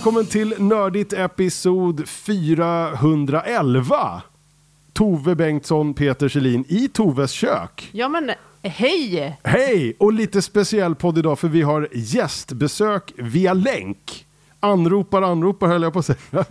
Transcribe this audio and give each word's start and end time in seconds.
välkommen 0.00 0.26
till 0.26 0.54
Nördigt 0.58 1.12
Episod 1.12 2.08
411. 2.08 4.22
Tove 4.92 5.34
Bengtsson, 5.34 5.94
Peter 5.94 6.28
Kjellin 6.28 6.64
i 6.68 6.88
Toves 6.88 7.30
kök. 7.30 7.90
Ja 7.92 8.08
men 8.08 8.30
hej! 8.62 9.38
Hej! 9.42 9.96
Och 9.98 10.12
lite 10.12 10.42
speciell 10.42 10.94
podd 10.94 11.18
idag 11.18 11.38
för 11.38 11.48
vi 11.48 11.62
har 11.62 11.88
gästbesök 11.92 13.12
via 13.16 13.54
länk. 13.54 14.26
Anropar, 14.60 15.22
anropar 15.22 15.66
höll 15.66 15.82
jag 15.82 15.92
på 15.92 15.98
att 15.98 16.06
säga. 16.06 16.44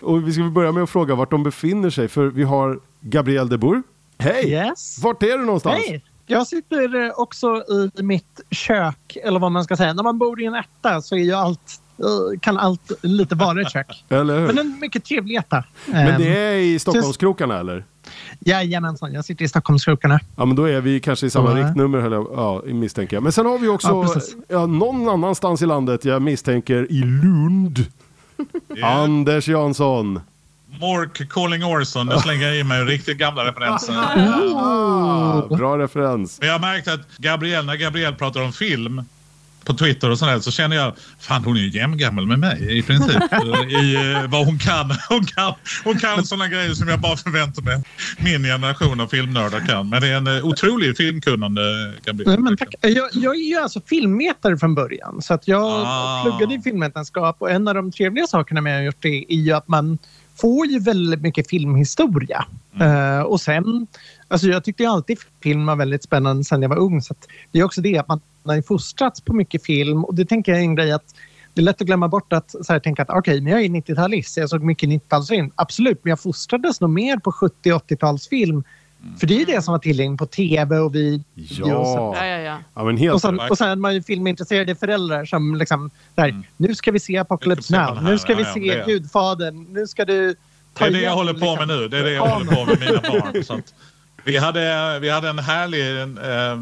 Och 0.00 0.28
vi 0.28 0.32
ska 0.32 0.42
börja 0.42 0.72
med 0.72 0.82
att 0.82 0.90
fråga 0.90 1.14
vart 1.14 1.30
de 1.30 1.42
befinner 1.42 1.90
sig 1.90 2.08
för 2.08 2.26
vi 2.26 2.42
har 2.42 2.80
Gabriel 3.00 3.48
de 3.48 3.58
Boer. 3.58 3.82
Hej! 4.18 4.50
Yes. 4.50 4.98
Vart 5.02 5.22
är 5.22 5.38
du 5.38 5.44
någonstans? 5.44 5.84
Hej! 5.86 6.04
Jag 6.26 6.46
sitter 6.46 7.20
också 7.20 7.64
i 7.98 8.02
mitt 8.02 8.40
kök, 8.50 9.16
eller 9.22 9.40
vad 9.40 9.52
man 9.52 9.64
ska 9.64 9.76
säga. 9.76 9.92
När 9.92 10.02
man 10.02 10.18
bor 10.18 10.42
i 10.42 10.44
en 10.44 10.54
etta 10.54 11.02
så 11.02 11.16
är 11.16 11.20
ju 11.20 11.32
allt, 11.32 11.80
kan 12.40 12.58
allt 12.58 12.92
lite 13.02 13.34
vara 13.34 13.60
ett 13.62 13.70
kök. 13.72 14.04
Eller 14.08 14.40
hur? 14.40 14.46
Men 14.46 14.58
en 14.58 14.78
mycket 14.80 15.04
trevlig 15.04 15.36
etta. 15.36 15.64
Men 15.86 16.20
det 16.20 16.26
Ehm, 16.26 16.32
är 16.36 16.54
i 16.54 16.78
Stockholmskrokarna 16.78 17.58
eller? 17.60 17.84
Jajamensan, 18.40 19.12
jag 19.12 19.24
sitter 19.24 19.44
i 19.44 19.48
Stockholmskrokarna. 19.48 20.20
Ja 20.36 20.44
men 20.44 20.56
då 20.56 20.64
är 20.68 20.80
vi 20.80 21.00
kanske 21.00 21.26
i 21.26 21.30
samma 21.30 21.58
Ja. 21.58 21.66
riktnummer 21.66 22.10
jag, 22.10 22.26
ja, 22.36 22.62
misstänker 22.66 23.16
jag. 23.16 23.22
Men 23.22 23.32
sen 23.32 23.46
har 23.46 23.58
vi 23.58 23.68
också 23.68 23.88
Ja, 23.88 24.20
ja, 24.48 24.66
någon 24.66 25.08
annanstans 25.08 25.62
i 25.62 25.66
landet, 25.66 26.04
jag 26.04 26.22
misstänker 26.22 26.92
i 26.92 27.02
Lund. 27.04 27.84
Anders 28.82 29.48
Jansson. 29.48 30.20
Mork 30.80 31.28
Calling 31.30 31.64
Orson, 31.64 32.06
nu 32.06 32.16
slänger 32.18 32.46
jag 32.46 32.56
i 32.58 32.64
mig 32.64 32.82
riktigt 32.84 33.18
gamla 33.18 33.44
referenser. 33.44 33.94
Ah, 34.56 35.46
bra 35.56 35.78
referens. 35.78 36.38
Men 36.40 36.48
jag 36.48 36.54
har 36.54 36.60
märkt 36.60 36.88
att 36.88 37.16
Gabrielle, 37.18 37.66
när 37.66 37.76
Gabrielle 37.76 38.16
pratar 38.16 38.42
om 38.42 38.52
film 38.52 39.02
på 39.66 39.74
Twitter 39.74 40.10
och 40.10 40.18
sådär 40.18 40.40
så 40.40 40.50
känner 40.50 40.76
jag, 40.76 40.92
fan 41.18 41.44
hon 41.44 41.56
är 41.56 41.60
ju 41.60 41.70
jämngammal 41.70 42.26
med 42.26 42.38
mig 42.38 42.78
i 42.78 42.82
princip. 42.82 43.16
I 43.68 43.94
eh, 43.94 44.30
vad 44.30 44.46
hon 44.46 44.58
kan. 44.58 44.90
Hon 45.08 45.26
kan, 45.26 45.54
hon 45.84 45.98
kan 45.98 46.24
sådana 46.24 46.48
grejer 46.48 46.74
som 46.74 46.88
jag 46.88 47.00
bara 47.00 47.16
förväntar 47.16 47.62
mig 47.62 47.82
min 48.18 48.42
generation 48.42 49.00
av 49.00 49.06
filmnördar 49.06 49.66
kan. 49.66 49.88
Men 49.88 50.00
det 50.00 50.08
är 50.08 50.16
en 50.16 50.26
eh, 50.26 50.44
otrolig 50.46 50.96
filmkunnande 50.96 51.92
Gabrielle. 52.04 52.32
Nej, 52.32 52.40
men 52.42 52.56
tack. 52.56 52.74
Jag, 52.80 53.08
jag 53.12 53.36
är 53.36 53.48
ju 53.48 53.56
alltså 53.56 53.80
filmvetare 53.86 54.56
från 54.58 54.74
början. 54.74 55.22
Så 55.22 55.34
att 55.34 55.48
jag 55.48 55.82
Ah. 55.86 56.22
pluggade 56.24 56.54
i 56.54 56.60
filmvetenskap 56.62 57.36
och 57.38 57.50
en 57.50 57.68
av 57.68 57.74
de 57.74 57.92
trevliga 57.92 58.26
sakerna 58.26 58.60
med 58.60 58.78
att 58.78 58.84
gjort 58.84 59.02
det 59.02 59.24
är 59.28 59.36
ju 59.36 59.52
att 59.52 59.68
man 59.68 59.98
får 60.40 60.66
ju 60.66 60.78
väldigt 60.78 61.20
mycket 61.20 61.48
filmhistoria. 61.50 62.44
Eh, 62.80 63.20
och 63.20 63.40
sen, 63.40 63.86
alltså 64.28 64.46
jag 64.46 64.64
tyckte 64.64 64.88
alltid 64.88 65.18
film 65.42 65.66
var 65.66 65.76
väldigt 65.76 66.02
spännande 66.02 66.44
sen 66.44 66.62
jag 66.62 66.68
var 66.68 66.78
ung. 66.78 67.02
Så 67.02 67.12
att 67.12 67.28
det 67.52 67.58
är 67.58 67.64
också 67.64 67.80
det 67.80 67.98
att 67.98 68.08
man 68.08 68.20
har 68.44 68.54
ju 68.54 68.62
fostrats 68.62 69.20
på 69.20 69.32
mycket 69.32 69.64
film 69.64 70.04
och 70.04 70.14
det 70.14 70.24
tänker 70.24 70.52
jag 70.52 70.58
är 70.60 70.64
en 70.64 70.74
grej 70.74 70.92
att 70.92 71.14
det 71.54 71.60
är 71.60 71.64
lätt 71.64 71.80
att 71.80 71.86
glömma 71.86 72.08
bort 72.08 72.32
att 72.32 72.50
så 72.50 72.72
här, 72.72 72.80
tänka 72.80 73.02
att 73.02 73.10
okej, 73.10 73.40
men 73.40 73.52
jag 73.52 73.62
är 73.62 73.68
90-talist, 73.68 74.36
jag 74.36 74.50
såg 74.50 74.62
mycket 74.62 74.88
90-talsfilm. 74.88 75.50
Absolut, 75.54 75.98
men 76.02 76.10
jag 76.10 76.20
fostrades 76.20 76.80
nog 76.80 76.90
mer 76.90 77.16
på 77.16 77.32
70 77.32 77.72
80-talsfilm. 77.72 78.64
För 79.20 79.26
det 79.26 79.34
är 79.34 79.38
ju 79.38 79.44
det 79.44 79.62
som 79.62 79.72
var 79.72 79.78
tillgängligt 79.78 80.18
på 80.18 80.26
tv 80.26 80.78
och 80.78 80.94
video. 80.94 81.22
och 81.34 81.86
så. 81.86 82.14
Ja. 82.16 82.16
Ja, 82.16 82.26
ja, 82.26 82.38
ja. 82.38 82.58
ja 82.74 82.84
men 82.84 82.96
helt 82.96 83.14
Och 83.14 83.20
sen, 83.20 83.40
och 83.40 83.58
sen 83.58 83.80
man 83.80 83.94
ju 83.94 84.02
filmintresserade 84.02 84.74
föräldrar 84.74 85.24
som 85.24 85.54
liksom, 85.54 85.90
där, 86.14 86.42
nu 86.56 86.74
ska 86.74 86.92
vi 86.92 87.00
se 87.00 87.18
Apocalypse 87.18 87.78
Now, 87.78 88.02
nu 88.02 88.18
ska 88.18 88.34
vi 88.34 88.42
ja, 88.42 88.48
ja, 88.56 88.84
se 88.84 88.92
Gudfadern, 88.92 89.66
nu 89.70 89.86
ska 89.86 90.04
du 90.04 90.34
ta 90.74 90.84
Det 90.84 90.90
är 90.90 90.92
det 90.92 91.02
jag 91.02 91.14
håller 91.14 91.32
på 91.32 91.38
med 91.38 91.68
liksom. 91.68 91.68
nu. 91.68 91.88
Det 91.88 91.98
är 91.98 92.02
det 92.02 92.12
jag 92.12 92.26
håller 92.26 92.52
på 92.52 92.64
med 92.64 92.80
mina 92.80 93.00
barn. 93.00 93.44
Så 93.44 93.54
att 93.54 93.74
vi, 94.26 94.36
hade, 94.36 94.98
vi 95.00 95.10
hade 95.10 95.28
en 95.28 95.38
härlig, 95.38 96.00
eh, 96.00 96.58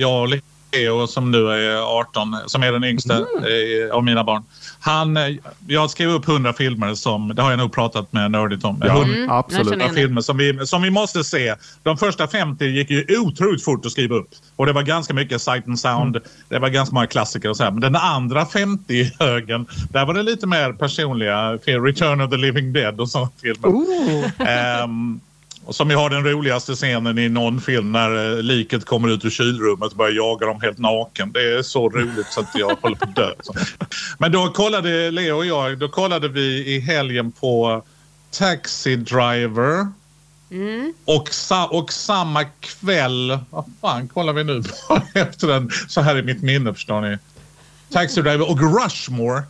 jag 0.00 0.22
och 0.22 0.28
Leo 0.72 1.06
som 1.06 1.30
nu 1.30 1.48
är 1.48 1.98
18, 2.00 2.36
som 2.46 2.62
är 2.62 2.72
den 2.72 2.84
yngsta 2.84 3.14
eh, 3.18 3.92
av 3.92 4.04
mina 4.04 4.24
barn. 4.24 4.42
Han, 4.80 5.16
eh, 5.16 5.36
jag 5.66 5.90
skrev 5.90 6.08
upp 6.10 6.28
100 6.28 6.52
filmer 6.52 6.94
som, 6.94 7.34
det 7.34 7.42
har 7.42 7.50
jag 7.50 7.58
nog 7.58 7.72
pratat 7.72 8.12
med 8.12 8.30
Nördigt 8.30 8.64
om. 8.64 8.82
Ja, 8.84 8.92
100 8.92 9.14
Mm, 9.16 9.30
absolut. 9.30 9.94
filmer 9.94 10.20
som 10.20 10.36
vi, 10.36 10.66
som 10.66 10.82
vi 10.82 10.90
måste 10.90 11.24
se. 11.24 11.54
De 11.82 11.96
första 11.96 12.28
50 12.28 12.64
gick 12.64 12.90
ju 12.90 13.18
otroligt 13.18 13.64
fort 13.64 13.86
att 13.86 13.92
skriva 13.92 14.16
upp. 14.16 14.28
Och 14.56 14.66
det 14.66 14.72
var 14.72 14.82
ganska 14.82 15.14
mycket 15.14 15.42
sight 15.42 15.66
and 15.66 15.80
sound. 15.80 16.18
Det 16.48 16.58
var 16.58 16.68
ganska 16.68 16.94
många 16.94 17.06
klassiker 17.06 17.50
och 17.50 17.56
så 17.56 17.64
här. 17.64 17.70
Men 17.70 17.80
den 17.80 17.96
andra 17.96 18.44
50-högen, 18.44 19.66
där 19.90 20.06
var 20.06 20.14
det 20.14 20.22
lite 20.22 20.46
mer 20.46 20.72
personliga. 20.72 21.52
Return 21.52 22.20
of 22.20 22.30
the 22.30 22.36
Living 22.36 22.72
Dead 22.72 23.00
och 23.00 23.10
sådana 23.10 23.30
filmer. 23.42 23.68
Oh, 23.68 24.24
Ehm, 24.48 25.20
och 25.68 25.74
som 25.74 25.90
ju 25.90 25.96
har 25.96 26.10
den 26.10 26.24
roligaste 26.24 26.74
scenen 26.74 27.18
i 27.18 27.28
någon 27.28 27.60
film 27.60 27.92
när 27.92 28.36
eh, 28.36 28.42
liket 28.42 28.84
kommer 28.84 29.08
ut 29.08 29.24
ur 29.24 29.30
kylrummet 29.30 29.90
och 29.90 29.96
börjar 29.96 30.12
jaga 30.12 30.46
dem 30.46 30.60
helt 30.60 30.78
naken. 30.78 31.32
Det 31.32 31.58
är 31.58 31.62
så 31.62 31.88
roligt 31.88 32.26
så 32.26 32.40
att 32.40 32.50
jag 32.54 32.76
håller 32.80 32.96
på 32.96 33.04
att 33.04 33.16
dö. 33.16 33.30
Men 34.18 34.32
då 34.32 34.48
kollade 34.48 35.10
Leo 35.10 35.36
och 35.36 35.46
jag, 35.46 35.78
då 35.78 35.88
kollade 35.88 36.28
vi 36.28 36.74
i 36.74 36.80
helgen 36.80 37.32
på 37.32 37.82
Taxi 38.30 38.96
Driver. 38.96 39.86
Mm. 40.50 40.94
Och, 41.04 41.28
sa, 41.28 41.66
och 41.66 41.92
samma 41.92 42.44
kväll, 42.44 43.38
vad 43.50 43.64
fan 43.80 44.08
kollar 44.08 44.32
vi 44.32 44.44
nu 44.44 44.62
på 44.88 45.00
efter 45.18 45.46
den? 45.46 45.70
Så 45.88 46.00
här 46.00 46.16
är 46.16 46.22
mitt 46.22 46.42
minne 46.42 46.74
förstår 46.74 47.00
ni. 47.00 47.18
Taxi 47.90 48.22
Driver 48.22 48.50
och 48.50 48.82
Rushmore. 48.82 49.42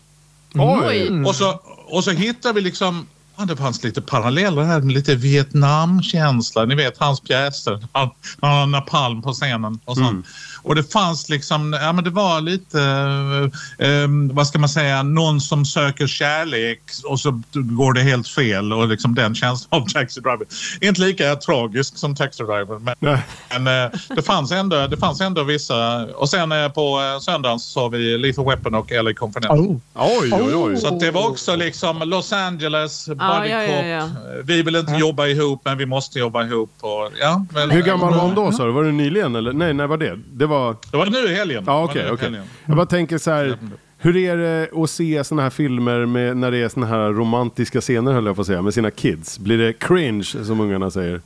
Oj! 0.54 1.24
Och, 1.26 1.34
så, 1.34 1.60
och 1.86 2.04
så 2.04 2.10
hittar 2.10 2.52
vi 2.52 2.60
liksom, 2.60 3.06
ja, 3.38 3.44
det 3.44 3.56
fanns 3.56 3.84
lite 3.84 4.02
paralleller 4.02 4.62
här 4.62 4.80
med 4.80 4.94
lite 4.94 5.14
Vietnamkänsla. 5.14 6.64
Ni 6.64 6.74
vet 6.74 6.98
hans 6.98 7.20
pjäser, 7.20 7.86
han, 7.92 8.10
han 8.40 8.50
har 8.50 8.66
napalm 8.66 9.22
på 9.22 9.32
scenen 9.32 9.80
och 9.84 9.96
sånt. 9.96 10.10
Mm. 10.10 10.24
Och 10.62 10.74
det 10.74 10.92
fanns 10.92 11.28
liksom, 11.28 11.72
ja 11.80 11.92
men 11.92 12.04
det 12.04 12.10
var 12.10 12.40
lite, 12.40 12.80
eh, 12.80 13.88
eh, 13.88 14.08
vad 14.32 14.46
ska 14.46 14.58
man 14.58 14.68
säga, 14.68 15.02
någon 15.02 15.40
som 15.40 15.64
söker 15.64 16.06
kärlek 16.06 16.80
och 17.04 17.20
så 17.20 17.42
går 17.52 17.92
det 17.92 18.00
helt 18.00 18.28
fel 18.28 18.72
och 18.72 18.88
liksom 18.88 19.14
den 19.14 19.34
känslan 19.34 19.82
av 19.82 19.86
Taxi 19.88 20.20
Driver. 20.20 20.46
Inte 20.80 21.00
lika 21.00 21.36
tragisk 21.36 21.98
som 21.98 22.16
Taxi 22.16 22.42
Driver 22.42 22.78
men, 22.78 23.18
men 23.50 23.84
eh, 23.84 23.90
det, 24.16 24.22
fanns 24.22 24.52
ändå, 24.52 24.86
det 24.86 24.96
fanns 24.96 25.20
ändå 25.20 25.42
vissa. 25.42 26.04
Och 26.06 26.28
sen 26.28 26.52
eh, 26.52 26.68
på 26.68 27.00
eh, 27.00 27.20
söndagen 27.20 27.58
så 27.60 27.80
har 27.80 27.90
vi 27.90 28.18
Lethal 28.18 28.44
Weapon 28.44 28.74
och 28.74 28.90
LA 28.90 29.14
Confidential. 29.14 29.58
oh. 29.58 29.76
Oj, 29.94 30.32
oj, 30.32 30.54
oj. 30.54 30.76
Så 30.76 30.88
att 30.88 31.00
det 31.00 31.10
var 31.10 31.28
också 31.28 31.56
liksom 31.56 31.98
Los 31.98 32.32
Angeles, 32.32 33.06
buddy 33.06 33.18
Ja, 33.18 33.46
ja, 33.46 33.62
ja, 33.62 33.76
cop. 33.76 33.86
ja. 33.86 34.08
Vi 34.44 34.62
vill 34.62 34.76
inte 34.76 34.92
jobba 34.92 35.26
ihop 35.26 35.62
men 35.64 35.78
vi 35.78 35.86
måste 35.86 36.18
jobba 36.18 36.44
ihop. 36.44 36.70
Och, 36.80 37.10
ja, 37.20 37.46
väl, 37.54 37.70
Hur 37.70 37.82
gammal 37.82 38.14
var 38.14 38.20
hon 38.20 38.34
då 38.34 38.52
sa 38.52 38.64
du? 38.64 38.72
Var 38.72 38.84
det 38.84 38.92
nyligen 38.92 39.36
eller? 39.36 39.52
Nej, 39.52 39.74
när 39.74 39.86
var 39.86 39.96
det? 39.96 40.18
Det 40.32 40.46
var... 40.48 40.76
Det 40.90 40.96
var 40.96 41.06
nu 41.06 41.18
i 41.18 41.34
helgen. 41.34 41.64
Ja 41.66 41.84
okej, 41.84 42.06
i 42.08 42.10
okej. 42.10 42.24
helgen. 42.24 42.44
Jag 42.66 42.76
bara 42.76 42.86
tänker 42.86 43.18
så 43.18 43.30
här. 43.30 43.58
Hur 44.00 44.16
är 44.16 44.36
det 44.36 44.68
att 44.82 44.90
se 44.90 45.24
såna 45.24 45.42
här 45.42 45.50
filmer 45.50 46.06
med, 46.06 46.36
när 46.36 46.50
det 46.50 46.58
är 46.58 46.68
såna 46.68 46.86
här 46.86 47.08
romantiska 47.12 47.80
scener 47.80 48.12
höll 48.12 48.26
jag 48.26 48.34
på 48.36 48.40
att 48.40 48.46
säga, 48.46 48.62
med 48.62 48.74
sina 48.74 48.90
kids? 48.90 49.38
Blir 49.38 49.58
det 49.58 49.72
cringe 49.72 50.24
som 50.24 50.60
ungarna 50.60 50.90
säger? 50.90 51.20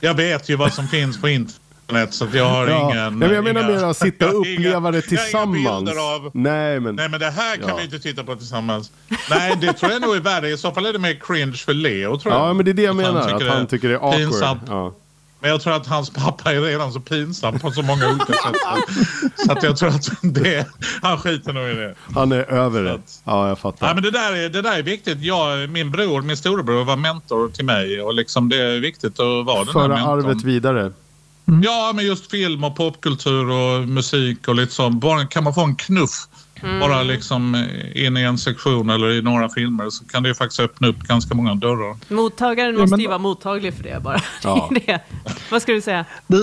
Jag 0.00 0.14
vet 0.14 0.48
ju 0.48 0.56
vad 0.56 0.72
som 0.72 0.88
finns 0.88 1.20
på 1.20 1.28
internet 1.28 2.14
så 2.14 2.26
jag 2.34 2.44
har 2.48 2.66
Ja. 2.68 2.90
ingen... 2.92 3.18
Nej, 3.18 3.28
men 3.28 3.34
jag 3.34 3.44
menar 3.44 3.60
inga- 3.60 3.68
mer 3.80 3.84
att 3.84 3.96
sitta 3.96 4.28
och 4.28 4.40
uppleva 4.40 4.90
det 4.90 5.02
tillsammans. 5.02 5.90
av- 5.98 6.30
Nej 6.34 6.80
men... 6.80 6.96
Nej 6.96 7.08
men 7.08 7.20
det 7.20 7.30
här 7.30 7.56
kan 7.56 7.68
Ja. 7.68 7.76
vi 7.76 7.84
inte 7.84 7.98
titta 7.98 8.24
på 8.24 8.36
tillsammans. 8.36 8.92
Nej 9.30 9.56
det 9.60 9.72
tror 9.72 9.92
jag 9.92 10.02
nog 10.02 10.16
är 10.16 10.20
värre. 10.20 10.48
I 10.50 10.56
så 10.56 10.70
fall 10.72 10.86
är 10.86 10.92
det 10.92 10.98
mer 10.98 11.14
cringe 11.26 11.52
för 11.52 11.74
Leo 11.74 12.18
tror 12.18 12.34
jag. 12.34 12.42
Ja 12.48 12.52
men 12.52 12.64
det 12.64 12.70
är 12.70 12.74
det 12.74 12.82
jag 12.82 12.88
han 12.94 12.96
menar, 12.96 13.22
tycker 13.32 13.46
att 13.50 13.56
han 13.56 13.66
tycker 13.66 13.88
det 13.88 13.94
är 13.94 13.98
awkward. 13.98 14.16
pinsamt. 14.18 14.62
Ja. 14.68 14.94
Men 15.44 15.50
jag 15.50 15.60
tror 15.60 15.72
att 15.72 15.86
hans 15.86 16.10
pappa 16.10 16.52
är 16.52 16.60
redan 16.60 16.92
så 16.92 17.00
pinsam 17.00 17.58
på 17.58 17.70
så 17.70 17.82
många 17.82 18.08
olika 18.08 18.32
sätt. 18.32 18.56
Så 19.46 19.52
att 19.52 19.62
jag 19.62 19.76
tror 19.76 19.88
att 19.88 20.08
det, 20.22 20.66
han 21.02 21.18
skiter 21.18 21.52
nog 21.52 21.68
i 21.70 21.74
det. 21.74 21.94
Han 22.14 22.32
är 22.32 22.52
över 22.52 22.82
det. 22.82 23.00
Ja 23.24 23.48
jag 23.48 23.58
fattar. 23.58 23.86
Nej, 23.86 23.94
men 23.94 24.02
det, 24.02 24.10
där 24.10 24.32
är, 24.32 24.48
det 24.48 24.62
där 24.62 24.78
är 24.78 24.82
viktigt. 24.82 25.20
Jag, 25.20 25.70
min 25.70 25.90
bror, 25.90 26.22
min 26.22 26.36
storebror 26.36 26.84
var 26.84 26.96
mentor 26.96 27.48
till 27.48 27.64
mig 27.64 28.02
och 28.02 28.14
liksom 28.14 28.48
det 28.48 28.56
är 28.56 28.80
viktigt 28.80 29.20
att 29.20 29.46
vara 29.46 29.64
den 29.64 29.66
här 29.66 29.72
Föra 29.72 30.00
arvet 30.00 30.42
vidare. 30.42 30.92
Ja, 31.62 31.92
men 31.94 32.06
just 32.06 32.30
film 32.30 32.64
och 32.64 32.76
popkultur 32.76 33.50
och 33.50 33.88
musik 33.88 34.48
och 34.48 34.54
lite 34.54 34.72
sånt. 34.72 35.00
Bara 35.00 35.26
kan 35.26 35.44
man 35.44 35.54
få 35.54 35.64
en 35.64 35.76
knuff 35.76 36.26
bara 36.80 37.02
liksom 37.02 37.66
in 37.94 38.16
i 38.16 38.20
en 38.22 38.38
sektion 38.38 38.90
eller 38.90 39.10
i 39.12 39.22
några 39.22 39.48
filmer 39.48 39.90
så 39.90 40.04
kan 40.04 40.22
det 40.22 40.28
ju 40.28 40.34
faktiskt 40.34 40.60
öppna 40.60 40.88
upp 40.88 40.98
ganska 40.98 41.34
många 41.34 41.54
dörrar. 41.54 41.96
Mottagaren 42.14 42.74
Ja, 42.74 42.80
måste 42.80 42.92
men- 42.96 43.00
ju 43.00 43.08
vara 43.08 43.18
mottaglig 43.18 43.74
för 43.74 43.82
det 43.82 44.00
bara. 44.02 44.20
Ja. 44.42 44.70
Det. 44.86 45.00
Vad 45.50 45.62
ska 45.62 45.72
du 45.72 45.80
säga? 45.80 46.04
Det, 46.26 46.42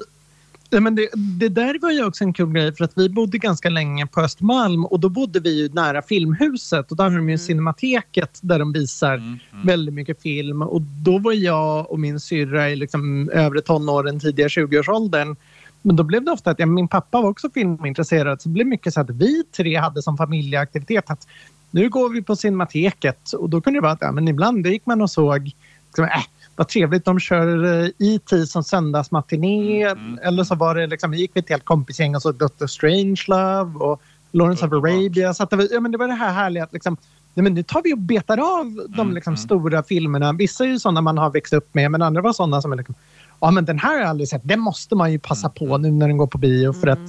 ja, 0.71 0.79
men 0.79 0.95
det, 0.95 1.09
det 1.13 1.49
där 1.49 1.79
var 1.81 1.91
ju 1.91 2.05
också 2.05 2.23
en 2.23 2.33
kul 2.33 2.53
grej 2.53 2.75
för 2.75 2.83
att 2.83 2.97
vi 2.97 3.09
bodde 3.09 3.37
ganska 3.37 3.69
länge 3.69 4.07
på 4.07 4.21
Östermalm 4.21 4.85
och 4.85 4.99
då 4.99 5.09
bodde 5.09 5.39
vi 5.39 5.61
ju 5.61 5.69
nära 5.69 6.01
Filmhuset 6.01 6.91
och 6.91 6.97
där 6.97 7.03
har 7.03 7.17
de 7.17 7.29
ju 7.29 7.37
Cinemateket 7.37 8.39
där 8.41 8.59
de 8.59 8.73
visar 8.73 9.39
väldigt 9.65 9.93
mycket 9.95 10.21
film 10.21 10.61
och 10.61 10.81
då 10.81 11.17
var 11.17 11.33
jag 11.33 11.91
och 11.91 11.99
min 11.99 12.19
syrra 12.19 12.69
i 12.69 12.75
liksom 12.75 13.29
övre 13.29 13.61
tonåren, 13.61 14.19
tidiga 14.19 14.47
20-årsåldern. 14.47 15.35
Men 15.81 15.95
då 15.95 16.03
blev 16.03 16.23
det 16.23 16.31
ofta 16.31 16.51
att 16.51 16.59
ja, 16.59 16.65
min 16.65 16.87
pappa 16.87 17.21
var 17.21 17.29
också 17.29 17.49
filmintresserad 17.49 18.41
så 18.41 18.49
det 18.49 18.53
blev 18.53 18.67
mycket 18.67 18.93
så 18.93 19.01
att 19.01 19.09
vi 19.09 19.43
tre 19.43 19.75
hade 19.75 20.01
som 20.01 20.17
familjeaktivitet 20.17 21.09
att 21.09 21.27
nu 21.71 21.89
går 21.89 22.09
vi 22.09 22.21
på 22.21 22.35
Cinemateket 22.35 23.33
och 23.33 23.49
då 23.49 23.61
kunde 23.61 23.77
det 23.77 23.81
vara 23.81 23.91
att 23.91 24.01
ja, 24.01 24.11
men 24.11 24.27
ibland 24.27 24.67
gick 24.67 24.85
man 24.85 25.01
och 25.01 25.11
såg 25.11 25.51
liksom, 25.87 26.05
äh, 26.05 26.23
vad 26.61 26.67
trevligt, 26.67 27.05
de 27.05 27.19
kör 27.19 27.65
eh, 27.65 27.89
E.T. 27.99 28.45
som 28.45 28.63
söndagsmatiné. 28.63 29.83
Eller 30.21 30.43
så 30.43 30.55
var 30.55 30.75
det 30.75 30.87
liksom, 30.87 31.13
gick 31.13 31.31
vi 31.33 31.39
ett 31.39 31.49
helt 31.49 31.65
kompisgäng 31.65 32.15
och 32.15 32.21
såg 32.21 32.35
Dr. 32.35 32.65
Strangelove 32.65 33.79
och 33.79 34.01
Lawrence 34.31 34.65
of. 34.65 34.73
Arabia. 34.73 35.33
Så 35.33 35.43
att 35.43 35.49
det, 35.49 35.55
var, 35.55 35.67
ja, 35.71 35.79
men 35.79 35.91
det 35.91 35.97
var 35.97 36.07
det 36.07 36.13
här 36.13 36.33
härliga 36.33 36.63
att 36.63 36.73
liksom, 36.73 36.97
nej 37.33 37.43
men 37.43 37.53
nu 37.53 37.63
tar 37.63 37.81
vi 37.83 37.93
och 37.93 37.97
betar 37.97 38.37
av 38.37 38.87
de 38.89 39.13
liksom, 39.13 39.37
stora 39.37 39.83
filmerna. 39.83 40.33
Vissa 40.33 40.63
är 40.63 40.67
ju 40.67 40.79
sådana 40.79 41.01
man 41.01 41.17
har 41.17 41.29
växt 41.29 41.53
upp 41.53 41.73
med, 41.73 41.91
men 41.91 42.01
andra 42.01 42.21
var 42.21 42.33
sådana 42.33 42.61
som 42.61 42.71
är 42.71 42.75
liksom, 42.75 42.95
ja 43.39 43.51
men 43.51 43.65
den 43.65 43.79
här 43.79 43.93
har 43.93 43.99
jag 43.99 44.09
aldrig 44.09 44.29
sett. 44.29 44.41
Den 44.43 44.59
måste 44.59 44.95
man 44.95 45.11
ju 45.11 45.19
passa 45.19 45.49
på 45.49 45.77
nu 45.77 45.91
när 45.91 46.07
den 46.07 46.17
går 46.17 46.27
på 46.27 46.37
bio 46.37 46.73
för 46.73 46.87
att 46.87 46.99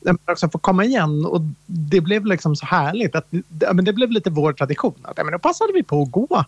den 0.00 0.18
också 0.24 0.48
får 0.48 0.58
komma 0.58 0.84
igen. 0.84 1.26
Och 1.26 1.40
det 1.66 2.00
blev 2.00 2.26
liksom 2.26 2.56
så 2.56 2.66
härligt. 2.66 3.14
att 3.14 3.26
det, 3.30 3.72
men 3.72 3.84
det 3.84 3.92
blev 3.92 4.10
lite 4.10 4.30
vår 4.30 4.52
tradition. 4.52 4.94
Att, 5.02 5.16
men 5.16 5.32
då 5.32 5.38
passade 5.38 5.72
vi 5.72 5.82
på 5.82 6.02
att 6.02 6.10
gå 6.10 6.44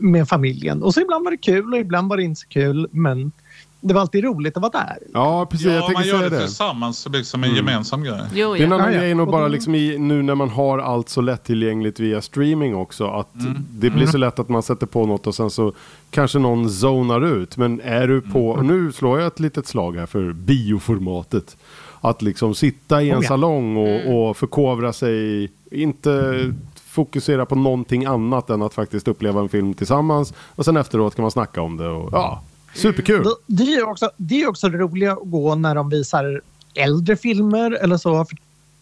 med 0.00 0.28
familjen. 0.28 0.82
Och 0.82 0.94
så 0.94 1.00
ibland 1.00 1.24
var 1.24 1.30
det 1.30 1.36
kul 1.36 1.72
och 1.72 1.78
ibland 1.80 2.08
var 2.08 2.16
det 2.16 2.22
inte 2.22 2.40
så 2.40 2.48
kul. 2.48 2.88
Men 2.90 3.32
det 3.80 3.94
var 3.94 4.00
alltid 4.00 4.24
roligt 4.24 4.56
att 4.56 4.62
vara 4.62 4.72
där. 4.72 4.98
Ja, 5.14 5.46
precis. 5.50 5.66
jag 5.66 5.74
Ja, 5.76 5.80
tänker 5.80 5.94
man 5.94 6.04
gör 6.08 6.18
säga 6.18 6.30
det 6.30 6.36
det. 6.36 6.42
tillsammans 6.46 6.98
så 6.98 7.10
blir 7.10 7.20
det 7.20 7.24
som 7.26 7.44
en 7.44 7.54
gemensam 7.54 8.04
grej. 8.04 8.20
Jo, 8.34 8.52
Det 8.54 8.58
är 8.60 8.64
en 8.64 8.70
ja. 8.70 8.74
annan 8.76 8.86
Ja, 8.88 8.94
ja. 8.94 9.00
grej 9.00 9.14
nog 9.14 9.26
Och 9.28 9.32
bara 9.32 9.48
liksom 9.48 9.74
i, 9.74 9.98
nu 9.98 10.22
när 10.22 10.34
man 10.34 10.48
har 10.48 10.78
allt 10.78 11.08
så 11.08 11.20
lättillgängligt 11.20 12.00
via 12.00 12.22
streaming 12.22 12.74
också. 12.76 13.06
Att 13.06 13.34
Mm. 13.40 13.54
det 13.70 13.90
blir 13.90 14.06
så 14.06 14.18
lätt 14.18 14.38
att 14.38 14.48
man 14.48 14.62
sätter 14.62 14.86
på 14.86 15.06
något 15.06 15.26
och 15.26 15.34
sen 15.34 15.50
så 15.50 15.72
kanske 16.10 16.38
någon 16.38 16.70
zonar 16.70 17.26
ut. 17.36 17.56
Men 17.56 17.80
är 17.80 18.08
du 18.08 18.20
på, 18.20 18.52
Mm. 18.54 18.58
och 18.58 18.64
nu 18.64 18.92
slår 18.92 19.18
jag 19.20 19.26
ett 19.26 19.40
litet 19.40 19.66
slag 19.66 19.96
här 19.96 20.06
för 20.06 20.32
bioformatet. 20.32 21.56
Att 22.00 22.22
liksom 22.22 22.54
sitta 22.54 23.02
i 23.02 23.10
en 23.10 23.18
Oh 23.18 23.22
ja. 23.22 23.28
salong 23.28 23.76
och, 23.76 24.28
och 24.28 24.36
förkovra 24.36 24.92
sig. 24.92 25.50
Inte 25.70 26.10
fokusera 26.96 27.46
på 27.46 27.54
någonting 27.54 28.04
annat 28.04 28.50
än 28.50 28.62
att 28.62 28.74
faktiskt 28.74 29.08
uppleva 29.08 29.40
en 29.40 29.48
film 29.48 29.74
tillsammans. 29.74 30.32
Och 30.38 30.64
sen 30.64 30.76
efteråt 30.76 31.14
kan 31.14 31.22
man 31.22 31.30
snacka 31.30 31.60
om 31.62 31.76
det. 31.76 31.88
Och, 31.88 32.08
ja, 32.12 32.42
superkul. 32.74 33.22
Det- 33.24 33.34
Det 33.46 33.62
är 33.72 33.76
ju 33.76 33.82
också, 33.82 34.10
det 34.16 34.42
är 34.42 34.48
också 34.48 34.68
roliga 34.68 35.12
att 35.12 35.18
gå 35.22 35.54
när 35.54 35.74
de 35.74 35.88
visar 35.90 36.40
äldre 36.74 37.16
filmer 37.16 37.70
eller 37.70 37.96
så. 37.96 38.24
För 38.24 38.36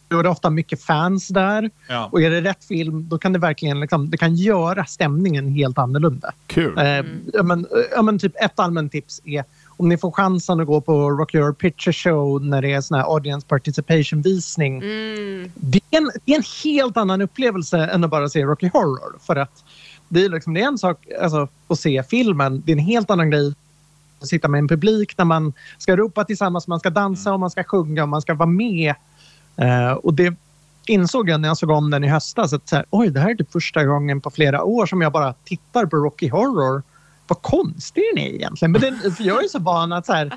då 0.09 0.19
är 0.19 0.23
det 0.23 0.29
ofta 0.29 0.51
mycket 0.51 0.83
fans 0.83 1.29
där. 1.29 1.71
Ja. 1.89 2.09
Och 2.13 2.23
är 2.23 2.31
det 2.31 2.41
rätt 2.41 2.65
film 2.65 3.09
då 3.09 3.19
kan 3.19 3.33
det 3.33 3.39
verkligen 3.39 3.81
liksom, 3.81 4.11
det 4.11 4.17
kan 4.17 4.37
göra 4.37 4.85
stämningen 4.85 5.49
helt 5.49 5.79
annorlunda. 5.79 6.33
Kul. 6.47 6.79
Eh, 6.79 6.85
ja, 7.33 7.43
men, 7.43 7.67
ja, 7.97 8.03
men 8.03 8.19
typ 8.19 8.33
ett 8.45 8.59
allmänt 8.61 8.93
tips 8.93 9.21
är 9.25 9.45
om 9.77 9.89
ni 9.89 9.97
får 9.99 10.11
chansen 10.11 10.61
att 10.61 10.67
gå 10.67 10.81
på 10.81 11.11
Rock 11.11 11.35
Your 11.35 11.53
Picture 11.53 11.93
Show 11.93 12.45
när 12.45 12.63
det 12.63 12.73
är 12.73 12.81
sån 12.81 12.99
här 12.99 13.05
audience 13.05 13.47
participation 13.47 14.23
visning. 14.23 14.83
Mm. 14.83 15.53
Det, 15.55 15.81
är 15.91 15.97
en, 15.97 16.11
det 16.25 16.33
är 16.33 16.37
en 16.37 16.45
helt 16.65 16.97
annan 16.97 17.21
upplevelse 17.23 17.79
än 17.79 18.05
att 18.05 18.11
bara 18.11 18.29
se 18.29 18.45
Rocky 18.45 18.71
Horror. 18.73 19.19
För 19.21 19.37
att 19.37 19.65
det 20.09 20.25
är, 20.25 20.29
liksom, 20.29 20.55
det 20.55 20.61
är 20.61 20.67
en 20.67 20.79
sak 20.79 21.07
alltså, 21.23 21.49
att 21.69 21.81
se 21.81 22.03
filmen. 22.03 22.63
Det 22.67 22.73
är 22.73 22.77
en 22.77 22.85
helt 22.85 23.11
annan 23.11 23.31
grej 23.31 23.55
att 24.21 24.29
sitta 24.29 24.49
med 24.49 24.59
en 24.59 24.69
publik 24.69 25.19
när 25.19 25.25
man 25.25 25.53
ska 25.79 25.97
ropa 25.97 26.25
tillsammans, 26.25 26.67
man 26.67 26.81
ska 26.81 26.91
dansa 26.91 27.33
och 27.33 27.41
man 27.41 27.51
ska 27.51 27.65
sjunga 27.65 28.03
och 28.03 28.09
man 28.09 28.23
ska 28.23 28.35
vara 28.35 28.49
med. 28.49 28.95
Eh, 29.57 29.93
och 29.93 30.15
det 30.15 30.35
insåg 30.87 31.29
jag 31.29 31.41
när 31.41 31.49
jag 31.49 31.57
såg 31.57 31.71
om 31.71 31.91
den 31.91 32.05
i 32.05 32.09
höstas. 32.09 32.53
Att 32.53 32.69
så 32.69 32.77
här, 32.77 32.85
Oj, 32.91 33.11
det 33.11 33.21
här 33.21 33.31
är 33.31 33.35
typ 33.35 33.53
första 33.53 33.85
gången 33.85 34.21
på 34.21 34.31
flera 34.31 34.65
år 34.65 34.87
som 34.87 35.01
jag 35.01 35.13
bara 35.13 35.35
tittar 35.45 35.87
på 35.87 35.97
Rocky 35.97 36.29
Horror. 36.29 36.83
Vad 37.27 37.43
konstig 37.43 38.03
den 38.15 38.25
är 38.25 38.29
egentligen. 38.29 38.73
Men 38.73 38.81
den, 38.81 39.13
för 39.15 39.25
jag 39.25 39.45
är 39.45 39.49
så 39.49 39.59
van 39.59 39.93
att 39.93 40.07
så 40.07 40.13
här, 40.13 40.31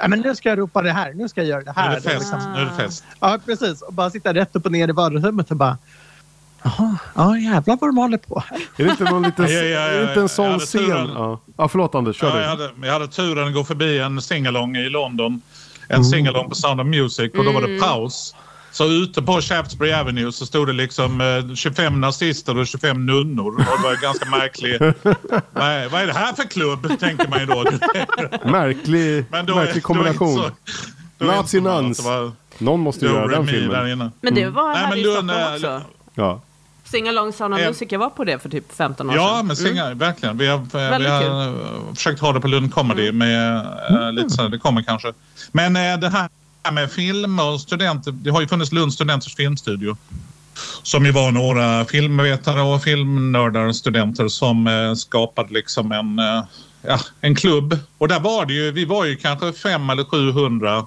"Ja, 0.00 0.08
men 0.08 0.20
nu 0.20 0.34
ska 0.34 0.48
jag 0.48 0.58
ropa 0.58 0.82
det 0.82 0.92
här, 0.92 1.12
nu 1.14 1.28
ska 1.28 1.40
jag 1.40 1.48
göra 1.48 1.60
det 1.60 1.72
Nu 1.76 1.82
här. 1.82 1.90
är 1.90 1.94
det 1.94 2.00
fest. 2.00 2.32
Liksom. 2.32 2.52
Nu 2.52 2.60
är 2.60 2.64
det 2.64 2.82
fest. 2.84 3.04
Ja, 3.20 3.38
precis. 3.46 3.82
Och 3.82 3.92
bara 3.94 4.10
sitta 4.10 4.34
rätt 4.34 4.56
upp 4.56 4.66
och 4.66 4.72
ner 4.72 4.88
i 4.88 4.92
vardagsrummet 4.92 5.50
och 5.50 5.56
bara... 5.56 5.78
Jaha, 6.62 6.96
ja 7.14 7.38
jävlar 7.38 7.76
vad 7.80 7.88
de 7.90 7.96
håller 7.96 8.18
på 8.18 8.42
här. 8.48 8.58
Är 8.76 8.84
det 8.84 8.90
inte 8.90 9.04
någon 9.04 9.22
liten, 9.22 9.44
Ja, 9.48 9.52
ja, 9.62 9.90
ja, 9.92 10.00
inte 10.00 10.12
en 10.14 10.20
jag 10.20 10.30
sån 10.30 10.46
hade 10.50 10.66
scen? 10.66 10.80
turen. 10.86 11.10
Ja. 11.14 11.40
ja, 11.56 11.68
förlåt 11.68 11.94
Anders, 11.94 12.16
kör 12.16 12.28
Ja, 12.28 12.34
du. 12.34 12.40
jag, 12.42 12.48
hade, 12.48 12.70
jag 12.86 12.92
hade 12.92 13.08
turen 13.08 13.48
att 13.48 13.54
gå 13.54 13.64
förbi 13.64 13.98
en 13.98 14.22
singalong 14.22 14.76
i 14.76 14.88
London. 14.90 15.42
En 15.88 15.94
Mm. 15.96 16.04
singalong 16.04 16.48
på 16.48 16.54
Sound 16.54 16.80
of 16.80 16.86
Music 16.86 17.32
och 17.38 17.44
då 17.44 17.52
var 17.52 17.62
det 17.68 17.80
paus. 17.80 18.34
Så 18.72 18.84
ute 18.88 19.22
på 19.22 19.40
Shaftesbury 19.40 19.92
Avenue 19.92 20.32
så 20.32 20.46
stod 20.46 20.66
det 20.66 20.72
liksom 20.72 21.20
eh, 21.20 21.54
25 21.54 22.00
nazister 22.00 22.58
och 22.58 22.66
25 22.66 23.06
nunnor. 23.06 23.46
Och 23.54 23.60
det 23.78 23.82
var 23.82 24.02
ganska 24.02 24.30
märkligt. 24.30 24.80
vad, 25.52 25.64
är, 25.64 25.88
vad 25.88 26.02
är 26.02 26.06
det 26.06 26.12
här 26.12 26.32
för 26.32 26.42
klubb, 26.44 26.98
tänker 27.00 27.28
man 27.28 27.40
ju 27.40 27.46
då. 27.46 27.64
Märklig, 28.50 29.24
Men 29.30 29.46
då, 29.46 29.54
märklig 29.54 29.82
kombination. 29.82 30.36
Då, 30.36 30.50
då 31.18 31.26
Nazi 31.26 31.56
insåg 31.58 31.62
man 31.62 31.76
att 31.76 31.82
nuns. 31.84 31.98
det 31.98 32.04
var 32.04 32.32
Någon 32.58 32.80
måste 32.80 33.04
ju 33.06 33.12
göra 33.12 33.26
den 33.26 33.46
filmen. 33.46 33.88
inne. 33.92 34.10
Men 34.20 34.34
det 34.34 34.48
var 34.48 34.68
Nej, 34.68 34.76
här 34.78 34.88
men 34.90 34.98
i 34.98 35.02
Stockholm 35.02 35.30
också. 35.54 35.82
Ja. 36.14 36.40
Singalong 36.84 37.32
Sound 37.32 37.54
of 37.54 37.60
Music, 37.60 37.88
jag 37.92 37.98
var 37.98 38.10
på 38.10 38.24
det 38.24 38.38
för 38.38 38.48
typ 38.48 38.72
15 38.76 39.10
år 39.10 39.16
Ja, 39.16 39.36
sedan. 39.36 39.46
men 39.46 39.56
singa, 39.56 39.94
verkligen. 39.94 40.38
Vi 40.38 40.46
har, 40.46 40.58
vi 40.98 41.06
har 41.06 41.48
eh, 41.48 41.54
försökt 41.94 42.20
ha 42.20 42.32
det 42.32 42.40
på 42.40 42.48
Lund 42.48 42.74
Comedy 42.74 43.12
med 43.12 43.56
eh, 43.90 44.12
lite 44.12 44.30
så 44.30 44.42
här, 44.42 44.48
det 44.48 44.58
kommer 44.58 44.82
kanske. 44.82 45.12
Men 45.52 45.76
eh, 45.76 45.98
det 45.98 46.08
här 46.08 46.28
med 46.72 46.90
film 46.90 47.38
och 47.38 47.60
studenter, 47.60 48.12
det 48.12 48.30
har 48.30 48.40
ju 48.40 48.48
funnits 48.48 48.72
Lunds 48.72 48.94
studenters 48.94 49.34
filmstudio. 49.34 49.96
Som 50.82 51.06
ju 51.06 51.12
var 51.12 51.30
några 51.30 51.84
filmvetare 51.84 52.62
och 52.62 52.82
filmnördar, 52.82 53.72
studenter 53.72 54.28
som 54.28 54.66
eh, 54.66 54.94
skapade 54.94 55.54
liksom 55.54 55.92
en, 55.92 56.18
eh, 56.18 56.44
ja, 56.82 57.00
en 57.20 57.34
klubb. 57.34 57.78
Och 57.98 58.08
där 58.08 58.20
var 58.20 58.46
det 58.46 58.52
ju, 58.52 58.70
vi 58.70 58.84
var 58.84 59.04
ju 59.04 59.16
kanske 59.16 59.52
fem 59.52 59.90
eller 59.90 60.04
700 60.04 60.86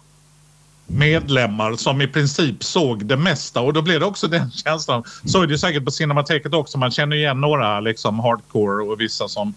medlemmar 0.88 1.75
som 1.75 2.01
i 2.01 2.07
princip 2.07 2.63
såg 2.63 3.06
det 3.06 3.18
mesta 3.18 3.62
och 3.62 3.74
då 3.74 3.81
blev 3.81 4.00
det 4.00 4.06
också 4.06 4.27
den 4.27 4.51
känslan. 4.51 5.03
Så 5.25 5.41
är 5.41 5.47
det 5.47 5.51
ju 5.51 5.57
säkert 5.57 5.85
på 5.85 5.91
Cinemateket 5.91 6.53
också. 6.53 6.77
Man 6.77 6.91
känner 6.91 7.15
igen 7.15 7.41
några 7.41 7.80
liksom 7.80 8.19
hardcore 8.19 8.83
och 8.83 9.01
vissa 9.01 9.27
som... 9.27 9.53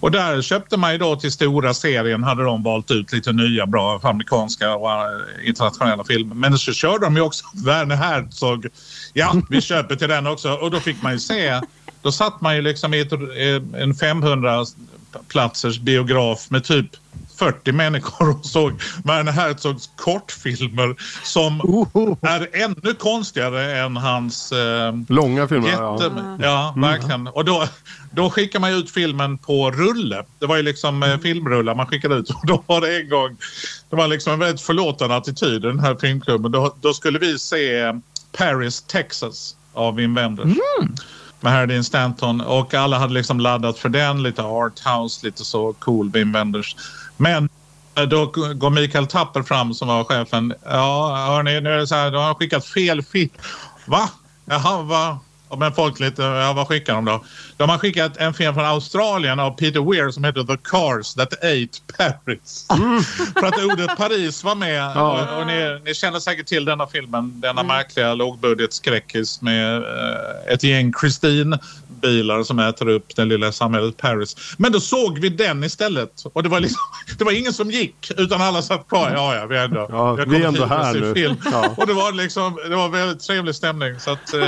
Och 0.00 0.10
där 0.10 0.42
köpte 0.42 0.76
man 0.76 0.92
ju 0.92 0.98
då 0.98 1.16
till 1.16 1.32
stora 1.32 1.74
serien 1.74 2.22
hade 2.22 2.44
de 2.44 2.62
valt 2.62 2.90
ut 2.90 3.12
lite 3.12 3.32
nya 3.32 3.66
bra 3.66 4.00
amerikanska 4.02 4.74
och 4.74 4.90
eh, 4.90 5.48
internationella 5.48 6.04
filmer. 6.04 6.34
Men 6.34 6.58
så 6.58 6.72
körde 6.72 7.06
de 7.06 7.16
ju 7.16 7.22
också 7.22 7.44
Werner 7.64 7.96
Herzog. 7.96 8.66
Ja, 9.12 9.34
vi 9.50 9.60
köper 9.60 9.96
till 9.96 10.08
den 10.08 10.26
också. 10.26 10.52
Och 10.52 10.70
då 10.70 10.80
fick 10.80 11.02
man 11.02 11.12
ju 11.12 11.18
se. 11.18 11.60
Då 12.02 12.12
satt 12.12 12.40
man 12.40 12.56
ju 12.56 12.62
liksom 12.62 12.94
i 12.94 13.00
ett, 13.00 13.12
eh, 13.12 13.82
en 13.82 13.94
500 13.94 14.64
platsers 15.28 15.78
biograf 15.78 16.50
med 16.50 16.64
typ 16.64 16.86
40 17.36 17.72
människor 17.72 18.30
och 18.30 18.46
såg 18.46 18.72
Werner 19.04 19.32
Herzogs 19.32 19.90
kortfilmer 19.96 20.96
som 21.22 21.60
är 22.22 22.48
ännu 22.52 22.94
konstigare 22.94 23.78
än 23.78 23.96
hans 23.96 24.52
eh, 24.52 24.94
Långa 25.08 25.48
filmer. 25.48 25.68
jätte... 25.68 25.80
Ja. 25.82 26.38
Ja, 26.40 26.74
verkligen. 26.76 27.26
Och 27.26 27.44
då, 27.44 27.68
då 28.10 28.30
skickar 28.30 28.60
man 28.60 28.72
ut 28.72 28.90
filmen 28.90 29.38
på 29.38 29.70
rulle. 29.70 30.24
Det 30.38 30.46
var 30.46 30.56
ju 30.56 30.62
liksom 30.62 31.02
eh, 31.02 31.18
filmrullar 31.18 31.74
man 31.74 31.86
skickade 31.86 32.14
ut. 32.14 32.30
Och 32.34 32.46
då 32.46 32.64
var 32.66 32.80
det 32.80 33.00
en 33.00 33.08
gång... 33.08 33.36
Det 33.90 33.96
var 33.96 34.08
liksom 34.08 34.32
en 34.32 34.38
väldigt 34.38 34.60
förlåtande 34.60 35.16
attityd 35.16 35.64
i 35.64 35.66
den 35.66 35.80
här 35.80 35.94
filmklubben. 35.94 36.52
Då, 36.52 36.74
då 36.80 36.94
skulle 36.94 37.18
vi 37.18 37.38
se 37.38 37.80
eh, 37.80 37.92
Paris, 38.38 38.82
Texas 38.82 39.56
av 39.72 39.94
Wim 39.94 40.14
Wenders. 40.14 40.58
Med 41.40 41.52
Harry 41.52 41.82
Stanton 41.82 42.40
och 42.40 42.74
alla 42.74 42.98
hade 42.98 43.14
liksom 43.14 43.40
laddat 43.40 43.78
för 43.78 43.88
den. 43.88 44.22
Lite 44.22 44.42
arthouse, 44.42 45.26
lite 45.26 45.44
så 45.44 45.72
cool 45.72 46.10
Wim 46.10 46.32
Wenders. 46.32 46.76
Men 47.16 47.48
eh, 47.94 48.02
då 48.02 48.26
går 48.54 48.70
Mikael 48.70 49.06
Tapper 49.06 49.42
fram 49.42 49.74
som 49.74 49.88
var 49.88 50.04
chefen. 50.04 50.54
Ja, 50.64 51.26
hörni, 51.28 51.60
nu 51.60 51.70
är 51.70 51.78
det 51.78 51.86
så 51.86 51.94
här, 51.94 52.10
de 52.10 52.24
har 52.24 52.34
skickat 52.34 52.66
fel 52.66 53.02
film. 53.02 53.30
Va? 53.86 54.10
Jaha, 54.44 54.82
va? 54.82 55.18
Men 55.58 55.72
folk 55.72 56.00
lite, 56.00 56.22
ja 56.22 56.52
vad 56.52 56.68
skickar 56.68 56.94
de 56.94 57.04
då? 57.04 57.24
De 57.56 57.70
har 57.70 57.78
skickat 57.78 58.16
en 58.16 58.34
film 58.34 58.54
från 58.54 58.64
Australien 58.64 59.40
av 59.40 59.50
Peter 59.50 59.90
Weir 59.90 60.10
som 60.10 60.24
heter 60.24 60.44
The 60.44 60.56
Cars 60.62 61.14
That 61.14 61.32
Ate 61.32 61.96
Paris. 61.98 62.66
För 63.40 63.46
att 63.46 63.64
ordet 63.64 63.96
Paris 63.96 64.44
var 64.44 64.54
med. 64.54 64.92
Ja. 64.94 65.12
Och, 65.12 65.40
och 65.40 65.46
ni, 65.46 65.80
ni 65.84 65.94
känner 65.94 66.20
säkert 66.20 66.46
till 66.46 66.64
denna 66.64 66.86
filmen. 66.86 67.40
Denna 67.40 67.62
märkliga 67.62 68.14
lågbudgetskräckis 68.14 69.40
med 69.42 69.76
eh, 69.76 70.52
ett 70.52 70.62
gäng 70.62 70.92
Christine-bilar 72.04 72.42
som 72.42 72.58
äter 72.58 72.88
upp 72.88 73.16
det 73.16 73.24
lilla 73.24 73.52
samhället 73.52 73.96
Paris. 73.96 74.54
Men 74.58 74.72
då 74.72 74.80
såg 74.80 75.18
vi 75.18 75.28
den 75.28 75.64
istället. 75.64 76.22
Och 76.32 76.42
det 76.42 76.48
var, 76.48 76.60
liksom, 76.60 76.80
det 77.18 77.24
var 77.24 77.32
ingen 77.32 77.52
som 77.52 77.70
gick 77.70 78.10
utan 78.16 78.40
alla 78.40 78.62
satt 78.62 78.88
kvar. 78.88 79.10
Ja, 79.14 79.34
ja, 79.34 79.46
vi 79.46 79.56
är 79.56 79.64
ändå, 79.64 79.86
Ja, 79.90 80.14
vi 80.26 80.42
är 80.42 80.48
ändå 80.48 80.64
här 80.64 80.94
nu. 80.94 81.14
Film. 81.14 81.36
Ja. 81.52 81.74
Och 81.76 81.86
det 81.86 81.92
var 81.92 82.12
liksom, 82.12 82.58
det 82.68 82.76
var 82.76 82.88
väldigt 82.88 83.20
trevlig 83.20 83.54
stämning. 83.54 84.00
Så 84.00 84.10
att 84.10 84.34
eh, 84.34 84.40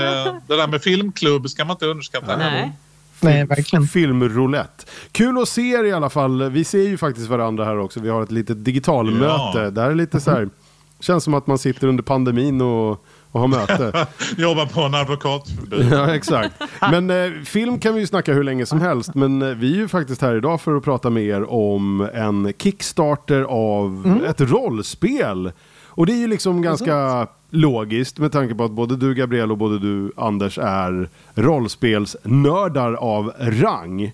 det 0.48 0.56
där 0.56 0.66
med 0.68 0.82
filmklubb 0.82 1.48
ska 1.48 1.64
man 1.64 1.74
inte 1.74 1.86
underskatta. 1.86 2.36
Nej. 2.36 2.72
Nej, 3.20 3.44
verkligen. 3.44 3.86
Filmroulette. 3.86 4.84
Kul 5.12 5.38
att 5.42 5.48
se 5.48 5.70
er 5.70 5.84
i 5.84 5.92
alla 5.92 6.10
fall. 6.10 6.50
Vi 6.50 6.64
ser 6.64 6.82
ju 6.82 6.98
faktiskt 6.98 7.28
varandra 7.28 7.64
här 7.64 7.78
också. 7.78 8.00
Vi 8.00 8.08
har 8.08 8.22
ett 8.22 8.30
litet 8.30 8.64
digitalmöte. 8.64 9.58
Ja. 9.58 9.70
Det 9.70 9.80
här 9.80 9.90
är 9.90 9.94
lite 9.94 10.20
så 10.20 10.30
här. 10.30 10.48
Känns 11.00 11.24
som 11.24 11.34
att 11.34 11.46
man 11.46 11.58
sitter 11.58 11.86
under 11.86 12.02
pandemin 12.02 12.60
och, 12.60 13.04
och 13.32 13.40
har 13.40 13.48
möte. 13.48 14.06
Jobbar 14.36 14.66
på 14.66 14.80
en 14.80 14.94
advokatbyrå. 14.94 15.82
ja, 15.90 16.14
exakt. 16.14 16.62
Men 16.90 17.10
eh, 17.10 17.42
film 17.44 17.78
kan 17.78 17.94
vi 17.94 18.00
ju 18.00 18.06
snacka 18.06 18.32
hur 18.32 18.44
länge 18.44 18.66
som 18.66 18.80
helst. 18.80 19.14
Men 19.14 19.42
eh, 19.42 19.48
vi 19.48 19.72
är 19.72 19.76
ju 19.76 19.88
faktiskt 19.88 20.22
här 20.22 20.34
idag 20.36 20.60
för 20.60 20.76
att 20.76 20.84
prata 20.84 21.10
mer 21.10 21.50
om 21.52 22.08
en 22.14 22.52
Kickstarter 22.58 23.42
av 23.42 24.20
ett 24.28 24.40
rollspel. 24.40 25.52
Och 25.86 26.06
det 26.06 26.12
är 26.12 26.18
ju 26.18 26.26
liksom 26.26 26.62
ganska 26.62 27.26
logiskt 27.50 28.18
med 28.18 28.32
tanke 28.32 28.54
på 28.54 28.64
att 28.64 28.70
både 28.70 28.96
du 28.96 29.14
Gabriel 29.14 29.50
och 29.50 29.58
både 29.58 29.78
du 29.78 30.12
Anders 30.16 30.58
är 30.58 31.10
rollspelsnördar 31.34 32.92
av 32.92 33.32
rang. 33.38 34.12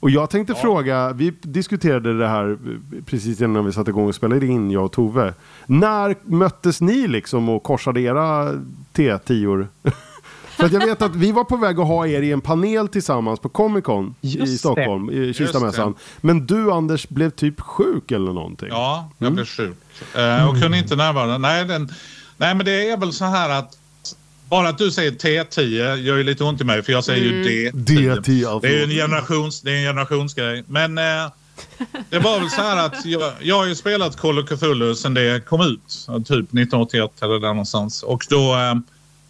Och 0.00 0.10
jag 0.10 0.30
tänkte 0.30 0.54
fråga, 0.54 1.12
vi 1.12 1.30
diskuterade 1.40 2.18
det 2.18 2.28
här 2.28 2.58
precis 3.06 3.40
innan 3.40 3.64
vi 3.64 3.72
satte 3.72 3.90
igång 3.90 4.08
och 4.08 4.14
spelade 4.14 4.46
in, 4.46 4.70
jag 4.70 4.84
och 4.84 4.92
Tove. 4.92 5.34
När 5.66 6.16
möttes 6.22 6.80
ni 6.80 7.08
liksom 7.08 7.48
och 7.48 7.62
korsade 7.62 8.00
era 8.00 8.52
T10or? 8.94 9.68
För 10.58 10.64
att 10.64 10.72
jag 10.72 10.86
vet 10.86 11.02
att 11.02 11.16
vi 11.16 11.32
var 11.32 11.44
på 11.44 11.56
väg 11.56 11.80
att 11.80 11.86
ha 11.86 12.06
er 12.06 12.22
i 12.22 12.32
en 12.32 12.40
panel 12.40 12.88
tillsammans 12.88 13.40
på 13.40 13.48
Comic 13.48 13.84
Con 13.84 14.14
i 14.20 14.36
det. 14.36 14.46
Stockholm, 14.46 15.10
i 15.10 15.34
Kistamässan. 15.34 15.94
Men 16.20 16.46
du 16.46 16.72
Anders 16.72 17.08
blev 17.08 17.30
typ 17.30 17.60
sjuk 17.60 18.10
eller 18.10 18.32
någonting. 18.32 18.68
Ja, 18.70 19.10
jag 19.18 19.32
blev 19.32 19.44
sjuk. 19.44 19.76
Eh, 20.16 20.48
och 20.48 20.60
kunde 20.62 20.78
inte 20.78 20.96
närvara. 20.96 21.38
Nej, 21.38 21.64
den, 21.64 21.88
nej, 22.36 22.54
men 22.54 22.66
det 22.66 22.90
är 22.90 22.96
väl 22.96 23.12
så 23.12 23.24
här 23.24 23.58
att 23.58 23.78
bara 24.48 24.68
att 24.68 24.78
du 24.78 24.90
säger 24.90 25.10
T10 25.10 25.96
gör 25.96 26.16
ju 26.16 26.22
lite 26.22 26.44
ont 26.44 26.60
i 26.60 26.64
mig 26.64 26.82
för 26.82 26.92
jag 26.92 27.04
säger 27.04 27.24
ju 27.24 27.44
D10. 27.44 27.72
D10 27.72 28.48
alltså. 28.48 28.68
Det 28.68 28.74
är 28.74 28.76
ju 28.76 28.82
en, 28.82 28.90
generations, 28.90 29.60
det 29.60 29.70
är 29.70 29.76
en 29.76 29.82
generationsgrej. 29.82 30.64
Men 30.66 30.98
eh, 30.98 31.04
det 32.10 32.18
var 32.18 32.40
väl 32.40 32.50
så 32.50 32.62
här 32.62 32.86
att 32.86 33.04
jag, 33.04 33.32
jag 33.40 33.58
har 33.58 33.66
ju 33.66 33.74
spelat 33.74 34.16
Call 34.16 34.38
of 34.38 34.48
Cthulhu 34.48 34.94
sedan 34.94 35.14
det 35.14 35.44
kom 35.46 35.60
ut. 35.60 36.06
Typ 36.06 36.30
1981 36.30 37.10
eller 37.22 37.38
där 37.38 37.48
någonstans. 37.48 38.02
Och 38.02 38.26
då, 38.28 38.54
eh, 38.54 38.74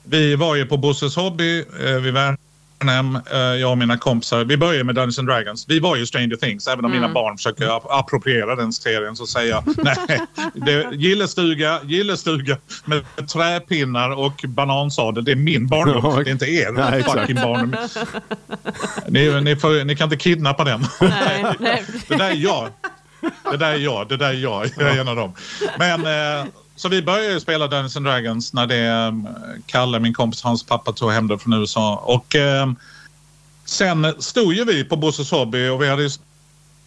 vi 0.04 0.36
var 0.36 0.56
ju 0.56 0.66
på 0.66 0.76
Bosses 0.76 1.16
Hobby 1.16 1.64
eh, 1.84 1.94
vid 1.94 2.14
Värnhem, 2.14 2.36
eh, 2.82 3.38
jag 3.60 3.70
och 3.70 3.78
mina 3.78 3.98
kompisar. 3.98 4.44
Vi 4.44 4.56
började 4.56 4.84
med 4.84 4.94
Dungeons 4.94 5.18
and 5.18 5.28
Dragons. 5.28 5.64
Vi 5.68 5.78
var 5.80 5.96
ju 5.96 6.06
Stranger 6.06 6.36
Things. 6.36 6.66
Även 6.68 6.84
om 6.84 6.90
mina 6.90 7.08
barn 7.08 7.36
försöker 7.36 7.66
ap- 7.66 7.86
appropriera 7.90 8.56
den 8.56 8.72
serien 8.72 9.16
så 9.16 9.26
säger 9.26 9.50
jag 9.50 9.64
nej. 9.84 10.20
Det 10.54 10.86
gillestuga, 10.92 11.80
gillestuga 11.84 12.56
med 12.84 13.04
träpinnar 13.28 14.10
och 14.10 14.44
banansadel. 14.48 15.24
Det 15.24 15.32
är 15.32 15.36
min 15.36 15.66
barndom. 15.66 16.00
Ja, 16.04 16.22
Det 16.24 16.30
är 16.30 16.32
inte 16.32 16.46
er 16.46 16.72
nej, 16.72 17.02
fucking 17.02 17.36
barndom. 17.36 17.76
Ni, 19.08 19.40
ni, 19.40 19.56
får, 19.56 19.84
ni 19.84 19.96
kan 19.96 20.04
inte 20.04 20.16
kidnappa 20.16 20.64
den. 20.64 20.86
Nej, 21.00 21.44
nej. 21.58 21.84
Det 22.08 22.16
där 22.16 22.30
är 22.30 22.34
jag. 22.34 22.68
Det 23.50 23.56
där 23.56 23.72
är 23.72 23.76
jag. 23.78 24.08
Det 24.08 24.16
där 24.16 24.28
är 24.28 24.32
jag. 24.32 24.66
Jag 24.76 24.96
är 24.96 25.00
en 25.00 25.08
av 25.08 25.16
dem. 25.16 25.34
Men, 25.78 26.00
eh, 26.06 26.46
så 26.78 26.88
vi 26.88 27.02
började 27.02 27.32
ju 27.32 27.40
spela 27.40 27.66
Dungeons 27.66 27.96
and 27.96 28.06
Dragons 28.06 28.52
när 28.52 28.66
det 28.66 29.08
um, 29.08 29.28
Kalle, 29.66 30.00
min 30.00 30.14
kompis, 30.14 30.42
hans 30.42 30.62
pappa 30.62 30.92
tog 30.92 31.12
hem 31.12 31.28
det 31.28 31.38
från 31.38 31.52
USA. 31.52 31.96
Och 31.96 32.36
eh, 32.36 32.66
sen 33.64 34.14
stod 34.18 34.54
ju 34.54 34.64
vi 34.64 34.84
på 34.84 34.96
Bosses 34.96 35.30
Hobby 35.30 35.68
och 35.68 35.82
vi 35.82 35.88
hade 35.88 36.02
ju 36.02 36.10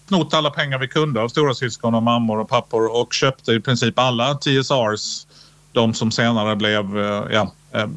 snott 0.07 0.33
alla 0.33 0.49
pengar 0.49 0.79
vi 0.79 0.87
kunde 0.87 1.21
av 1.21 1.29
stora 1.29 1.53
syskon 1.53 1.95
och 1.95 2.03
mammor 2.03 2.39
och 2.39 2.49
pappor 2.49 3.01
och 3.01 3.13
köpte 3.13 3.51
i 3.51 3.59
princip 3.59 3.99
alla 3.99 4.33
TSRs. 4.33 5.27
De 5.73 5.93
som 5.93 6.11
senare 6.11 6.55
blev, 6.55 6.97
eh, 6.97 7.23
ja, 7.31 7.51
eh, 7.73 7.87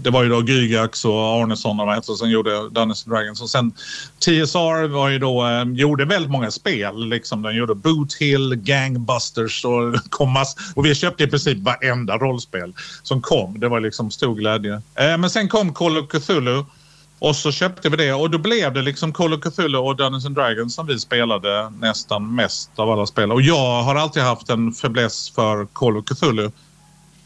det 0.00 0.10
var 0.10 0.22
ju 0.22 0.28
då 0.28 0.42
Gygax 0.42 1.04
och 1.04 1.12
Arnesson 1.42 1.80
och 1.80 1.86
vad 1.86 1.94
heter 1.94 2.12
som 2.12 2.30
gjorde 2.30 2.68
Dungeons 2.68 3.06
and 3.06 3.14
Dragons. 3.16 3.42
Och 3.42 3.50
sen 3.50 3.72
TSR 4.18 4.88
var 4.88 5.08
ju 5.08 5.18
då, 5.18 5.46
eh, 5.46 5.64
gjorde 5.64 6.04
väldigt 6.04 6.30
många 6.30 6.50
spel. 6.50 7.08
Liksom. 7.08 7.42
Den 7.42 7.56
gjorde 7.56 7.74
Boot 7.74 8.14
Hill, 8.14 8.54
Gangbusters 8.54 9.64
och 9.64 9.94
kom 10.10 10.30
mass- 10.30 10.56
Och 10.74 10.84
vi 10.86 10.94
köpte 10.94 11.24
i 11.24 11.26
princip 11.26 11.58
varenda 11.58 12.16
rollspel 12.18 12.72
som 13.02 13.22
kom. 13.22 13.60
Det 13.60 13.68
var 13.68 13.80
liksom 13.80 14.10
stor 14.10 14.34
glädje. 14.34 14.72
Eh, 14.94 15.16
men 15.18 15.30
sen 15.30 15.48
kom 15.48 15.74
Call 15.74 15.98
of 15.98 16.08
Cthulhu. 16.08 16.64
Och 17.20 17.36
så 17.36 17.52
köpte 17.52 17.88
vi 17.88 17.96
det 17.96 18.12
och 18.12 18.30
då 18.30 18.38
blev 18.38 18.72
det 18.72 18.82
liksom 18.82 19.12
Call 19.12 19.34
of 19.34 19.40
Cthulhu 19.40 19.78
och 19.78 19.96
Dungeons 19.96 20.26
and 20.26 20.34
Dragons 20.34 20.74
som 20.74 20.86
vi 20.86 20.98
spelade 20.98 21.70
nästan 21.80 22.34
mest 22.34 22.70
av 22.76 22.90
alla 22.90 23.06
spel. 23.06 23.32
Och 23.32 23.42
jag 23.42 23.82
har 23.82 23.94
alltid 23.96 24.22
haft 24.22 24.50
en 24.50 24.72
fäbless 24.72 25.30
för 25.30 25.66
Call 25.66 25.96
of 25.96 26.04
Cthulhu. 26.04 26.50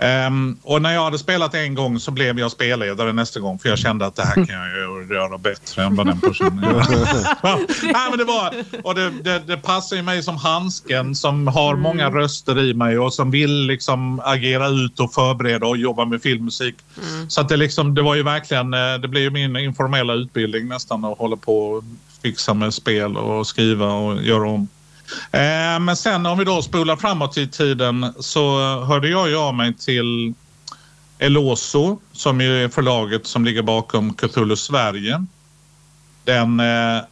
Ehm, 0.03 0.57
och 0.63 0.83
när 0.83 0.95
jag 0.95 1.05
hade 1.05 1.19
spelat 1.19 1.55
en 1.55 1.75
gång 1.75 2.01
så 2.01 2.11
blev 2.11 2.39
jag 2.39 2.51
spelledare 2.51 3.13
nästa 3.13 3.41
gång 3.41 3.59
för 3.59 3.69
jag 3.69 3.79
kände 3.79 4.07
att 4.07 4.17
det 4.17 4.23
här 4.23 4.35
kan 4.35 4.47
jag 4.47 5.11
göra 5.11 5.39
bättre 5.39 5.83
än 5.83 5.97
vad 5.97 6.07
den 6.07 6.21
personen 6.21 6.65
gör. 6.65 6.73
Nej, 7.93 8.07
men 8.11 8.19
det, 8.19 8.25
var, 8.25 8.55
och 8.83 8.95
det, 8.95 9.11
det, 9.11 9.39
det 9.39 9.57
passar 9.57 9.97
ju 9.97 10.03
mig 10.03 10.23
som 10.23 10.37
handsken 10.37 11.15
som 11.15 11.47
har 11.47 11.77
många 11.77 12.11
röster 12.11 12.61
i 12.61 12.75
mig 12.75 12.99
och 12.99 13.15
som 13.15 13.31
vill 13.31 13.67
liksom 13.67 14.21
agera 14.25 14.69
ut 14.69 15.01
och 15.01 15.15
förbereda 15.15 15.67
och 15.67 15.77
jobba 15.77 16.05
med 16.05 16.23
filmmusik. 16.23 16.75
Så 17.29 17.41
att 17.41 17.49
det, 17.49 17.57
liksom, 17.57 17.95
det 17.95 18.03
var 18.03 18.15
ju 18.15 18.23
verkligen, 18.23 18.75
eh, 18.75 18.95
det 19.03 19.09
blev 19.09 19.23
ju 19.23 19.31
min 19.31 19.57
informella 19.57 20.15
utbildning 20.15 20.69
nästan 20.69 21.05
att 21.05 21.19
hålla 21.19 21.37
på 21.37 21.67
och 21.67 21.85
fixa 22.23 22.55
med 22.55 22.75
spel 22.75 23.17
och 23.17 23.47
skriva 23.47 23.87
och 23.87 24.23
göra 24.23 24.49
om. 24.49 24.69
Eh, 25.33 25.81
men 25.81 25.97
sen 25.97 26.27
om 26.27 26.39
vi 26.39 26.45
då 26.45 26.63
spolar 26.63 26.97
framåt 26.97 27.39
i 27.39 27.49
tiden 27.49 28.13
så 28.21 28.59
hörde 28.85 29.09
jag 29.09 29.29
ju 29.29 29.37
av 29.37 29.55
mig 29.55 29.75
till 29.75 30.35
Eloso 31.19 31.99
som 32.13 32.41
ju 32.41 32.65
är 32.65 32.69
förlaget 32.69 33.27
som 33.27 33.45
ligger 33.45 33.63
bakom 33.63 34.15
Cthulhu 34.15 34.57
Sverige. 34.57 35.27
Den, 36.25 36.61
eh, 36.61 37.03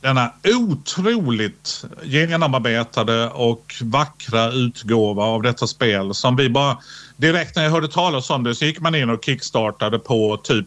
denna 0.00 0.32
otroligt 0.44 1.84
genomarbetade 2.02 3.28
och 3.30 3.74
vackra 3.82 4.52
utgåva 4.52 5.22
av 5.22 5.42
detta 5.42 5.66
spel 5.66 6.14
som 6.14 6.36
vi 6.36 6.50
bara 6.50 6.78
direkt 7.16 7.56
när 7.56 7.64
jag 7.64 7.70
hörde 7.70 7.88
talas 7.88 8.30
om 8.30 8.44
det 8.44 8.54
så 8.54 8.64
gick 8.64 8.80
man 8.80 8.94
in 8.94 9.10
och 9.10 9.24
kickstartade 9.24 9.98
på 9.98 10.36
typ 10.36 10.66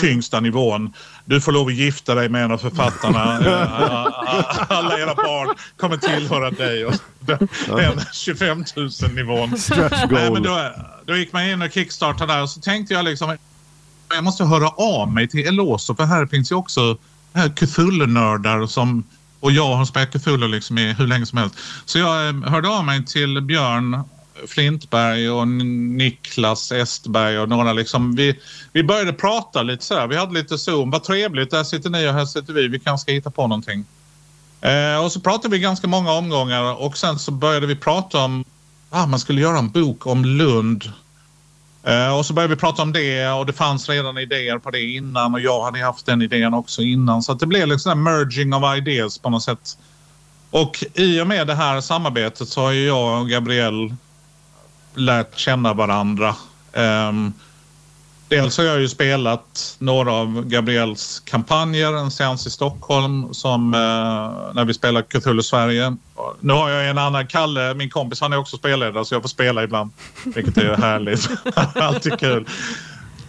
tyngsta 0.00 0.40
nivån. 0.40 0.92
Du 1.28 1.40
får 1.40 1.52
lov 1.52 1.66
att 1.66 1.74
gifta 1.74 2.14
dig 2.14 2.28
med 2.28 2.44
en 2.44 2.50
av 2.52 2.58
författarna. 2.58 3.40
Eh, 3.40 4.66
Alla 4.78 4.98
era 4.98 5.14
barn 5.14 5.56
kommer 5.76 5.96
tillhöra 5.96 6.50
dig. 6.50 6.86
Och 6.86 6.94
den, 7.20 7.48
den 7.66 8.00
25 8.12 8.64
000 8.76 8.90
nivån. 9.14 9.58
Stretch 9.58 10.04
Nej, 10.10 10.30
men 10.30 10.42
goal. 10.42 10.42
då, 10.42 10.70
då 11.04 11.16
gick 11.16 11.32
man 11.32 11.44
in 11.44 11.62
och 11.62 11.72
kickstartade 11.72 12.32
där 12.32 12.42
och 12.42 12.50
så 12.50 12.60
tänkte 12.60 12.94
jag 12.94 13.04
liksom 13.04 13.36
jag 14.14 14.24
måste 14.24 14.44
höra 14.44 14.68
av 14.68 15.12
mig 15.12 15.28
till 15.28 15.46
Eloso 15.46 15.94
för 15.94 16.04
här 16.04 16.26
finns 16.26 16.52
ju 16.52 16.56
också 16.56 16.96
här 17.32 17.48
Cthulhu-nördar 17.48 18.66
som 18.66 19.04
och 19.40 19.52
jag 19.52 19.74
har 19.74 19.84
spelat 19.84 20.12
Cthulhu 20.12 20.48
liksom 20.48 20.78
i 20.78 20.92
hur 20.92 21.06
länge 21.06 21.26
som 21.26 21.38
helst. 21.38 21.56
Så 21.84 21.98
jag 21.98 22.28
eh, 22.28 22.34
hörde 22.34 22.68
av 22.68 22.84
mig 22.84 23.04
till 23.04 23.40
Björn 23.40 24.04
Flintberg 24.46 25.30
och 25.30 25.48
Niklas 25.48 26.72
Estberg 26.72 27.38
och 27.38 27.48
några 27.48 27.72
liksom. 27.72 28.16
Vi, 28.16 28.40
vi 28.72 28.82
började 28.82 29.12
prata 29.12 29.62
lite 29.62 29.84
sådär. 29.84 30.06
Vi 30.06 30.16
hade 30.16 30.34
lite 30.34 30.58
Zoom. 30.58 30.90
Vad 30.90 31.04
trevligt, 31.04 31.50
där 31.50 31.64
sitter 31.64 31.90
ni 31.90 32.08
och 32.08 32.12
här 32.12 32.24
sitter 32.24 32.52
vi. 32.52 32.68
Vi 32.68 32.78
kanske 32.78 33.02
ska 33.02 33.12
hitta 33.12 33.30
på 33.30 33.42
någonting. 33.42 33.84
Eh, 34.60 35.04
och 35.04 35.12
så 35.12 35.20
pratade 35.20 35.48
vi 35.48 35.58
ganska 35.58 35.88
många 35.88 36.12
omgångar 36.12 36.82
och 36.82 36.96
sen 36.96 37.18
så 37.18 37.30
började 37.30 37.66
vi 37.66 37.76
prata 37.76 38.24
om 38.24 38.44
ah, 38.90 39.06
man 39.06 39.20
skulle 39.20 39.40
göra 39.40 39.58
en 39.58 39.70
bok 39.70 40.06
om 40.06 40.24
Lund. 40.24 40.92
Eh, 41.82 42.18
och 42.18 42.26
så 42.26 42.32
började 42.34 42.54
vi 42.54 42.60
prata 42.60 42.82
om 42.82 42.92
det 42.92 43.28
och 43.28 43.46
det 43.46 43.52
fanns 43.52 43.88
redan 43.88 44.18
idéer 44.18 44.58
på 44.58 44.70
det 44.70 44.82
innan 44.82 45.34
och 45.34 45.40
jag 45.40 45.64
hade 45.64 45.84
haft 45.84 46.06
den 46.06 46.22
idén 46.22 46.54
också 46.54 46.82
innan. 46.82 47.22
Så 47.22 47.32
att 47.32 47.40
det 47.40 47.46
blev 47.46 47.68
liksom 47.68 47.92
en 47.92 48.02
merging 48.02 48.54
of 48.54 48.76
ideas 48.76 49.18
på 49.18 49.30
något 49.30 49.42
sätt. 49.42 49.78
Och 50.50 50.84
i 50.94 51.20
och 51.20 51.26
med 51.26 51.46
det 51.46 51.54
här 51.54 51.80
samarbetet 51.80 52.48
så 52.48 52.60
har 52.60 52.70
ju 52.70 52.86
jag 52.86 53.20
och 53.20 53.28
Gabriel 53.28 53.94
lärt 54.96 55.38
känna 55.38 55.74
varandra. 55.74 56.34
Um, 56.72 57.32
dels 58.28 58.58
har 58.58 58.64
jag 58.64 58.80
ju 58.80 58.88
spelat 58.88 59.76
några 59.78 60.12
av 60.12 60.44
Gabriels 60.44 61.20
kampanjer, 61.20 61.92
en 61.92 62.10
seans 62.10 62.46
i 62.46 62.50
Stockholm 62.50 63.34
som 63.34 63.74
uh, 63.74 64.54
när 64.54 64.64
vi 64.64 64.74
spelar 64.74 65.02
Cthulhu 65.02 65.42
Sverige. 65.42 65.96
Nu 66.40 66.52
har 66.52 66.70
jag 66.70 66.90
en 66.90 66.98
annan, 66.98 67.26
Kalle, 67.26 67.74
min 67.74 67.90
kompis, 67.90 68.20
han 68.20 68.32
är 68.32 68.36
också 68.36 68.56
spelledare 68.56 69.04
så 69.04 69.14
jag 69.14 69.22
får 69.22 69.28
spela 69.28 69.64
ibland. 69.64 69.90
Vilket 70.24 70.58
är 70.58 70.76
härligt. 70.76 71.30
Alltid 71.74 72.18
kul. 72.18 72.46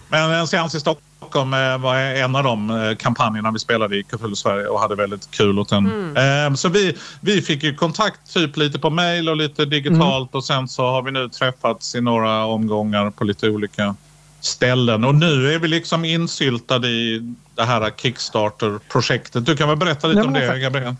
Men 0.09 0.31
en 0.31 0.47
seans 0.47 0.75
i 0.75 0.79
Stockholm 0.79 1.53
eh, 1.53 1.77
var 1.77 1.95
en 1.97 2.35
av 2.35 2.43
de 2.43 2.69
eh, 2.69 2.95
kampanjerna 2.95 3.51
vi 3.51 3.59
spelade 3.59 3.97
i 3.97 4.03
Cthulhu 4.03 4.35
Sverige 4.35 4.67
och 4.67 4.79
hade 4.79 4.95
väldigt 4.95 5.31
kul 5.31 5.59
åt 5.59 5.69
den. 5.69 6.17
Eh, 6.17 6.53
Så 6.53 6.69
vi, 6.69 6.97
vi 7.21 7.41
fick 7.41 7.63
ju 7.63 7.75
kontakt 7.75 8.33
typ 8.33 8.57
lite 8.57 8.79
på 8.79 8.89
mail 8.89 9.29
och 9.29 9.37
lite 9.37 9.65
digitalt 9.65 10.35
och 10.35 10.43
sen 10.43 10.67
så 10.67 10.83
har 10.89 11.01
vi 11.01 11.11
nu 11.11 11.29
träffats 11.29 11.95
i 11.95 12.01
några 12.01 12.45
omgångar 12.45 13.09
på 13.09 13.23
lite 13.23 13.49
olika 13.49 13.95
ställen 14.39 15.03
och 15.03 15.15
nu 15.15 15.53
är 15.53 15.59
vi 15.59 15.67
liksom 15.67 16.05
insyltade 16.05 16.87
i 16.87 17.35
det 17.55 17.63
här 17.63 17.91
Kickstarter-projektet. 17.97 19.45
Du 19.45 19.55
kan 19.57 19.67
väl 19.69 19.77
berätta 19.77 20.07
lite 20.07 20.19
Ja, 20.19 20.25
om 20.27 20.33
det. 20.33 20.59
Gabriel? 20.59 20.95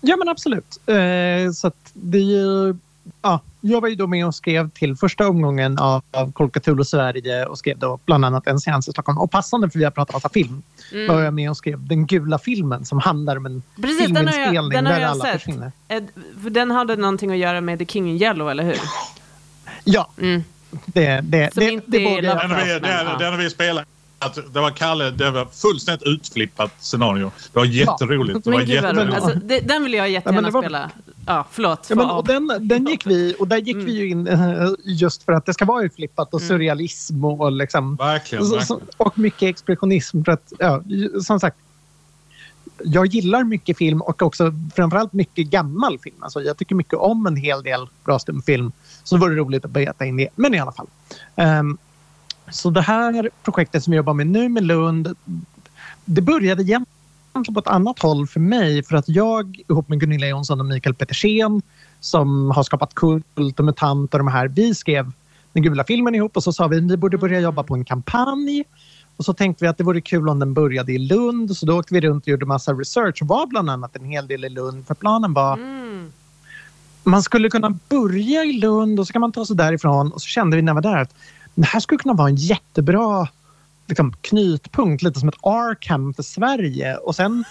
Ja, 0.00 0.16
men 0.16 0.28
absolut. 0.28 0.80
Eh, 0.86 1.52
så 1.54 1.72
det 1.92 2.18
är 2.18 2.22
ju, 2.22 2.74
ja, 3.22 3.40
jag 3.60 3.80
var 3.80 3.88
ju 3.88 3.94
då 3.94 4.06
med 4.06 4.26
och 4.26 4.34
skrev 4.34 4.70
till 4.70 4.96
första 4.96 5.28
omgången 5.28 5.78
av, 5.78 6.02
av 6.10 6.32
Call 6.32 6.50
Cthulhu 6.50 6.84
Sverige 6.84 7.46
och 7.46 7.58
skrev 7.58 7.78
då 7.78 7.98
bland 8.06 8.24
annat 8.24 8.46
en 8.46 8.60
seans 8.60 8.88
i 8.88 8.92
Stockholm. 8.92 9.18
Och 9.18 9.30
passande 9.30 9.70
för 9.70 9.78
vi 9.78 9.84
har 9.84 9.90
pratat 9.90 10.14
massa 10.14 10.28
film 10.28 10.62
var 11.08 11.20
jag 11.20 11.34
med 11.34 11.50
och 11.50 11.56
skrev 11.56 11.86
den 11.86 12.06
gula 12.06 12.38
filmen 12.38 12.84
som 12.84 12.98
handlar 12.98 13.36
om 13.36 13.46
en 13.46 13.50
Mm. 13.52 13.62
Precis, 13.82 14.06
den 14.14 14.16
har 14.16 14.22
jag, 14.24 14.32
filminspelning 14.34 14.70
den 14.70 14.86
har 14.86 14.92
där 14.92 15.00
jag 15.00 15.10
alla 15.10 15.24
sett. 15.24 15.32
försvinner. 15.42 15.72
Eh, 15.88 16.02
För 16.42 16.50
den 16.50 16.70
hade 16.70 16.96
någonting 16.96 17.30
att 17.30 17.36
göra 17.38 17.60
med 17.60 17.78
The 17.78 17.86
King 17.86 18.10
in 18.10 18.22
Yellow, 18.22 18.50
eller 18.50 18.64
hur? 18.64 18.76
Ja, 19.84 20.10
Mm. 20.18 20.42
det, 20.86 21.20
det, 21.24 21.54
Som 21.54 21.60
det, 21.64 21.70
inte 21.70 21.90
det 21.90 22.16
är. 22.18 22.22
Den 22.22 22.36
har 22.50 22.64
vi, 22.64 22.70
den, 22.72 22.90
ja. 23.06 23.16
den 23.18 23.32
har 23.32 23.38
vi 23.38 23.50
spelat. 23.50 23.86
Att 24.18 24.34
det 24.54 24.60
var 24.60 24.70
Kalle, 24.70 25.10
det 25.10 25.30
var 25.30 25.44
fullständigt 25.46 26.02
utflippat 26.08 26.72
scenario. 26.78 27.30
Det 27.52 27.58
var 27.58 27.66
jätteroligt. 27.66 28.44
Det 28.44 28.50
var 28.50 28.60
jätteroligt. 28.60 29.14
Alltså, 29.22 29.38
det, 29.38 29.60
den 29.60 29.82
vill 29.84 29.94
jag 29.94 30.04
Ja, 30.08 30.12
jättegärna 30.12 30.48
det 30.48 30.50
var- 30.54 30.62
spela. 30.62 30.90
Ja, 31.26 31.46
förlåt. 31.50 31.86
Ja, 31.90 31.96
men, 31.96 32.10
och 32.10 32.26
den, 32.26 32.52
den 32.60 32.86
gick 32.86 33.06
vi 33.06 33.34
och 33.38 33.48
där 33.48 33.56
gick 33.56 33.74
Mm. 33.74 33.86
vi 33.86 33.92
ju 33.92 34.08
in 34.10 34.26
eh, 34.26 34.70
just 34.84 35.22
för 35.22 35.32
att 35.32 35.46
det 35.46 35.54
ska 35.54 35.64
vara 35.64 35.82
utflippat 35.82 36.34
och 36.34 36.42
surrealism 36.42 37.24
och, 37.24 37.52
liksom 37.52 37.96
Verkligen. 37.96 38.50
Verkligen. 38.50 38.80
Och 38.96 39.18
mycket 39.18 39.48
expressionism. 39.48 40.22
För 40.24 40.32
att, 40.32 40.52
ja, 40.58 40.82
som 41.22 41.40
sagt, 41.40 41.56
jag 42.84 43.06
gillar 43.06 43.44
mycket 43.44 43.78
film 43.78 44.02
och 44.02 44.22
också 44.22 44.52
framförallt 44.74 45.12
mycket 45.12 45.46
gammal 45.46 45.98
film. 45.98 46.16
Alltså, 46.20 46.40
jag 46.42 46.56
tycker 46.56 46.74
mycket 46.74 46.94
om 46.98 47.26
en 47.26 47.36
hel 47.36 47.62
del 47.62 47.86
bra 48.04 48.18
stumfilm. 48.18 48.72
Så 49.04 49.14
det 49.16 49.20
vore 49.20 49.34
roligt 49.34 49.64
att 49.64 49.70
beta 49.70 50.04
in 50.04 50.16
det. 50.16 50.28
Men 50.34 50.54
i 50.54 50.58
alla 50.58 50.72
fall. 50.72 50.86
Ehm, 51.36 51.78
Så 52.50 52.70
det 52.70 52.80
här 52.82 53.30
projektet 53.42 53.84
som 53.84 53.92
jag 53.92 53.96
jobbar 53.96 54.14
med 54.14 54.26
nu 54.26 54.48
med 54.48 54.62
Lund, 54.62 55.16
det 56.04 56.22
började 56.22 56.62
egentligen 56.62 56.86
på 57.32 57.60
ett 57.60 57.66
annat 57.66 57.98
håll 57.98 58.26
för 58.26 58.40
mig 58.40 58.82
för 58.82 58.96
att 58.96 59.08
jag 59.08 59.62
ihop 59.68 59.88
med 59.88 60.00
Gunilla 60.00 60.26
Jonsson 60.26 60.60
och 60.60 60.66
Mikael 60.66 60.94
Petersen 60.94 61.62
som 62.00 62.50
har 62.50 62.62
skapat 62.62 62.94
Kult 62.94 63.58
och 63.58 63.64
MUTANT 63.64 64.14
och 64.14 64.18
de 64.18 64.28
här, 64.28 64.48
vi 64.48 64.74
skrev 64.74 65.12
den 65.52 65.62
gula 65.62 65.84
filmen 65.84 66.14
ihop 66.14 66.36
och 66.36 66.42
så 66.42 66.52
sa 66.52 66.68
vi 66.68 66.76
att 66.76 66.82
vi 66.82 66.96
borde 66.96 67.18
börja 67.18 67.40
jobba 67.40 67.62
på 67.62 67.74
en 67.74 67.84
kampanj. 67.84 68.64
Och 69.16 69.24
så 69.24 69.32
tänkte 69.32 69.64
vi 69.64 69.68
att 69.68 69.78
det 69.78 69.84
vore 69.84 70.00
kul 70.00 70.28
om 70.28 70.38
den 70.38 70.54
började 70.54 70.92
i 70.92 70.98
Lund. 70.98 71.56
Så 71.56 71.66
då 71.66 71.78
åkte 71.78 71.94
vi 71.94 72.00
runt 72.00 72.24
och 72.24 72.28
gjorde 72.28 72.46
massa 72.46 72.72
research 72.72 73.22
och 73.22 73.28
var 73.28 73.46
bland 73.46 73.70
annat 73.70 73.96
en 73.96 74.04
hel 74.04 74.26
del 74.26 74.44
i 74.44 74.48
Lund. 74.48 74.86
För 74.86 74.94
planen 74.94 75.34
var 75.34 75.52
Mm. 75.52 76.12
man 77.04 77.22
skulle 77.22 77.50
kunna 77.50 77.78
börja 77.88 78.44
i 78.44 78.52
Lund 78.52 79.00
och 79.00 79.06
så 79.06 79.12
kan 79.12 79.20
man 79.20 79.32
ta 79.32 79.46
sig 79.46 79.56
därifrån. 79.56 80.12
Och 80.12 80.22
så 80.22 80.26
kände 80.26 80.56
vi 80.56 80.62
när 80.62 80.72
vi 80.72 80.74
var 80.74 80.82
där 80.82 80.96
att 80.96 81.14
det 81.54 81.66
här 81.66 81.80
skulle 81.80 81.98
kunna 81.98 82.14
vara 82.14 82.28
en 82.28 82.36
jättebra 82.36 83.28
liksom, 83.90 84.12
knytpunkt, 84.20 85.02
lite 85.02 85.20
som 85.20 85.28
ett 85.28 85.38
Arkham 85.42 86.14
för 86.14 86.22
Sverige. 86.22 86.96
Och 86.96 87.16
sen 87.16 87.44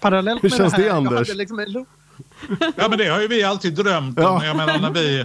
parallellt 0.00 0.44
Hur 0.44 0.50
med 0.50 0.58
känns 0.58 0.74
det 0.74 0.82
här... 0.82 0.88
det, 0.88 0.94
Anders? 0.94 1.34
Liksom 1.34 1.58
en 1.58 1.86
Ja, 2.76 2.88
men 2.88 2.98
det 2.98 3.08
har 3.08 3.20
ju 3.20 3.28
vi 3.28 3.42
alltid 3.42 3.74
drömt 3.74 4.18
om. 4.18 4.24
Ja. 4.24 4.44
Jag 4.44 4.56
menar 4.56 4.78
när 4.78 4.90
vi, 4.90 5.24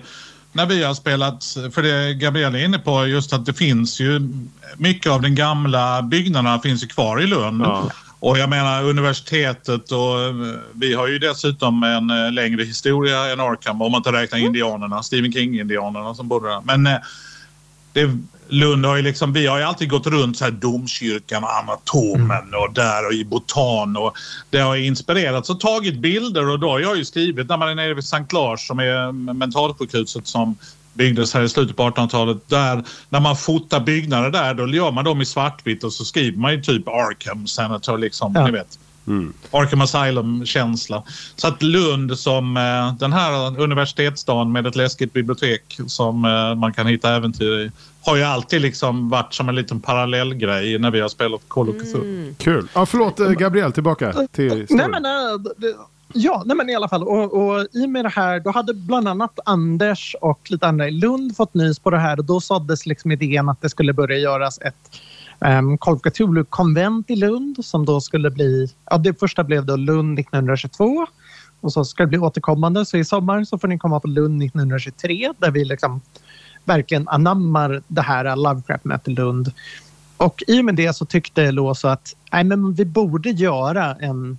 när 0.51 0.65
vi 0.65 0.83
har 0.83 0.93
spelat, 0.93 1.43
för 1.71 1.81
det 1.81 2.13
Gabriel 2.13 2.55
är 2.55 2.65
inne 2.65 2.79
på, 2.79 3.07
just 3.07 3.33
att 3.33 3.45
det 3.45 3.53
finns 3.53 3.99
ju 3.99 4.29
mycket 4.77 5.11
av 5.11 5.21
den 5.21 5.35
gamla 5.35 6.01
byggnaderna 6.01 6.59
finns 6.59 6.83
ju 6.83 6.87
kvar 6.87 7.21
i 7.21 7.27
Lund. 7.27 7.61
Ja. 7.61 7.91
Och 8.19 8.37
jag 8.37 8.49
menar 8.49 8.83
universitetet 8.83 9.91
och 9.91 10.21
eh, 10.21 10.33
vi 10.73 10.93
har 10.93 11.07
ju 11.07 11.19
dessutom 11.19 11.83
en 11.83 12.09
eh, 12.09 12.31
längre 12.31 12.63
historia 12.63 13.31
än 13.31 13.39
Arkham 13.39 13.81
om 13.81 13.91
man 13.91 13.99
inte 13.99 14.11
räknar 14.11 14.39
indianerna, 14.39 15.03
Stephen 15.03 15.31
King-indianerna 15.31 16.15
som 16.15 16.27
bodde 16.27 16.49
där. 16.49 16.61
Men 16.63 16.87
eh, 16.87 16.97
det, 17.93 18.17
Lund 18.49 18.85
har 18.85 18.95
ju 18.95 19.01
liksom, 19.01 19.33
vi 19.33 19.47
har 19.47 19.57
ju 19.57 19.63
alltid 19.63 19.89
gått 19.89 20.07
runt 20.07 20.37
så 20.37 20.43
här 20.43 20.51
domkyrkan 20.51 21.43
och 21.43 21.57
anatomen 21.57 22.53
och 22.53 22.73
där 22.73 23.05
och 23.07 23.13
i 23.13 23.25
botan 23.25 23.97
och 23.97 24.13
det 24.49 24.59
har 24.59 24.75
inspirerats 24.75 25.49
och 25.49 25.59
tagit 25.59 25.99
bilder 25.99 26.49
och 26.49 26.59
då 26.59 26.69
har 26.69 26.79
jag 26.79 26.97
ju 26.97 27.05
skrivit 27.05 27.49
när 27.49 27.57
man 27.57 27.69
är 27.69 27.75
nere 27.75 27.93
vid 27.93 28.03
Sankt 28.03 28.33
Lars 28.33 28.67
som 28.67 28.79
är 28.79 29.11
mentalsjukhuset 29.33 30.27
som 30.27 30.57
byggdes 30.93 31.33
här 31.33 31.41
i 31.41 31.49
slutet 31.49 31.75
på 31.75 31.83
1800-talet. 31.83 32.37
Där, 32.47 32.83
när 33.09 33.19
man 33.19 33.35
fotar 33.35 33.79
byggnader 33.79 34.29
där 34.29 34.53
då 34.53 34.67
gör 34.67 34.91
man 34.91 35.05
dem 35.05 35.21
i 35.21 35.25
svartvitt 35.25 35.83
och 35.83 35.93
så 35.93 36.05
skriver 36.05 36.37
man 36.37 36.51
ju 36.51 36.61
typ 36.61 36.87
Arkham 36.87 37.47
Senator 37.47 37.97
liksom, 37.97 38.31
Ja. 38.35 38.45
ni 38.45 38.51
vet. 38.51 38.79
Arkham 39.51 39.81
Asylum-känsla. 39.81 41.03
Så 41.35 41.47
att 41.47 41.61
Lund 41.63 42.19
som 42.19 42.57
eh, 42.57 42.93
den 42.99 43.13
här 43.13 43.59
universitetsstaden 43.61 44.51
med 44.51 44.67
ett 44.67 44.75
läskigt 44.75 45.13
bibliotek 45.13 45.79
som 45.87 46.25
eh, 46.25 46.55
man 46.55 46.73
kan 46.73 46.87
hitta 46.87 47.15
äventyr 47.15 47.59
i 47.59 47.71
har 48.05 48.15
ju 48.15 48.23
alltid 48.23 48.61
liksom 48.61 49.09
varit 49.09 49.33
som 49.33 49.49
en 49.49 49.55
liten 49.55 49.79
parallellgrej 49.79 50.79
när 50.79 50.91
vi 50.91 50.99
har 50.99 51.09
spelat 51.09 51.41
Call 51.47 51.69
of 51.69 51.75
Cthulhu. 51.75 52.33
Kul. 52.37 52.67
Ja, 52.73 52.85
förlåt, 52.85 53.19
eh, 53.19 53.29
Gabriel, 53.31 53.71
tillbaka 53.71 54.13
till 54.31 54.47
Nej, 54.57 54.65
storyn. 54.65 54.91
men, 54.91 55.05
äh, 55.05 55.11
det- 55.57 55.75
ja, 56.13 56.43
nej, 56.45 56.57
men 56.57 56.69
i 56.69 56.75
alla 56.75 56.89
fall. 56.89 57.03
Och, 57.03 57.33
och 57.33 57.65
I 57.73 57.87
med 57.87 58.05
det 58.05 58.09
här, 58.09 58.39
då 58.39 58.51
hade 58.51 58.73
bland 58.73 59.07
annat 59.07 59.39
Anders 59.45 60.15
och 60.21 60.39
lite 60.51 60.67
andra 60.67 60.87
i 60.87 60.91
Lund 60.91 61.35
fått 61.37 61.53
nys 61.53 61.79
på 61.79 61.89
det 61.89 61.97
här 61.99 62.19
och 62.19 62.25
då 62.25 62.41
såddes 62.41 62.85
liksom 62.85 63.11
idén 63.11 63.49
att 63.49 63.61
det 63.61 63.69
skulle 63.69 63.93
börja 63.93 64.17
göras 64.17 64.59
ett 64.61 64.75
um, 65.39 65.77
Call 65.77 65.93
of 65.93 66.01
Cthulhu-konvent 66.01 67.09
i 67.09 67.15
Lund 67.15 67.65
som 67.65 67.85
då 67.85 68.01
skulle 68.01 68.31
bli, 68.31 68.67
ja 68.89 68.97
det 68.97 69.19
första 69.19 69.43
blev 69.43 69.65
då 69.65 69.75
Lund 69.75 70.19
1922 70.19 71.07
och 71.61 71.73
så 71.73 71.85
ska 71.85 72.03
det 72.03 72.07
bli 72.07 72.17
återkommande. 72.17 72.85
Så 72.85 72.97
i 72.97 73.05
sommar 73.05 73.43
så 73.43 73.57
får 73.57 73.67
ni 73.67 73.77
komma 73.77 73.99
på 73.99 74.07
Lund 74.07 74.43
1923 74.43 75.33
där 75.37 75.51
vi 75.51 75.65
liksom 75.65 76.01
verkligen 76.65 77.07
anammar 77.07 77.81
det 77.87 78.01
här 78.01 78.35
Lovecraft 78.35 78.85
möter 78.85 79.11
Lund. 79.11 79.51
Och 80.17 80.43
i 80.47 80.61
och 80.61 80.65
med 80.65 80.75
det 80.75 80.93
så 80.93 81.05
tyckte 81.05 81.51
Lås 81.51 81.85
att 81.85 82.15
nej, 82.31 82.43
men 82.43 82.73
vi 82.73 82.85
borde 82.85 83.29
göra 83.29 83.95
en, 83.95 84.37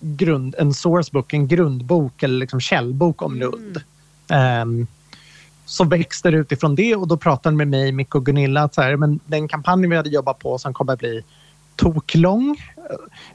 grund, 0.00 0.54
en 0.58 0.74
sourcebook, 0.74 1.32
en 1.32 1.48
grundbok 1.48 2.22
eller 2.22 2.38
liksom 2.38 2.60
källbok 2.60 3.22
om 3.22 3.34
Lund. 3.34 3.80
Ehm, 4.28 4.86
så 5.72 5.84
växte 5.84 6.30
det 6.30 6.36
utifrån 6.36 6.74
det 6.74 6.96
och 6.96 7.08
då 7.08 7.16
pratade 7.16 7.56
med 7.56 7.68
mig, 7.68 7.92
Micke 7.92 8.14
och 8.14 8.26
Gunilla 8.26 8.62
att 8.62 8.74
så 8.74 8.82
här, 8.82 8.96
men 8.96 9.20
den 9.26 9.48
kampanjen 9.48 9.90
vi 9.90 9.96
hade 9.96 10.10
jobbat 10.10 10.38
på 10.38 10.58
som 10.58 10.74
kommer 10.74 10.92
att 10.92 10.98
bli 10.98 11.22
toklång. 11.76 12.56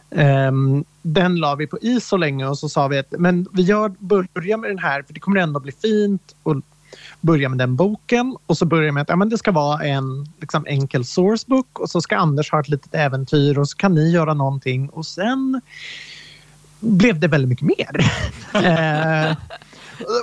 Um, 0.10 0.86
den 1.02 1.36
la 1.36 1.56
vi 1.56 1.68
på 1.68 1.78
is 1.82 2.08
så 2.08 2.18
länge 2.18 2.46
och 2.48 2.58
så 2.58 2.70
sa 2.70 2.88
vi 2.88 2.98
att 2.98 3.14
men 3.18 3.48
vi 3.54 3.62
gör, 3.62 3.90
börjar 4.00 4.58
med 4.58 4.70
den 4.70 4.80
här 4.80 5.04
för 5.04 5.14
det 5.14 5.20
kommer 5.20 5.42
ändå 5.42 5.60
bli 5.60 5.72
fint 5.72 6.36
och 6.44 6.56
börja 7.22 7.50
med 7.50 7.58
den 7.58 7.76
boken 7.76 8.38
och 8.46 8.58
så 8.58 8.66
börjar 8.66 8.92
med 8.92 9.02
att 9.02 9.10
ja, 9.10 9.16
men 9.16 9.30
det 9.30 9.38
ska 9.38 9.52
vara 9.52 9.84
en 9.84 10.28
liksom, 10.42 10.66
enkel 10.68 11.06
sourcebook 11.06 11.80
och 11.80 11.90
så 11.90 12.02
ska 12.02 12.18
Anders 12.18 12.52
ha 12.52 12.60
ett 12.60 12.70
litet 12.70 12.96
äventyr 12.96 13.58
och 13.58 13.70
så 13.70 13.78
kan 13.78 13.94
ni 13.94 14.12
göra 14.12 14.34
någonting 14.34 14.90
och 14.90 15.06
sen 15.06 15.62
blev 16.80 17.20
det 17.20 17.28
väldigt 17.28 17.50
mycket 17.50 17.68
mer. 17.78 18.12
Eh, 18.68 19.36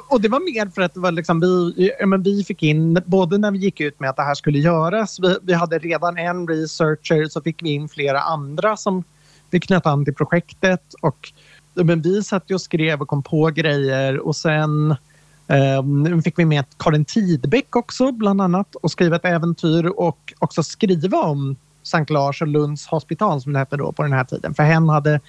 och 0.09 0.21
det 0.21 0.29
var 0.29 0.41
mer 0.41 0.71
för 0.71 0.83
att 0.83 0.95
det 0.95 1.01
var 1.01 1.13
liksom 1.13 1.41
vi, 1.41 1.91
ja, 2.01 2.07
men 2.07 2.23
vi 2.23 2.45
fick 2.45 2.63
in, 2.63 3.03
både 3.07 3.39
när 3.39 3.51
vi 3.51 3.59
gick 3.59 3.81
ut 3.81 4.01
med 4.01 4.11
att 4.11 4.17
det 4.17 4.23
här 4.23 4.35
skulle 4.35 4.59
göras, 4.59 5.21
vi, 5.21 5.37
vi 5.43 5.53
hade 5.53 5.79
redan 5.79 6.19
en 6.19 6.49
researcher, 6.49 7.29
så 7.29 7.41
fick 7.41 7.63
vi 7.63 7.71
in 7.71 7.89
flera 7.89 8.21
andra 8.21 8.77
som 8.77 9.05
vi 9.51 9.61
knöt 9.61 9.87
an 9.87 10.05
till 10.05 10.15
projektet 10.15 10.95
och 11.01 11.33
ja, 11.75 11.85
men 11.85 12.03
vi 12.03 12.23
satt 12.23 12.51
ju 12.51 12.55
och 12.55 12.61
skrev 12.61 13.01
och 13.01 13.09
kom 13.09 13.23
på 13.23 13.47
grejer 13.47 14.19
och 14.19 14.37
sen 14.37 14.97
Um, 15.47 16.23
fick 16.23 16.39
vi 16.39 16.45
med 16.45 16.65
Karin 16.77 17.05
Tidbeck 17.05 17.77
också 17.77 18.13
bland 18.13 18.41
annat 18.41 18.75
och 18.75 18.91
skriva 18.91 19.17
ett 19.17 19.25
äventyr 19.25 19.87
och 19.87 20.35
också 20.39 20.63
skriva 20.63 21.19
om 21.19 21.57
Sankt 21.83 22.11
Lars 22.11 22.43
och 22.43 22.49
Lunds 22.49 22.87
hospital 22.87 23.41
som 23.41 23.53
det 23.53 23.59
hette 23.59 23.77
då 23.77 23.93
på 23.93 24.03
den 24.03 24.13
här 24.13 24.25
tiden. 24.25 24.55
För 24.55 24.63
hen 24.63 24.89
hade 24.89 25.21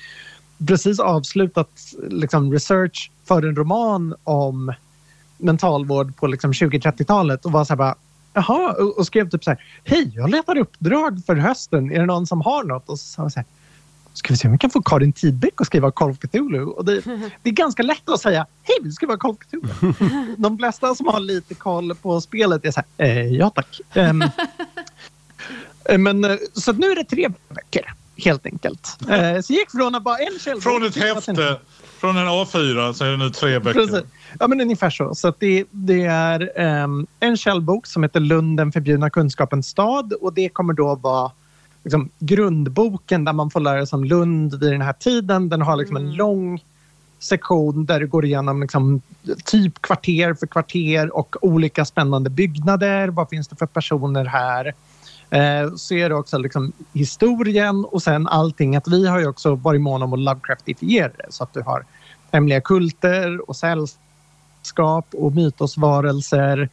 precis 0.68 1.00
avslutat 1.00 1.70
liksom, 2.10 2.54
research 2.54 3.12
för 3.26 3.44
en 3.44 3.56
roman 3.56 4.15
om 4.24 4.74
mentalvård 5.38 6.15
på 6.15 6.28
liksom, 6.28 6.52
20-30-talet 6.52 7.46
och 7.46 7.52
var 7.52 7.65
så 7.65 7.74
här 7.74 7.78
bara 7.78 7.96
Jaha, 8.34 8.74
och, 8.74 8.98
och 8.98 9.06
skrev 9.06 9.30
typ 9.30 9.44
så 9.44 9.50
här 9.50 9.63
Hej, 9.84 10.12
jag 10.15 10.30
letar 10.30 10.58
uppdrag 10.58 11.22
för 11.26 11.36
hösten. 11.36 11.91
Är 11.91 12.00
det 12.00 12.06
någon 12.06 12.28
som 12.28 12.41
har 12.41 12.63
något? 12.63 12.89
Och 12.89 13.00
så 13.00 13.06
sa 13.06 13.22
jag 13.22 13.32
så 13.32 13.39
här 13.39 13.48
Ska 14.13 14.34
vi 14.34 14.38
se 14.38 14.48
om 14.48 14.52
vi 14.52 14.58
kan 14.58 14.70
få 14.70 14.82
Karin 14.82 15.13
Tidbeck 15.13 15.62
att 15.62 15.68
skriva 15.68 15.91
Call 15.91 16.10
of 16.10 16.20
Cthulhu? 16.20 16.65
Och 16.65 16.86
det, 16.86 17.02
det 17.44 17.50
är 17.50 17.54
ganska 17.54 17.84
lätt 17.84 18.10
att 18.10 18.22
säga 18.22 18.46
Hej, 18.63 18.78
vi 18.84 18.91
ska 18.91 19.08
vara 19.08 19.18
Call 19.18 19.32
of 19.32 19.38
Cthulhu. 19.38 19.94
De 20.38 20.58
flesta 20.58 20.96
som 20.96 21.08
har 21.08 21.20
lite 21.20 21.54
koll 21.54 21.96
på 21.96 22.22
spelet 22.22 22.65
är 22.65 22.72
så 22.72 22.82
här, 22.98 23.08
eh, 23.08 23.28
ja 23.28 23.50
tack. 23.50 23.82
Eh, 25.89 25.98
men, 25.98 26.24
eh, 26.24 26.36
så 26.54 26.74
nu 26.74 26.91
är 26.91 26.96
det 26.96 27.04
tre 27.04 27.30
böcker, 27.50 27.94
helt 28.17 28.45
enkelt. 28.45 28.97
Eh, 29.10 29.41
så 29.41 29.54
gick 29.54 29.71
från 29.71 29.95
att 29.95 30.04
bara 30.04 30.17
en 30.17 30.39
källbok... 30.39 30.63
Från 30.63 30.84
ett 30.84 30.95
häfte, 30.95 31.60
från 31.99 32.17
en 32.17 32.28
A4 32.28 32.93
så 32.93 33.06
är 33.06 33.12
det 33.12 33.17
nu 33.17 33.30
tre 33.30 33.60
böcker. 33.60 33.80
Precis. 33.80 34.04
Ja, 34.39 34.47
men 34.47 34.62
ungefär 34.62 34.89
så. 34.89 35.15
så 35.15 35.28
att 35.28 35.39
det, 35.39 35.65
det 35.71 36.04
är 36.06 36.51
ehm, 36.56 37.08
en 37.19 37.38
källbok 37.38 37.88
som 37.88 38.04
heter 38.04 38.19
Lund, 38.19 38.58
den 38.58 38.71
förbjudna 38.71 39.10
kunskapens 39.10 39.67
stad. 39.67 40.13
Och 40.13 40.34
det 40.34 40.49
kommer 40.49 40.73
då 40.73 40.95
vara 40.95 41.32
liksom, 41.84 42.10
grundboken 42.19 43.25
där 43.25 43.34
man 43.34 43.51
får 43.51 43.60
lära 43.60 43.86
sig 43.86 43.97
om 43.97 44.06
Lund 44.06 44.60
vid 44.60 44.71
den 44.71 44.82
här 44.82 44.93
tiden. 44.93 45.49
Den 45.49 45.62
har 45.62 45.75
liksom 45.75 45.97
en 45.97 46.13
lång 46.13 46.63
sektion 47.19 47.86
där 47.86 47.99
du 47.99 48.08
går 48.08 48.25
igenom 48.25 48.62
liksom, 48.62 49.01
typ 49.45 49.82
kvarter 49.82 50.34
för 50.34 50.47
kvarter 50.47 51.17
och 51.17 51.36
olika 51.41 51.86
spännande 51.86 52.30
byggnader. 52.30 53.08
Vad 53.08 53.30
finns 53.30 53.47
det 53.47 53.56
för 53.56 53.65
personer 53.65 54.25
här? 54.25 54.73
Eh, 55.30 55.76
så 55.76 55.94
är 55.94 56.10
det 56.10 56.16
också 56.16 56.38
liksom 56.38 56.72
historien 56.94 57.86
och 57.86 58.04
sen 58.04 58.28
allting. 58.28 58.76
Att 58.76 58.88
vi 58.88 59.08
har 59.08 59.20
ju 59.20 59.28
också 59.28 59.56
varit 59.56 59.82
måna 59.82 60.06
om 60.06 60.14
att 60.14 60.20
Lovecraftifiera 60.20 61.12
det 61.18 61.26
så 61.30 61.44
att 61.44 61.54
du 61.54 61.62
har 61.62 61.86
hemliga 62.32 62.62
kulter 62.62 63.50
och 63.50 63.56
sällskap 63.56 65.06
och 65.14 65.36
mytosvarelser. 65.36 66.70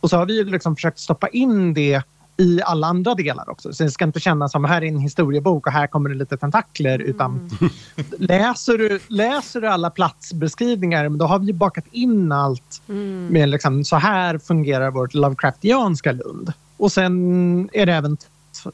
Och 0.00 0.10
så 0.10 0.16
har 0.16 0.26
vi 0.26 0.44
liksom 0.44 0.76
försökt 0.76 0.98
stoppa 0.98 1.28
in 1.28 1.74
det 1.74 2.02
i 2.38 2.60
alla 2.62 2.86
andra 2.86 3.14
delar 3.14 3.50
också. 3.50 3.72
Så 3.72 3.82
det 3.84 3.90
ska 3.90 4.04
inte 4.04 4.20
kännas 4.20 4.52
som 4.52 4.64
här 4.64 4.82
är 4.82 4.88
en 4.88 4.98
historiebok 4.98 5.66
och 5.66 5.72
här 5.72 5.86
kommer 5.86 6.10
det 6.10 6.16
lite 6.16 6.36
tentakler. 6.36 6.98
Utan 6.98 7.50
läser, 8.18 8.78
du, 8.78 9.00
läser 9.08 9.60
du 9.60 9.68
alla 9.68 9.90
platsbeskrivningar 9.90 11.08
då 11.08 11.26
har 11.26 11.38
vi 11.38 11.52
bakat 11.52 11.84
in 11.90 12.32
allt 12.32 12.82
Mm. 12.88 13.26
med 13.26 13.48
liksom, 13.48 13.84
så 13.84 13.96
här 13.96 14.38
fungerar 14.38 14.90
vårt 14.90 15.14
Lovecraftianska 15.14 16.12
Lund. 16.12 16.52
Och 16.76 16.92
sen 16.92 17.70
är 17.72 17.86
det 17.86 17.92
även 17.92 18.16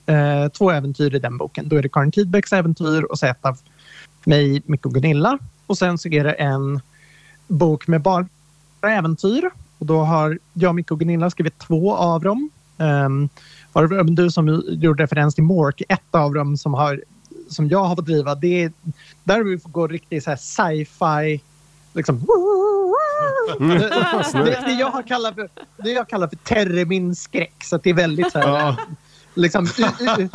eh, 0.06 0.48
två 0.48 0.70
äventyr 0.70 1.14
i 1.14 1.18
den 1.18 1.38
boken. 1.38 1.68
Då 1.68 1.76
är 1.76 1.82
det 1.82 1.88
Karin 1.88 2.12
Tidbecks 2.12 2.52
äventyr 2.52 3.02
och 3.02 3.18
så 3.18 3.26
ett 3.26 3.46
av 3.46 3.58
mig, 4.24 4.62
Micke 4.66 4.86
och 4.86 4.94
Gunilla. 4.94 5.38
Och 5.66 5.78
sen 5.78 5.98
så 5.98 6.08
är 6.08 6.24
det 6.24 6.32
en 6.32 6.80
bok 7.48 7.88
med 7.88 8.02
bara 8.02 8.26
äventyr. 8.82 9.50
Och 9.78 9.86
då 9.86 10.00
har 10.00 10.38
jag, 10.52 10.74
Micke 10.74 10.90
och 10.90 10.98
Gunilla 10.98 11.30
skrivit 11.30 11.58
två 11.58 11.96
av 11.96 12.22
dem. 12.22 12.50
Um, 12.76 13.28
du 14.14 14.30
som 14.30 14.62
gjorde 14.68 15.02
referens 15.02 15.34
till 15.34 15.44
Mork, 15.44 15.82
ett 15.88 16.00
av 16.14 16.34
dem 16.34 16.56
som, 16.56 16.74
har, 16.74 17.02
som 17.48 17.68
jag 17.68 17.84
har 17.84 17.96
fått 17.96 18.06
driva, 18.06 18.34
det 18.34 18.62
är, 18.62 18.72
där 19.24 19.36
har 19.36 19.44
vi 19.44 19.58
fått 19.58 19.72
gå 19.72 19.86
riktigt 19.86 20.24
så 20.24 20.36
sci-fi 20.36 21.40
liksom, 21.92 22.20
det, 23.58 23.78
det, 24.44 24.62
det, 24.66 24.72
jag 24.72 24.86
har 24.90 25.02
kallat 25.02 25.34
för, 25.34 25.48
det 25.76 25.90
jag 25.90 26.08
kallar 26.08 26.28
för 26.28 26.36
terminskräck. 26.36 27.54
Så 27.64 27.76
det 27.82 27.90
är 27.90 27.94
väldigt 27.94 28.32
så 28.32 28.38
här, 28.38 28.48
Ja. 28.48 28.76
Liksom, 29.34 29.66
ja, 29.78 29.92
men 29.98 30.28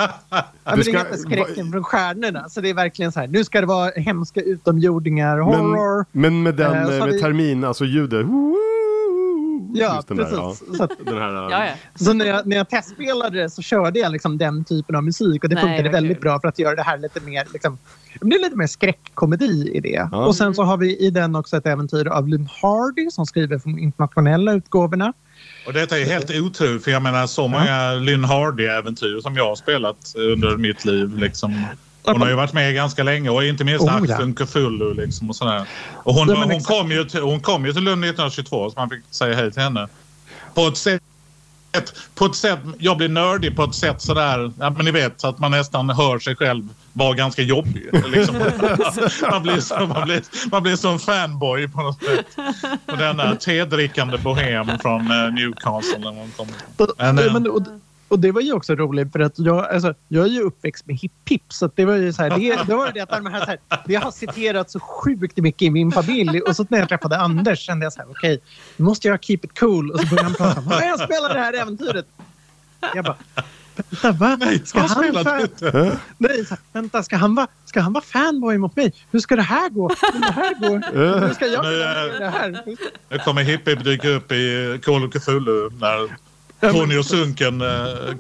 Det 0.66 0.76
det 0.76 0.84
ska- 0.84 0.98
är 1.00 1.06
inte 1.06 1.18
skräcken 1.18 1.72
från 1.72 1.84
stjärnorna. 1.84 2.50
Så 2.50 2.62
det 2.62 2.70
är 2.70 2.74
verkligen 2.74 3.12
så 3.12 3.20
här, 3.20 3.28
nu 3.28 3.44
ska 3.44 3.62
det 3.62 3.68
vara 3.68 3.92
hemska 3.96 4.42
utomjordingar, 4.42 5.38
horror. 5.40 6.06
Men, 6.12 6.22
men 6.22 6.44
med 6.44 6.56
den 6.56 6.76
Eh, 6.76 6.86
så 6.88 6.92
eh, 6.94 7.00
med 7.00 7.10
vi- 7.14 7.22
termin, 7.22 7.64
alltså 7.64 7.86
ljudet. 7.86 8.26
Ja, 9.80 10.04
där, 10.08 10.16
precis. 10.16 10.38
ja. 10.38 10.56
Så, 10.78 10.84
att, 10.84 10.92
Den 11.06 11.18
här, 11.18 11.34
Ja, 11.52 11.66
ja. 11.66 11.72
så 11.96 12.14
när, 12.14 12.26
jag, 12.26 12.46
när 12.48 12.58
jag 12.58 12.70
testspelade 12.70 13.42
det 13.42 13.50
så 13.50 13.62
körde 13.62 14.00
jag 14.00 14.12
liksom 14.12 14.38
den 14.38 14.64
typen 14.66 14.96
av 14.96 15.04
musik 15.04 15.44
och 15.44 15.50
det 15.50 15.56
Nej, 15.56 15.64
funkade 15.64 15.90
väldigt 15.90 16.18
kul. 16.18 16.22
bra 16.22 16.40
för 16.40 16.48
att 16.48 16.60
göra 16.60 16.76
det 16.76 16.84
här 16.84 16.98
lite 16.98 17.20
mer 17.20 17.48
liksom, 17.54 17.78
det 18.20 18.26
blir 18.26 18.40
lite 18.40 18.56
mer 18.56 18.68
skräckkomedi 18.68 19.72
i 19.74 19.80
det. 19.80 20.08
Ja. 20.12 20.26
Och 20.26 20.36
sen 20.36 20.56
så 20.56 20.64
har 20.64 20.78
vi 20.78 20.98
i 20.98 21.10
den 21.10 21.36
också 21.36 21.58
ett 21.58 21.66
äventyr 21.66 22.08
av 22.08 22.28
Lynn 22.28 22.50
Hardy 22.62 23.10
som 23.12 23.26
skriver 23.26 23.60
för 23.60 23.70
de 23.70 23.80
internationella 23.80 24.54
utgåvorna. 24.54 25.14
Och 25.68 25.74
detta 25.74 26.00
är 26.00 26.06
helt 26.06 26.32
otroligt 26.32 26.84
för 26.84 26.92
jag 26.92 27.02
menar 27.02 27.28
så 27.28 27.48
många 27.48 27.94
Lynn 27.94 28.24
Hardy-äventyr 28.24 29.22
som 29.22 29.36
jag 29.36 29.46
har 29.48 29.56
spelat 29.56 30.14
under 30.16 30.58
mitt 30.58 30.86
liv. 30.86 31.18
Liksom. 31.18 31.64
Hon 32.12 32.22
har 32.22 32.30
ju 32.30 32.36
varit 32.36 32.54
med 32.54 32.76
ganska 32.76 33.04
länge 33.04 33.30
och 33.30 33.44
inte 33.44 33.64
minst 33.64 33.86
Oh, 33.86 34.06
ja. 34.08 34.14
Axel 34.14 34.34
Cthulhu. 34.34 34.94
Liksom, 34.94 35.30
och 35.30 35.36
sådär. 35.36 35.68
Och 35.94 36.14
hon, 36.14 36.30
Ja, 36.30 36.40
men 36.40 36.52
hon, 36.52 36.64
kom 36.64 36.92
ju 36.92 37.06
till, 37.06 37.22
hon 37.22 37.40
kom 37.40 37.66
ju 37.66 37.74
till 37.74 37.84
Lund 37.84 38.06
1922 38.06 38.70
så 38.70 38.80
man 38.80 38.90
fick 38.90 39.04
säga 39.10 39.36
hej 39.36 39.52
till 39.52 39.62
henne. 39.62 39.88
På 40.54 40.68
ett 40.68 40.78
sätt 40.78 41.02
på 42.16 42.26
ett 42.26 42.36
sätt, 42.36 42.60
jag 42.78 42.98
blir 42.98 43.10
nördig 43.10 43.56
på 43.56 43.64
ett 43.64 43.76
sätt 43.76 44.02
sådär, 44.02 44.52
ja, 44.60 44.70
men 44.70 44.86
ni 44.86 44.92
vet 44.92 45.22
så 45.22 45.28
att 45.28 45.40
man 45.40 45.52
nästan 45.52 45.90
hör 45.90 46.20
sig 46.20 46.36
själv 46.36 46.70
vara 46.94 47.14
ganska 47.14 47.42
jobbig. 47.42 47.90
Liksom. 48.08 48.36
man, 49.32 49.44
blir 49.44 49.60
så, 49.60 49.88
man, 49.88 50.06
blir, 50.06 50.50
man 50.52 50.64
blir 50.64 50.76
som 50.76 51.00
fanboy 51.00 51.68
på 51.68 51.82
något 51.82 52.04
sätt. 52.04 52.26
På 52.86 52.96
denna 52.96 53.36
tedrickande 53.36 54.18
bohem 54.18 54.68
från 54.82 55.12
eh, 55.12 55.34
Newcastle. 55.34 56.00
När 56.00 56.12
man 56.12 56.32
kommer. 56.38 56.54
Och, 56.78 56.90
Men, 56.98 57.20
eh, 57.20 57.34
men, 57.34 57.48
och, 58.08 58.20
det 58.20 58.32
var 58.32 58.42
ju 58.42 58.54
också 58.54 58.76
roligt 58.76 59.12
för 59.12 59.20
att 59.20 59.40
jag, 59.40 59.66
alltså, 59.74 59.94
jag 60.08 60.26
är 60.26 60.30
ju 60.30 60.42
uppväxt 60.42 60.86
med 60.86 60.96
hipp-hipp 60.96 61.44
så 61.54 61.70
det 61.76 61.86
var 61.86 61.96
ju 61.96 62.14
så 62.14 62.22
här, 62.24 62.30
det, 62.30 62.60
det 62.68 62.76
var 62.76 62.92
det 62.92 63.00
att 63.02 63.10
de 63.10 63.26
här, 63.26 63.40
så 63.40 63.46
här, 63.46 63.58
det 63.86 63.96
har 63.96 64.12
citerat 64.12 64.72
så 64.72 64.80
sjukt 64.80 65.38
mycket 65.38 65.62
i 65.62 65.70
min 65.70 65.92
familj 65.92 66.42
och 66.42 66.56
så 66.56 66.66
när 66.70 66.80
jag 66.80 66.90
träffade 66.90 67.18
Anders 67.18 67.60
kände 67.60 67.86
jag 67.86 67.94
så 67.94 68.00
här, 68.00 68.10
okej, 68.12 68.40
nu 68.78 68.86
måste 68.86 69.08
jag 69.08 69.24
keep 69.24 69.40
it 69.44 69.60
cool 69.60 69.92
och 69.92 70.00
så 70.00 70.08
började 70.08 70.24
han 70.24 70.34
prata 70.34 70.60
om, 70.60 70.68
"Ja, 70.70 70.84
jag 70.86 71.00
spelar 71.00 71.34
det 71.34 71.40
här 71.40 71.54
äventyret. 71.54 72.06
Jag 72.96 73.06
bara, 73.06 73.16
vänta 73.76 74.12
va? 74.12 74.38
Nej, 74.40 74.62
Ska 74.66 74.80
han 74.80 74.90
han 74.90 75.04
spelade 75.04 75.30
fan- 75.30 75.42
inte. 75.42 75.98
Nej, 76.18 76.46
så 76.46 76.50
här, 76.50 76.60
vänta, 76.74 77.04
ska 77.04 77.18
han, 77.18 77.36
vara, 77.36 77.48
ska 77.66 77.80
han 77.82 77.94
vara 77.94 78.04
fanboy 78.04 78.58
mot 78.58 78.76
mig? 78.76 78.94
Hur 79.12 79.20
ska 79.20 79.36
det 79.36 79.42
här 79.42 79.70
gå? 79.70 79.90
Hur 80.14 80.20
det 80.20 80.32
här 80.32 80.54
gå? 80.54 81.00
Hur 81.28 81.34
ska 81.34 81.46
jag 81.46 81.64
Nu, 81.66 81.72
det 82.20 82.30
här? 82.30 82.64
Nu 83.10 83.18
kommer 83.20 83.44
Hippie 83.44 83.76
dyka 83.76 84.10
upp 84.10 84.32
i 84.32 84.80
Call 84.86 85.06
of 85.06 85.14
Cthulhu 85.14 85.70
när 85.80 86.27
Tony 86.62 86.98
och 86.98 87.06
Sunken 87.06 87.62
eh, 87.62 87.68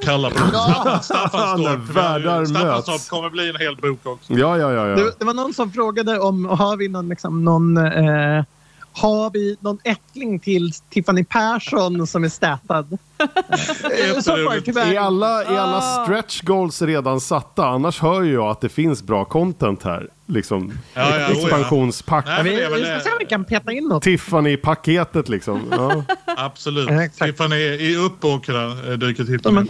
kallar 0.01 0.29
på 0.29 0.37
Ja. 0.53 0.99
Staffanstorp. 1.03 2.47
Staffanstorp 2.47 3.09
kommer 3.09 3.29
bli 3.29 3.49
en 3.49 3.55
hel 3.55 3.75
bok 3.75 3.99
också. 4.03 4.33
Ja, 4.33 4.57
ja, 4.57 4.71
ja. 4.73 4.87
ja. 4.87 4.95
Det, 4.95 5.13
det 5.19 5.25
var 5.25 5.33
någon 5.33 5.53
som 5.53 5.71
frågade 5.71 6.19
om 6.19 6.45
har 6.45 6.77
vi 6.77 6.87
någon, 6.87 7.09
liksom, 7.09 7.45
någon 7.45 7.77
eh, 7.77 8.43
har 8.93 9.31
vi 9.33 9.57
någon 9.59 9.77
ättling 9.83 10.39
till 10.39 10.71
Tiffany 10.89 11.23
Persson 11.23 12.07
som 12.07 12.23
är 12.23 12.29
stätad? 12.29 12.97
Är 14.77 14.99
alla, 14.99 15.43
är 15.43 15.57
alla 15.57 15.77
Ah. 15.77 16.03
stretch 16.03 16.41
goals 16.41 16.81
redan 16.81 17.21
satta? 17.21 17.65
Annars 17.67 17.99
hör 18.01 18.23
jag 18.23 18.47
att 18.51 18.61
det 18.61 18.69
finns 18.69 19.03
bra 19.03 19.25
content 19.25 19.83
här. 19.83 20.09
Liksom 20.29 20.71
Ja, 20.93 21.01
ja, 21.01 21.15
oh 21.15 21.21
ja. 21.21 21.41
expansionspack. 21.41 22.25
Nej, 22.25 22.37
Ja, 22.37 22.43
vi, 22.43 22.75
vi 22.79 22.85
ska 22.85 22.99
se 22.99 23.09
om 23.09 23.15
vi 23.19 23.25
kan 23.25 23.45
peta 23.45 23.71
in 23.71 23.83
något. 23.87 24.03
Tiffany-paketet 24.03 25.29
liksom. 25.29 25.61
Ja. 25.71 26.03
Absolut. 26.37 27.13
Tiffany 27.13 27.55
i 27.55 27.95
Uppåkra 27.97 28.63
eh, 28.65 28.97
dyker 28.97 29.23
Ja, 29.23 29.37
Tiffany. 29.37 29.55
men, 29.55 29.67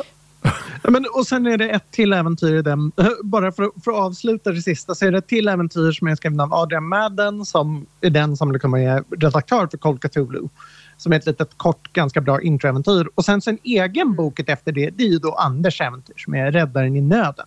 ja, 0.84 0.89
men, 0.89 1.06
och 1.13 1.28
sen 1.28 1.46
är 1.48 1.58
det 1.58 1.70
ett 1.70 1.91
till 1.91 2.13
äventyr 2.13 2.54
i 2.56 2.62
den. 2.62 2.91
Bara 3.24 3.52
för, 3.52 3.63
att- 3.63 3.84
för 3.84 3.91
att 3.91 3.98
avsluta 3.98 4.52
det 4.52 4.62
sista 4.62 4.96
så 4.96 5.06
är 5.06 5.12
det 5.12 5.17
ett 5.17 5.28
till 5.28 5.48
äventyr 5.48 5.91
som 5.91 6.08
är 6.08 6.15
skriven 6.15 6.39
av 6.39 6.54
Adrian 6.54 6.88
Madden 6.88 7.46
som 7.46 7.86
är 8.02 8.10
den 8.10 8.38
som 8.38 8.52
liksom 8.52 8.74
är 8.74 9.04
redaktör 9.17 9.67
för 9.72 9.78
Call 9.78 10.00
Cthulhu. 10.00 10.41
Som 10.98 11.12
är 11.13 11.17
ett 11.17 11.26
litet 11.26 11.50
kort, 11.58 11.93
ganska 11.93 12.22
bra 12.22 12.41
introäventyr. 12.41 13.08
Och 13.15 13.26
sen 13.26 13.41
så 13.41 13.50
en 13.50 13.58
egen 13.63 14.15
bok 14.15 14.39
efter 14.39 14.72
det, 14.72 14.89
det 14.89 15.04
är 15.04 15.08
ju 15.08 15.20
då 15.20 15.34
Anders 15.34 15.82
äventyr 15.82 16.13
som 16.17 16.36
är 16.36 16.52
Räddaren 16.52 16.96
i 16.96 17.02
nöden. 17.02 17.46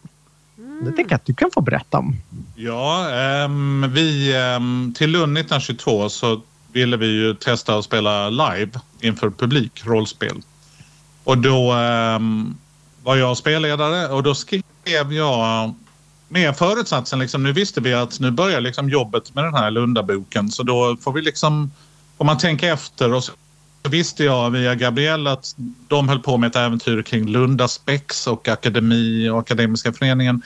Det 0.81 0.93
tänker 0.93 1.13
jag 1.13 1.17
att 1.17 1.27
du 1.27 1.35
kan 1.35 1.51
få 1.51 1.61
berätta 1.61 1.99
om. 1.99 2.17
Ja, 2.55 3.07
um, 3.45 3.93
vi 3.93 4.37
um, 4.57 4.95
till 4.97 5.11
Lund 5.11 5.39
1922 5.39 6.09
så 6.09 6.41
ville 6.73 6.97
vi 6.97 7.07
ju 7.07 7.35
testa 7.35 7.79
att 7.79 7.85
spela 7.85 8.31
live 8.31 8.71
inför 9.01 9.31
publik, 9.31 9.83
rollspel. 9.85 10.43
Och 11.25 11.39
då 11.39 11.75
um, 11.75 12.59
var 13.03 13.17
jag 13.17 13.37
spelledare 13.37 14.09
och 14.09 14.23
då 14.23 14.35
skrev 14.35 15.13
jag 15.13 15.75
med 16.29 16.57
förutsatsen, 16.57 17.19
liksom, 17.19 17.43
nu 17.43 17.53
visste 17.53 17.81
vi 17.81 17.95
att 17.95 18.21
nu 18.21 18.31
börjar 18.31 18.61
liksom 18.61 18.89
jobbet 18.89 19.35
med 19.35 19.45
den 19.45 19.55
här 19.55 19.71
Lundaboken 19.71 20.51
så 20.51 20.63
då 20.63 20.97
får 21.01 21.13
vi 21.13 21.23
liksom, 21.23 21.71
får 22.19 22.25
man 22.25 22.39
tänka 22.39 22.69
efter 22.69 23.13
och 23.13 23.25
så 23.25 23.33
visste 23.89 24.25
jag 24.25 24.51
via 24.51 24.75
Gabrielle 24.75 25.31
att 25.31 25.57
de 25.89 26.09
höll 26.09 26.19
på 26.19 26.37
med 26.37 26.49
ett 26.49 26.57
äventyr 26.57 27.03
kring 27.03 27.29
Lundaspex 27.29 28.27
och 28.27 28.49
Akademi 28.49 29.29
och 29.29 29.39
Akademiska 29.39 29.93
föreningen 29.93 30.43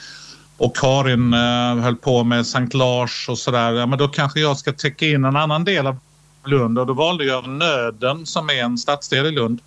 och 0.56 0.76
Karin 0.76 1.34
eh, 1.34 1.76
höll 1.76 1.96
på 1.96 2.24
med 2.24 2.46
Sankt 2.46 2.74
Lars 2.74 3.28
och 3.28 3.38
sådär. 3.38 3.72
Ja, 3.72 3.86
men 3.86 3.98
då 3.98 4.08
kanske 4.08 4.40
jag 4.40 4.58
ska 4.58 4.72
täcka 4.72 5.06
in 5.06 5.24
en 5.24 5.36
annan 5.36 5.64
del 5.64 5.86
av 5.86 5.96
Lund 6.44 6.78
och 6.78 6.86
då 6.86 6.92
valde 6.92 7.24
jag 7.24 7.48
Nöden 7.48 8.26
som 8.26 8.50
är 8.50 8.64
en 8.64 8.78
stadsdel 8.78 9.26
i 9.26 9.30
Lund. 9.30 9.60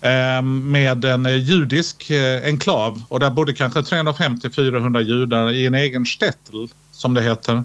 Eh, 0.00 0.42
med 0.42 1.04
en 1.04 1.26
eh, 1.26 1.36
judisk 1.36 2.10
eh, 2.10 2.44
enklav 2.44 3.02
och 3.08 3.20
där 3.20 3.30
bodde 3.30 3.52
kanske 3.52 3.80
350-400 3.80 5.00
judar 5.00 5.50
i 5.50 5.66
en 5.66 5.74
egen 5.74 6.06
stättel 6.06 6.68
som 6.92 7.14
det 7.14 7.22
heter. 7.22 7.64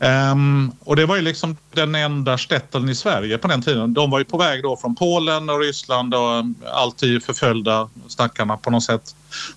Ehm, 0.00 0.72
och 0.80 0.96
det 0.96 1.06
var 1.06 1.16
ju 1.16 1.22
liksom 1.22 1.56
den 1.72 1.94
enda 1.94 2.38
stätteln 2.38 2.88
i 2.88 2.94
Sverige 2.94 3.38
på 3.38 3.48
den 3.48 3.62
tiden. 3.62 3.94
De 3.94 4.10
var 4.10 4.18
ju 4.18 4.24
på 4.24 4.38
väg 4.38 4.62
då 4.62 4.76
från 4.76 4.94
Polen 4.94 5.50
och 5.50 5.60
Ryssland 5.60 6.14
och 6.14 6.44
alltid 6.72 7.22
förföljda 7.22 7.88
stackarna 8.08 8.56
på 8.56 8.70
något 8.70 8.84
sätt. 8.84 9.14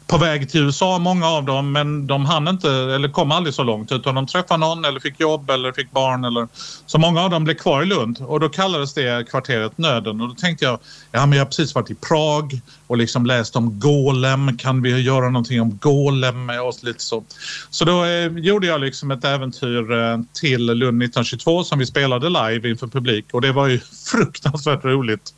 På 0.08 0.18
väg 0.18 0.50
till 0.50 0.62
USA 0.62 1.00
många 1.00 1.28
av 1.28 1.46
dem 1.46 1.72
men 1.72 2.08
de 2.08 2.26
hann 2.26 2.48
inte 2.48 2.70
eller 2.72 3.10
kom 3.10 3.32
aldrig 3.32 3.54
så 3.54 3.64
långt 3.64 3.92
utan 3.92 4.16
de 4.16 4.28
träffade 4.28 4.60
någon 4.60 4.86
eller 4.86 5.00
fick 5.00 5.20
jobb 5.20 5.50
eller 5.50 5.72
fick 5.72 5.92
barn 5.92 6.24
eller 6.24 6.48
så 6.86 6.98
många 6.98 7.22
av 7.22 7.30
dem 7.30 7.44
blev 7.44 7.56
kvar 7.56 7.84
i 7.84 7.86
Lund 7.86 8.18
och 8.22 8.40
då 8.40 8.50
kallades 8.50 8.94
det 8.94 9.30
kvarteret 9.30 9.78
Nöden 9.78 10.22
och 10.22 10.28
då 10.28 10.36
tänkte 10.36 10.66
jag 10.66 10.80
ja 11.12 11.26
men 11.26 11.38
jag 11.38 11.46
har 11.46 11.50
precis 11.50 11.76
varit 11.76 11.92
i 11.92 11.96
Prag 11.96 12.62
och 12.88 12.98
liksom 12.98 13.26
läst 13.26 13.56
om 13.56 13.80
Golem 13.80 14.58
kan 14.58 14.82
vi 14.82 15.02
göra 15.02 15.30
någonting 15.30 15.62
om 15.62 15.78
Golem 15.82 16.46
med 16.46 16.62
oss 16.62 16.84
lite 16.84 17.04
så. 17.04 17.24
Så 17.70 17.86
då 17.86 18.06
eh, 18.06 18.28
gjorde 18.28 18.68
jag 18.68 18.82
liksom 18.82 19.12
ett 19.12 19.26
äventyr 19.26 19.92
eh, 19.92 20.20
till 20.34 20.66
Lund 20.66 21.04
1922 21.04 21.64
som 21.64 21.80
vi 21.80 21.86
spelade 21.86 22.30
live 22.30 22.70
inför 22.70 22.88
publik 22.88 23.26
och 23.34 23.42
det 23.42 23.52
var 23.52 23.68
ju 23.68 23.80
fruktansvärt 24.12 24.84
roligt. 24.84 25.34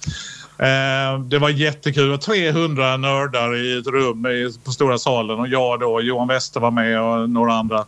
Eh, 0.63 1.19
det 1.19 1.39
var 1.39 1.49
jättekul. 1.49 2.17
300 2.17 2.97
nördar 2.97 3.56
i 3.56 3.80
ett 3.80 3.88
rum 3.88 4.26
i, 4.26 4.54
på 4.63 4.71
stora 4.71 4.97
salen 4.97 5.39
och 5.39 5.47
jag 5.47 5.80
då, 5.80 6.02
Johan 6.02 6.28
Wester 6.28 6.60
var 6.60 6.71
med 6.71 7.02
och 7.02 7.30
några 7.30 7.54
andra. 7.54 7.86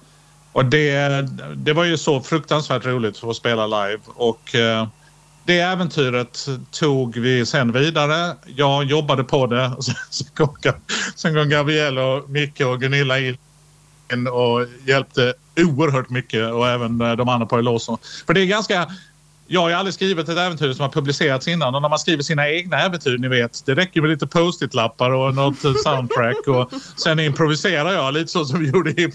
Och 0.51 0.65
det, 0.65 1.21
det 1.55 1.73
var 1.73 1.83
ju 1.83 1.97
så 1.97 2.21
fruktansvärt 2.21 2.85
roligt 2.85 3.17
för 3.17 3.29
att 3.29 3.35
spela 3.35 3.67
live 3.67 3.99
och 4.05 4.55
eh, 4.55 4.87
det 5.45 5.59
äventyret 5.59 6.47
tog 6.71 7.17
vi 7.17 7.45
sen 7.45 7.71
vidare. 7.71 8.35
Jag 8.45 8.83
jobbade 8.83 9.23
på 9.23 9.47
det. 9.47 9.71
Sen, 10.09 10.27
kom, 10.33 10.55
sen 11.15 11.33
kom 11.33 11.97
och 11.97 12.29
Micke 12.29 12.61
och 12.61 12.81
Gunilla 12.81 13.19
in 13.19 13.37
och 14.31 14.65
hjälpte 14.85 15.33
oerhört 15.57 16.09
mycket 16.09 16.51
och 16.51 16.67
även 16.67 17.01
eh, 17.01 17.15
de 17.15 17.29
andra 17.29 17.45
på 17.45 17.57
Eloso. 17.57 17.97
För 18.27 18.33
det 18.33 18.41
är 18.41 18.45
ganska... 18.45 18.87
Jag 19.47 19.61
har 19.61 19.69
ju 19.69 19.75
aldrig 19.75 19.93
skrivit 19.93 20.29
ett 20.29 20.37
äventyr 20.37 20.73
som 20.73 20.81
har 20.83 20.89
publicerats 20.89 21.47
innan 21.47 21.75
och 21.75 21.81
när 21.81 21.89
man 21.89 21.99
skriver 21.99 22.23
sina 22.23 22.49
egna 22.49 22.77
äventyr, 22.77 23.17
ni 23.17 23.27
vet, 23.27 23.65
det 23.65 23.75
räcker 23.75 24.01
med 24.01 24.09
lite 24.09 24.27
post-it-lappar 24.27 25.11
och 25.11 25.35
något 25.35 25.57
soundtrack 25.83 26.47
och 26.47 26.71
sen 27.03 27.19
improviserar 27.19 27.93
jag 27.93 28.13
lite 28.13 28.31
så 28.31 28.45
som 28.45 28.59
vi 28.59 28.69
gjorde 28.69 28.91
i 28.91 29.01
Hip 29.01 29.13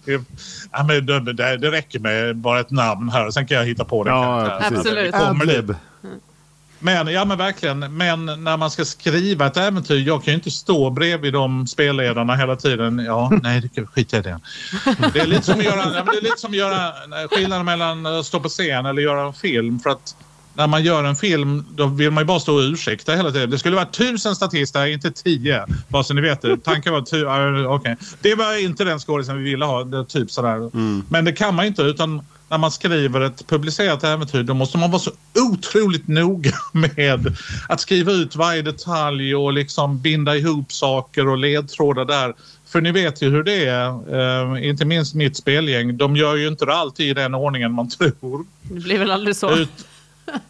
ja, 0.72 0.84
men 0.84 1.06
det, 1.06 1.32
det, 1.32 1.56
det 1.56 1.70
räcker 1.70 1.98
med 1.98 2.36
bara 2.36 2.60
ett 2.60 2.70
namn 2.70 3.08
här, 3.08 3.30
sen 3.30 3.46
kan 3.46 3.56
jag 3.56 3.64
hitta 3.64 3.84
på 3.84 4.04
det. 4.04 4.10
Ja. 4.10 4.60
Absolut. 4.62 5.12
Det 5.12 5.18
kommer 5.18 5.46
dit. 5.46 5.76
Men, 6.80 7.06
ja 7.06 7.24
men 7.24 7.38
verkligen. 7.38 7.78
Men 7.96 8.26
när 8.26 8.56
man 8.56 8.70
ska 8.70 8.84
skriva 8.84 9.46
ett 9.46 9.56
äventyr, 9.56 10.06
jag 10.06 10.24
kan 10.24 10.32
ju 10.32 10.36
inte 10.36 10.50
stå 10.50 10.90
bredvid 10.90 11.32
de 11.32 11.66
spelledarna 11.66 12.36
hela 12.36 12.56
tiden. 12.56 12.98
Ja, 12.98 13.30
nej, 13.42 13.70
skita 13.94 14.18
i 14.18 14.20
det. 14.20 14.40
Det 15.12 15.20
är 15.20 15.26
lite 15.26 15.42
som 15.42 15.58
att 15.58 15.64
göra, 15.64 15.84
det 15.84 15.98
är 16.18 16.22
lite 16.22 16.36
som 16.38 16.54
göra 16.54 16.92
skillnaden 17.30 17.66
mellan 17.66 18.06
att 18.06 18.26
stå 18.26 18.40
på 18.40 18.48
scen 18.48 18.86
eller 18.86 19.02
göra 19.02 19.26
en 19.26 19.32
film. 19.32 19.80
För 19.80 19.90
att 19.90 20.16
när 20.54 20.66
man 20.66 20.82
gör 20.82 21.04
en 21.04 21.16
film, 21.16 21.64
då 21.70 21.86
vill 21.86 22.10
man 22.10 22.22
ju 22.22 22.26
bara 22.26 22.40
stå 22.40 22.54
och 22.54 22.60
ursäkta 22.60 23.12
hela 23.14 23.30
tiden. 23.30 23.50
Det 23.50 23.58
skulle 23.58 23.76
vara 23.76 23.86
tusen 23.86 24.36
statister, 24.36 24.86
inte 24.86 25.10
tio. 25.10 25.66
Bara 25.88 26.04
så 26.04 26.14
ni 26.14 26.20
vet 26.20 26.42
det. 26.42 26.56
Tanken 26.64 26.92
var 26.92 27.00
tu- 27.00 27.16
ja, 27.66 27.74
okej. 27.74 27.96
Det 28.20 28.34
var 28.34 28.64
inte 28.64 28.84
den 28.84 28.98
skådisen 28.98 29.36
vi 29.38 29.50
ville 29.50 29.64
ha. 29.64 29.84
Det, 29.84 30.04
typ 30.04 30.30
sådär. 30.30 30.70
Men 31.12 31.24
det 31.24 31.32
kan 31.32 31.54
man 31.54 31.64
inte 31.66 31.82
utan 31.82 32.22
när 32.50 32.58
man 32.58 32.70
skriver 32.70 33.20
ett 33.20 33.46
publicerat 33.46 34.04
äventyr 34.04 34.42
då 34.42 34.54
måste 34.54 34.78
man 34.78 34.90
vara 34.90 35.00
så 35.00 35.10
otroligt 35.52 36.08
noga 36.08 36.52
med 36.72 37.36
att 37.68 37.80
skriva 37.80 38.12
ut 38.12 38.36
varje 38.36 38.62
detalj 38.62 39.34
och 39.34 39.52
liksom 39.52 40.00
binda 40.00 40.36
ihop 40.36 40.72
saker 40.72 41.28
och 41.28 41.38
ledtrådar 41.38 42.04
där. 42.04 42.34
För 42.66 42.80
ni 42.80 42.92
vet 42.92 43.22
ju 43.22 43.30
hur 43.30 43.42
det 43.42 43.66
är, 43.66 44.54
eh, 44.54 44.68
inte 44.68 44.84
minst 44.84 45.14
mitt 45.14 45.36
spelgäng. 45.36 45.96
De 45.96 46.16
gör 46.16 46.36
ju 46.36 46.48
inte 46.48 46.64
det 46.64 46.74
alltid 46.74 47.06
i 47.08 47.14
den 47.14 47.34
ordningen 47.34 47.72
man 47.72 47.88
tror. 48.20 48.44
Det 48.62 48.80
blir 48.80 48.98
väl 48.98 49.10
aldrig 49.10 49.36
så. 49.36 49.50
Ut, 49.50 49.86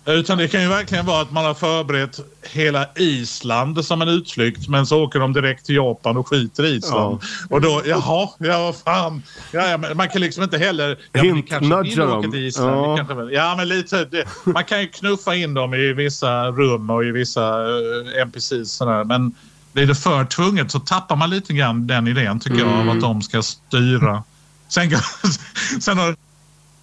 utan 0.05 0.39
det 0.39 0.49
kan 0.49 0.63
ju 0.63 0.69
verkligen 0.69 1.07
vara 1.07 1.23
att 1.23 1.33
man 1.33 1.45
har 1.45 1.55
förberett 1.55 2.21
hela 2.43 2.87
Island 2.97 3.85
som 3.85 4.03
en 4.03 4.09
utflykt 4.09 4.69
men 4.69 4.87
så 4.87 5.05
åker 5.05 5.21
de 5.21 5.33
direkt 5.33 5.67
till 5.67 5.75
Japan 5.75 6.17
och 6.17 6.29
skiter 6.29 6.67
i 6.67 6.69
Island. 6.69 7.19
Ja. 7.23 7.47
Och 7.55 7.61
då, 7.61 7.83
jaha, 7.85 8.29
ja 8.39 8.59
vad 8.63 8.77
fan. 8.77 9.23
Ja, 9.53 9.69
ja, 9.69 9.95
man 9.95 10.09
kan 10.09 10.21
liksom 10.21 10.43
inte 10.43 10.59
heller... 10.59 10.99
Ja, 11.13 11.23
Hint, 11.23 11.49
kanske 11.49 11.83
vill 11.83 12.03
åka 12.03 12.31
till 12.31 12.47
Island. 12.47 12.71
Ja. 12.71 12.97
Kanske, 12.97 13.35
ja, 13.35 13.55
men 13.57 13.69
lite. 13.69 14.05
Det, 14.05 14.25
man 14.45 14.65
kan 14.65 14.81
ju 14.81 14.89
knuffa 14.89 15.35
in 15.35 15.55
dem 15.55 15.75
i 15.75 15.93
vissa 15.93 16.47
rum 16.47 16.91
och 16.91 17.05
i 17.05 17.11
vissa 17.11 17.63
uh, 17.63 18.17
eh, 18.17 18.23
NPCs 18.23 18.73
sådär. 18.73 19.05
Men 19.05 19.35
blir 19.73 19.87
det 19.87 19.95
för 19.95 20.25
tvunget 20.25 20.71
så 20.71 20.81
tappar 20.81 21.17
man 21.17 21.31
lite 21.31 21.53
grann 21.53 21.87
den 21.87 22.09
idén 22.09 22.41
tycker 22.41 22.61
mm. 22.61 22.69
jag 22.69 22.81
av 22.81 22.91
att 22.91 23.01
de 23.01 23.23
ska 23.23 23.43
styra. 23.43 24.23
Sen, 24.69 24.91
sen 25.81 25.99
har 25.99 26.17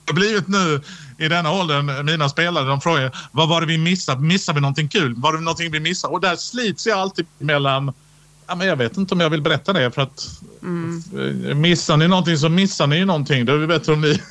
det 0.06 0.14
blivit 0.14 0.48
nu 0.48 0.82
i 1.18 1.28
denna 1.28 1.52
åldern, 1.52 2.06
mina 2.06 2.30
spelare, 2.30 2.66
de 2.66 2.82
frågar 2.82 3.12
vad 3.32 3.50
var 3.50 3.62
det 3.62 3.68
vi 3.68 3.78
missade? 3.78 4.22
Missade 4.22 4.56
vi 4.56 4.62
någonting 4.62 4.88
kul? 4.88 5.16
Var 5.16 5.34
det 5.34 5.40
någonting 5.40 5.72
vi 5.72 5.80
missade? 5.80 6.14
Och 6.14 6.22
där 6.22 6.36
slits 6.36 6.88
jag 6.88 7.00
alltid 7.00 7.26
mellan 7.38 7.94
Ja, 8.48 8.56
men 8.56 8.68
jag 8.68 8.76
vet 8.76 8.98
inte 8.98 9.14
om 9.14 9.20
jag 9.20 9.30
vill 9.30 9.42
berätta 9.42 9.74
det 9.74 9.92
för 9.92 10.02
att 10.02 10.28
mm. 10.62 11.62
missar 11.62 11.98
ni 11.98 12.08
någonting 12.08 12.38
så 12.38 12.50
missar 12.50 12.88
ni 12.88 12.98
ju 12.98 13.06
någonting. 13.06 13.46
Då 13.46 13.54
är 13.54 13.60
det 13.60 13.68
bättre 13.68 13.94
om 13.94 14.02
ni... 14.02 14.22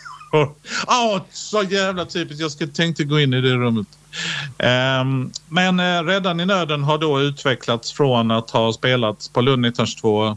Ja, 0.86 1.16
oh, 1.16 1.22
så 1.32 1.62
jävla 1.62 2.04
typiskt. 2.04 2.40
Jag 2.40 2.50
skulle 2.50 2.72
tänkte 2.72 3.04
gå 3.04 3.20
in 3.20 3.34
i 3.34 3.40
det 3.40 3.54
rummet. 3.54 3.86
Um, 5.00 5.32
men 5.48 5.80
uh, 5.80 6.06
Räddan 6.06 6.40
i 6.40 6.46
nöden 6.46 6.82
har 6.82 6.98
då 6.98 7.20
utvecklats 7.20 7.92
från 7.92 8.30
att 8.30 8.50
ha 8.50 8.72
spelats 8.72 9.28
på 9.28 9.40
Lund 9.40 9.66
1922 9.66 10.36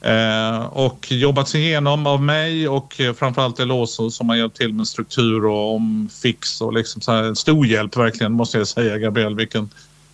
Eh, 0.00 0.66
och 0.66 1.12
jobbats 1.12 1.54
igenom 1.54 2.06
av 2.06 2.22
mig 2.22 2.68
och 2.68 3.00
eh, 3.00 3.14
framförallt 3.14 3.60
Eloso 3.60 4.10
som 4.10 4.28
har 4.28 4.36
hjälpt 4.36 4.56
till 4.56 4.74
med 4.74 4.88
struktur 4.88 5.44
och 5.44 5.74
omfix 5.74 6.60
och 6.60 6.72
liksom 6.72 7.02
så 7.02 7.12
här, 7.12 7.34
stor 7.34 7.66
hjälp 7.66 7.96
verkligen 7.96 8.32
måste 8.32 8.58
jag 8.58 8.68
säga 8.68 8.98
Gabriel 8.98 9.34
vilken 9.34 9.70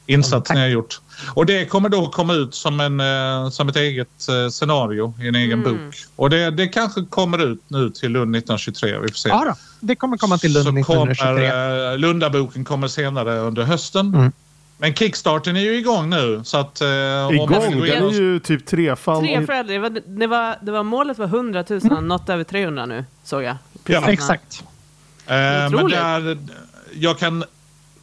insats 0.07 0.51
ni 0.51 0.61
har 0.61 0.67
gjort. 0.67 1.01
Och 1.35 1.47
det 1.47 1.67
kommer 1.67 1.89
då 1.89 2.07
komma 2.07 2.35
ut 2.35 2.55
som, 2.55 2.81
en, 2.81 3.01
eh, 3.01 3.51
som 3.51 3.69
ett 3.69 3.77
eget 3.77 4.29
eh, 4.29 4.51
scenario 4.51 5.15
i 5.21 5.29
en 5.29 5.35
egen 5.35 5.65
mm. 5.65 5.73
bok. 5.73 5.95
Och 6.17 6.31
det, 6.31 6.51
det 6.51 6.69
kanske 6.69 7.05
kommer 7.05 7.53
ut 7.53 7.63
nu 7.69 7.91
till 7.91 8.13
Lund 8.13 8.37
1923. 8.37 8.99
Vi 8.99 9.09
får 9.09 9.15
se. 9.15 9.29
Ja, 9.29 9.45
då. 9.45 9.55
det 9.81 9.97
kommer 9.97 10.17
komma 10.17 10.39
till 10.39 10.53
Lund 10.53 10.65
Så 10.65 10.71
1923. 10.71 11.27
Kommer, 11.27 11.93
eh, 11.93 11.99
Lundaboken 11.99 12.65
kommer 12.65 12.89
senare 12.89 13.39
under 13.39 13.63
hösten. 13.63 14.15
Mm. 14.15 14.33
Men 14.79 14.95
kickstarten 14.95 15.57
är 15.57 15.61
ju 15.61 15.77
igång 15.77 16.11
nu. 16.11 16.41
Så 16.45 16.59
att, 16.59 16.81
eh, 16.81 16.89
igång? 16.89 17.49
Den 17.51 18.05
är 18.05 18.13
ju 18.13 18.41
typ 18.41 18.67
trefald. 18.67 19.27
Trefaldig. 19.27 19.75
Det 19.75 19.79
var, 19.79 20.01
det, 20.07 20.27
var, 20.27 20.57
det 20.63 20.73
var 20.73 20.83
målet 20.83 21.19
var 21.19 21.27
100 21.27 21.65
000, 21.71 21.81
mm. 21.85 22.09
något 22.09 22.29
över 22.29 22.45
300 22.45 22.87
nu 22.87 23.05
såg 23.25 23.43
jag. 23.43 23.57
Ja. 23.87 24.11
Exakt. 24.11 24.65
Eh, 25.27 25.35
men 25.71 25.89
där, 25.89 26.39
jag 26.93 27.19
kan 27.19 27.45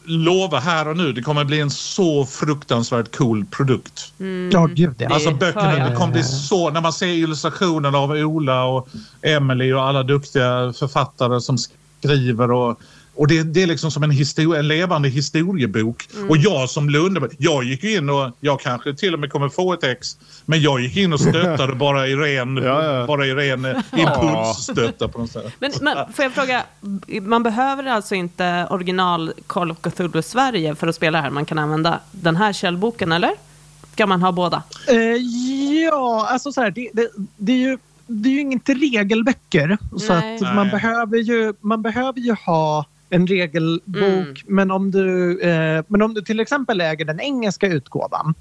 lova 0.06 0.60
här 0.60 0.88
och 0.88 0.98
nu, 0.98 1.14
det 1.14 1.22
kommer 1.22 1.44
bli 1.44 1.60
en 1.60 1.72
så 1.72 2.26
fruktansvärt 2.26 3.16
cool 3.16 3.46
produkt. 3.46 4.14
Mm. 4.20 4.50
Ja, 4.54 4.66
gud 4.66 4.96
ja. 4.98 5.10
Alltså 5.10 5.32
böckerna, 5.32 5.90
det 5.90 5.96
kommer 5.96 6.14
bli 6.14 6.24
så, 6.24 6.70
när 6.70 6.82
man 6.82 6.94
ser 6.94 7.08
illustrationerna 7.08 7.98
av 7.98 8.12
Ola 8.12 8.64
och 8.64 8.88
Emily 9.22 9.74
och 9.74 9.84
alla 9.84 10.04
duktiga 10.04 10.74
författare 10.74 11.42
som 11.42 11.58
skriver 11.58 12.52
och 12.52 12.80
och 13.22 13.28
det, 13.28 13.44
det, 13.44 13.64
är 13.64 13.68
liksom 13.68 13.92
som 13.92 14.04
en, 14.04 14.12
histori 14.12 14.60
en 14.60 14.68
levande 14.68 15.10
historiebok. 15.10 16.08
Mm. 16.16 16.30
Och 16.30 16.38
jag 16.38 16.70
som 16.70 16.90
Lunde, 16.90 17.30
jag 17.38 17.64
gick 17.64 17.84
in 17.84 18.10
och 18.10 18.32
jag 18.40 18.60
kanske 18.60 18.94
till 18.94 19.14
och 19.14 19.20
med 19.20 19.32
kommer 19.32 19.50
få 19.50 19.74
ett 19.74 19.84
ex. 19.84 20.18
Men 20.46 20.62
jag 20.62 20.82
gick 20.82 20.98
in 20.98 21.14
och 21.14 21.20
stöttade 21.20 21.76
bara 21.76 22.08
i 22.08 22.16
ren, 22.16 22.58
ja, 22.58 22.84
ja. 22.84 23.08
Bara 23.08 23.26
i 23.26 23.34
ren 23.34 23.66
eh, 23.66 23.78
impulsstötta 23.98 25.08
på 25.08 25.20
något 25.20 25.32
sätt. 25.32 25.54
Men, 25.60 25.72
men 25.82 26.14
får 26.14 26.24
jag 26.26 26.32
fråga, 26.32 26.64
man 27.22 27.44
behöver 27.44 27.86
alltså 27.86 28.16
inte 28.16 28.68
original 28.70 29.34
Call 29.48 29.72
of 29.72 29.78
Cthulhu 29.82 30.22
Sverige 30.22 30.76
för 30.76 30.88
att 30.88 30.96
spela 30.96 31.22
här? 31.22 31.30
Man 31.30 31.46
kan 31.46 31.60
använda 31.60 32.00
den 32.12 32.36
här 32.36 32.54
källboken, 32.54 33.12
eller? 33.12 33.32
Ska 33.94 34.08
man 34.08 34.22
ha 34.22 34.32
båda? 34.32 34.64
Uh, 34.92 34.98
ja, 35.86 36.28
alltså 36.30 36.52
så 36.52 36.62
här, 36.62 36.72
det, 36.72 36.90
det, 36.94 37.10
det 37.38 37.52
är 37.52 37.58
ju 37.58 37.78
det 38.08 38.30
är 38.30 38.34
ju 38.34 38.40
inte 38.40 38.74
regelböcker. 38.74 39.78
Så 39.98 40.14
att 40.14 40.56
man 40.56 40.70
behöver, 40.70 41.18
ju, 41.18 41.54
man 41.62 41.82
behöver 41.82 42.20
ju 42.20 42.36
ha 42.46 42.86
en 43.12 43.28
regelbok. 43.28 44.44
Mm. 44.44 44.56
Men, 44.56 44.72
om 44.72 44.92
du, 44.92 45.40
eh, 45.40 45.84
men 45.88 46.02
om 46.02 46.14
du 46.14 46.22
till 46.22 46.40
exempel 46.40 46.82
äger 46.82 47.06
den 47.06 47.20
engelska 47.20 47.68
utgåvan 47.68 48.34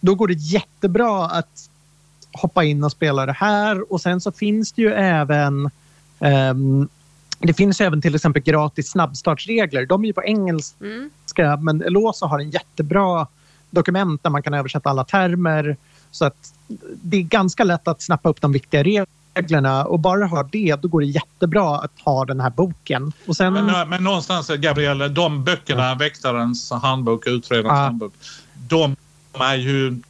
då 0.00 0.14
går 0.14 0.28
det 0.28 0.34
jättebra 0.34 1.26
att 1.26 1.70
hoppa 2.32 2.64
in 2.64 2.84
och 2.84 2.92
spela 2.92 3.26
det 3.26 3.32
här. 3.32 3.92
Och 3.92 4.00
sen 4.00 4.20
så 4.20 4.32
finns 4.32 4.72
det 4.72 4.82
ju 4.82 4.92
även 4.92 5.70
um, 6.18 6.88
det 7.38 7.52
finns 7.52 7.80
även 7.80 8.02
till 8.02 8.14
exempel 8.14 8.42
gratis 8.42 8.90
snabbstartsregler. 8.90 9.86
De 9.86 10.02
är 10.02 10.06
ju 10.06 10.12
på 10.12 10.24
engelska 10.24 11.44
mm. 11.46 11.64
men 11.64 11.82
Elosa 11.82 12.26
har 12.26 12.38
en 12.38 12.50
jättebra 12.50 13.26
dokument 13.70 14.22
där 14.22 14.30
man 14.30 14.42
kan 14.42 14.54
översätta 14.54 14.90
alla 14.90 15.04
termer. 15.04 15.76
Så 16.10 16.24
att 16.24 16.54
det 17.02 17.16
är 17.16 17.22
ganska 17.22 17.64
lätt 17.64 17.88
att 17.88 18.02
snappa 18.02 18.28
upp 18.28 18.40
de 18.40 18.52
viktiga 18.52 18.82
reglerna 18.82 19.17
reglerna 19.38 19.84
och 19.84 20.00
bara 20.00 20.26
ha 20.26 20.42
det, 20.42 20.76
då 20.82 20.88
går 20.88 21.00
det 21.00 21.06
jättebra 21.06 21.78
att 21.78 21.92
ha 22.04 22.24
den 22.24 22.40
här 22.40 22.50
boken. 22.50 23.12
Och 23.26 23.36
sen... 23.36 23.52
men, 23.52 23.88
men 23.88 24.04
någonstans, 24.04 24.48
Gabriel, 24.48 25.14
de 25.14 25.44
böckerna, 25.44 25.88
ja. 25.88 25.94
Väktarens 25.94 26.70
handbok, 26.70 27.26
Utredarens 27.26 27.78
ja. 27.78 27.84
handbok, 27.84 28.12
de 28.68 28.96
är 29.34 29.54
ju 29.54 30.00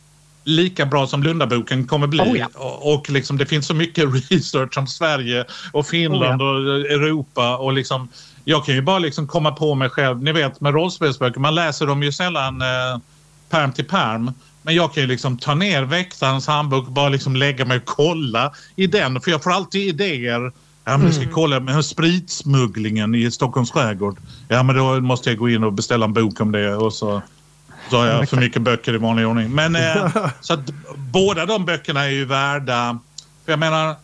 lika 0.44 0.86
bra 0.86 1.06
som 1.06 1.22
Lundaboken 1.22 1.86
kommer 1.86 2.06
bli. 2.06 2.20
Oh, 2.20 2.38
ja. 2.38 2.46
Och 2.80 3.10
liksom, 3.10 3.38
det 3.38 3.46
finns 3.46 3.66
så 3.66 3.74
mycket 3.74 4.04
research 4.30 4.78
om 4.78 4.86
Sverige 4.86 5.44
och 5.72 5.86
Finland 5.86 6.42
oh, 6.42 6.48
ja. 6.48 6.54
och 6.54 6.90
Europa. 6.90 7.56
och 7.56 7.72
liksom, 7.72 8.08
Jag 8.44 8.64
kan 8.64 8.74
ju 8.74 8.82
bara 8.82 8.98
liksom 8.98 9.26
komma 9.26 9.52
på 9.52 9.74
mig 9.74 9.90
själv. 9.90 10.22
Ni 10.22 10.32
vet 10.32 10.60
med 10.60 10.74
rollspelsböcker, 10.74 11.40
man 11.40 11.54
läser 11.54 11.86
dem 11.86 12.02
ju 12.02 12.12
sällan 12.12 12.62
eh, 12.62 12.98
perm 13.50 13.72
till 13.72 13.84
perm. 13.84 14.32
Men 14.68 14.74
jag 14.74 14.92
kan 14.92 15.02
ju 15.02 15.06
liksom 15.06 15.38
ta 15.38 15.54
ner 15.54 15.82
väktarens 15.82 16.46
handbok 16.46 16.86
och 16.86 16.92
bara 16.92 17.08
liksom 17.08 17.36
lägga 17.36 17.64
mig 17.64 17.76
och 17.76 17.84
kolla 17.84 18.52
i 18.76 18.86
den. 18.86 19.20
För 19.20 19.30
jag 19.30 19.42
får 19.42 19.50
alltid 19.50 19.82
idéer. 19.82 20.52
Ja, 20.84 20.96
men 20.96 21.06
jag 21.06 21.14
ska 21.14 21.22
mm. 21.22 21.34
kolla 21.34 21.60
med 21.60 21.84
spritsmugglingen 21.84 23.14
i 23.14 23.30
Stockholms 23.30 23.70
skärgård. 23.70 24.18
Ja, 24.48 24.62
men 24.62 24.76
då 24.76 25.00
måste 25.00 25.30
jag 25.30 25.38
gå 25.38 25.48
in 25.48 25.64
och 25.64 25.72
beställa 25.72 26.04
en 26.04 26.12
bok 26.12 26.40
om 26.40 26.52
det 26.52 26.74
och 26.74 26.92
så, 26.92 27.22
så 27.90 27.96
har 27.96 28.06
jag 28.06 28.28
för 28.28 28.36
mycket 28.36 28.62
böcker 28.62 28.94
i 28.94 28.98
vanlig 28.98 29.26
ordning. 29.26 29.50
Men 29.50 29.76
eh, 29.76 30.16
så 30.40 30.54
att 30.54 30.70
båda 30.96 31.46
de 31.46 31.64
böckerna 31.64 32.04
är 32.04 32.10
ju 32.10 32.24
värda... 32.24 32.98
För 33.44 33.52
jag 33.52 33.58
menar, 33.58 33.96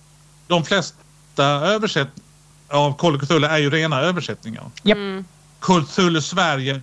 de 0.46 0.64
flesta 0.64 1.44
översättningar 1.44 2.28
av 2.68 2.96
Call 2.96 3.16
of 3.16 3.22
Cthulhu 3.22 3.46
är 3.46 3.58
ju 3.58 3.70
rena 3.70 4.00
översättningar. 4.00 4.64
Yep. 4.84 4.96
Mm. 4.96 5.24
Cthulhu 5.60 6.20
Sverige 6.20 6.82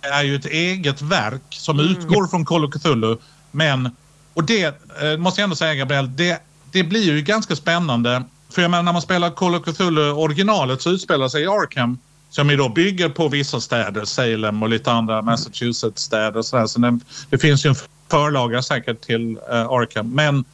är 0.00 0.22
ju 0.22 0.36
ett 0.36 0.46
eget 0.46 1.02
verk 1.02 1.42
som 1.50 1.80
mm. 1.80 1.90
utgår 1.92 2.26
från 2.26 2.44
Call 2.44 2.64
of 2.64 2.74
Cthulhu. 2.74 3.16
Men, 3.50 3.90
och 4.34 4.44
det 4.44 4.64
eh, 5.02 5.16
måste 5.18 5.40
jag 5.40 5.44
ändå 5.44 5.56
säga 5.56 5.74
Gabriel, 5.74 6.16
det, 6.16 6.42
det 6.72 6.84
blir 6.84 7.02
ju 7.02 7.22
ganska 7.22 7.56
spännande. 7.56 8.22
För 8.50 8.62
jag 8.62 8.70
menar 8.70 8.82
när 8.82 8.92
man 8.92 9.02
spelar 9.02 9.30
Call 9.30 9.54
of 9.54 9.64
Cthulhu 9.64 10.10
originalet 10.10 10.82
så 10.82 10.90
utspelar 10.90 11.28
sig 11.28 11.42
i 11.42 11.46
Arkham 11.46 11.98
som 12.30 12.50
ju 12.50 12.56
då 12.56 12.68
bygger 12.68 13.08
på 13.08 13.28
vissa 13.28 13.60
städer, 13.60 14.04
Salem 14.04 14.62
och 14.62 14.68
lite 14.68 14.92
andra 14.92 15.22
Massachusetts-städer. 15.22 16.42
Så, 16.42 16.68
så 16.68 16.80
det, 16.80 16.98
det, 17.30 17.38
finns 17.38 17.66
ju 17.66 17.68
en 17.68 17.76
förlaga 18.08 18.62
säkert 18.62 19.00
till 19.00 19.36
uh, 19.36 19.54
Arkham. 19.54 20.14
Men 20.14 20.44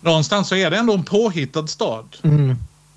någonstans 0.00 0.48
så 0.48 0.54
är 0.54 0.70
det 0.70 0.76
ändå 0.76 0.94
en 0.94 1.04
påhittad 1.04 1.66
stad. 1.66 2.16
Mm. 2.22 2.56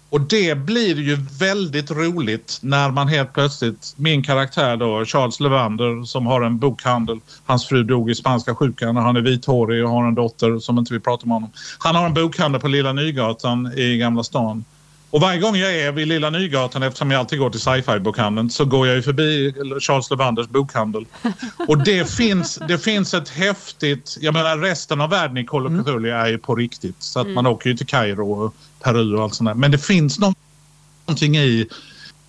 Och 0.10 0.22
det 0.22 0.58
blir 0.58 1.00
ju 1.00 1.18
väldigt 1.40 1.92
roligt 1.92 2.60
när 2.62 2.92
man 2.92 3.08
helt 3.08 3.34
plötsligt, 3.34 3.94
min 3.96 4.24
karaktär 4.24 4.78
då, 4.78 5.06
Charles 5.06 5.40
Levander 5.40 6.04
som 6.04 6.26
har 6.26 6.42
en 6.42 6.60
bokhandel. 6.60 7.20
Hans 7.46 7.68
fru 7.68 7.84
dog 7.84 8.12
i 8.12 8.16
spanska 8.16 8.56
sjukan 8.56 8.98
och 8.98 9.04
han 9.04 9.16
är 9.16 9.22
vithårig 9.22 9.84
och 9.84 9.90
har 9.90 10.08
en 10.08 10.16
dotter 10.16 10.60
som 10.60 10.78
inte 10.78 10.94
vill 10.94 11.02
prata 11.02 11.26
med 11.26 11.36
honom. 11.36 11.50
Han 11.80 11.96
har 11.96 12.06
en 12.06 12.14
bokhandel 12.14 12.62
på 12.62 12.68
Lilla 12.68 12.94
Nygatan 12.94 13.74
i 13.76 13.98
Gamla 13.98 14.24
stan. 14.24 14.66
Och 15.12 15.22
varje 15.22 15.40
gång 15.40 15.56
jag 15.56 15.76
är 15.76 15.92
vid 15.92 16.08
Lilla 16.08 16.30
Nygatan, 16.30 16.84
eftersom 16.84 17.12
jag 17.12 17.20
alltid 17.20 17.40
går 17.40 17.50
till 17.50 17.60
sci-fi-bokhandeln, 17.60 18.50
så 18.50 18.66
går 18.66 18.88
jag 18.88 18.96
ju 18.96 19.02
förbi 19.02 19.54
Charles 19.80 20.10
Levanders 20.10 20.48
bokhandel. 20.48 21.06
Och 21.68 21.78
det 21.84 22.10
finns, 22.18 22.60
det 22.68 22.78
finns 22.78 23.14
ett 23.14 23.30
häftigt... 23.30 24.18
Jag 24.22 24.34
menar 24.34 24.58
resten 24.58 25.02
av 25.02 25.10
världen 25.10 25.38
i 25.38 25.46
Call 25.46 25.66
of 25.66 25.86
Cthulhu 25.86 26.10
är 26.10 26.28
ju 26.28 26.38
på 26.38 26.56
riktigt. 26.56 26.96
Så 27.00 27.20
att 27.20 27.26
mm. 27.26 27.36
man 27.36 27.46
åker 27.48 27.70
ju 27.70 27.78
till 27.78 27.88
Kairo 27.88 28.32
och 28.32 28.56
Peru 28.84 29.16
och 29.16 29.24
allt 29.24 29.34
sånt 29.34 29.50
där. 29.50 29.54
Men 29.54 29.72
det 29.72 29.78
finns 29.78 30.20
någonting 30.20 31.38
i... 31.38 31.68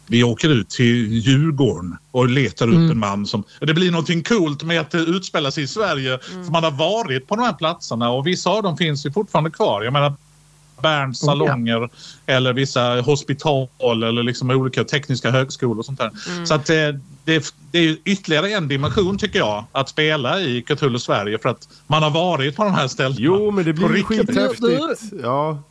Vi 0.07 0.23
åker 0.23 0.49
ut 0.49 0.69
till 0.69 1.13
Djurgården 1.13 1.97
och 2.11 2.29
letar 2.29 2.69
upp 2.69 2.75
mm. 2.75 2.91
en 2.91 2.99
man 2.99 3.27
som... 3.27 3.45
Det 3.61 3.75
blir 3.75 3.91
någonting 3.91 4.23
coolt 4.23 4.63
med 4.63 4.81
att 4.81 4.91
det 4.91 4.99
utspelar 4.99 5.51
sig 5.51 5.65
i 5.65 5.67
Sverige. 5.67 6.19
Mm. 6.33 6.45
För 6.45 6.53
man 6.53 6.65
har 6.65 6.71
varit 6.71 7.29
på 7.29 7.37
de 7.37 7.43
här 7.43 7.53
platserna 7.53 8.11
och 8.11 8.27
vissa 8.27 8.51
av 8.51 8.63
dem 8.63 8.77
finns 8.77 9.07
ju 9.07 9.13
fortfarande 9.13 9.51
kvar. 9.51 9.83
Jag 9.83 9.93
menar 9.93 10.15
Berns 10.83 11.23
Oh, 11.23 11.27
ja. 11.27 11.33
salonger 11.33 11.89
eller 12.27 12.53
vissa 12.53 13.01
hospital 13.01 13.69
eller 14.03 14.23
liksom 14.23 14.51
olika 14.51 14.85
tekniska 14.85 15.31
högskolor 15.31 15.79
och 15.79 15.85
sånt 15.85 15.99
där. 15.99 16.11
Mm. 16.31 16.47
Så 16.47 16.55
att 16.55 16.67
det, 16.67 17.01
det, 17.25 17.55
det 17.71 17.79
är 17.79 17.97
ytterligare 18.05 18.51
en 18.51 18.69
dimension 18.69 19.19
tycker 19.19 19.39
jag 19.39 19.65
att 19.73 19.89
spela 19.89 20.41
i 20.41 20.63
Cthulhu 20.63 20.99
Sverige 20.99 21.39
för 21.39 21.49
att 21.49 21.69
man 21.87 22.03
har 22.03 22.11
varit 22.11 22.57
på 22.57 22.65
de 22.65 22.75
här 22.75 22.89
ställena. 22.89 23.17
Jo, 23.21 23.51
men 23.51 23.65
det 23.65 23.73
blir 23.73 23.89
riktigt. 23.89 24.19
skithäftigt. 24.19 25.03
Ja. 25.23 25.63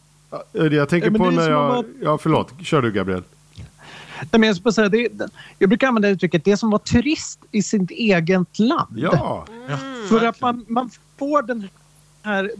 Jag 0.54 0.89
tänker 0.89 1.12
på 1.12 1.30
när 1.30 1.43
som 1.43 1.52
jag... 1.54 1.78
att- 1.78 1.86
Ja, 2.02 2.17
förlåt. 2.17 2.54
Kör 2.63 2.82
du, 2.82 2.91
Gabriel. 2.91 3.24
Nej, 4.19 4.39
men 4.39 4.43
jag, 4.43 4.56
ska 4.58 4.72
säga, 4.72 4.89
det, 4.89 5.08
det- 5.08 5.30
jag 5.60 5.69
brukar 5.69 5.88
använda 5.88 6.10
uttrycket 6.10 6.45
det 6.45 6.58
som 6.58 6.69
var 6.69 6.80
turist 6.80 7.39
i 7.52 7.62
sitt 7.63 7.91
eget 7.91 8.60
land. 8.60 8.98
Ja. 9.00 9.45
Ja, 9.69 9.78
För 10.08 10.19
verkligen. 10.19 10.30
att 10.30 10.41
man, 10.41 10.65
man 10.67 10.89
får 11.19 11.41
den 11.41 11.67
här... 12.24 12.52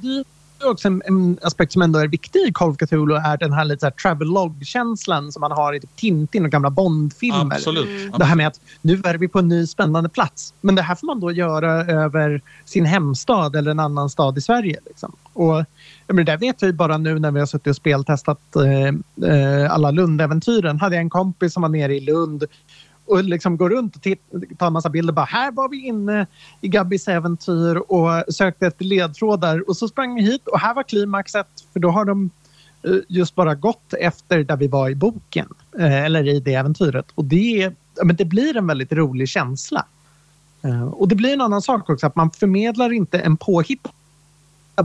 Också 0.64 0.88
en, 0.88 1.02
en 1.06 1.38
aspekt 1.42 1.74
som 1.74 1.82
ändå 1.82 2.00
är 2.00 2.08
viktig 2.08 2.40
i 2.40 2.52
Call 2.54 2.70
of 2.70 2.78
Cthulhu 2.78 3.16
är 3.16 3.38
den 3.38 3.54
här 3.54 3.66
lite 3.66 3.92
travelog-känslan 3.92 5.32
som 5.32 5.42
man 5.42 5.52
har 5.52 5.74
i 5.74 5.80
typ 5.80 5.96
Tintin 5.96 6.46
och 6.46 6.52
gamla 6.52 6.70
Bond-filmer. 6.70 7.56
Absolut. 7.56 8.14
Det 8.18 8.26
här 8.26 8.36
med 8.36 8.48
att 8.48 8.60
nu 8.82 9.02
är 9.04 9.18
vi 9.18 9.28
på 9.28 9.40
en 9.40 9.48
ny 9.48 9.68
spännande 9.68 10.10
plats. 10.10 10.54
Men 10.62 10.76
det 10.76 10.82
här 10.82 10.96
får 10.96 11.08
man 11.08 11.20
då 11.20 11.32
göra 11.32 11.72
över 11.72 12.42
sin 12.66 12.86
hemstad 12.86 13.56
eller 13.56 13.72
en 13.72 13.80
annan 13.80 14.10
stad 14.10 14.38
i 14.38 14.42
Sverige. 14.42 14.80
Liksom. 14.86 15.16
Och, 15.34 15.66
men 16.08 16.16
det 16.16 16.24
där 16.24 16.38
vet 16.38 16.64
vi 16.64 16.74
bara 16.74 16.98
nu 16.98 17.20
när 17.20 17.32
vi 17.32 17.40
har 17.40 17.48
suttit 17.48 17.68
och 17.68 17.76
speltestat 17.76 18.56
eh, 18.56 19.30
eh, 19.32 19.72
alla 19.72 19.92
Lund-äventyren. 19.92 20.80
Hade 20.80 20.96
jag 20.96 21.02
en 21.02 21.10
kompis 21.10 21.54
som 21.54 21.62
var 21.62 21.70
nere 21.70 21.96
i 21.96 22.00
Lund 22.00 22.44
och 23.10 23.24
liksom 23.24 23.58
går 23.58 23.70
runt 23.70 23.96
och 23.96 24.02
titt- 24.02 24.58
tar 24.58 24.68
en 24.68 24.74
massa 24.74 24.90
bilder. 24.90 25.14
Bara, 25.14 25.26
här 25.26 25.52
var 25.52 25.70
vi 25.70 25.86
inne 25.86 26.28
i 26.62 26.68
Gabbis 26.68 27.08
äventyr 27.08 27.76
och 27.76 28.34
sökte 28.34 28.68
efter 28.68 28.86
ledtrådar. 28.86 29.70
Och 29.70 29.78
så 29.78 29.88
sprang 29.88 30.16
vi 30.16 30.22
hit 30.22 30.48
och 30.48 30.60
här 30.60 30.74
var 30.74 30.84
klimaxet. 30.84 31.48
För 31.74 31.80
då 31.80 31.90
har 31.90 32.06
de 32.06 32.30
eh, 32.84 32.96
just 33.08 33.36
bara 33.36 33.56
gått 33.56 33.94
efter 33.94 34.44
där 34.44 34.58
vi 34.58 34.68
var 34.68 34.90
i 34.90 34.96
boken. 34.96 35.48
Eh, 35.80 36.04
eller 36.04 36.28
i 36.28 36.40
det 36.40 36.54
äventyret. 36.54 37.06
Och 37.16 37.26
det, 37.26 37.72
men 38.04 38.16
det 38.16 38.26
blir 38.26 38.58
en 38.58 38.68
väldigt 38.68 38.92
rolig 38.92 39.30
känsla. 39.30 39.86
Eh, 40.62 40.84
och 40.84 41.08
det 41.08 41.16
blir 41.16 41.34
en 41.34 41.42
annan 41.42 41.62
sak 41.62 41.90
också. 41.90 42.08
Att 42.08 42.16
man 42.16 42.32
förmedlar 42.32 42.94
inte 42.94 43.20
en 43.20 43.38
påhittad 43.38 43.94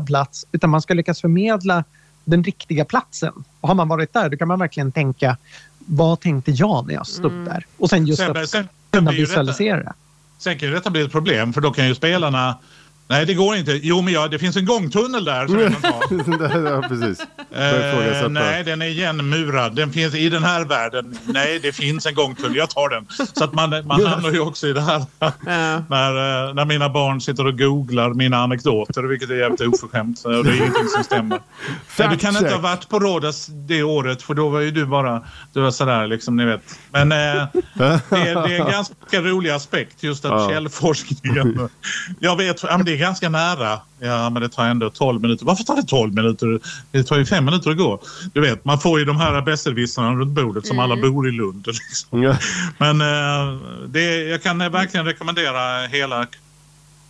plats. 0.07 0.47
Utan 0.53 0.71
man 0.71 0.83
ska 0.83 0.95
lyckas 0.95 1.21
förmedla 1.21 1.85
den 2.25 2.45
riktiga 2.45 2.85
platsen. 2.85 3.33
Och 3.61 3.69
har 3.69 3.75
man 3.75 3.89
varit 3.89 4.13
där 4.13 4.29
då 4.29 4.37
kan 4.37 4.49
man 4.49 4.59
verkligen 4.59 4.93
tänka 4.93 5.37
vad 5.87 6.21
tänkte 6.21 6.51
jag 6.51 6.87
när 6.87 6.95
jag 6.95 7.07
stod 7.07 7.33
där? 7.33 7.67
Och 7.79 7.91
sen 7.91 8.07
just 8.07 8.23
Sen, 8.23 8.37
att 8.37 8.51
sen, 8.51 8.69
kunna 8.91 9.11
visualisera 9.11 9.77
det. 9.77 9.93
Sen 10.39 10.59
kan 10.59 10.69
ju 10.69 10.75
detta 10.75 10.91
bli 10.91 11.03
ett 11.03 11.13
problem 11.13 11.53
för 11.53 11.61
då 11.61 11.71
kan 11.71 11.89
ju 11.89 11.95
spelarna 11.95 12.59
Nej, 13.09 13.27
det 13.27 13.35
går 13.35 13.57
inte. 13.57 13.81
Jo, 13.83 14.03
men 14.03 14.15
ja, 14.15 14.29
det 14.29 14.39
finns 14.39 14.57
en 14.57 14.65
gångtunnel 14.67 15.25
där. 15.25 15.47
Som 15.47 15.59
jag 15.59 15.73
kan 15.73 15.83
ta. 15.83 16.59
ja, 16.71 16.83
precis. 16.89 17.21
Eh, 17.53 18.29
nej, 18.29 18.65
den 18.65 18.83
är 18.83 18.87
igenmurad. 18.87 19.77
Den 19.77 19.93
finns 19.93 20.15
i 20.15 20.29
den 20.29 20.45
här 20.45 20.65
världen. 20.65 21.19
Nej, 21.25 21.59
det 21.59 21.73
finns 21.73 22.07
en 22.07 22.15
gångtunnel. 22.15 22.57
Jag 22.57 22.71
tar 22.71 22.89
den. 22.89 23.07
Så 23.35 23.45
att 23.45 23.53
man, 23.53 23.71
man 23.87 24.07
hamnar 24.07 24.31
ju 24.33 24.41
också 24.41 24.67
i 24.67 24.73
det 24.73 24.81
här 24.81 25.05
när, 25.89 26.49
eh, 26.49 26.55
när 26.55 26.65
mina 26.65 26.89
barn 26.89 27.21
sitter 27.21 27.47
och 27.47 27.59
googlar 27.59 28.11
mina 28.15 28.37
anekdoter, 28.37 29.03
vilket 29.03 29.31
är 29.31 29.35
jävligt 29.35 29.61
oförskämt. 29.61 30.23
Det 30.23 30.29
är 30.31 30.57
ingenting 30.57 30.89
som 30.95 31.05
stämmer. 31.05 31.41
Nej, 31.99 32.09
du 32.11 32.17
kan 32.17 32.37
inte 32.37 32.51
ha 32.51 32.59
varit 32.59 32.89
på 32.89 33.01
Rhodos 33.01 33.47
det 33.47 33.83
året 33.83 34.23
för 34.23 34.35
då 34.35 34.49
var 34.49 34.61
ju 34.61 34.71
du 34.71 34.87
bara 34.87 35.23
du 35.53 35.61
var 35.61 35.71
sådär 35.71 36.07
liksom, 36.07 36.37
ni 36.37 36.45
vet. 36.45 36.79
Men 36.91 37.13
eh, 37.13 37.17
det, 37.75 37.85
är, 37.85 38.49
det 38.49 38.57
är 38.57 38.61
en 38.61 38.71
ganska 38.71 39.21
rolig 39.21 39.51
aspekt 39.51 40.03
just 40.03 40.25
att 40.25 40.31
Ja. 40.31 40.49
källforskningen. 40.51 41.69
Jag 42.21 42.37
vet, 42.37 42.65
det 42.85 42.94
är 42.95 42.99
ganska 42.99 43.29
nära. 43.29 43.81
Ja, 43.99 44.31
men 44.31 44.43
det 44.43 44.49
tar 44.49 44.67
ändå 44.67 44.91
12 44.91 45.21
minuter. 45.21 45.47
Varför 45.47 45.65
tar 45.65 45.77
det 45.77 45.83
12 45.83 46.15
minuter? 46.15 46.61
Det 46.91 47.03
tar 47.03 47.19
ju 47.19 47.27
fem 47.27 47.45
minuter 47.45 47.71
att 47.71 47.77
gå. 47.77 48.01
Du 48.33 48.41
vet, 48.41 48.65
man 48.65 48.79
får 48.79 48.99
ju 48.99 49.05
de 49.05 49.17
här 49.17 49.43
besserwissrarna 49.43 50.21
runt 50.21 50.35
bordet 50.35 50.67
som 50.67 50.79
alla 50.79 50.97
bor 50.97 51.29
i 51.29 51.33
Lund. 51.33 51.67
Liksom. 51.89 52.23
Ja. 52.23 52.37
Men 52.79 53.01
eh, 53.01 53.61
det, 53.87 54.23
jag 54.25 54.43
kan 54.43 54.61
eh, 54.61 54.69
verkligen 54.69 55.07
rekommendera 55.07 55.87
hela 55.87 56.27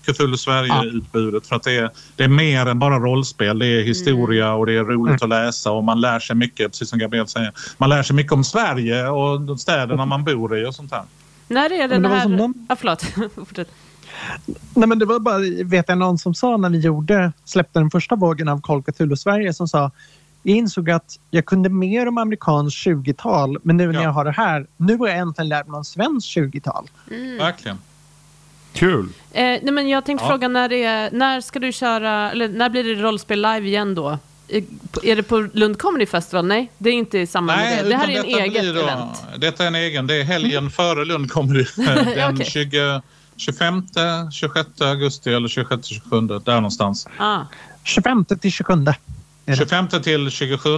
Cthulhu 0.07 0.37
Sverige-utbudet 0.37 1.47
för 1.47 1.57
att 1.57 1.63
det 1.63 1.77
är, 1.77 1.91
det 2.17 2.25
är 2.25 2.29
mer 2.29 2.67
än 2.67 2.79
bara 2.79 2.99
rollspel. 2.99 3.59
Det 3.59 3.67
är 3.67 3.83
historia 3.83 4.53
och 4.53 4.67
det 4.67 4.73
är 4.73 4.85
roligt 4.85 5.23
att 5.23 5.29
läsa 5.29 5.71
och 5.71 5.85
man 5.85 6.01
lär 6.01 6.21
sig 6.21 6.37
mycket, 6.37 6.71
precis 6.71 6.89
som 6.89 6.99
Gabriel 6.99 7.29
säger. 7.29 7.53
Man 7.79 7.89
lär 7.89 8.03
sig 8.03 8.17
mycket 8.17 8.33
om 8.33 8.45
Sverige 8.45 9.09
och 9.09 9.41
de 9.41 9.59
städerna 9.59 10.07
man 10.07 10.25
bor 10.25 10.59
i 10.59 10.67
och 10.67 10.75
sånt 10.75 10.91
där. 10.91 11.03
När 11.49 11.73
är 11.73 11.89
den 11.89 12.05
här... 12.05 12.53
Ja, 12.69 12.77
förlåt. 12.77 13.05
Nej, 14.75 14.89
men 14.89 14.99
det 14.99 15.05
var 15.05 15.19
bara, 15.19 15.39
vet 15.65 15.89
jag, 15.89 15.99
någon 15.99 16.19
som 16.19 16.35
sa 16.35 16.57
när 16.57 16.71
vi 16.71 16.79
gjorde, 16.79 17.33
släppte 17.45 17.79
den 17.79 17.91
första 17.91 18.17
vågen 18.17 18.49
av 18.49 18.61
Call 18.61 18.83
Cthulhu 18.83 19.17
Sverige 19.17 19.55
som 19.55 19.69
sa 19.69 19.91
jag 20.47 20.57
insåg 20.57 20.91
att 20.91 21.19
jag 21.31 21.45
kunde 21.47 21.69
mer 21.69 22.09
om 22.09 22.19
amerikanskt 22.19 22.87
20-tal 22.87 23.59
men 23.63 23.77
nu 23.77 23.87
när 23.87 23.95
Ja. 23.95 24.03
jag 24.03 24.11
har 24.11 24.25
det 24.25 24.31
här, 24.33 24.67
nu 24.77 24.97
har 24.97 25.09
jag 25.09 25.19
äntligen 25.19 25.49
lärt 25.49 25.67
mig 25.67 25.79
om 25.79 25.85
svenskt 25.85 26.37
20-tal. 26.37 26.91
Verkligen. 27.39 27.79
Kul. 28.73 29.09
Eh, 29.33 29.43
nej, 29.43 29.71
men 29.73 29.89
jag 29.89 30.05
tänkte 30.05 30.25
Ja. 30.25 30.31
fråga, 30.31 30.49
när, 30.49 30.69
det 30.69 30.85
är, 30.85 31.11
när 31.11 31.41
ska 31.41 31.59
du 31.59 31.73
köra, 31.73 32.31
eller 32.31 32.49
när 32.49 32.69
blir 32.71 32.85
det 32.85 33.03
rollspel 33.03 33.43
live 33.43 33.69
igen 33.69 33.95
då? 33.95 34.19
Eh, 34.49 34.63
Är 35.03 35.17
det 35.17 35.23
på 35.23 35.49
Lund 35.53 35.79
Comedy 35.79 36.07
Festival? 36.07 36.47
Nej, 36.47 36.71
det 36.79 36.91
är 36.91 36.95
inte 36.95 37.19
i 37.19 37.27
samband 37.27 37.61
med 37.61 37.85
det. 37.85 37.89
Det 37.89 37.97
här 37.97 38.09
är 38.09 38.69
en 38.69 38.75
då- 38.75 38.81
event. 38.81 39.25
Detta 39.39 39.63
är 39.63 39.67
en 39.69 39.75
egen. 39.75 40.07
Det 40.07 40.21
är 40.21 40.25
helgen 40.25 40.71
före 40.71 41.05
Lund 41.05 41.31
Comedy. 41.31 41.65
Den 42.15 42.35
Okej. 42.35 42.47
20, 42.47 43.03
25, 43.37 43.83
26 44.33 44.81
augusti 44.81 45.35
eller 45.35 45.49
26, 45.49 45.87
27 45.87 46.21
där 46.21 46.55
någonstans. 46.55 47.09
Ah. 47.19 47.41
25 47.85 48.25
till 48.25 48.53
27. 48.53 48.73
är 48.73 48.77
det. 49.47 49.57
25 49.57 49.89
till 49.89 50.31
27 50.31 50.69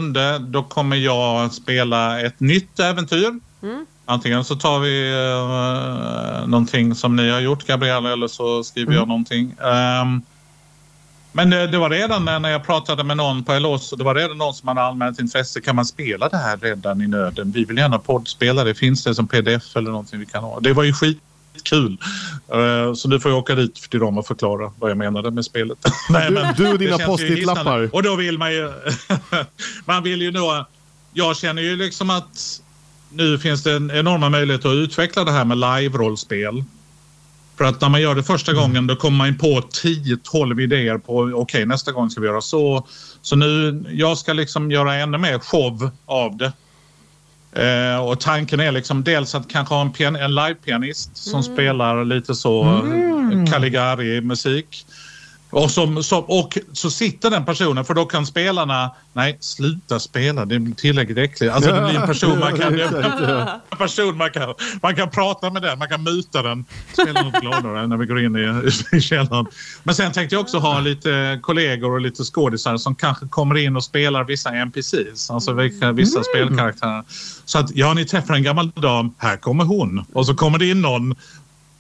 då 0.41 0.63
kommer 0.63 0.97
jag 0.97 1.53
spela 1.53 2.21
ett 2.21 2.41
nytt 2.41 2.81
äventyr. 2.81 3.41
Mm. 3.63 3.87
Antingen 4.05 4.45
så 4.45 4.57
tar 4.57 4.79
vi 4.79 5.15
uh, 5.15 6.49
någonting 6.49 6.95
som 6.95 7.17
ni 7.17 7.31
har 7.31 7.41
gjort 7.41 7.67
Gabriella 7.67 8.13
eller 8.13 8.29
så 8.29 8.65
skriver 8.65 8.95
jag 8.95 9.09
någonting. 9.09 9.55
Ehm, 9.65 10.23
men 11.33 11.51
det, 11.51 11.67
det 11.67 11.79
var 11.79 11.91
redan 11.91 12.25
när 12.25 12.39
när 12.39 12.51
jag 12.51 12.67
pratade 12.67 13.05
med 13.05 13.17
någon 13.17 13.45
på 13.45 13.59
LOS 13.59 13.93
och 13.93 13.99
det 13.99 14.05
var 14.05 14.15
redan 14.15 14.39
någon 14.39 14.55
som 14.55 14.69
hade 14.69 14.83
anmält 14.83 15.21
intresse. 15.21 15.61
Kan 15.61 15.77
man 15.77 15.85
spela 15.85 16.29
det 16.29 16.37
här 16.37 16.57
redan 16.57 17.03
i 17.03 17.07
nöden? 17.07 17.53
Vi 17.53 17.65
vill 17.65 17.79
gärna 17.79 17.99
poddspela 17.99 18.65
det. 18.65 18.75
Finns 18.75 19.05
det 19.05 19.15
som 19.15 19.29
pdf 19.29 19.77
eller 19.77 19.91
någonting 19.91 20.21
vi 20.21 20.27
kan 20.27 20.45
ha? 20.45 20.61
Det 20.61 20.73
var 20.73 20.85
ju 20.85 20.93
skitkul. 20.93 21.21
Eh, 22.53 22.95
så 22.95 23.09
nu 23.09 23.21
får 23.21 23.31
jag 23.31 23.39
åka 23.39 23.55
dit 23.55 23.75
till 23.75 24.01
dem 24.01 24.19
och 24.19 24.27
förklara 24.27 24.73
vad 24.79 24.91
jag 24.91 24.99
menade 24.99 25.31
med 25.31 25.45
spelet. 25.45 25.79
Nej, 26.11 26.29
Du- 26.29 26.35
men 26.35 26.55
du 26.55 26.73
och 26.73 26.79
dina 26.79 26.99
post-it-lappar. 26.99 27.91
Och 27.93 28.03
då 28.03 28.17
vill 28.17 28.39
man 28.39 28.53
ju... 28.53 28.73
man 29.85 30.03
vill 30.03 30.23
ju 30.23 30.31
då... 30.31 30.67
Jag 31.13 31.37
känner 31.37 31.63
ju 31.63 31.77
liksom 31.77 32.11
att 32.11 32.61
nu 33.11 33.39
finns 33.39 33.63
det 33.63 33.73
en 33.73 33.91
enorma 33.91 34.29
möjligheter 34.29 34.69
att 34.69 34.75
utveckla 34.75 35.25
det 35.25 35.33
här 35.33 35.45
med 35.45 35.59
live-rollspel. 35.59 36.65
För 37.59 37.65
att 37.65 37.81
när 37.81 37.89
man 37.89 38.01
gör 38.01 38.15
det 38.15 38.23
första 38.23 38.53
gången 38.53 38.87
då 38.87 38.97
kommer 38.97 39.19
man 39.19 39.39
på 39.39 39.61
10-12 39.61 40.61
idéer 40.61 40.99
på 40.99 41.31
okej 41.35 41.67
nästa 41.67 41.93
gång 41.93 42.11
ska 42.11 42.21
vi 42.21 42.27
göra 42.27 42.41
så. 42.41 42.87
Så 43.23 43.37
nu, 43.37 43.85
jag 43.91 44.19
ska 44.19 44.33
liksom 44.33 44.71
göra 44.71 44.95
ännu 44.95 45.19
mer 45.19 45.39
show 45.39 45.91
av 46.07 46.37
det. 46.37 46.53
Eh, 47.57 48.07
och 48.07 48.21
tanken 48.21 48.61
är 48.61 48.73
liksom 48.73 49.05
dels 49.05 49.35
att 49.35 49.49
kanske 49.49 49.75
ha 49.75 49.93
en, 49.99 50.17
en 50.17 50.35
live-pianist 50.35 51.17
som 51.17 51.43
spelar 51.43 52.05
lite 52.05 52.35
så 52.35 52.63
mm. 52.63 53.47
Caligari-musik. 53.47 54.87
Och, 55.51 55.71
som, 55.71 56.03
som, 56.03 56.25
och 56.25 56.59
så 56.73 56.91
sitter 56.91 57.31
den 57.31 57.45
personen, 57.45 57.85
för 57.85 57.95
då 57.95 58.05
kan 58.05 58.27
spelarna... 58.27 58.91
Nej, 59.13 59.37
sluta 59.41 60.01
spela. 60.01 60.45
Det 60.45 60.59
blir 60.59 60.75
tillräckligt 60.75 61.19
äckligt. 61.19 61.55
Alltså 61.55 61.73
det 61.73 61.81
blir 61.81 62.01
en 62.01 62.07
person 62.07 62.39
man 62.39 62.57
kan... 62.57 62.81
En 63.71 63.79
person 63.79 64.17
man 64.17 64.31
kan, 64.31 64.55
man 64.83 64.97
kan 64.97 65.11
prata 65.11 65.51
med 65.51 65.63
den, 65.63 65.79
man 65.79 65.89
kan 65.89 66.03
muta 66.03 66.43
den. 66.43 66.65
Spela 66.93 67.23
något 67.23 67.41
gladare 67.41 67.87
när 67.87 67.97
vi 67.97 68.07
går 68.07 68.25
in 68.25 68.37
i, 68.37 68.71
i 68.97 69.01
källaren. 69.01 69.47
Men 69.83 69.95
sen 69.95 70.13
tänkte 70.13 70.35
jag 70.35 70.43
också 70.43 70.59
ha 70.59 70.81
lite 70.81 71.39
kollegor 71.43 71.93
och 71.93 72.01
lite 72.01 72.25
skådisar 72.25 72.77
som 72.77 72.95
kanske 72.95 73.29
kommer 73.29 73.57
in 73.57 73.77
och 73.77 73.85
spelar 73.85 74.25
vissa 74.25 74.51
NPCs, 74.51 75.31
alltså 75.31 75.53
vilka, 75.53 75.93
vissa 75.93 76.23
spelkaraktärer. 76.23 77.05
Så 77.45 77.59
att 77.59 77.71
ja, 77.75 77.95
ni 77.95 78.05
träffar 78.05 78.35
en 78.35 78.43
gammal 78.43 78.71
dam, 78.71 79.15
här 79.19 79.37
kommer 79.37 79.65
hon. 79.65 80.05
Och 80.13 80.27
så 80.27 80.35
kommer 80.35 80.59
det 80.59 80.67
in 80.67 80.83
någon 80.83 81.15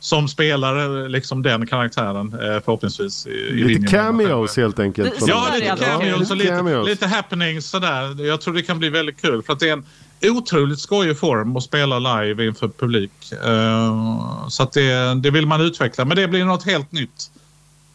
som 0.07 0.28
spelar 0.28 1.02
eh, 1.02 1.09
liksom 1.09 1.42
den 1.42 1.66
karaktären 1.66 2.32
eh, 2.32 2.38
förhoppningsvis. 2.64 3.26
I, 3.26 3.30
Lite 3.30 3.80
själv 3.80 3.86
cameos 3.86 4.57
helt 4.57 4.78
enkelt. 4.78 5.14
Ja, 5.26 5.48
lite 5.54 5.76
cameos 5.84 6.30
och 6.30 6.36
lite 6.36 6.50
lite, 6.50 6.57
cameos. 6.57 6.88
lite 6.88 7.07
happenings 7.07 7.66
sådär. 7.66 8.26
Jag 8.26 8.40
tror 8.40 8.54
det 8.54 8.62
kan 8.62 8.78
bli 8.78 8.88
väldigt 8.88 9.20
kul 9.20 9.42
för 9.42 9.52
att 9.52 9.61
det 9.61 9.68
är 9.68 9.72
en 9.72 9.84
otroligt 10.22 10.80
skojig 10.80 11.18
form 11.18 11.57
att 11.57 11.62
spela 11.62 11.98
live 11.98 12.46
inför 12.46 12.68
publik. 12.68 13.32
Eh, 13.44 14.48
så 14.48 14.62
att 14.62 14.72
det, 14.72 15.14
det 15.14 15.30
vill 15.30 15.46
man 15.46 15.61
utveckla, 15.61 16.04
men 16.04 16.16
det 16.16 16.28
blir 16.28 16.44
något 16.44 16.66
helt 16.66 16.92
nytt. 16.92 17.30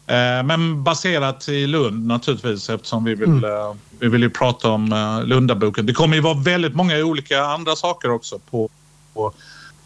Eh, 0.06 0.42
men 0.44 0.84
baserat 0.84 1.48
i 1.48 1.66
Lund 1.66 2.06
naturligtvis 2.06 2.70
eftersom 2.70 3.04
vi 3.04 3.14
vill, 3.14 3.44
eh, 3.44 3.74
vi 3.98 4.08
vill 4.08 4.22
ju 4.22 4.30
prata 4.30 4.70
om 4.70 4.92
uh, 4.92 5.24
Lundaboken. 5.24 5.86
Det 5.86 5.92
kommer 5.92 6.16
ju 6.16 6.22
vara 6.22 6.38
väldigt 6.38 6.74
många 6.74 6.98
olika 6.98 7.42
andra 7.42 7.76
saker 7.76 8.10
också 8.10 8.38
på, 8.38 8.68
på 9.14 9.32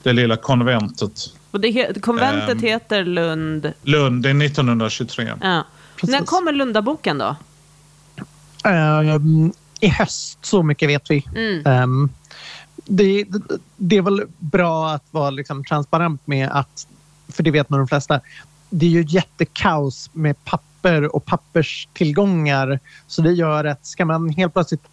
det 0.03 0.13
lilla 0.13 0.37
konventet. 0.37 1.31
Och 1.51 1.61
det 1.61 1.69
he- 1.69 2.01
konventet 2.01 2.49
Ehm. 2.49 2.59
heter 2.59 3.05
Lund... 3.05 3.73
Lund, 3.83 4.23
det 4.23 4.31
är 4.31 4.43
1923. 4.45 5.33
Ja. 5.41 5.65
När 6.03 6.25
kommer 6.25 6.53
Lundaboken 6.53 7.19
då? 7.19 7.37
Ehm, 8.65 9.53
i 9.81 9.89
höst, 9.89 10.39
så 10.43 10.63
mycket 10.63 10.89
vet 10.89 11.11
vi. 11.11 11.25
Mm. 11.37 11.83
Um, 11.83 12.11
det, 12.85 13.25
det, 13.25 13.41
det 13.77 13.97
är 13.97 14.03
väl 14.03 14.23
bra 14.39 14.91
att 14.91 15.05
vara 15.11 15.31
liksom 15.31 15.65
transparent 15.65 16.27
med 16.27 16.49
att, 16.53 16.87
för 17.29 17.43
det 17.43 17.51
vet 17.51 17.71
nog 17.71 17.81
de 17.81 17.89
flesta, 17.89 18.21
det 18.71 18.87
är 18.87 18.91
ju 18.91 19.05
jättekaos 19.09 20.11
med 20.13 20.45
papper 20.45 21.17
och 21.17 21.25
papperstillgångar. 21.25 22.81
Så 23.07 23.23
det 23.23 23.33
gör 23.33 23.65
att 23.65 23.87
ska 23.87 24.05
man 24.05 24.29
helt 24.29 24.53
plötsligt 24.53 24.85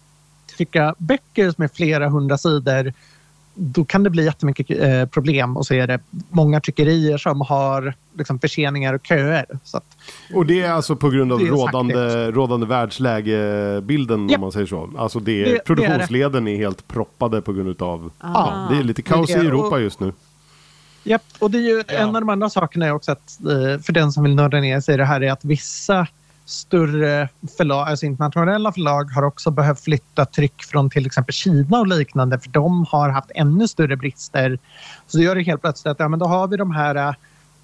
trycka 0.56 0.94
böcker 0.98 1.50
som 1.50 1.64
är 1.64 1.68
flera 1.68 2.08
hundra 2.08 2.38
sidor 2.38 2.92
då 3.54 3.84
kan 3.84 4.02
det 4.02 4.10
bli 4.10 4.24
jättemycket 4.24 4.70
eh, 4.70 5.06
problem 5.06 5.56
och 5.56 5.66
så 5.66 5.74
är 5.74 5.86
det 5.86 5.98
många 6.30 6.60
tryckerier 6.60 7.18
som 7.18 7.40
har 7.40 7.94
liksom, 8.18 8.38
förseningar 8.38 8.94
och 8.94 9.06
köer. 9.06 9.46
Så 9.64 9.76
att, 9.76 9.84
Och 10.34 10.46
det 10.46 10.60
är 10.62 10.70
alltså 10.72 10.96
på 10.96 11.10
grund 11.10 11.32
av 11.32 11.40
rådande, 11.40 12.30
rådande 12.30 12.66
världslägebilden 12.66 14.28
Ja. 14.28 14.34
om 14.36 14.40
man 14.40 14.52
säger 14.52 14.66
så. 14.66 14.90
Alltså 14.98 15.18
det, 15.20 15.32
Det- 15.32 15.44
det 15.44 15.50
är 15.50 15.54
det. 15.54 15.60
produktionsleden 15.64 16.48
är 16.48 16.56
helt 16.56 16.88
proppade 16.88 17.42
på 17.42 17.52
grund 17.52 17.82
av... 17.82 18.10
Ah. 18.18 18.68
Det 18.70 18.76
är 18.78 18.82
lite 18.82 19.02
kaos 19.02 19.30
i 19.30 19.32
Europa 19.32 19.76
och- 19.76 19.80
just 19.82 20.00
nu. 20.00 20.12
Japp, 21.06 21.22
och 21.38 21.50
det 21.50 21.58
är 21.58 21.62
ju 21.62 21.82
Ja. 21.88 21.94
en 21.94 22.06
av 22.08 22.12
de 22.22 22.28
andra 22.28 22.50
sakerna 22.50 22.86
är 22.86 22.92
också 22.92 23.12
att 23.12 23.38
eh, 23.40 23.80
för 23.82 23.92
den 23.92 24.12
som 24.12 24.22
vill 24.24 24.34
nörda 24.34 24.60
ner 24.60 24.80
sig 24.80 24.94
i 24.94 24.96
det 24.98 25.04
här 25.04 25.20
är 25.22 25.32
att 25.32 25.44
vissa 25.44 26.06
större 26.44 27.28
förlag, 27.56 27.88
alltså 27.88 28.06
internationella 28.06 28.72
förlag 28.72 29.04
har 29.04 29.22
också 29.22 29.50
behövt 29.50 29.80
flytta 29.80 30.24
tryck 30.24 30.64
från 30.64 30.90
till 30.90 31.06
exempel 31.06 31.34
Kina 31.34 31.78
och 31.78 31.86
liknande 31.86 32.38
för 32.38 32.50
de 32.50 32.86
har 32.88 33.08
haft 33.08 33.30
ännu 33.34 33.68
större 33.68 33.96
brister. 33.96 34.58
Så 35.06 35.18
det 35.18 35.24
gör 35.24 35.34
det 35.34 35.42
helt 35.42 35.60
plötsligt 35.60 35.90
att 35.90 36.00
ja, 36.00 36.08
men 36.08 36.18
då 36.18 36.26
har 36.26 36.48
vi 36.48 36.56
de 36.56 36.70
här 36.70 36.94
eh, 36.94 37.14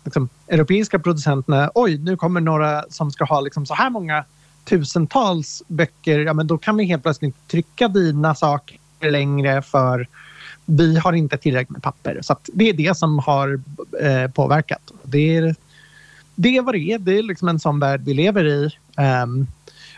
liksom, 0.05 0.28
europeiska 0.49 0.99
producenterna. 0.99 1.70
Oj, 1.74 1.99
nu 1.99 2.16
kommer 2.16 2.41
några 2.41 2.85
som 2.89 3.11
ska 3.11 3.24
ha 3.24 3.41
liksom, 3.41 3.66
så 3.66 3.74
här 3.74 3.91
många 3.91 4.24
tusentals 4.64 5.62
böcker. 5.68 6.18
Ja, 6.18 6.33
men 6.33 6.47
då 6.47 6.59
kan 6.59 6.76
vi 6.76 6.85
helt 6.85 7.03
plötsligt 7.03 7.49
trycka 7.49 7.89
dina 7.89 8.35
saker 8.35 8.78
längre 9.01 9.62
för 9.62 10.09
vi 10.64 10.99
har 10.99 11.12
inte 11.12 11.37
tillräckligt 11.37 11.70
med 11.70 11.83
papper. 11.83 12.18
Så 12.22 12.33
att 12.33 12.49
det 12.53 12.68
är 12.68 12.72
det 12.72 12.97
som 12.97 13.18
har 13.18 13.61
eh, 14.01 14.31
påverkat. 14.31 14.93
Det 15.03 15.37
är, 15.37 15.55
det 16.43 16.57
är 16.57 16.62
vad 16.62 16.74
det 16.74 16.78
är. 16.78 16.99
Det 16.99 17.18
är 17.18 17.22
liksom 17.22 17.49
en 17.49 17.61
sån 17.61 17.80
värld 17.80 18.01
vi 18.05 18.14
lever 18.14 18.45
i. 18.45 18.70
Ehm, 18.97 19.47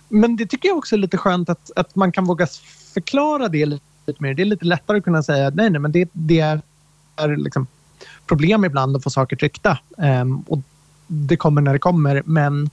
men 0.08 0.36
det 0.36 0.46
tycker 0.46 0.68
jag 0.68 0.78
också 0.78 0.94
är 0.94 0.98
lite 0.98 1.16
skönt 1.18 1.48
att, 1.48 1.70
att 1.76 1.94
man 1.94 2.12
kan 2.12 2.24
våga 2.24 2.46
förklara 2.94 3.48
det 3.48 3.66
lite 3.66 3.82
mer. 4.18 4.34
Det 4.34 4.42
är 4.42 4.44
lite 4.44 4.64
lättare 4.64 4.98
att 4.98 5.04
kunna 5.04 5.22
säga 5.22 5.46
att 5.46 5.54
nej, 5.54 5.70
nej, 5.70 5.80
men 5.80 5.92
det, 5.92 6.08
det 6.12 6.40
är, 6.40 6.60
är 7.16 7.36
liksom 7.36 7.66
problem 8.26 8.64
ibland 8.64 8.96
att 8.96 9.02
få 9.02 9.10
saker 9.10 9.36
tryckta. 9.36 9.78
Ehm, 9.98 10.40
och 10.40 10.58
det 11.06 11.36
kommer 11.36 11.60
när 11.62 11.72
det 11.72 11.78
kommer. 11.78 12.22
Men, 12.24 12.70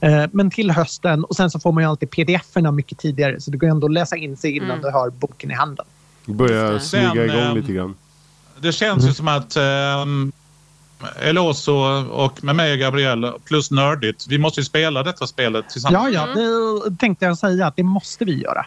eh, 0.00 0.24
men 0.32 0.50
till 0.50 0.70
hösten 0.70 1.24
och 1.24 1.36
sen 1.36 1.50
så 1.50 1.60
får 1.60 1.72
man 1.72 1.82
ju 1.82 1.88
alltid 1.88 2.10
pdf-erna 2.10 2.72
mycket 2.72 2.98
tidigare 2.98 3.40
så 3.40 3.50
det 3.50 3.56
går 3.56 3.68
ändå 3.68 3.86
att 3.86 3.92
läsa 3.92 4.16
in 4.16 4.36
sig 4.36 4.56
innan 4.56 4.70
Mm. 4.70 4.82
du 4.82 4.90
har 4.90 5.10
boken 5.10 5.50
i 5.50 5.54
handen. 5.54 5.86
Det. 6.26 6.80
smyga 6.80 7.24
igång 7.24 7.38
ehm, 7.38 7.56
lite 7.56 7.72
grann. 7.72 7.94
Det 8.60 8.72
känns 8.72 9.08
ju 9.08 9.12
som 9.12 9.28
att 9.28 9.56
um, 9.56 10.32
Eloso 11.20 11.72
och 12.10 12.44
med 12.44 12.56
mig 12.56 12.72
och 12.72 12.78
Gabrielle 12.78 13.32
plus 13.44 13.70
Nördigt, 13.70 14.26
vi 14.28 14.38
måste 14.38 14.60
ju 14.60 14.64
spela 14.64 15.02
detta 15.02 15.26
spelet 15.26 15.68
tillsammans. 15.70 16.14
Ja, 16.14 16.26
ja, 16.36 16.40
det 16.86 16.96
tänkte 16.96 17.24
jag 17.24 17.38
säga 17.38 17.66
att 17.66 17.76
det 17.76 17.82
måste 17.82 18.24
vi 18.24 18.42
göra. 18.42 18.66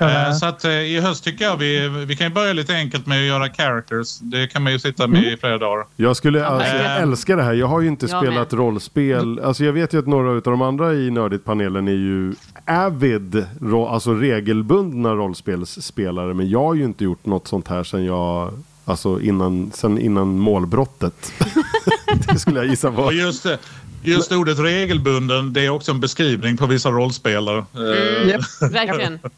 Eh, 0.00 0.32
Så 0.32 0.46
att 0.46 0.64
eh, 0.64 0.70
i 0.70 1.00
höst 1.00 1.24
tycker 1.24 1.44
jag 1.44 1.56
vi, 1.56 1.88
vi 1.88 2.16
kan 2.16 2.26
ju 2.26 2.32
börja 2.32 2.52
lite 2.52 2.74
enkelt 2.74 3.06
med 3.06 3.18
att 3.18 3.24
göra 3.24 3.48
characters. 3.48 4.18
Det 4.18 4.46
kan 4.46 4.62
man 4.62 4.72
ju 4.72 4.78
sitta 4.78 5.06
med 5.06 5.32
i 5.32 5.36
flera 5.36 5.58
dagar. 5.58 5.86
Jag 5.96 6.16
skulle 6.16 6.46
alltså, 6.46 6.76
jag 6.76 7.00
älskar 7.02 7.36
det 7.36 7.42
här. 7.42 7.52
Jag 7.54 7.66
har 7.66 7.80
ju 7.80 7.88
inte 7.88 8.06
Jag 8.06 8.22
spelat 8.22 8.50
med. 8.52 8.58
rollspel. 8.60 9.40
Alltså 9.44 9.64
jag 9.64 9.72
vet 9.72 9.92
ju 9.94 9.98
att 9.98 10.06
några 10.06 10.30
av 10.30 10.40
de 10.42 10.62
andra 10.62 10.94
i 10.94 11.10
Nördigt-panelen 11.10 11.88
är 11.88 11.92
ju 11.92 12.34
avid, 12.66 13.44
alltså 13.88 14.14
regelbundna 14.14 15.14
rollspelsspelare. 15.14 16.34
Men 16.34 16.50
jag 16.50 16.62
har 16.62 16.74
ju 16.74 16.84
inte 16.84 17.04
gjort 17.04 17.26
något 17.26 17.48
sånt 17.48 17.68
här 17.68 17.84
sen 17.84 18.04
jag, 18.04 18.52
alltså 18.86 19.20
innan, 19.20 19.70
sen 19.74 19.98
innan 19.98 20.38
målbrottet. 20.38 21.32
det 22.32 22.38
skulle 22.38 22.60
jag 22.60 22.66
gissa 22.68 22.92
på. 22.92 23.12
just, 23.12 23.42
det- 23.42 23.58
just 24.02 24.32
ordet 24.32 24.58
regelbunden, 24.58 25.52
det 25.52 25.64
är 25.66 25.70
också 25.70 25.92
en 25.92 26.00
beskrivning 26.00 26.56
på 26.56 26.66
vissa 26.66 26.90
rollspelare. 26.90 27.64
Eh, 27.74 28.28
Japp. 28.28 28.72
Verkligen. 28.72 29.18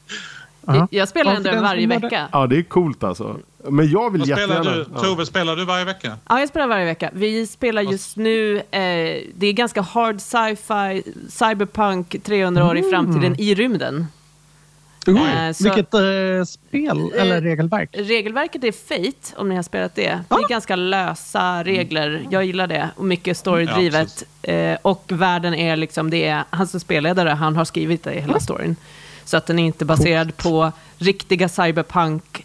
Ja. 0.71 0.89
Jag 0.91 1.09
spelar 1.09 1.31
Ja, 1.31 1.37
ändå 1.37 1.51
den 1.51 1.63
varje 1.63 1.87
vecka. 1.87 2.29
Ja, 2.33 2.47
det 2.47 2.57
är 2.59 2.63
coolt 2.63 3.05
alltså. 3.05 3.37
Men 3.69 3.91
jag 3.91 4.13
vill 4.13 4.23
spelar 4.23 4.41
jättegärna... 4.41 4.71
du? 4.77 4.87
Ja. 4.95 5.01
Tove, 5.03 5.27
spelar 5.27 5.57
du 5.57 5.65
varje 5.65 5.85
vecka? 5.85 6.17
Ja, 6.29 6.41
jag 6.41 6.49
spelar 6.49 6.67
varje 6.67 6.85
vecka. 6.85 7.11
Vi 7.13 7.47
spelar 7.47 7.83
just 7.83 8.17
nu, 8.17 8.57
eh, 8.57 8.63
det 9.35 9.47
är 9.47 9.53
ganska 9.53 9.81
hard 9.83 10.21
sci-fi, 10.21 11.03
cyberpunk, 11.29 12.17
300 12.23 12.67
år 12.71 12.79
i 12.79 12.83
framtiden 12.91 13.41
i 13.41 13.55
rymden. 13.55 14.07
Eh, 15.17 15.53
så- 15.53 15.65
Vilket 15.65 15.95
eh, 15.95 16.45
spel 16.47 17.13
eller 17.17 17.41
regelverk? 17.41 17.91
Regelverket 17.93 18.65
är 18.65 18.73
Fate, 18.73 19.35
om 19.37 19.49
ni 19.49 19.57
har 19.57 19.63
spelat 19.63 19.95
det. 19.95 20.21
Det 20.29 20.35
är 20.35 20.49
ganska 20.49 20.77
lösa 20.77 21.65
regler. 21.65 22.27
Jag 22.31 22.45
gillar 22.45 22.67
det. 22.67 22.91
Och 22.97 23.05
mycket 23.05 23.37
storydrivet. 23.37 24.23
eh, 24.43 24.77
och 24.83 25.05
världen 25.09 25.55
är 25.55 25.77
liksom, 25.77 26.11
det 26.11 26.25
är 26.27 26.45
han 26.51 26.67
som 26.67 26.81
spelledare, 26.81 27.29
han 27.29 27.57
har 27.57 27.65
skrivit 27.65 28.05
det 28.05 28.15
i 28.15 28.21
hela 28.21 28.41
storyn. 28.41 28.77
Så 29.25 29.37
att 29.37 29.47
den 29.47 29.59
är 29.59 29.65
inte 29.67 29.85
baserad 29.85 30.37
på 30.37 30.73
riktiga 30.99 31.49
cyberpunk 31.49 32.45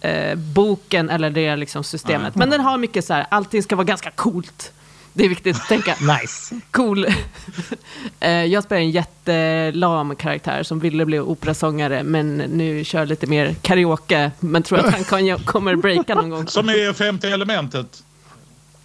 eh, 0.00 0.34
boken 0.34 1.10
eller 1.10 1.30
det 1.30 1.56
liksom 1.56 1.84
systemet. 1.84 2.34
Men 2.34 2.50
den 2.50 2.60
har 2.60 2.78
mycket 2.78 3.04
så 3.04 3.14
här, 3.14 3.26
allting 3.28 3.62
ska 3.62 3.76
vara 3.76 3.84
ganska 3.84 4.10
coolt. 4.10 4.72
Det 5.16 5.24
är 5.24 5.28
viktigt 5.28 5.56
att 5.56 5.68
tänka. 5.68 5.96
Nice. 6.00 6.60
Cool. 6.70 7.06
Eh, 8.20 8.30
jag 8.30 8.64
spelar 8.64 8.82
en 8.82 8.90
jättelam 8.90 10.16
karaktär 10.16 10.62
som 10.62 10.78
ville 10.78 11.04
bli 11.04 11.20
operasångare 11.20 12.02
men 12.02 12.36
nu 12.36 12.84
kör 12.84 13.06
lite 13.06 13.26
mer 13.26 13.54
karaoke. 13.62 14.30
Men 14.40 14.62
tror 14.62 14.78
att 14.78 14.94
han 14.94 15.04
kan, 15.28 15.38
kommer 15.38 15.76
breaka 15.76 16.14
någon 16.14 16.30
gång. 16.30 16.48
Som 16.48 16.68
är 16.68 16.92
femte 16.92 17.28
elementet. 17.28 18.02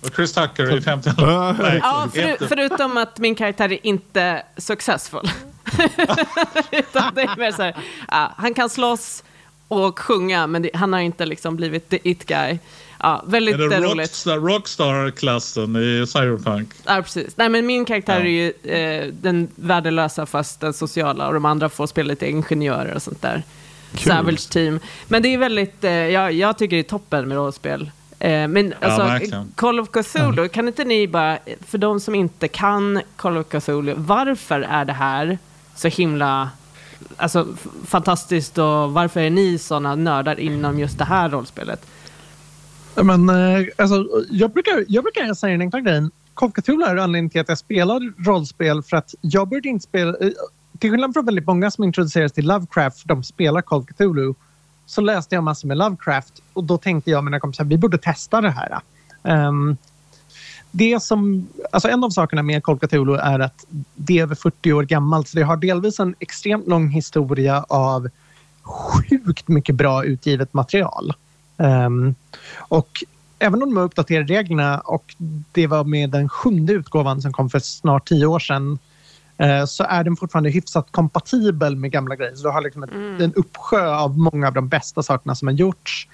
Och 0.02 0.16
Chris 0.16 0.34
Tucker 0.34 0.78
i 0.78 0.82
femte 0.82 1.10
elementet. 1.18 1.80
Ja, 1.84 2.08
för, 2.14 2.48
förutom 2.48 2.98
att 2.98 3.20
min 3.20 3.36
karaktär 3.36 3.72
är 3.72 3.86
inte 3.86 4.44
successful. 4.58 5.32
Utan 6.72 7.14
det 7.16 7.22
är 7.22 7.38
mer 7.38 7.52
så 7.52 7.64
här, 7.64 7.78
ja, 8.08 8.34
han 8.38 8.54
kan 8.54 8.70
slåss 8.70 9.24
och 9.68 10.00
sjunga 10.00 10.48
men 10.48 10.62
det, 10.62 10.70
han 10.74 10.94
har 10.94 11.00
inte 11.00 11.26
liksom 11.26 11.56
blivit 11.56 11.90
the 11.90 12.10
it 12.10 12.26
guy. 12.26 12.60
Ja, 13.02 13.24
väldigt 13.28 13.56
Är 13.56 13.58
det 13.70 13.80
roligt. 13.80 14.00
rockstar, 14.00 14.38
rockstar-klassen 14.38 15.76
i 15.76 16.08
Cyberpunk? 16.08 16.70
Ja, 16.86 17.02
precis. 17.02 17.38
Nej, 17.38 17.50
men 17.50 17.66
min 17.66 17.86
karaktär 17.86 18.20
Ja. 18.20 18.26
är 18.26 18.30
ju 18.30 18.54
eh, 19.04 19.14
den 19.22 19.48
värdelösa 19.56 20.26
fast 20.26 20.60
den 20.60 20.74
sociala 20.74 21.28
och 21.28 21.34
de 21.34 21.46
andra 21.46 21.70
får 21.70 21.88
spela 21.88 22.08
lite 22.08 22.30
ingenjörer 22.30 22.96
och 22.96 23.02
sånt 23.02 23.22
där. 23.22 23.44
Kul. 23.96 24.12
Savage 24.12 24.50
team. 24.50 24.80
Men 25.08 25.22
det 25.22 25.34
är 25.34 25.38
väldigt, 25.38 25.84
eh, 25.84 25.92
jag, 25.92 26.34
jag 26.34 26.58
tycker 26.58 26.76
det 26.76 26.82
är 26.82 26.90
toppen 26.90 27.28
med 27.28 27.38
rollspel. 27.38 27.92
Eh, 28.20 28.48
men 28.48 28.74
alltså, 28.82 29.04
verkligen. 29.04 29.52
Call 29.56 29.80
of 29.80 29.90
Cthulhu, 29.92 30.48
kan 30.48 30.68
inte 30.68 30.84
ni 30.84 31.08
bara, 31.08 31.38
för 31.68 31.78
de 31.78 32.00
som 32.00 32.16
inte 32.16 32.48
kan 32.48 33.02
Call 33.16 33.38
of 33.38 33.48
Cthulhu, 33.50 33.94
varför 33.98 34.62
är 34.62 34.86
det 34.86 34.94
här 34.94 35.38
så 35.76 35.88
himla 35.88 36.50
alltså, 37.18 37.48
f- 37.54 37.68
fantastiskt 37.88 38.58
och 38.58 38.92
varför 38.94 39.20
är 39.20 39.30
ni 39.30 39.58
sådana 39.58 39.96
nördar 39.96 40.40
inom 40.40 40.80
just 40.80 40.98
det 40.98 41.06
här 41.06 41.30
rollspelet? 41.30 41.86
Men, 42.96 43.30
eh, 43.30 43.68
alltså, 43.76 44.08
jag, 44.30 44.52
brukar, 44.52 44.86
jag 44.88 45.04
brukar 45.04 45.34
säga 45.34 45.52
den 45.52 45.62
enkla 45.62 45.80
grejen. 45.80 46.12
Kofkatula 46.34 46.88
är 46.88 46.96
anledningen 46.96 47.30
till 47.30 47.42
att 47.42 47.50
jag 47.50 47.58
spelar 47.58 48.26
rollspel 48.26 48.84
för 48.84 48.98
att 48.98 49.16
jag 49.22 49.50
började 49.50 49.70
inte 49.70 49.84
spela... 49.84 50.18
Eh, 50.18 50.32
till 50.80 50.92
skillnad 50.92 51.14
från 51.14 51.26
väldigt 51.26 51.48
många 51.48 51.72
som 51.72 51.84
introduceras 51.84 52.32
till 52.32 52.48
Lovecraft, 52.48 53.00
för 53.00 53.08
de 53.08 53.24
spelar 53.24 53.62
Call 53.62 53.86
Cthulhu, 53.86 54.34
så 54.86 55.02
läste 55.02 55.36
jag 55.36 55.44
massor 55.44 55.68
med 55.68 55.78
Lovecraft 55.78 56.42
och 56.54 56.64
då 56.64 56.78
tänkte 56.78 57.12
jag 57.12 57.18
och 57.18 57.24
mina 57.24 57.40
kompisar 57.40 57.64
vi 57.64 57.78
borde 57.78 57.98
testa 57.98 58.42
det 58.42 58.52
här. 58.52 58.80
Um, 59.24 59.78
det 60.72 61.04
som, 61.04 61.48
alltså 61.72 61.90
en 61.90 62.04
av 62.04 62.10
sakerna 62.10 62.44
med 62.44 62.64
Call 62.64 62.80
Cthulhu 62.80 63.16
är 63.16 63.40
att 63.40 63.66
det 63.96 64.20
är 64.20 64.24
över 64.24 64.36
40 64.36 64.74
år 64.74 64.84
gammalt 64.84 65.28
så 65.28 65.38
det 65.38 65.44
har 65.44 65.58
delvis 65.58 66.00
en 66.00 66.16
extremt 66.20 66.68
lång 66.68 66.90
historia 66.90 67.66
av 67.70 68.10
sjukt 68.64 69.48
mycket 69.48 69.76
bra 69.76 70.04
utgivet 70.04 70.54
material. 70.54 71.14
Ehm, 71.60 72.16
och 72.58 73.04
även 73.40 73.64
om 73.64 73.70
de 73.70 73.78
har 73.78 73.84
uppdaterat 73.84 74.30
reglerna 74.30 74.80
och 74.80 75.16
det 75.52 75.68
var 75.68 75.84
med 75.84 76.10
den 76.10 76.30
sjunde 76.30 76.74
utgåvan 76.74 77.22
som 77.22 77.34
kom 77.34 77.50
för 77.50 77.60
snart 77.60 78.08
tio 78.08 78.26
år 78.26 78.40
sedan 78.40 78.80
eh, 79.38 79.66
så 79.66 79.84
är 79.84 80.04
den 80.04 80.16
fortfarande 80.16 80.50
hyfsat 80.50 80.88
kompatibel 80.92 81.76
med 81.76 81.92
gamla 81.92 82.16
grejer. 82.16 82.36
Så 82.36 82.44
du 82.44 82.50
har 82.50 82.62
liksom 82.62 82.84
ett, 82.84 82.92
en 83.22 83.34
uppsjö 83.34 83.96
av 83.96 84.18
många 84.18 84.48
av 84.48 84.54
de 84.54 84.68
bästa 84.68 85.04
sakerna 85.04 85.36
som 85.36 85.48
har 85.48 85.56
gjorts. 85.56 86.08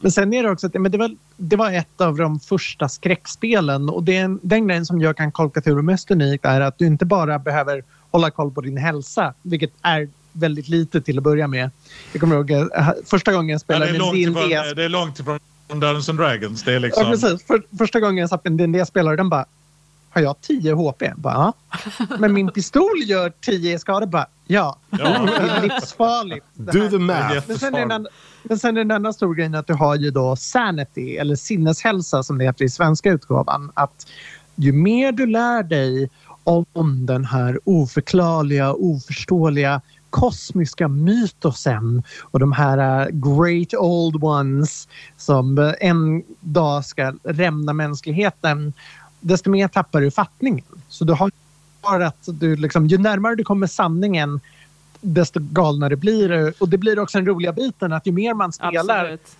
Men 0.00 0.12
sen 0.12 0.34
är 0.34 0.42
det 0.42 0.50
också 0.50 0.66
att 0.66 0.74
men 0.74 0.92
det, 0.92 0.98
var, 0.98 1.16
det 1.36 1.56
var 1.56 1.72
ett 1.72 2.00
av 2.00 2.16
de 2.16 2.40
första 2.40 2.88
skräckspelen 2.88 3.88
och 3.88 4.02
det 4.02 4.16
är 4.16 4.24
en, 4.24 4.40
den 4.42 4.66
grejen 4.66 4.86
som 4.86 5.00
gör 5.00 5.50
Cthulhu 5.50 5.82
mest 5.82 6.10
unikt 6.10 6.44
är 6.44 6.60
att 6.60 6.78
du 6.78 6.86
inte 6.86 7.04
bara 7.04 7.38
behöver 7.38 7.84
hålla 8.10 8.30
koll 8.30 8.50
på 8.50 8.60
din 8.60 8.76
hälsa, 8.76 9.34
vilket 9.42 9.72
är 9.82 10.08
väldigt 10.38 10.68
lite 10.68 11.00
till 11.00 11.18
att 11.18 11.24
börja 11.24 11.46
med. 11.46 11.70
Jag 12.12 12.20
kommer 12.20 12.36
ihåg 12.36 12.50
eh, 12.50 12.66
första 13.06 13.32
gången 13.32 13.48
jag 13.48 13.54
Ja, 13.54 13.58
spelade 13.58 13.92
det, 13.92 13.98
är 13.98 14.16
ifrån, 14.16 14.76
det 14.76 14.84
är 14.84 14.88
långt 14.88 15.18
ifrån 15.20 15.38
Dungeons 15.68 16.08
and 16.08 16.18
Dragons. 16.18 16.62
Det 16.62 16.74
är 16.74 16.80
liksom... 16.80 17.04
Ja, 17.04 17.10
precis. 17.10 17.46
För, 17.46 17.62
första 17.78 18.00
gången 18.00 18.16
jag 18.16 18.28
satt 18.28 18.44
med 18.44 18.60
en 18.60 18.72
D&D-spelare, 18.72 19.16
den 19.16 19.28
bara... 19.28 19.44
har 20.10 20.22
jag 20.22 20.40
10 20.40 20.74
HP? 20.74 21.02
Bara, 21.16 21.34
ja. 21.34 21.52
Men 22.18 22.32
min 22.32 22.50
pistol 22.50 23.02
gör 23.04 23.32
10 23.40 23.78
skador. 23.78 24.06
Bara, 24.06 24.26
ja. 24.46 24.78
Det 24.90 25.02
är 25.02 25.62
livsfarligt. 25.62 26.46
Do 26.54 26.90
the 26.90 26.98
math. 26.98 27.44
Men 27.48 27.58
sen, 27.58 27.74
är 27.74 27.80
den, 27.80 27.90
andra- 27.90 28.10
men 28.42 28.58
sen 28.58 28.76
är 28.76 28.80
den 28.80 28.90
andra 28.90 29.12
stora 29.12 29.34
grejen 29.34 29.54
att 29.54 29.66
du 29.66 29.74
har 29.74 29.96
ju 29.96 30.10
då 30.10 30.36
sanity, 30.36 31.16
eller 31.16 31.36
sinneshälsa 31.36 32.22
som 32.22 32.38
det 32.38 32.44
heter 32.44 32.64
i 32.64 32.68
svenska 32.68 33.10
utgåvan. 33.10 33.70
Att 33.74 34.06
ju 34.56 34.72
mer 34.72 35.12
du 35.12 35.26
lär 35.26 35.62
dig 35.62 36.10
om 36.72 37.06
den 37.06 37.24
här 37.24 37.60
oförklarliga, 37.64 38.72
oförståeliga 38.72 39.80
kosmiska 40.10 40.88
mytosen 40.88 42.02
och 42.20 42.38
de 42.38 42.52
här 42.52 42.78
eh, 42.78 43.08
great 43.12 43.74
old 43.74 44.24
ones 44.24 44.88
som 45.16 45.58
eh, 45.58 45.72
en 45.80 46.22
dag 46.40 46.84
ska 46.84 47.14
rämna 47.24 47.72
mänskligheten, 47.72 48.72
desto 49.20 49.50
mer 49.50 49.68
tappar 49.68 50.00
du 50.00 50.10
fattningen. 50.10 50.64
Så 50.88 51.04
du 51.04 51.12
har 51.12 51.30
har 51.80 52.00
att 52.00 52.24
du 52.26 52.56
liksom, 52.56 52.86
ju 52.86 52.98
närmare 52.98 53.34
du 53.34 53.44
kommer 53.44 53.66
sanningen 53.66 54.40
desto 55.00 55.40
galnare 55.40 55.96
blir 55.96 56.28
det. 56.28 56.52
Och 56.58 56.68
det 56.68 56.78
blir 56.78 56.98
också 56.98 57.18
den 57.18 57.26
roliga 57.26 57.52
biten 57.52 57.92
att 57.92 58.06
ju 58.06 58.12
mer 58.12 58.34
man 58.34 58.52
spelar 58.52 59.04
Absolut. 59.04 59.36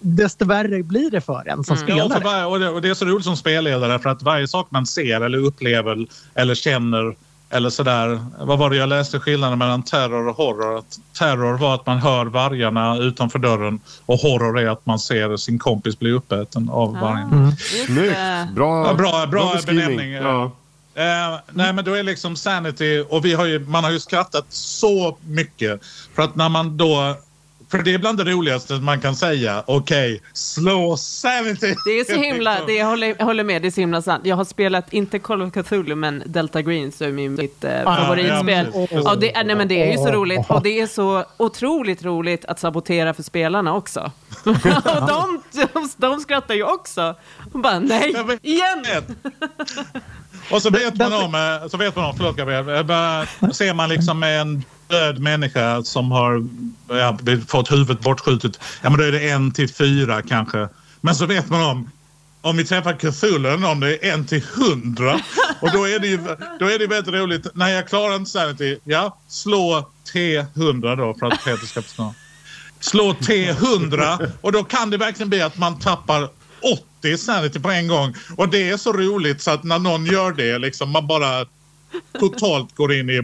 desto 0.00 0.44
värre 0.44 0.82
blir 0.82 1.10
det 1.10 1.20
för 1.20 1.48
en 1.48 1.64
som 1.64 1.76
Mm. 1.76 1.96
Ja, 1.96 2.04
och, 2.04 2.12
för 2.12 2.20
spelare. 2.20 2.34
varje, 2.34 2.46
och, 2.46 2.60
det, 2.60 2.70
och 2.70 2.82
det 2.82 2.88
är 2.88 2.94
så 2.94 3.04
roligt 3.04 3.24
som 3.24 3.36
spelledare 3.36 3.98
för 3.98 4.10
att 4.10 4.22
varje 4.22 4.48
sak 4.48 4.66
man 4.70 4.86
ser 4.86 5.20
eller 5.20 5.38
upplever 5.38 6.06
eller 6.34 6.54
känner 6.54 7.16
eller 7.50 7.70
sådär. 7.70 8.20
Vad 8.38 8.58
var 8.58 8.70
det 8.70 8.76
jag 8.76 8.88
läste 8.88 9.20
skillnaden 9.20 9.58
mellan 9.58 9.82
terror 9.82 10.28
och 10.28 10.36
horror? 10.36 10.78
Att 10.78 10.98
terror 11.18 11.58
var 11.58 11.74
att 11.74 11.86
man 11.86 11.98
hör 11.98 12.26
vargarna 12.26 12.96
utanför 12.96 13.38
dörren 13.38 13.80
och 14.06 14.18
horror 14.18 14.58
är 14.58 14.68
att 14.68 14.86
man 14.86 14.98
ser 14.98 15.36
sin 15.36 15.58
kompis 15.58 15.98
bli 15.98 16.10
uppäten 16.12 16.70
av 16.70 16.92
vargarna. 17.00 17.36
Mm. 17.36 17.46
Just 17.50 17.86
Snyggt. 17.86 18.54
Bra, 18.54 18.86
Ja, 18.86 18.94
bra- 18.94 19.26
bra 19.26 19.52
beskrivning. 19.54 19.86
benämning. 19.96 20.12
Ja. 20.12 20.50
Eh, 20.94 21.38
nej 21.52 21.72
men 21.72 21.84
då 21.84 21.94
är 21.94 22.02
liksom 22.02 22.36
Sanity 22.36 23.04
och 23.08 23.24
vi 23.24 23.34
har 23.34 23.44
ju, 23.44 23.58
man 23.58 23.84
har 23.84 23.90
ju 23.90 24.00
skrattat 24.00 24.44
så 24.48 25.16
mycket 25.26 25.80
för 26.14 26.22
att 26.22 26.36
när 26.36 26.48
man 26.48 26.76
då 26.76 27.16
för 27.70 27.78
det 27.78 27.94
är 27.94 27.98
bland 27.98 28.18
det 28.18 28.24
roligaste 28.24 28.74
man 28.74 29.00
kan 29.00 29.16
säga. 29.16 29.62
Okej, 29.66 30.22
slå 30.32 30.96
Sanity. 30.96 31.74
Det 31.84 31.90
är 32.00 32.04
så 32.04 32.20
himla, 32.22 32.56
det 32.66 32.72
jag, 32.74 32.86
håller, 32.86 33.14
jag 33.18 33.26
håller 33.26 33.44
med, 33.44 33.62
det 33.62 33.68
är 33.68 33.70
så 33.70 33.80
himla 33.80 34.02
sant. 34.02 34.26
Jag 34.26 34.36
har 34.36 34.44
spelat, 34.44 34.92
inte 34.92 35.18
Call 35.18 35.42
of 35.42 35.52
Cthulhu, 35.52 35.94
men 35.94 36.22
Delta 36.26 36.62
Green 36.62 36.92
så 36.92 37.04
är 37.04 37.12
min, 37.12 37.34
mitt 37.34 37.64
eh, 37.64 37.80
Ah, 37.84 37.96
favoritspel. 37.96 38.66
ja, 38.74 38.86
precis. 38.86 39.04
Ja, 39.04 39.14
det, 39.14 39.42
nej, 39.44 39.56
men 39.56 39.68
det 39.68 39.82
är 39.88 39.92
ju 39.92 39.98
så 39.98 40.12
roligt 40.12 40.50
och 40.50 40.62
det 40.62 40.80
är 40.80 40.86
så 40.86 41.24
otroligt 41.36 42.04
roligt 42.04 42.44
att 42.44 42.60
sabotera 42.60 43.14
för 43.14 43.22
spelarna 43.22 43.74
också. 43.74 44.12
och 44.44 44.56
de, 45.08 45.42
de, 45.52 45.88
de 45.96 46.20
skrattar 46.20 46.54
ju 46.54 46.64
också. 46.64 47.14
Och 47.52 47.58
bara, 47.60 47.78
nej, 47.78 48.14
igen! 48.42 48.84
Och 50.50 50.62
så 50.62 50.70
vet 50.70 50.96
man 50.96 51.12
om, 51.12 51.34
eh, 51.34 51.68
så 51.68 51.76
vet 51.76 51.96
man 51.96 52.04
om, 52.04 52.16
förlåt 52.16 52.36
Gabriel, 52.36 52.68
eh, 52.68 53.50
ser 53.52 53.74
man 53.74 53.88
liksom 53.88 54.22
en 54.22 54.64
död 54.90 55.18
människa 55.18 55.82
som 55.82 56.10
har 56.10 56.48
ja, 56.88 57.18
fått 57.48 57.72
huvudet 57.72 58.00
bortskjutet. 58.00 58.60
Ja 58.82 58.90
men 58.90 58.98
då 58.98 59.04
är 59.04 59.12
det 59.12 59.30
en 59.30 59.52
till 59.52 59.74
fyra 59.74 60.22
kanske. 60.22 60.68
Men 61.00 61.14
så 61.14 61.26
vet 61.26 61.50
man 61.50 61.62
om 61.62 61.90
om 62.42 62.56
vi 62.56 62.64
träffar 62.64 62.92
Cthulhu 62.92 63.66
om 63.66 63.80
det 63.80 64.06
är 64.06 64.12
en 64.12 64.26
till 64.26 64.42
hundra. 64.54 65.20
Och 65.60 65.72
då 65.72 65.88
är 65.88 65.98
det 65.98 66.06
ju 66.06 66.18
då 66.58 66.70
är 66.70 66.78
det 66.78 66.86
väldigt 66.86 67.14
roligt. 67.14 67.46
Nej 67.54 67.74
jag 67.74 67.88
klarar 67.88 68.16
inte 68.16 68.30
Sanity. 68.30 68.78
Ja, 68.84 69.18
slå 69.28 69.90
T100 70.12 70.96
då 70.96 71.14
för 71.18 71.26
att 71.26 71.44
Peter 71.44 71.66
ska 71.66 71.82
förstå. 71.82 72.14
Slå 72.80 73.12
T100 73.12 74.30
och 74.40 74.52
då 74.52 74.64
kan 74.64 74.90
det 74.90 74.96
verkligen 74.96 75.28
bli 75.28 75.42
att 75.42 75.58
man 75.58 75.78
tappar 75.78 76.28
80 77.02 77.18
sanity 77.18 77.60
på 77.60 77.70
en 77.70 77.88
gång. 77.88 78.14
Och 78.36 78.48
det 78.48 78.70
är 78.70 78.76
så 78.76 78.92
roligt 78.92 79.42
så 79.42 79.50
att 79.50 79.64
när 79.64 79.78
någon 79.78 80.06
gör 80.06 80.32
det 80.32 80.58
liksom 80.58 80.90
man 80.90 81.06
bara 81.06 81.46
totalt 82.12 82.76
går 82.76 82.92
in 82.92 83.10
i 83.10 83.22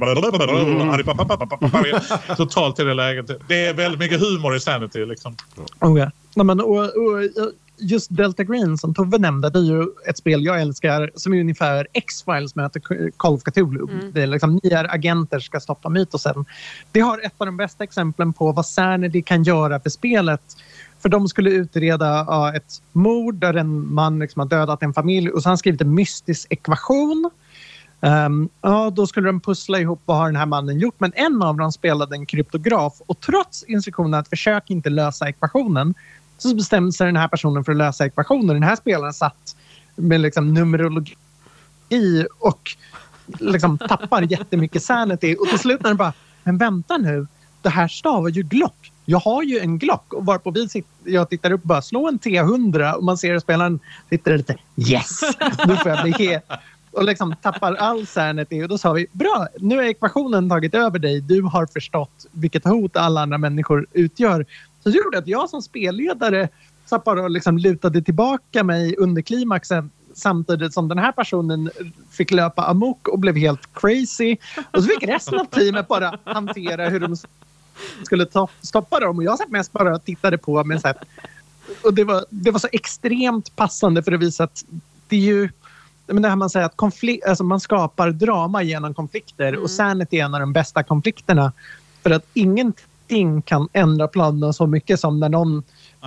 totalt 2.36 2.80
i 2.80 2.84
det 2.84 2.94
läget. 2.94 3.30
Det 3.48 3.66
är 3.66 3.74
väldigt 3.74 4.00
mycket 4.00 4.20
humor 4.20 4.56
i 4.56 4.60
sanity 4.60 5.06
liksom. 5.06 5.36
Oh, 5.80 5.98
ja. 5.98 6.10
Nej, 6.34 6.46
men, 6.46 6.60
och, 6.60 6.78
och, 6.78 7.22
just 7.78 8.16
Delta 8.16 8.44
Green 8.44 8.78
som 8.78 8.94
Tove 8.94 9.18
nämnde, 9.18 9.50
det 9.50 9.58
är 9.58 9.62
ju 9.62 9.86
ett 10.08 10.18
spel 10.18 10.44
jag 10.44 10.60
älskar 10.60 11.10
som 11.14 11.34
är 11.34 11.40
ungefär 11.40 11.86
X-Files 11.92 12.54
möter 12.54 13.10
Call 13.16 13.34
of 13.34 13.42
Cthulhu. 13.42 13.86
Det 14.12 14.22
är 14.22 14.26
liksom 14.26 14.60
ni 14.62 14.70
är 14.70 14.94
agenter 14.94 15.40
ska 15.40 15.60
stoppa 15.60 15.88
mytosen. 15.88 16.44
Det 16.92 17.00
har 17.00 17.26
ett 17.26 17.34
av 17.38 17.46
de 17.46 17.56
bästa 17.56 17.84
exemplen 17.84 18.32
på 18.32 18.52
vad 18.52 18.66
Sanity 18.66 19.22
kan 19.22 19.42
göra 19.42 19.80
för 19.80 19.90
spelet. 19.90 20.42
För 20.98 21.08
de 21.08 21.28
skulle 21.28 21.50
utreda 21.50 22.06
ja, 22.06 22.54
ett 22.54 22.82
mord 22.92 23.34
där 23.34 23.54
en 23.54 23.94
man 23.94 24.18
liksom 24.18 24.40
har 24.40 24.46
dödat 24.46 24.82
en 24.82 24.94
familj 24.94 25.30
och 25.30 25.42
så 25.42 25.46
har 25.46 25.50
han 25.50 25.58
skrivit 25.58 25.80
en 25.80 25.94
mystisk 25.94 26.46
ekvation. 26.50 27.30
Um, 28.00 28.48
ja, 28.60 28.90
då 28.90 29.06
skulle 29.06 29.28
de 29.28 29.40
pussla 29.40 29.80
ihop 29.80 30.02
vad 30.04 30.16
har 30.16 30.26
den 30.26 30.36
här 30.36 30.46
mannen 30.46 30.78
gjort. 30.78 30.94
Men 30.98 31.12
en 31.14 31.42
av 31.42 31.56
dem 31.56 31.72
spelade 31.72 32.16
en 32.16 32.26
kryptograf 32.26 32.94
och 33.06 33.20
trots 33.20 33.62
instruktionen 33.62 34.14
att 34.14 34.28
försök 34.28 34.70
inte 34.70 34.90
lösa 34.90 35.28
ekvationen 35.28 35.94
så 36.38 36.54
bestämde 36.54 36.92
sig 36.92 37.06
den 37.06 37.16
här 37.16 37.28
personen 37.28 37.64
för 37.64 37.72
att 37.72 37.78
lösa 37.78 38.06
ekvationen. 38.06 38.46
Den 38.46 38.62
här 38.62 38.76
spelaren 38.76 39.14
satt 39.14 39.56
med 39.96 40.20
liksom 40.20 40.54
numerologi 40.54 42.26
och 42.38 42.76
liksom 43.38 43.78
tappar 43.78 44.22
jättemycket 44.22 44.82
sanity. 44.82 45.36
Och 45.40 45.48
till 45.48 45.58
slut 45.58 45.82
när 45.82 45.90
den 45.90 45.96
bara, 45.96 46.12
men 46.44 46.58
vänta 46.58 46.96
nu, 46.96 47.26
det 47.62 47.70
här 47.70 47.88
stavar 47.88 48.28
ju 48.28 48.42
Glock. 48.42 48.92
Jag 49.04 49.18
har 49.18 49.42
ju 49.42 49.58
en 49.58 49.78
Glock 49.78 50.12
och 50.12 50.26
varpå 50.26 50.50
vi 50.50 50.68
sitter, 50.68 50.90
jag 51.04 51.30
tittar 51.30 51.50
upp 51.50 51.62
och 51.62 51.68
bara 51.68 51.82
slå 51.82 52.08
en 52.08 52.18
T100 52.18 52.92
och 52.92 53.04
man 53.04 53.18
ser 53.18 53.34
att 53.34 53.42
spelaren 53.42 53.80
sitter 54.10 54.30
där 54.30 54.38
lite 54.38 54.56
yes, 54.76 55.20
nu 55.66 55.76
får 55.76 55.92
jag 55.92 56.02
bli 56.02 56.12
het. 56.12 56.50
Och 56.96 57.04
liksom 57.04 57.34
tappar 57.42 57.74
all 57.74 58.06
sanity 58.06 58.62
och 58.62 58.68
då 58.68 58.78
sa 58.78 58.92
vi 58.92 59.06
bra, 59.12 59.48
nu 59.58 59.76
har 59.76 59.82
ekvationen 59.82 60.48
tagit 60.48 60.74
över 60.74 60.98
dig. 60.98 61.20
Du 61.20 61.42
har 61.42 61.66
förstått 61.66 62.26
vilket 62.32 62.64
hot 62.64 62.96
alla 62.96 63.22
andra 63.22 63.38
människor 63.38 63.86
utgör. 63.92 64.46
Så 64.82 64.88
det 64.88 64.96
gjorde 64.96 65.18
att 65.18 65.26
jag 65.26 65.50
som 65.50 65.62
spelledare 65.62 66.48
satt 66.86 67.04
bara 67.04 67.22
och 67.22 67.30
liksom 67.30 67.58
lutade 67.58 68.02
tillbaka 68.02 68.64
mig 68.64 68.96
under 68.96 69.22
klimaxen 69.22 69.90
samtidigt 70.14 70.74
som 70.74 70.88
den 70.88 70.98
här 70.98 71.12
personen 71.12 71.70
fick 72.10 72.30
löpa 72.30 72.64
amok 72.64 73.08
och 73.08 73.18
blev 73.18 73.36
helt 73.36 73.74
crazy. 73.74 74.36
Och 74.70 74.82
så 74.82 74.88
fick 74.88 75.02
resten 75.02 75.40
av 75.40 75.44
teamet 75.44 75.88
bara 75.88 76.18
hantera 76.24 76.88
hur 76.88 77.00
de 77.00 77.16
skulle 78.04 78.24
to- 78.24 78.48
stoppa 78.60 79.00
dem. 79.00 79.18
Och 79.18 79.24
jag 79.24 79.38
satt 79.38 79.48
mest 79.50 79.72
bara 79.72 79.94
och 79.94 80.04
tittade 80.04 80.38
på. 80.38 80.64
Men 80.64 80.80
så 80.80 80.86
här, 80.86 80.96
och 81.82 81.94
det 81.94 82.04
var, 82.04 82.24
det 82.30 82.50
var 82.50 82.58
så 82.58 82.68
extremt 82.72 83.56
passande 83.56 84.02
för 84.02 84.12
att 84.12 84.20
visa 84.20 84.44
att 84.44 84.64
det 85.08 85.16
är 85.16 85.20
ju 85.20 85.48
men 86.06 86.22
det 86.22 86.28
här 86.28 86.36
man 86.36 86.50
säger 86.50 86.66
att 86.66 86.76
konflikt, 86.76 87.26
alltså 87.26 87.44
man 87.44 87.60
skapar 87.60 88.10
drama 88.10 88.62
genom 88.62 88.94
konflikter 88.94 89.56
och 89.56 89.70
Sanity 89.70 90.16
är 90.18 90.24
en 90.24 90.34
av 90.34 90.40
de 90.40 90.52
bästa 90.52 90.82
konflikterna. 90.82 91.52
För 92.02 92.10
att 92.10 92.26
ingenting 92.34 93.42
kan 93.42 93.68
ändra 93.72 94.08
planen 94.08 94.52
så 94.52 94.66
mycket 94.66 95.00
som 95.00 95.20
när 95.20 95.28
någon 95.28 95.54
Nej. 95.56 95.62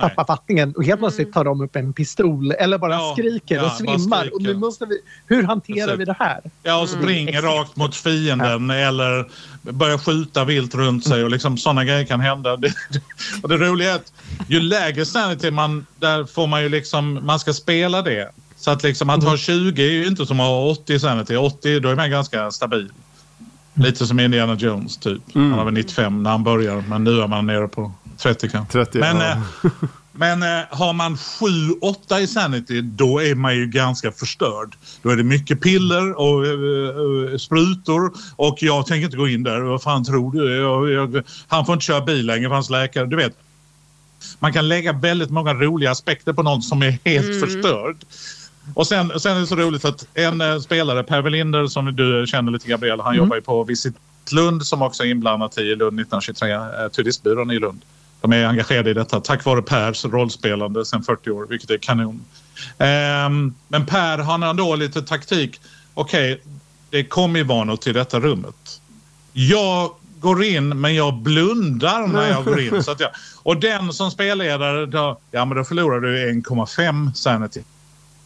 tappar 0.08 0.24
fattningen 0.24 0.72
och 0.72 0.84
helt 0.84 1.00
plötsligt 1.00 1.32
tar 1.32 1.44
de 1.44 1.60
upp 1.60 1.76
en 1.76 1.92
pistol 1.92 2.50
eller 2.52 2.78
bara 2.78 2.92
Ja, 2.92 3.14
skriker 3.18 3.54
ja, 3.56 3.62
och 3.62 3.68
bara 3.68 3.98
svimmar. 3.98 4.18
skriker. 4.18 4.34
Och 4.36 4.42
nu 4.42 4.54
måste 4.54 4.86
vi, 4.86 4.98
hur 5.26 5.42
hanterar 5.42 5.86
Precis. 5.86 6.00
vi 6.00 6.04
det 6.04 6.16
här? 6.18 6.40
Ja, 6.62 6.82
och 6.82 6.88
springer 6.88 7.42
rakt 7.42 7.76
mot 7.76 7.96
fienden 7.96 8.70
eller 8.70 9.30
börjar 9.62 9.98
skjuta 9.98 10.44
vilt 10.44 10.74
runt 10.74 11.06
sig 11.06 11.24
och 11.24 11.30
liksom 11.30 11.58
sådana 11.58 11.84
grejer 11.84 12.04
kan 12.04 12.20
hända. 12.20 12.56
Det, 12.60 12.72
och 13.42 13.48
det 13.48 13.56
roliga 13.56 13.90
är 13.90 13.96
att 13.96 14.12
ju 14.48 14.60
lägre 14.60 15.06
sanity 15.06 15.50
man, 15.50 15.86
där 15.98 16.24
får 16.24 16.46
man 16.46 16.62
ju 16.62 16.68
liksom, 16.68 17.20
man 17.26 17.38
ska 17.38 17.52
spela 17.52 18.02
det. 18.02 18.30
Så 18.60 18.70
att 18.70 18.82
liksom 18.82 19.10
att 19.10 19.24
ha 19.24 19.36
20 19.36 19.82
är 19.82 19.92
ju 19.92 20.06
inte 20.06 20.26
som 20.26 20.40
att 20.40 20.46
ha 20.46 20.70
80 20.70 20.98
sanity. 20.98 21.36
80, 21.36 21.80
då 21.80 21.88
är 21.88 21.96
man 21.96 22.10
ganska 22.10 22.50
stabil. 22.50 22.92
Lite 23.74 24.06
som 24.06 24.20
Indiana 24.20 24.54
Jones 24.54 24.96
typ. 24.96 25.22
Han 25.34 25.56
var 25.56 25.64
väl 25.64 25.74
95 25.74 26.22
när 26.22 26.30
han 26.30 26.44
börjar 26.44 26.84
men 26.88 27.04
nu 27.04 27.20
är 27.20 27.26
man 27.26 27.46
nere 27.46 27.68
på 27.68 27.92
30 28.18 28.48
kanske. 28.48 28.72
30, 28.72 28.98
men 28.98 29.16
ja. 29.16 29.30
eh, 29.30 29.70
men 30.12 30.42
eh, 30.42 30.64
har 30.70 30.92
man 30.92 31.16
7-8 31.16 32.18
i 32.18 32.26
sanity 32.26 32.80
då 32.80 33.22
är 33.22 33.34
man 33.34 33.56
ju 33.56 33.66
ganska 33.66 34.12
förstörd. 34.12 34.76
Då 35.02 35.10
är 35.10 35.16
det 35.16 35.22
mycket 35.22 35.60
piller 35.60 36.18
och 36.18 36.46
eh, 36.46 37.32
eh, 37.32 37.38
sprutor 37.38 38.12
och 38.36 38.58
jag 38.60 38.86
tänker 38.86 39.04
inte 39.04 39.16
gå 39.16 39.28
in 39.28 39.42
där. 39.42 39.60
Vad 39.60 39.82
fan 39.82 40.04
tror 40.04 40.32
du? 40.32 40.56
Jag, 40.56 40.90
jag, 40.90 41.24
han 41.48 41.66
får 41.66 41.72
inte 41.72 41.84
köra 41.84 42.00
bil 42.00 42.26
längre 42.26 42.48
för 42.48 42.54
hans 42.54 42.70
läkare. 42.70 43.06
Du 43.06 43.16
vet. 43.16 43.32
Man 44.38 44.52
kan 44.52 44.68
lägga 44.68 44.92
väldigt 44.92 45.30
många 45.30 45.54
roliga 45.54 45.90
aspekter 45.90 46.32
på 46.32 46.42
något 46.42 46.64
som 46.64 46.82
är 46.82 46.98
helt 47.04 47.40
förstörd. 47.40 47.96
Och 48.74 48.86
sen, 48.86 49.20
sen 49.20 49.36
är 49.36 49.40
det 49.40 49.46
så 49.46 49.56
roligt 49.56 49.84
att 49.84 50.06
en 50.14 50.40
eh, 50.40 50.58
spelare, 50.58 51.02
Per 51.02 51.22
Welinder 51.22 51.66
som 51.66 51.96
du 51.96 52.26
känner 52.26 52.52
lite 52.52 52.68
Gabriel, 52.68 53.00
han 53.00 53.16
jobbar 53.16 53.36
ju 53.36 53.42
på 53.42 53.64
Visit 53.64 53.94
Lund 54.32 54.66
som 54.66 54.82
också 54.82 55.02
är 55.02 55.08
inblandat 55.08 55.58
i 55.58 55.64
Lund 55.64 56.00
1923, 56.00 56.52
eh, 56.52 56.60
turistbyrån 56.92 57.50
i 57.50 57.58
Lund. 57.58 57.84
De 58.20 58.32
är 58.32 58.46
engagerade 58.46 58.90
i 58.90 58.94
detta 58.94 59.20
tack 59.20 59.44
vare 59.44 59.62
Pers 59.62 60.04
rollspelande 60.04 60.84
sedan 60.84 61.02
40 61.02 61.30
år, 61.30 61.46
vilket 61.46 61.70
är 61.70 61.78
kanon. 61.78 62.24
Ehm, 62.78 63.54
men 63.68 63.86
Per, 63.86 64.18
han 64.18 64.42
har 64.42 64.54
då 64.54 64.76
lite 64.76 65.02
taktik. 65.02 65.60
Okej, 65.94 66.42
det 66.90 67.04
kommer 67.04 67.44
vanor 67.44 67.76
till 67.76 67.94
detta 67.94 68.20
rummet. 68.20 68.80
Jag 69.32 69.90
går 70.20 70.44
in, 70.44 70.80
men 70.80 70.94
jag 70.94 71.14
blundar 71.14 72.06
när 72.06 72.28
jag 72.28 72.44
går 72.44 72.60
in. 72.60 72.82
Så 72.82 72.90
att 72.90 73.00
jag, 73.00 73.10
och 73.42 73.60
den 73.60 73.92
som 73.92 74.10
spelledare, 74.10 74.86
då, 74.86 75.18
ja 75.30 75.44
men 75.44 75.56
då 75.56 75.64
förlorar 75.64 76.00
du 76.00 76.32
1,5 76.32 77.12
sanity. 77.12 77.62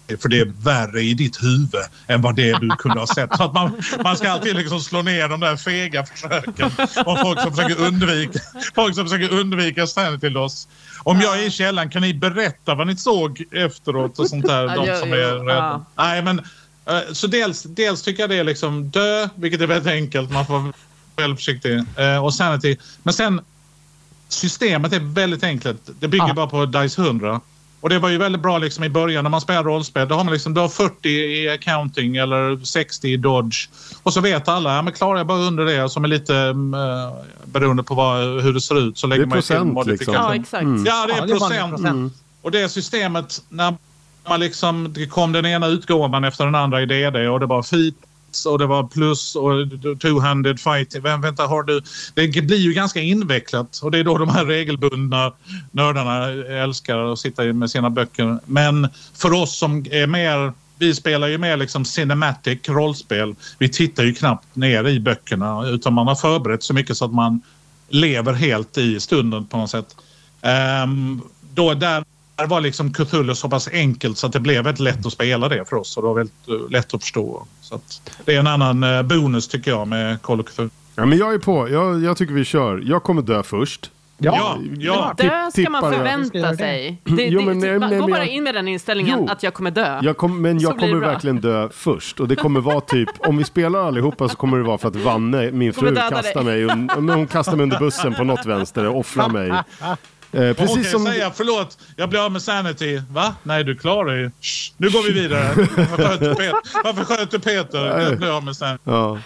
För 0.09 0.29
det 0.29 0.41
är 0.41 0.53
värre 0.63 1.03
i 1.03 1.15
ditt 1.15 1.43
huvud 1.43 1.85
än 2.07 2.23
vad 2.23 2.37
det 2.37 2.59
du 2.61 2.69
kunde 2.69 3.01
ha 3.01 3.07
sett. 3.07 3.37
Så 3.37 3.43
att 3.43 3.55
man, 3.55 3.83
man 4.05 4.17
ska 4.17 4.31
alltid 4.31 4.57
liksom 4.57 4.81
slå 4.81 5.03
ner 5.03 5.29
de 5.29 5.41
där 5.41 5.57
fega 5.57 6.07
försöken 6.07 6.71
och 7.07 7.19
folk 7.21 7.41
som 7.41 7.55
försöker 7.55 7.81
undvika, 7.81 8.39
folk 8.75 8.95
som 8.95 9.05
försöker 9.09 9.33
undvika 9.39 9.87
sanity 9.87 10.29
loss. 10.29 10.69
Om 11.03 11.21
jag 11.21 11.39
är 11.39 11.47
i 11.47 11.51
källaren, 11.51 11.91
kan 11.91 12.03
ni 12.03 12.15
berätta 12.15 12.75
vad 12.75 12.87
ni 12.87 12.97
såg 12.97 13.43
efteråt 13.53 14.19
och 14.19 14.29
sånt 14.29 14.47
där? 14.47 14.67
de 14.67 15.01
som 15.01 15.13
är 15.13 15.45
rädda. 15.47 15.85
Nej, 15.97 16.23
men 16.23 16.39
eh, 16.87 17.13
så 17.13 17.27
dels, 17.27 17.63
dels 17.63 18.03
tycker 18.03 18.23
jag 18.23 18.31
det 18.31 18.37
är 18.37 18.45
liksom 18.45 18.91
dö, 18.91 19.29
vilket 19.35 19.61
är 19.61 19.67
väldigt 19.67 19.93
enkelt. 19.93 20.31
Man 20.31 20.47
får 20.47 20.59
vara 20.59 20.73
väldigt 21.17 21.39
försiktig. 21.39 21.83
Eh, 21.97 22.25
och 22.25 22.35
sanity. 22.35 22.77
Men 23.03 23.15
sen 23.15 23.41
systemet 24.29 24.93
är 24.93 25.01
väldigt 25.01 25.45
enkelt. 25.45 25.91
Det 26.01 26.09
bygger 26.09 26.35
bara 26.35 26.47
på 26.47 26.67
DICE 26.67 27.03
100. 27.03 27.41
Och 27.85 27.91
det 27.91 27.99
var 27.99 28.09
ju 28.09 28.19
väldigt 28.19 28.43
bra 28.43 28.59
liksom 28.59 28.85
i 28.85 28.89
början 28.89 29.25
när 29.25 29.31
man 29.31 29.41
spelar 29.41 29.65
rollspel. 29.65 30.09
Då 30.09 30.15
har 30.15 30.25
man 30.25 30.33
liksom, 30.33 30.55
du 30.55 30.61
har 30.61 30.69
40 30.69 31.09
i 31.09 31.49
accounting 31.49 32.17
eller 32.17 32.65
60 32.65 33.09
i 33.09 33.17
dodge. 33.17 33.69
Och 34.03 34.13
så 34.13 34.21
vet 34.21 34.49
alla, 34.49 34.77
ja 34.77 34.83
men 34.83 34.93
klarar 34.93 35.19
jag 35.19 35.27
bara 35.27 35.39
under 35.39 35.65
det 35.65 35.91
som 35.91 36.05
är 36.05 36.09
lite 36.09 36.33
uh, 36.33 37.13
beroende 37.45 37.83
på 37.83 37.95
vad, 37.95 38.43
hur 38.43 38.53
det 38.53 38.61
ser 38.61 38.89
ut 38.89 38.99
så 38.99 39.07
lägger 39.07 39.27
man 39.27 39.39
ju 39.39 39.43
till 39.43 39.59
modifikation. 39.59 39.93
Liksom. 39.93 40.15
Ja, 40.15 40.35
exakt. 40.35 40.63
Mm. 40.63 40.85
Ja, 40.87 41.07
det 41.07 41.13
är 41.13 41.17
ja, 41.17 41.27
procent. 41.27 41.53
Det 41.53 41.69
procent. 41.69 41.91
Mm. 41.91 42.11
Och 42.43 42.51
det 42.51 42.69
systemet, 42.69 43.43
när 43.49 43.75
man 44.29 44.41
liksom, 44.41 44.93
det 44.93 45.07
kom 45.07 45.33
den 45.33 45.47
ena 45.47 45.67
utgåvan 45.67 46.25
efter 46.25 46.45
den 46.45 46.55
andra 46.55 46.83
i 46.83 46.87
DD 46.87 47.29
och 47.29 47.41
det 47.41 47.47
var 47.47 47.63
fint 48.35 48.53
och 48.53 48.59
det 48.59 48.67
var 48.67 48.83
plus 48.83 49.37
och 49.37 49.53
two-handed 49.99 50.57
fight. 50.57 50.95
Vem, 51.03 51.21
vänta, 51.21 51.47
har 51.47 51.63
du... 51.63 51.81
Det 52.15 52.43
blir 52.43 52.59
ju 52.59 52.73
ganska 52.73 53.01
invecklat 53.01 53.81
och 53.83 53.91
det 53.91 53.99
är 53.99 54.05
då 54.05 54.19
de 54.19 54.29
här 54.29 54.45
regelbundna 54.45 55.33
nördarna 55.71 56.29
älskar 56.63 57.13
att 57.13 57.19
sitta 57.19 57.43
med 57.43 57.71
sina 57.71 57.91
böcker. 57.91 58.39
Men 58.47 58.89
för 59.15 59.33
oss 59.33 59.59
som 59.59 59.87
är 59.91 60.07
mer 60.07 60.53
vi 60.79 60.95
spelar 60.95 61.29
ju 61.29 61.39
mer 61.39 61.57
liksom 61.57 61.85
cinematic 61.85 62.69
rollspel. 62.69 63.35
Vi 63.59 63.69
tittar 63.69 64.05
ju 64.05 64.15
knappt 64.15 64.57
ner 64.57 64.89
i 64.89 65.01
böckerna 65.01 65.67
utan 65.67 65.93
man 65.93 66.09
har 66.09 66.15
förberett 66.15 66.63
så 66.63 66.75
mycket 66.75 66.97
så 66.97 67.05
att 67.05 67.13
man 67.13 67.41
lever 67.89 68.33
helt 68.33 68.79
i 68.79 69.01
stunden 69.01 69.47
på 69.47 69.57
något 69.57 69.71
sätt. 69.71 69.97
Um, 70.85 71.23
då 71.55 71.75
där 71.75 72.05
det 72.37 72.47
var 72.47 72.61
liksom 72.61 72.93
Cthulhu 72.93 73.35
så 73.35 73.49
pass 73.49 73.69
enkelt 73.73 74.19
så 74.19 74.27
att 74.27 74.33
det 74.33 74.41
blev 74.41 74.65
väldigt 74.65 74.81
lätt 74.81 75.07
att 75.07 75.13
spela 75.13 75.49
det 75.49 75.69
för 75.69 75.77
oss 75.77 75.97
och 75.97 76.03
det 76.03 76.07
var 76.07 76.15
väldigt 76.15 76.49
uh, 76.49 76.71
lätt 76.71 76.95
att 76.95 77.03
förstå. 77.03 77.47
Så 77.61 77.75
att 77.75 78.13
det 78.25 78.35
är 78.35 78.41
en 78.41 78.47
annan 78.47 78.85
uh, 78.85 79.03
bonus 79.03 79.49
tycker 79.49 79.71
jag 79.71 79.89
med 79.89 80.23
Call 80.23 80.41
of 80.41 80.47
Cthulhu. 80.47 80.71
Ja, 80.97 81.07
men 81.07 81.19
jag 81.19 81.35
är 81.35 81.39
på. 81.39 81.69
Jag, 81.69 82.03
jag 82.03 82.17
tycker 82.17 82.35
vi 82.35 82.45
kör. 82.45 82.83
Jag 82.85 83.03
kommer 83.03 83.23
dö 83.23 83.43
först. 83.43 83.91
Ja, 84.19 84.59
ja. 84.79 85.15
Dö 85.17 85.51
ska 85.51 85.71
man 85.71 85.93
förvänta 85.93 86.57
sig. 86.57 87.03
Det, 87.05 87.25
jo, 87.25 87.43
men, 87.43 87.61
det, 87.61 87.79
nej, 87.79 87.99
gå 87.99 88.07
bara 88.07 88.27
in 88.27 88.45
med 88.45 88.55
den 88.55 88.69
inställningen 88.69 89.19
jo, 89.21 89.29
att 89.29 89.43
jag 89.43 89.55
kommer 89.55 89.71
dö. 89.71 90.01
Jag 90.03 90.17
kom, 90.17 90.43
men 90.43 90.59
jag 90.59 90.79
kommer 90.79 91.01
verkligen 91.01 91.41
dö 91.41 91.69
först. 91.73 92.21
Och 92.21 92.29
det 92.29 92.37
kommer 92.37 92.61
vara 92.61 92.81
typ, 92.81 93.09
om 93.19 93.37
vi 93.37 93.45
spelar 93.45 93.89
allihopa 93.89 94.29
så 94.29 94.37
kommer 94.37 94.57
det 94.57 94.63
vara 94.63 94.79
för 94.79 94.89
att 94.89 94.97
Vanne, 94.97 95.51
min 95.51 95.73
fru, 95.73 95.95
kastar 95.95 96.43
mig, 96.43 96.65
hon 97.15 97.27
kastar 97.27 97.57
mig 97.57 97.63
under 97.63 97.79
bussen 97.79 98.15
på 98.15 98.25
något 98.25 98.47
vänster 98.47 98.87
och 98.87 98.99
offrar 98.99 99.29
mig. 99.29 99.53
Eh, 100.35 100.55
precis 100.55 100.77
Okej, 100.77 100.85
som... 100.85 101.07
säga 101.07 101.31
förlåt, 101.35 101.79
jag 101.97 102.09
blir 102.09 102.25
av 102.25 102.33
med 102.33 102.43
sanity. 102.43 103.03
Va? 103.11 103.35
Nej, 103.43 103.65
du 103.65 103.77
klarar 103.77 104.17
dig. 104.17 104.31
Nu 104.77 104.91
går 104.91 105.03
vi 105.03 105.13
vidare. 105.13 105.55
Varför 105.57 105.97
sköter 105.97 106.35
Peter? 106.35 106.83
Varför 106.85 107.05
sköter 107.05 107.39
Peter? 107.39 108.01
Jag 108.01 108.19
blir 108.19 108.37
av 108.37 108.45
med 108.45 108.57
sanity. 108.57 108.83
Ja. 108.85 109.19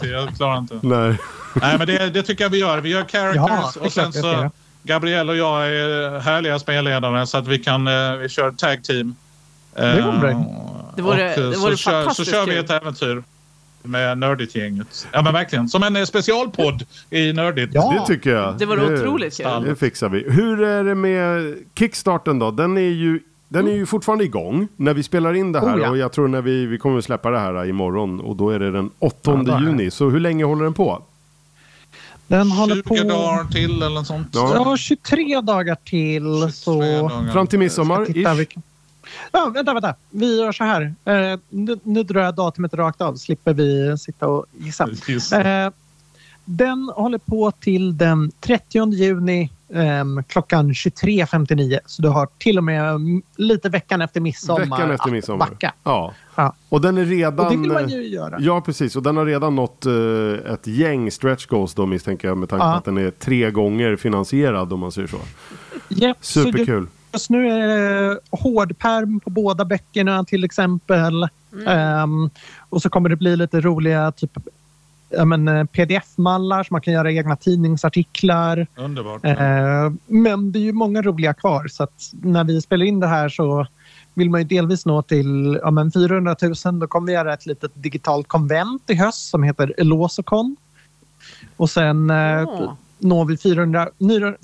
Jag 0.00 0.36
klarar 0.36 0.58
inte. 0.58 0.78
Nej. 0.82 1.16
Nej, 1.54 1.78
men 1.78 1.86
det, 1.86 2.10
det 2.10 2.22
tycker 2.22 2.44
jag 2.44 2.50
vi 2.50 2.58
gör. 2.58 2.78
Vi 2.78 2.88
gör 2.88 3.04
characters 3.04 3.76
ja, 3.76 3.80
och 3.80 3.92
sen 3.92 4.12
så... 4.12 4.50
Gabriel 4.84 5.28
och 5.30 5.36
jag 5.36 5.66
är 5.66 6.20
härliga 6.20 6.58
spelledare 6.58 7.26
så 7.26 7.38
att 7.38 7.48
vi 7.48 7.58
kan 7.58 7.88
eh, 7.88 8.16
vi 8.16 8.28
kör 8.28 8.50
tag 8.50 8.84
team. 8.84 9.14
Det 9.74 10.02
vore 10.02 10.18
bra. 10.18 10.92
Det 10.96 11.02
vore, 11.02 11.36
det 11.36 11.56
vore 11.56 11.76
så, 11.76 11.90
kör, 11.90 12.10
så 12.10 12.24
kör 12.24 12.46
vi 12.46 12.56
ett 12.56 12.70
äventyr 12.70 13.22
med 13.82 14.18
Nördigt-gänget. 14.18 15.08
Ja 15.12 15.22
men 15.22 15.32
verkligen. 15.32 15.68
Som 15.68 15.82
en 15.82 15.96
eh, 15.96 16.04
specialpodd 16.04 16.84
i 17.10 17.32
Nördigt. 17.32 17.74
Ja. 17.74 17.94
Det 18.00 18.14
tycker 18.14 18.30
jag. 18.30 18.58
Det 18.58 18.66
var 18.66 18.76
det, 18.76 18.94
otroligt 18.94 19.36
kul. 19.36 19.64
Det 19.64 19.76
fixar 19.76 20.08
vi. 20.08 20.30
Hur 20.30 20.62
är 20.62 20.84
det 20.84 20.94
med 20.94 21.56
Kickstarten 21.74 22.38
då? 22.38 22.50
Den 22.50 22.76
är 22.76 22.80
ju 22.80 23.20
den 23.48 23.68
är 23.68 23.72
ju 23.72 23.86
fortfarande 23.86 24.24
igång 24.24 24.68
när 24.76 24.94
vi 24.94 25.02
spelar 25.02 25.34
in 25.34 25.52
det 25.52 25.60
här 25.60 25.76
oh, 25.76 25.80
ja. 25.80 25.90
och 25.90 25.96
jag 25.96 26.12
tror 26.12 26.28
när 26.28 26.42
vi, 26.42 26.66
vi 26.66 26.78
kommer 26.78 26.98
att 26.98 27.04
släppa 27.04 27.30
det 27.30 27.38
här 27.38 27.68
imorgon 27.68 28.20
och 28.20 28.36
då 28.36 28.50
är 28.50 28.58
det 28.58 28.70
den 28.70 28.90
8 28.98 29.44
ja, 29.46 29.60
juni. 29.60 29.90
Så 29.90 30.10
hur 30.10 30.20
länge 30.20 30.44
håller 30.44 30.64
den 30.64 30.74
på? 30.74 31.02
Den 32.26 32.50
håller 32.50 32.82
på... 32.82 32.94
dagar 32.94 33.44
till 33.44 33.82
eller 33.82 33.94
något 33.94 34.06
sånt? 34.06 34.28
Ja, 34.32 34.52
ja 34.54 34.76
23 34.76 35.40
dagar 35.40 35.76
till. 35.84 36.22
23 36.22 36.52
så... 36.52 36.80
Dagar. 36.80 37.32
Fram 37.32 37.46
till 37.46 37.58
midsommar? 37.58 38.06
Ja, 39.32 39.50
vänta, 39.54 39.72
vänta. 39.74 39.94
Vi 40.10 40.40
gör 40.40 40.52
så 40.52 40.64
här. 40.64 40.94
Eh, 41.04 41.38
nu, 41.48 41.78
nu 41.82 42.02
drar 42.02 42.20
jag 42.20 42.34
datumet 42.34 42.74
rakt 42.74 43.00
av. 43.00 43.14
Slipper 43.14 43.54
vi 43.54 43.98
sitta 43.98 44.28
och 44.28 44.46
gissa. 44.58 45.64
Eh, 45.64 45.70
den 46.44 46.92
håller 46.94 47.18
på 47.18 47.50
till 47.50 47.96
den 47.96 48.30
30 48.40 48.92
juni 48.92 49.50
eh, 49.74 50.04
klockan 50.28 50.72
23.59. 50.72 51.78
Så 51.86 52.02
du 52.02 52.08
har 52.08 52.28
till 52.38 52.58
och 52.58 52.64
med 52.64 53.00
lite 53.36 53.68
veckan 53.68 54.02
efter 54.02 54.20
midsommar, 54.20 54.60
veckan 54.60 54.90
efter 54.90 55.10
midsommar. 55.10 55.44
att 55.46 55.50
backa. 55.50 55.74
Ja. 55.84 56.14
ja. 56.34 56.54
Och 56.68 56.80
den 56.80 56.98
är 56.98 57.04
redan... 57.04 57.46
Och 57.46 57.52
det 57.52 57.58
vill 57.58 57.72
man 57.72 57.88
ju 57.88 58.08
göra. 58.08 58.36
Ja, 58.40 58.60
precis. 58.60 58.96
Och 58.96 59.02
den 59.02 59.16
har 59.16 59.26
redan 59.26 59.54
nått 59.56 59.86
uh, 59.86 60.52
ett 60.52 60.66
gäng 60.66 61.10
stretch 61.10 61.46
goals 61.46 61.74
då 61.74 61.86
misstänker 61.86 62.28
jag 62.28 62.38
med 62.38 62.48
tanke 62.48 62.62
på 62.62 62.68
ja. 62.68 62.76
att 62.76 62.84
den 62.84 62.98
är 62.98 63.10
tre 63.10 63.50
gånger 63.50 63.96
finansierad 63.96 64.72
om 64.72 64.80
man 64.80 64.92
säger 64.92 65.08
så. 65.08 65.18
Yep, 65.90 66.16
Superkul. 66.20 66.86
Så 66.86 67.01
Just 67.12 67.30
nu 67.30 67.48
är 67.48 67.68
det 67.68 68.20
hårdperm 68.30 69.20
på 69.20 69.30
båda 69.30 69.64
böckerna 69.64 70.24
till 70.24 70.44
exempel. 70.44 71.28
Mm. 71.52 72.02
Um, 72.02 72.30
och 72.68 72.82
så 72.82 72.90
kommer 72.90 73.08
det 73.08 73.16
bli 73.16 73.36
lite 73.36 73.60
roliga 73.60 74.12
typ 74.12 74.36
eh, 75.10 75.64
pdf-mallar 75.64 76.64
så 76.64 76.74
man 76.74 76.80
kan 76.80 76.94
göra 76.94 77.12
egna 77.12 77.36
tidningsartiklar. 77.36 78.66
Underbart. 78.76 79.24
Uh, 79.24 79.92
men 80.06 80.52
det 80.52 80.58
är 80.58 80.62
ju 80.62 80.72
många 80.72 81.02
roliga 81.02 81.34
kvar 81.34 81.68
så 81.68 81.82
att 81.82 82.10
när 82.22 82.44
vi 82.44 82.62
spelar 82.62 82.86
in 82.86 83.00
det 83.00 83.06
här 83.06 83.28
så 83.28 83.66
vill 84.14 84.30
man 84.30 84.40
ju 84.40 84.46
delvis 84.46 84.86
nå 84.86 85.02
till 85.02 85.58
ja, 85.62 85.70
men 85.70 85.92
400 85.92 86.36
000. 86.64 86.78
Då 86.80 86.86
kommer 86.86 87.06
vi 87.06 87.12
göra 87.12 87.34
ett 87.34 87.46
litet 87.46 87.70
digitalt 87.74 88.28
konvent 88.28 88.90
i 88.90 88.94
höst 88.94 89.30
som 89.30 89.42
heter 89.42 89.74
Elosocon. 89.78 90.56
Och 91.56 91.70
sen 91.70 92.10
oh 92.10 92.74
når 93.02 93.24
vi 93.24 93.36
400, 93.36 93.88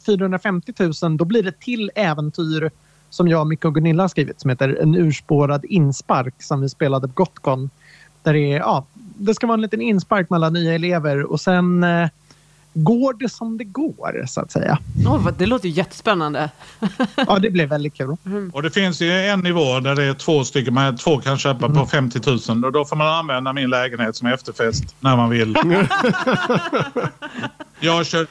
450 0.06 0.72
000 1.02 1.16
då 1.16 1.24
blir 1.24 1.42
det 1.42 1.60
till 1.60 1.90
äventyr 1.94 2.70
som 3.10 3.28
jag, 3.28 3.46
Micke 3.46 3.64
och 3.64 3.74
Gunilla 3.74 4.02
har 4.02 4.08
skrivit 4.08 4.40
som 4.40 4.50
heter 4.50 4.78
En 4.82 4.94
urspårad 4.94 5.64
inspark 5.64 6.34
som 6.38 6.60
vi 6.60 6.68
spelade 6.68 7.08
på 7.08 7.14
Gotcon. 7.14 7.70
Där 8.22 8.32
det, 8.32 8.52
är, 8.52 8.58
ja, 8.58 8.86
det 8.94 9.34
ska 9.34 9.46
vara 9.46 9.54
en 9.54 9.60
liten 9.60 9.80
inspark 9.80 10.30
mellan 10.30 10.52
nya 10.52 10.74
elever 10.74 11.22
och 11.22 11.40
sen 11.40 11.84
eh, 11.84 12.08
går 12.74 13.14
det 13.14 13.28
som 13.28 13.58
det 13.58 13.64
går 13.64 14.26
så 14.26 14.40
att 14.40 14.50
säga. 14.50 14.78
Oh, 15.06 15.28
det 15.38 15.46
låter 15.46 15.68
jättespännande. 15.68 16.50
ja, 17.16 17.38
det 17.38 17.50
blev 17.50 17.68
väldigt 17.68 17.94
kul. 17.94 18.16
Mm. 18.26 18.50
Och 18.50 18.62
det 18.62 18.70
finns 18.70 19.00
ju 19.00 19.12
en 19.12 19.40
nivå 19.40 19.80
där 19.80 19.94
det 19.94 20.04
är 20.04 20.14
två 20.14 20.44
stycken, 20.44 20.74
man 20.74 20.96
två 20.96 21.18
kan 21.18 21.38
köpa 21.38 21.66
mm. 21.66 21.78
på 21.78 21.86
50 21.86 22.20
000 22.48 22.64
och 22.64 22.72
då 22.72 22.84
får 22.84 22.96
man 22.96 23.06
använda 23.06 23.52
min 23.52 23.70
lägenhet 23.70 24.16
som 24.16 24.28
efterfest 24.28 24.96
när 25.00 25.16
man 25.16 25.30
vill. 25.30 25.56
jag 27.80 28.06
kör 28.06 28.26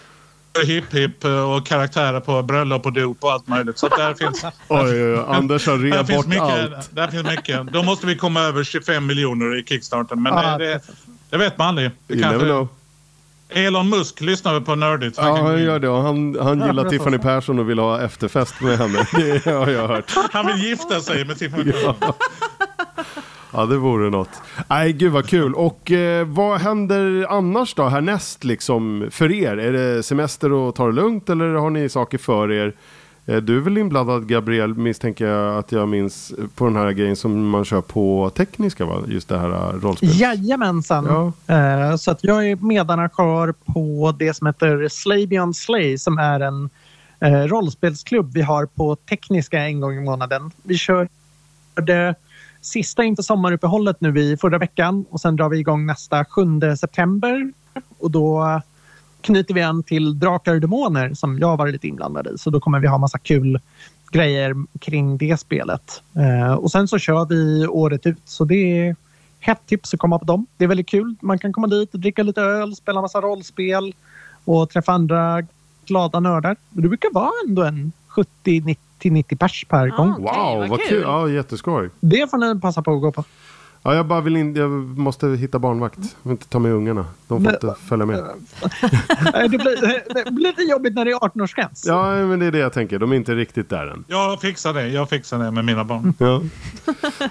hipp 0.66 0.94
hipp 0.94 1.26
och 1.26 1.68
karaktärer 1.68 2.20
på 2.20 2.44
bröllop 2.44 2.86
och 2.86 2.94
dop 2.94 3.24
och 3.24 3.32
allt 3.32 3.48
möjligt. 3.48 3.78
Så 3.78 3.88
där 3.88 4.14
finns... 4.14 4.44
Oj, 4.68 4.80
oj, 4.80 5.14
oj. 5.14 5.24
Anders 5.28 5.68
har 5.68 5.78
reat 5.78 6.08
bort 6.08 6.28
mycket, 6.28 6.44
allt. 6.44 6.96
Där 6.96 7.08
finns 7.08 7.28
mycket. 7.28 7.68
Då 7.72 7.84
måste 7.84 8.08
vi 8.08 8.16
komma 8.16 8.42
över 8.42 8.64
25 8.64 9.06
miljoner 9.06 9.60
i 9.60 9.64
Kickstarten. 9.64 10.22
Men 10.22 10.34
ah, 10.34 10.58
det, 10.58 10.82
det, 11.30 11.38
vet 11.38 11.58
man 11.58 11.68
aldrig. 11.68 11.92
Det 12.08 12.20
kanske, 12.20 12.68
Elon 13.50 13.90
Musk 13.90 14.22
lyssnar 14.22 14.60
på 14.60 14.76
Nördigt. 14.76 15.18
Ja, 15.18 15.38
han 15.38 15.64
gör 15.64 15.80
det. 15.80 15.88
Han, 15.88 16.38
han 16.42 16.68
gillar 16.68 16.84
ja, 16.84 16.90
Tiffany 16.90 17.18
Persson 17.18 17.60
och 17.60 17.70
vill 17.70 17.80
ha 17.80 18.02
efterfest 18.02 18.62
med 18.62 18.78
henne. 18.78 19.08
Det 19.44 19.52
har 19.52 19.68
jag 19.68 19.88
hört. 19.88 20.12
Han 20.32 20.48
vill 20.48 20.64
gifta 20.64 21.00
sig 21.00 21.26
med 21.26 21.40
Tiffany 21.40 21.72
Persson. 21.72 21.96
Ja. 22.00 22.16
Ja, 23.58 23.66
det 23.66 23.78
vore 23.78 24.10
något. 24.10 24.30
Nej, 24.68 24.94
gud 24.94 25.12
vad 25.12 25.26
kul. 25.26 25.54
Och 25.54 25.92
eh, 25.92 26.28
vad 26.28 26.62
händer 26.62 27.26
annars 27.30 27.74
då 27.74 27.88
härnäst 27.88 28.44
liksom 28.44 29.08
för 29.12 29.32
er? 29.32 29.58
Är 29.58 29.72
det 29.72 30.04
semester 30.04 30.52
och 30.52 30.76
ta 30.76 30.86
det 30.86 30.92
lugnt 30.92 31.30
eller 31.30 31.54
har 31.54 31.70
ni 31.70 31.90
saker 31.90 32.18
för 32.18 32.52
er? 32.52 32.74
Eh, 33.26 33.38
du 33.38 33.58
är 33.58 33.62
väl 33.62 33.78
inblandad 33.78 34.28
Gabriel, 34.28 34.74
misstänker 34.74 35.26
jag 35.26 35.58
att 35.58 35.72
jag 35.72 35.88
minns, 35.88 36.34
på 36.56 36.66
den 36.66 36.76
här 36.76 36.92
grejen 36.92 37.16
som 37.16 37.50
man 37.50 37.66
kör 37.66 37.82
på 37.82 38.32
tekniska 38.36 38.86
va? 38.86 39.02
Just 39.08 39.30
det 39.30 39.40
här 39.40 39.50
eh, 39.50 39.80
rollspelet. 39.82 40.16
Jajamensan. 40.16 41.34
Ja. 41.48 41.98
Så 41.98 42.12
att 42.12 42.24
jag 42.24 42.50
är 42.50 42.56
medarrangör 42.56 43.54
på 43.66 44.16
det 44.20 44.34
som 44.34 44.48
heter 44.48 44.88
Slay 44.88 45.28
Beyond 45.28 45.56
Slay 45.56 45.98
som 45.98 46.18
är 46.18 46.40
en 46.40 46.70
rollspelsklubb 47.50 48.34
vi 48.34 48.42
har 48.42 48.66
på 48.66 48.96
tekniska 48.96 49.60
en 49.60 49.80
gång 49.80 49.98
i 49.98 50.02
månaden. 50.02 50.52
Vi 50.64 50.78
kör 50.78 51.08
det 51.76 52.16
sista 52.62 53.04
inför 53.04 53.24
sommaruppehållet 53.24 54.02
nu 54.02 54.20
i 54.20 54.38
förra 54.38 54.58
veckan 54.58 55.06
och 55.10 55.22
sen 55.22 55.36
drar 55.36 55.50
vi 55.50 55.60
igång 55.60 55.86
nästa 55.86 56.26
7 56.26 56.42
september. 56.80 57.52
Och 58.00 58.12
då 58.12 58.62
knyter 59.22 59.54
vi 59.54 59.62
an 59.62 59.84
till 59.84 60.20
Drakar 60.20 60.56
och 60.56 60.62
Demoner 60.62 61.14
som 61.14 61.40
jag 61.40 61.48
har 61.48 61.58
varit 61.58 61.74
lite 61.74 61.88
inblandad 61.88 62.28
i. 62.28 62.38
Så 62.38 62.50
då 62.50 62.60
kommer 62.60 62.80
vi 62.80 62.88
ha 62.88 62.98
massa 62.98 63.18
kul 63.18 63.60
grejer 64.12 64.56
kring 64.80 65.18
det 65.18 65.38
spelet. 65.40 66.02
Eh, 66.16 66.54
och 66.54 66.72
sen 66.72 66.88
så 66.88 66.98
kör 66.98 67.26
vi 67.26 67.68
året 67.68 68.06
ut 68.06 68.22
så 68.26 68.46
det 68.46 68.56
är 68.56 68.96
hett 69.40 69.66
tips 69.66 69.94
att 69.94 70.00
komma 70.00 70.20
på 70.20 70.26
dem. 70.26 70.46
Det 70.58 70.64
är 70.64 70.68
väldigt 70.68 70.88
kul. 70.88 71.16
Man 71.22 71.40
kan 71.40 71.54
komma 71.54 71.68
dit 71.68 71.94
och 71.94 72.00
dricka 72.00 72.24
lite 72.24 72.42
öl, 72.42 72.76
spela 72.76 73.02
massa 73.02 73.22
rollspel 73.22 73.96
och 74.46 74.70
träffa 74.70 74.92
andra 74.92 75.42
glada 75.86 76.20
nördar. 76.20 76.56
Det 76.70 76.88
brukar 76.88 77.14
vara 77.14 77.32
ändå 77.48 77.64
en 77.64 77.92
70 78.98 79.10
90 79.10 79.36
pers 79.38 79.66
per 79.70 79.88
gång. 79.90 80.10
Okej, 80.12 80.24
Wow, 80.24 80.60
vad 80.60 80.70
vad 80.70 80.80
kul. 80.80 80.88
kul! 80.90 81.02
Ja, 81.02 81.30
jätteskoj. 81.30 81.90
Det 82.00 82.32
får 82.32 82.54
ni 82.54 82.62
passa 82.62 82.82
på 82.82 82.94
att 82.96 83.02
gå 83.02 83.12
på. 83.12 83.24
Ja, 83.84 83.96
jag 83.96 84.06
bara 84.06 84.22
vill 84.22 84.38
in, 84.38 84.56
jag 84.56 84.70
måste 85.00 85.28
hitta 85.28 85.60
barnvakt. 85.60 85.98
Jag 85.98 86.06
vill 86.24 86.32
inte 86.32 86.48
ta 86.48 86.60
med 86.60 86.72
ungarna. 86.72 87.06
De 87.28 87.38
får 87.38 87.40
Men- 87.40 87.54
inte 87.54 87.76
följa 87.90 88.06
med. 88.06 88.18
Det, 89.34 89.50
blir, 89.50 90.14
det 90.24 90.32
blir 90.32 90.48
lite 90.48 90.62
jobbigt 90.62 90.94
när 90.96 91.06
det 91.06 91.12
är 91.12 91.16
18-årsgräns. 91.16 91.84
Ja, 91.86 92.16
men 92.26 92.40
det 92.40 92.46
är 92.46 92.52
det 92.52 92.58
jag 92.58 92.74
tänker. 92.74 93.00
De 93.00 93.12
är 93.12 93.16
inte 93.16 93.36
riktigt 93.36 93.70
där 93.70 93.88
än. 93.88 94.04
Jag 94.08 94.42
fixar 94.42 94.74
det. 94.74 94.88
Jag 94.88 95.10
fixar 95.10 95.40
det 95.40 95.52
med 95.52 95.66
mina 95.66 95.84
barn. 95.84 96.14
Ja. 96.20 96.42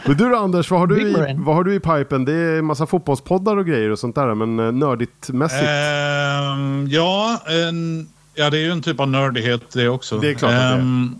Men 0.06 0.16
du 0.16 0.28
då 0.30 0.36
Anders, 0.36 0.70
vad 0.70 0.80
har 0.80 0.86
du, 0.86 1.00
i, 1.02 1.34
vad 1.38 1.54
har 1.54 1.64
du 1.64 1.74
i 1.74 1.80
pipen? 1.80 2.24
Det 2.24 2.32
är 2.32 2.58
en 2.58 2.64
massa 2.64 2.86
fotbollspoddar 2.86 3.56
och 3.56 3.66
grejer 3.66 3.90
och 3.90 3.98
sånt 3.98 4.14
där. 4.14 4.34
Men 4.34 4.58
eh, 4.66 4.72
nördigt 4.72 5.28
mässigt. 5.30 5.62
Ehm, 5.68 6.86
ja, 6.90 7.40
en, 7.46 8.08
ja, 8.34 8.50
det 8.50 8.58
är 8.58 8.62
ju 8.62 8.70
en 8.70 8.82
typ 8.82 9.00
av 9.00 9.08
nördighet 9.08 9.62
det 9.72 9.88
också. 9.88 10.18
Det 10.18 10.30
är 10.30 10.34
klart 10.34 10.52
att 10.52 10.58
det 10.58 10.64
är. 10.64 11.10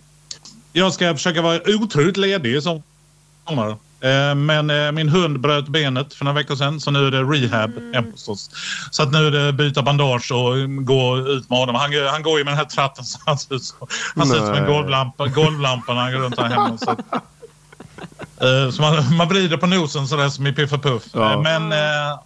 Jag 0.77 0.93
ska 0.93 1.15
försöka 1.15 1.43
vara 1.43 1.61
otroligt 1.67 2.17
ledig 2.17 2.57
i 2.57 2.61
sommar. 2.63 3.77
Ehm, 4.01 4.47
men 4.47 4.71
eh, 4.71 4.93
min 4.93 5.09
hund 5.09 5.41
bröt 5.41 5.69
benet 5.69 6.15
för 6.15 6.25
några 6.25 6.35
veckor 6.35 6.57
sedan 6.57 6.81
så 6.81 6.91
nu 6.91 7.07
är 7.07 7.11
det 7.11 7.23
rehab 7.23 7.73
oss. 8.27 8.51
Så 8.91 9.03
att 9.03 9.13
nu 9.13 9.27
är 9.27 9.31
det 9.31 9.53
byta 9.53 9.83
bandage 9.83 10.33
och 10.33 10.55
mm, 10.55 10.85
gå 10.85 11.19
ut 11.19 11.51
med 11.51 11.59
honom. 11.59 11.75
Han, 11.75 11.93
han 12.11 12.23
går 12.23 12.39
ju 12.39 12.45
med 12.45 12.53
den 12.53 12.59
här 12.59 12.65
tratten 12.65 13.05
så 13.05 13.19
han 13.27 13.39
ser 13.39 13.55
ut 13.55 13.65
som, 13.65 13.87
han 14.17 14.27
ser 14.27 14.37
ut 14.37 14.45
som 14.45 14.55
en 14.55 14.67
golvlampa, 14.67 15.27
golvlampa 15.27 15.95
när 15.95 16.01
han 16.01 16.13
går 16.13 16.21
runt 16.21 16.39
här 16.39 16.49
hemma. 16.49 16.79
Så, 16.79 16.91
eh, 18.47 18.71
så 18.71 18.83
man, 18.83 19.17
man 19.17 19.29
vrider 19.29 19.57
på 19.57 19.67
nosen 19.67 20.09
sådär 20.09 20.29
som 20.29 20.47
i 20.47 20.53
Piff 20.53 20.73
och 20.73 20.83
Puff. 20.83 21.03
Ja. 21.13 21.33
Eh, 21.33 21.41
Men 21.41 21.73
eh, 21.73 22.19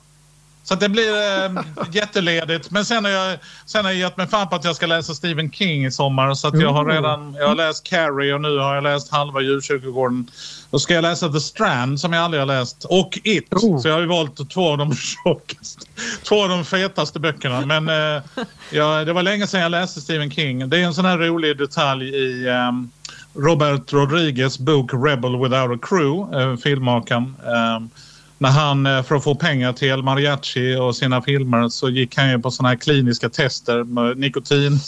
så 0.71 0.77
det 0.77 0.89
blir 0.89 1.45
eh, 1.45 1.63
jätteledigt. 1.93 2.71
Men 2.71 2.85
sen 2.85 3.05
har, 3.05 3.13
jag, 3.13 3.39
sen 3.67 3.85
har 3.85 3.93
jag 3.93 4.01
gett 4.01 4.17
mig 4.17 4.27
fan 4.27 4.49
på 4.49 4.57
att 4.57 4.65
jag 4.65 4.77
ska 4.77 4.87
läsa 4.87 5.15
Stephen 5.15 5.51
King 5.51 5.87
i 5.87 5.91
sommar. 5.91 6.35
Så 6.35 6.51
jag 6.55 6.73
har 6.73 6.85
redan 6.85 7.35
jag 7.39 7.49
har 7.49 7.55
läst 7.55 7.85
Carrie 7.85 8.35
och 8.35 8.41
nu 8.41 8.59
har 8.59 8.75
jag 8.75 8.85
läst 8.85 9.11
halva 9.11 9.41
djurkyrkogården. 9.41 10.31
Då 10.71 10.79
ska 10.79 10.95
jag 10.95 11.03
läsa 11.03 11.29
The 11.29 11.41
Strand 11.41 12.01
som 12.01 12.13
jag 12.13 12.25
aldrig 12.25 12.41
har 12.41 12.47
läst. 12.47 12.85
Och 12.85 13.19
It. 13.25 13.53
Oh. 13.53 13.81
Så 13.81 13.89
jag 13.89 13.95
har 13.95 14.01
ju 14.01 14.07
valt 14.07 14.51
två 14.51 14.69
av 14.69 14.79
de 14.79 14.95
tjockaste, 15.25 15.87
två 16.23 16.43
av 16.43 16.49
de 16.49 16.65
fetaste 16.65 17.21
böckerna. 17.21 17.67
Men 17.67 17.89
eh, 17.89 18.23
ja, 18.71 19.05
det 19.05 19.13
var 19.13 19.23
länge 19.23 19.47
sedan 19.47 19.61
jag 19.61 19.71
läste 19.71 20.01
Stephen 20.01 20.31
King. 20.31 20.69
Det 20.69 20.79
är 20.79 20.85
en 20.85 20.95
sån 20.95 21.05
här 21.05 21.19
rolig 21.19 21.59
detalj 21.59 22.09
i 22.09 22.49
ehm, 22.49 22.91
Robert 23.35 23.93
Rodriguez 23.93 24.59
bok 24.59 24.91
Rebel 24.93 25.37
Without 25.37 25.77
a 25.77 25.79
Crew, 25.83 26.41
eh, 26.41 26.57
filmmakaren. 26.57 27.37
Ehm, 27.47 27.91
när 28.41 28.51
han 28.51 28.87
eh, 28.87 29.03
för 29.03 29.15
att 29.15 29.25
få 29.25 29.35
pengar 29.35 29.73
till 29.73 29.89
El 29.89 30.03
Mariachi 30.03 30.77
och 30.77 30.97
sina 30.97 31.23
filmer 31.23 31.69
så 31.69 31.89
gick 31.89 32.17
han 32.17 32.31
ju 32.31 32.39
på 32.39 32.51
såna 32.51 32.69
här 32.69 32.77
kliniska 32.77 33.29
tester 33.29 33.85
med 33.85 34.19
nikotin. 34.19 34.79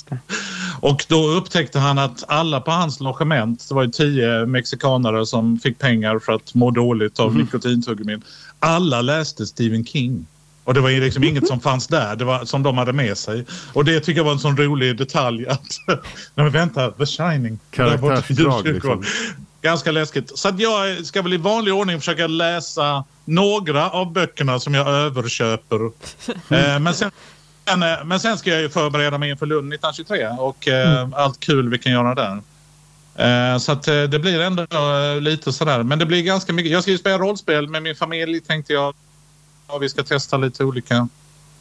Och 0.81 1.05
då 1.09 1.27
upptäckte 1.27 1.79
han 1.79 1.99
att 1.99 2.25
alla 2.29 2.61
på 2.61 2.71
hans 2.71 3.01
logement, 3.01 3.69
det 3.69 3.75
var 3.75 3.83
ju 3.83 3.91
tio 3.91 4.47
mexikanare 4.47 5.27
som 5.27 5.59
fick 5.59 5.79
pengar 5.79 6.19
för 6.19 6.33
att 6.33 6.55
må 6.55 6.71
dåligt 6.71 7.21
av 7.21 7.37
nikotintuggummin. 7.37 8.23
Alla 8.61 9.03
läste 9.03 9.47
Stephen 9.47 9.85
King. 9.85 10.27
Och 10.65 10.75
det 10.75 10.81
var 10.81 10.91
ju 10.91 11.01
liksom 11.01 11.25
inget 11.25 11.49
som 11.49 11.61
fanns 11.61 11.87
där, 11.87 12.17
det 12.17 12.25
var 12.25 12.45
som 12.45 12.63
de 12.63 12.79
hade 12.79 12.93
med 12.93 13.19
sig. 13.19 13.45
Och 13.73 13.85
det 13.85 14.01
tycker 14.01 14.19
jag 14.19 14.25
var 14.25 14.33
en 14.33 14.39
sån 14.39 14.57
rolig 14.57 14.97
detalj 14.97 15.47
att... 15.47 15.67
Nej 15.87 15.97
men 16.35 16.51
vänta, 16.51 16.91
The 16.91 17.07
Shining. 17.07 17.59
Karaktärsdrag, 17.71 18.67
liksom. 18.67 19.05
Ganska 19.63 19.93
läskigt. 19.93 20.39
Så 20.39 20.49
att 20.49 20.61
jag 20.61 21.07
ska 21.07 21.23
väl 21.23 21.33
i 21.33 21.37
vanlig 21.37 21.75
ordning 21.75 21.99
försöka 21.99 22.27
läsa 22.27 23.05
några 23.25 23.91
av 23.91 24.13
böckerna 24.13 24.61
som 24.61 24.75
jag 24.75 24.89
överköper. 24.89 25.85
eh, 26.27 26.79
men, 26.79 26.95
sen, 26.95 27.11
men, 27.65 27.83
eh, 27.83 28.05
men 28.05 28.21
sen 28.21 28.39
ska 28.39 28.51
jag 28.51 28.61
ju 28.61 28.69
förbereda 28.69 29.19
mig 29.19 29.31
inför 29.31 29.47
Lund 29.47 29.73
1923 29.73 30.29
och 30.39 30.69
eh, 30.69 31.09
allt 31.13 31.41
kul 31.41 31.69
vi 31.69 31.79
kan 31.79 31.93
göra 31.93 32.15
där. 32.15 32.43
Eh, 33.17 33.59
så 33.59 33.73
att 33.73 33.89
eh, 33.89 34.03
det 34.03 34.19
blir 34.19 34.41
ändå 34.41 34.63
eh, 34.63 35.21
lite 35.21 35.53
sådär. 35.53 35.83
Men 35.83 35.99
det 35.99 36.07
blir 36.07 36.23
ganska 36.23 36.53
mycket. 36.53 36.73
Jag 36.73 36.83
ska 36.83 36.91
ju 36.91 36.99
spela 36.99 37.19
rollspel 37.19 37.69
med 37.69 37.83
min 37.83 37.97
familj 37.97 38.41
tänkte 38.41 38.73
jag. 38.73 38.95
Och 39.67 39.83
vi 39.83 39.89
ska 39.89 40.03
testa 40.03 40.37
lite 40.37 40.65
olika. 40.65 41.09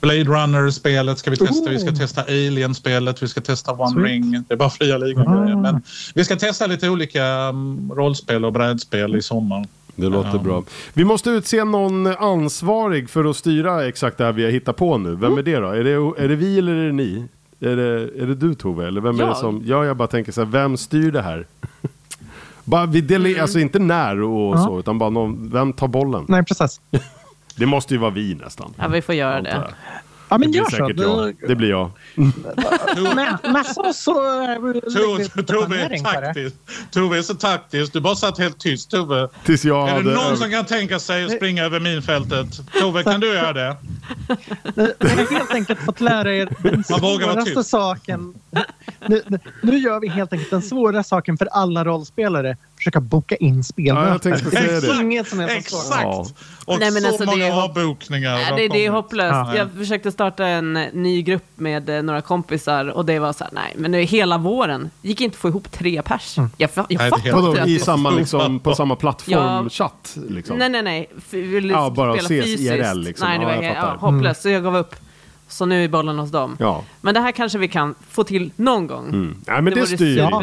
Blade 0.01 0.23
Runner-spelet 0.23 1.17
ska 1.17 1.31
vi 1.31 1.37
testa. 1.37 1.69
Vi 1.69 1.79
ska 1.79 1.89
Oh. 1.89 1.95
testa 1.95 2.21
Alien-spelet. 2.21 3.23
Vi 3.23 3.27
ska 3.27 3.41
testa 3.41 3.71
One 3.71 3.91
Sweet. 3.91 4.05
Ring. 4.07 4.31
Det 4.47 4.53
är 4.53 4.57
bara 4.57 4.69
fria 4.69 4.97
ligan. 4.97 5.27
Ah. 5.27 5.55
Men 5.61 5.81
vi 6.15 6.25
ska 6.25 6.35
testa 6.35 6.67
lite 6.67 6.89
olika 6.89 7.25
mm, 7.25 7.91
rollspel 7.95 8.45
och 8.45 8.53
brädspel 8.53 9.15
i 9.15 9.21
sommar. 9.21 9.65
Det 9.95 10.09
låter 10.09 10.29
Ja. 10.33 10.37
bra. 10.37 10.63
Vi 10.93 11.03
måste 11.03 11.29
utse 11.29 11.63
någon 11.63 12.07
ansvarig 12.07 13.09
för 13.09 13.25
att 13.25 13.37
styra 13.37 13.85
exakt 13.87 14.17
det 14.17 14.23
här 14.23 14.31
vi 14.31 14.43
har 14.43 14.51
hittat 14.51 14.75
på 14.75 14.97
nu. 14.97 15.15
Vem 15.15 15.37
är 15.37 15.43
det 15.43 15.55
då? 15.59 15.67
Är 15.67 15.83
det, 15.83 15.91
är 16.23 16.27
det 16.27 16.35
vi 16.35 16.57
eller 16.57 16.75
är 16.75 16.85
det 16.85 16.91
ni? 16.93 17.25
Är 17.59 17.75
det, 17.75 18.21
är 18.23 18.25
det 18.27 18.35
du 18.35 18.53
Tove? 18.53 18.87
Eller 18.87 19.01
vem 19.01 19.15
är 19.19 19.23
det 19.23 19.29
Jag. 19.29 19.37
som... 19.37 19.63
Ja, 19.65 19.85
jag 19.85 19.97
bara 19.97 20.07
tänker 20.07 20.31
så 20.31 20.41
här, 20.41 20.51
vem 20.51 20.77
styr 20.77 21.11
det 21.11 21.21
här? 21.21 21.45
bara, 22.63 22.85
vi 22.85 23.01
dele, 23.01 23.41
Alltså 23.41 23.59
inte 23.59 23.79
när 23.79 24.21
och 24.21 24.55
Ja. 24.57 24.63
så, 24.65 24.79
utan 24.79 24.97
bara 24.99 25.09
någon, 25.09 25.49
vem 25.49 25.73
tar 25.73 25.87
bollen? 25.87 26.25
Nej, 26.27 26.43
precis. 26.43 26.81
Det 27.61 27.67
måste 27.67 27.93
ju 27.93 27.99
vara 27.99 28.11
vi 28.11 28.35
nästan. 28.35 28.73
Ja, 28.77 28.87
vi 28.87 29.01
får 29.01 29.15
göra 29.15 29.41
det. 29.41 29.73
Ja, 30.31 30.37
men 30.37 30.51
Det 30.51 30.57
gör 30.57 30.65
blir 30.65 30.77
så. 30.79 30.83
säkert 30.85 30.97
Du, 30.97 31.03
jag. 31.03 31.35
Det 31.47 31.55
blir 31.55 31.69
jag. 31.69 31.91
så, 33.75 33.93
så 33.93 34.41
eh, 34.43 35.43
Tove, 35.45 35.81
är 35.81 35.89
det. 35.89 35.99
taktisk. 35.99 36.55
Tove 36.91 37.17
är 37.17 37.21
så 37.21 37.33
taktisk. 37.35 37.93
Du 37.93 37.99
bara 37.99 38.15
satt 38.15 38.37
helt 38.37 38.59
tyst 38.59 38.91
Tove. 38.91 39.29
Tills 39.45 39.65
jag 39.65 39.87
Är 39.89 39.91
hade... 39.93 40.09
det 40.09 40.15
någon 40.15 40.37
som 40.37 40.51
kan 40.51 40.65
tänka 40.65 40.99
sig 40.99 41.25
att 41.25 41.31
springa 41.31 41.63
över 41.63 41.79
minfältet? 41.79 42.47
Tove, 42.79 43.03
kan 43.03 43.19
du 43.19 43.27
göra 43.27 43.53
det? 43.53 43.77
Ni 44.75 44.83
har 45.09 45.37
helt 45.37 45.51
enkelt 45.53 45.79
fått 45.79 46.01
lära 46.01 46.35
er 46.35 46.49
den 46.63 46.83
Man 46.89 47.01
vågar 47.01 47.27
vara 47.27 47.41
svåraste 47.45 47.63
saken. 47.63 48.33
Nu, 49.07 49.21
nu- 49.61 49.77
gör 49.77 49.99
vi 49.99 50.07
helt 50.07 50.33
enkelt 50.33 50.49
den 50.51 50.61
svåra 50.61 51.03
saken 51.03 51.37
för 51.37 51.45
alla 51.51 51.83
rollspelare. 51.85 52.57
Försöka 52.77 52.99
boka 53.01 53.35
in 53.35 53.55
Ja, 53.57 53.63
spelmöten. 53.63 54.11
jag 54.11 54.21
tänkte 54.21 54.51
säga 54.57 54.71
det 54.71 54.79
det. 54.81 54.87
är 54.93 55.01
inget 55.01 55.27
som 55.27 55.39
är 55.39 55.47
så 55.47 55.53
svårt. 55.53 55.59
Exakt! 55.59 56.01
Ja. 56.03 56.25
Och 56.65 56.79
Nej, 56.79 56.91
men 56.91 57.01
så 57.01 57.07
alltså, 57.07 57.23
det 57.23 57.31
många 57.31 57.47
är 57.47 57.51
hopp- 57.51 57.77
avbokningar. 57.77 58.55
Det, 58.57 58.67
det 58.67 58.85
är 58.85 58.89
hopplöst. 58.89 59.31
Ja. 59.33 59.55
Jag 59.57 59.71
försökte 59.71 60.11
starta 60.21 60.47
en 60.47 60.73
ny 60.93 61.21
grupp 61.21 61.43
med 61.55 61.89
eh, 61.89 62.03
några 62.03 62.21
kompisar 62.21 62.85
och 62.85 63.05
det 63.05 63.19
var 63.19 63.33
så 63.33 63.43
här, 63.43 63.53
nej, 63.53 63.73
men 63.77 63.91
nu 63.91 64.01
hela 64.01 64.37
våren 64.37 64.89
gick 65.01 65.21
inte 65.21 65.35
att 65.35 65.39
få 65.39 65.47
ihop 65.47 65.71
tre 65.71 66.01
pers. 66.01 66.37
Mm. 66.37 66.49
Jag, 66.57 66.69
jag 66.75 66.85
Nej, 66.89 66.97
det 66.99 67.09
fattar 67.09 67.31
Vadå, 67.31 67.49
inte. 67.49 67.61
att 67.61 67.67
i 67.67 67.77
det- 67.77 67.83
samma, 67.83 68.09
liksom, 68.09 68.59
på 68.59 68.75
samma 68.75 68.95
plattform, 68.95 69.33
Ja. 69.63 69.69
chatt? 69.69 70.17
Liksom. 70.29 70.57
Nej, 70.57 70.69
nej, 70.69 70.81
nej. 70.83 71.09
F- 71.17 71.33
Ja, 71.71 71.89
bara 71.89 72.13
spela 72.13 72.25
ses 72.25 72.43
fysiskt. 72.45 72.61
IRL, 72.73 72.97
liksom. 72.99 73.27
Nej, 73.27 73.37
det 73.37 73.43
Ja, 73.43 73.47
var 73.49 73.55
jag 73.55 73.61
helt, 73.63 73.75
fattar. 73.77 73.97
ja, 74.01 74.07
hopplöst. 74.11 74.41
Så 74.41 74.49
jag 74.49 74.63
gav 74.63 74.75
upp. 74.77 74.95
Så 75.47 75.65
nu 75.65 75.83
är 75.83 75.87
bollen 75.87 76.19
hos 76.19 76.31
dem. 76.31 76.57
Ja. 76.59 76.83
Men 77.01 77.13
det 77.13 77.19
här 77.19 77.31
kanske 77.31 77.57
vi 77.57 77.67
kan 77.67 77.95
få 78.09 78.23
till 78.23 78.51
någon 78.55 78.87
gång. 78.87 79.07
Mm. 79.07 79.35
Nej, 79.47 79.61
men 79.61 79.73
det, 79.73 79.79
vore 79.79 79.85
styr 79.95 80.17
Ja, 80.17 80.41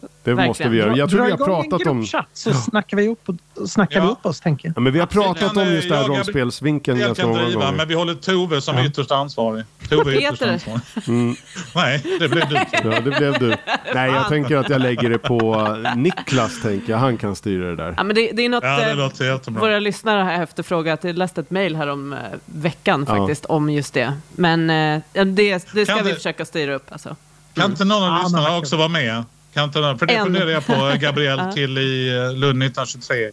vi. 0.00 0.08
Det 0.24 0.34
måste 0.34 0.46
verkligen. 0.46 0.72
vi 0.72 0.78
göra. 0.78 0.96
Jag 0.96 1.10
tror 1.10 1.18
Dra 1.18 1.24
vi 1.26 1.30
har 1.30 1.36
igång 1.38 1.62
en 1.64 1.70
pratat 1.70 1.86
om... 1.86 1.98
gruppchatt 2.00 2.26
så 2.32 2.52
snackar 2.54 2.96
vi 2.96 3.08
upp, 3.08 3.28
snackar 3.66 4.00
vi 4.00 4.06
Ja. 4.06 4.12
upp 4.12 4.26
oss, 4.26 4.40
tänker 4.40 4.68
jag. 4.68 4.76
Ja, 4.76 4.80
men 4.80 4.92
vi 4.92 4.98
har 4.98 5.06
Absolut. 5.06 5.26
pratat 5.26 5.56
om 5.56 5.72
just 5.72 5.88
det 5.88 5.94
här 5.94 6.02
jag- 6.02 6.10
jag- 6.10 6.16
rollspelsvinkeln 6.18 6.98
Jag 6.98 7.06
ganska 7.06 7.22
kan 7.22 7.30
många 7.30 7.44
driva, 7.44 7.60
gånger. 7.60 7.76
men 7.76 7.88
vi 7.88 7.94
håller 7.94 8.14
Tove 8.14 8.60
som 8.60 8.78
ytterst 8.78 9.10
ansvarig. 9.10 9.64
Tove 9.88 10.12
är 10.16 10.18
ytterst 10.18 10.42
ansvarig. 10.42 10.80
Mm. 11.08 11.34
Nej, 11.74 12.02
det 12.20 12.28
blev 12.28 12.48
du. 12.48 12.54
Ja, 12.72 13.00
det 13.00 13.10
blev 13.18 13.38
du. 13.38 13.56
Nej, 13.94 14.10
jag 14.12 14.28
tänker 14.28 14.56
att 14.56 14.68
jag 14.68 14.80
lägger 14.80 15.10
det 15.10 15.18
på 15.18 15.68
Niklas, 15.96 16.62
tänker 16.62 16.92
jag. 16.92 16.98
Han 16.98 17.16
kan 17.16 17.36
styra 17.36 17.64
det 17.70 17.76
där. 17.76 17.94
Ja, 17.96 18.02
men 18.04 18.16
det, 18.16 18.30
det 18.32 18.44
är 18.44 18.48
något 18.48 18.64
Ja, 18.64 18.76
det 18.76 18.90
eh, 18.90 18.96
låter 18.96 19.24
jättebra. 19.24 19.60
våra 19.60 19.78
lyssnare 19.78 20.22
har 20.22 20.32
efterfrågat. 20.42 21.04
Jag 21.04 21.18
läste 21.18 21.40
ett 21.40 21.50
mejl 21.50 21.76
här 21.76 21.86
om 21.88 22.12
eh, 22.12 22.18
veckan 22.46 23.04
Ja. 23.08 23.16
faktiskt 23.16 23.44
om 23.44 23.70
just 23.70 23.94
det. 23.94 24.12
Men 24.36 24.70
eh, 24.70 25.00
ja, 25.12 25.24
det, 25.24 25.72
det 25.72 25.86
ska 25.86 25.94
Kan 25.94 26.04
vi 26.04 26.10
det- 26.10 26.16
försöka 26.16 26.44
styra 26.44 26.74
upp. 26.74 26.92
Alltså. 26.92 27.16
Kan 27.54 27.70
inte 27.70 27.84
någon 27.84 28.02
av 28.02 28.08
Ja, 28.08 28.22
lyssnarna 28.22 28.58
också 28.58 28.76
vara 28.76 28.88
med? 28.88 29.24
Kan 29.54 29.72
för 29.72 30.06
det 30.06 30.12
En. 30.14 30.24
funderar 30.24 30.48
jag 30.50 30.66
på, 30.66 30.92
Gabriel, 31.00 31.38
Ja. 31.38 31.52
till 31.52 31.78
i 31.78 32.08
eh, 32.08 32.14
Lund 32.14 32.62
1923. 32.62 33.30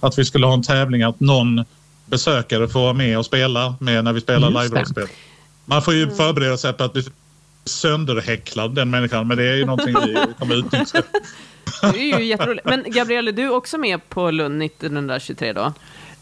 Att 0.00 0.18
vi 0.18 0.24
skulle 0.24 0.46
ha 0.46 0.54
en 0.54 0.62
tävling 0.62 1.02
att 1.02 1.20
någon 1.20 1.64
besökare 2.06 2.68
får 2.68 2.80
vara 2.80 2.92
med 2.92 3.18
och 3.18 3.26
spela 3.26 3.76
med 3.80 4.04
när 4.04 4.12
vi 4.12 4.20
spelar 4.20 4.50
live-rollspel. 4.50 5.06
Man 5.64 5.82
får 5.82 5.94
ju 5.94 6.10
förbereda 6.10 6.56
sig 6.56 6.72
på 6.72 6.84
att 6.84 6.92
bli 6.92 7.04
sönderhäcklad, 7.64 8.74
den 8.74 8.90
människan. 8.90 9.28
Men 9.28 9.36
det 9.36 9.44
är 9.48 9.54
ju 9.54 9.64
någonting 9.64 9.96
vi 10.06 10.16
kommer 10.38 10.54
utnyttja. 10.54 11.02
Det 11.92 12.12
är 12.12 12.18
ju 12.18 12.24
jätteroligt. 12.24 12.66
Men 12.66 12.84
Gabriel, 12.86 13.28
är 13.28 13.32
du 13.32 13.48
också 13.48 13.78
med 13.78 14.08
på 14.08 14.30
Lund 14.30 14.62
1923 14.62 15.52
då? 15.52 15.72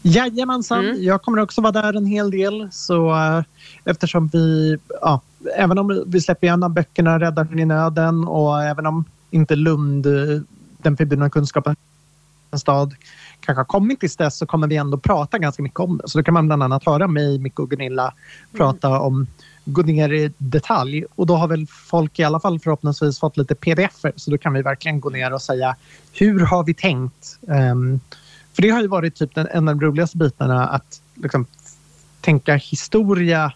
Jajamensan, 0.07 0.85
Mm. 0.85 1.03
jag 1.03 1.21
kommer 1.21 1.39
också 1.39 1.61
vara 1.61 1.71
där 1.71 1.93
en 1.93 2.05
hel 2.05 2.31
del. 2.31 2.69
Så, 2.71 3.15
eh, 3.15 3.43
eftersom 3.85 4.27
vi, 4.27 4.77
ja, 5.01 5.21
även 5.55 5.77
om 5.77 6.03
vi 6.07 6.21
släpper 6.21 6.47
en 6.47 6.63
av 6.63 6.69
böckerna 6.69 7.19
Räddaren 7.19 7.59
i 7.59 7.65
nöden 7.65 8.23
och 8.27 8.63
även 8.63 8.85
om 8.85 9.05
inte 9.31 9.55
Lund, 9.55 10.05
eh, 10.05 10.41
den 10.77 10.97
förbjudna 10.97 11.29
kunskapen, 11.29 11.75
en 12.51 12.59
stad 12.59 12.95
kanske 13.39 13.59
har 13.59 13.65
kommit 13.65 13.99
tills 13.99 14.15
dess 14.15 14.37
så 14.37 14.45
kommer 14.45 14.67
vi 14.67 14.75
ändå 14.75 14.97
prata 14.97 15.37
ganska 15.37 15.63
mycket 15.63 15.79
om 15.79 15.97
det. 15.97 16.09
Så 16.09 16.17
då 16.17 16.23
kan 16.23 16.33
man 16.33 16.47
bland 16.47 16.63
annat 16.63 16.85
höra 16.85 17.07
mig, 17.07 17.39
Micke 17.39 17.59
och 17.59 17.69
Gunilla 17.69 18.13
prata 18.57 18.99
om 18.99 19.27
gå 19.65 19.81
ner 19.81 20.13
i 20.13 20.31
detalj. 20.37 21.05
Och 21.15 21.25
då 21.25 21.35
har 21.35 21.47
väl 21.47 21.67
folk 21.67 22.19
i 22.19 22.23
alla 22.23 22.39
fall 22.39 22.59
förhoppningsvis 22.59 23.19
fått 23.19 23.37
lite 23.37 23.55
pdf-er 23.55 24.13
så 24.15 24.31
då 24.31 24.37
kan 24.37 24.53
vi 24.53 24.61
verkligen 24.61 24.99
gå 24.99 25.09
ner 25.09 25.33
och 25.33 25.41
säga 25.41 25.75
hur 26.13 26.39
har 26.39 26.63
vi 26.63 26.73
tänkt? 26.73 27.37
Um, 27.41 27.99
för 28.57 28.61
det 28.61 28.69
har 28.69 28.81
ju 28.81 28.87
varit 28.87 29.15
typ 29.15 29.35
den, 29.35 29.47
en 29.51 29.67
av 29.67 29.75
de 29.75 29.85
roligaste 29.85 30.17
bitarna 30.17 30.67
att 30.67 31.01
liksom, 31.15 31.45
tänka 32.21 32.55
historia 32.55 33.53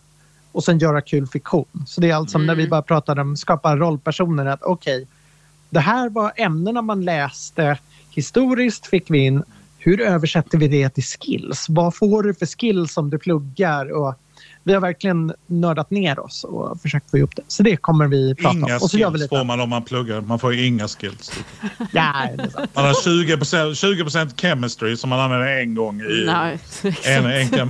och 0.51 0.63
sen 0.63 0.79
göra 0.79 1.01
kul 1.01 1.27
fiktion. 1.27 1.65
Så 1.87 2.01
det 2.01 2.09
är 2.09 2.15
alltså 2.15 2.37
mm. 2.37 2.47
när 2.47 2.55
vi 2.55 2.67
bara 2.67 2.81
pratade 2.81 3.21
om 3.21 3.37
skapa 3.37 3.75
rollpersoner 3.75 4.45
att 4.45 4.63
okej, 4.63 4.95
okay, 4.95 5.07
det 5.69 5.79
här 5.79 6.09
var 6.09 6.33
ämnena 6.35 6.81
man 6.81 7.05
läste. 7.05 7.77
Historiskt 8.09 8.87
fick 8.87 9.11
vi 9.11 9.17
in 9.17 9.43
hur 9.77 10.01
översätter 10.01 10.57
vi 10.57 10.67
det 10.67 10.89
till 10.89 11.03
skills? 11.03 11.65
Vad 11.69 11.95
får 11.95 12.23
du 12.23 12.33
för 12.33 12.45
skills 12.45 12.93
som 12.93 13.09
du 13.09 13.17
pluggar? 13.17 13.91
Och 13.91 14.15
vi 14.64 14.74
har 14.74 14.82
verkligen 14.82 15.34
nördat 15.47 15.91
ner 15.91 16.20
oss 16.20 16.43
och 16.43 16.82
försökt 16.82 17.09
få 17.12 17.18
ihop 17.18 17.36
det. 17.36 17.41
Så 17.47 17.64
det 17.64 17.78
kommer 17.78 18.07
vi 18.07 18.36
prata 18.36 18.57
inga 18.57 18.74
om. 18.74 18.80
Så 18.80 18.88
skills 18.88 18.97
gör 18.97 19.12
vi 19.12 19.18
lite. 19.18 19.30
får 19.30 19.43
man 19.43 19.59
om 19.59 19.70
man 19.70 19.84
pluggar. 19.84 20.22
Man 20.22 20.39
får 20.39 20.53
inga 20.53 20.88
skills. 20.88 21.32
ja, 21.91 22.30
man 22.74 22.86
har 22.86 23.03
20 23.03 23.38
procent, 23.38 23.78
20 23.78 24.05
chemistry 24.38 24.97
som 24.97 25.09
man 25.09 25.20
använder 25.20 25.47
en 25.47 25.76
gång 25.76 26.01
i 26.01 26.24
Nej, 26.26 26.59
en, 27.03 27.26
en, 27.26 27.53
en, 27.59 27.70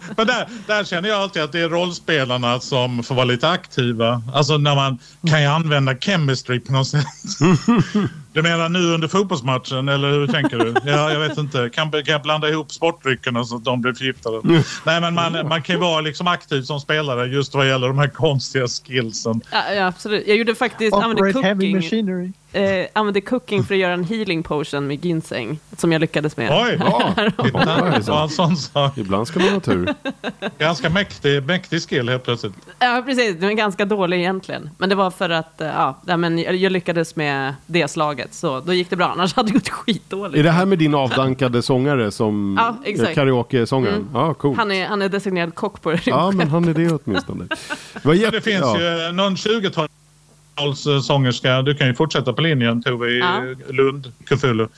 Men 0.16 0.26
där, 0.26 0.48
där 0.66 0.84
känner 0.84 1.08
jag 1.08 1.20
alltid 1.20 1.42
att 1.42 1.52
det 1.52 1.60
är 1.60 1.68
rollspelarna 1.68 2.60
som 2.60 3.02
får 3.02 3.14
vara 3.14 3.24
lite 3.24 3.48
aktiva. 3.48 4.22
Alltså 4.34 4.58
när 4.58 4.74
man 4.74 4.98
kan 5.26 5.42
ju 5.42 5.48
använda 5.48 5.96
chemistry 5.96 6.60
på 6.60 6.72
något 6.72 6.88
sätt. 6.88 7.06
Du 8.32 8.42
menar 8.42 8.68
nu 8.68 8.78
under 8.78 9.08
fotbollsmatchen 9.08 9.88
eller 9.88 10.10
hur 10.10 10.26
tänker 10.26 10.58
du? 10.58 10.74
Ja, 10.90 11.12
jag 11.12 11.20
vet 11.20 11.38
inte. 11.38 11.70
Kan, 11.72 11.90
kan 11.90 12.02
jag 12.06 12.22
blanda 12.22 12.48
ihop 12.48 12.72
sportdryckerna 12.72 13.44
så 13.44 13.56
att 13.56 13.64
de 13.64 13.80
blir 13.80 13.92
förgiftade? 13.92 14.36
Mm. 14.44 14.62
Nej, 14.86 15.00
men 15.00 15.14
man, 15.14 15.48
man 15.48 15.62
kan 15.62 15.76
ju 15.76 15.80
vara 15.80 16.00
liksom 16.00 16.26
aktiv 16.26 16.62
som 16.62 16.80
spelare 16.80 17.26
just 17.26 17.54
vad 17.54 17.68
gäller 17.68 17.88
de 17.88 17.98
här 17.98 18.08
konstiga 18.08 18.66
skillsen. 18.66 19.40
Ja, 19.50 19.72
ja 19.72 19.86
absolut. 19.86 20.26
Jag 20.26 20.36
gjorde 20.36 20.54
faktiskt... 20.54 20.94
Operate 20.94 21.40
heavy 21.40 21.74
machinery 21.74 22.32
eh, 22.52 22.86
använde 22.92 23.20
cooking 23.20 23.64
för 23.64 23.74
att 23.74 23.80
göra 23.80 23.92
en 23.92 24.04
healing 24.04 24.42
potion 24.42 24.86
med 24.86 25.04
ginseng. 25.04 25.58
Som 25.76 25.92
jag 25.92 26.00
lyckades 26.00 26.36
med. 26.36 26.50
Oj! 26.52 26.78
Ja, 26.80 27.14
en 28.24 28.28
sån 28.28 28.56
sak. 28.56 28.98
Ibland 28.98 29.28
ska 29.28 29.40
man 29.40 29.48
ha 29.48 29.60
tur. 29.60 29.94
Ganska 30.58 30.90
mäktig, 30.90 31.42
mäktig 31.42 31.82
skill 31.82 32.08
helt 32.08 32.24
plötsligt. 32.24 32.52
Ja, 32.78 33.02
precis. 33.06 33.36
Den 33.40 33.50
är 33.50 33.54
ganska 33.54 33.84
dålig 33.84 34.18
egentligen. 34.18 34.70
Men 34.78 34.88
det 34.88 34.94
var 34.94 35.10
för 35.10 35.30
att 35.30 35.60
eh, 35.60 35.92
ja, 36.06 36.16
men 36.16 36.38
jag 36.38 36.72
lyckades 36.72 37.16
med 37.16 37.54
det 37.66 37.88
slaget. 37.88 38.34
Så 38.34 38.60
då 38.60 38.72
gick 38.72 38.90
det 38.90 38.96
bra. 38.96 39.06
Annars 39.06 39.34
hade 39.34 39.48
det 39.48 39.54
gått 39.54 39.68
skitdåligt. 39.68 40.38
Är 40.38 40.42
det 40.42 40.50
här 40.50 40.66
med 40.66 40.78
din 40.78 40.94
avdankade 40.94 41.62
sångare 41.62 42.10
som 42.10 42.56
ja, 42.60 42.76
exakt. 42.84 43.14
karaoke-sångaren? 43.14 43.94
Mm. 43.94 44.08
Ja, 44.14 44.34
cool. 44.34 44.56
Han 44.56 44.72
är, 44.72 44.86
han 44.86 45.02
är 45.02 45.08
designerad 45.08 45.54
kock 45.54 45.82
på 45.82 45.90
det. 45.90 46.06
Ja, 46.06 46.30
men 46.30 46.48
han 46.48 46.68
är 46.68 46.74
det 46.74 46.98
åtminstone. 47.04 47.44
Det, 48.02 48.14
jätte... 48.14 48.36
det 48.36 48.40
finns 48.40 48.60
ja. 48.60 48.80
ju 48.80 49.12
någon 49.12 49.34
20-tal 49.34 49.88
sångerska. 51.02 51.62
Du 51.62 51.74
kan 51.74 51.86
ju 51.86 51.94
fortsätta 51.94 52.32
på 52.32 52.40
linjen 52.42 52.82
Tove 52.82 53.10
i 53.10 53.18
ja. 53.18 53.42
Lund, 53.68 54.12
Cthulhu. 54.24 54.68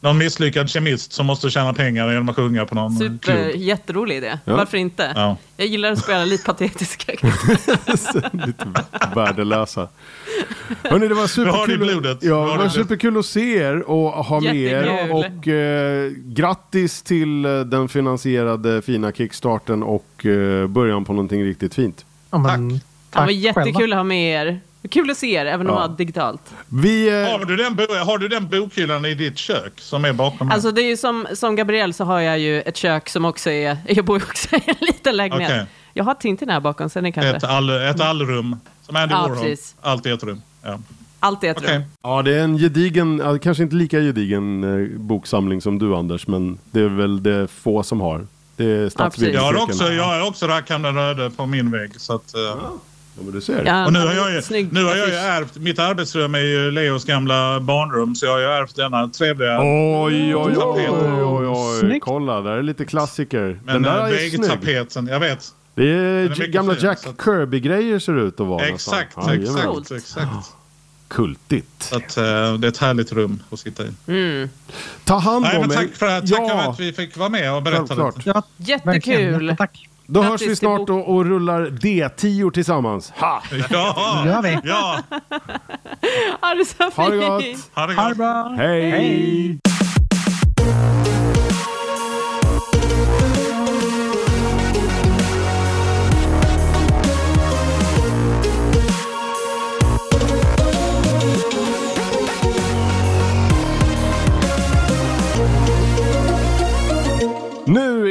Någon 0.00 0.18
misslyckad 0.18 0.70
kemist 0.70 1.12
som 1.12 1.26
måste 1.26 1.50
tjäna 1.50 1.74
pengar 1.74 2.08
genom 2.08 2.28
att 2.28 2.36
sjunga 2.36 2.66
på 2.66 2.74
någon 2.74 2.96
Super, 2.96 3.18
klubb. 3.18 3.56
Jätterolig 3.56 4.16
idé. 4.16 4.38
Ja. 4.44 4.56
Varför 4.56 4.78
inte? 4.78 5.12
Ja. 5.14 5.36
Jag 5.56 5.66
gillar 5.66 5.92
att 5.92 5.98
spela 5.98 6.24
lite 6.24 6.44
patetiska 6.44 7.12
Lite 8.32 8.66
värdelösa. 9.14 9.88
Hörrni, 10.82 11.08
det 11.08 11.14
var 11.14 11.26
superkul, 11.26 12.16
ja, 12.20 12.52
det 12.52 12.58
var 12.58 12.68
superkul 12.68 13.18
att 13.18 13.26
se 13.26 13.56
er 13.56 13.90
och 13.90 14.10
ha 14.10 14.40
med 14.40 14.56
er. 14.56 15.12
Och 15.14 15.48
eh, 15.48 16.10
grattis 16.10 17.02
till 17.02 17.44
eh, 17.44 17.60
den 17.60 17.88
finansierade 17.88 18.82
fina 18.82 19.12
kickstarten 19.12 19.82
och 19.82 20.26
eh, 20.26 20.66
början 20.66 21.04
på 21.04 21.12
någonting 21.12 21.44
riktigt 21.44 21.74
fint. 21.74 22.04
Ja, 22.30 22.38
men, 22.38 22.70
tack. 22.70 22.80
tack. 23.10 23.22
Det 23.22 23.26
var 23.26 23.40
jättekul 23.40 23.74
själva. 23.74 23.96
att 23.96 23.98
ha 23.98 24.04
med 24.04 24.46
er. 24.46 24.60
Kul 24.90 25.10
att 25.10 25.16
se 25.16 25.34
er, 25.34 25.46
även 25.46 25.70
om 25.70 25.76
ja. 25.76 25.88
digitalt. 25.88 26.40
Vi, 26.68 27.08
eh... 27.08 27.30
har, 27.30 27.44
du 27.44 27.56
den, 27.56 27.78
har 28.06 28.18
du 28.18 28.28
den 28.28 28.48
bokhyllan 28.48 29.04
i 29.04 29.14
ditt 29.14 29.38
kök 29.38 29.72
som 29.80 30.04
är 30.04 30.12
bakom? 30.12 30.50
Alltså 30.50 30.70
det 30.70 30.82
är 30.82 30.86
ju 30.86 30.96
som, 30.96 31.26
som 31.34 31.56
Gabriel 31.56 31.94
så 31.94 32.04
har 32.04 32.20
jag 32.20 32.38
ju 32.38 32.62
ett 32.62 32.76
kök 32.76 33.08
som 33.08 33.24
också 33.24 33.50
är, 33.50 33.76
jag 33.88 34.04
bor 34.04 34.16
också 34.16 34.56
i 34.56 34.62
en 34.66 34.74
liten 34.80 35.16
lägenhet. 35.16 35.50
Okay. 35.50 35.64
Jag 35.92 36.04
har 36.04 36.14
Tintin 36.14 36.48
här 36.48 36.60
bakom, 36.60 36.90
sen 36.90 37.06
är 37.06 37.10
kanske... 37.10 37.36
Ett, 37.36 37.44
all, 37.44 37.70
ett 37.70 38.00
allrum, 38.00 38.56
som 38.82 38.96
Andy 38.96 39.14
ja, 39.14 39.22
Warhol. 39.22 39.36
Precis. 39.36 39.74
Allt 39.80 40.06
i 40.06 40.10
ett 40.10 40.22
rum. 40.22 40.42
Ja. 40.62 40.78
Allt 41.20 41.44
i 41.44 41.46
ett 41.46 41.58
okay. 41.58 41.76
rum. 41.76 41.82
Ja, 42.02 42.22
det 42.22 42.34
är 42.34 42.44
en 42.44 42.58
gedigen, 42.58 43.38
kanske 43.42 43.62
inte 43.62 43.76
lika 43.76 44.00
gedigen 44.00 44.64
eh, 44.64 44.98
boksamling 44.98 45.60
som 45.60 45.78
du 45.78 45.96
Anders, 45.96 46.26
men 46.26 46.58
det 46.70 46.80
är 46.80 46.88
väl 46.88 47.22
det 47.22 47.48
få 47.48 47.82
som 47.82 48.00
har. 48.00 48.26
Det 48.56 48.64
är 48.64 48.88
stadsbiblioteken. 48.88 49.46
jag 49.46 49.60
har 49.60 49.64
också, 49.64 49.92
jag 49.92 50.04
har 50.04 50.28
också 50.28 50.46
Rackham 50.46 50.86
Röde 50.86 51.30
på 51.30 51.46
min 51.46 51.70
vägg. 51.70 52.00
Så 52.00 52.14
att, 52.14 52.34
uh... 52.36 52.42
Ja, 52.42 52.72
men 53.22 53.32
du 53.32 53.40
ser. 53.40 53.64
Ja, 53.64 53.86
och 53.86 53.92
nu 53.92 53.98
har 53.98 54.14
jag 54.14 54.32
ju, 54.32 54.68
nu 54.70 54.84
har 54.84 54.96
jag 54.96 55.08
ju 55.08 55.14
ärvt, 55.14 55.56
mitt 55.56 55.78
arbetsrum 55.78 56.34
är 56.34 56.38
ju 56.38 56.70
Leos 56.70 57.04
gamla 57.04 57.60
barnrum 57.60 58.14
så 58.14 58.26
jag 58.26 58.32
har 58.32 58.38
ju 58.38 58.46
ärvt 58.46 58.76
denna 58.76 59.08
trevliga 59.08 59.58
Oj, 59.60 60.36
oj, 60.36 60.56
oj, 60.56 60.88
oj, 60.90 61.46
oj. 61.82 62.00
Kolla, 62.00 62.40
där 62.40 62.50
är 62.50 62.62
lite 62.62 62.84
klassiker. 62.84 63.60
Men 63.64 63.74
Den 63.74 63.82
där 63.82 64.06
är 64.06 64.88
snygg. 64.88 65.08
jag 65.10 65.20
vet. 65.20 65.52
Det 65.74 65.88
är, 65.88 66.42
är 66.42 66.46
gamla 66.46 66.74
fin, 66.74 66.84
Jack 66.84 67.06
att... 67.06 67.24
Kirby-grejer 67.24 67.98
ser 67.98 68.18
ut 68.18 68.40
att 68.40 68.46
vara. 68.46 68.66
Exakt, 68.66 69.16
nästan. 69.16 69.42
exakt, 69.42 69.90
exakt. 69.90 70.56
Kultigt. 71.08 71.92
Att, 71.92 72.18
uh, 72.18 72.24
det 72.54 72.66
är 72.66 72.68
ett 72.68 72.78
härligt 72.78 73.12
rum 73.12 73.42
att 73.50 73.58
sitta 73.58 73.82
i. 73.84 73.90
Mm. 74.06 74.48
Ta 75.04 75.18
hand 75.18 75.46
om 75.46 75.60
men 75.60 75.70
Tack 75.70 75.94
för, 75.94 76.20
tack 76.20 76.30
ja. 76.30 76.48
för 76.48 76.70
att 76.70 76.80
vi 76.80 76.92
fick 76.92 77.16
vara 77.16 77.28
med 77.28 77.54
och 77.54 77.62
berätta 77.62 77.94
lite. 77.94 78.22
Ja, 78.24 78.42
Jättekul. 78.56 79.54
Tack. 79.58 79.88
Då 80.08 80.22
hörs 80.22 80.42
vi 80.42 80.56
snart 80.56 80.90
och, 80.90 81.14
och 81.16 81.24
rullar 81.24 81.66
D10 81.66 82.50
tillsammans. 82.50 83.12
Ha! 83.16 83.42
Ja, 83.70 84.22
gör 84.26 84.42
vi. 84.42 84.58
Ja. 84.64 85.00
ha 86.40 86.54
det 86.54 86.64
så 86.64 86.84
fint. 86.84 86.94
Ha 86.94 87.08
det 87.08 87.16
gott. 87.16 87.42
Ha 87.74 87.86
det, 87.86 87.94
gott. 87.94 87.96
Ha 87.96 88.08
det 88.08 88.14
bra. 88.14 88.54
Hej. 88.58 88.90
Hej. 88.90 89.58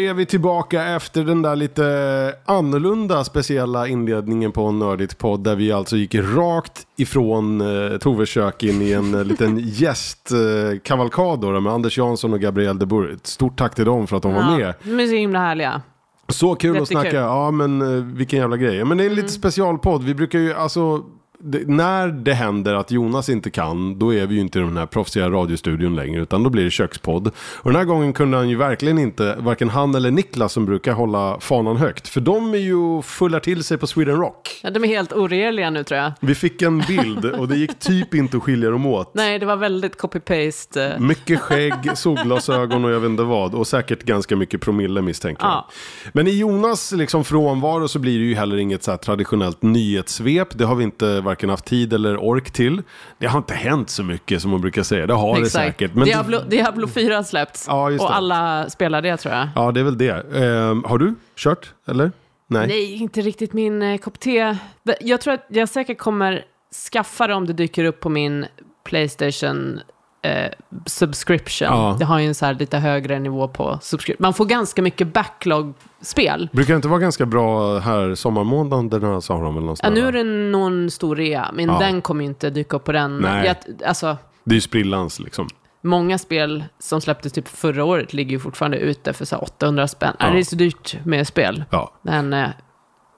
Är 0.07 0.13
vi 0.13 0.25
tillbaka 0.25 0.83
efter 0.83 1.23
den 1.23 1.41
där 1.41 1.55
lite 1.55 2.35
annorlunda 2.45 3.23
speciella 3.23 3.87
inledningen 3.87 4.51
på 4.51 4.65
en 4.65 4.79
nördigt 4.79 5.17
podd 5.17 5.43
där 5.43 5.55
vi 5.55 5.71
alltså 5.71 5.97
gick 5.97 6.15
rakt 6.15 6.87
ifrån 6.97 7.61
eh, 7.61 7.97
Toves 7.97 8.29
kök 8.29 8.63
in 8.63 8.81
i 8.81 8.91
en 8.91 9.15
eh, 9.15 9.23
liten 9.23 9.59
gästkavalkad 9.63 11.43
eh, 11.43 11.61
med 11.61 11.73
Anders 11.73 11.97
Jansson 11.97 12.33
och 12.33 12.39
Gabriel 12.39 12.79
de 12.79 12.85
Boer. 12.85 13.17
Stort 13.23 13.57
tack 13.57 13.75
till 13.75 13.85
dem 13.85 14.07
för 14.07 14.17
att 14.17 14.23
de 14.23 14.31
ja, 14.31 14.37
var 14.37 14.57
med. 14.57 14.73
De 14.83 14.99
är 14.99 15.07
så 15.07 15.15
himla 15.15 15.39
härliga. 15.39 15.81
Så 16.27 16.55
kul 16.55 16.81
att 16.81 16.87
snacka, 16.87 17.15
ja 17.15 17.51
men 17.51 17.81
eh, 17.81 18.03
vilken 18.03 18.39
jävla 18.39 18.57
grej. 18.57 18.85
Men 18.85 18.97
det 18.97 19.03
är 19.03 19.05
en 19.05 19.11
mm. 19.11 19.23
lite 19.23 19.33
specialpodd. 19.33 20.03
Vi 20.03 20.15
brukar 20.15 20.39
ju 20.39 20.53
alltså 20.53 21.03
det, 21.39 21.67
när 21.67 22.07
det 22.07 22.33
händer 22.33 22.73
att 22.73 22.91
Jonas 22.91 23.29
inte 23.29 23.49
kan, 23.49 23.99
då 23.99 24.13
är 24.13 24.27
vi 24.27 24.35
ju 24.35 24.41
inte 24.41 24.59
i 24.59 24.61
den 24.61 24.77
här 24.77 24.85
proffsiga 24.85 25.29
radiostudion 25.29 25.95
längre, 25.95 26.21
utan 26.21 26.43
då 26.43 26.49
blir 26.49 26.63
det 26.63 26.71
kökspodd. 26.71 27.31
Och 27.37 27.71
den 27.71 27.75
här 27.75 27.85
gången 27.85 28.13
kunde 28.13 28.37
han 28.37 28.49
ju 28.49 28.55
verkligen 28.55 28.99
inte, 28.99 29.35
varken 29.39 29.69
han 29.69 29.95
eller 29.95 30.11
Niklas 30.11 30.53
som 30.53 30.65
brukar 30.65 30.93
hålla 30.93 31.39
fanan 31.39 31.77
högt, 31.77 32.07
för 32.07 32.21
de 32.21 32.53
är 32.53 32.57
ju 32.57 33.01
fullar 33.01 33.39
till 33.39 33.63
sig 33.63 33.77
på 33.77 33.87
Sweden 33.87 34.17
Rock. 34.17 34.59
Ja, 34.63 34.69
de 34.69 34.83
är 34.83 34.87
helt 34.87 35.13
oregerliga 35.13 35.69
nu 35.69 35.83
tror 35.83 35.99
jag. 35.99 36.11
Vi 36.19 36.35
fick 36.35 36.61
en 36.61 36.79
bild 36.79 37.25
och 37.25 37.47
det 37.47 37.57
gick 37.57 37.79
typ 37.79 38.13
inte 38.13 38.37
att 38.37 38.43
skilja 38.43 38.69
dem 38.69 38.85
åt. 38.85 39.11
Nej, 39.13 39.39
det 39.39 39.45
var 39.45 39.55
väldigt 39.55 39.97
copy-paste. 39.97 40.99
Mycket 40.99 41.39
skägg, 41.39 41.73
solglasögon 41.93 42.85
och 42.85 42.91
jag 42.91 42.99
vet 42.99 43.09
inte 43.09 43.23
vad, 43.23 43.55
och 43.55 43.67
säkert 43.67 44.03
ganska 44.03 44.35
mycket 44.35 44.61
promille 44.61 45.01
misstänker 45.01 45.43
jag. 45.43 45.51
Ja. 45.51 45.69
Men 46.13 46.27
i 46.27 46.37
Jonas 46.37 46.91
liksom 46.91 47.23
frånvaro 47.23 47.87
så 47.87 47.99
blir 47.99 48.19
det 48.19 48.25
ju 48.25 48.35
heller 48.35 48.57
inget 48.57 48.83
så 48.83 48.91
här 48.91 48.97
traditionellt 48.97 49.61
nyhetssvep, 49.61 50.57
det 50.57 50.65
har 50.65 50.75
vi 50.75 50.83
inte 50.83 51.21
varken 51.35 51.49
haft 51.49 51.65
tid 51.65 51.93
eller 51.93 52.17
ork 52.17 52.51
till. 52.51 52.81
Det 53.17 53.27
har 53.27 53.37
inte 53.37 53.53
hänt 53.53 53.89
så 53.89 54.03
mycket 54.03 54.41
som 54.41 54.51
man 54.51 54.61
brukar 54.61 54.83
säga. 54.83 55.07
Det 55.07 55.13
har 55.13 55.39
Exakt. 55.39 55.53
det 55.53 55.71
säkert. 55.71 55.95
Men 55.95 56.05
Diablo, 56.05 56.39
Diablo 56.49 56.87
4 56.87 57.15
har 57.15 57.23
släppts 57.23 57.65
ja, 57.67 57.91
och 57.91 58.15
alla 58.15 58.69
spelar 58.69 59.01
det 59.01 59.17
tror 59.17 59.33
jag. 59.33 59.47
Ja, 59.55 59.71
det 59.71 59.79
är 59.79 59.83
väl 59.83 59.97
det. 59.97 60.13
Uh, 60.13 60.87
har 60.87 60.97
du 60.97 61.15
kört, 61.35 61.73
eller? 61.87 62.11
Nej. 62.47 62.67
Nej, 62.67 62.93
inte 62.93 63.21
riktigt 63.21 63.53
min 63.53 63.81
eh, 63.81 63.97
kopp 63.97 64.19
te. 64.19 64.57
Jag 64.99 65.21
tror 65.21 65.33
att 65.33 65.45
jag 65.47 65.69
säkert 65.69 65.97
kommer 65.97 66.45
skaffa 66.91 67.27
det 67.27 67.33
om 67.33 67.47
det 67.47 67.53
dyker 67.53 67.83
upp 67.83 67.99
på 67.99 68.09
min 68.09 68.45
Playstation 68.83 69.79
eh, 70.25 70.51
subscription. 70.85 71.67
Ja. 71.67 71.95
Det 71.99 72.05
har 72.05 72.19
ju 72.19 72.27
en 72.27 72.35
så 72.35 72.45
här 72.45 72.53
lite 72.53 72.77
högre 72.77 73.19
nivå 73.19 73.47
på 73.47 73.79
subscription. 73.81 74.23
Man 74.23 74.33
får 74.33 74.45
ganska 74.45 74.81
mycket 74.81 75.13
backlog-spel. 75.13 76.49
Brukar 76.51 76.73
det 76.73 76.75
inte 76.75 76.87
vara 76.87 76.99
ganska 76.99 77.25
bra 77.25 77.79
här 77.79 78.15
sommarmånaderna 78.15 79.21
sa 79.21 79.41
de 79.41 79.67
väl 79.67 79.75
Ja, 79.83 79.89
nu 79.89 80.07
är 80.07 80.11
det 80.11 80.23
någon 80.23 80.91
stor 80.91 81.15
rea, 81.15 81.51
men 81.53 81.65
ja. 81.65 81.79
den 81.79 82.01
kommer 82.01 82.23
ju 82.23 82.29
inte 82.29 82.49
dyka 82.49 82.75
upp 82.75 82.83
på 82.83 82.91
den. 82.91 83.17
Nej. 83.17 83.45
Jag, 83.45 83.87
alltså, 83.87 84.17
det 84.43 84.51
är 84.51 84.55
ju 84.55 84.61
sprillans 84.61 85.19
liksom. 85.19 85.47
många 85.81 86.17
spel 86.17 86.63
som 86.79 87.01
släpptes 87.01 87.33
typ 87.33 87.47
förra 87.47 87.83
året 87.83 88.13
ligger 88.13 88.31
ju 88.31 88.39
fortfarande 88.39 88.77
ute 88.77 89.13
för 89.13 89.25
så 89.25 89.35
här 89.35 89.43
800 89.43 89.87
spänn. 89.87 90.15
Ja. 90.19 90.29
Det 90.29 90.39
är 90.39 90.43
så 90.43 90.55
dyrt 90.55 90.97
med 91.05 91.27
spel. 91.27 91.63
Ja. 91.69 91.91
Men 92.01 92.33
eh, 92.33 92.49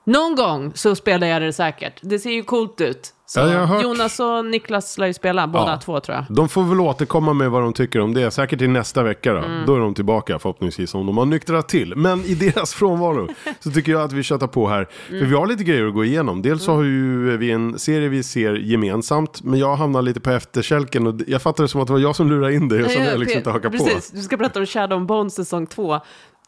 någon 0.07 0.35
gång 0.35 0.71
så 0.75 0.95
spelar 0.95 1.27
jag 1.27 1.41
det 1.41 1.53
säkert. 1.53 1.99
Det 2.01 2.19
ser 2.19 2.31
ju 2.31 2.43
coolt 2.43 2.81
ut. 2.81 3.13
Ja, 3.35 3.41
hört- 3.43 3.83
Jonas 3.83 4.19
och 4.19 4.45
Niklas 4.45 4.97
lär 4.97 5.07
ju 5.07 5.13
spela, 5.13 5.47
båda 5.47 5.71
Ja. 5.71 5.77
två 5.77 5.99
tror 5.99 6.15
jag. 6.17 6.25
De 6.35 6.49
får 6.49 6.63
väl 6.63 6.79
återkomma 6.79 7.33
med 7.33 7.51
vad 7.51 7.61
de 7.61 7.73
tycker 7.73 7.99
om 7.99 8.13
det, 8.13 8.31
säkert 8.31 8.59
till 8.59 8.69
nästa 8.69 9.03
vecka 9.03 9.33
då. 9.33 9.39
Mm. 9.39 9.65
Då 9.65 9.75
är 9.75 9.79
de 9.79 9.93
tillbaka 9.93 10.39
förhoppningsvis 10.39 10.93
om 10.95 11.05
de 11.05 11.17
har 11.17 11.25
nyktrat 11.25 11.69
till. 11.69 11.95
Men 11.95 12.25
i 12.25 12.35
deras 12.35 12.73
frånvaro 12.73 13.27
så 13.59 13.71
tycker 13.71 13.91
jag 13.91 14.01
att 14.01 14.13
vi 14.13 14.23
köttar 14.23 14.47
på 14.47 14.67
här. 14.67 14.87
Mm. 15.09 15.19
För 15.21 15.25
vi 15.27 15.35
har 15.35 15.47
lite 15.47 15.63
grejer 15.63 15.87
att 15.87 15.93
gå 15.93 16.05
igenom. 16.05 16.41
Dels 16.41 16.63
så 16.63 16.73
har 16.75 16.83
ju 16.83 17.37
vi 17.37 17.51
en 17.51 17.79
serie 17.79 18.09
vi 18.09 18.23
ser 18.23 18.53
gemensamt, 18.55 19.43
men 19.43 19.59
jag 19.59 19.75
hamnar 19.75 20.01
lite 20.01 20.19
på 20.19 20.29
efterkälken 20.31 21.07
och 21.07 21.15
jag 21.27 21.41
fattar 21.41 21.63
det 21.63 21.67
som 21.67 21.81
att 21.81 21.87
det 21.87 21.93
var 21.93 21.99
jag 21.99 22.15
som 22.15 22.29
lurade 22.29 22.53
in 22.55 22.69
dig 22.69 22.83
och 22.83 22.91
sen 22.91 23.01
har 23.01 23.09
jag 23.09 23.19
liksom 23.19 23.37
inte 23.37 23.49
hakat 23.49 23.71
på. 23.77 23.83
Precis, 23.85 24.11
du 24.11 24.21
ska 24.21 24.37
berätta 24.37 24.59
om 24.59 24.65
Shadow 24.65 24.97
and 24.97 25.07
Bone 25.07 25.29
säsong 25.29 25.67
två. 25.67 25.99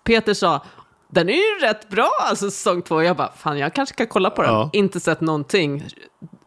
Peter 0.04 0.34
sa, 0.34 0.64
den 1.12 1.30
är 1.30 1.34
ju 1.34 1.68
rätt 1.68 1.90
bra 1.90 2.10
alltså 2.30 2.52
säsong 2.52 2.82
två. 2.82 3.04
Jag 3.04 3.18
bara, 3.18 3.32
fan 3.38 3.58
jag 3.58 3.74
kanske 3.74 3.94
ska 3.94 4.06
kolla 4.06 4.30
på 4.30 4.42
den. 4.42 4.54
Ja. 4.54 4.70
Inte 4.74 5.00
sett 5.00 5.22
någonting. 5.22 5.84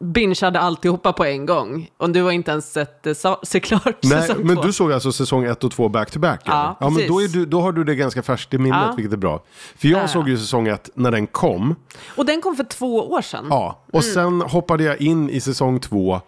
Bingeade 0.00 0.60
alltihopa 0.60 1.12
på 1.12 1.24
en 1.24 1.46
gång. 1.46 1.90
Och 1.96 2.10
du 2.10 2.22
har 2.22 2.30
inte 2.32 2.50
ens 2.50 2.72
sett 2.72 3.02
det 3.02 3.14
sa- 3.14 3.40
se 3.42 3.60
klart 3.60 3.96
Nej, 4.02 4.20
säsong 4.22 4.36
men 4.46 4.56
två. 4.56 4.62
du 4.62 4.72
såg 4.72 4.92
alltså 4.92 5.12
säsong 5.12 5.44
1 5.44 5.64
och 5.64 5.70
2 5.72 5.88
back 5.88 6.10
to 6.10 6.18
back? 6.18 6.40
Ja, 6.44 6.76
ja 6.80 6.90
men 6.90 7.08
då, 7.08 7.22
är 7.22 7.28
du, 7.28 7.46
då 7.46 7.60
har 7.60 7.72
du 7.72 7.84
det 7.84 7.94
ganska 7.94 8.22
färskt 8.22 8.54
i 8.54 8.58
minnet, 8.58 8.82
Ja. 8.88 8.94
vilket 8.96 9.12
är 9.12 9.16
bra. 9.16 9.42
För 9.76 9.88
jag 9.88 10.02
Ja, 10.02 10.08
såg 10.08 10.28
ju 10.28 10.38
säsong 10.38 10.68
1 10.68 10.90
när 10.94 11.10
den 11.10 11.26
kom. 11.26 11.74
Och 12.16 12.26
den 12.26 12.40
kom 12.40 12.56
för 12.56 12.64
två 12.64 13.10
år 13.10 13.22
sedan. 13.22 13.46
Ja, 13.50 13.84
och 13.92 14.04
sen 14.04 14.40
hoppade 14.40 14.84
jag 14.84 15.00
in 15.00 15.30
i 15.30 15.40
säsong 15.40 15.80
två 15.80 16.20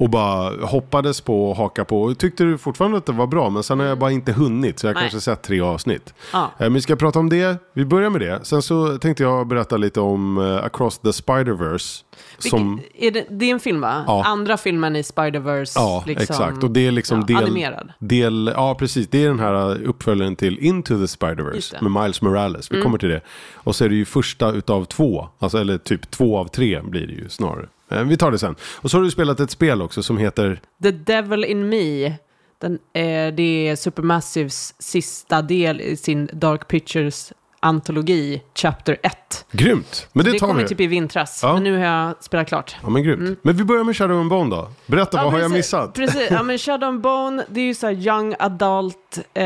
och 0.00 0.10
bara 0.10 0.66
hoppades 0.66 1.20
på 1.20 1.50
och 1.50 1.56
haka 1.56 1.84
på. 1.84 2.02
Och 2.02 2.18
tyckte 2.18 2.44
du 2.44 2.58
fortfarande 2.58 2.98
att 2.98 3.06
det 3.06 3.12
var 3.12 3.26
bra, 3.26 3.50
men 3.50 3.62
sen 3.62 3.80
har 3.80 3.86
jag 3.86 3.98
bara 3.98 4.10
inte 4.10 4.32
hunnit. 4.32 4.78
Så 4.78 4.86
jag 4.86 4.90
har 4.90 4.94
Nej. 4.94 5.10
kanske 5.10 5.20
sett 5.20 5.42
tre 5.42 5.60
avsnitt. 5.60 6.14
Ja. 6.32 6.42
Eh, 6.42 6.48
Men 6.58 6.74
vi 6.74 6.80
ska 6.80 6.96
prata 6.96 7.18
om 7.18 7.28
det. 7.28 7.58
Vi 7.72 7.84
börjar 7.84 8.10
med 8.10 8.20
det. 8.20 8.40
Sen 8.42 8.62
så 8.62 8.98
tänkte 8.98 9.22
jag 9.22 9.46
berätta 9.46 9.76
lite 9.76 10.00
om 10.00 10.38
eh, 10.38 10.64
Across 10.64 10.98
the 10.98 11.08
Spider-Verse. 11.08 12.02
Som... 12.38 12.80
Är 12.94 13.10
det, 13.10 13.26
det 13.30 13.44
är 13.44 13.50
en 13.50 13.60
film 13.60 13.80
va? 13.80 14.04
Ja. 14.06 14.24
Andra 14.24 14.56
filmen 14.56 14.96
i 14.96 15.02
Spider-Verse. 15.02 15.72
Ja, 15.74 16.04
liksom, 16.06 16.22
exakt. 16.22 16.64
Och 16.64 16.70
det 16.70 16.86
är 16.86 16.90
liksom 16.90 17.20
ja, 17.20 17.26
del, 17.26 17.36
Animerad. 17.36 17.92
del... 17.98 18.52
Ja, 18.54 18.74
precis. 18.74 19.08
Det 19.08 19.24
är 19.24 19.28
den 19.28 19.40
här 19.40 19.70
uh, 19.70 19.88
uppföljaren 19.88 20.36
till 20.36 20.58
Into 20.58 20.98
the 20.98 21.06
Spider-Verse. 21.06 21.76
Mm. 21.78 21.92
med 21.92 22.02
Miles 22.02 22.22
Morales. 22.22 22.72
Vi 22.72 22.82
kommer 22.82 22.98
till 22.98 23.08
det. 23.08 23.20
Och 23.54 23.76
så 23.76 23.84
är 23.84 23.88
det 23.88 23.94
ju 23.94 24.04
första 24.04 24.52
utav 24.52 24.84
två. 24.84 25.28
Alltså, 25.38 25.58
eller 25.58 25.78
typ 25.78 26.10
två 26.10 26.38
av 26.38 26.44
tre 26.44 26.80
blir 26.82 27.06
det 27.06 27.12
ju 27.12 27.28
snarare. 27.28 27.66
Eh, 27.90 28.04
vi 28.04 28.16
tar 28.16 28.30
det 28.30 28.38
sen. 28.38 28.56
Och 28.76 28.90
så 28.90 28.96
har 28.96 29.04
du 29.04 29.10
spelat 29.10 29.40
ett 29.40 29.50
spel 29.50 29.82
också 29.82 30.02
som 30.02 30.18
heter... 30.18 30.60
The 30.82 30.90
Devil 30.90 31.44
in 31.44 31.68
Me. 31.68 32.14
Den, 32.58 32.72
eh, 32.72 33.34
det 33.34 33.68
är 33.68 33.76
Supermassives 33.76 34.74
sista 34.78 35.42
del 35.42 35.80
i 35.80 35.96
sin 35.96 36.30
Dark 36.32 36.68
Pictures 36.68 37.32
antologi, 37.60 38.42
Chapter 38.54 38.96
1. 39.02 39.44
Grymt! 39.52 40.08
Men 40.12 40.24
det, 40.24 40.32
Det 40.32 40.38
tar 40.38 40.54
vi. 40.54 40.62
ju 40.62 40.68
typ 40.68 40.80
i 40.80 40.86
vintras, 40.86 41.40
Ja. 41.42 41.54
men 41.54 41.62
nu 41.64 41.72
har 41.78 41.84
jag 41.84 42.24
spelat 42.24 42.48
klart. 42.48 42.76
Ja, 42.82 42.90
men 42.90 43.02
grymt. 43.02 43.38
Men 43.42 43.56
vi 43.56 43.64
börjar 43.64 43.84
med 43.84 43.96
Shadow 43.96 44.20
and 44.20 44.30
Bone 44.30 44.50
då. 44.56 44.68
Berätta, 44.86 45.16
Ja, 45.18 45.24
vad 45.24 45.32
har 45.32 45.40
jag 45.40 45.50
missat? 45.50 45.94
Precis, 45.94 46.28
ja 46.30 46.42
men 46.42 46.58
Shadow 46.58 46.88
and 46.88 47.00
Bone, 47.00 47.44
det 47.48 47.60
är 47.60 47.64
ju 47.64 47.74
så 47.74 47.86
här 47.86 47.94
young 47.94 48.34
adult, 48.38 49.18
eh, 49.34 49.44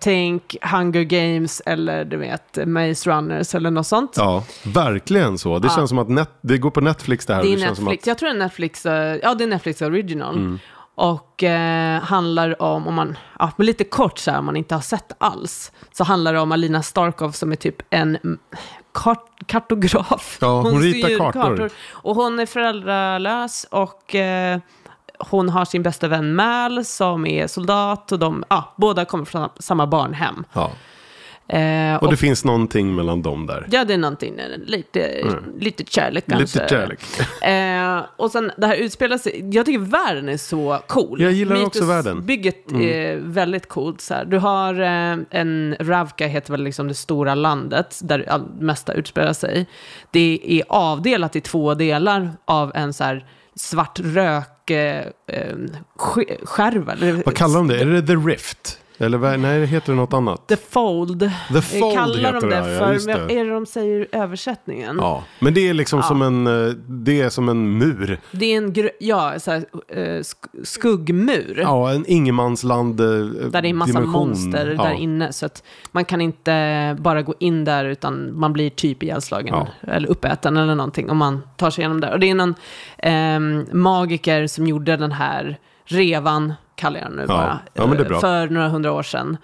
tänk 0.00 0.56
Hunger 0.62 1.02
Games 1.02 1.62
eller 1.66 2.04
du 2.04 2.16
vet 2.16 2.58
Maze 2.66 3.10
Runners 3.10 3.54
eller 3.54 3.70
något 3.70 3.86
sånt. 3.86 4.12
Ja, 4.16 4.44
verkligen 4.64 5.38
så. 5.38 5.58
Det 5.58 5.68
Ja. 5.68 5.74
känns 5.74 5.88
som 5.88 5.98
att 5.98 6.08
net, 6.08 6.30
det 6.40 6.58
går 6.58 6.70
på 6.70 6.80
Netflix 6.80 7.26
det 7.26 7.34
här. 7.34 7.42
Det 7.42 7.48
är 7.48 7.58
känns 7.58 7.78
Netflix, 7.80 8.04
Som 8.04 8.10
jag 8.10 8.18
tror 8.18 8.28
det 8.28 8.34
är 8.34 8.38
Netflix, 8.38 8.86
eh, 8.86 9.16
ja 9.22 9.34
det 9.34 9.44
är 9.44 9.48
Netflix 9.48 9.82
original. 9.82 10.36
Mm. 10.36 10.58
Och 10.98 11.42
eh, 11.42 12.02
handlar 12.02 12.62
om, 12.62 12.86
om 12.86 12.94
man, 12.94 13.18
ja, 13.38 13.50
men 13.56 13.66
lite 13.66 13.84
kort 13.84 14.18
så 14.18 14.30
här, 14.30 14.38
om 14.38 14.44
man 14.44 14.56
inte 14.56 14.74
har 14.74 14.82
sett 14.82 15.12
alls, 15.18 15.72
så 15.92 16.04
handlar 16.04 16.32
det 16.32 16.40
om 16.40 16.52
Alina 16.52 16.82
Starkov 16.82 17.30
som 17.30 17.52
är 17.52 17.56
typ 17.56 17.76
en 17.90 18.38
kart, 18.94 19.26
kartograf. 19.46 20.38
Ja, 20.40 20.60
hon 20.60 20.80
ritar 20.80 21.08
styr 21.08 21.18
kartor. 21.18 21.70
Och 21.90 22.14
hon 22.16 22.38
är 22.38 22.46
föräldralös 22.46 23.66
och 23.70 24.14
eh, 24.14 24.58
hon 25.18 25.48
har 25.48 25.64
sin 25.64 25.82
bästa 25.82 26.08
vän 26.08 26.34
Mal 26.34 26.84
som 26.84 27.26
är 27.26 27.46
soldat 27.46 28.12
och 28.12 28.18
de, 28.18 28.44
ja, 28.48 28.74
båda 28.76 29.04
kommer 29.04 29.24
från 29.24 29.48
samma 29.58 29.86
barnhem. 29.86 30.44
ja. 30.52 30.70
Eh, 31.48 31.96
Och 31.96 32.10
det 32.10 32.16
finns 32.16 32.44
någonting 32.44 32.94
mellan 32.94 33.22
dem 33.22 33.46
där. 33.46 33.66
Ja, 33.70 33.84
det 33.84 33.94
är 33.94 33.98
någonting, 33.98 34.38
eh, 34.38 34.58
lite, 34.66 35.24
lite 35.60 35.84
kärlek 35.88 36.24
kanske. 36.28 36.58
Lite 36.62 36.74
kärlek. 36.74 36.98
Eh, 37.42 38.04
och 38.16 38.30
sen 38.30 38.50
det 38.56 38.66
här 38.66 38.74
utspelar 38.76 39.18
sig, 39.18 39.50
jag 39.52 39.66
tycker 39.66 39.78
världen 39.78 40.28
är 40.28 40.36
så 40.36 40.78
cool. 40.86 41.22
Jag 41.22 41.32
gillar 41.32 41.64
också 41.66 41.84
världen. 41.84 42.12
Mm. 42.12 42.26
Bygget 42.26 42.72
är 42.72 43.16
väldigt 43.16 43.68
coolt. 43.68 44.00
Så 44.00 44.14
här. 44.14 44.24
Du 44.24 44.38
har 44.38 44.80
eh, 44.80 45.18
en, 45.30 45.76
Ravka 45.80 46.26
heter 46.26 46.50
väl 46.52 46.62
liksom 46.62 46.88
det 46.88 46.94
stora 46.94 47.34
landet, 47.34 48.00
där 48.02 48.18
det 48.18 48.42
mesta 48.64 48.92
utspelar 48.92 49.32
sig. 49.32 49.66
Det 50.10 50.40
är 50.44 50.62
avdelat 50.68 51.36
i 51.36 51.40
två 51.40 51.74
delar 51.74 52.30
av 52.44 52.72
en 52.74 52.92
så 52.92 53.04
här 53.04 53.26
svart 53.54 54.00
rök 54.02 54.70
eh, 54.70 55.04
eh, 55.26 55.54
sk- 55.98 56.46
skärva. 56.46 56.94
Vad 57.26 57.36
kallar 57.36 57.54
de 57.54 57.68
det? 57.68 57.80
Är 57.80 57.84
det 57.86 58.02
The 58.02 58.14
Rift? 58.16 58.78
Eller 59.00 59.36
nej, 59.38 59.60
det 59.60 59.66
heter 59.66 59.92
något 59.92 60.12
annat. 60.12 60.48
The 60.48 60.56
Fold. 60.56 61.20
The 61.52 61.62
Fold 61.62 61.94
kallar 61.94 62.16
heter 62.16 62.32
de 62.40 62.40
det, 62.50 62.56
det 62.60 62.72
ja, 62.72 62.78
för, 62.78 63.06
men 63.06 63.26
det. 63.28 63.34
är 63.34 63.44
det 63.44 63.50
de 63.50 63.66
säger 63.66 64.06
översättningen? 64.12 64.96
Ja, 65.00 65.24
men 65.38 65.54
det 65.54 65.68
är 65.68 65.74
liksom 65.74 65.98
Ja. 65.98 66.02
som 66.02 66.22
en, 66.22 66.46
eh, 66.46 66.72
det 66.88 67.20
är 67.20 67.28
som 67.28 67.48
en 67.48 67.78
mur. 67.78 68.20
Det 68.32 68.54
är 68.54 68.56
en 68.58 68.90
ja, 69.00 69.34
så 69.38 69.50
här, 69.50 69.64
eh, 69.88 69.98
sk- 69.98 70.64
skuggmur. 70.64 71.58
Ja, 71.62 71.90
en 71.92 72.04
ingenmansland 72.08 73.00
eh, 73.00 73.06
Där 73.06 73.62
det 73.62 73.68
är 73.68 73.70
en 73.70 73.76
massa 73.76 73.92
dimension. 73.92 74.28
monster 74.28 74.74
ja. 74.78 74.82
där 74.84 74.92
inne. 74.94 75.32
Så 75.32 75.46
att 75.46 75.62
man 75.92 76.04
kan 76.04 76.20
inte 76.20 76.96
bara 77.00 77.22
gå 77.22 77.34
in 77.38 77.64
där 77.64 77.84
utan 77.84 78.38
man 78.38 78.52
blir 78.52 78.70
typ 78.70 79.02
ihjälslagen. 79.02 79.54
Ja. 79.54 79.68
Eller 79.92 80.08
uppäten 80.08 80.56
eller 80.56 80.74
någonting 80.74 81.10
om 81.10 81.16
man 81.16 81.42
tar 81.56 81.70
sig 81.70 81.82
igenom 81.82 82.00
där. 82.00 82.12
Och 82.12 82.20
det 82.20 82.30
är 82.30 82.34
någon 82.34 82.54
ehm, 82.98 83.66
magiker 83.72 84.46
som 84.46 84.66
gjorde 84.66 84.96
den 84.96 85.12
här 85.12 85.58
revan, 85.84 86.52
kallar 86.78 87.00
jag 87.00 87.08
den 87.08 87.16
nu 87.16 87.22
Ja. 87.22 87.26
bara. 87.28 87.58
Ja. 87.74 88.20
För 88.20 88.48
några 88.48 88.68
hundra 88.68 88.92
år 88.92 89.02
sedan. 89.02 89.36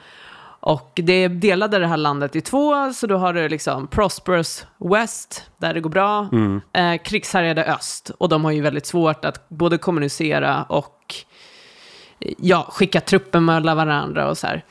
Och 0.66 0.92
det 0.94 1.28
delade 1.28 1.78
det 1.78 1.86
här 1.86 1.96
landet 1.96 2.36
i 2.36 2.40
två, 2.40 2.92
så 2.92 3.06
då 3.06 3.16
har 3.16 3.32
du 3.32 3.48
liksom 3.48 3.86
Prosperous 3.86 4.66
West, 4.78 5.50
där 5.58 5.74
det 5.74 5.80
går 5.80 5.90
bra, 5.90 6.28
Mm. 6.32 6.60
eh, 6.72 7.02
krigshärjade 7.02 7.64
öst, 7.64 8.10
och 8.18 8.28
de 8.28 8.44
har 8.44 8.52
ju 8.52 8.60
väldigt 8.60 8.86
svårt 8.86 9.24
att 9.24 9.48
både 9.48 9.78
kommunicera 9.78 10.62
och 10.62 11.14
eh, 12.20 12.32
ja, 12.38 12.66
skicka 12.70 13.00
truppen 13.00 13.44
mellan 13.44 13.76
varandra 13.76 14.28
och 14.28 14.38
så 14.38 14.46
här. 14.46 14.64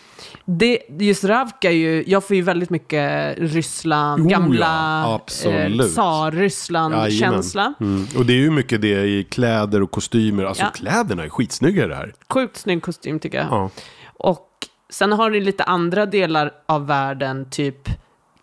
Det, 0.46 0.80
just 1.00 1.24
Ravka 1.24 1.72
är 1.72 1.76
ju, 1.76 2.04
jag 2.08 2.24
får 2.24 2.36
ju 2.36 2.42
väldigt 2.42 2.70
mycket 2.70 3.36
Ryssland, 3.38 4.30
gamla 4.30 5.04
eh, 5.14 5.20
tsar-Ryssland-känsla. 5.28 7.74
Mm. 7.80 8.06
Och 8.18 8.26
det 8.26 8.34
är 8.34 8.38
ju 8.38 8.52
mycket 8.52 8.82
det 8.82 9.04
i 9.06 9.24
kläder 9.24 9.82
och 9.82 9.92
kostymer. 9.92 10.44
Alltså 10.44 10.64
Ja. 10.64 10.70
kläderna 10.70 11.24
är 11.24 11.30
skitsnygga 11.30 11.86
i 11.86 11.88
det 11.88 11.96
här. 11.96 12.14
Sjukt 12.30 12.58
snygg 12.58 12.82
kostym 12.82 13.20
tycker 13.20 13.38
jag. 13.38 13.48
Ja. 13.52 13.70
Och 14.06 14.50
sen 14.90 15.12
har 15.12 15.32
du 15.32 15.40
lite 15.40 15.64
andra 15.64 16.06
delar 16.06 16.52
av 16.66 16.88
världen, 16.88 17.50
typ 17.50 17.90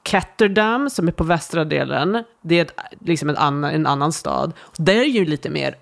Ketterdam 0.05 0.91
som 0.91 1.09
är 1.09 1.13
på 1.13 1.25
västra 1.25 1.65
delen. 1.65 2.25
Det 2.43 2.59
är 2.59 2.63
ett, 2.63 2.75
liksom 3.01 3.29
en, 3.29 3.37
annan, 3.37 3.71
en 3.71 3.87
annan 3.87 4.13
stad. 4.13 4.53
Där 4.77 4.95
är 4.95 5.05
ju 5.05 5.25
lite 5.25 5.51
mer 5.51 5.75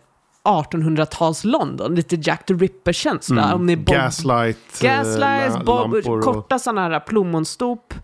1800-tals 0.49 1.45
London, 1.45 1.95
lite 1.95 2.17
Jack 2.17 2.47
the 2.47 2.55
Ripper-känsla. 2.55 3.55
Om 3.55 3.67
ni 3.67 3.77
Bob- 3.77 3.89
Mm. 3.95 4.03
Gaslight, 4.05 4.83
eh, 4.83 4.89
Gaslights, 4.97 5.55
la- 5.57 5.63
bob, 5.65 5.93
lampor 5.95 6.19
och- 6.19 6.25
korta 6.25 6.59
sådana 6.59 6.81
här 6.89 7.01
plommonstop. 7.01 7.95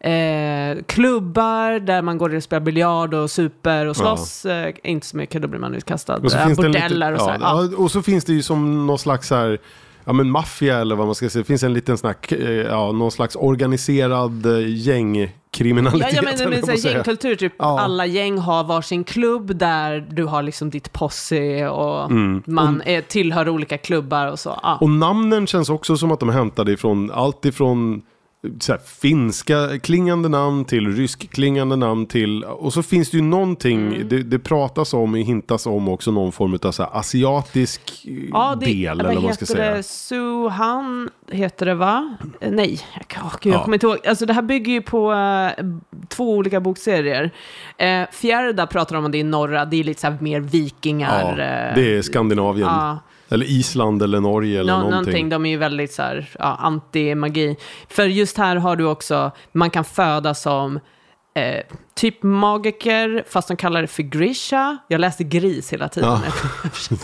Eh, 0.00 0.82
klubbar 0.86 1.78
där 1.80 2.02
man 2.02 2.18
går 2.18 2.34
och 2.34 2.42
spelar 2.42 2.60
biljard 2.60 3.14
och 3.14 3.30
super 3.30 3.86
och 3.86 3.96
slåss. 3.96 4.44
Eh, 4.46 4.74
inte 4.84 5.06
så 5.06 5.16
mycket, 5.16 5.42
då 5.42 5.48
blir 5.48 5.60
man 5.60 5.74
utkastad. 5.74 6.16
Och 6.16 6.30
så, 6.30 6.38
Eh, 6.38 6.46
finns 6.46 6.56
bordeller 6.56 6.88
liten, 6.88 7.14
och 7.14 7.20
så 7.20 7.26
ja, 7.26 7.32
här. 7.32 7.38
Ja. 7.40 7.68
ja, 7.72 7.76
och 7.76 7.90
så 7.90 8.02
finns 8.02 8.24
det 8.24 8.32
ju 8.32 8.42
som 8.42 8.86
någon 8.86 8.98
slags 8.98 9.28
så 9.28 9.34
här, 9.34 9.58
ja 10.04 10.12
men 10.12 10.30
maffia 10.30 10.78
eller 10.78 10.94
vad 10.96 11.06
man 11.06 11.14
ska 11.14 11.30
säga. 11.30 11.40
Det 11.42 11.46
finns 11.46 11.62
en 11.62 11.72
liten 11.74 11.98
här, 11.98 12.32
eh, 12.32 12.50
ja, 12.50 12.92
någon 12.92 13.10
slags 13.10 13.36
organiserad 13.36 14.46
eh, 14.46 14.68
gängkriminalitet. 14.68 16.12
Ja, 16.12 16.22
ja, 16.22 16.22
men, 16.40 16.50
men 16.50 16.62
så 16.78 16.88
här, 16.88 16.94
gängkultur, 16.94 17.34
typ 17.34 17.52
Ja. 17.58 17.80
alla 17.80 18.06
gäng 18.06 18.38
har 18.38 18.64
varsin 18.64 19.04
klubb 19.04 19.56
där 19.56 20.06
du 20.10 20.24
har 20.24 20.42
liksom 20.42 20.70
ditt 20.70 20.92
posse 20.92 21.68
och 21.68 22.10
Mm. 22.10 22.42
man 22.46 22.82
är, 22.84 23.00
tillhör 23.00 23.48
olika 23.48 23.78
klubbar 23.78 24.26
och 24.30 24.38
så. 24.38 24.58
Ja. 24.62 24.78
Och 24.80 24.90
namnen 24.90 25.46
känns 25.46 25.70
också 25.70 25.96
som 25.96 26.12
att 26.12 26.20
de 26.20 26.28
är 26.28 26.32
hämtade 26.32 26.72
ifrån 26.72 27.10
allt 27.14 27.44
ifrån 27.44 28.02
så 28.60 28.76
finska 29.00 29.78
klingande 29.82 30.28
namn 30.28 30.64
till 30.64 30.96
rysk 30.96 31.30
klingande 31.32 31.76
namn 31.76 32.06
till 32.06 32.44
och 32.44 32.72
så 32.72 32.82
finns 32.82 33.10
det 33.10 33.16
ju 33.16 33.22
någonting, 33.22 33.86
Mm. 33.94 34.08
det, 34.08 34.22
det 34.22 34.38
pratas 34.38 34.94
om, 34.94 35.14
hintas 35.14 35.66
om 35.66 35.88
också 35.88 36.10
någon 36.10 36.32
form 36.32 36.58
av 36.62 36.72
så 36.72 36.82
asiatisk 36.82 38.04
eh, 38.08 38.12
Ja, 38.32 38.56
det, 38.60 38.66
del 38.66 39.00
eller 39.00 39.14
vad 39.14 39.22
man 39.22 39.34
ska 39.34 39.46
säga. 39.46 39.74
det? 39.74 39.82
Suhan 39.82 41.10
heter 41.30 41.66
det 41.66 41.74
va? 41.74 42.14
Eh, 42.40 42.50
Nej, 42.50 42.80
oh, 43.16 43.34
gud, 43.40 43.52
jag 43.52 43.60
Ja. 43.60 43.64
kommer 43.64 43.74
inte 43.76 43.86
ihåg. 43.86 44.06
Alltså 44.06 44.26
det 44.26 44.32
här 44.32 44.42
bygger 44.42 44.72
ju 44.72 44.82
på 44.82 45.12
eh, 45.12 45.64
två 46.08 46.30
olika 46.36 46.60
bokserier. 46.60 47.30
Eh, 47.78 48.02
Fjärda 48.12 48.66
pratar 48.66 48.96
om 48.96 49.04
att 49.06 49.12
det 49.12 49.20
är 49.20 49.24
norra, 49.24 49.64
det 49.64 49.76
är 49.80 49.84
lite 49.84 50.00
så 50.00 50.06
här 50.06 50.16
mer 50.20 50.40
vikingar. 50.40 51.30
Ja, 51.38 51.74
det 51.74 51.96
är 51.96 52.02
Skandinavien. 52.02 52.68
Ja. 52.68 52.98
Eller 53.34 53.46
Island 53.46 54.02
eller 54.02 54.20
Norge 54.20 54.60
eller 54.60 54.72
Nå- 54.72 54.78
någonting. 54.78 55.00
någonting. 55.00 55.28
De 55.28 55.46
är 55.46 55.50
ju 55.50 55.56
väldigt 55.56 55.92
så 55.92 56.02
här, 56.02 56.30
ja, 56.38 56.58
anti-magi. 56.62 57.56
För 57.88 58.04
just 58.06 58.38
här 58.38 58.56
har 58.56 58.76
du 58.76 58.84
också, 58.84 59.30
man 59.52 59.70
kan 59.70 59.84
födas 59.84 60.42
som 60.42 60.80
eh, 61.34 61.60
typ 61.94 62.22
magiker, 62.22 63.24
fast 63.28 63.48
de 63.48 63.56
kallar 63.56 63.80
det 63.82 63.88
för 63.88 64.02
grisha. 64.02 64.76
Jag 64.88 65.00
läste 65.00 65.24
gris 65.24 65.72
hela 65.72 65.88
tiden. 65.88 66.10
Ja. 66.10 66.20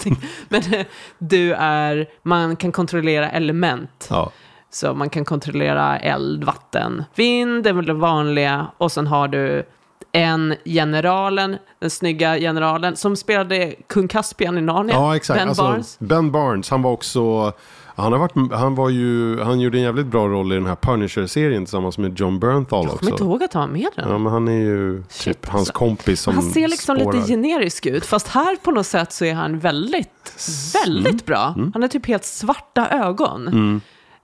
Men 0.48 0.74
eh, 0.74 0.86
du 1.18 1.52
är, 1.52 2.08
man 2.22 2.56
kan 2.56 2.72
kontrollera 2.72 3.30
element. 3.30 4.06
Ja. 4.10 4.30
Så 4.72 4.94
man 4.94 5.10
kan 5.10 5.24
kontrollera 5.24 5.98
eld, 5.98 6.44
vatten, 6.44 7.04
vind, 7.14 7.64
det 7.64 7.70
är 7.70 7.74
väl 7.74 7.86
det 7.86 7.92
vanliga. 7.92 8.66
Och 8.78 8.92
sen 8.92 9.06
har 9.06 9.28
du 9.28 9.66
en 10.12 10.54
generalen, 10.64 11.56
den 11.78 11.90
snygga 11.90 12.38
generalen, 12.38 12.96
som 12.96 13.16
spelade 13.16 13.74
kung 13.86 14.08
Caspian 14.08 14.58
i 14.58 14.60
Narnia. 14.60 14.94
Ja, 14.94 15.16
exakt. 15.16 15.40
Ben 15.40 15.48
alltså, 15.48 15.62
Barnes. 15.62 15.98
Ben 15.98 16.30
Barnes, 16.32 16.70
han 16.70 16.82
var 16.82 16.90
också... 16.90 17.52
Han, 17.94 18.12
har 18.12 18.18
varit, 18.18 18.52
han, 18.52 18.74
var 18.74 18.88
ju, 18.88 19.40
han 19.40 19.60
gjorde 19.60 19.78
en 19.78 19.82
jävligt 19.82 20.06
bra 20.06 20.28
roll 20.28 20.52
i 20.52 20.54
den 20.54 20.66
här 20.66 20.74
Punisher-serien 20.76 21.64
tillsammans 21.64 21.98
med 21.98 22.18
John 22.18 22.38
Bernthal 22.38 22.84
Jag 22.84 22.98
kommer 22.98 23.12
inte 23.12 23.12
också. 23.12 23.24
ihåg 23.24 23.42
att 23.42 23.52
han 23.52 23.68
var 23.68 23.72
med 23.76 23.88
den. 23.96 24.10
Ja, 24.10 24.18
men 24.18 24.32
han 24.32 24.48
är 24.48 24.52
ju 24.52 25.02
Shit, 25.08 25.24
typ 25.24 25.46
hans 25.46 25.60
alltså. 25.60 25.72
kompis 25.72 26.20
som 26.20 26.34
han 26.34 26.42
ser 26.42 26.68
liksom 26.68 26.96
spårar. 26.96 27.12
lite 27.12 27.28
generisk 27.28 27.86
ut, 27.86 28.06
fast 28.06 28.28
här 28.28 28.56
på 28.56 28.70
något 28.70 28.86
sätt 28.86 29.12
så 29.12 29.24
är 29.24 29.34
han 29.34 29.58
väldigt, 29.58 30.34
väldigt 30.74 31.26
bra. 31.26 31.54
Mm. 31.56 31.70
Han 31.72 31.82
har 31.82 31.88
typ 31.88 32.06
helt 32.06 32.24
svarta 32.24 32.88
ögon. 32.88 33.80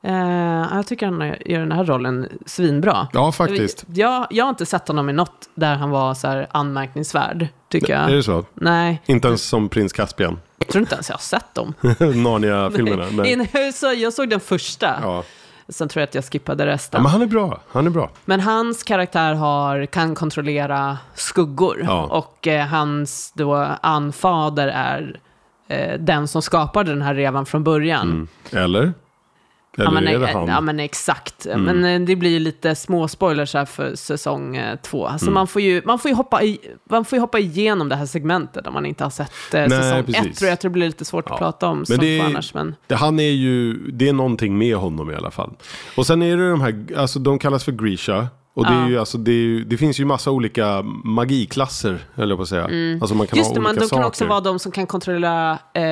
Eh, 0.06 0.76
jag 0.76 0.86
tycker 0.86 1.06
han 1.06 1.20
gör 1.46 1.60
den 1.60 1.72
här 1.72 1.84
rollen 1.84 2.28
svinbra. 2.46 3.08
Ja, 3.12 3.32
faktiskt. 3.32 3.84
Jag, 3.94 4.26
jag 4.30 4.44
har 4.44 4.50
inte 4.50 4.66
sett 4.66 4.88
honom 4.88 5.10
i 5.10 5.12
något 5.12 5.48
där 5.54 5.74
han 5.74 5.90
var 5.90 6.14
så 6.14 6.26
här 6.28 6.46
anmärkningsvärd, 6.50 7.48
tycker 7.68 7.92
jag. 7.92 8.10
Är 8.10 8.14
det 8.16 8.22
så? 8.22 8.44
Nej, 8.54 9.02
Inte 9.06 9.28
ens 9.28 9.42
som 9.42 9.68
prins 9.68 9.92
Caspian. 9.92 10.38
jag 10.58 10.68
tror 10.68 10.80
inte 10.82 10.94
ens 10.94 11.08
jag 11.08 11.16
har 11.16 11.20
sett 11.20 11.54
dem. 11.54 11.74
Narnia-filmerna. 12.22 13.04
Nej. 13.12 13.36
Nej. 13.36 13.50
Jag, 13.52 13.74
så, 13.74 13.86
jag 13.96 14.12
såg 14.12 14.28
den 14.28 14.40
första, 14.40 14.98
Ja. 15.02 15.22
sen 15.68 15.88
tror 15.88 16.00
jag 16.00 16.08
att 16.08 16.14
jag 16.14 16.24
skippade 16.24 16.64
ja, 16.64 16.70
resten. 16.70 17.02
men 17.02 17.12
han 17.12 17.22
är 17.22 17.26
bra. 17.26 17.60
Han 17.68 17.86
är 17.86 17.90
bra. 17.90 18.10
Men 18.24 18.40
hans 18.40 18.82
karaktär 18.82 19.34
har, 19.34 19.86
kan 19.86 20.14
kontrollera 20.14 20.98
skuggor. 21.14 21.82
Ja. 21.84 22.02
Och 22.04 22.46
eh, 22.46 22.66
hans 22.66 23.32
då 23.34 23.54
anfader 23.80 24.68
är 24.68 25.20
eh, 25.68 25.98
den 26.00 26.28
som 26.28 26.42
skapade 26.42 26.90
den 26.90 27.02
här 27.02 27.14
revan 27.14 27.46
från 27.46 27.64
början. 27.64 28.02
Mm. 28.10 28.28
Eller? 28.64 28.92
Eller 29.76 29.84
Ja 29.86 29.90
men, 29.90 30.08
är 30.08 30.18
det 30.18 30.26
eh, 30.28 30.32
han? 30.32 30.42
Mm. 30.42 30.54
ja 30.54 30.60
men 30.60 30.80
exakt. 30.80 31.46
Men 31.56 31.84
eh, 31.84 32.00
det 32.00 32.16
blir 32.16 32.30
ju 32.30 32.38
lite 32.38 32.74
små 32.74 33.08
spoilers 33.08 33.54
här 33.54 33.64
för 33.64 33.94
säsong 33.94 34.56
eh, 34.56 34.76
två. 34.82 35.06
Alltså 35.06 35.26
Mm. 35.26 35.34
man, 35.34 35.46
får 35.46 35.62
ju, 35.62 35.82
man, 35.84 35.98
får 35.98 36.08
ju 36.08 36.14
hoppa 36.14 36.42
i, 36.42 36.58
man 36.90 37.04
får 37.04 37.16
hoppa 37.18 37.38
igenom 37.38 37.88
det 37.88 37.96
här 37.96 38.06
segmentet 38.06 38.66
om 38.66 38.74
man 38.74 38.86
inte 38.86 39.04
har 39.04 39.10
sett 39.10 39.54
eh, 39.54 39.66
säsong 39.68 40.04
precis. 40.04 40.26
ett. 40.26 40.36
Tror 40.36 40.48
jag, 40.48 40.60
tror 40.60 40.68
det 40.70 40.72
blir 40.72 40.86
lite 40.86 41.04
svårt 41.04 41.24
Ja. 41.28 41.34
att 41.34 41.38
prata 41.40 41.66
om 41.68 41.84
Men 41.88 41.98
det 41.98 42.20
annars. 42.20 42.54
Men... 42.54 42.74
Det, 42.86 42.94
han 42.94 43.20
är 43.20 43.30
ju, 43.30 43.74
det 43.90 44.08
är 44.08 44.12
någonting 44.12 44.58
med 44.58 44.76
honom 44.76 45.10
i 45.10 45.14
alla 45.14 45.30
fall. 45.30 45.50
Och 45.96 46.06
sen 46.06 46.22
är 46.22 46.36
det 46.36 46.50
de 46.50 46.60
här, 46.60 46.86
alltså 46.96 47.18
de 47.18 47.38
kallas 47.38 47.64
för 47.64 47.72
Grisha. 47.72 48.26
Och 48.56 48.64
det, 48.66 48.72
är 48.72 48.80
Ja. 48.82 48.88
ju, 48.88 48.98
alltså, 48.98 49.18
det, 49.18 49.30
är 49.30 49.34
ju, 49.34 49.64
det 49.64 49.76
finns 49.76 50.00
ju 50.00 50.04
massa 50.04 50.30
olika 50.30 50.82
magiklasser, 51.04 51.98
höll 52.14 52.28
jag 52.28 52.38
på 52.38 52.42
att 52.42 52.48
säga. 52.48 52.62
Alltså 53.00 53.14
man 53.14 53.26
kan 53.26 53.38
Mm. 53.38 53.38
Just 53.38 53.48
ha 53.48 53.54
det, 53.54 53.60
men 53.60 53.74
de 53.76 53.80
saker. 53.80 53.96
kan 53.96 54.04
också 54.04 54.26
vara 54.26 54.40
de 54.40 54.58
som 54.58 54.72
kan 54.72 54.86
kontrollera, 54.86 55.58
eh, 55.74 55.82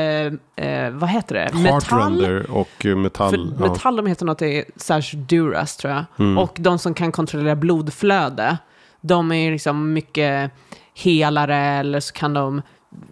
eh, 0.66 0.90
vad 0.92 1.08
heter 1.10 1.34
det, 1.34 1.58
metall. 1.58 2.42
Och 2.48 2.86
eh, 2.86 2.96
metall. 2.96 3.30
För 3.30 3.38
ja. 3.38 3.44
Mm. 3.44 3.70
metall 3.72 3.96
de 3.96 4.06
heter 4.06 4.26
något 4.26 4.42
i 4.42 4.64
Serge 4.76 5.16
Duras 5.18 5.76
tror 5.76 5.92
jag. 5.92 6.38
Och 6.38 6.56
de 6.60 6.78
som 6.78 6.94
kan 6.94 7.12
kontrollera 7.12 7.56
blodflöde, 7.56 8.58
de 9.00 9.32
är 9.32 9.52
liksom 9.52 9.92
mycket 9.92 10.50
helare 10.94 11.56
eller 11.56 12.00
så 12.00 12.12
kan 12.12 12.34
de 12.34 12.62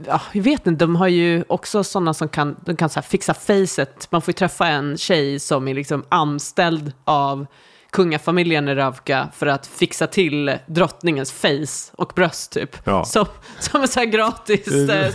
Ja, 0.07 0.20
jag 0.32 0.42
vet 0.42 0.66
inte, 0.66 0.84
de 0.84 0.96
har 0.96 1.09
ju 1.09 1.44
också 1.48 1.84
sådana 1.84 2.14
som 2.14 2.28
kan, 2.28 2.57
de 2.64 2.76
kan 2.76 2.88
så 2.88 3.03
fixa 3.03 3.34
facet. 3.34 4.09
Man 4.11 4.22
får 4.22 4.32
ju 4.32 4.36
träffa 4.36 4.66
en 4.68 4.96
tjej 4.98 5.38
som 5.40 5.68
är 5.68 5.74
liksom 5.74 6.05
anställd 6.09 6.92
av 7.05 7.46
kungafamiljen 7.93 8.68
i 8.68 8.74
Ravka 8.74 9.28
för 9.34 9.47
att 9.47 9.66
fixa 9.66 10.07
till 10.07 10.59
drottningens 10.66 11.32
face 11.32 11.93
och 11.93 12.12
bröst 12.16 12.53
typ. 12.53 12.76
Ja. 12.84 13.05
Som, 13.05 13.26
som 13.59 13.82
en 13.82 13.88
så 13.88 14.01
här 14.01 14.07
gratis 14.07 14.68
eh, 14.68 15.14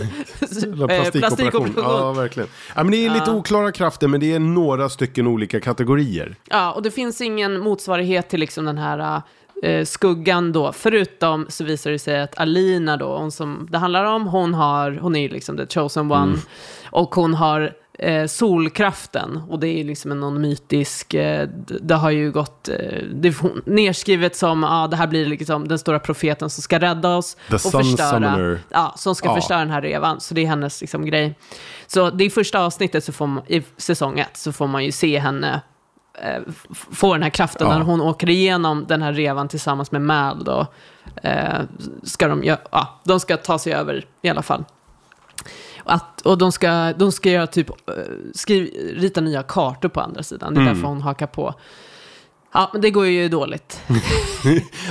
Eller 0.62 0.90
eh, 0.90 1.10
plastikoperation. 1.10 1.20
plastikoperation. 1.20 1.74
Ja, 1.76 2.12
verkligen. 2.12 2.48
Ja, 2.76 2.82
men 2.82 2.90
det 2.90 3.06
är 3.06 3.10
lite 3.10 3.30
oklara 3.30 3.72
krafter, 3.72 4.08
men 4.08 4.20
det 4.20 4.32
är 4.32 4.38
några 4.38 4.88
stycken 4.88 5.26
olika 5.26 5.60
kategorier. 5.60 6.36
Ja, 6.44 6.72
och 6.72 6.82
det 6.82 6.90
finns 6.90 7.20
ingen 7.20 7.60
motsvarighet 7.60 8.28
till 8.28 8.40
liksom 8.40 8.64
den 8.64 8.78
här 8.78 9.22
eh, 9.62 9.84
skuggan 9.84 10.52
då. 10.52 10.72
Förutom 10.72 11.46
så 11.48 11.64
visar 11.64 11.90
det 11.90 11.98
sig 11.98 12.20
att 12.20 12.38
Alina 12.38 12.96
då, 12.96 13.18
hon 13.18 13.30
som 13.32 13.68
det 13.70 13.78
handlar 13.78 14.04
om, 14.04 14.26
hon, 14.26 14.54
har, 14.54 14.92
hon 14.92 15.16
är 15.16 15.28
liksom 15.28 15.56
the 15.56 15.66
chosen 15.66 16.12
one. 16.12 16.36
Och 16.90 17.14
hon 17.14 17.34
har 17.34 17.72
eh, 17.98 18.26
solkraften. 18.26 19.42
Och 19.48 19.58
det 19.58 19.68
är 19.68 19.84
liksom 19.84 20.10
en 20.12 20.20
någon 20.20 20.40
mytisk, 20.40 21.14
eh, 21.14 21.48
det 21.80 21.94
har 21.94 22.10
ju 22.10 22.32
gått, 22.32 22.68
eh, 22.68 22.74
det 23.14 23.28
är 23.28 23.34
nerskrivet 23.70 24.36
som, 24.36 24.62
ja 24.62 24.86
det 24.86 24.96
här 24.96 25.06
blir 25.06 25.26
liksom 25.26 25.68
den 25.68 25.78
stora 25.78 25.98
profeten 25.98 26.50
som 26.50 26.62
ska 26.62 26.78
rädda 26.78 27.16
oss. 27.16 27.36
The 27.48 27.54
och 27.54 27.60
förstöra. 27.60 28.10
Summoner. 28.10 28.60
Ja, 28.70 28.94
som 28.96 29.14
ska 29.14 29.28
Ja. 29.28 29.34
förstöra 29.34 29.58
den 29.58 29.70
här 29.70 29.82
revan. 29.82 30.20
Så 30.20 30.34
det 30.34 30.40
är 30.40 30.46
hennes 30.46 30.80
liksom, 30.80 31.04
grej. 31.06 31.38
Så 31.86 32.10
det 32.10 32.24
är 32.24 32.30
första 32.30 32.60
avsnittet 32.64 33.04
så 33.04 33.12
får 33.12 33.26
man, 33.26 33.42
i 33.46 33.62
säsong 33.76 34.18
ett 34.18 34.36
så 34.36 34.52
får 34.52 34.66
man 34.66 34.84
ju 34.84 34.92
se 34.92 35.18
henne 35.18 35.60
eh, 36.22 36.42
få 36.92 37.12
den 37.12 37.22
här 37.22 37.30
kraften 37.30 37.66
Ja. 37.66 37.78
när 37.78 37.84
hon 37.84 38.00
åker 38.00 38.28
igenom 38.28 38.84
den 38.88 39.02
här 39.02 39.12
revan 39.12 39.48
tillsammans 39.48 39.92
med 39.92 40.02
Mal 40.02 40.44
då. 40.44 40.66
Eh, 41.22 41.60
ska 42.02 42.28
de, 42.28 42.44
ja, 42.44 43.00
de 43.04 43.20
ska 43.20 43.36
ta 43.36 43.58
sig 43.58 43.72
över 43.72 44.04
i 44.22 44.28
alla 44.28 44.42
fall. 44.42 44.64
Att, 45.88 46.20
och 46.20 46.38
de 46.38 46.52
ska, 46.52 46.92
de 46.92 47.12
ska 47.12 47.30
göra 47.30 47.46
typ, 47.46 47.68
eh, 47.70 47.94
skriv, 48.34 48.70
rita 48.96 49.20
nya 49.20 49.42
kartor 49.42 49.88
på 49.88 50.00
andra 50.00 50.22
sidan. 50.22 50.54
Det 50.54 50.60
är 50.60 50.62
Mm. 50.62 50.74
därför 50.74 50.88
hon 50.88 51.02
hakar 51.02 51.26
på. 51.26 51.54
Ja, 52.52 52.70
men 52.72 52.82
det 52.82 52.90
går 52.90 53.06
ju 53.06 53.28
dåligt. 53.28 53.80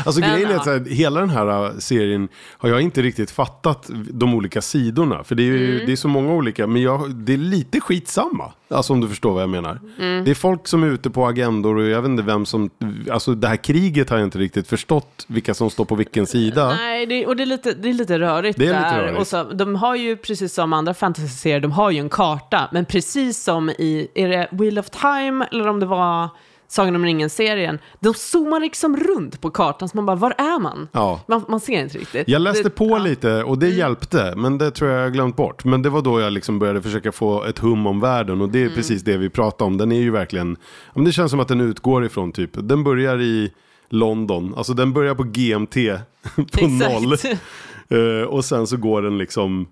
Alltså 0.06 0.22
Men, 0.22 0.32
grejen 0.34 0.52
är 0.52 0.56
att 0.56 0.64
så 0.64 0.72
här, 0.72 0.86
hela 0.90 1.20
den 1.20 1.30
här 1.30 1.66
äh, 1.66 1.78
serien 1.78 2.28
har 2.52 2.70
jag 2.70 2.82
inte 2.82 3.02
riktigt 3.02 3.32
fattat 3.32 3.90
de 4.12 4.34
olika 4.34 4.62
sidorna. 4.62 5.24
För 5.24 5.36
det 5.36 5.44
är, 5.44 5.48
Mm. 5.48 5.62
ju, 5.62 5.86
det 5.86 5.92
är 5.92 5.96
så 5.96 6.08
många 6.08 6.34
olika, 6.34 6.68
men 6.68 6.82
jag, 6.82 7.16
det 7.16 7.34
är 7.34 7.38
lite 7.38 7.80
skitsamma. 7.80 8.52
Alltså 8.70 8.94
om 8.94 9.02
du 9.02 9.08
förstår 9.10 9.34
vad 9.34 9.42
jag 9.42 9.50
menar. 9.50 9.80
Mm. 10.00 10.24
Det 10.26 10.32
är 10.32 10.36
folk 10.36 10.68
som 10.68 10.84
är 10.84 10.88
ute 10.88 11.10
på 11.10 11.26
agendor 11.28 11.76
och 11.78 11.84
jag 11.84 12.02
vet 12.02 12.10
inte 12.10 12.24
vem 12.24 12.46
som, 12.46 12.70
alltså 13.12 13.34
det 13.36 13.48
här 13.48 13.56
kriget 13.56 14.10
har 14.10 14.18
jag 14.18 14.28
inte 14.28 14.38
riktigt 14.40 14.68
förstått 14.68 15.26
vilka 15.28 15.54
som 15.54 15.70
står 15.70 15.86
på 15.86 15.96
vilken 15.96 16.28
sida. 16.28 16.68
Nej, 16.70 17.06
det, 17.06 17.26
och 17.26 17.36
det 17.36 17.44
är, 17.44 17.48
lite, 17.48 17.74
det 17.74 17.90
är 17.90 17.94
lite 17.94 18.20
rörigt 18.20 18.58
Det 18.58 18.64
är 18.66 18.68
lite 18.68 18.80
där. 18.96 19.02
rörigt. 19.04 19.20
Och 19.20 19.28
så, 19.28 19.44
de 19.44 19.76
har 19.76 19.96
ju, 19.96 20.18
precis 20.18 20.54
som 20.54 20.74
andra 20.74 20.94
fantasy-serier, 20.94 21.60
de 21.60 21.72
har 21.72 21.92
ju 21.92 22.00
en 22.00 22.10
karta. 22.10 22.70
Men 22.72 22.86
precis 22.86 23.44
som 23.44 23.70
i, 23.70 24.08
är 24.16 24.30
det 24.30 24.48
Wheel 24.52 24.80
of 24.80 24.90
Time, 24.90 25.46
eller 25.52 25.68
om 25.68 25.80
det 25.80 25.86
var 25.86 26.30
Sagan 26.70 26.96
om 26.96 27.06
ringen-serien, 27.06 27.80
de 28.00 28.14
zoomar 28.14 28.60
liksom 28.60 28.98
runt 28.98 29.42
på 29.42 29.50
kartan, 29.50 29.90
så 29.90 29.98
man 29.98 30.06
bara, 30.06 30.16
var 30.16 30.32
är 30.38 30.60
man? 30.60 30.88
Ja. 30.92 31.22
Man, 31.28 31.46
man 31.48 31.60
ser 31.60 31.82
inte 31.84 31.98
riktigt. 31.98 32.28
Jag 32.28 32.42
läste 32.42 32.64
det, 32.64 32.70
på 32.70 32.86
ja. 32.86 32.96
Mm. 32.96 33.04
lite 33.10 33.44
och 33.44 33.58
det 33.60 33.70
hjälpte, 33.70 34.34
men 34.38 34.58
det 34.58 34.72
tror 34.72 34.92
jag 34.92 35.04
jag 35.04 35.14
glömt 35.14 35.36
bort. 35.36 35.66
Men 35.66 35.82
det 35.82 35.90
var 35.90 36.02
då 36.02 36.20
jag 36.20 36.34
liksom 36.34 36.60
började 36.60 36.82
försöka 36.82 37.12
få 37.12 37.44
ett 37.44 37.60
hum 37.60 37.88
om 37.88 38.00
världen 38.00 38.42
och 38.42 38.50
det 38.50 38.60
är 38.60 38.64
Mm. 38.64 38.76
precis 38.76 39.04
det 39.04 39.18
vi 39.18 39.30
pratar 39.30 39.66
om. 39.66 39.78
Den 39.78 39.92
är 39.92 40.00
ju 40.02 40.12
verkligen, 40.12 40.58
men 40.96 41.04
det 41.04 41.12
känns 41.12 41.32
som 41.32 41.40
att 41.40 41.48
den 41.48 41.62
utgår 41.62 42.06
ifrån 42.06 42.32
typ, 42.32 42.50
den 42.54 42.84
börjar 42.84 43.22
i 43.22 43.52
London, 43.90 44.54
alltså 44.58 44.74
den 44.74 44.94
börjar 44.94 45.16
på 45.16 45.24
GMT 45.24 45.76
på 46.60 46.68
noll. 46.68 47.14
Exakt. 47.14 47.42
Eh, 47.90 48.28
och 48.28 48.46
sen 48.46 48.68
så 48.68 48.78
går 48.78 49.02
den 49.02 49.18
liksom 49.18 49.68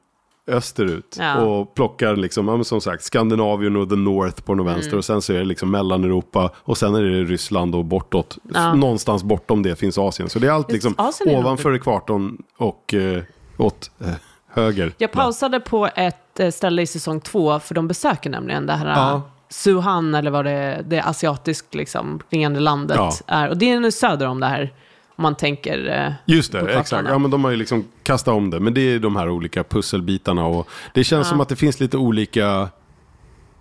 österut 0.47 1.15
Ja. 1.19 1.35
och 1.41 1.73
plockar 1.75 2.15
liksom, 2.15 2.65
som 2.65 2.81
sagt, 2.81 3.03
Skandinavien 3.03 3.75
och 3.75 3.89
the 3.89 3.95
North 3.95 4.41
på 4.41 4.55
någon 4.55 4.65
Mm. 4.67 4.73
vänster 4.79 4.97
och 4.97 5.05
sen 5.05 5.21
så 5.21 5.33
är 5.33 5.37
det 5.37 5.45
liksom 5.45 5.71
Mellaneuropa 5.71 6.49
och 6.55 6.77
sen 6.77 6.95
är 6.95 7.01
det 7.03 7.23
Ryssland 7.23 7.75
och 7.75 7.85
bortåt. 7.85 8.37
Ja. 8.53 8.73
Någonstans 8.73 9.23
bortom 9.23 9.63
det 9.63 9.75
finns 9.75 9.97
Asien. 9.97 10.29
Så 10.29 10.39
det 10.39 10.47
är 10.47 10.51
allt 10.51 10.71
liksom 10.71 10.93
Asien 10.97 11.35
är 11.35 11.39
ovanför 11.39 11.75
ekvatorn 11.75 12.37
och 12.57 12.93
eh, 12.93 13.23
åt 13.57 13.91
eh, 13.99 14.07
höger. 14.49 14.91
Jag 14.97 15.11
pausade 15.11 15.59
på 15.59 15.89
ett 15.95 16.39
eh, 16.39 16.49
ställe 16.49 16.81
i 16.81 16.87
säsong 16.87 17.21
två, 17.21 17.59
för 17.59 17.75
de 17.75 17.87
besöker 17.87 18.29
nämligen 18.29 18.65
det 18.65 18.73
här 18.73 18.87
Ja. 18.87 19.21
Suhan, 19.49 20.15
eller 20.15 20.31
vad 20.31 20.45
det 20.45 20.83
det 20.87 20.99
asiatiskt 21.01 21.75
liksom, 21.75 22.19
klingande 22.29 22.59
landet 22.59 22.97
Ja. 22.97 23.11
är. 23.27 23.49
Och 23.49 23.57
det 23.57 23.71
är 23.71 23.79
nu 23.79 23.91
söder 23.91 24.27
om 24.27 24.39
det 24.39 24.45
här, 24.47 24.73
om 25.15 25.21
man 25.21 25.35
tänker... 25.35 25.87
eh, 26.05 26.13
Just 26.25 26.51
det, 26.51 26.59
exakt. 26.59 26.91
ja. 27.07 27.11
Ja, 27.13 27.17
men 27.17 27.31
de 27.31 27.43
har 27.43 27.51
ju 27.51 27.57
liksom 27.57 27.85
kastat 28.03 28.33
om 28.33 28.49
det. 28.49 28.59
Men 28.59 28.73
det 28.73 28.81
är 28.81 28.99
de 28.99 29.15
här 29.15 29.29
olika 29.29 29.63
pusselbitarna 29.63 30.45
och 30.45 30.69
det 30.93 31.03
känns 31.03 31.29
som 31.29 31.41
att 31.41 31.49
det 31.49 31.55
finns 31.55 31.79
lite 31.79 31.97
olika, 31.97 32.69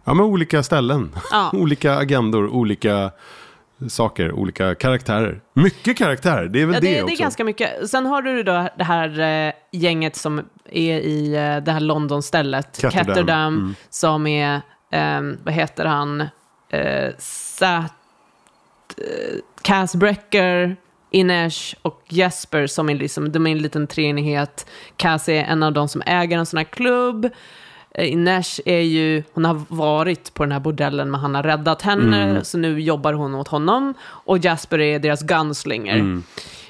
ja 0.04 0.14
men 0.14 0.20
olika 0.20 0.62
ställen. 0.62 1.10
Ja. 1.30 1.50
olika 1.54 1.96
agendor, 1.96 2.48
olika 2.48 3.10
saker, 3.88 4.32
olika 4.32 4.74
karaktärer. 4.74 5.40
Mycket 5.54 5.96
karaktärer, 5.98 6.48
det 6.48 6.62
är 6.62 6.66
väl 6.66 6.74
Ja, 6.74 6.80
det, 6.80 6.86
det, 6.88 6.94
det 6.96 7.02
också. 7.02 7.14
är 7.14 7.18
ganska 7.18 7.44
mycket. 7.44 7.90
Sen 7.90 8.06
har 8.06 8.22
du 8.22 8.42
då 8.42 8.68
det 8.78 8.84
här 8.84 9.20
eh, 9.48 9.52
gänget 9.72 10.16
som 10.16 10.38
är 10.70 10.98
i 11.00 11.34
eh, 11.34 11.64
det 11.64 11.72
här 11.72 11.80
London-stället. 11.80 12.76
Ketterdam, 12.92 13.54
Mm. 13.56 13.74
som 13.90 14.26
är, 14.26 14.60
ehm, 14.90 15.38
vad 15.44 15.54
heter 15.54 15.84
han, 15.84 16.20
eh, 16.70 17.10
Sat, 17.18 17.92
eh, 18.96 19.34
Cass 19.62 19.94
Brecker, 19.96 20.76
Inesh 21.14 21.74
och 21.82 22.02
Jesper 22.08 22.66
som 22.66 22.88
är 22.90 22.94
liksom, 22.94 23.32
de 23.32 23.46
är 23.46 23.50
en 23.52 23.58
liten 23.58 23.86
treenighet. 23.86 24.66
Cass 24.96 25.28
är 25.28 25.42
en 25.44 25.62
av 25.62 25.72
de 25.72 25.88
som 25.88 26.02
äger 26.06 26.38
en 26.38 26.46
sån 26.46 26.56
här 26.58 26.64
klubb. 26.64 27.30
Eh, 27.94 28.16
Nash 28.16 28.60
är 28.64 28.80
ju, 28.80 29.22
hon 29.32 29.44
har 29.44 29.62
varit 29.68 30.34
på 30.34 30.42
den 30.44 30.52
här 30.52 30.60
bordellen 30.60 31.10
men 31.10 31.20
han 31.20 31.34
har 31.34 31.42
räddat 31.42 31.82
henne, 31.82 32.22
Mm. 32.22 32.44
så 32.44 32.58
nu 32.58 32.80
jobbar 32.80 33.12
hon 33.12 33.34
åt 33.34 33.48
honom. 33.48 33.94
Och 34.04 34.38
Jasper 34.38 34.80
är 34.80 34.98
deras 34.98 35.22
gunslinger. 35.22 35.94
Mm. 35.94 36.22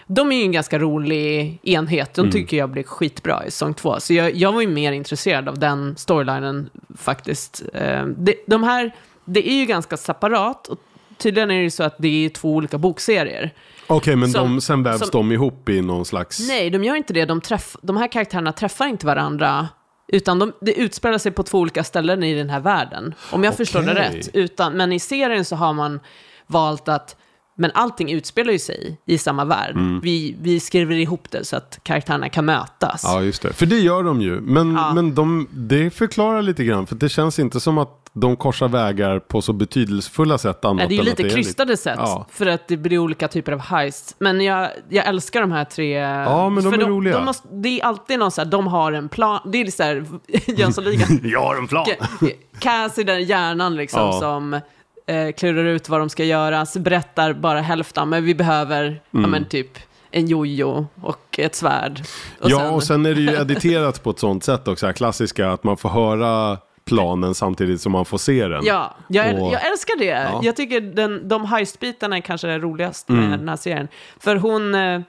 De 0.06 0.32
är 0.32 0.36
ju 0.36 0.42
en 0.42 0.52
ganska 0.52 0.78
rolig 0.78 1.58
enhet, 1.62 2.18
Mm. 2.18 2.30
de 2.30 2.36
tycker 2.38 2.56
jag 2.56 2.70
blir 2.70 2.82
skitbra 2.82 3.46
i 3.46 3.50
säsong 3.50 3.74
två. 3.74 4.00
Så 4.00 4.14
jag, 4.14 4.34
jag 4.34 4.52
var 4.52 4.60
ju 4.60 4.68
mer 4.68 4.92
intresserad 4.92 5.48
av 5.48 5.58
den 5.58 5.94
storylinen 5.96 6.70
faktiskt. 6.98 7.62
Eh, 7.74 8.06
det, 8.06 8.34
de 8.46 8.62
här, 8.62 8.92
det 9.24 9.48
är 9.48 9.54
ju 9.60 9.66
ganska 9.66 9.96
separat, 9.96 10.66
och 10.68 10.78
tydligen 11.18 11.50
är 11.50 11.54
det 11.56 11.62
ju 11.62 11.70
så 11.70 11.82
att 11.82 11.94
det 11.98 12.24
är 12.24 12.28
två 12.28 12.54
olika 12.54 12.78
bokserier. 12.78 13.50
Okej, 13.86 14.16
men 14.16 14.30
Som- 14.30 14.54
de, 14.54 14.60
sen 14.60 14.82
vävs 14.82 14.98
som- 14.98 15.08
de 15.12 15.32
ihop 15.32 15.68
i 15.68 15.80
någon 15.80 16.04
slags... 16.04 16.48
Nej, 16.48 16.70
de 16.70 16.84
gör 16.84 16.96
inte 16.96 17.12
det. 17.12 17.24
De, 17.24 17.40
träff, 17.40 17.76
de 17.82 17.96
här 17.96 18.12
karaktärerna 18.12 18.52
träffar 18.52 18.86
inte 18.86 19.06
varandra. 19.06 19.68
Utan 20.08 20.38
de, 20.38 20.52
det 20.60 20.72
utspelar 20.74 21.18
sig 21.18 21.32
på 21.32 21.42
två 21.42 21.58
olika 21.58 21.84
ställen 21.84 22.22
i 22.22 22.34
den 22.34 22.50
här 22.50 22.60
världen. 22.60 23.14
Om 23.32 23.44
jag 23.44 23.56
förstår 23.56 23.82
det 23.82 23.94
rätt. 23.94 24.28
Utan, 24.32 24.72
men 24.72 24.92
i 24.92 25.00
serien 25.00 25.44
så 25.44 25.56
har 25.56 25.72
man 25.72 26.00
valt 26.46 26.88
att 26.88 27.16
men 27.56 27.70
allting 27.74 28.12
utspelar 28.12 28.52
ju 28.52 28.58
sig 28.58 28.98
i 29.06 29.18
samma 29.18 29.44
värld. 29.44 29.76
Vi, 30.02 30.36
vi 30.40 30.60
skriver 30.60 30.94
ihop 30.96 31.30
det 31.30 31.44
så 31.44 31.56
att 31.56 31.80
karaktärerna 31.82 32.28
kan 32.28 32.44
mötas. 32.44 33.04
Mm. 33.04 33.16
Ja, 33.16 33.22
just 33.22 33.42
det. 33.42 33.52
För 33.52 33.66
det 33.66 33.78
gör 33.78 34.02
de 34.02 34.20
ju. 34.20 34.40
Men, 34.40 34.74
Ja. 34.74 34.94
men 34.94 35.14
de, 35.14 35.48
det 35.52 35.90
förklarar 35.90 36.42
lite 36.42 36.64
grann. 36.64 36.86
För 36.86 36.94
det 36.94 37.08
känns 37.08 37.38
inte 37.38 37.60
som 37.60 37.78
att 37.78 38.00
de 38.16 38.36
korsar 38.36 38.68
vägar 38.68 39.18
på 39.18 39.42
så 39.42 39.52
betydelsefulla 39.52 40.38
sätt. 40.38 40.64
Annat 40.64 40.76
Nej, 40.76 40.86
det 40.88 40.94
är 40.94 40.96
ju 40.96 41.02
lite 41.02 41.28
krystade 41.28 41.76
sätt, 41.76 41.94
Ja. 41.98 42.26
för 42.30 42.46
att 42.46 42.68
det 42.68 42.76
blir 42.76 42.98
olika 42.98 43.28
typer 43.28 43.52
av 43.52 43.58
heists. 43.60 44.14
Men 44.18 44.40
jag, 44.40 44.68
jag 44.88 45.06
älskar 45.06 45.40
de 45.40 45.52
här 45.52 45.64
tre. 45.64 45.92
Ja, 45.98 46.48
men 46.48 46.64
de 46.64 46.72
för 46.72 46.80
är 46.80 46.86
roliga. 46.86 47.16
De 47.16 47.24
måste, 47.24 47.48
det 47.52 47.80
är 47.80 47.84
alltid 47.84 48.18
någon 48.18 48.30
så 48.30 48.40
här, 48.40 48.48
de 48.50 48.66
har 48.66 48.92
en 48.92 49.08
plan. 49.08 49.40
Det 49.52 49.58
är 49.60 49.64
lite 49.64 49.76
så 49.76 49.82
här, 49.82 50.04
Jönssonligan. 50.46 51.20
Jag 51.22 51.40
har 51.40 51.56
en 51.56 51.66
plan. 51.68 51.86
Cass 52.58 52.98
är 52.98 53.04
den 53.04 53.24
hjärnan 53.24 53.76
liksom 53.76 54.00
Ja. 54.00 54.20
som 54.20 54.60
eh, 55.06 55.32
klurar 55.32 55.64
ut 55.64 55.88
vad 55.88 56.00
de 56.00 56.08
ska 56.08 56.24
göra, 56.24 56.66
så 56.66 56.80
berättar 56.80 57.32
bara 57.32 57.60
hälften, 57.60 58.08
men 58.08 58.24
vi 58.24 58.34
behöver, 58.34 58.84
Mm. 58.84 59.00
ja 59.10 59.26
men 59.26 59.44
typ 59.44 59.78
en 60.10 60.26
jojo 60.26 60.86
och 61.02 61.38
ett 61.38 61.54
svärd. 61.54 62.02
Och 62.40 62.50
ja, 62.50 62.58
sen- 62.58 62.70
och 62.74 62.82
sen 62.82 63.06
är 63.06 63.14
det 63.14 63.20
ju 63.20 63.32
editerat 63.40 64.02
på 64.02 64.10
ett 64.10 64.18
sånt 64.18 64.44
sätt 64.44 64.68
också. 64.68 64.92
Klassiska, 64.92 65.50
att 65.50 65.64
man 65.64 65.76
får 65.76 65.88
höra 65.88 66.58
planen 66.84 67.34
samtidigt 67.34 67.80
som 67.80 67.92
man 67.92 68.04
får 68.04 68.18
se 68.18 68.48
den. 68.48 68.64
Ja, 68.64 68.96
jag, 69.08 69.42
Och- 69.42 69.52
jag 69.52 69.66
älskar 69.66 69.98
det. 69.98 70.04
Ja. 70.04 70.40
Jag 70.42 70.56
tycker 70.56 70.80
den, 70.80 71.28
de 71.28 71.44
heistbitarna 71.44 72.16
är 72.16 72.20
kanske 72.20 72.46
det 72.46 72.58
roligaste 72.58 73.12
med 73.12 73.24
Mm. 73.24 73.38
den 73.38 73.48
här 73.48 73.56
serien. 73.56 73.88
För 74.20 74.36
hon, 74.36 74.74
eh, 74.74 75.00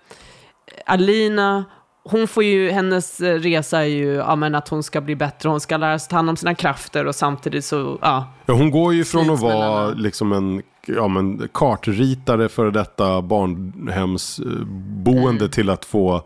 Alina, 0.85 1.65
hon 2.09 2.27
får 2.27 2.43
ju, 2.43 2.71
hennes 2.71 3.21
eh, 3.21 3.39
resa 3.39 3.79
är 3.79 3.85
ju 3.85 4.13
ja, 4.13 4.35
men 4.35 4.55
att 4.55 4.69
hon 4.69 4.83
ska 4.83 5.01
bli 5.01 5.15
bättre, 5.15 5.49
hon 5.49 5.59
ska 5.59 5.77
lära 5.77 5.99
sig 5.99 6.09
ta 6.09 6.15
hand 6.15 6.29
om 6.29 6.37
sina 6.37 6.55
krafter 6.55 7.05
och 7.05 7.15
samtidigt 7.15 7.65
så, 7.65 7.97
ja. 8.01 8.33
Ja, 8.45 8.53
hon 8.53 8.71
går 8.71 8.93
ju 8.93 9.05
från 9.05 9.29
att 9.29 9.39
vara 9.39 9.87
liksom 9.89 10.31
en 10.31 10.61
ja, 10.87 11.07
men, 11.07 11.47
kartritare 11.53 12.49
för 12.49 12.71
detta 12.71 13.21
barnhemsboende 13.21 15.45
Mm. 15.45 15.51
till 15.51 15.69
att 15.69 15.85
få 15.85 16.21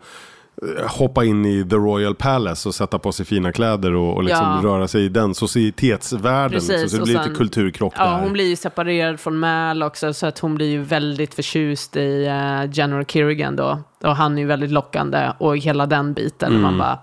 hoppa 0.86 1.24
in 1.24 1.44
i 1.46 1.66
The 1.70 1.76
Royal 1.76 2.14
Palace 2.14 2.68
och 2.68 2.74
sätta 2.74 2.98
på 2.98 3.12
sig 3.12 3.26
fina 3.26 3.52
kläder 3.52 3.92
och, 3.94 4.14
och 4.16 4.24
liksom 4.24 4.60
Ja. 4.62 4.68
röra 4.70 4.88
sig 4.88 5.04
i 5.04 5.08
den 5.08 5.34
societetsvärlden. 5.34 6.50
Precis, 6.50 6.70
liksom. 6.70 6.88
Så 6.90 6.96
det 6.96 7.02
blir 7.04 7.14
sen- 7.14 7.22
lite 7.22 7.34
kulturkrock 7.38 7.94
Ja, 7.96 8.04
där. 8.10 8.18
hon 8.20 8.32
blir 8.32 8.46
ju 8.48 8.56
separerad 8.56 9.20
från 9.20 9.38
Mal 9.38 9.82
också, 9.82 10.12
så 10.14 10.26
att 10.26 10.38
hon 10.38 10.54
blir 10.54 10.70
ju 10.70 10.82
väldigt 10.82 11.34
förtjust 11.34 11.96
i 11.96 12.26
uh, 12.26 12.70
General 12.72 13.04
Kerrigan 13.04 13.56
då. 13.56 13.78
Och 14.04 14.16
han 14.16 14.38
är 14.38 14.42
ju 14.42 14.48
väldigt 14.48 14.70
lockande, 14.70 15.32
och 15.38 15.56
hela 15.58 15.86
den 15.86 16.12
biten. 16.12 16.48
Mm. 16.50 16.62
Man 16.62 16.78
bara, 16.78 16.98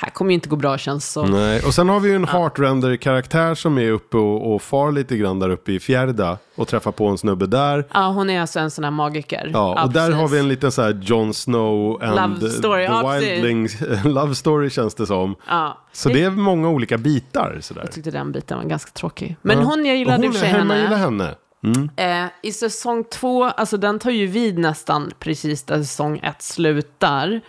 här 0.00 0.10
kommer 0.10 0.30
ju 0.30 0.34
inte 0.34 0.48
gå 0.48 0.56
bra 0.56 0.78
känns 0.78 1.12
så. 1.12 1.26
Nej, 1.26 1.62
och 1.66 1.74
sen 1.74 1.88
har 1.88 2.00
vi 2.00 2.08
ju 2.08 2.16
en 2.16 2.24
Heartrender-karaktär 2.24 3.54
som 3.54 3.78
är 3.78 3.90
uppe 3.90 4.16
och, 4.16 4.54
och 4.54 4.62
far 4.62 4.92
lite 4.92 5.16
grann 5.16 5.38
där 5.38 5.50
uppe 5.50 5.72
i 5.72 5.80
Fjärda 5.80 6.38
och 6.56 6.68
träffar 6.68 6.92
på 6.92 7.06
en 7.06 7.18
snubbe 7.18 7.46
där. 7.46 7.86
Ja, 7.94 8.06
hon 8.06 8.30
är 8.30 8.40
alltså 8.40 8.60
en 8.60 8.70
sån 8.70 8.84
här 8.84 8.90
magiker. 8.90 9.50
Ja, 9.52 9.84
och 9.84 9.92
där 9.92 10.00
precis. 10.00 10.20
har 10.20 10.28
vi 10.28 10.38
en 10.38 10.48
liten 10.48 10.72
så 10.72 10.82
här 10.82 11.00
Jon 11.02 11.34
Snow 11.34 12.02
and 12.02 12.40
Love 12.40 12.50
story, 12.50 12.86
the 12.86 12.92
ja. 12.92 13.12
Wildlings 13.12 13.76
love 14.04 14.34
story 14.34 14.70
känns 14.70 14.94
det 14.94 15.06
som. 15.06 15.34
Ja. 15.48 15.78
Så 15.92 16.08
det 16.08 16.22
är 16.22 16.30
många 16.30 16.68
olika 16.68 16.98
bitar 16.98 17.58
sådär. 17.60 17.80
Jag 17.80 17.92
tyckte 17.92 18.10
den 18.10 18.32
biten 18.32 18.58
var 18.58 18.64
ganska 18.64 18.90
tråkig. 18.90 19.36
Men 19.42 19.58
Ja. 19.58 19.64
hon, 19.64 19.86
jag 19.86 19.96
gillade 19.96 20.26
i 20.26 20.28
och 20.28 20.32
för 20.32 20.40
sig 20.40 20.48
henne. 20.48 20.82
gillar 20.82 20.96
henne. 20.96 21.34
Mm. 21.64 21.90
Eh, 21.96 22.30
I 22.42 22.52
säsong 22.52 23.04
två, 23.04 23.44
alltså 23.44 23.76
den 23.76 23.98
tar 23.98 24.10
ju 24.10 24.26
vid 24.26 24.58
nästan 24.58 25.10
precis 25.18 25.62
där 25.62 25.78
säsong 25.78 26.18
ett 26.18 26.42
slutar. 26.42 27.40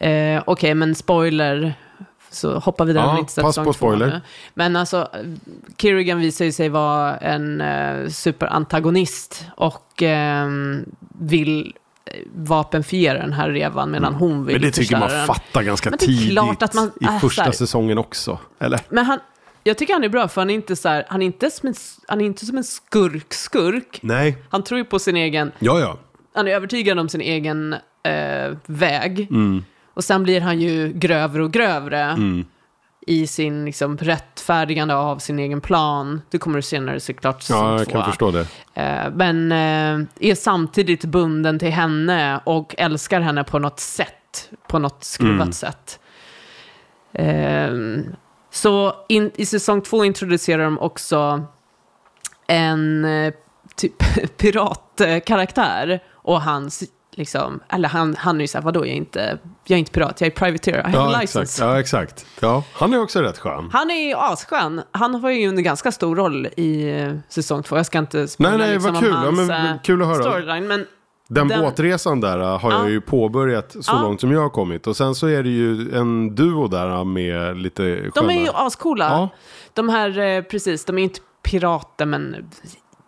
Eh, 0.00 0.42
Okej, 0.46 0.74
men 0.74 0.94
spoiler, 0.94 1.74
så 2.30 2.58
hoppar 2.58 2.84
vi 2.84 2.92
där 2.92 3.00
Ja, 3.00 3.08
om 3.08 3.14
ni 3.14 3.20
inte 3.20 3.32
sett 3.32 3.44
pass 3.44 3.56
på 3.56 3.72
spoiler. 3.72 4.20
Men 4.54 4.76
alltså, 4.76 5.08
Kerrigan 5.78 6.18
visar 6.20 6.44
ju 6.44 6.52
sig 6.52 6.68
vara 6.68 7.16
en 7.16 7.60
eh, 7.60 8.08
superantagonist 8.08 9.44
och 9.56 10.02
ehm, 10.02 10.84
vill 11.18 11.74
eh, 12.04 12.12
vapenfiera 12.34 13.18
den 13.18 13.32
här 13.32 13.50
revan 13.50 13.90
medan 13.90 14.14
hon 14.14 14.46
vill 14.46 14.56
Mm. 14.56 14.62
Men 14.62 14.70
det 14.70 14.76
tycker 14.76 14.96
man 14.98 15.08
den. 15.10 15.26
fattar 15.26 15.62
ganska 15.62 15.90
tidigt 15.90 16.74
man- 16.74 16.90
i 17.00 17.04
äh, 17.04 17.18
första 17.18 17.42
här. 17.42 17.52
säsongen 17.52 17.98
också. 17.98 18.38
Eller? 18.58 18.80
Men 18.88 19.04
han, 19.06 19.18
jag 19.64 19.78
tycker 19.78 19.92
han 19.92 20.04
är 20.04 20.08
bra, 20.08 20.28
för 20.28 20.40
han 20.40 20.50
är 20.50 20.54
inte 20.54 20.76
så 20.76 20.88
här, 20.88 21.04
han 21.08 21.22
är 21.22 21.26
inte 21.26 21.50
som 21.50 21.68
en, 21.68 21.74
han 22.08 22.20
är 22.20 22.24
inte 22.24 22.46
som 22.46 22.56
en 22.58 22.64
skurk-skurk. 22.64 23.98
Nej, 24.02 24.36
Han 24.48 24.62
tror 24.62 24.78
ju 24.78 24.84
på 24.84 24.98
sin 24.98 25.16
egen, 25.16 25.52
ja 25.58 25.80
ja. 25.80 25.98
han 26.34 26.48
är 26.48 26.52
övertygad 26.52 26.98
om 26.98 27.08
sin 27.08 27.20
egen 27.20 27.72
eh, 28.02 28.56
väg. 28.66 29.26
Mm. 29.30 29.64
Och 29.94 30.04
sen 30.04 30.22
blir 30.22 30.40
han 30.40 30.60
ju 30.60 30.92
grövre 30.92 31.42
och 31.44 31.52
grövre 31.52 32.00
Mm. 32.00 32.44
i 33.06 33.26
sin 33.26 33.64
liksom, 33.64 33.96
rättfärdigande 33.96 34.94
av 34.94 35.18
sin 35.18 35.38
egen 35.38 35.60
plan. 35.60 36.22
Det 36.30 36.38
kommer 36.38 36.56
du 36.56 36.62
senare 36.62 37.00
såklart. 37.00 37.42
säsong 37.42 37.66
Ja, 37.66 37.78
jag 37.78 37.84
två. 37.86 37.92
kan 37.92 38.04
förstå 38.04 38.30
det. 38.30 38.46
Eh, 38.74 39.10
men 39.14 39.52
eh, 39.52 40.06
är 40.30 40.34
samtidigt 40.34 41.04
bunden 41.04 41.58
till 41.58 41.70
henne 41.70 42.40
och 42.44 42.74
älskar 42.78 43.20
henne 43.20 43.44
på 43.44 43.58
något 43.58 43.80
sätt. 43.80 44.50
På 44.68 44.78
något 44.78 45.04
skruvat 45.04 45.40
Mm. 45.40 45.52
sätt. 45.52 46.00
Eh, 47.12 47.70
så 48.50 48.94
in, 49.08 49.30
i 49.34 49.46
säsong 49.46 49.82
två 49.82 50.04
introducerar 50.04 50.64
de 50.64 50.78
också 50.78 51.44
en 52.46 53.06
typ 53.76 53.92
piratkaraktär. 54.36 56.00
Och 56.12 56.42
hans, 56.42 56.82
liksom, 57.20 57.60
eller 57.68 57.88
han, 57.88 58.16
han 58.18 58.36
är 58.36 58.40
ju 58.40 58.48
såhär, 58.48 58.64
vadå, 58.64 58.80
jag 58.80 58.88
är 58.88 58.92
inte, 58.96 59.38
jag 59.66 59.74
är 59.76 59.78
inte 59.78 59.92
pirat, 59.92 60.20
jag 60.20 60.26
är 60.26 60.30
privateer, 60.30 60.78
I 60.78 60.82
have 60.92 60.98
a 60.98 61.10
Ja, 61.14 61.20
license. 61.20 61.42
exakt. 61.42 61.60
Ja, 61.60 61.80
exakt. 61.80 62.26
Ja, 62.40 62.64
han 62.72 62.94
är 62.94 63.00
också 63.02 63.20
rätt 63.20 63.38
skön. 63.38 63.70
Han 63.72 63.90
är 63.90 64.08
ju 64.08 64.14
asskön. 64.14 64.82
Han 64.92 65.14
har 65.14 65.30
ju 65.30 65.44
en 65.48 65.62
ganska 65.62 65.92
stor 65.92 66.16
roll 66.16 66.46
i 66.56 66.90
eh, 67.00 67.12
säsong 67.28 67.62
två. 67.62 67.76
Jag 67.76 67.86
ska 67.86 67.98
inte 67.98 68.28
spoila 68.28 68.50
Nej, 68.50 68.58
nej, 68.58 68.72
liksom 68.74 68.94
vad 68.94 69.02
om 69.04 69.08
kul. 69.08 69.12
Ja, 69.14 69.24
hans 69.24 69.48
men 69.48 69.66
eh, 69.66 69.82
kul 69.82 70.02
att 70.02 70.08
höra. 70.08 70.22
storyline. 70.22 70.66
Men 70.68 70.86
Den, 71.28 71.48
Den- 71.48 71.60
båtresan 71.60 72.20
där 72.20 72.38
äh, 72.40 72.58
har 72.60 72.72
jag 72.72 72.84
Ja. 72.84 72.88
ju 72.88 73.00
påbörjat 73.00 73.72
så 73.80 73.92
Ja. 73.92 74.02
långt 74.02 74.20
som 74.20 74.32
jag 74.32 74.40
har 74.40 74.50
kommit. 74.50 74.86
Och 74.86 74.96
sen 74.96 75.14
så 75.14 75.26
är 75.26 75.42
det 75.42 75.48
ju 75.48 75.94
en 75.96 76.34
duo 76.34 76.68
där 76.68 77.04
med 77.04 77.56
lite 77.58 77.82
sköna... 77.82 78.10
de 78.14 78.30
är 78.30 78.42
ju 78.44 78.48
ascoola. 78.54 79.04
Ja. 79.04 79.28
De 79.74 79.88
här, 79.88 80.18
eh, 80.18 80.42
precis, 80.42 80.84
de 80.84 80.98
är 80.98 81.02
inte 81.02 81.20
pirater, 81.42 82.06
men 82.06 82.36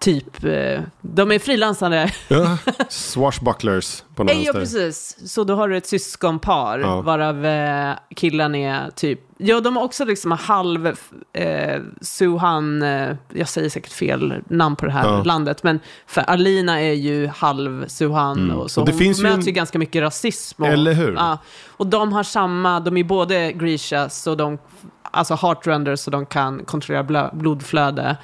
typ, 0.02 0.44
eh, 0.44 0.80
de 1.00 1.32
är 1.32 1.38
frilansare. 1.38 2.10
Ja, 2.28 2.58
swashbucklers 2.88 4.02
på 4.14 4.24
den 4.24 4.42
Ja, 4.42 4.52
precis. 4.52 5.16
Så 5.32 5.44
då 5.44 5.54
har 5.54 5.68
du 5.68 5.76
ett 5.76 5.86
syskonpar, 5.86 6.78
Ja. 6.78 7.00
varav 7.00 7.46
eh, 7.46 7.92
killen 8.16 8.54
är 8.54 8.90
typ... 8.90 9.20
Ja, 9.38 9.60
de 9.60 9.76
har 9.76 9.84
också 9.84 10.04
liksom 10.04 10.30
halv 10.32 10.86
eh, 11.32 11.80
Suhan, 12.00 12.82
eh, 12.82 13.16
jag 13.32 13.48
säger 13.48 13.68
säkert 13.68 13.92
fel 13.92 14.34
namn 14.48 14.76
på 14.76 14.86
det 14.86 14.92
här 14.92 15.04
Ja. 15.08 15.22
landet, 15.22 15.62
men 15.62 15.80
för 16.06 16.20
Alina 16.22 16.80
är 16.80 16.92
ju 16.92 17.26
halv 17.26 17.88
Suhan, 17.88 18.50
och 18.50 18.70
så 18.70 18.80
Och 18.80 18.86
det 18.86 18.92
hon 18.92 18.98
finns 18.98 19.22
ju 19.22 19.26
en- 19.26 19.40
ju 19.40 19.52
ganska 19.52 19.78
mycket 19.78 20.02
rasism. 20.02 20.62
Och, 20.62 20.68
Eller 20.68 20.92
hur? 20.92 21.12
Ja, 21.14 21.38
och 21.68 21.86
de 21.86 22.12
har 22.12 22.22
samma, 22.22 22.80
de 22.80 22.96
är 22.96 23.04
både 23.04 23.52
Grishas, 23.52 24.26
och 24.26 24.36
de, 24.36 24.58
alltså 25.02 25.34
heartrenders, 25.34 26.00
så 26.00 26.10
de 26.10 26.26
kan 26.26 26.64
kontrollera 26.64 27.30
blodflöde. 27.32 28.16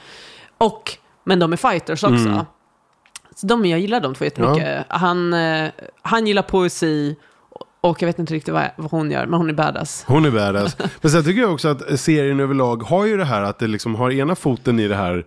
Och, 0.58 0.92
men 1.28 1.38
de 1.38 1.52
är 1.52 1.56
fighters 1.56 2.04
också. 2.04 2.28
Mm. 2.28 2.44
Så 3.34 3.46
de, 3.46 3.66
jag 3.66 3.80
gillar 3.80 4.00
de 4.00 4.14
två 4.14 4.24
jättemycket. 4.24 4.86
Han, 4.88 5.32
eh, 5.32 5.70
han 6.02 6.26
gillar 6.26 6.42
poesi 6.42 7.16
och 7.80 8.02
jag 8.02 8.06
vet 8.06 8.18
inte 8.18 8.34
riktigt 8.34 8.54
vad, 8.54 8.90
hon 8.90 9.10
gör, 9.10 9.26
men 9.26 9.40
hon 9.40 9.48
är 9.48 9.54
badass. 9.54 10.04
Hon 10.06 10.24
är 10.24 10.30
badass. 10.30 10.76
Men 11.00 11.10
sen 11.10 11.24
tycker 11.24 11.40
jag 11.40 11.52
också 11.52 11.68
att 11.68 12.00
serien 12.00 12.40
överlag 12.40 12.82
har 12.82 13.06
ju 13.06 13.16
det 13.16 13.24
här 13.24 13.42
att 13.42 13.58
det 13.58 13.66
liksom 13.66 13.94
har 13.94 14.10
ena 14.10 14.34
foten 14.34 14.80
i 14.80 14.88
det 14.88 14.94
här 14.94 15.24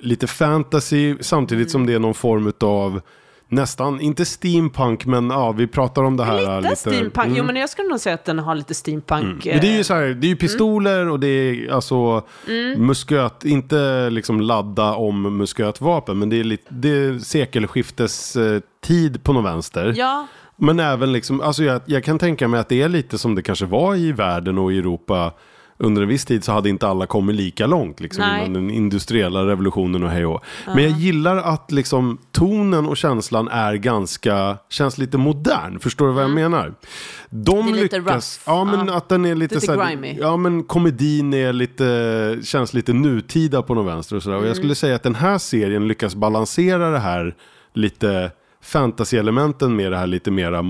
lite 0.00 0.26
fantasy 0.26 1.16
samtidigt 1.20 1.70
som 1.70 1.86
det 1.86 1.94
är 1.94 1.98
någon 1.98 2.14
form 2.14 2.52
av 2.60 3.00
nästan, 3.48 4.00
inte 4.00 4.24
steampunk 4.24 5.06
men 5.06 5.30
ja, 5.30 5.52
vi 5.52 5.66
pratar 5.66 6.02
om 6.02 6.16
det 6.16 6.24
här. 6.24 6.60
Lite, 6.60 6.76
steampunk. 6.76 7.26
Mm. 7.26 7.36
Jo, 7.36 7.44
men 7.44 7.56
jag 7.56 7.70
skulle 7.70 7.88
nog 7.88 8.00
säga 8.00 8.14
att 8.14 8.24
den 8.24 8.38
har 8.38 8.54
lite 8.54 8.74
steampunk. 8.74 9.44
Men 9.44 9.60
det 9.60 9.66
är 9.66 9.72
ju 9.72 9.78
eh, 9.78 9.82
så 9.82 9.94
här, 9.94 10.02
det 10.06 10.26
är 10.26 10.28
ju 10.28 10.36
pistoler 10.36 11.08
och 11.08 11.20
det 11.20 11.26
är 11.28 11.72
alltså 11.72 12.22
Mm. 12.48 12.86
musköt, 12.86 13.44
inte 13.44 14.10
liksom 14.10 14.40
ladda 14.40 14.94
om 14.94 15.38
muskötvapen, 15.38 16.18
men 16.18 16.28
det 16.28 16.40
är, 16.40 16.44
lite, 16.44 16.64
det 16.68 16.88
är 16.88 17.18
sekelskiftes 17.18 18.36
tid 18.84 19.22
på 19.24 19.32
något 19.32 19.44
vänster. 19.44 19.94
Ja, 19.96 20.26
Men 20.56 20.80
även 20.80 21.12
liksom, 21.12 21.40
alltså 21.40 21.64
jag, 21.64 21.80
jag 21.86 22.04
kan 22.04 22.18
tänka 22.18 22.48
mig 22.48 22.60
att 22.60 22.68
det 22.68 22.82
är 22.82 22.88
lite 22.88 23.18
som 23.18 23.34
det 23.34 23.42
kanske 23.42 23.66
var 23.66 23.96
i 23.96 24.12
världen 24.12 24.58
och 24.58 24.72
i 24.72 24.78
Europa 24.78 25.32
under 25.78 26.02
en 26.02 26.08
viss 26.08 26.24
tid 26.24 26.44
så 26.44 26.52
hade 26.52 26.68
inte 26.68 26.88
alla 26.88 27.06
kommit 27.06 27.36
lika 27.36 27.66
långt 27.66 28.00
liksom, 28.00 28.24
Nej. 28.24 28.40
innan 28.40 28.52
den 28.52 28.70
industriella 28.70 29.46
revolutionen 29.46 30.02
och 30.02 30.10
hej 30.10 30.26
och. 30.26 30.44
Men 30.66 30.82
jag 30.84 30.92
gillar 30.92 31.36
att 31.36 31.72
liksom, 31.72 32.18
tonen 32.32 32.86
och 32.86 32.96
känslan 32.96 33.48
är 33.48 33.74
ganska, 33.74 34.56
känns 34.70 34.98
lite 34.98 35.18
modern. 35.18 35.78
Förstår 35.78 36.06
du 36.06 36.12
vad 36.12 36.22
jag 36.24 36.30
menar? 36.30 36.74
De 37.30 37.58
Mm. 37.58 37.72
Det 37.72 37.78
är 37.78 37.82
lite 37.82 37.98
lyckas, 37.98 38.40
rough. 38.46 38.58
ja 38.58 38.64
men 38.64 38.86
Ja. 38.86 38.94
att 38.96 39.08
den 39.08 39.24
är 39.26 39.34
lite, 39.34 39.54
Lite 39.54 39.66
så 39.66 39.80
här- 39.80 39.88
grimy. 39.90 40.16
ja 40.20 40.36
men 40.36 40.62
komedin 40.62 41.34
är 41.34 41.52
lite, 41.52 42.38
känns 42.42 42.74
lite 42.74 42.92
nutida 42.92 43.62
på 43.62 43.74
något 43.74 43.86
vänster 43.86 44.16
och 44.16 44.22
sådär. 44.22 44.36
Och 44.36 44.42
Mm. 44.42 44.48
jag 44.48 44.56
skulle 44.56 44.74
säga 44.74 44.94
att 44.96 45.02
den 45.02 45.14
här 45.14 45.38
serien 45.38 45.88
lyckas 45.88 46.14
balansera 46.14 46.90
det 46.90 46.98
här 46.98 47.34
lite 47.74 48.30
fantasy-elementen 48.62 49.76
med 49.76 49.92
det 49.92 49.98
här 49.98 50.06
lite 50.06 50.30
mera 50.30 50.62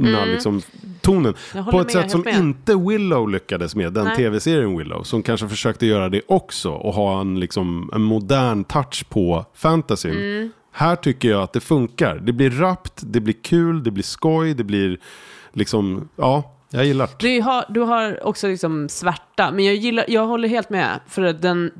moderna 0.00 0.24
liksom, 0.24 0.62
tonen. 1.00 1.34
Mm. 1.54 1.64
På 1.64 1.80
ett 1.80 1.90
sätt 1.90 2.10
som 2.10 2.20
med. 2.20 2.34
inte 2.34 2.76
Willow 2.76 3.28
lyckades 3.28 3.74
med, 3.74 3.92
den 3.92 4.16
tv-serien 4.16 4.78
Willow. 4.78 5.02
Som 5.02 5.22
kanske 5.22 5.48
försökte 5.48 5.86
göra 5.86 6.08
det 6.08 6.22
också 6.26 6.70
och 6.70 6.94
ha 6.94 7.20
en, 7.20 7.40
liksom, 7.40 7.90
en 7.94 8.02
modern 8.02 8.64
touch 8.64 9.08
på 9.08 9.44
fantasyn. 9.54 10.12
Mm. 10.16 10.50
Här 10.72 10.96
tycker 10.96 11.30
jag 11.30 11.42
att 11.42 11.52
det 11.52 11.60
funkar. 11.60 12.16
Det 12.16 12.32
blir 12.32 12.50
rappt, 12.50 13.00
det 13.04 13.20
blir 13.20 13.34
kul, 13.42 13.84
det 13.84 13.90
blir 13.90 14.04
skoj, 14.04 14.54
det 14.54 14.64
blir 14.64 14.98
liksom, 15.52 16.08
ja, 16.16 16.56
jag 16.70 16.86
gillar 16.86 17.06
det. 17.06 17.28
Du 17.28 17.40
har, 17.40 17.64
du 17.68 17.80
har 17.80 18.26
också 18.26 18.48
liksom 18.48 18.88
svärta, 18.88 19.50
men 19.50 19.64
jag, 19.64 19.74
gillar, 19.74 20.04
jag 20.08 20.26
håller 20.26 20.48
helt 20.48 20.70
med. 20.70 21.00
För 21.08 21.22
den, 21.32 21.72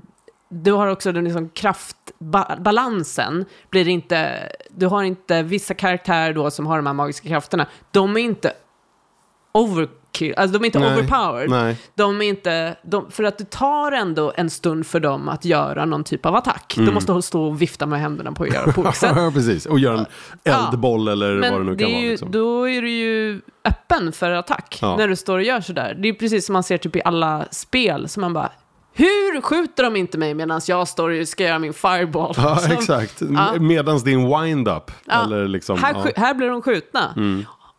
du 0.50 0.72
har 0.72 0.86
också 0.86 1.12
den 1.12 1.24
liksom 1.24 1.48
kraftbalansen. 1.48 3.44
Blir 3.70 3.88
inte, 3.88 4.48
du 4.70 4.86
har 4.86 5.02
inte 5.02 5.42
vissa 5.42 5.74
karaktärer 5.74 6.32
då 6.34 6.50
som 6.50 6.66
har 6.66 6.76
de 6.76 6.86
här 6.86 6.92
magiska 6.94 7.28
krafterna. 7.28 7.66
De 7.90 8.16
är 8.16 8.20
inte 8.20 8.52
overkill, 9.52 10.34
alltså 10.36 10.58
de 10.58 10.64
är 10.64 10.66
inte 10.66 10.78
Nej, 10.78 10.94
overpowered. 10.98 11.50
nej. 11.50 11.76
De 11.94 12.22
är 12.22 12.26
inte, 12.28 12.76
de, 12.82 13.10
för 13.10 13.24
att 13.24 13.38
det 13.38 13.50
tar 13.50 13.92
ändå 13.92 14.32
en 14.36 14.50
stund 14.50 14.86
för 14.86 15.00
dem 15.00 15.28
att 15.28 15.44
göra 15.44 15.84
någon 15.84 16.04
typ 16.04 16.26
av 16.26 16.34
attack. 16.36 16.74
Mm. 16.76 16.86
Du 16.86 16.92
måste 16.94 17.22
stå 17.22 17.42
och 17.44 17.62
vifta 17.62 17.86
med 17.86 18.00
händerna 18.00 18.32
på 18.32 18.46
på. 18.74 18.92
Ja, 19.02 19.30
precis. 19.34 19.66
Och 19.66 19.78
göra 19.78 19.98
en 19.98 20.06
Ja. 20.42 20.68
eldboll 20.70 21.08
eller 21.08 21.34
vad 21.34 21.42
det 21.42 21.50
Men 21.50 21.66
nu 21.66 21.74
det 21.74 21.84
kan 21.84 21.88
är 21.90 21.94
vara. 21.94 22.02
ju, 22.04 22.10
Liksom. 22.10 22.30
då 22.30 22.68
är 22.68 22.82
du 22.82 22.90
ju 22.90 23.40
öppen 23.64 24.12
för 24.12 24.30
attack 24.30 24.78
Ja. 24.82 24.96
när 24.96 25.08
du 25.08 25.16
står 25.16 25.38
och 25.38 25.44
gör 25.44 25.60
sådär. 25.60 25.94
Det 26.02 26.08
är 26.08 26.12
precis 26.12 26.46
som 26.46 26.52
man 26.52 26.62
ser 26.62 26.78
typ 26.78 26.96
i 26.96 27.02
alla 27.04 27.44
spel, 27.50 28.08
som 28.08 28.20
man 28.20 28.32
bara 28.32 28.50
hur 29.00 29.40
skjuter 29.40 29.82
de 29.84 29.96
inte 29.96 30.18
mig 30.18 30.34
medan 30.34 30.60
jag 30.66 30.88
står 30.88 31.20
och 31.20 31.28
ska 31.28 31.44
göra 31.44 31.58
min 31.58 31.72
fireball? 31.72 32.34
Ja, 32.36 32.56
Som- 32.56 32.72
exakt. 32.72 33.22
Ja. 33.34 33.60
Medans 33.60 34.04
din 34.04 34.28
wind-up. 34.28 34.90
Ja. 35.06 35.24
Eller 35.24 35.48
liksom, 35.48 35.78
här, 35.78 35.92
ja. 35.92 36.00
Mm. 36.00 36.12
här 36.16 36.34
blir 36.34 36.48
de 36.48 36.62
skjutna. 36.62 37.14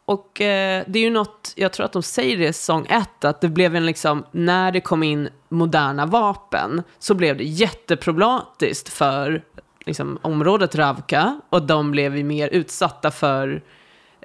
Och 0.05 0.41
eh, 0.41 0.83
det 0.87 0.99
är 0.99 1.03
ju 1.03 1.09
något, 1.09 1.53
jag 1.55 1.73
tror 1.73 1.85
att 1.85 1.93
de 1.93 2.03
säger 2.03 2.37
det 2.37 2.47
i 2.47 2.53
säsong 2.53 2.85
ett, 2.89 3.25
att 3.25 3.41
det 3.41 3.47
blev 3.47 3.75
en 3.75 3.85
liksom, 3.85 4.25
när 4.31 4.71
det 4.71 4.81
kom 4.81 5.03
in 5.03 5.29
moderna 5.49 6.05
vapen, 6.05 6.83
så 6.99 7.13
blev 7.13 7.37
det 7.37 7.43
jätteproblematiskt 7.43 8.89
för 8.89 9.43
liksom, 9.85 10.19
området 10.21 10.75
Ravka, 10.75 11.39
och 11.49 11.61
de 11.61 11.91
blev 11.91 12.17
ju 12.17 12.23
mer 12.23 12.47
utsatta 12.47 13.11
för, 13.11 13.61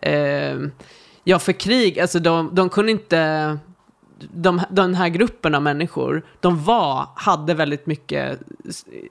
eh, 0.03 0.57
ja, 1.25 1.39
för 1.39 1.53
krig. 1.53 2.01
Alltså 2.01 2.19
de, 2.19 2.55
de 2.55 2.69
kunde 2.69 2.93
inte, 2.93 3.59
de, 4.19 4.61
den 4.71 4.95
här 4.95 5.09
gruppen 5.09 5.55
av 5.55 5.63
människor, 5.63 6.23
de 6.41 6.65
var, 6.65 7.09
hade 7.15 7.55
väldigt 7.55 7.87
mycket 7.87 8.41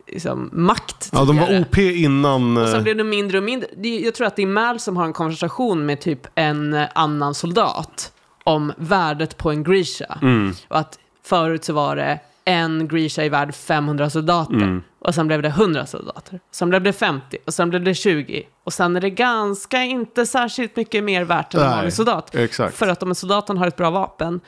liksom, 0.07 0.49
makt 0.53 1.09
ja, 1.11 1.25
de 1.25 1.37
var 1.37 1.45
tidigare. 1.45 1.65
OP 1.69 1.77
innan... 1.77 2.57
Och 2.57 2.67
sen 2.67 2.77
eh, 2.77 2.83
blev 2.83 2.97
det 2.97 3.03
mindre 3.03 3.37
och 3.37 3.43
mindre. 3.43 3.69
Jag 3.87 4.15
tror 4.15 4.27
att 4.27 4.35
det 4.35 4.41
är 4.41 4.47
Mal 4.47 4.79
som 4.79 4.97
har 4.97 5.05
en 5.05 5.13
konversation 5.13 5.85
med 5.85 6.01
typ 6.01 6.27
en 6.35 6.85
annan 6.95 7.33
soldat 7.33 8.11
om 8.43 8.73
värdet 8.77 9.37
på 9.37 9.51
en 9.51 9.63
Grisha. 9.63 10.19
Mm. 10.21 10.53
Och 10.67 10.79
att 10.79 10.99
förut 11.23 11.63
så 11.63 11.73
var 11.73 11.95
det 11.95 12.19
en 12.45 12.87
Grisha 12.87 13.23
är 13.23 13.29
värd 13.29 13.55
500 13.55 14.09
soldater. 14.09 14.53
Mm. 14.55 14.83
Och 14.99 15.15
sen 15.15 15.27
blev 15.27 15.41
det 15.41 15.47
100 15.47 15.85
soldater. 15.85 16.39
Sen 16.51 16.69
blev 16.69 16.83
det 16.83 16.93
50 16.93 17.37
och 17.45 17.53
sen 17.53 17.69
blev 17.69 17.83
det 17.83 17.93
20. 17.93 18.43
Och 18.63 18.73
sen 18.73 18.95
är 18.95 19.01
det 19.01 19.09
ganska 19.09 19.83
inte 19.83 20.25
särskilt 20.25 20.75
mycket 20.75 21.03
mer 21.03 21.23
värt 21.23 21.53
än 21.53 21.61
en 21.61 21.71
vanlig 21.71 21.93
soldat. 21.93 22.35
exakt. 22.35 22.77
För 22.77 22.87
att 22.87 23.03
om 23.03 23.09
en 23.09 23.15
soldaten 23.15 23.57
har 23.57 23.67
ett 23.67 23.75
bra 23.75 23.89
vapen, 23.89 24.39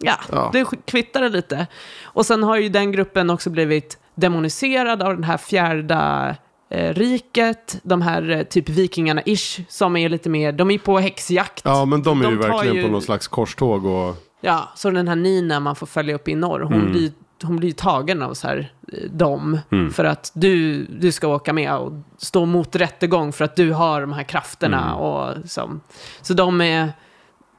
ja, 0.00 0.14
Ja. 0.32 0.50
det 0.52 0.64
kvittar 0.84 1.20
det 1.22 1.28
lite. 1.28 1.66
Och 2.04 2.26
sen 2.26 2.42
har 2.42 2.56
ju 2.56 2.68
den 2.68 2.92
gruppen 2.92 3.30
också 3.30 3.50
blivit 3.50 3.98
demoniserad 4.14 5.02
av 5.02 5.14
den 5.14 5.24
här 5.24 5.36
fjärde 5.36 6.36
eh, 6.70 6.94
riket, 6.94 7.80
de 7.82 8.02
här 8.02 8.30
eh, 8.30 8.42
typ 8.42 8.68
vikingarna-ish, 8.68 9.60
som 9.68 9.96
är 9.96 10.08
lite 10.08 10.28
mer, 10.28 10.52
de 10.52 10.70
är 10.70 10.78
på 10.78 10.98
häxjakt. 10.98 11.62
Ja, 11.64 11.84
men 11.84 12.02
de 12.02 12.22
är 12.24 12.30
ju 12.30 12.36
tar 12.42 12.48
verkligen 12.48 12.76
ju- 12.76 12.82
på 12.82 12.88
någon 12.88 13.02
slags 13.02 13.28
korståg 13.28 13.86
och... 13.86 14.16
Ja, 14.40 14.68
så 14.76 14.90
den 14.90 15.08
här 15.08 15.16
Nina 15.16 15.60
man 15.60 15.76
får 15.76 15.86
följa 15.86 16.14
upp 16.14 16.28
i 16.28 16.34
norr, 16.34 16.60
hon, 16.60 16.72
Mm. 16.74 16.90
blir, 16.92 17.12
hon 17.42 17.56
blir 17.56 17.72
tagen 17.72 18.22
av 18.22 18.34
så 18.34 18.46
här, 18.48 18.72
eh, 18.92 19.10
dem. 19.10 19.58
För 19.92 20.04
att 20.04 20.30
du, 20.34 20.84
du 20.84 21.12
ska 21.12 21.28
åka 21.28 21.52
med 21.52 21.72
och 21.76 21.92
stå 22.18 22.44
mot 22.46 22.76
rättegång 22.76 23.32
för 23.32 23.44
att 23.44 23.56
du 23.56 23.72
har 23.72 24.00
de 24.00 24.12
här 24.12 24.22
krafterna. 24.22 24.82
Mm. 24.82 24.94
Och, 24.94 25.34
som, 25.50 25.80
så 26.22 26.34
de 26.34 26.60
är, 26.60 26.92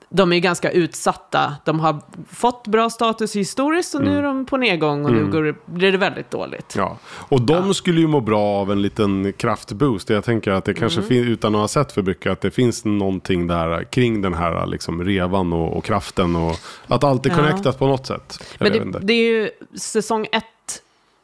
de 0.10 0.34
är 0.34 0.40
ganska 0.40 0.72
utsatta. 0.72 1.56
De 1.66 1.80
har 1.80 2.02
fått 2.32 2.68
bra 2.68 2.90
status 2.90 3.36
historiskt 3.36 3.96
och 3.96 4.02
nu 4.04 4.18
är 4.18 4.24
de 4.24 4.46
på 4.46 4.58
nedgång 4.58 5.06
och 5.06 5.12
nu 5.12 5.32
går 5.32 5.44
det, 5.44 5.56
blir 5.66 5.92
det 5.92 5.98
väldigt 5.98 6.32
dåligt. 6.32 6.76
Mm. 6.76 6.88
Ja, 6.88 6.98
och 7.30 7.42
de 7.42 7.74
skulle 7.74 8.02
ju 8.02 8.08
må 8.08 8.20
bra 8.22 8.42
av 8.42 8.72
en 8.72 8.82
liten 8.82 9.34
kraftboost. 9.34 10.10
Jag 10.10 10.24
tänker 10.24 10.52
att 10.52 10.66
det 10.66 10.74
kanske 10.74 11.00
Mm. 11.00 11.10
fin- 11.10 11.28
utan 11.28 11.56
att 11.56 11.62
ha 11.62 11.68
sett 11.68 11.92
för 11.92 12.02
mycket, 12.02 12.32
att 12.32 12.42
det 12.42 12.52
finns 12.52 12.86
någonting 12.86 13.48
där 13.48 13.84
kring 13.84 14.22
den 14.22 14.34
här 14.34 14.66
liksom 14.66 15.04
revan 15.04 15.54
och, 15.54 15.78
och 15.78 15.84
kraften 15.86 16.36
och 16.36 16.56
att 16.88 17.04
allt 17.04 17.26
är 17.26 17.30
Ja. 17.30 17.36
connectat 17.36 17.80
på 17.80 17.88
något 17.88 18.06
sätt. 18.06 18.44
Men 18.60 18.74
Jag 18.74 18.92
det, 18.94 19.00
det 19.00 19.14
är 19.14 19.32
ju 19.32 19.50
säsong 19.80 20.28
ett, 20.32 20.44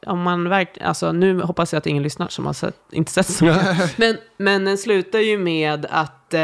om 0.08 0.22
man 0.22 0.50
verkligen, 0.50 0.88
alltså 0.88 1.12
nu 1.12 1.42
hoppas 1.42 1.74
jag 1.74 1.78
att 1.78 1.88
ingen 1.88 2.04
lyssnar 2.04 2.28
som 2.28 2.46
har 2.46 2.54
sett, 2.54 2.80
inte 2.92 3.12
sett 3.12 3.26
säsong 3.26 3.48
ett. 3.48 3.94
men, 3.98 4.18
men 4.38 4.66
den 4.66 4.78
slutar 4.78 5.20
ju 5.20 5.38
med 5.38 5.86
att 5.90 6.34
eh, 6.34 6.42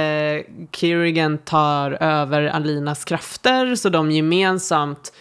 Kirigan 0.72 1.38
tar 1.38 1.92
över 1.92 2.44
Alinas 2.44 3.06
krafter, 3.06 3.76
så 3.76 3.90
de 3.90 4.12
gemensamt 4.12 5.14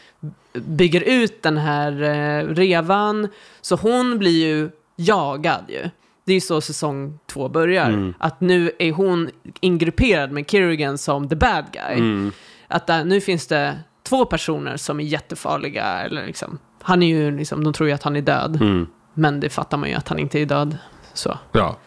bygger 0.52 1.00
ut 1.00 1.42
den 1.42 1.56
här 1.56 2.02
eh, 2.02 2.46
revan. 2.46 3.28
Så 3.60 3.76
hon 3.76 4.18
blir 4.18 4.46
ju 4.46 4.70
jagad 4.96 5.64
ju. 5.68 5.90
Det 6.24 6.32
är 6.32 6.34
ju 6.34 6.40
så 6.40 6.60
säsong 6.60 7.18
två 7.26 7.48
börjar. 7.48 8.14
Att 8.18 8.40
nu 8.40 8.70
är 8.78 8.92
hon 8.92 9.30
ingrupperad 9.60 10.32
med 10.32 10.50
Kirigan 10.50 10.98
som 10.98 11.28
the 11.28 11.36
bad 11.36 11.64
guy. 11.72 12.30
Att 12.68 12.86
där, 12.86 13.04
nu 13.04 13.20
finns 13.20 13.46
det 13.46 13.78
två 14.02 14.24
personer 14.24 14.76
som 14.76 15.00
är 15.00 15.04
jättefarliga. 15.04 15.84
Eller 15.84 16.26
liksom, 16.26 16.58
han 16.82 17.02
är 17.02 17.06
ju 17.06 17.36
liksom, 17.36 17.64
de 17.64 17.72
tror 17.72 17.88
ju 17.88 17.94
att 17.94 18.02
han 18.02 18.16
är 18.16 18.22
död. 18.22 18.58
Mm. 18.60 18.86
Men 19.14 19.40
det 19.40 19.48
fattar 19.50 19.78
man 19.78 19.88
ju 19.88 19.94
att 19.94 20.08
han 20.08 20.18
inte 20.18 20.38
är 20.40 20.46
död. 20.46 20.78
Så. 21.14 21.38
Ja. 21.52 21.78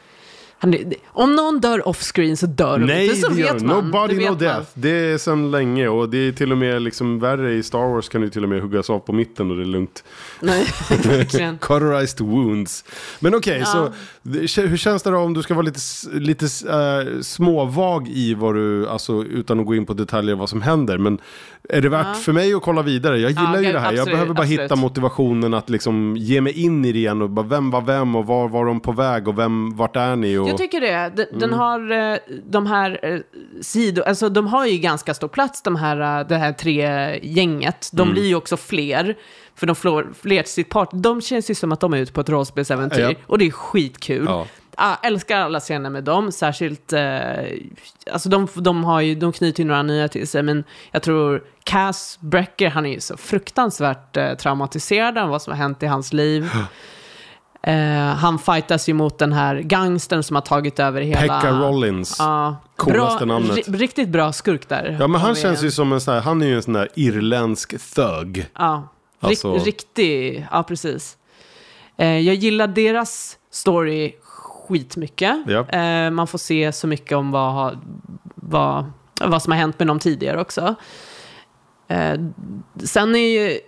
Han 0.57 0.76
om 1.07 1.35
någon 1.35 1.59
dör 1.59 1.88
offscreen 1.88 2.38
så 2.38 2.45
dör 2.45 2.80
de 2.80 2.85
Nej, 2.85 3.05
inte. 3.07 3.15
Så 3.22 3.39
gör 3.39 3.53
vet 3.53 3.63
man. 3.63 3.85
Nobody 3.85 4.15
vet 4.15 4.26
no 4.26 4.30
man. 4.30 4.38
death. 4.39 4.69
Det 4.73 4.89
är 4.89 5.18
sedan 5.18 5.51
länge 5.51 5.88
och 5.88 6.09
det 6.09 6.18
är 6.18 6.31
till 6.31 6.51
och 6.51 6.57
med 6.57 6.81
liksom 6.81 7.19
värre 7.19 7.53
i 7.53 7.63
Star 7.63 7.93
Wars 7.93 8.09
kan 8.09 8.22
du 8.22 8.30
till 8.30 8.43
och 8.43 8.49
med 8.49 8.61
huggas 8.61 8.89
av 8.89 8.99
på 8.99 9.13
mitten 9.13 9.51
och 9.51 9.57
det 9.57 9.63
är 9.63 9.65
lugnt. 9.65 10.03
Nej, 10.39 10.65
verkligen. 10.89 11.57
Cauterized 11.57 12.27
wounds. 12.27 12.84
Men 13.19 13.35
okej, 13.35 13.59
Ja. 13.59 13.65
så 14.47 14.61
hur 14.61 14.77
känns 14.77 15.03
det 15.03 15.09
då 15.09 15.18
om 15.18 15.34
du 15.34 15.41
ska 15.41 15.53
vara 15.53 15.65
lite, 15.65 15.80
lite 16.11 16.45
äh, 16.45 17.22
småvag 17.22 18.07
i 18.07 18.34
vad 18.34 18.55
du, 18.55 18.88
alltså 18.89 19.23
utan 19.23 19.59
att 19.59 19.65
gå 19.65 19.76
in 19.76 19.85
på 19.85 19.93
detaljer 19.93 20.35
vad 20.35 20.49
som 20.49 20.61
händer. 20.61 20.97
Men 20.97 21.18
är 21.69 21.81
det 21.81 21.89
värt 21.89 22.05
Ja. 22.07 22.13
för 22.13 22.33
mig 22.33 22.53
att 22.53 22.61
kolla 22.61 22.81
vidare? 22.81 23.17
Jag 23.19 23.29
gillar 23.31 23.57
ju 23.57 23.63
gud, 23.65 23.75
det 23.75 23.79
här. 23.79 23.91
jag 23.91 23.99
absolut, 23.99 24.13
behöver 24.15 24.33
bara 24.33 24.41
absolut. 24.43 24.61
hitta 24.61 24.75
motivationen 24.75 25.53
att 25.53 25.69
liksom 25.69 26.15
ge 26.17 26.41
mig 26.41 26.63
in 26.63 26.85
i 26.85 26.91
det 26.91 26.99
igen 26.99 27.21
och 27.21 27.29
bara 27.29 27.45
vem 27.45 27.71
var 27.71 27.81
vem 27.81 28.15
och 28.15 28.25
var 28.25 28.47
var 28.49 28.65
de 28.65 28.79
på 28.79 28.91
väg 28.91 29.27
och 29.27 29.39
vem, 29.39 29.75
vart 29.75 29.95
är 29.95 30.15
ni? 30.15 30.38
Och... 30.38 30.49
Jag 30.49 30.57
tycker 30.57 30.81
det. 30.81 31.11
Den, 31.15 31.25
Mm. 31.27 31.39
den 31.39 31.53
har 31.53 31.91
eh, 32.13 32.17
de 32.49 32.65
här 32.67 32.99
eh, 33.03 33.19
sidor, 33.61 34.03
alltså 34.03 34.29
de 34.29 34.47
har 34.47 34.65
ju 34.65 34.77
ganska 34.77 35.13
stor 35.13 35.27
plats, 35.27 35.61
de 35.61 35.75
här, 35.75 36.19
eh, 36.21 36.27
det 36.27 36.35
här 36.38 36.53
tre 36.53 37.19
gänget. 37.23 37.89
De 37.93 38.01
Mm. 38.01 38.13
blir 38.13 38.25
ju 38.27 38.35
också 38.35 38.57
fler, 38.57 39.17
för 39.55 39.67
de 39.67 39.75
får 39.75 40.07
fler 40.21 40.41
till 40.43 40.51
sitt 40.51 40.69
part. 40.69 40.89
De 40.93 41.21
känns 41.21 41.49
ju 41.51 41.55
som 41.55 41.71
att 41.71 41.79
de 41.79 41.93
är 41.93 41.97
ute 41.97 42.13
på 42.13 42.21
ett 42.21 42.29
rollspelsäventyr, 42.29 43.01
Ja. 43.01 43.13
och 43.27 43.38
det 43.38 43.47
är 43.47 43.51
skitkul. 43.51 44.25
Ja. 44.27 44.47
Ah, 44.77 44.95
älskar 45.03 45.39
alla 45.39 45.60
scener 45.60 45.89
med 45.89 46.03
dem, 46.03 46.31
särskilt, 46.31 46.93
eh, 46.93 47.02
alltså 48.11 48.30
de, 48.30 48.48
de, 48.56 48.84
har 48.84 49.02
ju, 49.02 49.15
de 49.15 49.31
knyter 49.31 49.64
ju 49.64 49.68
några 49.68 49.84
nya 49.84 50.07
till 50.07 50.27
sig, 50.27 50.43
men 50.43 50.64
jag 50.91 51.02
tror 51.03 51.43
Cass 51.64 52.18
Brecker, 52.22 52.69
han 52.69 52.85
är 52.85 52.89
ju 52.93 52.99
så 52.99 53.18
fruktansvärt 53.18 54.18
eh, 54.18 54.34
traumatiserad 54.34 55.18
av 55.18 55.30
vad 55.30 55.41
som 55.41 55.52
har 55.52 55.57
hänt 55.57 55.84
i 55.84 55.85
hans 55.85 56.14
liv. 56.14 56.49
Eh, 57.64 57.76
han 58.15 58.39
fightas 58.39 58.89
ju 58.89 58.93
mot 58.93 59.18
den 59.19 59.34
här 59.34 59.56
gangstern 59.56 60.23
som 60.23 60.35
har 60.35 60.41
tagit 60.41 60.80
över 60.80 61.02
hela... 61.02 61.19
Pekka 61.41 61.52
Rollins. 61.52 62.15
Ja, 62.19 62.56
Coolaste 62.76 63.26
bra, 63.26 63.34
namnet. 63.39 63.68
ri- 63.68 63.77
riktigt 63.77 64.10
bra 64.10 64.34
skurk 64.34 64.69
där. 64.69 64.98
Ja, 64.99 65.07
men 65.07 65.22
han 65.22 65.35
känns 65.35 65.64
ju 65.64 65.72
som 65.72 65.93
en 65.93 66.02
sån 66.02 66.14
här, 66.14 66.22
han 66.22 66.41
är 66.41 66.45
ju 66.48 66.56
en 66.56 66.64
sån 66.64 66.73
där 66.73 66.89
irländsk 66.95 67.93
thug. 67.95 68.45
Ja, 68.57 68.88
Alltså- 69.19 69.53
rikt, 69.53 69.65
riktig, 69.65 70.48
ja 70.52 70.64
precis. 70.64 71.18
Eh, 71.98 72.19
jag 72.19 72.35
gillar 72.35 72.68
deras 72.68 73.38
story 73.52 74.14
skitmycket. 74.72 75.38
Ja. 75.48 75.69
Eh, 75.69 76.11
man 76.11 76.27
får 76.27 76.38
se 76.38 76.72
så 76.72 76.88
mycket 76.88 77.18
om 77.18 77.31
vad, 77.31 77.80
vad, 78.35 78.85
vad 79.22 79.41
som 79.41 79.52
har 79.52 79.60
hänt 79.60 79.80
med 79.80 79.88
dem 79.88 79.99
tidigare 79.99 80.41
också. 80.41 80.76
Eh, 81.88 82.19
sen 82.84 83.15
är 83.15 83.39
ju 83.39 83.60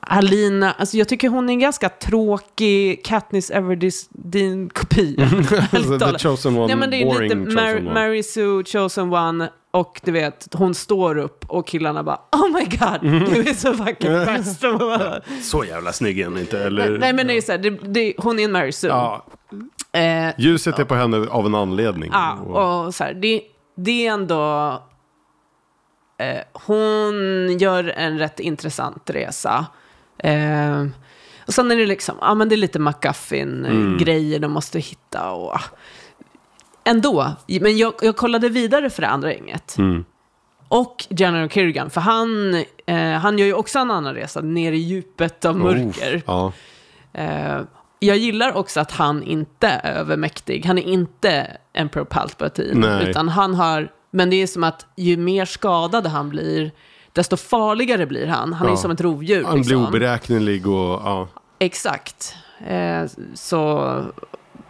Alina, 0.00 0.72
alltså 0.72 0.96
jag 0.96 1.08
tycker 1.08 1.28
hon 1.28 1.48
är 1.48 1.52
en 1.52 1.58
ganska 1.58 1.88
tråkig 1.88 3.04
Katniss 3.04 3.50
Everdeen-kopia. 3.50 5.28
The 6.12 6.18
chosen 6.18 6.58
one, 6.58 6.72
ja, 6.72 6.76
men 6.76 6.90
det 6.90 7.02
är 7.02 7.20
lite 7.20 7.34
Mar-. 7.34 7.94
Mary 7.94 8.22
Sue, 8.22 8.64
chosen 8.64 9.12
one. 9.12 9.50
Och 9.70 10.00
du 10.04 10.12
vet, 10.12 10.48
hon 10.52 10.74
står 10.74 11.18
upp 11.18 11.44
och 11.48 11.66
killarna 11.66 12.02
bara 12.02 12.20
Oh 12.32 12.52
my 12.52 12.64
god, 12.64 13.00
du 13.02 13.50
är 13.50 13.54
så 13.54 13.74
fucking 13.74 14.10
bäst. 14.12 14.62
Så 15.50 15.64
jävla 15.64 15.92
snygg 15.92 16.20
är 16.20 16.24
hon 16.24 16.38
inte, 16.38 16.58
eller? 16.58 16.98
Nej 16.98 17.12
men 17.12 17.26
det 17.26 17.36
är 17.36 17.40
så 17.40 17.52
här, 17.52 17.58
det, 17.58 17.70
det, 17.70 18.14
hon 18.18 18.38
är 18.38 18.44
en 18.44 18.52
Mary 18.52 18.72
Sue. 18.72 18.88
Ja, 18.88 19.26
Eh, 19.96 20.34
ljuset 20.38 20.78
är 20.78 20.84
på 20.84 20.94
henne 20.94 21.26
av 21.30 21.46
en 21.46 21.54
anledning. 21.54 22.10
Ja, 22.12 22.32
Och- 22.34 22.94
så 22.94 23.04
här, 23.04 23.14
det, 23.14 23.42
det 23.76 24.06
är 24.06 24.12
ändå... 24.12 24.72
Eh, 26.18 26.40
hon 26.52 27.14
gör 27.58 27.84
en 27.96 28.18
rätt 28.18 28.40
intressant 28.40 29.10
resa. 29.10 29.66
Eh, 30.18 30.86
och 31.46 31.54
sen 31.54 31.70
är 31.70 31.76
det 31.76 31.86
liksom, 31.86 32.16
ja 32.20 32.34
men 32.34 32.48
det 32.48 32.54
är 32.54 32.56
lite 32.56 32.78
McGuffin-grejer 32.78 34.38
de 34.38 34.52
måste 34.52 34.78
hitta 34.78 35.30
och... 35.32 35.54
ah. 35.54 35.62
Ändå, 36.84 37.32
men 37.60 37.76
jag, 37.76 37.94
jag 38.02 38.16
kollade 38.16 38.48
vidare 38.48 38.90
för 38.90 39.02
det 39.02 39.08
andra 39.08 39.32
gänget. 39.32 39.78
Mm. 39.78 40.04
Och 40.68 41.06
General 41.10 41.48
Kirrigan, 41.50 41.90
för 41.90 42.00
han, 42.00 42.54
eh, 42.86 43.10
han 43.10 43.38
gör 43.38 43.46
ju 43.46 43.54
också 43.54 43.78
en 43.78 43.90
annan 43.90 44.14
resa, 44.14 44.40
ner 44.40 44.72
i 44.72 44.76
djupet 44.76 45.44
av 45.44 45.56
mörker. 45.58 46.16
Oh, 46.16 46.20
ja. 46.26 46.52
Eh, 47.22 47.60
jag 48.06 48.16
gillar 48.16 48.56
också 48.56 48.80
att 48.80 48.90
han 48.92 49.22
inte 49.22 49.66
är 49.68 49.92
övermäktig. 49.92 50.64
Han 50.66 50.78
är 50.78 50.82
inte 50.82 51.56
Emperor 51.72 52.04
Palpatine. 52.04 52.74
Nej. 52.88 53.10
Utan 53.10 53.28
han 53.28 53.54
har, 53.54 53.92
men 54.10 54.30
det 54.30 54.36
är 54.42 54.46
som 54.46 54.64
att 54.64 54.86
ju 54.96 55.16
mer 55.16 55.44
skadad 55.44 56.06
han 56.06 56.28
blir, 56.28 56.70
desto 57.12 57.36
farligare 57.36 58.06
blir 58.06 58.26
han. 58.26 58.52
Han 58.52 58.66
är 58.66 58.70
Ja. 58.72 58.76
som 58.76 58.90
ett 58.90 59.00
rovdjur. 59.00 59.44
Han 59.44 59.52
blir 59.54 59.58
liksom. 59.64 59.86
oberäknelig 59.86 60.66
och 60.66 60.74
ja. 61.04 61.28
Exakt. 61.58 62.34
Eh, 62.66 63.02
så, 63.34 63.56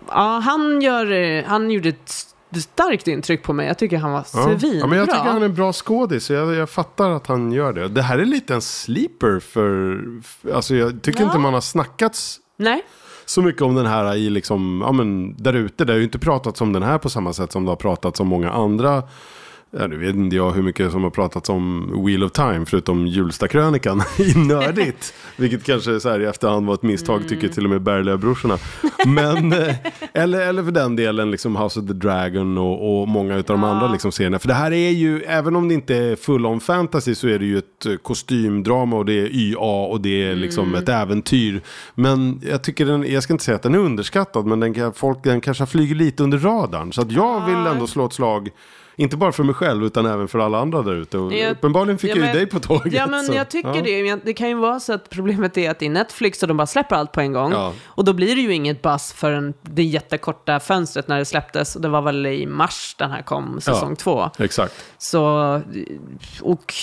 ja, 0.09 0.39
han, 0.45 0.81
gör, 0.83 1.43
han 1.43 1.71
gjorde 1.71 1.89
ett 1.89 2.09
st- 2.09 2.61
starkt 2.61 3.09
intryck 3.09 3.43
på 3.43 3.53
mig. 3.53 3.67
Jag 3.67 3.79
tycker 3.79 3.99
han 3.99 4.13
var 4.13 4.19
Ja. 4.35 4.59
svinbra. 4.59 4.79
ja, 4.79 4.87
men 4.87 4.99
jag 4.99 5.07
tycker 5.09 5.21
han 5.21 5.43
är 5.43 5.47
en 5.47 5.55
bra 5.55 5.73
skådis. 5.73 6.31
Jag, 6.31 6.55
jag 6.55 6.71
fattar 6.71 7.11
att 7.11 7.27
han 7.27 7.53
gör 7.53 7.73
det. 7.73 7.89
Det 7.89 8.03
här 8.03 8.19
är 8.19 8.25
lite 8.25 8.55
en 8.55 8.63
sleeper 8.63 9.41
för... 9.41 9.99
för- 10.23 10.53
Alltså 10.55 10.75
jag 10.75 11.03
tycker 11.03 11.21
Ja. 11.21 11.27
inte 11.27 11.39
man 11.39 11.55
har 11.55 11.61
snackats 11.61 12.39
Nej, 12.59 12.83
så 13.27 13.43
mycket 13.43 13.63
om 13.63 13.75
den 13.75 13.87
här 13.87 14.15
i 14.15 14.31
liksom, 14.31 14.83
ja 14.87 14.93
men 14.93 15.37
där 15.37 15.53
ute. 15.53 15.85
Det 15.85 15.93
har 15.93 15.99
ju 15.99 16.05
inte 16.05 16.19
pratats 16.19 16.61
om 16.61 16.73
den 16.73 16.83
här 16.83 16.99
på 16.99 17.11
samma 17.11 17.33
sätt 17.33 17.53
som 17.53 17.65
det 17.65 17.71
har 17.71 17.77
pratats 17.77 18.21
om 18.21 18.29
många 18.29 18.51
andra. 18.51 19.03
Ja, 19.71 19.87
nu 19.87 19.97
vet 19.97 20.15
inte 20.15 20.37
jag 20.37 20.51
hur 20.53 20.63
mycket 20.63 20.93
som 20.93 21.03
har 21.03 21.11
pratats 21.11 21.49
om 21.49 21.93
Wheel 22.07 22.25
of 22.25 22.33
Time 22.33 22.65
förutom 22.67 23.07
Hjulstakrönikan 23.07 24.03
i 24.19 24.39
nördigt. 24.39 25.15
vilket 25.37 25.65
kanske 25.65 26.01
så 26.01 26.09
här 26.09 26.21
i 26.21 26.25
efterhand 26.25 26.67
var 26.67 26.75
ett 26.75 26.83
misstag 26.83 27.17
Mm. 27.17 27.29
tycker 27.29 27.49
till 27.49 27.65
och 27.65 27.71
med 27.71 27.83
Berglöf-brorsorna. 27.83 28.59
Men, 29.07 29.53
eh, 29.63 29.75
eller, 30.13 30.41
eller 30.49 30.63
för 30.65 30.71
den 30.71 30.97
delen 30.97 31.31
liksom 31.31 31.57
House 31.57 31.81
of 31.81 31.87
the 31.87 31.93
Dragon 31.93 32.59
och, 32.59 33.01
och 33.01 33.09
många 33.09 33.35
av 33.37 33.43
de 33.43 33.65
andra 33.65 33.93
liksom 33.93 34.13
serierna. 34.13 34.39
För 34.39 34.49
det 34.49 34.55
här 34.55 34.73
är 34.73 34.91
ju, 34.91 35.23
även 35.23 35.57
om 35.57 35.69
det 35.69 35.75
inte 35.75 35.97
är 35.97 36.17
full 36.17 36.47
on 36.47 36.61
fantasy 36.61 37.15
så 37.15 37.29
är 37.29 37.39
det 37.39 37.45
ju 37.47 37.59
ett 37.59 37.87
eh, 37.87 37.97
kostymdrama 37.97 38.97
och 38.97 39.05
det 39.05 39.13
är 39.21 39.29
YA 39.37 39.87
och 39.87 40.01
det 40.01 40.31
är 40.31 40.35
liksom 40.35 40.69
Mm. 40.69 40.83
ett 40.83 40.89
äventyr. 40.89 41.61
Men 41.95 42.41
jag 42.51 42.63
tycker 42.63 42.87
den, 42.87 43.13
jag 43.13 43.23
ska 43.23 43.33
inte 43.33 43.45
säga 43.45 43.57
att 43.57 43.63
den 43.63 43.75
är 43.75 43.79
underskattad 43.79 44.47
men 44.47 44.61
den, 44.61 44.93
folk, 44.93 45.19
den 45.25 45.41
kanske 45.41 45.67
flyger 45.67 45.95
lite 45.95 46.23
under 46.23 46.39
radarn. 46.39 46.93
Så 46.93 47.03
att 47.03 47.13
jag 47.13 47.47
vill 47.47 47.67
ändå 47.67 47.87
slå 47.87 48.07
ett 48.07 48.13
slag 48.13 48.49
inte 48.99 49.17
bara 49.17 49.33
för 49.33 49.43
mig 49.45 49.55
själv 49.55 49.85
utan 49.85 50.07
även 50.07 50.29
för 50.29 50.39
alla 50.39 50.59
andra 50.59 50.83
där 50.83 50.95
ute. 50.95 51.17
Jag- 51.19 51.51
uppenbarligen 51.53 51.99
fick 51.99 52.11
Ja, 52.11 52.15
jag 52.17 52.19
ju 52.19 52.25
men- 52.25 52.37
dig 52.37 52.47
på 52.47 52.61
tåget. 52.61 52.93
Ja, 52.93 53.07
men 53.07 53.25
så, 53.25 53.33
jag 53.35 53.49
tycker 53.49 53.75
ja. 53.75 53.83
det. 54.15 54.21
Det 54.25 54.33
kan 54.35 54.49
ju 54.49 54.55
vara 54.55 54.81
så 54.81 54.93
att 54.93 55.11
problemet 55.11 55.59
är 55.59 55.71
att 55.71 55.79
det 55.79 55.87
är 55.87 55.91
Netflix 55.91 56.43
och 56.43 56.49
de 56.49 56.57
bara 56.57 56.67
släpper 56.67 56.97
allt 56.97 57.13
på 57.13 57.21
en 57.21 57.33
gång. 57.33 57.53
Ja. 57.53 57.73
Och 57.87 58.05
då 58.05 58.13
blir 58.13 58.37
det 58.37 58.41
ju 58.43 58.53
inget 58.55 58.83
buzz 58.83 59.13
förrän 59.13 59.55
det 59.63 59.83
jättekorta 59.83 60.61
fönstret 60.61 61.09
när 61.09 61.19
det 61.19 61.25
släpptes. 61.25 61.77
Och 61.77 61.83
det 61.83 61.89
var 61.89 62.03
väl 62.03 62.27
i 62.27 62.47
mars 62.47 62.97
den 62.99 63.11
här 63.11 63.23
kom, 63.23 63.61
säsong 63.61 63.91
Ja. 63.91 63.97
två. 63.97 64.31
Exakt. 64.39 64.75
Så, 64.99 65.27
och 66.43 66.75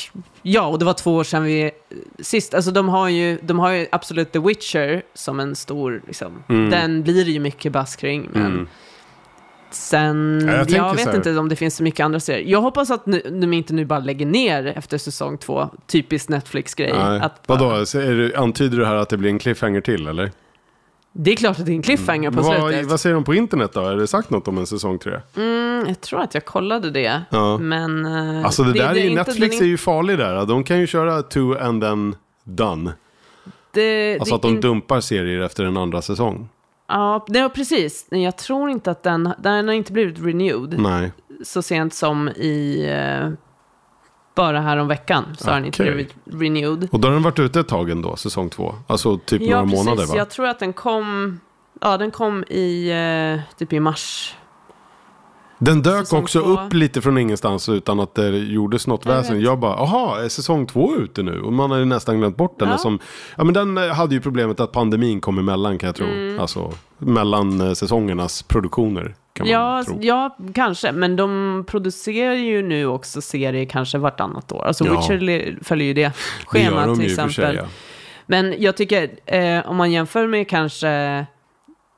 ja, 0.41 0.65
och 0.67 0.79
det 0.79 0.85
var 0.85 0.93
två 0.93 1.15
år 1.15 1.23
sedan 1.23 1.43
vi 1.43 1.71
sist, 2.19 2.53
alltså 2.53 2.71
de 2.71 2.89
har 2.89 3.09
ju, 3.09 3.37
de 3.43 3.59
har 3.59 3.71
ju 3.71 3.87
absolut 3.91 4.31
The 4.31 4.39
Witcher 4.39 5.01
som 5.13 5.39
en 5.39 5.55
stor, 5.55 6.01
liksom, 6.07 6.43
Mm. 6.49 6.69
den 6.69 7.03
blir 7.03 7.25
det 7.25 7.31
ju 7.31 7.39
mycket 7.39 7.71
buzz 7.71 7.95
kring. 7.95 8.29
Men 8.33 8.67
sen, 9.75 10.43
Ja, 10.47 10.53
jag 10.53 10.69
jag, 10.69 10.95
vet 10.95 11.15
inte 11.15 11.37
om 11.37 11.49
det 11.49 11.55
finns 11.55 11.75
så 11.75 11.83
mycket 11.83 12.03
andra 12.03 12.19
serier. 12.19 12.51
Jag 12.51 12.61
hoppas 12.61 12.91
att 12.91 13.05
nu, 13.05 13.21
de 13.41 13.53
inte 13.53 13.73
nu 13.73 13.85
bara 13.85 13.99
lägger 13.99 14.25
ner 14.25 14.65
efter 14.77 14.97
säsong 14.97 15.37
två, 15.37 15.69
typiskt 15.87 16.29
Netflix-grej. 16.29 16.91
Bara- 16.93 17.29
Vadå, 17.45 17.83
det, 17.93 18.35
antyder 18.35 18.77
du 18.77 18.85
här 18.85 18.95
att 18.95 19.09
det 19.09 19.17
blir 19.17 19.29
en 19.29 19.39
cliffhanger 19.39 19.81
till 19.81 20.07
eller? 20.07 20.31
Det 21.15 21.31
är 21.31 21.35
klart 21.35 21.59
att 21.59 21.65
det 21.65 21.71
är 21.71 21.75
en 21.75 21.81
cliffhanger 21.81 22.31
på 22.31 22.41
Vad, 22.41 22.61
slutet. 22.69 22.85
vad 22.89 22.99
säger 22.99 23.13
de 23.13 23.23
på 23.23 23.33
internet 23.35 23.71
då? 23.73 23.81
Är 23.81 23.95
det 23.95 24.07
sagt 24.07 24.29
något 24.29 24.47
om 24.47 24.57
en 24.57 24.65
säsong 24.67 24.99
tre? 24.99 25.13
Mm, 25.35 25.85
jag 25.87 26.01
tror 26.01 26.21
att 26.21 26.33
jag 26.33 26.45
kollade 26.45 26.91
det. 26.91 27.21
Ja. 27.29 27.57
Men... 27.57 28.05
eh, 28.05 28.45
Alltså 28.45 28.63
det, 28.63 28.73
där 28.73 28.89
är 28.89 28.95
ju, 28.95 29.15
Netflix 29.15 29.57
den 29.57 29.65
är 29.65 29.69
ju 29.69 29.77
farlig 29.77 30.17
där. 30.17 30.45
De 30.45 30.63
kan 30.63 30.79
ju 30.79 30.87
köra 30.87 31.21
two 31.23 31.57
and 31.61 31.81
then 31.81 32.15
done. 32.43 32.91
det- 33.73 34.17
Alltså 34.19 34.29
det 34.31 34.35
att 34.35 34.41
de 34.41 34.61
dumpar 34.61 34.99
serier 35.01 35.39
efter 35.41 35.63
en 35.65 35.77
andra 35.77 36.01
säsong. 36.01 36.49
Ja, 36.87 37.25
det 37.27 37.41
var 37.41 37.49
precis. 37.49 38.07
Jag 38.09 38.37
tror 38.37 38.69
inte 38.69 38.91
att 38.91 39.03
den, 39.03 39.33
den 39.37 39.67
har 39.67 39.75
inte 39.75 39.91
blivit 39.93 40.19
renewed 40.19 40.79
Nej. 40.79 41.11
så 41.43 41.61
sent 41.61 41.93
som 41.93 42.29
i 42.29 42.85
eh, 42.89 43.29
bara 44.35 44.59
här 44.61 44.77
om 44.77 44.87
veckan 44.87 45.25
så 45.37 45.47
har 45.47 45.55
den 45.55 45.65
inte 45.65 45.83
blivit 45.83 46.15
renewed. 46.25 46.89
Och 46.91 46.99
då 46.99 47.07
har 47.07 47.13
den 47.13 47.23
varit 47.23 47.39
ute 47.39 47.59
ett 47.59 47.67
tag 47.67 47.89
ändå, 47.89 48.15
säsong 48.15 48.49
två. 48.49 48.75
Alltså 48.87 49.17
typ 49.17 49.41
Ja, 49.41 49.49
några 49.49 49.63
precis. 49.63 49.85
månader 49.85 50.05
va? 50.07 50.13
Jag 50.17 50.29
tror 50.29 50.47
att 50.47 50.59
den 50.59 50.73
kom, 50.73 51.39
ja, 51.81 51.97
den 51.97 52.11
kom 52.11 52.43
i 52.43 52.89
eh, 52.89 53.57
typ 53.57 53.73
i 53.73 53.79
mars. 53.79 54.35
Den 55.65 55.81
dök 55.81 55.99
Säsong 55.99 56.21
också 56.21 56.39
två. 56.41 56.47
upp 56.49 56.73
lite 56.73 57.01
från 57.01 57.17
ingenstans 57.17 57.69
utan 57.69 57.99
att 57.99 58.15
det 58.15 58.29
gjordes 58.29 58.87
något 58.87 59.05
Jag 59.05 59.11
väsen. 59.13 59.35
vet. 59.35 59.45
Jag 59.45 59.59
bara, 59.59 59.73
aha, 59.75 60.19
är 60.19 60.29
säsong 60.29 60.67
två 60.67 60.95
ute 60.95 61.23
nu? 61.23 61.41
Och 61.41 61.53
man 61.53 61.71
hade 61.71 61.85
nästan 61.85 62.17
glömt 62.19 62.37
bort 62.37 62.59
den. 62.59 62.69
Ja. 62.69 62.77
Som, 62.77 62.99
ja, 63.37 63.43
men 63.43 63.53
den 63.53 63.77
eh, 63.77 63.87
hade 63.93 64.15
ju 64.15 64.21
problemet 64.21 64.59
att 64.59 64.71
pandemin 64.71 65.21
kom 65.21 65.37
emellan 65.39 65.77
kan 65.77 65.87
jag 65.87 65.95
tro. 65.95 66.05
Mm. 66.05 66.39
Alltså 66.39 66.73
mellan 66.97 67.61
eh, 67.61 67.73
säsongernas 67.73 68.43
produktioner 68.43 69.15
kan 69.33 69.45
man 69.47 69.51
Ja, 69.51 69.83
tro. 69.87 69.97
ja, 70.01 70.37
kanske. 70.53 70.91
Men 70.91 71.15
de 71.15 71.63
producerar 71.67 72.33
ju 72.33 72.61
nu 72.61 72.85
också 72.85 73.21
serier 73.21 73.65
kanske 73.65 73.97
vartannat 73.97 74.51
år. 74.51 74.65
Alltså 74.65 74.85
Ja. 74.85 74.91
Witcher 74.91 75.63
följer 75.63 75.87
ju 75.87 75.93
det 75.93 76.01
det 76.01 76.59
gör 76.59 76.69
schemat 76.71 76.85
de 76.85 76.95
till 76.95 77.03
ju 77.05 77.09
exempel. 77.11 77.33
sig. 77.33 77.55
Ja. 77.55 77.63
Men 78.25 78.55
jag 78.57 78.77
tycker, 78.77 79.09
eh, 79.25 79.69
om 79.69 79.75
man 79.77 79.91
jämför 79.91 80.27
med 80.27 80.49
kanske 80.49 81.25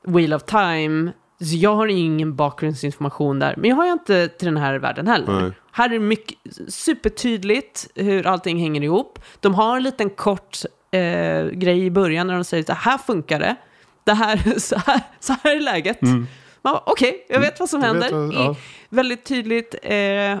Wheel 0.06 0.34
of 0.34 0.42
Time, 0.42 1.12
så 1.38 1.56
jag 1.56 1.74
har 1.76 1.86
ingen 1.86 2.36
bakgrundsinformation 2.36 3.38
där. 3.38 3.54
Men 3.56 3.70
jag 3.70 3.76
har 3.76 3.92
inte 3.92 4.28
till 4.28 4.46
den 4.46 4.56
här 4.56 4.74
världen 4.78 5.06
heller. 5.06 5.40
Nej. 5.40 5.52
Här 5.72 5.84
är 5.84 5.88
det 5.92 5.98
mycket, 5.98 6.38
supertydligt 6.68 7.88
hur 7.94 8.26
allting 8.26 8.58
hänger 8.60 8.82
ihop. 8.82 9.18
De 9.40 9.54
har 9.54 9.76
en 9.76 9.82
liten 9.82 10.10
kort 10.10 10.58
eh, 10.90 11.44
grej 11.46 11.84
i 11.84 11.90
början 11.90 12.26
när 12.26 12.34
de 12.34 12.44
säger 12.44 12.70
att 12.72 12.78
här 12.78 12.98
funkar 12.98 13.38
det. 13.38 13.56
Det 14.04 14.12
här, 14.14 14.58
så, 14.58 14.76
här, 14.86 15.00
så 15.20 15.34
här 15.42 15.56
är 15.56 15.60
läget. 15.60 16.02
Man 16.02 16.26
bara, 16.62 16.82
okej, 16.86 17.26
jag 17.28 17.40
vet 17.40 17.60
vad 17.60 17.68
som 17.70 17.80
Jag 17.80 17.88
händer. 17.88 18.10
vad- 18.12 18.34
ja. 18.34 18.56
Väldigt 18.88 19.24
tydligt. 19.24 19.74
Eh, 19.82 20.38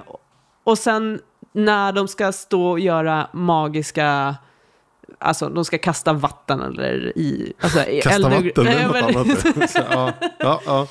och 0.64 0.78
sen 0.78 1.20
när 1.52 1.92
de 1.92 2.08
ska 2.08 2.32
stå 2.32 2.70
och 2.70 2.80
göra 2.80 3.28
magiska... 3.32 4.34
Alltså, 5.18 5.48
de 5.48 5.64
ska 5.64 5.78
kasta 5.78 6.12
vatten 6.12 6.60
eller 6.62 7.18
i... 7.18 7.52
Alltså, 7.60 7.78
Kasta 8.02 8.10
eld 8.10 8.24
vatten, 8.24 8.64
det 8.64 8.70
är 8.72 8.86
något 8.86 9.16
annat. 9.16 9.74
Ja, 9.90 10.12
ja, 10.38 10.60
ja. 10.66 10.86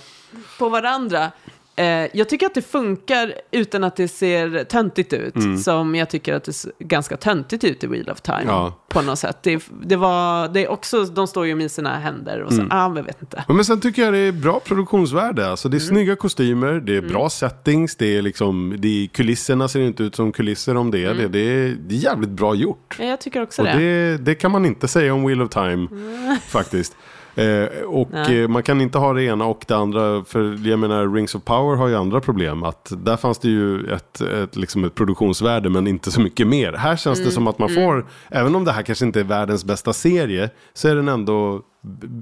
på 0.59 0.69
varandra. 0.69 1.31
Eh, 1.77 1.85
jag 2.13 2.29
tycker 2.29 2.45
att 2.45 2.53
det 2.53 2.61
funkar 2.61 3.33
utan 3.51 3.83
att 3.83 3.95
det 3.95 4.07
ser 4.07 4.63
töntigt 4.63 5.13
ut. 5.13 5.35
Mm. 5.35 5.57
Som 5.57 5.95
jag 5.95 6.09
tycker 6.09 6.33
att 6.33 6.43
det 6.43 6.53
ser 6.53 6.71
ganska 6.79 7.17
töntigt 7.17 7.63
ut 7.63 7.83
i 7.83 7.87
Wheel 7.87 8.09
of 8.09 8.21
Time. 8.21 8.43
Ja. 8.47 8.79
På 8.89 9.01
något 9.01 9.19
sätt. 9.19 9.37
Det, 9.43 9.63
det 9.83 9.95
var, 9.95 10.47
det 10.47 10.63
är 10.65 10.67
också, 10.71 11.03
de 11.05 11.27
står 11.27 11.45
ju 11.47 11.55
med 11.55 11.71
sina 11.71 11.97
händer 11.99 12.41
och 12.41 12.49
så, 12.53 12.59
Mm. 12.59 12.67
ah, 12.71 12.89
men 12.89 13.05
vet 13.05 13.21
inte. 13.21 13.43
Men 13.47 13.65
sen 13.65 13.79
tycker 13.79 14.01
jag 14.01 14.13
det 14.13 14.19
är 14.19 14.31
bra 14.31 14.59
produktionsvärde. 14.59 15.49
Alltså 15.49 15.67
Mm. 15.67 15.77
det 15.79 15.83
är 15.83 15.87
snygga 15.87 16.15
kostymer, 16.15 16.73
det 16.73 16.95
är 16.97 17.01
bra 17.01 17.29
settings, 17.29 17.95
det 17.95 18.17
är 18.17 18.21
liksom, 18.21 18.75
det 18.79 18.87
är, 19.03 19.07
kulisserna 19.07 19.67
ser 19.67 19.79
inte 19.79 20.03
ut 20.03 20.15
som 20.15 20.31
kulisser 20.31 20.77
om 20.77 20.91
det. 20.91 21.03
är 21.05 21.13
Det, 21.13 21.27
det, 21.27 21.39
är, 21.39 21.75
det 21.87 21.95
är 21.95 21.99
jävligt 21.99 22.29
bra 22.29 22.55
gjort. 22.55 22.95
Ja, 22.99 23.05
Jag 23.05 23.21
tycker 23.21 23.41
också 23.43 23.61
Och 23.61 23.67
det. 23.67 23.73
det, 23.77 24.17
det 24.17 24.35
kan 24.35 24.51
man 24.51 24.65
inte 24.65 24.87
säga 24.87 25.13
om 25.13 25.25
Wheel 25.27 25.41
of 25.41 25.49
Time 25.49 25.87
faktiskt. 26.47 26.95
Eh, 27.35 27.83
och 27.85 28.09
Nej. 28.11 28.41
eh, 28.41 28.47
man 28.47 28.63
kan 28.63 28.81
inte 28.81 28.97
ha 28.97 29.13
det 29.13 29.23
ena 29.23 29.45
och 29.45 29.65
det 29.67 29.75
andra. 29.75 30.23
För 30.23 30.67
jag 30.67 30.79
menar 30.79 31.13
Rings 31.15 31.35
of 31.35 31.43
Power 31.43 31.75
har 31.75 31.87
ju 31.87 31.95
andra 31.95 32.21
problem. 32.21 32.63
Att 32.63 32.91
där 32.97 33.17
fanns 33.17 33.39
det 33.39 33.47
ju 33.47 33.93
ett, 33.93 34.21
ett, 34.21 34.55
liksom 34.55 34.83
ett 34.83 34.95
produktionsvärde 34.95 35.69
men 35.69 35.87
inte 35.87 36.11
så 36.11 36.21
mycket 36.21 36.47
mer. 36.47 36.73
Här 36.73 36.95
känns 36.95 37.19
Mm, 37.19 37.29
det 37.29 37.33
som 37.33 37.47
att 37.47 37.59
man 37.59 37.69
får, 37.69 38.05
även 38.29 38.55
om 38.55 38.65
det 38.65 38.71
här 38.71 38.81
kanske 38.83 39.05
inte 39.05 39.19
är 39.19 39.23
världens 39.23 39.65
bästa 39.65 39.93
serie. 39.93 40.49
Så 40.73 40.87
är 40.87 40.95
den 40.95 41.07
ändå, 41.07 41.61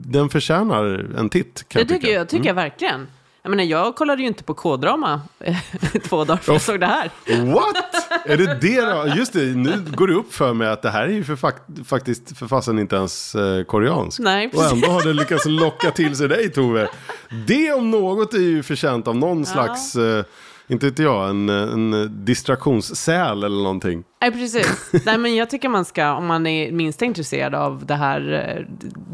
den 0.06 0.30
förtjänar 0.30 1.06
en 1.18 1.30
titt 1.30 1.65
Det 1.73 1.85
tycker 1.85 2.14
jag, 2.14 2.30
tycker 2.30 2.48
jag 2.48 2.56
verkligen. 2.56 3.07
Jag 3.45 3.49
menar, 3.49 3.64
jag 3.64 3.95
kollade 3.95 4.22
ju 4.22 4.28
inte 4.28 4.44
på 4.44 4.53
K-drama 4.53 5.22
två 6.10 6.24
dagar 6.24 6.38
för 6.41 6.53
jag 6.53 6.61
såg 6.61 6.80
det 6.80 6.86
här. 6.86 7.11
What? 7.53 7.76
Är 8.26 8.38
det 8.38 8.57
det? 8.61 9.14
Just 9.18 9.34
det, 9.34 9.40
nu 9.45 9.84
går 9.95 10.07
det 10.07 10.14
upp 10.14 10.34
för 10.34 10.53
mig 10.53 10.68
att 10.70 10.82
det 10.82 10.90
här 10.90 11.03
är 11.03 11.11
ju 11.11 11.24
för 11.24 11.36
fak- 11.36 11.84
faktiskt 11.86 12.38
för 12.38 12.48
fasen 12.48 12.80
inte 12.80 12.95
ens 12.95 13.36
eh, 13.36 13.64
koreansk. 13.64 14.20
Nej, 14.20 14.45
Och 14.48 14.52
precis. 14.53 14.72
ändå 14.74 14.88
har 14.88 15.02
det 15.03 15.14
lyckats 15.14 15.45
locka 15.45 15.91
till 15.91 16.15
sig 16.15 16.28
dig 16.28 16.52
Tove. 16.52 16.88
Det 17.48 17.74
om 17.74 17.91
något 17.91 18.34
är 18.34 18.38
ju 18.38 18.64
förtjänt 18.64 19.07
av 19.07 19.15
någon 19.15 19.45
slags, 19.45 19.95
eh, 19.95 20.24
inte 20.68 20.86
vet 20.86 20.99
jag, 20.99 21.30
en, 21.30 21.49
en 21.49 22.26
distraktionssäl 22.26 23.44
eller 23.44 23.64
någonting. 23.64 24.03
Nej, 24.22 24.32
precis. 24.32 24.91
Nej, 25.06 25.18
men 25.18 25.36
jag 25.36 25.49
tycker 25.49 25.70
man 25.70 25.86
ska, 25.86 26.14
om 26.14 26.26
man 26.26 26.48
är 26.48 26.72
minst 26.72 27.02
intresserad 27.02 27.56
av 27.56 27.86
det 27.86 27.95
här, 27.95 28.56
eh, 28.57 28.65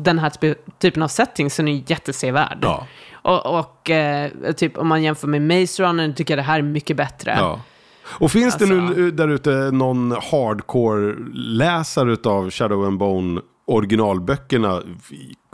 den 0.03 0.19
här 0.19 0.29
typ- 0.29 0.79
typen 0.79 1.03
av 1.03 1.07
setting, 1.07 1.49
så 1.49 1.61
är 1.61 1.65
den 1.65 1.77
jättesevärd. 1.87 2.57
Ja. 2.61 2.87
Och, 3.21 3.59
och 3.59 3.89
eh, 3.89 4.31
typ 4.57 4.77
om 4.77 4.87
man 4.87 5.03
jämför 5.03 5.27
med 5.27 5.41
Maze 5.41 5.83
Runner, 5.83 6.13
tycker 6.13 6.33
jag 6.33 6.39
det 6.39 6.43
här 6.47 6.59
är 6.59 6.63
mycket 6.63 6.97
bättre. 6.97 7.35
Ja. 7.37 7.61
Och 8.07 8.31
finns 8.31 8.57
det 8.57 8.63
Alltså. 8.65 8.75
nu 8.99 9.11
där 9.11 9.27
ute 9.27 9.49
någon 9.71 10.11
hardcore-läsare 10.11 12.17
av 12.29 12.49
Shadow 12.51 12.85
and 12.85 12.97
Bone 12.97 13.41
originalböckerna, 13.67 14.81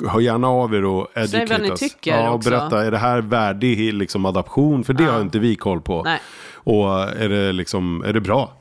hör 0.08 0.20
gärna 0.20 0.48
av 0.48 0.76
er 0.76 0.86
och 0.86 1.08
Säg 1.14 1.24
vad 1.24 1.34
educate 1.36 1.62
ni 1.62 1.70
tycker 1.78 2.18
ja, 2.18 2.30
och 2.30 2.36
också. 2.36 2.50
Berätta, 2.50 2.86
är 2.86 2.92
det 2.92 2.98
här 2.98 3.22
värdig 3.22 3.94
liksom, 3.94 4.26
adaption? 4.26 4.84
För 4.84 4.94
det 4.94 5.04
Ja. 5.04 5.12
har 5.12 5.22
inte 5.22 5.40
vi 5.40 5.56
koll 5.56 5.82
på. 5.82 6.04
Nej. 6.04 6.20
Och 6.54 6.90
är 7.00 7.30
det, 7.30 7.52
liksom, 7.52 8.04
är 8.06 8.14
det 8.14 8.22
bra? 8.22 8.52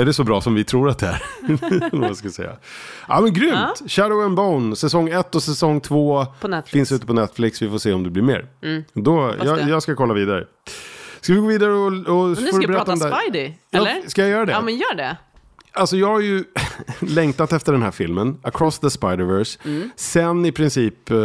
Är 0.00 0.04
det 0.04 0.12
så 0.12 0.24
bra 0.24 0.40
som 0.40 0.54
vi 0.54 0.64
tror 0.64 0.88
att 0.88 0.98
det 0.98 1.06
är? 1.06 1.22
Vad 2.08 2.16
ska 2.16 2.30
säga. 2.30 2.56
Ja 3.08 3.20
men 3.20 3.32
grymt! 3.32 3.82
Shadow 3.86 4.20
and 4.22 4.36
Bone, 4.36 4.76
säsong 4.76 5.08
1 5.08 5.34
och 5.34 5.42
säsong 5.42 5.80
2 5.80 6.26
På 6.40 6.48
Netflix. 6.48 6.74
Mm. 6.74 6.80
finns 6.86 6.92
ute 6.92 7.06
på 7.06 7.12
Netflix. 7.12 7.62
Vi 7.62 7.68
får 7.70 7.78
se 7.78 7.92
om 7.92 8.02
det 8.04 8.10
blir 8.10 8.22
mer. 8.22 8.46
Då, 8.94 9.34
jag, 9.44 9.68
jag 9.68 9.82
ska 9.82 9.94
kolla 9.96 10.14
vidare. 10.14 10.44
Ska 11.20 11.32
vi 11.32 11.40
gå 11.40 11.46
vidare 11.46 11.72
och, 11.72 11.86
och 11.86 12.28
nu 12.28 12.34
ska 12.36 12.58
berätta 12.66 12.84
prata 12.84 12.92
om? 12.92 12.98
Spidey, 13.22 13.52
Ja, 13.70 13.78
eller? 13.78 14.08
ska 14.08 14.20
jag 14.22 14.30
göra 14.30 14.44
det? 14.46 14.52
Ja, 14.52 14.60
men 14.60 14.76
gör 14.76 14.94
det. 14.96 15.16
Alltså 15.72 15.96
jag 15.96 16.06
har 16.08 16.20
ju 16.20 16.44
längtat 17.00 17.52
efter 17.52 17.72
den 17.72 17.82
här 17.82 17.90
filmen, 17.90 18.40
Across 18.42 18.78
the 18.78 18.86
Spider-Verse, 18.86 19.58
Mm. 19.64 19.90
sen 19.96 20.44
i 20.44 20.52
princip 20.52 21.10
eh, 21.10 21.16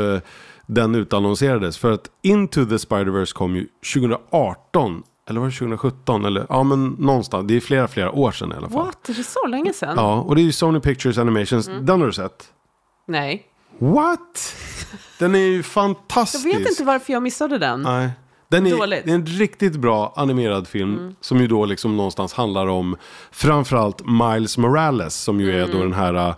den 0.66 0.96
utannonserades. 0.96 1.78
För 1.78 1.92
att 1.92 2.10
Into 2.22 2.66
the 2.66 2.76
Spider-Verse 2.78 3.34
kom 3.34 3.56
ju 3.56 3.68
2018, 3.94 5.04
eller 5.30 5.40
var 5.40 5.48
det 5.48 5.54
2017? 5.54 6.26
Eller, 6.26 6.46
ja 6.50 6.64
men 6.64 6.88
någonstans, 7.00 7.48
det 7.48 7.56
är 7.56 7.60
flera, 7.60 7.88
flera 7.88 8.12
år 8.12 8.32
sedan 8.32 8.52
i 8.52 8.56
alla 8.56 8.70
fall. 8.70 8.86
What? 8.86 9.10
Är 9.10 9.14
det 9.14 9.24
så 9.24 9.48
länge 9.48 9.74
sedan? 9.74 9.94
Ja, 9.98 10.22
och 10.22 10.36
det 10.36 10.42
är 10.42 10.44
ju 10.44 10.52
Sony 10.52 10.80
Pictures 10.80 11.18
Animations, 11.18 11.68
Mm. 11.68 11.86
den 11.86 12.00
har 12.00 12.08
du 12.08 12.14
sett? 12.14 12.44
Nej. 13.08 13.44
What? 13.80 14.56
Den 15.20 15.36
är 15.36 15.40
ju 15.40 15.56
Jag 15.56 15.66
fantastisk. 15.66 16.46
vet 16.46 16.70
inte 16.70 16.84
varför 16.84 17.14
jag 17.14 17.24
missade 17.24 17.58
den. 17.58 17.82
Nej. 17.82 18.10
Den 18.50 18.68
är, 18.68 18.72
Dåligt. 18.78 19.06
det 19.06 19.12
är 19.12 19.16
en 19.16 19.26
riktigt 19.26 19.76
bra 19.76 20.14
animerad 20.16 20.68
film 20.68 21.16
som 21.22 21.38
ju 21.42 21.48
då 21.48 21.66
liksom 21.66 21.98
någonstans 21.98 22.34
handlar 22.34 22.68
om 22.68 22.96
framförallt 23.32 24.02
Miles 24.06 24.58
Morales 24.58 25.16
som 25.16 25.40
ju 25.42 25.62
är 25.62 25.68
då 25.68 25.78
den 25.78 25.94
här 25.94 26.28
uh, 26.30 26.36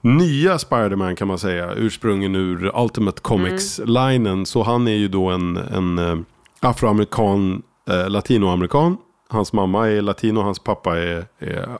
nya 0.00 0.58
Spider-Man 0.58 1.16
kan 1.16 1.28
man 1.28 1.38
säga, 1.38 1.74
ursprungen 1.74 2.34
ur 2.34 2.72
Ultimate 2.82 3.20
Comics-linen. 3.20 4.46
Så 4.46 4.62
han 4.62 4.88
är 4.88 4.96
ju 4.96 5.08
då 5.08 5.28
en, 5.30 5.56
en 5.56 5.98
uh, 5.98 6.20
afroamerikan, 6.60 7.62
latinoamerikan. 8.08 8.96
Hans 9.28 9.52
mamma 9.52 9.88
är 9.88 10.02
latino, 10.02 10.40
hans 10.40 10.58
pappa 10.58 10.98
är, 10.98 11.26
är 11.38 11.58
uh, 11.58 11.76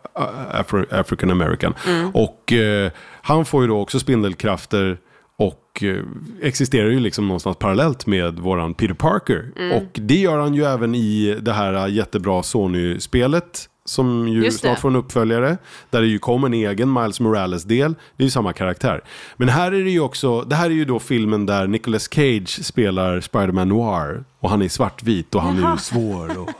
Afro, 0.60 0.84
African 0.90 1.30
American. 1.30 1.74
Och 2.14 2.52
uh, 2.52 2.90
han 3.22 3.44
får 3.44 3.62
ju 3.62 3.68
då 3.68 3.80
också 3.80 4.00
spindelkrafter 4.00 4.98
och 5.40 5.82
eh, 5.82 6.04
existerar 6.42 6.88
ju 6.88 7.00
liksom 7.00 7.28
någonstans 7.28 7.56
parallellt 7.56 8.06
med 8.06 8.38
våran 8.38 8.74
Peter 8.74 8.94
Parker. 8.94 9.52
Och 9.76 10.00
det 10.00 10.16
gör 10.16 10.38
han 10.38 10.54
ju 10.54 10.64
även 10.64 10.94
i 10.94 11.38
det 11.40 11.52
här 11.52 11.74
eh, 11.74 11.94
jättebra 11.94 12.42
Sony-spelet. 12.42 13.69
Som 13.84 14.28
ju 14.28 14.50
snart 14.50 14.78
får 14.78 14.88
en 14.88 14.96
uppföljare. 14.96 15.58
Där 15.90 16.00
det 16.00 16.06
ju 16.06 16.18
kom 16.18 16.44
en 16.44 16.54
egen 16.54 16.92
Miles 16.92 17.20
Morales-del. 17.20 17.94
Det 18.16 18.22
är 18.22 18.24
ju 18.24 18.30
samma 18.30 18.52
karaktär. 18.52 19.00
Men 19.36 19.48
här 19.48 19.72
är 19.72 19.84
det 19.84 19.90
ju 19.90 20.00
också, 20.00 20.42
det 20.42 20.56
här 20.56 20.66
är 20.66 20.74
ju 20.74 20.84
då 20.84 20.98
filmen 20.98 21.46
där 21.46 21.66
Nicolas 21.66 22.08
Cage 22.12 22.64
spelar 22.64 23.20
Spider-Man 23.20 23.68
Noir. 23.68 24.24
Och 24.40 24.50
han 24.50 24.62
är 24.62 24.68
svartvit 24.68 25.34
och 25.34 25.42
han 25.42 25.64
är 25.64 25.72
ju 25.72 25.78
svår. 25.78 26.38
Och 26.38 26.50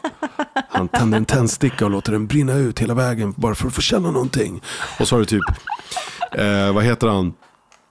han 0.69 0.89
tänder 0.89 1.19
en 1.19 1.25
tändsticka 1.25 1.85
och 1.85 1.91
låter 1.91 2.13
den 2.13 2.27
brinna 2.27 2.55
ut 2.55 2.79
hela 2.79 2.95
vägen 2.95 3.35
bara 3.37 3.55
för 3.55 3.67
att 3.67 3.75
få 3.75 3.81
känna 3.81 4.11
någonting. 4.11 4.61
Och 5.01 5.09
så 5.09 5.15
har 5.15 5.21
du 5.21 5.27
typ, 5.27 5.45
eh, 6.33 6.75
vad 6.75 6.85
heter 6.85 7.09
han? 7.09 7.33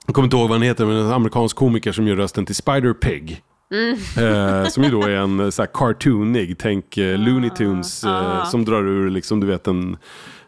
Jag 0.05 0.15
kommer 0.15 0.25
inte 0.25 0.37
ihåg 0.37 0.49
vad 0.49 0.57
han 0.57 0.67
heter, 0.67 0.85
men 0.85 0.95
en 0.95 1.11
amerikansk 1.11 1.55
komiker 1.55 1.91
som 1.91 2.07
gör 2.07 2.15
rösten 2.15 2.45
till 2.45 2.55
Spider-Pig. 3.69 4.61
Eh, 4.63 4.67
som 4.67 4.83
ju 4.83 4.89
då 4.89 5.03
är 5.03 5.09
en 5.09 5.39
eh, 5.39 5.49
så 5.49 5.61
här 5.61 5.69
cartoonig, 5.73 6.57
tänk 6.57 6.97
eh, 6.97 7.17
Looney 7.17 7.49
Tunes 7.49 8.03
eh, 8.03 8.45
som 8.45 8.65
drar 8.65 8.83
ur 8.87 9.09
liksom, 9.09 9.39
du 9.39 9.47
vet 9.47 9.67
en, 9.67 9.97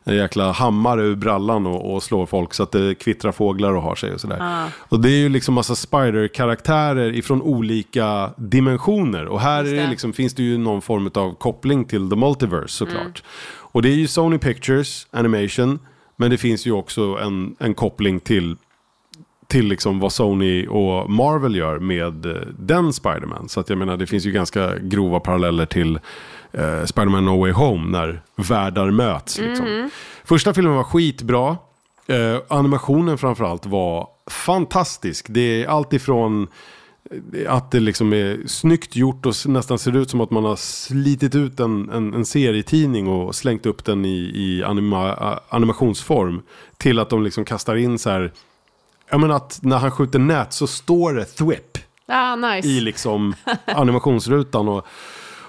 en 0.03 0.15
jäkla 0.15 0.52
hammare 0.52 1.03
ur 1.03 1.15
brallan 1.15 1.68
och, 1.68 1.93
och 1.93 2.03
slår 2.03 2.26
folk 2.26 2.53
så 2.53 2.64
att 2.64 2.72
det 2.72 2.95
kvittrar 2.95 3.31
fåglar 3.31 3.73
och 3.73 3.81
har 3.81 3.95
sig 3.95 4.14
och 4.14 4.22
sådär. 4.22 4.65
Och 4.77 4.99
det 4.99 5.10
är 5.10 5.18
ju 5.18 5.30
liksom 5.30 5.53
massa 5.53 5.76
Spider-karaktärer 5.76 7.15
ifrån 7.15 7.41
olika 7.41 8.30
dimensioner. 8.38 9.26
Och 9.26 9.41
här 9.41 9.60
Just 9.64 9.73
är 9.73 9.77
det 9.77 9.84
det. 9.84 9.89
liksom, 9.89 10.14
finns 10.14 10.34
det 10.34 10.43
ju 10.43 10.57
någon 10.57 10.81
form 10.81 11.11
av 11.14 11.34
koppling 11.35 11.85
till 11.85 12.10
The 12.10 12.15
Multiverse 12.15 12.73
såklart. 12.77 13.23
Och 13.73 13.81
det 13.81 13.89
är 13.89 13.95
ju 13.95 14.07
Sony 14.07 14.38
Pictures 14.38 15.07
Animation, 15.11 15.80
men 16.15 16.30
det 16.31 16.38
finns 16.38 16.65
ju 16.68 16.72
också 16.72 17.02
en, 17.02 17.56
en 17.60 17.73
koppling 17.73 18.19
till 18.19 18.56
till 19.52 19.68
liksom 19.68 19.99
vad 19.99 20.14
Sony 20.14 20.68
och 20.68 21.10
Marvel 21.10 21.56
gör 21.56 21.80
med 21.80 22.26
eh, 22.26 22.41
den 22.60 22.94
Spider-Man. 22.94 23.49
Så 23.49 23.60
att 23.60 23.69
jag 23.69 23.78
menar, 23.78 23.98
det 23.98 24.07
finns 24.07 24.26
ju 24.26 24.32
ganska 24.32 24.78
grova 24.78 25.19
paralleller 25.19 25.65
till 25.65 25.99
eh, 26.52 26.84
Spider-Man 26.86 27.26
No 27.26 27.40
Way 27.40 27.52
Home 27.52 27.91
när 27.91 28.22
världar 28.36 28.91
möts. 28.91 29.40
Liksom. 29.40 29.90
Första 30.23 30.53
filmen 30.53 30.76
var 30.76 30.84
skitbra. 30.84 31.57
Eh, 32.07 32.38
animationen 32.48 33.18
framförallt 33.18 33.65
var 33.65 34.07
fantastisk. 34.28 35.26
Det 35.30 35.64
är 35.64 35.68
allt 35.68 35.94
ifrån 35.94 36.48
eh, 37.34 37.53
att 37.53 37.72
det 37.72 37.80
liksom 37.80 38.14
är 38.14 38.48
snyggt 38.48 38.95
gjort 38.95 39.26
och 39.26 39.36
nästan 39.45 39.80
ser 39.80 39.95
ut 39.95 40.10
som 40.10 40.22
att 40.22 40.32
man 40.32 40.45
har 40.45 40.56
slitit 40.56 41.36
ut 41.36 41.60
en, 41.60 41.90
en, 41.90 42.14
en 42.14 42.26
serietidning 42.26 43.07
och 43.07 43.36
slängt 43.36 43.65
upp 43.65 43.86
den 43.86 44.06
i, 44.06 44.32
i 44.36 44.64
anima, 44.64 45.40
animationsform. 45.49 46.41
Till 46.78 46.99
att 46.99 47.10
de 47.10 47.23
liksom 47.23 47.45
kastar 47.45 47.76
in 47.76 47.99
så 47.99 48.10
här, 48.10 48.32
jag 49.11 49.19
menar 49.19 49.35
att 49.35 49.59
när 49.61 49.77
han 49.77 49.91
skjuter 49.91 50.19
nät 50.19 50.53
så 50.53 50.67
står 50.67 51.13
det 51.13 51.25
thwip 51.25 51.77
Ah, 52.07 52.35
nice. 52.35 52.67
i 52.67 52.81
liksom 52.81 53.35
animationsrutan. 53.65 54.67
Och, 54.67 54.85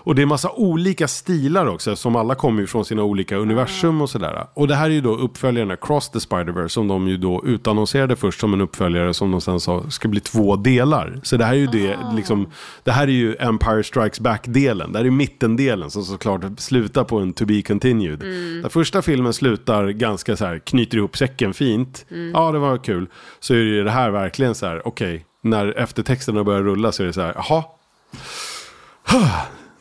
och 0.04 0.14
det 0.14 0.22
är 0.22 0.26
massa 0.26 0.50
olika 0.50 1.08
stilar 1.08 1.66
också, 1.66 1.96
som 1.96 2.16
alla 2.16 2.34
kommer 2.34 2.60
ju 2.60 2.66
från 2.66 2.84
sina 2.84 3.02
olika 3.02 3.36
universum 3.36 4.02
och 4.02 4.10
sådär. 4.10 4.46
Och 4.54 4.68
det 4.68 4.74
här 4.74 4.86
är 4.86 4.94
ju 4.94 5.00
då 5.00 5.16
uppföljaren 5.16 5.70
Across 5.70 6.10
the 6.10 6.18
Spider-Verse 6.18 6.68
som 6.68 6.88
de 6.88 7.08
ju 7.08 7.16
då 7.16 7.42
utannonserade 7.46 8.16
först 8.16 8.40
som 8.40 8.54
en 8.54 8.60
uppföljare 8.60 9.14
som 9.14 9.30
de 9.30 9.40
sen 9.40 9.60
sa 9.60 9.90
ska 9.90 10.08
bli 10.08 10.20
två 10.20 10.56
delar. 10.56 11.20
Så 11.22 11.36
det 11.36 11.44
här 11.44 11.52
är 11.52 11.58
ju 11.58 11.66
det, 11.66 11.98
liksom, 12.16 12.50
det 12.82 12.92
här 12.92 13.02
är 13.02 13.12
ju 13.12 13.36
Empire 13.38 13.84
Strikes 13.84 14.20
Back-delen. 14.20 14.92
Det 14.92 14.98
här 14.98 15.06
är 15.06 15.10
mittendelen 15.10 15.90
som 15.90 16.04
såklart 16.04 16.44
slutar 16.56 17.04
på 17.04 17.18
en 17.18 17.32
to 17.32 17.44
be 17.44 17.62
continued. 17.62 18.18
Den 18.62 18.70
första 18.70 19.02
filmen 19.02 19.32
slutar 19.32 19.88
ganska 19.88 20.36
så 20.36 20.44
här, 20.44 20.58
knyter 20.58 20.98
ihop 20.98 21.16
säcken 21.16 21.54
fint. 21.54 22.06
Ja, 22.32 22.52
det 22.52 22.58
var 22.58 22.78
kul. 22.78 23.06
Så 23.40 23.54
är 23.54 23.58
ju 23.58 23.84
det 23.84 23.90
här 23.90 24.10
verkligen 24.10 24.54
så 24.54 24.66
här, 24.66 24.88
okej, 24.88 25.24
när 25.42 25.78
eftertexterna 25.78 26.44
börjar 26.44 26.62
rulla 26.62 26.92
så 26.92 27.02
är 27.02 27.06
det 27.06 27.12
så 27.12 27.20
här, 27.20 27.34
jaha, 27.36 27.64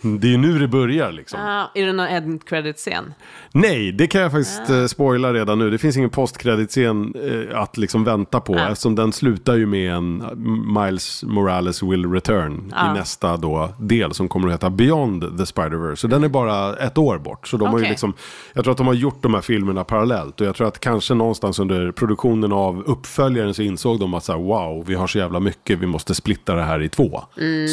det 0.01 0.27
är 0.27 0.31
ju 0.31 0.37
nu 0.37 0.59
det 0.59 0.67
börjar 0.67 1.11
liksom. 1.11 1.39
Ja, 1.39 1.71
är 1.75 1.85
det 1.85 1.93
någon 1.93 2.07
end 2.07 2.45
credit-scen? 2.45 3.13
Nej, 3.53 3.91
det 3.91 4.07
kan 4.07 4.21
jag 4.21 4.31
faktiskt 4.31 4.69
Ah. 4.69 4.79
eh, 4.81 4.85
spoila 4.85 5.33
redan 5.33 5.59
nu. 5.59 5.69
Det 5.69 5.77
finns 5.77 5.97
ingen 5.97 6.09
postkreditscen 6.09 7.13
eh, 7.51 7.59
att 7.61 7.77
liksom 7.77 8.03
vänta 8.03 8.39
på. 8.39 8.55
Ah. 8.55 8.69
Eftersom 8.69 8.95
den 8.95 9.11
slutar 9.13 9.55
ju 9.55 9.65
med 9.65 9.93
en 9.93 10.21
eh, 10.21 10.35
Miles 10.81 11.23
Morales 11.23 11.83
will 11.83 12.11
return 12.11 12.73
Ah. 12.75 12.91
i 12.91 12.93
nästa 12.99 13.37
då 13.37 13.69
del 13.79 14.13
som 14.13 14.27
kommer 14.29 14.47
att 14.47 14.53
heta 14.53 14.69
Beyond 14.69 15.21
the 15.37 15.43
Spider-Verse. 15.43 15.95
Så 15.95 16.07
den 16.07 16.23
är 16.23 16.27
bara 16.29 16.75
ett 16.75 16.97
år 16.97 17.17
bort. 17.17 17.47
Så 17.47 17.57
de 17.57 17.69
har 17.69 17.79
ju 17.79 17.85
liksom, 17.85 18.13
jag 18.53 18.63
tror 18.63 18.71
att 18.71 18.77
de 18.77 18.87
har 18.87 18.93
gjort 18.93 19.21
de 19.23 19.33
här 19.33 19.41
filmerna 19.41 19.83
parallellt. 19.83 20.41
Och 20.41 20.47
jag 20.47 20.55
tror 20.55 20.67
att 20.67 20.79
kanske 20.79 21.13
någonstans 21.13 21.59
under 21.59 21.91
produktionen 21.91 22.51
av 22.51 22.83
uppföljaren 22.85 23.53
så 23.53 23.61
insåg 23.61 23.99
de 23.99 24.13
att 24.13 24.23
så 24.23 24.31
här, 24.31 24.39
wow, 24.39 24.83
vi 24.87 24.95
har 24.95 25.07
så 25.07 25.17
jävla 25.17 25.39
mycket, 25.39 25.79
vi 25.79 25.85
måste 25.87 26.15
splitta 26.15 26.55
det 26.55 26.63
här 26.63 26.81
i 26.81 26.89
två. 26.89 27.21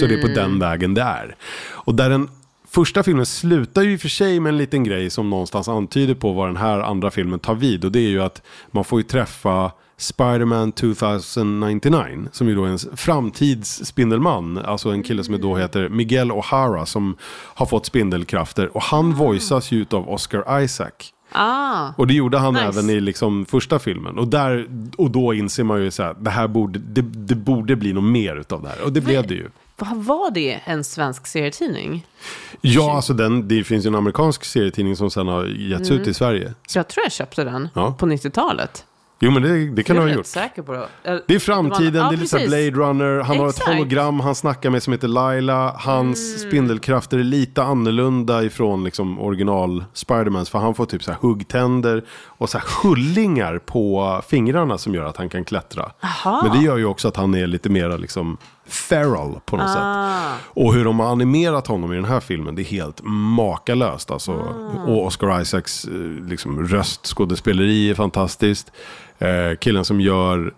Så 0.01 0.07
det 0.07 0.15
är 0.15 0.23
på 0.23 0.29
den 0.29 0.59
vägen 0.59 0.95
det 0.95 1.03
är. 1.03 1.37
Och 1.71 1.95
där 1.95 2.11
den 2.11 2.29
Första 2.71 3.03
filmen 3.03 3.27
slutar 3.27 3.83
ju 3.83 3.93
i 3.93 3.97
och 3.97 4.01
för 4.01 4.09
sig 4.09 4.41
med 4.41 4.51
en 4.51 4.57
liten 4.57 4.85
grej 4.85 5.11
som 5.11 5.31
någonstans 5.31 5.69
antyder 5.69 6.15
på 6.15 6.33
vad 6.33 6.49
den 6.49 6.57
här 6.57 6.81
andra 6.81 7.11
filmen 7.11 7.39
tar 7.39 7.55
vid. 7.55 7.85
Och 7.85 7.93
det 7.93 7.99
är 7.99 8.09
ju 8.09 8.23
att 8.23 8.43
man 8.71 8.85
får 8.85 8.99
ju 9.01 9.03
träffa 9.03 9.73
Spider-Man 9.97 10.73
2099. 10.73 12.29
Som 12.33 12.49
ju 12.49 12.55
då 12.55 12.65
är 12.65 12.69
en 12.69 12.79
framtidsspindelman. 12.97 14.59
Alltså 14.59 14.91
en 14.91 15.03
kille 15.03 15.25
som 15.25 15.41
då 15.41 15.57
heter 15.57 15.89
Miguel 15.89 16.31
O'Hara 16.33 16.85
som 16.85 17.17
har 17.31 17.67
fått 17.67 17.87
spindelkrafter. 17.87 18.77
Och 18.77 18.83
han 18.83 19.13
voiceas 19.15 19.71
ju 19.73 19.87
av 19.91 20.09
Oscar 20.09 20.61
Isaac. 20.63 20.91
Ah, 21.33 21.89
Och 21.97 22.07
det 22.07 22.15
gjorde 22.15 22.39
han 22.39 22.55
Nice. 22.55 22.65
även 22.67 22.91
i 22.91 23.01
liksom 23.01 23.47
första 23.47 23.79
filmen. 23.79 24.19
Och, 24.19 24.29
där, 24.29 24.69
och 24.97 25.11
då 25.11 25.35
inser 25.35 25.65
man 25.65 25.83
ju 25.83 25.91
så 25.91 26.03
här, 26.03 26.15
det 26.21 26.31
här 26.31 26.49
borde, 26.49 26.79
det, 26.79 27.03
det 27.03 27.35
borde 27.35 27.77
bli 27.77 27.93
något 27.93 28.05
mer 28.05 28.37
utav 28.37 28.63
det 28.63 28.69
här. 28.69 28.85
Och 28.85 28.93
det 28.93 29.01
blev 29.01 29.27
det 29.27 29.35
ju. 29.35 29.49
Var 29.87 30.31
det 30.31 30.61
en 30.65 30.85
svensk 30.85 31.27
serietidning? 31.27 32.07
Ja, 32.61 32.97
alltså 32.97 33.13
den, 33.13 33.49
det 33.49 33.65
finns 33.65 33.85
ju 33.87 33.89
en 33.89 33.95
amerikansk 33.95 34.45
serietidning 34.45 34.97
som 34.97 35.11
sen 35.11 35.29
har 35.29 35.45
getts 35.45 35.91
Mm. 35.91 36.03
ut 36.03 36.09
i 36.09 36.15
Sverige. 36.15 36.55
Jag 36.75 36.89
tror 36.89 37.05
jag 37.05 37.13
köpte 37.13 37.45
den 37.45 37.69
Ja. 37.75 37.95
på 37.99 38.07
90-talet. 38.07 38.85
Jo, 39.21 39.31
men 39.31 39.43
det, 39.43 39.71
det 39.71 39.83
kan 39.83 39.97
du 39.97 40.03
ha 40.03 40.09
gjort. 40.09 40.27
säker 40.27 40.63
på 40.63 40.73
det. 40.73 40.89
Det 41.27 41.35
är 41.35 41.39
framtiden, 41.39 41.93
var- 41.93 42.01
ja, 42.01 42.09
det 42.11 42.17
är 42.35 42.39
lite. 42.39 42.47
Blade 42.49 42.71
Runner, 42.71 43.21
han 43.23 43.39
har 43.39 43.49
ett 43.49 43.55
Exakt. 43.57 43.77
hologram 43.77 44.21
han 44.21 44.35
snackar 44.35 44.71
med 44.71 44.83
som 44.83 44.93
heter 44.93 45.09
Laila. 45.09 45.73
Hans 45.79 46.37
Mm. 46.37 46.49
spindelkrafter 46.51 47.19
är 47.19 47.23
lite 47.25 47.63
annorlunda 47.63 48.43
ifrån 48.45 48.85
liksom 48.85 49.21
original 49.21 49.85
Spidermans. 49.93 50.51
För 50.51 50.59
han 50.59 50.75
får 50.75 50.87
typ 50.87 51.03
så 51.05 51.11
här 51.11 51.19
huggtänder 51.23 52.05
och 52.25 52.51
så 52.51 52.59
här 52.59 52.67
hullingar 52.83 53.59
på 53.59 54.21
fingrarna 54.29 54.79
som 54.79 54.95
gör 54.95 55.05
att 55.05 55.17
han 55.17 55.29
kan 55.29 55.45
klättra. 55.45 55.93
Aha. 56.03 56.43
Men 56.49 56.59
det 56.59 56.65
gör 56.65 56.77
ju 56.77 56.85
också 56.85 57.09
att 57.09 57.17
han 57.17 57.35
är 57.35 57.47
lite 57.47 57.69
mera 57.69 57.97
liksom 57.97 58.37
feral 58.69 59.41
på 59.45 59.57
något 59.57 59.69
sätt. 59.69 59.79
Ah. 59.83 60.33
Och 60.45 60.75
hur 60.75 60.85
de 60.85 61.01
har 61.01 61.07
animerat 61.13 61.67
honom 61.67 61.93
i 61.93 61.97
den 61.97 62.05
här 62.05 62.21
filmen, 62.21 62.55
det 62.55 62.63
är 62.63 62.65
helt 62.65 63.01
makalöst. 63.05 64.11
Alltså. 64.11 64.33
Ah. 64.33 64.83
Och 64.91 65.07
Oscar 65.07 65.41
Isaacs 65.41 65.85
eh, 65.85 65.91
liksom, 66.29 66.67
röstskådespeleri 66.69 67.91
är 67.91 67.95
fantastiskt. 67.95 68.73
Eh, 69.19 69.57
killen 69.61 69.85
som 69.85 70.01
gör 70.01 70.55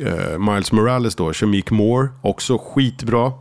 eh, 0.00 0.38
Miles 0.38 0.72
Morales 0.72 1.14
då, 1.14 1.32
Shamik 1.32 1.70
Moore, 1.70 2.08
också 2.22 2.58
skitbra. 2.58 3.32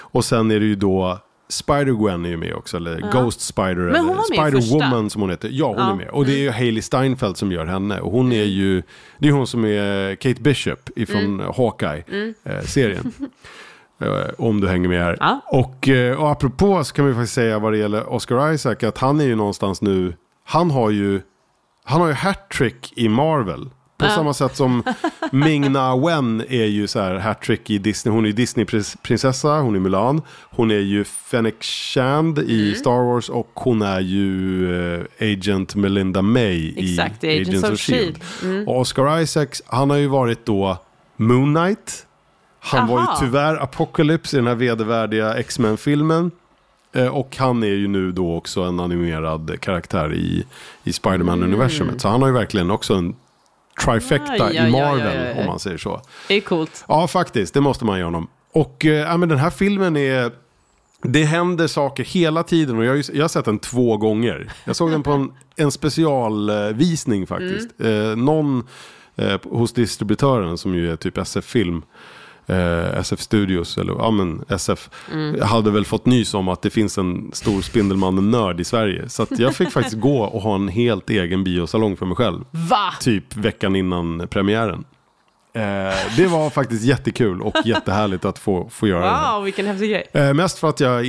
Och 0.00 0.24
sen 0.24 0.50
är 0.50 0.60
det 0.60 0.66
ju 0.66 0.74
då 0.76 1.18
Spider-Gwen 1.50 2.24
är 2.26 2.28
ju 2.30 2.36
med 2.36 2.54
också, 2.54 2.76
eller 2.76 3.12
Ghost 3.12 3.40
Spider, 3.40 3.76
eller. 3.76 3.98
Spider-Woman 4.34 5.08
som 5.08 5.20
hon 5.20 5.30
heter. 5.30 5.48
Ja, 5.52 5.66
hon 5.66 5.76
Ja. 5.76 5.82
Mm. 5.84 6.00
är 6.00 6.04
med. 6.04 6.14
Och 6.14 6.24
det 6.26 6.32
är 6.32 6.38
ju 6.38 6.50
Hailey 6.50 6.82
Steinfeld 6.82 7.36
som 7.36 7.52
gör 7.52 7.66
henne. 7.66 8.00
Och 8.00 8.12
hon 8.12 8.32
är 8.32 8.44
ju, 8.44 8.82
det 9.18 9.28
är 9.28 9.32
hon 9.32 9.46
som 9.46 9.64
är 9.64 10.14
Kate 10.14 10.40
Bishop 10.42 10.90
ifrån 10.96 11.20
Mm. 11.24 11.46
Hawkeye-serien. 11.56 13.12
Eh, 13.20 13.26
Om 14.38 14.60
du 14.60 14.68
hänger 14.68 14.88
med 14.88 15.04
här. 15.04 15.16
Ja. 15.20 15.40
Och, 15.46 15.88
eh, 15.88 16.20
och 16.20 16.30
apropå 16.30 16.84
så 16.84 16.94
kan 16.94 17.06
vi 17.06 17.14
faktiskt 17.14 17.34
säga 17.34 17.58
vad 17.58 17.72
det 17.72 17.78
gäller 17.78 18.12
Oscar 18.12 18.52
Isaac 18.52 18.76
att 18.82 18.98
han 18.98 19.20
är 19.20 19.24
ju 19.24 19.34
någonstans 19.36 19.82
nu, 19.82 20.14
han 20.44 20.70
har 20.70 20.90
ju, 20.90 21.20
han 21.84 22.00
har 22.00 22.08
ju 22.08 22.14
hattrick 22.14 22.92
i 22.96 23.08
Marvel. 23.08 23.70
På 23.98 24.06
Ja. 24.06 24.10
samma 24.10 24.34
sätt 24.34 24.56
som 24.56 24.82
Ming-Na 25.32 26.06
Wen 26.06 26.40
är 26.48 26.64
ju 26.64 26.86
så 26.86 27.00
här 27.00 27.14
hattrick 27.14 27.70
i 27.70 27.78
Disney. 27.78 28.14
Hon 28.14 28.24
är 28.24 28.28
ju 28.28 28.32
Disney-prinsessa, 28.32 29.60
hon 29.60 29.74
är 29.76 29.80
Mulan. 29.80 30.22
Hon 30.50 30.70
är 30.70 30.78
ju 30.78 31.04
Fennec 31.04 31.54
Shand 31.60 32.38
i 32.38 32.62
Mm. 32.62 32.74
Star 32.74 33.04
Wars 33.12 33.28
och 33.28 33.50
hon 33.54 33.82
är 33.82 34.00
ju 34.00 34.74
eh, 35.00 35.04
Agent 35.20 35.74
Melinda 35.74 36.22
May 36.22 36.74
Exakt, 36.76 37.24
i 37.24 37.40
Agents 37.40 37.70
of 37.70 37.78
Shield. 37.80 38.16
S.H.I.E.L.D.. 38.22 38.64
Och 38.72 38.80
Oscar 38.80 39.20
Isaacs, 39.20 39.62
han 39.66 39.90
har 39.90 39.96
ju 39.96 40.06
varit 40.06 40.46
då 40.46 40.78
Moon 41.16 41.54
Knight. 41.54 42.06
Han 42.60 42.88
var 42.88 42.96
ju 43.00 43.06
Aha. 43.06 43.16
tyvärr 43.20 43.62
Apocalypse 43.62 44.36
i 44.36 44.38
den 44.38 44.46
här 44.46 44.54
vedervärdiga 44.54 45.34
X-Men-filmen. 45.34 46.30
Eh, 46.92 47.06
Och 47.06 47.36
han 47.36 47.62
är 47.62 47.66
ju 47.66 47.88
nu 47.88 48.12
då 48.12 48.36
också 48.36 48.62
en 48.62 48.80
animerad 48.80 49.60
karaktär 49.60 50.14
i, 50.14 50.44
i 50.84 50.92
Spiderman-universumet. 50.92 51.98
Så 51.98 52.08
han 52.08 52.20
har 52.22 52.28
ju 52.28 52.34
verkligen 52.34 52.70
också 52.70 52.94
en 52.94 53.14
trifecta 53.84 54.44
Aj, 54.44 54.58
aj, 54.58 54.68
i 54.68 54.72
Marvel, 54.72 55.26
aj. 55.26 55.40
om 55.40 55.46
man 55.46 55.58
säger 55.58 55.78
så. 55.78 56.00
Det 56.28 56.34
är 56.34 56.40
coolt. 56.40 56.84
Ja, 56.88 57.06
faktiskt. 57.08 57.54
Det 57.54 57.60
måste 57.60 57.84
man 57.84 57.98
ge 57.98 58.04
honom. 58.04 58.28
Och 58.52 58.84
ja, 58.84 59.16
men 59.16 59.28
den 59.28 59.38
här 59.38 59.50
filmen 59.50 59.96
är... 59.96 60.30
Det 61.02 61.24
händer 61.24 61.66
saker 61.66 62.04
hela 62.04 62.42
tiden 62.42 62.78
och 62.78 62.84
jag 62.84 62.90
har, 62.90 62.96
ju, 62.96 63.02
jag 63.12 63.24
har 63.24 63.28
sett 63.28 63.44
den 63.44 63.58
två 63.58 63.96
gånger. 63.96 64.52
Jag 64.64 64.76
såg 64.76 64.90
den 64.90 65.02
på 65.02 65.10
en, 65.12 65.32
en 65.56 65.72
specialvisning 65.72 67.26
faktiskt. 67.26 67.68
Eh, 67.80 68.16
någon 68.16 68.66
eh, 69.16 69.40
hos 69.44 69.72
distributören 69.72 70.58
som 70.58 70.74
ju 70.74 70.92
är 70.92 70.96
typ 70.96 71.18
SF 71.18 71.44
Film. 71.44 71.82
Eh, 72.50 72.98
SF 73.00 73.20
Studios, 73.20 73.78
eller 73.78 73.92
ja 73.92 74.10
men 74.10 74.44
SF. 74.48 74.90
Hade 75.42 75.70
väl 75.70 75.84
fått 75.84 76.06
nys 76.06 76.34
om 76.34 76.48
att 76.48 76.62
det 76.62 76.70
finns 76.70 76.98
en 76.98 77.30
stor 77.32 77.62
Spindelmannen-nörd 77.62 78.60
i 78.60 78.64
Sverige. 78.64 79.08
Så 79.08 79.26
jag 79.30 79.54
fick 79.54 79.70
faktiskt 79.70 80.00
gå 80.00 80.22
och 80.22 80.42
ha 80.42 80.54
en 80.54 80.68
helt 80.68 81.10
egen 81.10 81.44
biosalong 81.44 81.96
för 81.96 82.06
mig 82.06 82.16
själv. 82.16 82.44
Va? 82.50 82.92
Typ 83.00 83.36
veckan 83.36 83.76
innan 83.76 84.28
premiären. 84.30 84.84
Eh, 85.52 85.62
det 86.16 86.26
var 86.26 86.50
faktiskt 86.50 86.84
jättekul 86.84 87.42
och 87.42 87.54
jättehärligt 87.64 88.24
att 88.24 88.38
få, 88.38 88.68
få 88.68 88.88
göra 88.88 89.00
det 89.04 89.10
här. 89.10 89.34
Wow, 89.34 89.44
vilken 89.44 89.66
häftig 89.66 89.90
grej. 89.90 90.06
Eh, 90.12 90.34
mest 90.34 90.58
för 90.58 90.68
att 90.68 90.80
jag 90.80 91.06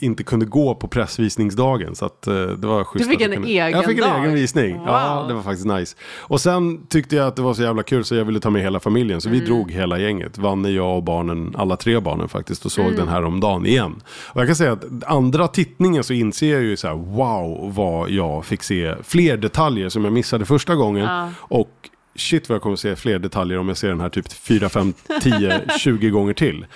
inte 0.00 0.22
kunde 0.22 0.46
gå 0.46 0.74
på 0.74 0.88
pressvisningsdagen. 0.88 1.94
Så 1.94 2.04
att, 2.06 2.26
eh, 2.26 2.34
det 2.34 2.66
var 2.66 2.84
schysst 2.84 3.04
Du 3.04 3.10
fick 3.10 3.16
att 3.16 3.20
jag 3.20 3.30
en 3.30 3.34
kunde... 3.36 3.48
egen 3.48 3.70
Jag 3.70 3.84
fick 3.84 3.98
en 3.98 4.04
dag? 4.08 4.20
egen 4.20 4.34
visning. 4.34 4.80
Ja, 4.86 5.16
Wow. 5.20 5.28
det 5.28 5.34
var 5.34 5.42
faktiskt 5.42 5.66
nice. 5.66 5.96
Och 6.20 6.40
sen 6.40 6.86
tyckte 6.86 7.16
jag 7.16 7.26
att 7.26 7.36
det 7.36 7.42
var 7.42 7.54
så 7.54 7.62
jävla 7.62 7.82
kul 7.82 8.04
så 8.04 8.14
jag 8.14 8.24
ville 8.24 8.40
ta 8.40 8.50
med 8.50 8.62
hela 8.62 8.80
familjen. 8.80 9.20
Så 9.20 9.28
vi 9.28 9.36
Mm. 9.36 9.46
drog 9.48 9.70
hela 9.70 9.98
gänget. 9.98 10.38
Vanne, 10.38 10.68
jag 10.70 10.96
och 10.96 11.02
barnen, 11.02 11.54
alla 11.58 11.76
tre 11.76 12.00
barnen 12.00 12.28
faktiskt. 12.28 12.64
Och 12.64 12.72
såg 12.72 12.84
Mm. 12.84 12.96
den 12.96 13.08
här 13.08 13.24
om 13.24 13.40
dagen 13.40 13.66
igen. 13.66 14.02
Och 14.26 14.40
jag 14.40 14.48
kan 14.48 14.56
säga 14.56 14.72
att 14.72 14.84
andra 15.06 15.48
tittningen 15.48 16.04
så 16.04 16.12
inser 16.12 16.52
jag 16.52 16.62
ju 16.62 16.76
så 16.76 16.86
här, 16.88 16.94
wow 16.94 17.74
vad 17.74 18.10
jag 18.10 18.44
fick 18.44 18.62
se 18.62 18.94
fler 19.02 19.36
detaljer 19.36 19.88
som 19.88 20.04
jag 20.04 20.12
missade 20.12 20.44
första 20.44 20.74
gången. 20.74 21.04
Ja. 21.04 21.28
Och 21.38 21.70
shit 22.16 22.48
vad 22.48 22.54
jag 22.54 22.62
kommer 22.62 22.76
se 22.76 22.96
fler 22.96 23.18
detaljer 23.18 23.58
om 23.58 23.68
jag 23.68 23.76
ser 23.76 23.88
den 23.88 24.00
här 24.00 24.08
typ 24.08 24.32
4, 24.32 24.68
5, 24.68 24.92
10, 25.22 25.60
20 25.78 26.10
gånger 26.10 26.34
till. 26.34 26.66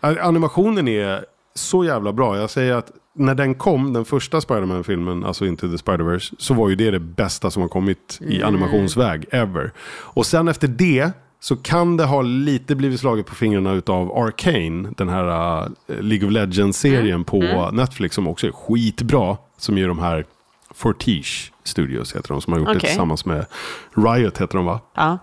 Animationen 0.00 0.88
är 0.88 1.24
så 1.54 1.84
jävla 1.84 2.12
bra. 2.12 2.36
Jag 2.38 2.50
säger 2.50 2.74
att 2.74 2.92
när 3.14 3.34
den 3.34 3.54
kom, 3.54 3.92
den 3.92 4.04
första 4.04 4.40
Spider-Man-filmen, 4.40 5.24
alltså 5.24 5.46
Into 5.46 5.68
the 5.68 5.76
Spider-Verse, 5.76 6.34
så 6.38 6.54
var 6.54 6.68
ju 6.68 6.74
det 6.74 6.90
det 6.90 7.00
bästa 7.00 7.50
som 7.50 7.62
har 7.62 7.68
kommit 7.68 8.18
i 8.20 8.42
animationsväg 8.42 9.24
ever. 9.30 9.72
Och 10.00 10.26
sen 10.26 10.48
efter 10.48 10.68
det 10.68 11.10
så 11.40 11.56
kan 11.56 11.96
det 11.96 12.04
ha 12.04 12.22
lite 12.22 12.74
blivit 12.74 13.00
slaget 13.00 13.26
på 13.26 13.34
fingrarna 13.34 13.72
utav 13.72 14.12
Arcane, 14.12 14.88
den 14.96 15.08
här 15.08 15.24
uh, 15.26 15.68
League 15.86 16.26
of 16.28 16.32
Legends-serien 16.32 17.24
på 17.24 17.70
Netflix 17.72 18.14
som 18.14 18.28
också 18.28 18.46
är 18.46 18.52
skitbra. 18.52 19.36
Som 19.56 19.78
är 19.78 19.88
de 19.88 19.98
här 19.98 20.24
Fortiche 20.74 21.51
Studios 21.64 22.16
heter 22.16 22.28
de, 22.28 22.40
som 22.40 22.52
har 22.52 22.60
gjort 22.60 22.68
det 22.68 22.76
Okej. 22.76 22.88
tillsammans 22.88 23.24
med 23.24 23.46
Riot 23.96 24.38
heter 24.38 24.56
de 24.56 24.64
va? 24.66 24.80
Ja. 24.94 25.18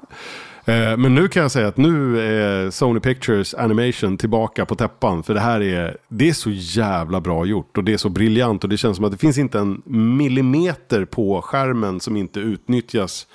Eh, 0.66 0.98
Men 0.98 1.16
nu 1.16 1.28
kan 1.28 1.41
jag 1.41 1.52
säga 1.52 1.68
att 1.68 1.78
nu 1.78 2.20
är 2.22 2.72
Sony 2.72 2.99
Pictures 2.99 3.53
Animation 3.53 4.18
tillbaka 4.18 4.66
på 4.66 4.76
täppan. 4.76 5.24
För 5.24 5.34
det 5.34 5.40
här 5.40 5.61
är, 5.61 5.98
det 6.07 6.30
är 6.30 6.34
så 6.34 6.49
jävla 6.53 7.22
bra 7.22 7.45
gjort 7.45 7.78
och 7.78 7.84
det 7.84 7.94
är 7.94 7.98
så 7.98 8.10
briljant. 8.10 8.64
Och 8.64 8.70
det 8.70 8.78
känns 8.78 8.95
som 8.95 9.06
att 9.06 9.11
det 9.11 9.18
finns 9.18 9.38
inte 9.38 9.60
en 9.60 9.82
millimeter 9.86 11.06
på 11.06 11.41
skärmen 11.41 11.99
som 11.99 12.18
inte 12.18 12.40
utnyttjas 12.40 13.28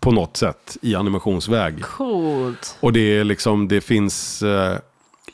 på 0.00 0.10
något 0.10 0.36
sätt 0.36 0.76
i 0.82 0.94
animationsväg. 0.94 1.82
Coolt. 1.82 2.76
Och 2.80 2.92
det 2.92 3.00
är 3.18 3.24
liksom, 3.24 3.68
det 3.68 3.80
finns 3.80 4.42
eh, 4.42 4.76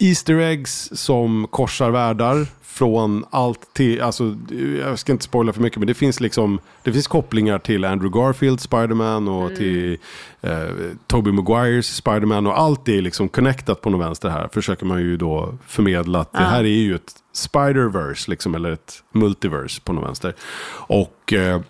Easter 0.02 0.38
eggs 0.38 0.90
som 0.92 1.46
korsar 1.50 1.90
världar 1.90 2.46
från 2.62 3.24
allt 3.30 3.74
till, 3.74 4.00
alltså 4.00 4.36
jag 4.80 4.98
ska 4.98 5.12
inte 5.12 5.24
spoila 5.24 5.52
för 5.52 5.60
mycket 5.62 5.78
men 5.78 5.86
det 5.86 5.94
finns 5.94 6.20
liksom, 6.20 6.58
det 6.82 6.92
finns 6.92 7.06
kopplingar 7.06 7.58
till 7.58 7.84
Andrew 7.84 8.20
Garfield 8.20 8.60
Spiderman 8.60 9.28
och 9.28 9.56
till 9.56 9.98
eh, 10.40 10.68
Tobey 11.06 11.32
Maguires 11.32 11.86
Spiderman 11.86 12.46
och 12.46 12.58
allt 12.58 12.88
är 12.88 13.02
liksom 13.02 13.28
connectat 13.28 13.80
på 13.80 13.90
något 13.90 14.06
vänster 14.06 14.28
här. 14.28 14.48
Försöker 14.52 14.86
man 14.86 15.00
ju 15.00 15.16
då 15.16 15.54
förmedla 15.66 16.20
att 16.20 16.32
det 16.32 16.38
här 16.38 16.64
är 16.64 16.68
ju 16.68 16.94
ett 16.94 17.12
Spider-Verse 17.34 18.30
liksom, 18.30 18.54
eller 18.54 18.70
ett 18.70 19.02
multiverse 19.12 19.80
på 19.80 19.92
något 19.92 20.04
vänster. 20.04 20.34
Och 20.74 21.32
eh, 21.32 21.60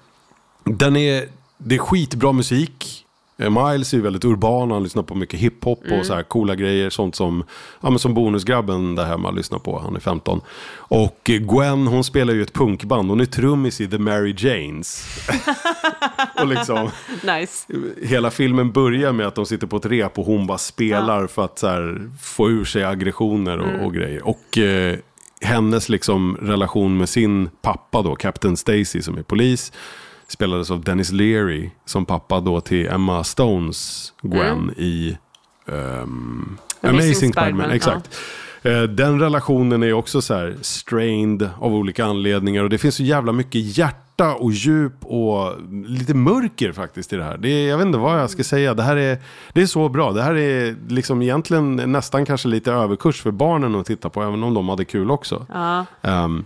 den 0.64 0.96
är, 0.96 1.28
det 1.58 1.74
är 1.74 1.78
skitbra 1.78 2.32
musik. 2.32 3.01
Eh, 3.42 3.68
Miles 3.68 3.92
är 3.92 3.96
ju 3.96 4.02
väldigt 4.02 4.24
urban, 4.24 4.70
han 4.70 4.82
lyssnar 4.82 5.02
på 5.02 5.14
mycket 5.14 5.40
hiphop 5.40 5.84
och 5.98 6.06
så 6.06 6.14
här 6.14 6.22
coola 6.22 6.54
grejer. 6.54 6.90
Sånt 6.90 7.14
som, 7.14 7.44
ja, 7.80 7.90
men 7.90 7.98
som 7.98 8.14
bonusgrabben 8.14 8.94
där 8.94 9.04
hemma 9.04 9.30
lyssnar 9.30 9.58
på, 9.58 9.78
han 9.78 9.96
är 9.96 10.00
15. 10.00 10.40
Och 10.74 11.30
eh, 11.30 11.38
Gwen, 11.38 11.86
hon 11.86 12.04
spelar 12.04 12.34
ju 12.34 12.42
ett 12.42 12.52
punkband, 12.52 13.08
hon 13.08 13.20
är 13.20 13.24
trummis 13.24 13.80
i 13.80 13.88
The 13.88 13.98
Mary 13.98 14.34
Janes. 14.38 15.06
och 16.40 16.46
liksom, 16.46 16.90
Nice. 17.22 17.66
hela 18.02 18.30
filmen 18.30 18.72
börjar 18.72 19.12
med 19.12 19.26
att 19.26 19.34
de 19.34 19.46
sitter 19.46 19.66
på 19.66 19.76
ett 19.76 19.86
rep 19.86 20.18
och 20.18 20.26
hon 20.26 20.46
bara 20.46 20.58
spelar 20.58 21.26
för 21.26 21.44
att 21.44 21.62
här, 21.62 22.10
få 22.22 22.50
ur 22.50 22.64
sig 22.64 22.84
aggressioner 22.84 23.58
och, 23.58 23.86
och 23.86 23.94
grejer. 23.94 24.26
Och 24.26 24.58
eh, 24.58 24.96
hennes 25.40 25.88
liksom 25.88 26.36
relation 26.36 26.96
med 26.96 27.08
sin 27.08 27.50
pappa 27.62 28.02
då, 28.02 28.14
Captain 28.14 28.56
Stacy 28.56 29.02
som 29.02 29.18
är 29.18 29.22
polis, 29.22 29.72
spelades 30.32 30.70
av 30.70 30.80
Dennis 30.84 31.12
Leary 31.12 31.70
som 31.84 32.06
pappa 32.06 32.40
då 32.40 32.60
till 32.60 32.86
Emma 32.88 33.24
Stones 33.24 34.12
Gwen 34.22 34.74
i 34.76 35.18
ehm, 35.68 36.58
Amazing, 36.80 37.14
Spiderman. 37.14 37.32
Spider-Man, 37.32 37.70
Exakt. 37.70 38.18
Eh, 38.62 38.82
Den 38.82 39.20
relationen 39.20 39.82
är 39.82 39.92
också 39.92 40.22
så 40.22 40.34
här 40.34 40.56
strained 40.60 41.50
av 41.58 41.74
olika 41.74 42.04
anledningar 42.04 42.62
och 42.62 42.70
det 42.70 42.78
finns 42.78 42.94
så 42.94 43.02
jävla 43.02 43.32
mycket 43.32 43.78
hjärta 43.78 44.34
och 44.34 44.52
djup 44.52 45.04
och 45.04 45.54
lite 45.86 46.14
mörker 46.14 46.72
faktiskt 46.72 47.12
i 47.12 47.16
det 47.16 47.24
här. 47.24 47.36
Det 47.36 47.48
är, 47.48 47.68
jag 47.68 47.78
vet 47.78 47.86
inte 47.86 47.98
vad 47.98 48.20
jag 48.20 48.30
ska 48.30 48.44
säga. 48.44 48.74
Det 48.74 48.82
här 48.82 48.96
är, 48.96 49.18
det 49.52 49.62
är 49.62 49.66
så 49.66 49.88
bra. 49.88 50.12
Det 50.12 50.22
här 50.22 50.34
är 50.34 50.76
liksom 50.88 51.22
egentligen 51.22 51.76
nästan 51.76 52.24
kanske 52.24 52.48
lite 52.48 52.72
överkurs 52.72 53.22
för 53.22 53.30
barnen 53.30 53.74
att 53.74 53.86
titta 53.86 54.10
på, 54.10 54.22
även 54.22 54.42
om 54.42 54.54
de 54.54 54.68
hade 54.68 54.84
kul 54.84 55.10
också. 55.10 55.46
Ja. 55.52 55.86
Ehm, 56.02 56.44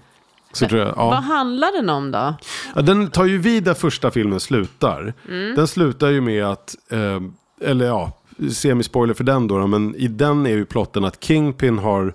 så 0.57 0.69
tror 0.69 0.81
jag, 0.81 0.89
ja. 0.97 1.07
Vad 1.07 1.23
handlar 1.23 1.73
den 1.73 1.91
om 1.91 2.11
då? 2.11 2.35
Ja, 2.75 2.83
den 2.83 3.11
tar 3.11 3.25
ju 3.25 3.39
vid 3.39 3.65
där 3.65 3.75
första 3.75 4.11
filmen 4.11 4.41
slutar. 4.41 5.15
Den 5.57 5.67
slutar 5.69 6.09
ju 6.09 6.21
med 6.21 6.45
att, 6.45 6.75
eh, 6.91 7.21
eller 7.71 7.87
ja, 7.87 8.13
semi-spoiler 8.51 9.15
för 9.15 9.25
den 9.25 9.49
då, 9.49 9.67
men 9.67 9.95
i 9.95 10.09
den 10.09 10.47
är 10.47 10.51
ju 10.51 10.65
plotten 10.65 11.05
att 11.05 11.25
Kingpin 11.25 11.79
har 11.79 12.15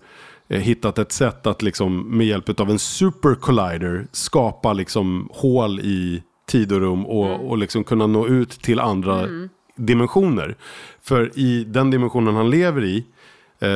eh, 0.49 0.59
hittat 0.59 0.99
ett 0.99 1.11
sätt 1.11 1.47
att 1.47 1.61
liksom 1.61 2.17
med 2.17 2.27
hjälp 2.27 2.59
av 2.59 2.69
en 2.69 2.79
super 2.79 3.35
collider 3.35 4.07
skapa 4.11 4.73
liksom 4.73 5.29
hål 5.31 5.79
i 5.79 6.23
tid 6.47 6.71
och 6.71 6.79
rum 6.79 7.05
och, 7.05 7.25
Mm. 7.25 7.41
och 7.41 7.57
liksom 7.57 7.83
kunna 7.83 8.07
nå 8.07 8.27
ut 8.27 8.49
till 8.49 8.79
andra 8.79 9.27
dimensioner. 9.75 10.55
För 11.01 11.31
i 11.39 11.63
den 11.63 11.91
dimensionen 11.91 12.35
han 12.35 12.49
lever 12.49 12.83
i 12.83 13.05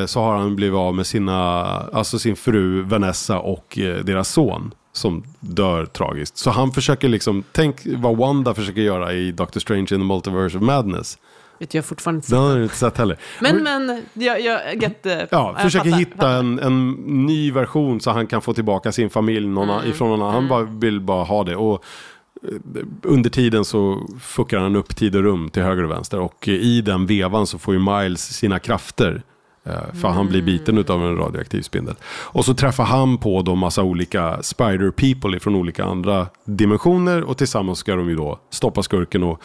så 0.05 0.19
har 0.21 0.35
han 0.37 0.55
blivit 0.55 0.75
av 0.77 0.95
med 0.95 1.07
sina, 1.07 1.41
alltså 1.93 2.19
sin 2.19 2.35
fru 2.35 2.81
Vanessa 2.81 3.39
och 3.39 3.79
eh, 3.79 4.03
deras 4.03 4.29
son 4.29 4.73
som 4.93 5.23
dör 5.39 5.85
tragiskt. 5.85 6.37
Så 6.37 6.49
han 6.49 6.71
försöker 6.71 7.07
liksom, 7.09 7.43
tänk 7.51 7.81
vad 7.85 8.17
Wanda 8.17 8.53
försöker 8.53 8.81
göra 8.81 9.13
i 9.13 9.31
Doctor 9.31 9.59
Strange 9.59 9.81
in 9.81 9.87
the 9.87 9.97
Multiverse 9.97 10.57
of 10.57 10.63
Madness. 10.63 11.17
Vet 11.59 11.73
jag 11.73 11.85
fortfarande 11.85 12.17
inte. 12.17 12.31
Den 12.35 12.43
har 12.43 12.49
jag 12.51 12.63
inte 12.63 12.75
sett 12.75 12.97
heller. 12.97 13.17
Men, 13.41 13.63
men, 13.63 14.01
jag, 14.13 14.41
jag 14.41 14.81
get, 14.83 15.05
eh, 15.05 15.17
Ja, 15.31 15.55
försöker 15.59 15.85
fattar, 15.89 15.99
hitta 15.99 16.15
fattar. 16.15 16.39
en, 16.39 16.59
en 16.59 16.91
ny 17.25 17.51
version 17.51 17.99
så 18.01 18.11
han 18.11 18.27
kan 18.27 18.41
få 18.41 18.53
tillbaka 18.53 18.91
sin 18.91 19.09
familj 19.09 19.47
någon, 19.47 19.69
Mm. 19.69 19.89
ifrån 19.89 20.09
någon 20.09 20.21
annan. 20.21 20.33
Han 20.33 20.47
bara, 20.47 20.63
vill 20.63 21.01
bara 21.01 21.23
ha 21.23 21.43
det. 21.43 21.55
Och 21.55 21.83
eh, 22.43 22.49
under 23.03 23.29
tiden 23.29 23.65
så 23.65 24.07
fuckar 24.21 24.59
han 24.59 24.75
upp 24.75 24.95
tid 24.95 25.15
och 25.15 25.23
rum 25.23 25.49
till 25.49 25.63
höger 25.63 25.83
och 25.83 25.91
vänster. 25.91 26.19
Och 26.19 26.47
eh, 26.47 26.53
i 26.53 26.81
den 26.81 27.05
vevan 27.05 27.47
så 27.47 27.57
får 27.59 27.73
ju 27.73 27.79
Miles 27.79 28.21
sina 28.33 28.59
krafter. 28.59 29.21
Eh, 29.65 29.93
för 30.01 30.07
han 30.07 30.27
blir 30.27 30.41
biten 30.41 30.77
av 30.77 31.05
en 31.05 31.17
radioaktiv 31.17 31.61
spindel. 31.61 31.95
Och 32.05 32.45
så 32.45 32.53
träffar 32.53 32.83
han 32.83 33.17
på 33.17 33.41
då 33.41 33.55
massa 33.55 33.83
olika 33.83 34.43
spider 34.43 34.91
people 34.91 35.39
från 35.39 35.55
olika 35.55 35.83
andra 35.83 36.27
dimensioner. 36.45 37.23
Och 37.23 37.37
tillsammans 37.37 37.79
ska 37.79 37.95
de 37.95 38.09
ju 38.09 38.15
då 38.15 38.39
stoppa 38.49 38.83
skurken 38.83 39.23
och 39.23 39.41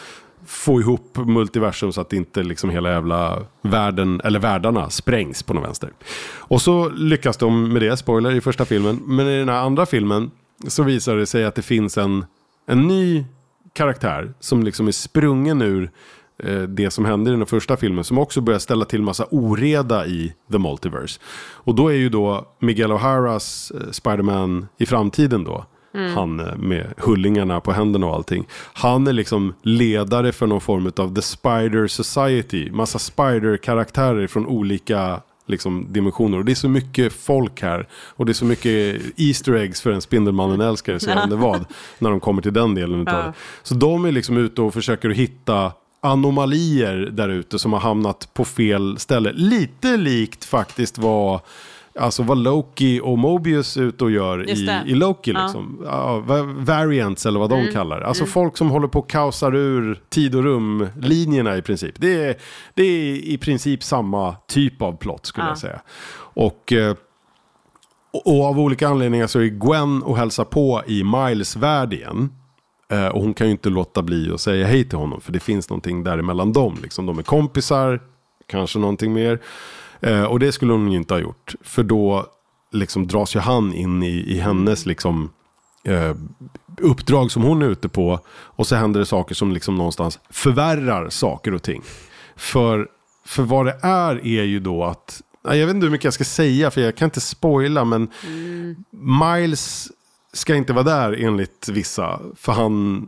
få 0.47 0.81
ihop 0.81 1.19
multiversum 1.27 1.93
så 1.93 2.01
att 2.01 2.13
inte 2.13 2.43
liksom 2.43 2.71
hela 2.71 2.91
jävla 2.91 3.43
världen, 3.63 4.21
eller 4.25 4.39
världarna 4.39 4.91
sprängs 4.91 5.43
på 5.43 5.55
något 5.55 5.65
vänster. 5.65 5.91
Och 6.39 6.63
så 6.63 6.89
lyckas 6.89 7.37
de 7.37 7.73
med 7.73 7.83
det, 7.83 7.97
spoiler, 7.97 8.31
i 8.33 8.41
första 8.41 8.65
filmen. 8.65 9.01
Men 9.07 9.29
i 9.29 9.39
den 9.39 9.49
här 9.49 9.61
andra 9.61 9.87
filmen 9.87 10.31
så 10.69 10.83
visar 10.83 11.17
det 11.17 11.27
sig 11.27 11.45
att 11.45 11.55
det 11.55 11.63
finns 11.63 11.99
en, 11.99 12.25
en 12.67 12.89
ny 12.89 13.25
karaktär 13.73 14.33
som 14.41 14.63
liksom 14.63 14.89
är 14.89 14.93
sprungen 14.93 15.63
ur 15.63 15.91
det 16.69 16.91
som 16.91 17.05
hände 17.05 17.31
i 17.31 17.35
den 17.37 17.47
första 17.47 17.77
filmen 17.77 18.05
som 18.05 18.19
också 18.19 18.41
börjar 18.41 18.59
ställa 18.61 18.85
till 18.85 19.03
massa 19.03 19.27
oreda 19.31 20.07
i 20.07 20.33
The 20.53 20.59
Multiverse. 20.59 21.21
Och 21.53 21.75
då 21.75 21.89
är 21.89 21.95
ju 21.97 22.09
då 22.09 22.49
Miguel 22.59 22.93
O'Haras 22.93 23.73
eh, 23.81 23.91
Spider-Man 23.91 24.67
i 24.79 24.87
framtiden 24.87 25.45
då. 25.45 25.65
Han 26.15 26.41
eh, 26.41 26.57
med 26.57 26.95
hullingarna 26.97 27.61
på 27.61 27.73
händerna 27.73 28.07
och 28.07 28.15
allting. 28.15 28.47
Han 28.73 29.07
är 29.07 29.13
liksom 29.13 29.55
ledare 29.63 30.33
för 30.33 30.47
någon 30.47 30.61
form 30.61 30.93
av 30.97 31.15
The 31.15 31.23
Spider 31.23 31.87
Society. 31.87 32.71
Massa 32.71 32.99
Spider-karaktärer 32.99 34.27
från 34.27 34.47
olika 34.47 35.21
liksom, 35.47 35.87
dimensioner. 35.93 36.39
Och 36.39 36.45
det 36.45 36.53
är 36.53 36.55
så 36.55 36.69
mycket 36.69 37.13
folk 37.13 37.63
här. 37.63 37.89
Och 37.93 38.27
det 38.27 38.33
är 38.33 38.35
så 38.35 38.45
mycket 38.45 39.03
Easter 39.17 39.53
eggs 39.53 39.81
för 39.81 39.91
en 39.93 40.01
Spindelmannen-älskare, 40.01 40.99
så 41.01 41.11
inte 41.23 41.37
vad. 41.37 41.65
När 41.99 42.11
de 42.11 42.21
kommer 42.21 42.43
till 42.43 42.53
den 42.53 42.75
delen 42.75 43.01
utav 43.03 43.15
Ja. 43.15 43.23
det. 43.27 43.33
Så 43.63 43.75
de 43.75 44.05
är 44.05 44.13
liksom 44.13 44.37
ute 44.37 44.63
och 44.63 44.75
försöker 44.75 45.11
hitta 45.11 45.73
anomalier 46.01 46.97
där 47.13 47.29
ute 47.29 47.59
som 47.59 47.73
har 47.73 47.81
hamnat 47.81 48.35
på 48.35 48.45
fel 48.45 48.99
ställe. 48.99 49.33
Lite 49.33 49.97
likt 49.97 50.45
faktiskt 50.45 50.99
vad, 50.99 51.41
alltså 51.99 52.23
vad 52.23 52.39
Loki 52.39 53.01
och 53.05 53.19
Mobius 53.19 53.77
ute 53.77 54.05
och 54.05 54.11
gör 54.11 54.51
i, 54.51 54.71
i 54.87 54.95
Loki. 54.95 55.31
Mm. 55.31 55.43
Liksom. 55.43 55.81
Ja, 55.85 56.19
va- 56.21 56.55
variants 56.59 57.27
eller 57.27 57.41
vad 57.41 57.51
de 57.51 57.73
kallar 57.73 58.01
det. 58.01 58.07
Alltså 58.07 58.27
folk 58.27 58.57
som 58.57 58.71
håller 58.71 58.89
på 58.89 58.99
och 58.99 59.11
kaosar 59.11 59.55
ur 59.55 60.01
tid 60.09 60.35
och 60.35 60.43
rum-linjerna 60.45 61.57
i 61.57 61.63
princip. 61.63 61.95
Det 61.99 62.25
är, 62.25 62.37
det 62.75 62.83
är 62.83 63.15
i 63.15 63.39
princip 63.39 63.83
samma 63.83 64.35
typ 64.49 64.83
av 64.83 64.97
plott 64.97 65.27
skulle 65.27 65.47
Ja. 65.47 65.51
jag 65.51 65.59
säga. 65.59 65.81
Och... 66.35 66.73
eh, 66.73 66.95
och 68.13 68.27
och 68.39 68.45
av 68.45 68.61
olika 68.61 68.89
anledningar 68.89 69.27
så 69.27 69.39
är 69.39 69.47
Gwen 69.47 70.03
och 70.03 70.17
hälsar 70.17 70.45
på 70.45 70.83
i 70.87 71.05
Miles 71.05 71.57
värld 71.57 71.93
igen. 71.93 72.33
Eh, 72.91 73.07
och 73.07 73.23
hon 73.23 73.35
kan 73.35 73.47
ju 73.47 73.51
inte 73.51 73.69
låta 73.69 74.03
bli 74.03 74.33
att 74.33 74.41
säga 74.41 74.67
hej 74.67 74.89
till 74.89 74.99
honom. 74.99 75.21
För 75.21 75.33
det 75.33 75.41
finns 75.41 75.71
någonting 75.71 76.05
däremellan 76.05 76.53
dem. 76.53 76.79
Liksom, 76.83 77.07
de 77.07 77.19
är 77.19 77.23
kompisar, 77.23 78.01
kanske 78.47 78.79
någonting 78.79 79.13
mer. 79.13 79.41
Eh, 80.01 80.25
och 80.25 80.39
det 80.39 80.53
skulle 80.53 80.73
hon 80.73 80.93
ju 80.93 80.99
inte 80.99 81.15
ha 81.15 81.21
gjort. 81.21 81.55
För 81.63 81.83
då 81.83 82.27
liksom 82.73 83.07
dras 83.07 83.37
ju 83.37 83.41
han 83.41 83.75
in 83.75 84.03
i, 84.03 84.25
i 84.27 84.41
hennes 84.41 84.87
liksom, 84.87 85.31
eh, 85.85 86.15
uppdrag 86.81 87.31
som 87.31 87.43
hon 87.43 87.63
är 87.63 87.67
ute 87.67 87.89
på. 87.89 88.19
Och 88.31 88.67
så 88.67 88.77
händer 88.77 89.01
det 89.01 89.07
saker 89.07 89.35
som 89.35 89.53
liksom 89.53 89.75
någonstans 89.75 90.19
förvärrar 90.31 91.09
saker 91.09 91.55
och 91.55 91.63
ting. 91.63 91.83
För, 92.37 92.89
för 93.27 93.43
vad 93.43 93.67
det 93.67 93.79
är 93.83 94.27
är 94.27 94.45
ju 94.45 94.61
då 94.61 94.85
att, 94.85 95.23
jag 95.43 95.67
vet 95.67 95.75
inte 95.75 95.87
hur 95.87 95.91
mycket 95.91 96.05
jag 96.05 96.15
ska 96.15 96.25
säga 96.25 96.71
för 96.71 96.81
jag 96.81 96.97
kan 96.97 97.07
inte 97.07 97.21
spoila 97.21 97.85
men 97.85 98.09
Miles 98.91 99.89
ska 100.33 100.55
inte 100.55 100.73
vara 100.73 100.85
där 100.85 101.25
enligt 101.25 101.69
vissa. 101.69 102.21
För 102.37 102.53
han, 102.53 103.07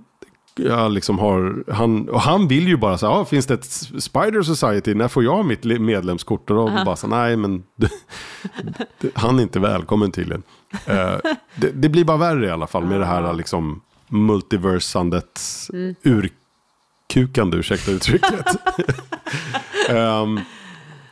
ja, 0.55 0.89
liksom 0.89 1.19
har, 1.19 1.65
han, 1.73 2.09
och 2.09 2.20
han 2.20 2.49
vill 2.49 2.69
ju 2.69 2.77
bara 2.77 2.99
så 2.99 3.07
här, 3.07 3.20
ah, 3.20 3.24
finns 3.24 3.47
det 3.47 3.55
ett 3.55 3.70
Spider 4.03 4.43
Society, 4.43 4.94
när 4.94 5.09
får 5.09 5.24
jag 5.24 5.47
mitt 5.47 5.65
medlemskort? 5.65 6.51
Och 6.51 6.57
de 6.57 6.85
bara 6.85 6.97
så 6.97 7.07
nej 7.07 7.36
men 7.36 7.62
han 9.15 9.39
är 9.39 9.43
inte 9.43 9.61
välkommen 9.61 10.12
tydligen. 10.12 10.43
Eh, 10.86 11.16
det, 11.55 11.70
det 11.74 11.89
blir 11.89 12.05
bara 12.05 12.16
värre 12.16 12.47
i 12.47 12.51
alla 12.51 12.66
fall 12.66 12.85
med 12.85 13.01
det 13.01 13.07
här 13.07 13.32
liksom 13.32 13.81
multiversandets 14.09 15.70
urkukande, 16.03 17.57
ursäkta 17.57 17.90
uttrycket. 17.90 18.47
Ehm, 19.89 20.40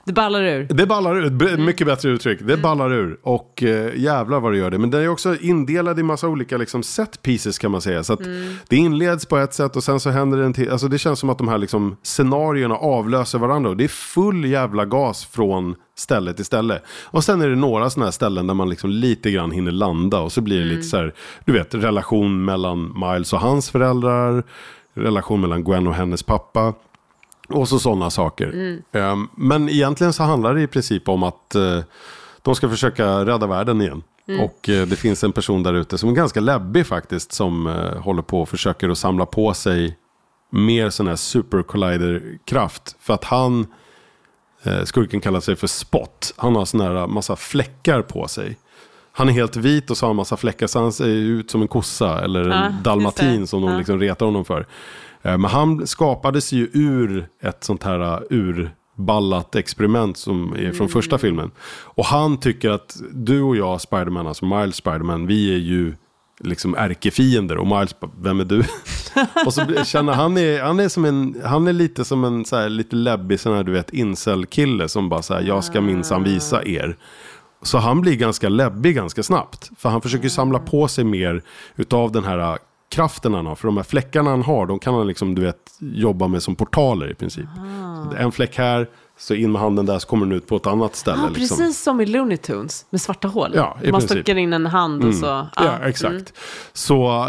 Det 0.05 0.13
ballar 0.13 0.43
ur. 0.43 0.65
det 0.71 0.87
ballar 0.87 1.17
ur, 1.17 1.57
mycket 1.57 1.87
bättre 1.87 2.09
uttryck. 2.11 2.41
Det 2.43 2.57
ballar 2.57 2.93
ur 2.93 3.19
och 3.23 3.63
eh, 3.63 3.97
jävlar 3.97 4.41
vad 4.41 4.53
det 4.53 4.59
gör 4.59 4.71
det. 4.71 4.79
Men 4.79 4.91
den 4.91 5.03
är 5.03 5.09
också 5.09 5.37
indelad 5.41 5.99
i 5.99 6.03
massa 6.03 6.29
olika 6.29 6.57
liksom, 6.57 6.83
set 6.83 7.23
pieces 7.23 7.59
kan 7.59 7.71
man 7.71 7.81
säga. 7.81 8.05
Så 8.05 8.13
att 8.13 8.21
det 8.69 8.77
inleds 8.77 9.27
på 9.27 9.37
ett 9.37 9.55
sätt 9.55 9.77
och 9.77 9.85
sen 9.85 10.01
så 10.01 10.11
händer 10.11 10.39
det 10.39 10.45
en 10.45 10.53
till. 10.53 10.71
Alltså 10.71 10.89
det 10.89 10.99
känns 10.99 11.19
som 11.19 11.31
att 11.31 11.39
de 11.39 11.49
här 11.49 11.59
liksom, 11.59 11.97
scenarierna 12.03 12.75
avlöser 12.75 13.39
varandra. 13.39 13.71
Och 13.71 13.77
det 13.77 13.85
är 13.85 13.89
full 13.89 14.45
jävla 14.45 14.85
gas 14.85 15.25
från 15.25 15.75
ställe 15.99 16.33
till 16.33 16.45
ställe. 16.45 16.81
Och 17.05 17.25
sen 17.25 17.43
är 17.43 17.49
det 17.49 17.57
några 17.57 17.91
sådana 17.91 18.07
här 18.07 18.13
ställen 18.13 18.47
där 18.47 18.55
man 18.55 18.69
liksom 18.69 18.91
lite 18.91 19.31
grann 19.31 19.51
hinner 19.51 19.73
landa. 19.73 20.21
Och 20.21 20.33
så 20.33 20.41
blir 20.41 20.59
det 20.59 20.65
lite 20.65 20.83
så 20.83 20.97
här, 20.97 21.15
du 21.45 21.53
vet, 21.53 21.75
relation 21.75 22.45
mellan 22.45 22.95
Miles 23.01 23.33
och 23.33 23.41
hans 23.41 23.71
föräldrar. 23.71 24.45
Relation 24.95 25.41
mellan 25.41 25.65
Gwen 25.65 25.87
och 25.87 25.95
hennes 25.95 26.23
pappa. 26.23 26.75
Och 27.51 27.69
så 27.69 27.79
sådana 27.79 28.11
saker. 28.11 28.79
Ehm, 28.93 29.29
men 29.37 29.69
egentligen 29.69 30.13
så 30.13 30.23
handlar 30.23 30.55
det 30.55 30.63
i 30.63 30.67
princip 30.67 31.09
om 31.09 31.23
att 31.23 31.55
eh, 31.55 31.81
de 32.43 32.55
ska 32.55 32.69
försöka 32.69 33.27
rädda 33.27 33.47
världen 33.47 33.81
igen. 33.81 34.03
Och 34.41 34.69
eh, 34.69 34.87
det 34.87 34.97
finns 34.97 35.25
en 35.25 35.33
person 35.33 35.63
där 35.63 35.75
ute 35.75 35.99
som 35.99 36.09
är 36.09 36.13
ganska 36.13 36.41
läbbig 36.41 36.87
faktiskt. 36.87 37.33
Som 37.33 37.67
eh, 37.67 38.03
håller 38.03 38.23
på 38.23 38.43
och 38.43 38.49
försöker 38.49 38.89
att 38.89 38.99
samla 38.99 39.27
på 39.27 39.55
sig 39.55 39.97
mer 40.51 40.91
sån 40.91 41.09
här 41.09 41.17
super 41.17 41.63
collider-kraft. 41.63 42.97
För 43.01 43.15
att 43.15 43.25
han, 43.25 43.67
skurken 44.85 45.21
kallar 45.21 45.41
sig 45.41 45.57
för 45.57 45.67
Spot. 45.67 46.35
Han 46.37 46.57
har 46.57 46.65
sån 46.65 46.81
här 46.81 47.07
massa 47.07 47.37
fläckar 47.37 48.03
på 48.03 48.29
sig. 48.29 48.59
Han 49.13 49.29
är 49.29 49.33
helt 49.33 49.57
vit 49.57 49.91
och 49.91 49.97
så 49.97 50.07
har 50.07 50.09
han 50.09 50.17
massa 50.17 50.37
fläckar 50.37 50.67
så 50.67 50.81
han 50.81 50.93
ser 50.93 51.07
ut 51.07 51.51
som 51.51 51.63
en 51.63 51.69
kossa 51.69 52.25
eller 52.25 52.49
en 52.49 52.73
just 52.73 52.85
dalmatin 52.85 53.47
som 53.47 53.63
de 53.63 53.79
liksom 53.79 54.01
retar 54.01 54.27
honom 54.27 54.45
för. 54.45 54.67
Eh, 55.23 55.39
Men 55.39 55.51
han 55.51 55.87
skapades 55.87 56.53
ju 56.53 56.71
ur 56.73 57.29
ett 57.43 57.65
sånt 57.65 57.83
här 57.83 58.01
uh, 58.01 58.21
urballat 58.31 59.55
experiment 59.55 60.17
som 60.17 60.53
är 60.53 60.73
från 60.73 60.89
första 60.89 61.19
filmen. 61.19 61.51
Och 61.85 62.05
han 62.05 62.41
tycker 62.41 62.71
att 62.71 62.97
du 63.13 63.43
och 63.43 63.57
jag, 63.57 63.81
Spiderman, 63.81 64.27
alltså 64.27 64.45
Miles 64.45 64.77
Spiderman, 64.77 65.27
vi 65.27 65.55
är 65.55 65.59
ju 65.59 65.95
liksom 66.41 66.75
ärkefiender. 66.75 67.57
Och 67.59 67.67
Miles 67.67 67.97
vem 68.19 68.41
är 68.41 68.45
du? 68.45 68.63
och 69.47 69.55
så 69.55 69.85
känner 69.85 70.13
han, 70.13 70.39
är, 70.39 70.63
han 70.63 70.81
är 70.81 70.89
som 70.89 71.05
en, 71.05 71.37
han 71.45 71.67
är 71.67 71.73
lite 71.73 72.05
som 72.05 72.25
en 72.25 72.45
så 72.45 72.57
här, 72.57 72.69
lite 72.69 72.97
läbbig 72.97 73.41
sån 73.41 73.57
här, 73.57 73.65
du 73.65 73.73
vet, 73.73 73.93
incel-kille 73.93 74.89
som 74.89 75.09
bara 75.09 75.23
så 75.23 75.35
här, 75.35 75.43
jag 75.43 75.65
ska 75.65 75.81
minsann 75.81 76.25
visa 76.25 76.65
er. 76.65 76.97
Så 77.63 77.79
han 77.79 78.01
blir 78.01 78.17
ganska 78.17 78.49
läbbig 78.49 78.95
ganska 78.95 79.23
snabbt. 79.23 79.71
För 79.79 79.89
han 79.89 80.01
försöker 80.01 80.29
samla 80.29 80.59
på 80.59 80.89
sig 80.89 81.05
mer 81.05 81.43
utav 81.77 82.13
den 82.13 82.25
här 82.25 82.39
äh, 82.39 82.57
kraften 82.91 83.35
han 83.35 83.47
har. 83.47 83.55
För 83.55 83.69
de 83.69 83.77
här 83.77 83.85
fläckarna 83.85 84.31
han 84.31 84.43
har, 84.43 84.67
de 84.67 84.79
kan 84.79 84.95
han 84.95 85.07
liksom, 85.07 85.35
du 85.35 85.43
vet, 85.43 85.73
jobba 85.79 86.29
med 86.29 86.43
som 86.43 86.57
portaler 86.57 87.11
i 87.11 87.15
princip. 87.15 87.47
Så 88.11 88.17
en 88.17 88.33
fläck 88.33 88.59
här, 88.59 88.89
så 89.19 89.35
in 89.35 89.53
med 89.53 89.61
handen 89.63 89.87
där 89.87 89.99
så 89.99 90.09
kommer 90.09 90.27
den 90.27 90.37
ut 90.37 90.47
på 90.47 90.57
ett 90.57 90.67
annat 90.67 90.97
ställe. 90.97 91.19
Ja, 91.23 91.29
liksom. 91.29 91.57
precis 91.59 91.83
som 91.83 92.01
i 92.01 92.07
Looney 92.07 92.37
Tunes 92.37 92.87
med 92.91 93.01
svarta 93.01 93.29
hål. 93.29 93.51
Ja, 93.55 93.75
Man 93.75 93.83
princip. 93.93 94.11
stockar 94.11 94.37
in 94.37 94.53
en 94.53 94.67
hand 94.67 95.05
och 95.05 95.15
så. 95.15 95.27
Ja, 95.27 95.49
Ja, 95.57 95.79
exakt. 95.89 96.11
mm. 96.13 96.25
Så 96.73 97.29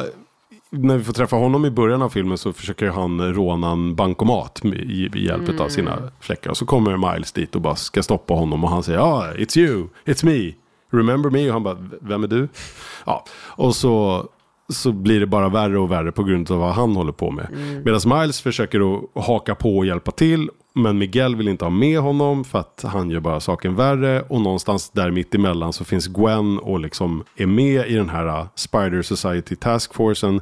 när 0.70 0.98
vi 0.98 1.04
får 1.04 1.14
träffa 1.14 1.36
honom 1.36 1.66
i 1.66 1.70
början 1.72 2.02
av 2.02 2.10
filmen 2.10 2.38
så 2.38 2.54
försöker 2.54 2.88
han 2.90 3.34
råna 3.34 3.72
en 3.72 3.96
bankomat 3.96 4.64
med, 4.64 5.16
hjälp 5.16 5.50
av 5.50 5.56
Mm. 5.56 5.70
sina 5.70 5.98
fläckar. 6.20 6.50
Och 6.50 6.58
så 6.58 6.66
kommer 6.66 7.14
Miles 7.14 7.32
dit 7.32 7.56
och 7.56 7.62
bara 7.62 7.76
ska 7.76 8.04
stoppa 8.04 8.34
honom 8.34 8.64
och 8.64 8.70
han 8.70 8.84
säger 8.84 9.00
ja, 9.00 9.06
ah, 9.06 9.34
it's 9.34 9.58
you, 9.58 9.88
it's 10.06 10.26
me, 10.26 10.54
remember 11.00 11.30
me? 11.30 11.48
Och 11.48 11.54
han 11.54 11.64
bara, 11.64 11.78
vem 12.02 12.24
är 12.24 12.28
du? 12.28 12.48
Ja, 13.06 13.26
och 13.42 13.76
så, 13.76 14.26
så 14.72 14.92
blir 14.92 15.20
det 15.20 15.28
bara 15.28 15.50
värre 15.50 15.80
och 15.80 15.92
värre 15.92 16.12
på 16.12 16.24
grund 16.24 16.52
av 16.52 16.60
vad 16.60 16.74
han 16.74 16.96
håller 16.96 17.12
på 17.12 17.32
med. 17.32 17.48
Mm. 17.54 17.84
Medan 17.84 18.02
Miles 18.06 18.42
försöker 18.42 18.94
att 18.94 19.26
haka 19.26 19.56
på 19.56 19.78
och 19.78 19.86
hjälpa 19.86 20.12
till 20.12 20.50
Men 20.74 20.98
Miguel 20.98 21.36
vill 21.36 21.48
inte 21.48 21.66
ha 21.66 21.70
med 21.70 22.00
honom 22.00 22.44
för 22.44 22.60
att 22.60 22.86
han 22.88 23.10
gör 23.10 23.20
bara 23.20 23.40
saken 23.40 23.76
värre. 23.76 24.22
Och 24.22 24.42
någonstans 24.42 24.90
där 24.90 25.12
mitt 25.12 25.36
emellan 25.36 25.74
så 25.74 25.84
finns 25.84 26.08
Gwen 26.08 26.60
och 26.60 26.80
liksom 26.80 27.24
är 27.36 27.46
med 27.46 27.88
i 27.88 27.94
den 27.94 28.10
här 28.10 28.26
uh, 28.26 28.48
Spider 28.56 29.02
Society 29.02 29.56
Task 29.56 29.94
Forcen. 29.94 30.42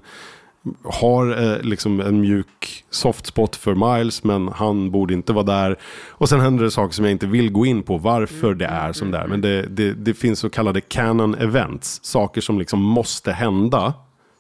Har 0.83 1.43
eh, 1.43 1.61
liksom 1.61 1.99
en 1.99 2.21
mjuk 2.21 2.83
soft 2.89 3.25
spot 3.25 3.55
för 3.55 3.97
Miles 3.97 4.23
men 4.23 4.47
han 4.47 4.91
borde 4.91 5.13
inte 5.13 5.33
vara 5.33 5.43
där. 5.45 5.79
Och 6.09 6.29
sen 6.29 6.39
händer 6.39 6.63
det 6.63 6.71
saker 6.71 6.93
som 6.93 7.05
jag 7.05 7.11
inte 7.11 7.27
vill 7.27 7.51
gå 7.51 7.65
in 7.65 7.83
på 7.83 7.97
varför 7.97 8.53
det 8.53 8.65
är 8.65 8.93
som 8.93 9.11
det 9.11 9.17
är. 9.17 9.27
Men 9.27 9.41
det, 9.41 9.61
det, 9.61 9.93
det 9.93 10.13
finns 10.13 10.39
så 10.39 10.49
kallade 10.49 10.81
canon 10.81 11.35
events. 11.35 11.99
Saker 12.03 12.41
som 12.41 12.59
liksom 12.59 12.81
måste 12.81 13.31
hända 13.31 13.93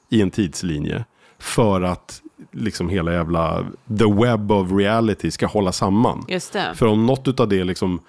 i 0.09 0.21
en 0.21 0.31
tidslinje. 0.31 1.05
För 1.39 1.81
att 1.81 2.21
liksom 2.51 2.89
hela 2.89 3.13
jävla 3.13 3.63
the 3.99 4.13
web 4.25 4.51
of 4.51 4.71
reality 4.71 5.31
ska 5.31 5.47
hålla 5.47 5.71
samman. 5.71 6.25
Just 6.27 6.53
det. 6.53 6.71
För 6.75 6.85
om 6.85 7.05
något 7.05 7.39
av 7.39 7.47
det 7.47 7.63
liksom 7.63 7.99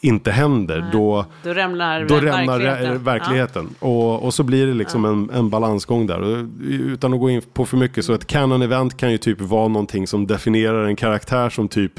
inte 0.00 0.30
händer, 0.30 0.88
då, 0.92 1.24
Då 1.42 1.54
rämnar 1.54 2.04
då 2.04 2.14
rämnar 2.14 2.30
verkligheten. 2.58 3.04
verkligheten. 3.04 3.04
verkligheten. 3.04 3.68
Och, 3.78 4.24
och 4.24 4.34
så 4.34 4.42
blir 4.42 4.66
det 4.66 4.74
liksom 4.74 5.04
en, 5.04 5.30
en 5.30 5.50
balansgång 5.50 6.06
där. 6.06 6.46
Utan 6.62 7.14
att 7.14 7.20
gå 7.20 7.30
in 7.30 7.42
på 7.52 7.66
för 7.66 7.76
mycket, 7.76 8.04
så 8.04 8.12
ett 8.12 8.26
canon 8.26 8.62
event 8.62 8.96
kan 8.96 9.12
ju 9.12 9.18
typ 9.18 9.40
vara 9.40 9.68
någonting 9.68 10.06
som 10.06 10.26
definierar 10.26 10.84
en 10.84 10.96
karaktär 10.96 11.50
som 11.50 11.68
typ 11.68 11.92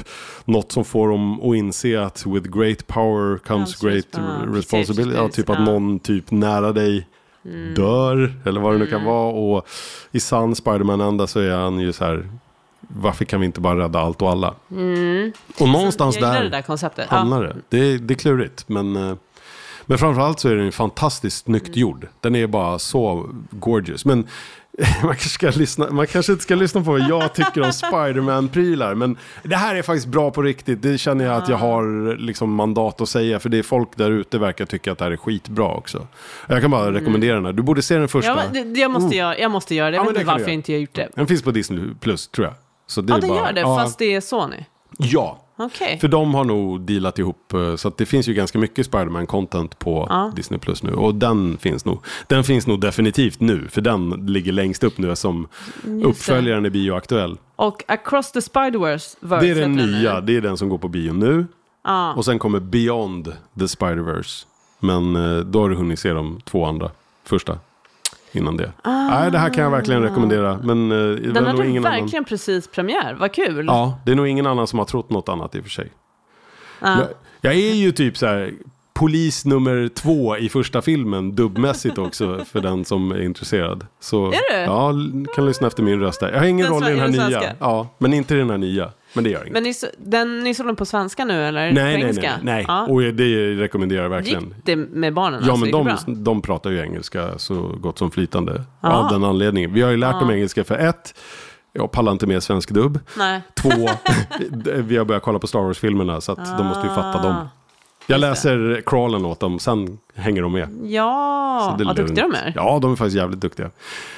något 0.44 0.72
som 0.72 0.84
får 0.84 1.08
dem 1.08 1.40
att 1.40 1.56
inse 1.56 2.02
att 2.02 2.26
with 2.26 2.48
great 2.58 2.86
power 2.86 3.38
comes 3.38 3.74
Comes 3.76 3.80
great 3.80 4.06
resp- 4.24 4.54
responsibility. 4.54 5.16
Ja, 5.16 5.28
typ 5.28 5.50
att 5.50 5.58
ja. 5.58 5.64
någon 5.64 5.98
typ 5.98 6.30
nära 6.30 6.72
dig 6.72 7.06
dör, 7.76 8.34
eller 8.44 8.60
vad 8.60 8.72
det 8.74 8.78
nu 8.78 8.86
kan 8.86 9.04
vara. 9.04 9.32
Och 9.32 9.66
i 10.12 10.20
sann 10.20 10.54
Spiderman-anda 10.54 11.26
så 11.26 11.40
är 11.40 11.56
han 11.56 11.78
ju 11.80 11.92
så 11.92 12.04
här, 12.04 12.28
varför 12.80 13.24
kan 13.24 13.40
vi 13.40 13.46
inte 13.46 13.60
bara 13.60 13.78
rädda 13.78 14.00
allt 14.00 14.22
och 14.22 14.30
alla? 14.30 14.54
Och 15.60 15.68
någonstans 15.68 16.16
där 16.16 16.42
det 16.42 16.48
där 16.48 16.62
konceptet. 16.62 17.06
Ja. 17.10 17.16
hamnar 17.16 17.42
det. 17.42 17.56
Det 17.68 17.78
är, 17.78 17.98
det 17.98 18.14
är 18.14 18.18
klurigt, 18.18 18.68
men, 18.68 18.96
eh, 18.96 19.14
men 19.86 19.98
framförallt 19.98 20.40
så 20.40 20.48
är 20.48 20.54
den 20.56 20.72
fantastiskt 20.72 21.44
snyggt 21.44 21.66
Mm. 21.68 21.78
gjord. 21.78 22.06
Den 22.20 22.34
är 22.34 22.46
bara 22.46 22.78
så 22.78 23.28
gorgeous. 23.50 24.04
Men 24.04 24.26
man 25.02 25.10
kanske, 25.10 25.28
ska 25.28 25.50
lyssna, 25.50 25.90
man 25.90 26.06
kanske 26.06 26.32
inte 26.32 26.42
ska 26.44 26.54
lyssna 26.54 26.84
på 26.84 26.90
vad 26.90 27.00
jag 27.00 27.34
tycker 27.34 27.62
om 27.62 27.70
Spiderman-prylar. 27.72 28.94
Men 28.94 29.16
det 29.42 29.56
här 29.56 29.74
är 29.74 29.82
faktiskt 29.82 30.06
bra 30.06 30.30
på 30.30 30.42
riktigt. 30.42 30.82
Det 30.82 30.98
känner 30.98 31.24
jag 31.24 31.36
att 31.36 31.48
jag 31.48 31.56
har 31.56 32.16
liksom 32.16 32.54
mandat 32.54 33.00
att 33.00 33.08
säga. 33.08 33.40
För 33.40 33.48
det 33.48 33.58
är 33.58 33.62
folk 33.62 33.96
där 33.96 34.10
ute 34.10 34.38
verkar 34.38 34.66
tycka 34.66 34.92
att 34.92 34.98
det 34.98 35.04
här 35.04 35.12
är 35.12 35.16
skitbra 35.16 35.74
också. 35.74 36.06
Jag 36.46 36.60
kan 36.60 36.70
bara 36.70 36.92
rekommendera 36.92 37.34
den 37.34 37.44
här. 37.46 37.52
Du 37.52 37.62
borde 37.62 37.82
se 37.82 37.96
den 37.96 38.08
första. 38.08 38.32
Mm. 38.32 38.56
Ja, 38.56 38.64
det, 38.64 38.80
jag, 38.80 38.90
måste 38.90 39.16
göra, 39.16 39.38
jag 39.38 39.50
måste 39.50 39.74
göra 39.74 39.90
det. 39.90 39.96
Jag 39.96 40.06
Ja, 40.06 40.08
vet 40.08 40.16
inte 40.20 40.26
varför 40.26 40.46
jag 40.46 40.54
inte 40.54 40.72
har 40.72 40.78
gjort 40.78 40.94
det. 40.94 41.08
Den 41.14 41.26
finns 41.26 41.42
på 41.42 41.50
Disney 41.50 41.80
Plus 42.00 42.28
tror 42.28 42.46
jag. 42.46 42.54
Så 42.86 43.00
det 43.00 43.12
Ja, 43.12 43.18
det 43.20 43.28
bara, 43.28 43.38
gör 43.38 43.52
det, 43.52 43.62
fast 43.62 43.98
det 43.98 44.14
är 44.14 44.20
Sony. 44.20 44.64
Ja, 44.98 45.44
Okej. 45.60 45.98
För 46.00 46.08
de 46.08 46.34
har 46.34 46.44
nog 46.44 46.80
dealat 46.80 47.18
ihop, 47.18 47.52
eh, 47.52 47.76
så 47.76 47.88
att 47.88 47.96
det 47.96 48.06
finns 48.06 48.28
ju 48.28 48.34
ganska 48.34 48.58
mycket 48.58 48.86
Spiderman-content 48.90 49.78
på 49.78 50.06
Ja. 50.10 50.32
Disney 50.36 50.60
Plus 50.60 50.82
nu. 50.82 50.92
Och 50.92 51.14
den 51.14 51.58
finns 51.58 51.84
nog. 51.84 52.04
Den 52.26 52.44
finns 52.44 52.66
nog 52.66 52.80
definitivt 52.80 53.40
nu, 53.40 53.68
för 53.68 53.80
den 53.80 54.10
ligger 54.10 54.52
längst 54.52 54.84
upp 54.84 54.98
nu 54.98 55.16
som 55.16 55.48
uppföljaren 56.04 56.66
är 56.66 56.70
bioaktuell. 56.70 57.36
Och 57.56 57.84
Across 57.88 58.32
the 58.32 58.40
Spider-Verse 58.40 59.16
Det 59.40 59.50
är 59.50 59.54
den 59.54 59.72
nya, 59.72 60.20
det 60.20 60.36
är 60.36 60.40
den 60.40 60.56
som 60.56 60.68
går 60.68 60.78
på 60.78 60.88
bio 60.88 61.12
nu. 61.12 61.46
Ja. 61.84 62.14
Och 62.14 62.24
sen 62.24 62.38
kommer 62.38 62.60
Beyond 62.60 63.24
the 63.58 63.64
Spider-Verse. 63.64 64.44
Men 64.80 65.16
eh, 65.16 65.38
då 65.44 65.60
har 65.60 65.68
du 65.68 65.76
hunnit 65.76 65.98
se 65.98 66.12
de 66.12 66.40
två 66.44 66.64
andra, 66.64 66.90
första. 67.24 67.58
Innan 68.32 68.56
det. 68.56 68.72
Nej, 68.84 69.30
det 69.30 69.38
här 69.38 69.50
kan 69.54 69.64
jag 69.64 69.70
verkligen 69.70 70.02
rekommendera. 70.02 70.58
Men 70.62 70.92
eh, 70.92 70.96
Den 71.32 71.46
hade 71.46 71.66
ingen 71.68 71.82
verkligen 71.82 72.14
annan. 72.14 72.24
precis 72.24 72.68
premiär. 72.68 73.16
Vad 73.20 73.32
kul. 73.32 73.66
Ja, 73.66 74.00
det 74.06 74.12
är 74.12 74.16
nog 74.16 74.26
ingen 74.28 74.46
annan 74.46 74.66
som 74.66 74.78
har 74.78 74.86
trott 74.86 75.10
något 75.10 75.28
annat 75.28 75.54
i 75.54 75.60
och 75.60 75.62
för 75.64 75.70
sig. 75.70 75.92
Ja. 76.80 76.98
Jag, 76.98 77.08
jag 77.40 77.54
är 77.54 77.74
ju 77.74 77.92
typ 77.92 78.16
så 78.16 78.26
här 78.26 78.52
polis 78.94 79.44
nummer 79.44 79.88
två 79.94 80.36
i 80.36 80.48
första 80.48 80.82
filmen 80.82 81.34
dubbmässigt 81.34 81.98
också 81.98 82.44
för 82.44 82.60
den 82.60 82.84
som 82.84 83.12
är 83.12 83.20
intresserad. 83.22 83.86
Så, 84.00 84.26
Är 84.26 84.30
du? 84.56 84.58
Ja, 84.60 84.92
kan 85.34 85.46
lyssna 85.46 85.66
efter 85.66 85.82
min 85.82 86.00
röst 86.00 86.20
där. 86.20 86.32
Jag 86.32 86.38
har 86.38 86.46
ingen 86.46 86.64
Den 86.66 86.74
roll 86.74 86.88
i 86.88 86.90
den 86.90 87.00
här 87.00 87.08
nya. 87.08 87.20
svenska? 87.20 87.54
Ja, 87.60 87.88
men 87.98 88.12
inte 88.14 88.34
i 88.34 88.38
den 88.38 88.50
här 88.50 88.58
nya. 88.58 88.90
Men 89.12 89.24
det 89.24 89.30
gör 89.30 89.40
inget. 89.40 89.52
Men 89.52 89.62
ni, 89.62 89.74
den, 89.98 90.40
ni 90.40 90.54
såg 90.54 90.66
den 90.66 90.76
på 90.76 90.84
svenska 90.84 91.24
nu 91.24 91.44
eller 91.44 91.60
nej, 91.60 91.74
på 91.74 91.80
nej, 91.80 91.94
engelska? 91.94 92.30
nej, 92.42 92.54
nej. 92.54 92.64
Ja. 92.68 92.86
Och 92.86 93.00
det 93.00 93.54
rekommenderar 93.54 94.02
jag 94.02 94.10
verkligen. 94.10 94.44
Gick 94.44 94.64
det 94.64 94.76
med 94.76 95.14
barnen? 95.14 95.42
Ja, 95.46 95.52
alltså? 95.52 95.84
men 95.84 95.96
de, 96.06 96.24
de 96.24 96.42
pratar 96.42 96.70
ju 96.70 96.80
engelska 96.80 97.38
så 97.38 97.60
gott 97.60 97.98
som 97.98 98.10
flytande. 98.10 98.64
Ja. 98.80 98.88
Av 98.88 99.12
den 99.12 99.24
anledningen. 99.24 99.72
Vi 99.72 99.82
har 99.82 99.90
ju 99.90 99.96
lärt 99.96 100.20
dem 100.20 100.30
engelska 100.30 100.64
för 100.64 100.74
ett, 100.74 101.14
jag 101.72 101.92
pallar 101.92 102.12
inte 102.12 102.26
med 102.26 102.42
svensk 102.42 102.70
dubb. 102.70 102.98
Nej. 103.16 103.42
Två, 103.54 103.70
vi 104.74 104.96
har 104.96 105.04
börjat 105.04 105.22
kolla 105.22 105.38
på 105.38 105.46
Star 105.46 105.60
Wars-filmerna 105.60 106.20
så 106.20 106.32
att 106.32 106.58
de 106.58 106.66
måste 106.66 106.86
ju 106.86 106.94
fatta 106.94 107.22
dem. 107.22 107.48
Ah. 108.08 108.12
Jag 108.12 108.20
läser 108.20 108.82
crawlen 108.86 109.24
åt 109.24 109.40
dem, 109.40 109.58
sen 109.58 109.98
hänger 110.14 110.42
de 110.42 110.52
med. 110.52 110.68
Ja, 110.84 111.76
vad 111.84 111.96
duktiga 111.96 112.28
de 112.28 112.34
är. 112.34 112.52
Ja, 112.56 112.78
de 112.82 112.92
är 112.92 112.96
faktiskt 112.96 113.16
jävligt 113.16 113.40
duktiga. 113.40 113.70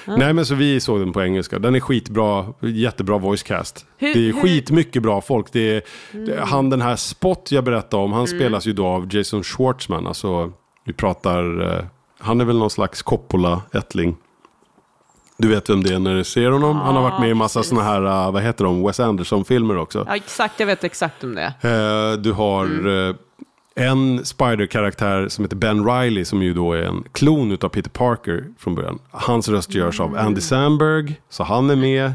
Nej, 0.04 0.32
men 0.32 0.46
så 0.46 0.54
vi 0.54 0.80
såg 0.80 1.00
den 1.00 1.12
på 1.12 1.22
engelska. 1.22 1.58
Den 1.58 1.74
är 1.74 1.80
skitbra, 1.80 2.46
jättebra 2.60 3.18
voicecast. 3.18 3.86
Hur- 3.98 4.14
det 4.14 4.20
är 4.20 4.22
hur- 4.24 4.30
Mm. 4.30 4.42
skitmycket 4.42 5.02
bra 5.02 5.20
folk. 5.20 5.46
Det 5.52 5.76
är, 5.76 5.82
det, 6.26 6.40
han 6.44 6.70
den 6.70 6.80
här 6.80 6.96
Spot 6.96 7.52
jag 7.52 7.64
berättade 7.64 8.02
om, 8.02 8.12
han 8.12 8.26
spelas 8.26 8.66
ju 8.66 8.72
då 8.72 8.86
av 8.86 9.14
Jason 9.14 9.42
Schwartzman. 9.42 10.06
Alltså, 10.06 10.52
vi 10.84 10.92
pratar, 10.92 11.62
eh, 11.78 11.84
han 12.18 12.40
är 12.40 12.44
väl 12.44 12.58
någon 12.58 12.70
slags 12.70 13.02
Coppola-ättling. 13.02 14.16
Du 15.38 15.48
vet 15.48 15.70
vem 15.70 15.82
det 15.82 15.94
är 15.94 15.98
när 15.98 16.14
du 16.14 16.24
ser 16.24 16.50
honom. 16.50 16.76
han 16.76 16.94
har 16.96 17.02
varit 17.02 17.20
med 17.20 17.30
i 17.30 17.34
massa 17.34 17.62
sådana 17.62 17.84
här, 17.86 18.04
eh, 18.26 18.32
vad 18.32 18.42
heter 18.42 18.64
de, 18.64 18.82
Wes 18.86 19.00
Anderson-filmer 19.00 19.76
också. 19.78 20.04
Ja, 20.08 20.16
exakt. 20.16 20.60
Jag 20.60 20.66
vet 20.66 20.84
exakt 20.84 21.24
om 21.24 21.34
det. 21.34 21.44
Eh, 21.60 22.20
du 22.22 22.32
har 22.32 22.64
Mm. 22.64 23.08
eh, 23.10 23.16
en 23.80 24.24
Spider-karaktär 24.24 25.28
som 25.28 25.44
heter 25.44 25.56
Ben 25.56 25.84
Riley 25.86 26.24
som 26.24 26.42
ju 26.42 26.54
då 26.54 26.72
är 26.72 26.82
en 26.82 27.04
klon 27.12 27.52
utav 27.52 27.68
Peter 27.68 27.90
Parker 27.90 28.44
från 28.58 28.74
början. 28.74 28.98
Hans 29.10 29.48
röst 29.48 29.74
görs 29.74 30.00
av 30.00 30.16
Andy 30.18 30.40
Samberg, 30.40 31.20
så 31.30 31.44
han 31.44 31.70
är 31.70 31.76
med. 31.76 32.12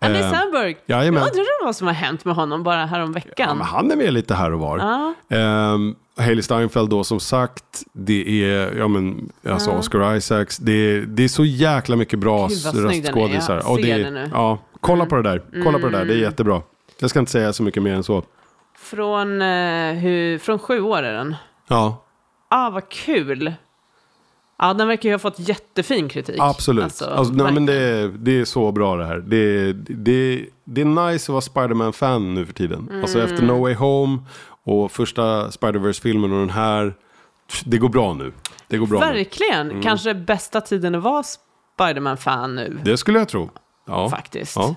Andy 0.00 0.18
Eh, 0.18 0.30
Samberg. 0.32 0.76
Jag 0.86 0.98
jajamän. 1.00 1.22
undrar 1.22 1.64
vad 1.64 1.76
som 1.76 1.86
har 1.86 1.94
hänt 1.94 2.24
med 2.24 2.34
honom 2.34 2.62
bara 2.62 2.86
här 2.86 3.00
om 3.02 3.08
Ja, 3.08 3.12
veckan. 3.14 3.58
men 3.58 3.66
han 3.66 3.90
är 3.90 3.96
med 3.96 4.12
lite 4.12 4.34
här 4.34 4.52
och 4.52 4.60
var. 4.60 4.78
Ja. 5.28 5.72
Um, 5.72 5.96
Hailey 6.18 6.42
Steinfeld 6.42 6.90
då 6.90 7.04
som 7.04 7.20
sagt. 7.20 7.64
Det 7.92 8.44
är, 8.44 8.76
ja 8.78 8.88
men, 8.88 9.32
alltså 9.48 9.70
Oscar 9.70 10.14
Isaacs. 10.16 10.58
Det 10.58 10.72
är, 10.72 11.00
det 11.00 11.24
är 11.24 11.28
så 11.28 11.44
jäkla 11.44 11.96
mycket 11.96 12.18
bra 12.18 12.48
röstskådisar. 12.74 13.56
Jag 13.56 13.70
Och 13.70 13.76
det. 13.82 13.92
Mm. 13.92 14.30
Ja, 14.32 14.58
kolla 14.80 15.06
på 15.06 15.16
det 15.16 15.22
där. 15.22 15.42
Kolla 15.64 15.78
på 15.78 15.86
det 15.88 15.98
där, 15.98 16.04
det 16.04 16.14
är 16.14 16.18
jättebra. 16.18 16.62
Jag 17.00 17.10
ska 17.10 17.18
inte 17.18 17.32
säga 17.32 17.52
så 17.52 17.62
mycket 17.62 17.82
mer 17.82 17.94
än 17.94 18.02
så. 18.04 18.22
Från, 18.90 19.42
eh, 19.42 19.92
hur, 19.94 20.38
från 20.38 20.58
sju 20.58 20.80
år 20.80 21.02
är 21.02 21.12
den. 21.12 21.36
Ja, 21.68 22.04
Ah, 22.50 22.70
vad 22.70 22.88
kul. 22.88 23.52
Ja, 24.58 24.74
den 24.74 24.88
verkar 24.88 25.08
ju 25.08 25.14
ha 25.14 25.18
fått 25.18 25.38
jättefin 25.38 26.08
kritik. 26.08 26.36
Absolut. 26.38 26.84
Alltså, 26.84 27.04
Alltså, 27.04 27.34
nej, 27.34 27.52
men 27.52 27.66
det, 27.66 27.74
är, 27.74 28.08
det 28.08 28.40
är 28.40 28.44
så 28.44 28.72
bra 28.72 28.96
det 28.96 29.04
här. 29.06 29.16
Det, 29.18 29.72
det, 29.72 30.46
det 30.64 30.80
är 30.80 30.84
nice 30.84 31.24
att 31.24 31.28
vara 31.28 31.40
Spider-Man-fan 31.40 32.34
nu 32.34 32.46
för 32.46 32.52
tiden. 32.52 33.00
Alltså 33.02 33.22
efter 33.22 33.42
No 33.42 33.60
Way 33.60 33.74
Home 33.74 34.18
och 34.64 34.92
första 34.92 35.50
Spider-Verse-filmen 35.50 36.32
och 36.32 36.38
den 36.40 36.50
här. 36.50 36.94
Det 37.64 37.78
går 37.78 37.88
bra 37.88 38.14
nu. 38.14 38.32
Det 38.68 38.78
går 38.78 38.86
bra 38.86 39.00
nu. 39.00 39.06
Verkligen. 39.06 39.70
Mm. 39.70 39.82
Kanske 39.82 40.14
bästa 40.14 40.60
tiden 40.60 40.94
att 40.94 41.02
vara 41.02 41.22
Spiderman-fan 41.22 42.54
nu. 42.54 42.78
Det 42.84 42.96
skulle 42.96 43.18
jag 43.18 43.28
tro. 43.28 43.50
Ja. 43.86 44.08
Faktiskt. 44.10 44.56
Ja. 44.56 44.74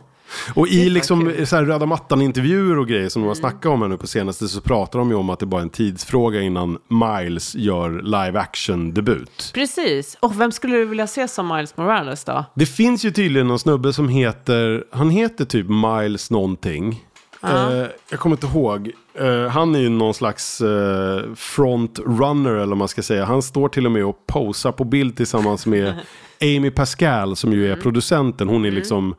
Och 0.53 0.67
i 0.67 0.89
liksom 0.89 1.33
så 1.45 1.55
här 1.55 1.63
röda 1.65 1.85
mattan-intervjuer 1.85 2.77
och 2.79 2.87
grejer 2.87 3.09
som 3.09 3.21
de 3.21 3.27
har 3.27 3.35
Mm. 3.35 3.41
snackat 3.51 3.65
om 3.65 3.81
här 3.81 3.89
nu 3.89 3.97
på 3.97 4.07
senaste 4.07 4.47
så 4.47 4.61
pratar 4.61 4.99
de 4.99 5.09
ju 5.09 5.15
om 5.15 5.29
att 5.29 5.39
det 5.39 5.45
bara 5.45 5.61
är 5.61 5.63
en 5.63 5.69
tidsfråga 5.69 6.41
innan 6.41 6.77
Miles 6.87 7.55
gör 7.55 8.01
live 8.03 8.39
action-debut. 8.39 9.51
Precis. 9.53 10.17
Och 10.19 10.41
vem 10.41 10.51
skulle 10.51 10.77
du 10.77 10.85
vilja 10.85 11.07
se 11.07 11.27
som 11.27 11.47
Miles 11.47 11.77
Morales 11.77 12.23
då? 12.23 12.45
Det 12.55 12.65
finns 12.65 13.05
ju 13.05 13.11
tydligen 13.11 13.47
någon 13.47 13.59
snubbe 13.59 13.93
som 13.93 14.09
heter, 14.09 14.83
han 14.91 15.09
heter 15.09 15.45
typ 15.45 15.65
Miles 15.69 16.31
någonting. 16.31 17.03
Eh, 17.43 17.85
jag 18.09 18.19
kommer 18.19 18.35
inte 18.35 18.47
ihåg. 18.47 18.91
Eh, 19.19 19.47
han 19.47 19.75
är 19.75 19.79
ju 19.79 19.89
någon 19.89 20.13
slags 20.13 20.61
eh, 20.61 21.21
frontrunner 21.35 22.51
eller 22.51 22.65
vad 22.65 22.77
man 22.77 22.87
ska 22.87 23.01
säga. 23.03 23.25
Han 23.25 23.41
står 23.41 23.69
till 23.69 23.85
och 23.85 23.91
med 23.91 24.05
och 24.05 24.27
posar 24.27 24.71
på 24.71 24.83
bild 24.83 25.17
tillsammans 25.17 25.65
med 25.65 25.93
Amy 26.41 26.71
Pascal 26.71 27.35
som 27.35 27.53
ju 27.53 27.71
är 27.71 27.75
producenten. 27.75 28.49
Hon 28.49 28.65
är 28.65 28.71
liksom, 28.71 29.15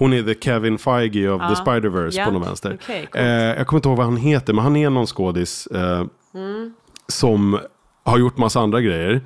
hon 0.00 0.12
är 0.12 0.22
the 0.22 0.40
Kevin 0.40 0.78
Feige 0.78 1.28
of 1.28 1.40
the 1.40 1.62
Spider-Verse 1.62 2.18
Ja, 2.18 2.24
på 2.24 2.30
någon 2.30 2.42
vänster. 2.42 2.78
okej, 2.82 3.00
coolt. 3.06 3.14
eh, 3.16 3.24
jag 3.30 3.66
kommer 3.66 3.78
inte 3.78 3.88
ihåg 3.88 3.96
vad 3.98 4.06
han 4.06 4.16
heter 4.16 4.52
men 4.52 4.64
han 4.64 4.76
är 4.76 4.90
någon 4.90 5.06
skådis 5.06 5.66
eh, 5.66 6.04
som 7.08 7.58
har 8.04 8.18
gjort 8.18 8.36
massa 8.38 8.60
andra 8.60 8.80
grejer. 8.80 9.20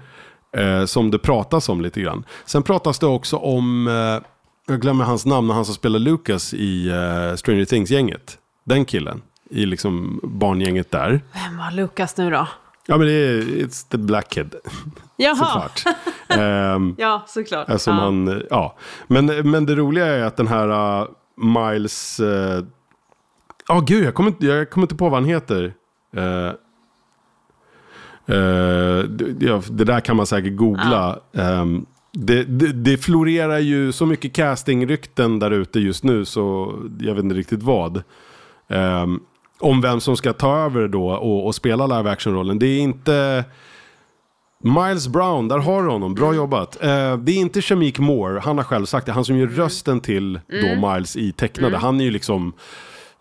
Eh, 0.56 0.84
som 0.84 1.10
det 1.10 1.18
pratas 1.18 1.68
om 1.68 1.80
lite 1.80 2.00
grann. 2.00 2.24
Sen 2.46 2.62
pratas 2.62 2.98
det 2.98 3.06
också 3.06 3.36
om, 3.36 3.86
eh, 3.88 4.26
jag 4.72 4.80
glömmer 4.80 5.04
hans 5.04 5.26
namn, 5.26 5.50
han 5.50 5.64
som 5.64 5.74
spelar 5.74 5.98
Lucas 5.98 6.54
i 6.54 6.88
eh, 6.88 7.36
Stranger 7.36 7.64
Things-gänget. 7.64 8.38
Den 8.64 8.84
killen. 8.84 9.22
I 9.50 9.66
liksom 9.66 10.20
barngänget 10.22 10.90
där. 10.90 11.20
Vem 11.32 11.58
var 11.58 11.70
Lukas 11.70 12.16
nu 12.16 12.30
då? 12.30 12.48
Ja 12.86 12.96
men 12.98 13.06
det 13.06 13.12
är 13.12 13.40
it's 13.42 13.90
the 13.90 14.22
kid. 14.28 14.54
Jaha. 15.16 15.34
Såklart. 15.34 15.84
Ehm, 16.28 16.94
Ja, 16.98 17.24
såklart. 17.26 17.80
som 17.80 18.26
ja. 18.28 18.34
eh, 18.34 18.42
ja. 18.50 18.76
Men, 19.06 19.26
men 19.50 19.66
det 19.66 19.74
roliga 19.74 20.06
är 20.06 20.22
att 20.22 20.36
den 20.36 20.46
här 20.46 21.00
uh, 21.02 21.08
Miles, 21.36 22.20
eh, 22.20 22.64
Ja, 23.68 23.80
gud, 23.86 24.04
jag 24.04 24.14
kommer, 24.14 24.30
inte, 24.30 24.46
jag 24.46 24.70
kommer 24.70 24.84
inte 24.84 24.94
på 24.94 25.08
vad 25.08 25.20
han 25.20 25.28
heter. 25.30 25.74
Uh, 26.16 26.52
uh, 28.36 29.04
det, 29.04 29.46
ja, 29.46 29.62
det 29.70 29.84
där 29.84 30.00
kan 30.00 30.16
man 30.16 30.26
säkert 30.26 30.56
googla. 30.56 31.18
Um, 31.32 31.86
det, 32.12 32.44
det, 32.44 32.72
det, 32.72 32.98
florerar 32.98 33.58
ju 33.58 33.92
så 33.92 34.06
mycket 34.06 34.32
castingrykten 34.32 35.38
där 35.38 35.50
ute 35.50 35.80
just 35.80 36.04
nu 36.04 36.24
så 36.24 36.74
jag 37.00 37.14
vet 37.14 37.24
inte 37.24 37.36
riktigt 37.36 37.62
vad. 37.62 38.02
Um, 38.68 39.22
om 39.60 39.80
vem 39.80 40.00
som 40.00 40.16
ska 40.16 40.32
ta 40.32 40.56
över 40.56 40.88
då 40.88 41.10
och, 41.10 41.46
och 41.46 41.54
spela 41.54 41.86
live 41.86 42.10
action-rollen. 42.10 42.58
Det 42.58 42.66
är 42.66 42.80
inte... 42.80 43.44
Miles 44.64 45.08
Brown, 45.08 45.48
där 45.48 45.58
har 45.58 45.82
du 45.82 45.88
honom. 45.88 46.14
Bra 46.14 46.34
jobbat. 46.34 46.76
Uh, 46.76 47.16
det 47.16 47.32
är 47.32 47.36
inte 47.36 47.62
Shamik 47.62 47.98
Moore, 47.98 48.40
han 48.40 48.56
har 48.56 48.64
själv 48.64 48.86
sagt 48.86 49.06
det. 49.06 49.12
Han 49.12 49.24
som 49.24 49.36
gör 49.36 49.46
rösten 49.46 50.00
till 50.00 50.40
mm. 50.52 50.80
då 50.80 50.88
Miles 50.90 51.16
i 51.16 51.32
tecknade. 51.32 51.68
Mm. 51.68 51.80
Han 51.80 52.00
är 52.00 52.04
ju 52.04 52.10
liksom... 52.10 52.52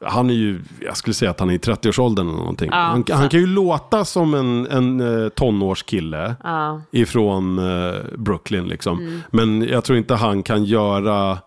Han 0.06 0.30
är 0.30 0.34
ju, 0.34 0.62
jag 0.80 0.98
skulle 0.98 1.14
säga 1.14 1.32
att 1.32 1.40
han 1.40 1.50
är 1.50 1.54
i 1.54 1.58
30-årsåldern 1.58 2.28
eller 2.28 2.38
någonting. 2.38 2.70
Ja, 2.72 2.78
han, 2.78 3.04
han, 3.12 3.30
kan 3.30 3.40
ju 3.40 3.48
låta 3.48 4.06
som 4.06 4.34
en, 4.34 4.68
en 4.68 5.02
uh, 5.02 5.30
tonårskille 5.30 6.36
ja. 6.44 6.82
ifrån 6.92 7.60
uh, 7.60 7.96
Brooklyn 8.18 8.68
liksom. 8.68 9.00
Mm. 9.00 9.22
Men 9.30 9.62
jag 9.62 9.84
tror 9.84 9.98
inte 9.98 10.16
han 10.16 10.44
kan 10.44 10.64
göra 10.64 11.38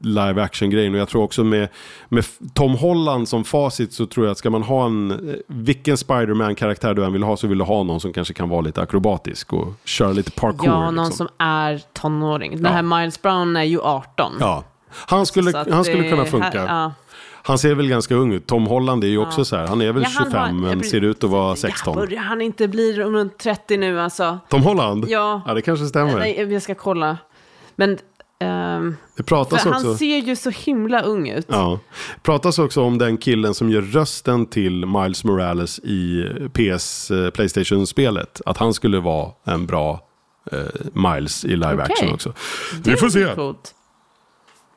live 0.00 0.42
action-grejen. 0.42 0.94
Och 0.94 1.00
jag 1.00 1.08
tror 1.08 1.22
också 1.22 1.44
med, 1.44 1.68
med 2.08 2.24
Tom 2.54 2.74
Holland 2.74 3.28
som 3.28 3.44
facit 3.44 3.92
så 3.92 4.06
tror 4.06 4.26
jag 4.26 4.32
att 4.32 4.38
ska 4.38 4.50
man 4.50 4.62
ha 4.62 4.86
en, 4.86 5.10
eh, 5.10 5.34
vilken 5.46 5.96
Spiderman-karaktär 5.96 6.94
du 6.94 7.04
än 7.04 7.12
vill 7.12 7.22
ha 7.22 7.36
så 7.36 7.46
vill 7.46 7.58
du 7.58 7.64
ha 7.64 7.82
någon 7.82 8.00
som 8.00 8.12
kanske 8.12 8.34
kan 8.34 8.48
vara 8.48 8.60
lite 8.60 8.82
akrobatisk 8.82 9.52
och 9.52 9.72
köra 9.84 10.12
lite 10.12 10.30
parkour. 10.30 10.66
Ja, 10.66 10.90
någon 10.90 11.04
liksom. 11.04 11.26
som 11.26 11.46
är 11.46 11.82
tonåring. 11.92 12.56
Den 12.56 12.64
ja. 12.64 12.70
här 12.70 12.82
Miles 12.82 13.22
Brown 13.22 13.56
är 13.56 13.64
ju 13.64 13.80
18. 13.80 14.32
Ja, 14.40 14.64
han 14.90 15.26
skulle, 15.26 15.64
han 15.70 15.84
skulle 15.84 16.10
kunna 16.10 16.24
funka. 16.24 16.60
Här, 16.60 16.66
ja. 16.66 16.92
Han 17.42 17.58
ser 17.58 17.74
väl 17.74 17.88
ganska 17.88 18.14
ung 18.14 18.32
ut. 18.32 18.46
Tom 18.46 18.66
Holland 18.66 19.04
är 19.04 19.08
ju 19.08 19.18
också 19.18 19.40
ja. 19.40 19.44
så 19.44 19.56
här. 19.56 19.66
Han 19.66 19.80
är 19.80 19.92
väl 19.92 20.02
ja, 20.02 20.24
25 20.24 20.32
var, 20.32 20.52
men 20.52 20.84
ser 20.84 21.00
ut 21.00 21.24
att 21.24 21.30
vara 21.30 21.56
16. 21.56 21.94
Ja, 21.94 22.00
börjar 22.00 22.20
han 22.20 22.40
inte 22.40 22.68
bli 22.68 22.92
runt 22.92 23.38
30 23.38 23.76
nu 23.76 24.00
alltså? 24.00 24.38
Tom 24.48 24.62
Holland? 24.62 25.04
Ja. 25.08 25.42
Ja, 25.46 25.54
det 25.54 25.62
kanske 25.62 25.86
stämmer. 25.86 26.18
Nej, 26.18 26.52
jag 26.52 26.62
ska 26.62 26.74
kolla. 26.74 27.18
Men 27.76 27.98
Um, 28.44 28.96
det 29.16 29.22
pratas 29.22 29.62
för 29.62 29.70
också, 29.70 29.86
han 29.88 29.98
ser 29.98 30.18
ju 30.18 30.36
så 30.36 30.50
himla 30.50 31.02
ung 31.02 31.28
ut. 31.28 31.46
Ja. 31.48 31.78
Pratas 32.22 32.58
också 32.58 32.82
om 32.82 32.98
den 32.98 33.18
killen 33.18 33.54
som 33.54 33.70
gör 33.70 33.82
rösten 33.82 34.46
till 34.46 34.86
Miles 34.86 35.24
Morales 35.24 35.78
i 35.78 36.24
PS 36.52 37.10
uh, 37.10 37.30
Playstation-spelet. 37.30 38.40
Att 38.46 38.56
han 38.56 38.74
skulle 38.74 39.00
vara 39.00 39.30
en 39.44 39.66
bra 39.66 40.00
uh, 40.52 40.58
Miles 40.92 41.44
i 41.44 41.48
live 41.48 41.74
okay. 41.74 41.86
action 41.92 42.12
också. 42.12 42.32
Det 42.82 42.90
Vi 42.90 42.96
får 42.96 43.08
se. 43.08 43.34
Coolt. 43.34 43.74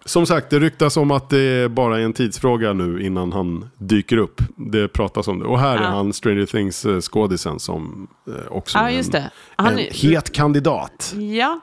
Som 0.06 0.26
sagt, 0.26 0.50
det 0.50 0.60
ryktas 0.60 0.98
om 0.98 1.12
att 1.12 1.30
det 1.30 1.40
är 1.40 1.68
bara 1.68 2.00
en 2.00 2.14
tidsfråga 2.14 2.74
nu 2.74 3.06
innan 3.06 3.32
han 3.32 3.70
dyker 3.78 4.18
upp. 4.18 4.42
Det 4.56 4.88
pratas 4.88 5.28
om 5.28 5.40
det. 5.40 5.46
Och 5.46 5.60
här 5.60 5.76
ja. 5.76 5.82
är 5.82 5.88
han 5.88 6.14
Stranger 6.14 6.46
Things-skådisen 6.46 7.60
som 7.60 8.08
också 8.50 8.78
ja, 8.78 8.90
är 8.90 9.16
en, 9.16 9.24
en 9.68 9.80
är... 9.80 9.92
het 9.92 10.32
kandidat. 10.32 11.14
Ja, 11.18 11.60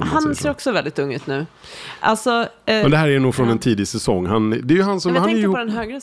han 0.00 0.34
ser 0.34 0.50
också 0.50 0.72
väldigt 0.72 0.98
ung 0.98 1.14
ut 1.14 1.26
nu. 1.26 1.46
Alltså, 2.00 2.30
eh, 2.66 2.82
Men 2.82 2.90
det 2.90 2.96
här 2.96 3.08
är 3.08 3.20
nog 3.20 3.34
från 3.34 3.46
ja. 3.46 3.52
en 3.52 3.58
tidig 3.58 3.88
säsong. 3.88 4.26
Han, 4.26 4.50
det 4.50 4.74
är 4.74 4.76
ju 4.76 4.82
han 4.82 5.00
som... 5.00 5.14
Jag 5.14 5.20
han 5.20 5.28
tänkte 5.28 5.40
ju... 5.40 5.52
på 5.52 5.58
den 5.58 5.70
högre 5.70 6.00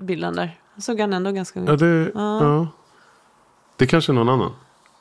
bilden 0.00 0.36
där. 0.36 0.58
såg 0.78 1.00
han 1.00 1.12
ändå 1.12 1.30
ganska 1.32 1.60
ung 1.60 1.68
ut. 1.68 1.80
Ja, 1.80 1.86
det, 1.86 2.10
ja. 2.14 2.44
ja. 2.44 2.68
det 3.76 3.86
kanske 3.86 4.12
är 4.12 4.14
någon 4.14 4.28
annan. 4.28 4.52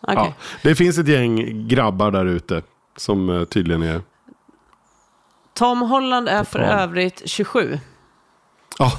Okay. 0.02 0.16
Ja, 0.16 0.34
det 0.64 0.76
finns 0.76 0.98
ett 0.98 1.08
gäng 1.08 1.68
grabbar 1.68 2.12
där 2.12 2.26
ute 2.26 2.62
som 2.98 3.30
uh, 3.30 3.44
tydligen 3.46 3.82
är... 3.84 4.02
Tom 5.54 5.82
Holland 5.82 6.30
är 6.30 6.44
för 6.44 6.60
övrigt 6.60 7.22
27. 7.26 7.80
Ja, 8.80 8.92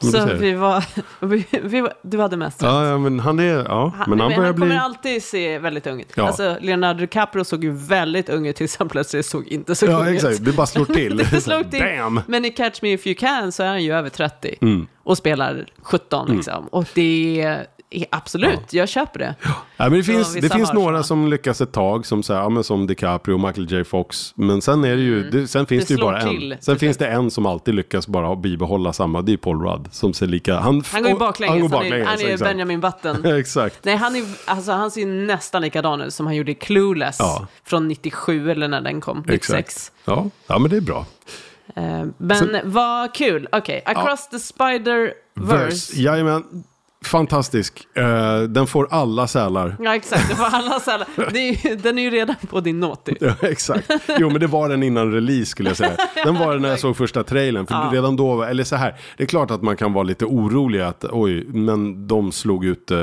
så 0.00 0.24
vi 0.34 0.52
var, 0.52 0.84
vi, 1.26 1.46
vi, 1.62 1.88
du 2.02 2.20
hade 2.20 2.36
mest 2.36 2.62
rätt. 2.62 2.70
Ja, 2.70 2.86
ja, 2.86 2.98
men 2.98 3.20
han 3.20 3.38
är, 3.38 3.44
ja, 3.44 3.92
han, 3.96 4.10
men 4.10 4.20
han 4.20 4.28
börjar 4.28 4.44
han 4.44 4.54
bli... 4.54 4.60
kommer 4.60 4.80
alltid 4.80 5.22
se 5.22 5.58
väldigt 5.58 5.86
ung 5.86 6.00
ut. 6.00 6.12
Ja. 6.14 6.26
Alltså, 6.26 6.56
Leonardo 6.60 7.00
DiCaprio 7.00 7.44
såg 7.44 7.64
ju 7.64 7.72
väldigt 7.72 8.28
ung 8.28 8.46
ut 8.46 8.56
tills 8.56 8.76
han 8.76 8.88
plötsligt 8.88 9.26
såg 9.26 9.46
inte 9.46 9.74
så 9.74 9.86
ja, 9.86 10.00
ung 10.00 10.14
exakt. 10.14 10.34
ut. 10.34 10.44
Det 10.44 10.52
bara 10.52 10.66
slår 10.66 10.84
till. 10.84 11.16
det 11.30 11.40
slog 11.40 11.70
till. 11.70 11.80
Bam! 11.80 12.20
Men 12.26 12.44
i 12.44 12.50
Catch 12.50 12.82
Me 12.82 12.92
If 12.92 13.06
You 13.06 13.14
Can 13.14 13.52
så 13.52 13.62
är 13.62 13.68
han 13.68 13.84
ju 13.84 13.92
över 13.92 14.08
30 14.08 14.54
mm. 14.60 14.86
och 15.02 15.18
spelar 15.18 15.66
17 15.82 16.24
mm. 16.26 16.36
liksom. 16.36 16.66
Och 16.66 16.84
det 16.94 17.66
Absolut, 18.10 18.60
ja. 18.70 18.78
jag 18.78 18.88
köper 18.88 19.18
det. 19.18 19.34
Ja. 19.42 19.50
ja 19.76 19.84
men 19.84 19.92
det 19.92 20.04
finns, 20.04 20.34
det 20.34 20.52
finns 20.52 20.72
några 20.72 21.02
som 21.02 21.28
lyckas 21.28 21.60
ett 21.60 21.72
tag, 21.72 22.06
som, 22.06 22.22
så 22.22 22.34
här, 22.34 22.40
ja, 22.40 22.48
men 22.48 22.64
som 22.64 22.86
DiCaprio 22.86 23.34
och 23.34 23.40
Michael 23.40 23.72
J. 23.72 23.84
Fox. 23.84 24.32
Men 24.36 24.62
sen, 24.62 24.84
är 24.84 24.96
det 24.96 25.02
ju, 25.02 25.20
mm. 25.20 25.30
det, 25.30 25.48
sen 25.48 25.66
finns 25.66 25.86
det, 25.86 25.94
det 25.94 25.98
ju 25.98 26.04
bara 26.04 26.22
till, 26.22 26.52
en. 26.52 26.62
Sen 26.62 26.78
finns 26.78 26.96
det 26.96 27.06
en 27.06 27.30
som 27.30 27.46
alltid 27.46 27.74
lyckas 27.74 28.08
bara 28.08 28.36
bibehålla 28.36 28.92
samma, 28.92 29.22
det 29.22 29.32
är 29.32 29.36
Paul 29.36 29.62
Rudd. 29.62 29.88
Som 29.90 30.14
ser 30.14 30.26
lika, 30.26 30.58
han, 30.58 30.82
han 30.86 31.02
går 31.02 31.10
ju 31.10 31.18
baklänges, 31.18 31.52
han, 31.52 31.60
går 31.60 31.68
baklänges, 31.68 32.08
han 32.08 32.20
är, 32.20 32.24
han 32.24 32.32
är 32.32 32.38
Benjamin 32.38 32.80
Button. 32.80 33.24
exakt. 33.38 33.84
Nej, 33.84 33.96
han, 33.96 34.16
är, 34.16 34.24
alltså, 34.44 34.72
han 34.72 34.90
ser 34.90 35.06
nästan 35.06 35.62
likadan 35.62 36.00
ut 36.00 36.14
som 36.14 36.26
han 36.26 36.36
gjorde 36.36 36.50
i 36.50 36.54
Clueless 36.54 37.16
ja. 37.18 37.46
från 37.64 37.88
97 37.88 38.50
eller 38.50 38.68
när 38.68 38.80
den 38.80 39.00
kom, 39.00 39.24
96. 39.26 39.92
Ja. 40.04 40.30
ja, 40.46 40.58
men 40.58 40.70
det 40.70 40.76
är 40.76 40.80
bra. 40.80 41.06
Uh, 41.78 42.04
men 42.16 42.60
vad 42.64 43.14
kul, 43.14 43.48
okej, 43.52 43.82
okay. 43.86 43.94
Across 43.94 44.28
the 44.28 44.36
Spider-Verse. 44.36 45.92
Jajamän. 45.94 46.44
Fantastisk. 47.04 47.86
Uh, 47.98 48.42
den 48.42 48.66
får 48.66 48.88
alla 48.90 49.26
sälar. 49.26 49.76
Ja, 49.80 49.94
exakt. 49.94 50.28
Den 50.28 50.36
får 50.36 50.44
alla 50.44 50.80
sälar. 50.80 51.08
Är, 51.16 51.76
den 51.76 51.98
är 51.98 52.02
ju 52.02 52.10
redan 52.10 52.36
på 52.50 52.60
din 52.60 52.80
naughty. 52.80 53.14
ja, 53.20 53.34
exakt. 53.42 53.90
Jo, 54.18 54.30
men 54.30 54.40
det 54.40 54.46
var 54.46 54.68
den 54.68 54.82
innan 54.82 55.12
release 55.12 55.46
skulle 55.46 55.70
jag 55.70 55.76
säga. 55.76 55.92
Den 56.24 56.34
var 56.34 56.52
den 56.52 56.62
när 56.62 56.68
jag 56.68 56.80
såg 56.80 56.96
första 56.96 57.24
trailern. 57.24 57.66
För 57.66 57.74
ja. 57.74 57.90
redan 57.92 58.16
då, 58.16 58.42
eller 58.42 58.64
så 58.64 58.76
här, 58.76 58.94
det 59.16 59.22
är 59.22 59.26
klart 59.26 59.50
att 59.50 59.62
man 59.62 59.76
kan 59.76 59.92
vara 59.92 60.04
lite 60.04 60.24
orolig 60.24 60.80
att 60.80 61.04
oj, 61.10 61.44
men 61.46 62.08
de 62.08 62.32
slog 62.32 62.64
ut 62.64 62.90
uh, 62.90 62.98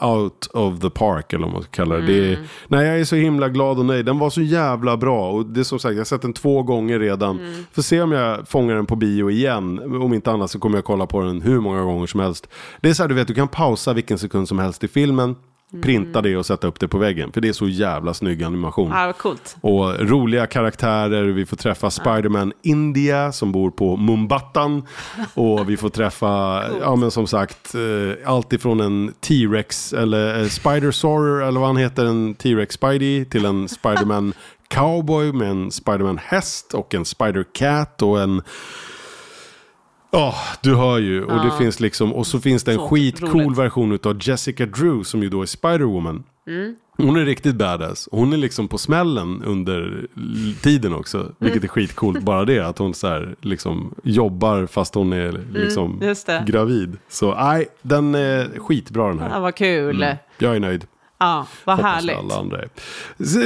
out 0.00 0.46
of 0.52 0.80
the 0.80 0.90
park 0.90 1.32
eller 1.32 1.44
vad 1.44 1.52
man 1.52 1.62
ska 1.62 1.70
kalla 1.70 1.94
det. 1.94 2.00
Mm. 2.00 2.30
det 2.30 2.38
nej, 2.68 2.86
jag 2.86 3.00
är 3.00 3.04
så 3.04 3.16
himla 3.16 3.48
glad 3.48 3.78
och 3.78 3.84
nöjd. 3.84 4.06
Den 4.06 4.18
var 4.18 4.30
så 4.30 4.42
jävla 4.42 4.96
bra. 4.96 5.30
Och 5.30 5.46
det 5.46 5.60
är 5.60 5.64
som 5.64 5.78
sagt, 5.78 5.92
jag 5.92 6.00
har 6.00 6.04
sett 6.04 6.22
den 6.22 6.32
två 6.32 6.62
gånger 6.62 6.98
redan. 6.98 7.38
Mm. 7.38 7.64
Får 7.72 7.82
se 7.82 8.02
om 8.02 8.12
jag 8.12 8.48
fångar 8.48 8.74
den 8.74 8.86
på 8.86 8.96
bio 8.96 9.30
igen. 9.30 9.78
Om 10.02 10.14
inte 10.14 10.30
annat 10.30 10.50
så 10.50 10.58
kommer 10.58 10.78
jag 10.78 10.84
kolla 10.84 11.06
på 11.06 11.20
den 11.20 11.42
hur 11.42 11.60
många 11.60 11.82
gånger 11.82 12.06
som 12.06 12.20
helst. 12.20 12.48
Det 12.80 12.90
är 12.90 12.94
så 12.94 13.02
här, 13.02 13.08
du 13.08 13.14
vet, 13.14 13.28
du 13.28 13.39
kan 13.40 13.48
pausa 13.48 13.92
vilken 13.92 14.18
sekund 14.18 14.48
som 14.48 14.58
helst 14.58 14.84
i 14.84 14.88
filmen. 14.88 15.36
Mm. 15.72 15.82
Printa 15.82 16.22
det 16.22 16.36
och 16.36 16.46
sätta 16.46 16.66
upp 16.66 16.80
det 16.80 16.88
på 16.88 16.98
väggen. 16.98 17.32
För 17.32 17.40
det 17.40 17.48
är 17.48 17.52
så 17.52 17.68
jävla 17.68 18.14
snygg 18.14 18.42
animation. 18.42 18.90
Ja, 18.90 19.12
coolt. 19.12 19.56
Och 19.60 20.08
roliga 20.08 20.46
karaktärer. 20.46 21.24
Vi 21.24 21.46
får 21.46 21.56
träffa 21.56 21.90
Spiderman 21.90 22.52
India 22.62 23.32
som 23.32 23.52
bor 23.52 23.70
på 23.70 23.96
Mumbattan. 23.96 24.86
Och 25.34 25.70
vi 25.70 25.76
får 25.76 25.88
träffa, 25.88 26.64
ja 26.80 26.96
men 26.96 27.10
som 27.10 27.26
sagt, 27.26 27.74
eh, 27.74 28.30
allt 28.30 28.52
ifrån 28.52 28.80
en 28.80 29.14
T-Rex 29.20 29.92
eller 29.92 30.40
eh, 30.40 30.46
Spider-Sorer 30.46 31.48
eller 31.48 31.60
vad 31.60 31.68
han 31.68 31.76
heter, 31.76 32.04
en 32.04 32.34
T-Rex 32.34 32.74
Spidey 32.74 33.24
till 33.24 33.44
en 33.44 33.68
Spiderman 33.68 34.32
Cowboy 34.68 35.32
med 35.32 35.50
en 35.50 35.70
Spiderman 35.70 36.18
Häst 36.18 36.74
och 36.74 36.94
en 36.94 37.04
Spider-Cat 37.04 38.02
och 38.02 38.20
en 38.20 38.42
Ja, 40.12 40.28
oh, 40.28 40.58
du 40.62 40.74
hör 40.74 40.98
ju. 40.98 41.24
Och, 41.24 41.44
det 41.44 41.52
finns 41.58 41.80
liksom, 41.80 42.14
och 42.14 42.26
så 42.26 42.40
finns 42.40 42.64
det 42.64 42.72
en 42.72 42.78
så 42.78 42.88
skitcool 42.88 43.42
roligt. 43.42 43.58
version 43.58 43.98
av 44.04 44.18
Jessica 44.20 44.66
Drew 44.66 45.02
som 45.02 45.22
ju 45.22 45.28
då 45.28 45.42
är 45.42 45.46
Spider-Woman. 45.46 46.22
Mm. 46.46 46.74
Hon 46.96 47.16
är 47.16 47.24
riktigt 47.24 47.54
badass. 47.54 48.08
Hon 48.12 48.32
är 48.32 48.36
liksom 48.36 48.68
på 48.68 48.78
smällen 48.78 49.42
under 49.46 50.06
tiden 50.62 50.94
också. 50.94 51.18
Mm. 51.18 51.34
Vilket 51.38 51.64
är 51.64 51.68
skitcoolt. 51.68 52.22
Bara 52.22 52.44
det 52.44 52.58
att 52.58 52.78
hon 52.78 52.94
så 52.94 53.08
här, 53.08 53.34
liksom 53.40 53.94
jobbar 54.02 54.66
fast 54.66 54.94
hon 54.94 55.12
är 55.12 55.28
mm, 55.28 55.44
liksom 55.52 56.02
mm, 56.02 56.44
gravid. 56.46 56.96
Så 57.08 57.34
nej, 57.34 57.68
den 57.82 58.14
är 58.14 58.58
skitbra 58.58 59.08
den 59.08 59.18
här. 59.18 59.30
Ja, 59.30 59.40
vad 59.40 59.54
kul. 59.54 60.02
Mm. 60.02 60.16
Jag 60.38 60.56
är 60.56 60.60
nöjd. 60.60 60.86
Ja, 61.20 61.46
vad 61.64 61.76
Hoppas 61.76 61.92
härligt. 61.92 62.16
Alla 62.16 62.38
andra 62.38 62.58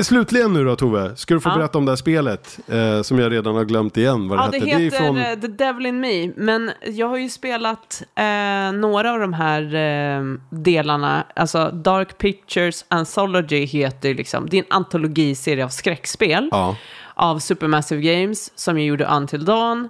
Slutligen 0.03 0.53
nu 0.53 0.65
då 0.65 0.77
Tove, 0.77 1.17
ska 1.17 1.35
du 1.35 1.41
få 1.41 1.49
ja. 1.49 1.57
berätta 1.57 1.79
om 1.79 1.85
det 1.85 1.91
här 1.91 1.97
spelet 1.97 2.59
eh, 2.69 3.03
som 3.03 3.19
jag 3.19 3.33
redan 3.33 3.55
har 3.55 3.65
glömt 3.65 3.97
igen 3.97 4.29
vad 4.29 4.39
det 4.39 4.43
ja, 4.43 4.45
hette. 4.45 4.77
Det 4.77 4.83
heter 4.83 4.99
det 4.99 5.07
från... 5.07 5.17
Eh, 5.17 5.35
The 5.35 5.47
Devil 5.47 5.87
in 5.87 6.01
Me, 6.01 6.33
men 6.37 6.71
jag 6.87 7.09
har 7.09 7.17
ju 7.17 7.29
spelat 7.29 8.03
eh, 8.15 8.73
några 8.73 9.13
av 9.13 9.21
de 9.21 9.33
här 9.33 9.75
eh, 9.75 10.23
delarna. 10.51 11.25
Alltså 11.37 11.71
Dark 11.71 12.19
Pictures 12.19 12.85
Anthology 12.89 13.65
heter 13.65 14.15
liksom, 14.15 14.49
det 14.49 14.59
är 14.59 14.63
en 14.63 14.73
antologiserie 14.73 15.65
av 15.65 15.69
skräckspel. 15.69 16.49
Ja. 16.51 16.77
Av 17.15 17.39
Supermassive 17.39 18.03
Games 18.03 18.59
som 18.59 18.79
jag 18.79 18.87
gjorde 18.87 19.05
Until 19.05 19.45
Dawn. 19.45 19.89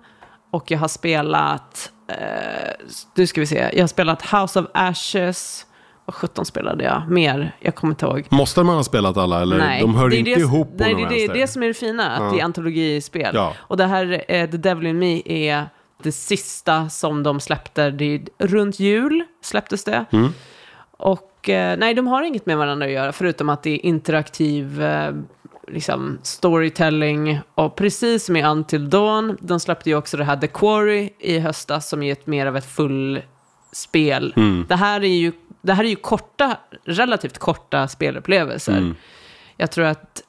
Och 0.51 0.71
jag 0.71 0.79
har 0.79 0.89
spelat, 0.89 1.93
eh, 2.09 2.87
nu 3.15 3.27
ska 3.27 3.41
vi 3.41 3.47
se, 3.47 3.71
jag 3.73 3.83
har 3.83 3.87
spelat 3.87 4.23
House 4.23 4.61
of 4.61 4.67
Ashes 4.75 5.67
vad 6.05 6.15
17 6.15 6.45
spelade 6.45 6.85
jag 6.85 7.11
mer? 7.11 7.57
Jag 7.61 7.75
kommer 7.75 7.93
inte 7.93 8.07
ihåg. 8.07 8.27
Måste 8.31 8.63
man 8.63 8.77
ha 8.77 8.85
spelat 8.85 9.17
alla 9.17 9.43
eller? 9.43 9.59
Nej, 9.59 9.81
de 9.81 9.95
hör 9.95 10.15
inte 10.15 10.31
det, 10.31 10.41
ihop 10.41 10.69
på 10.69 10.85
Nej, 10.85 10.95
det 10.95 11.03
är 11.03 11.29
det, 11.29 11.35
det 11.35 11.47
som 11.47 11.63
är 11.63 11.69
det 11.69 11.75
fina, 11.75 12.11
att 12.11 12.23
ja. 12.23 12.31
det 12.31 12.41
är 12.41 12.45
antologispel. 12.45 13.35
Ja. 13.35 13.53
Och 13.59 13.77
det 13.77 13.87
här, 13.87 14.25
eh, 14.29 14.51
The 14.51 14.57
Devil 14.57 14.87
in 14.87 14.99
Me, 14.99 15.23
är 15.25 15.69
det 16.03 16.13
sista 16.13 16.89
som 16.89 17.23
de 17.23 17.41
släppte. 17.41 17.91
Det 17.91 18.05
är 18.15 18.47
runt 18.47 18.81
jul 18.81 19.25
släpptes 19.43 19.85
det. 19.85 20.05
Mm. 20.11 20.33
Och 20.91 21.49
eh, 21.49 21.79
nej, 21.79 21.95
de 21.95 22.07
har 22.07 22.23
inget 22.23 22.47
med 22.47 22.57
varandra 22.57 22.87
att 22.87 22.93
göra, 22.93 23.13
förutom 23.13 23.49
att 23.49 23.63
det 23.63 23.71
är 23.71 23.87
interaktiv 23.87 24.83
eh, 24.83 25.13
liksom 25.69 26.19
storytelling. 26.23 27.41
Och 27.55 27.77
precis 27.77 28.25
som 28.25 28.37
i 28.37 28.43
Until 28.43 28.91
Dawn, 28.91 29.37
de 29.41 29.61
släppte 29.61 29.91
ju 29.91 29.97
också 29.97 30.17
det 30.17 30.25
här 30.25 30.37
The 30.37 30.47
Quarry 30.47 31.11
i 31.19 31.39
höstas 31.39 31.89
som 31.89 32.03
är 32.03 32.13
ett 32.13 32.27
mer 32.27 32.47
av 32.47 32.57
ett 32.57 32.67
fullspel. 32.67 34.35
Mm. 34.37 34.67
Det, 34.69 34.77
här 34.77 35.01
är 35.01 35.17
ju, 35.17 35.33
det 35.65 35.73
här 35.73 35.85
är 35.85 35.89
ju 35.89 35.97
korta, 35.97 36.57
relativt 36.85 37.39
korta 37.39 37.89
spelupplevelser. 37.89 38.77
Mm. 38.77 38.95
Jag 39.57 39.71
tror 39.71 39.85
att 39.85 40.23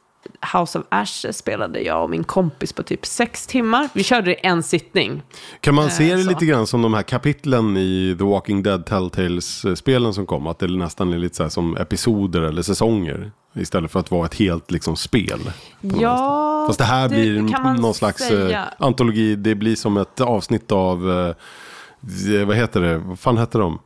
House 0.54 0.80
of 0.80 0.86
Ashes 0.90 1.38
spelade 1.38 1.82
jag 1.82 2.04
och 2.04 2.10
min 2.10 2.24
kompis 2.24 2.74
på 2.74 2.84
typ 2.84 3.06
sex 3.06 3.48
timmar. 3.48 3.90
Vi 3.94 4.04
körde 4.04 4.26
det 4.26 4.34
i 4.34 4.40
en 4.48 4.64
sittning. 4.64 5.22
Kan 5.60 5.76
man 5.76 5.90
se 5.90 6.16
det 6.16 6.24
så. 6.24 6.30
lite 6.30 6.46
grann 6.46 6.68
som 6.68 6.82
de 6.82 6.94
här 6.94 7.04
kapitlen 7.04 7.78
i 7.78 8.16
The 8.18 8.24
Walking 8.24 8.64
Dead 8.64 8.86
Telltales-spelen 8.86 10.14
som 10.14 10.26
kom? 10.26 10.48
Att 10.48 10.60
det 10.60 10.68
nästan 10.68 11.14
är 11.14 11.18
lite 11.18 11.36
så 11.36 11.50
som 11.50 11.78
episoder 11.78 12.42
eller 12.42 12.62
säsonger. 12.62 13.32
Istället 13.56 13.92
för 13.92 14.00
att 14.00 14.12
vara 14.12 14.26
ett 14.26 14.36
helt 14.36 14.72
liksom 14.72 14.96
spel. 14.96 15.40
Ja. 15.82 16.64
Fast 16.68 16.80
det 16.80 16.86
här 16.86 17.10
det 17.10 17.16
blir 17.16 17.42
någon 17.82 17.94
slags 17.94 18.28
säga. 18.28 18.60
eh, 18.60 18.86
antologi. 18.86 19.36
Det 19.36 19.56
blir 19.56 19.76
som 19.76 19.98
ett 19.98 20.22
avsnitt 20.22 20.72
av, 20.72 21.12
eh, 21.12 22.46
vad 22.46 22.56
heter 22.56 22.82
det? 22.82 22.98
Vad 22.98 23.20
fan 23.20 23.38
hette 23.38 23.58
de? 23.58 23.80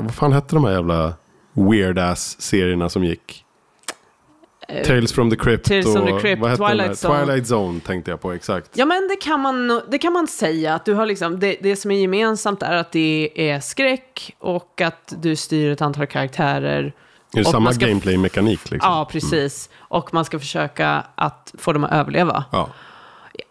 Vad 0.00 0.14
fan 0.14 0.32
hette 0.32 0.54
de 0.56 0.64
här 0.64 0.72
jävla 0.72 1.14
weird-ass-serierna 1.52 2.88
som 2.88 3.04
gick? 3.04 3.44
Tales 4.86 5.12
from 5.12 5.30
the 5.30 5.36
Crypt 5.36 5.68
Tales 5.68 5.86
och 5.86 5.92
from 5.92 6.06
the 6.06 6.20
Crypt, 6.20 6.40
vad 6.42 6.50
hette 6.50 6.66
Twilight? 6.68 6.98
Zone. 7.04 7.24
Twilight 7.26 7.46
Zone 7.50 7.80
tänkte 7.80 8.10
jag 8.10 8.20
på 8.20 8.32
exakt. 8.32 8.70
Ja, 8.74 8.84
men 8.86 9.08
det 9.08 9.16
kan 9.16 9.40
man, 9.40 9.82
det 9.88 9.98
kan 9.98 10.12
man 10.12 10.26
säga. 10.26 10.74
Att 10.74 10.84
du 10.84 10.94
har 10.94 11.06
liksom, 11.06 11.40
det, 11.40 11.56
det 11.62 11.76
som 11.76 11.90
är 11.90 11.94
gemensamt 12.00 12.62
är 12.62 12.76
att 12.76 12.92
det 12.92 13.30
är 13.34 13.60
skräck 13.60 14.36
och 14.38 14.80
att 14.80 15.14
du 15.22 15.36
styr 15.36 15.70
ett 15.70 15.82
antal 15.82 16.06
karaktärer. 16.06 16.82
Är 16.82 16.92
det 17.32 17.40
Och 17.40 17.46
samma 17.46 17.72
ska- 17.72 17.86
gameplay-mekanik 17.86 18.70
liksom? 18.70 18.90
Ja, 18.92 19.08
precis. 19.12 19.70
Och 19.78 20.14
man 20.14 20.24
ska 20.24 20.38
försöka 20.38 21.04
att 21.14 21.54
få 21.58 21.72
dem 21.72 21.84
att 21.84 21.92
överleva. 21.92 22.44
Ja. 22.52 22.68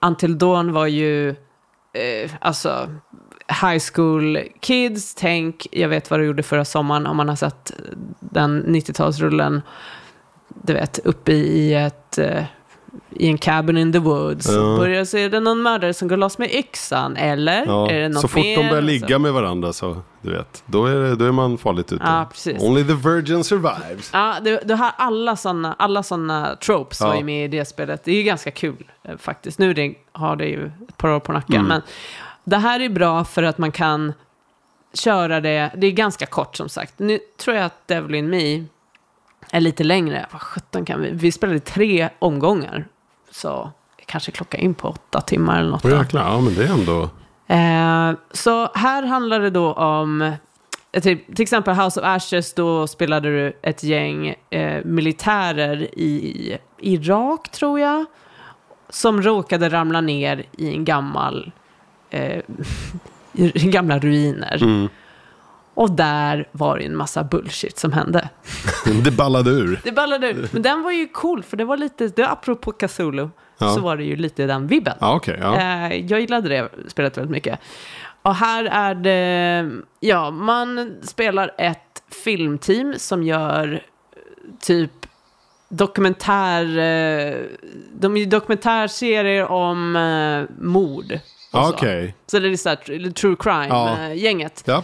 Until 0.01 0.37
Dawn 0.37 0.73
var 0.73 0.85
ju, 0.85 1.29
eh, 1.29 2.31
alltså, 2.41 2.89
high 3.61 3.79
school 3.93 4.39
kids. 4.59 5.15
Tänk, 5.15 5.67
jag 5.71 5.89
vet 5.89 6.11
vad 6.11 6.19
du 6.19 6.25
gjorde 6.25 6.43
förra 6.43 6.65
sommaren 6.65 7.07
om 7.07 7.17
man 7.17 7.29
har 7.29 7.35
sett 7.35 7.71
den 8.19 8.65
90-talsrullen. 8.75 9.61
Du 10.63 10.73
vet, 10.73 10.99
uppe 10.99 11.31
i 11.31 11.73
ett... 11.73 12.17
Eh, 12.17 12.43
i 13.11 13.27
en 13.27 13.37
cabin 13.37 13.77
in 13.77 13.93
the 13.93 13.99
woods. 13.99 14.49
Ja. 14.49 14.77
Börjar 14.77 15.05
så 15.05 15.17
är 15.17 15.29
det 15.29 15.39
någon 15.39 15.61
mördare 15.61 15.93
som 15.93 16.07
går 16.07 16.17
loss 16.17 16.37
med 16.37 16.51
yxan. 16.51 17.15
Eller 17.17 17.65
Ja, 17.65 17.89
är 17.91 17.99
det 17.99 18.09
något 18.09 18.21
så 18.21 18.27
fort 18.27 18.43
mer? 18.43 18.55
de 18.57 18.69
börjar 18.69 18.81
Så- 18.81 18.85
ligga 18.87 19.19
med 19.19 19.33
varandra 19.33 19.73
så, 19.73 19.97
du 20.21 20.31
vet, 20.31 20.63
då 20.65 20.85
är, 20.85 20.95
det, 20.95 21.15
då 21.15 21.25
är 21.25 21.31
man 21.31 21.57
farligt 21.57 21.91
ute. 21.93 22.03
Ja. 22.05 22.29
Only 22.59 22.83
the 22.83 22.93
virgin 22.93 23.43
survives. 23.43 24.09
Ja, 24.13 24.35
du, 24.43 24.59
du 24.65 24.73
har 24.73 24.91
alla 24.97 25.35
sådana 25.35 25.75
alla 25.79 26.03
såna 26.03 26.55
tropes 26.55 27.01
Ja. 27.01 27.07
var 27.07 27.15
ju 27.15 27.23
med 27.23 27.45
i 27.45 27.47
det 27.47 27.65
spelet. 27.65 28.03
Det 28.03 28.11
är 28.11 28.15
ju 28.15 28.23
ganska 28.23 28.51
kul 28.51 28.91
eh, 29.03 29.17
faktiskt. 29.17 29.59
Nu 29.59 29.73
det, 29.73 29.93
har 30.11 30.35
det 30.35 30.45
ju 30.45 30.71
ett 30.89 30.97
par 30.97 31.09
år 31.09 31.19
på 31.19 31.31
nacken. 31.31 31.55
Mm. 31.55 31.67
Men 31.67 31.81
det 32.49 32.57
här 32.57 32.79
är 32.79 32.89
bra 32.89 33.23
för 33.23 33.43
att 33.43 33.57
man 33.57 33.71
kan 33.71 34.13
köra 34.93 35.41
det. 35.41 35.71
Det 35.75 35.87
är 35.87 35.91
ganska 35.91 36.25
kort 36.25 36.55
som 36.55 36.69
sagt. 36.69 36.99
Nu 36.99 37.19
tror 37.37 37.55
jag 37.55 37.65
att 37.65 37.87
Devil 37.87 38.15
in 38.15 38.29
Me 38.29 38.65
är 39.51 39.59
lite 39.59 39.83
längre. 39.83 40.25
Vad 40.31 40.41
sjutton 40.41 40.85
kan 40.85 41.01
vi? 41.01 41.11
Vi 41.11 41.31
spelade 41.31 41.59
tre 41.59 42.09
omgångar. 42.19 42.87
Så 43.31 43.71
kanske 44.05 44.31
klocka 44.31 44.57
in 44.57 44.73
på 44.73 44.87
åtta 44.87 45.21
timmar 45.21 45.59
eller 45.59 45.69
något. 45.69 45.85
Jäklar, 45.85 46.21
ja 46.21 46.41
men 46.41 46.55
det 46.55 46.63
är 46.63 46.73
ändå... 46.73 47.09
Eh, 47.47 48.19
så 48.31 48.69
här 48.73 49.03
handlar 49.03 49.39
det 49.39 49.49
då 49.49 49.73
om, 49.73 50.21
eh, 50.91 51.01
typ, 51.01 51.35
till 51.35 51.43
exempel 51.43 51.75
House 51.75 51.99
of 51.99 52.05
Ashes, 52.05 52.53
då 52.53 52.87
spelade 52.87 53.29
du 53.29 53.59
ett 53.61 53.83
gäng 53.83 54.35
eh, 54.49 54.85
militärer 54.85 55.81
i 55.99 56.57
Irak, 56.77 57.49
tror 57.49 57.79
jag, 57.79 58.05
som 58.89 59.21
råkade 59.21 59.69
ramla 59.69 60.01
ner 60.01 60.45
i 60.57 60.73
en 60.73 60.85
gammal, 60.85 61.51
eh, 62.09 62.41
gamla 63.53 63.99
ruiner. 63.99 64.63
Mm. 64.63 64.89
Och 65.73 65.91
där 65.91 66.47
var 66.51 66.77
det 66.77 66.85
en 66.85 66.95
massa 66.95 67.23
bullshit 67.23 67.79
som 67.79 67.93
hände. 67.93 68.29
Det 69.03 69.11
ballade 69.11 69.49
ur. 69.49 69.79
Det 69.83 69.91
ballade 69.91 70.29
ur. 70.29 70.49
Men 70.51 70.61
den 70.61 70.83
var 70.83 70.91
ju 70.91 71.07
cool, 71.07 71.43
för 71.43 71.57
det 71.57 71.65
var 71.65 71.77
lite, 71.77 72.07
det, 72.07 72.27
apropå 72.29 72.71
Cthulhu, 72.71 73.29
Ja. 73.61 73.69
så 73.75 73.81
var 73.81 73.97
det 73.97 74.03
ju 74.03 74.15
lite 74.15 74.45
den 74.45 74.67
vibben. 74.67 74.93
Ja, 74.99 75.15
okej. 75.15 75.37
ja. 75.41 75.55
Eh, 75.57 75.95
jag 76.05 76.21
gillade 76.21 76.49
det 76.49 76.69
spelet 76.87 77.17
väldigt 77.17 77.31
mycket. 77.31 77.59
Och 78.21 78.35
här 78.35 78.65
är 78.65 78.95
det, 78.95 79.69
ja, 79.99 80.31
man 80.31 80.95
spelar 81.01 81.51
ett 81.57 82.03
filmteam 82.23 82.93
som 82.97 83.23
gör 83.23 83.73
eh, 83.73 83.79
typ 84.61 84.91
dokumentär, 85.69 86.63
eh, 86.77 87.35
de 87.93 88.17
är 88.17 88.25
dokumentärserier 88.25 89.45
om 89.45 89.91
mord. 90.59 91.19
Och 91.51 91.59
Ja, 91.59 91.73
så. 92.27 92.39
det 92.39 92.47
är 92.47 92.55
så 92.57 92.69
här, 92.69 92.75
tr- 92.75 93.13
true 93.13 93.35
Ja. 93.39 93.43
crime-gänget. 93.43 94.63
Ja. 94.65 94.83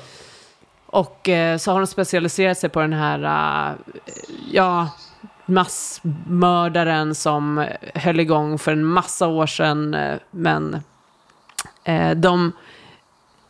Och 0.86 1.30
eh, 1.30 1.58
så 1.58 1.72
har 1.72 1.80
de 1.80 1.88
specialiserat 1.88 2.58
sig 2.58 2.70
på 2.70 2.82
den 2.82 2.94
här, 2.94 3.24
eh, 3.70 3.74
ja, 4.52 4.90
massmördaren 5.46 7.16
som 7.16 7.66
höll 7.96 8.20
igång 8.20 8.58
för 8.60 8.72
en 8.72 8.86
massa 8.86 9.28
år 9.28 9.48
sedan. 9.48 9.94
eh, 9.94 10.16
Men 10.32 10.82
eh, 11.84 12.12
de, 12.12 12.52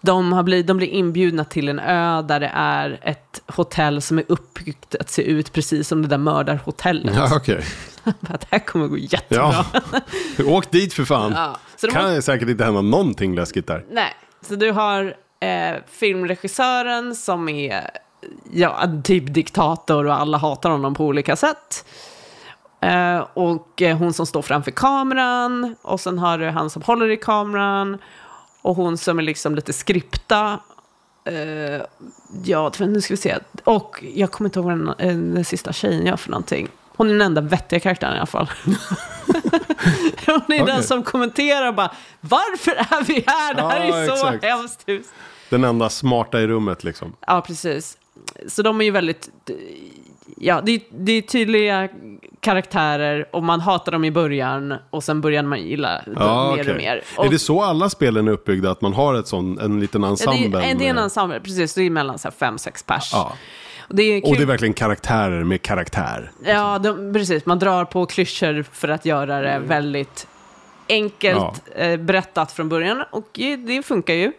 de, 0.05 0.33
har 0.33 0.43
blivit, 0.43 0.67
de 0.67 0.77
blir 0.77 0.87
inbjudna 0.87 1.45
till 1.45 1.69
en 1.69 1.79
ö 1.79 2.21
där 2.21 2.39
det 2.39 2.51
är 2.53 2.99
ett 3.01 3.41
hotell 3.47 4.01
som 4.01 4.17
är 4.17 4.23
uppbyggt 4.27 4.95
att 4.95 5.09
se 5.09 5.21
ut 5.21 5.53
precis 5.53 5.87
som 5.87 6.01
det 6.01 6.07
där 6.07 6.17
mördarhotellet. 6.17 7.15
Ja. 7.15 7.29
Bara, 8.19 8.37
det 8.39 8.47
här 8.49 8.59
kommer 8.59 8.87
gå 8.87 8.97
jättebra. 8.97 9.65
Ja. 10.37 10.45
Åk 10.45 10.71
dit 10.71 10.93
för 10.93 11.05
fan. 11.05 11.31
Ja. 11.35 11.57
Så 11.75 11.87
kan 11.87 12.15
ju 12.15 12.21
säkert 12.21 12.49
inte 12.49 12.63
hända 12.63 12.81
någonting 12.81 13.35
läskigt 13.35 13.67
där. 13.67 13.85
Nej, 13.91 14.13
så 14.41 14.55
du 14.55 14.71
har 14.71 15.15
eh, 15.39 15.75
filmregissören 15.87 17.15
som 17.15 17.49
är 17.49 17.89
ja, 18.51 18.89
typ 19.03 19.33
diktator 19.33 20.05
och 20.05 20.13
alla 20.13 20.37
hatar 20.37 20.69
honom 20.69 20.93
på 20.93 21.05
olika 21.05 21.35
sätt. 21.35 21.85
Eh, 22.81 23.27
och 23.33 23.81
eh, 23.81 23.97
hon 23.97 24.13
som 24.13 24.25
står 24.25 24.41
framför 24.41 24.71
kameran 24.71 25.75
och 25.81 25.99
sen 25.99 26.19
har 26.19 26.37
du 26.37 26.49
han 26.49 26.69
som 26.69 26.81
håller 26.81 27.09
i 27.09 27.17
kameran 27.17 27.97
och 28.65 28.75
hon 28.75 28.97
som 28.97 29.19
är 29.19 29.23
liksom 29.23 29.55
lite 29.55 29.73
skripta. 29.73 30.59
Eh, 31.25 31.81
ja, 32.43 32.71
nu 32.79 33.01
ska 33.01 33.13
vi 33.13 33.17
se. 33.17 33.37
Och 33.63 34.03
jag 34.13 34.31
kommer 34.31 34.47
inte 34.47 34.59
ihåg 34.59 34.65
vad 34.65 34.77
den, 34.77 34.89
eh, 34.89 35.17
den 35.35 35.45
sista 35.45 35.73
tjejen 35.73 36.05
gör 36.05 36.17
för 36.17 36.29
någonting. 36.31 36.67
Hon 36.95 37.07
är 37.09 37.11
den 37.13 37.21
enda 37.21 37.41
vettiga 37.41 37.79
karaktären 37.79 38.13
i 38.15 38.17
alla 38.17 38.25
fall. 38.25 38.49
Hon 40.25 40.35
är 40.35 40.57
den 40.57 40.61
Okej. 40.61 40.83
som 40.83 41.03
kommenterar 41.03 41.71
bara 41.71 41.91
Varför 42.21 42.71
är 42.71 43.03
vi 43.03 43.23
här? 43.27 43.53
Det 43.53 43.61
här 43.61 43.85
Ja, 43.87 43.95
är 43.97 44.07
så 44.07 44.13
exakt. 44.13 44.43
hemskt 44.43 44.83
hus. 44.89 45.07
Den 45.49 45.63
enda 45.63 45.89
smarta 45.89 46.41
i 46.41 46.47
rummet 46.47 46.83
liksom. 46.83 47.13
Ja, 47.27 47.41
precis. 47.41 47.97
Så 48.47 48.61
de 48.61 48.81
är 48.81 48.85
ju 48.85 48.91
väldigt... 48.91 49.29
Ja, 50.35 50.61
det 50.65 50.83
det 50.91 51.11
är 51.11 51.21
tydliga 51.21 51.89
karaktärer 52.39 53.25
och 53.31 53.43
man 53.43 53.59
hatar 53.59 53.91
dem 53.91 54.05
i 54.05 54.11
början 54.11 54.73
och 54.89 55.03
sen 55.03 55.21
börjar 55.21 55.43
man 55.43 55.61
gilla 55.61 56.01
dem 56.05 56.15
Ja, 56.19 56.51
mer 56.55 56.61
okej. 56.61 56.71
och 56.71 56.77
mer. 56.77 57.03
Och, 57.17 57.25
Är 57.25 57.29
det 57.29 57.39
så 57.39 57.63
alla 57.63 57.89
spelen 57.89 58.27
är 58.27 58.31
uppbyggda? 58.31 58.71
Att 58.71 58.81
man 58.81 58.93
har 58.93 59.15
ett 59.15 59.27
sån, 59.27 59.59
en 59.59 59.79
liten 59.79 60.03
ja, 60.03 60.09
ensemble? 60.09 60.59
det, 60.59 60.65
är, 60.65 60.75
det 60.75 60.85
är 60.85 60.89
en 60.89 60.97
ensemble, 60.97 61.39
precis. 61.39 61.73
Det 61.73 61.81
är 61.81 61.89
mellan 61.89 62.19
så 62.19 62.27
här 62.27 62.35
fem, 62.39 62.57
sex 62.57 62.83
pers. 62.83 63.09
Ja. 63.13 63.33
Och 63.87 63.95
det 63.95 64.03
är. 64.03 64.25
Och 64.25 64.35
det 64.35 64.41
är 64.41 64.45
verkligen 64.45 64.73
karaktärer 64.73 65.43
med 65.43 65.61
karaktär. 65.61 66.31
Ja, 66.45 66.79
de, 66.79 67.13
precis. 67.13 67.45
Man 67.45 67.59
drar 67.59 67.85
på 67.85 68.05
klyschor 68.05 68.65
för 68.71 68.87
att 68.87 69.05
göra 69.05 69.41
det 69.41 69.59
väldigt 69.59 70.27
enkelt 70.89 71.63
eh, 71.75 71.97
berättat 71.97 72.51
från 72.51 72.69
början. 72.69 73.03
Och 73.11 73.29
det 73.57 73.85
funkar 73.85 74.13
ju. 74.13 74.31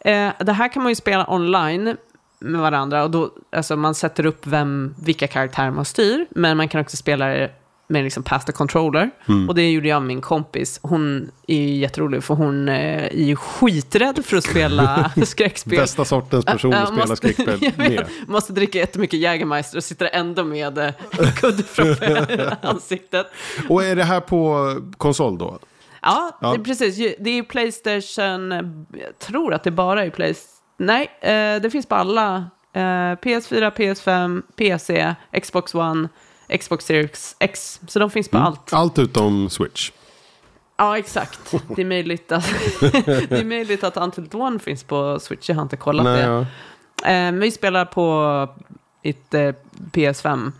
Eh, 0.00 0.32
det 0.38 0.52
här 0.52 0.72
kan 0.72 0.82
man 0.82 0.90
ju 0.90 0.96
spela 0.96 1.26
online 1.30 1.96
med 2.42 2.60
varandra. 2.60 3.02
Och 3.04 3.10
då, 3.10 3.30
alltså 3.52 3.76
man 3.76 3.94
sätter 3.94 4.26
upp 4.26 4.46
vem, 4.46 4.94
vilka 5.04 5.26
karaktärer 5.26 5.70
man 5.70 5.84
styr. 5.84 6.26
Men 6.30 6.56
man 6.56 6.68
kan 6.68 6.80
också 6.80 6.96
spela 6.96 7.26
det 7.26 7.50
med 7.88 8.04
liksom 8.04 8.22
the 8.46 8.52
controller. 8.52 9.10
Och 9.48 9.54
det 9.54 9.70
gjorde 9.70 9.88
jag 9.88 10.02
med 10.02 10.06
min 10.06 10.20
kompis. 10.20 10.80
Hon 10.82 11.30
är 11.46 11.56
ju 11.56 11.74
jätterolig 11.74 12.24
för 12.24 12.34
hon 12.34 12.68
eh, 12.68 13.04
är 13.04 13.10
ju 13.24 13.36
skiträdd 13.36 14.24
för 14.24 14.36
att 14.36 14.44
spela 14.44 15.12
skräckspel. 15.24 15.78
Bästa 15.78 16.04
sortens 16.04 16.44
person 16.44 16.74
att 16.74 16.88
spela 16.88 17.16
skräckspel 17.16 17.72
med. 17.76 18.06
måste 18.26 18.52
dricka 18.52 18.78
jättemycket 18.78 19.20
Jägermeister 19.20 19.76
och 19.78 19.84
sitter 19.84 20.08
ändå 20.12 20.44
med 20.44 20.78
eh, 20.78 20.84
en 21.18 21.32
kudde 21.36 21.62
framför 21.62 22.56
ansiktet. 22.62 23.26
Och 23.68 23.84
är 23.84 23.96
det 23.96 24.04
här 24.04 24.20
på 24.20 24.76
konsol 24.96 25.38
då? 25.38 25.58
Ja, 26.02 26.38
Ja. 26.40 26.52
Det 26.52 26.64
precis. 26.64 26.96
Ju- 26.96 27.14
Det 27.20 27.30
är 27.38 27.42
Playstation, 27.42 28.50
jag 28.92 29.18
tror 29.18 29.54
att 29.54 29.64
det 29.64 29.70
bara 29.70 30.04
är 30.04 30.10
Playstation. 30.10 30.51
Nej, 30.76 31.10
eh, 31.20 31.62
det 31.62 31.70
finns 31.72 31.86
på 31.86 31.94
alla. 31.94 32.36
Eh, 32.72 32.80
PS4, 32.80 33.70
PS5, 33.70 34.42
PC, 34.56 35.14
Xbox 35.42 35.74
One, 35.74 36.08
Xbox 36.60 36.84
Series 36.84 37.36
X. 37.38 37.80
Så 37.88 37.98
de 37.98 38.10
finns 38.10 38.28
på 38.28 38.38
allt. 38.38 38.72
Allt 38.72 38.98
utom 38.98 39.50
Switch. 39.50 39.90
Ja, 40.76 40.98
exakt. 40.98 41.54
Det 41.76 41.82
är 41.82 41.86
möjligt 41.86 42.32
att, 42.32 42.44
det 43.28 43.32
är 43.32 43.44
möjligt 43.44 43.84
att 43.84 43.96
Until 43.96 44.28
Dawn 44.28 44.58
finns 44.58 44.84
på 44.84 45.18
Switch. 45.20 45.48
Jag 45.48 45.56
har 45.56 45.62
inte 45.62 45.76
kollat 45.76 46.04
Nej, 46.04 46.22
det. 46.22 46.46
ja. 47.02 47.10
Eh, 47.10 47.32
vi 47.32 47.50
spelar 47.50 47.84
på 47.84 48.48
ett 49.02 49.34
eh, 49.34 49.52
PS5. 49.92 50.52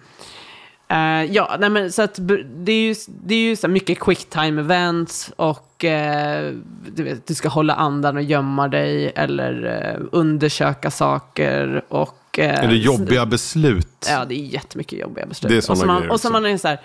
Eh, 0.92 1.24
ja, 1.24 1.56
nej 1.60 1.70
men 1.70 1.92
så 1.92 2.02
att 2.02 2.18
det 2.54 2.72
är 2.72 2.76
ju, 2.88 2.94
det 3.24 3.34
är 3.34 3.38
ju 3.38 3.56
så 3.56 3.68
mycket 3.68 4.00
quick 4.00 4.24
time 4.30 4.60
events 4.60 5.32
och 5.36 5.84
eh, 5.84 6.52
du, 6.94 7.02
vet, 7.02 7.26
du 7.26 7.34
ska 7.34 7.48
hålla 7.48 7.74
andan 7.74 8.16
och 8.16 8.22
gömma 8.22 8.68
dig 8.68 9.12
eller 9.16 9.80
eh, 9.94 10.06
undersöka 10.12 10.90
saker 10.90 11.84
och... 11.88 12.38
eh, 12.38 12.64
Är 12.64 12.68
det 12.68 12.76
jobbiga 12.76 13.26
beslut? 13.26 14.06
Ja, 14.08 14.24
det 14.24 14.34
är 14.34 14.44
jättemycket 14.44 14.98
jobbiga 14.98 15.26
beslut. 15.26 15.50
Det 15.50 15.54
är 15.68 15.70
och 15.70 15.78
så 15.78 15.86
man, 15.86 15.98
grejer 15.98 16.12
och 16.12 16.20
så 16.20 16.30
man 16.30 16.46
är 16.46 16.56
så 16.56 16.68
här, 16.68 16.80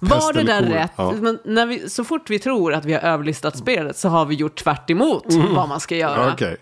var 0.00 0.32
det 0.32 0.42
där 0.42 0.62
rätt? 0.62 0.92
Ja. 0.96 1.12
Men 1.20 1.38
när 1.44 1.66
vi, 1.66 1.88
så 1.88 2.04
fort 2.04 2.30
vi 2.30 2.38
tror 2.38 2.74
att 2.74 2.84
vi 2.84 2.92
har 2.92 3.00
överlistat 3.00 3.58
spelet 3.58 3.96
så 3.96 4.08
har 4.08 4.24
vi 4.26 4.34
gjort 4.34 4.56
tvärt 4.64 4.90
emot 4.90 5.24
vad 5.28 5.68
man 5.68 5.80
ska 5.80 5.96
göra. 5.96 6.32
Okej. 6.32 6.56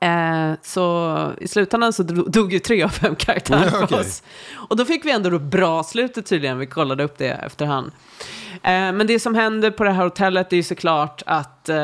Eh, 0.00 0.52
så 0.62 1.32
i 1.40 1.48
slutändan 1.48 1.92
så 1.92 2.02
dog 2.02 2.52
ju 2.52 2.58
tre 2.58 2.82
av 2.82 2.88
fem 2.88 3.16
karaktärer 3.16 3.70
för 3.70 3.84
okej. 3.84 4.00
oss. 4.00 4.22
Och 4.54 4.76
då 4.76 4.84
fick 4.84 5.04
vi 5.04 5.10
ändå 5.10 5.30
det 5.30 5.38
bra 5.38 5.82
slutet 5.82 6.26
tydligen, 6.26 6.58
vi 6.58 6.66
kollade 6.66 7.04
upp 7.04 7.18
det 7.18 7.28
efterhand. 7.28 7.92
Eh, 8.62 8.70
men 8.70 9.06
det 9.06 9.20
som 9.20 9.34
händer 9.34 9.70
på 9.70 9.84
det 9.84 9.90
här 9.90 10.04
hotellet 10.04 10.52
är 10.52 10.56
ju 10.56 10.62
såklart 10.62 11.22
att 11.26 11.68
eh, 11.68 11.76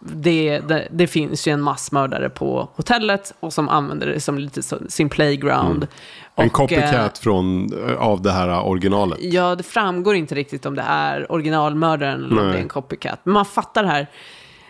det, 0.00 0.58
det, 0.58 0.88
det 0.90 1.06
finns 1.06 1.48
ju 1.48 1.52
en 1.52 1.60
massmördare 1.60 2.30
på 2.30 2.68
hotellet 2.74 3.34
och 3.40 3.52
som 3.52 3.68
använder 3.68 4.06
det 4.06 4.20
som 4.20 4.38
lite 4.38 4.62
sin 4.88 5.08
playground. 5.08 5.76
Mm. 5.76 5.88
En 6.36 6.46
Och, 6.46 6.52
copycat 6.52 7.18
eh, 7.18 7.22
från, 7.22 7.70
av 7.98 8.22
det 8.22 8.32
här 8.32 8.64
originalet. 8.66 9.18
Ja, 9.22 9.54
det 9.54 9.62
framgår 9.62 10.14
inte 10.14 10.34
riktigt 10.34 10.66
om 10.66 10.74
det 10.74 10.84
är 10.86 11.32
originalmördaren 11.32 12.24
eller 12.24 12.38
om 12.38 12.44
Nej. 12.44 12.52
det 12.52 12.58
är 12.58 12.62
en 12.62 12.68
copycat. 12.68 13.20
Men 13.24 13.34
man 13.34 13.44
fattar 13.44 13.82
det 13.82 13.88
här. 13.88 14.06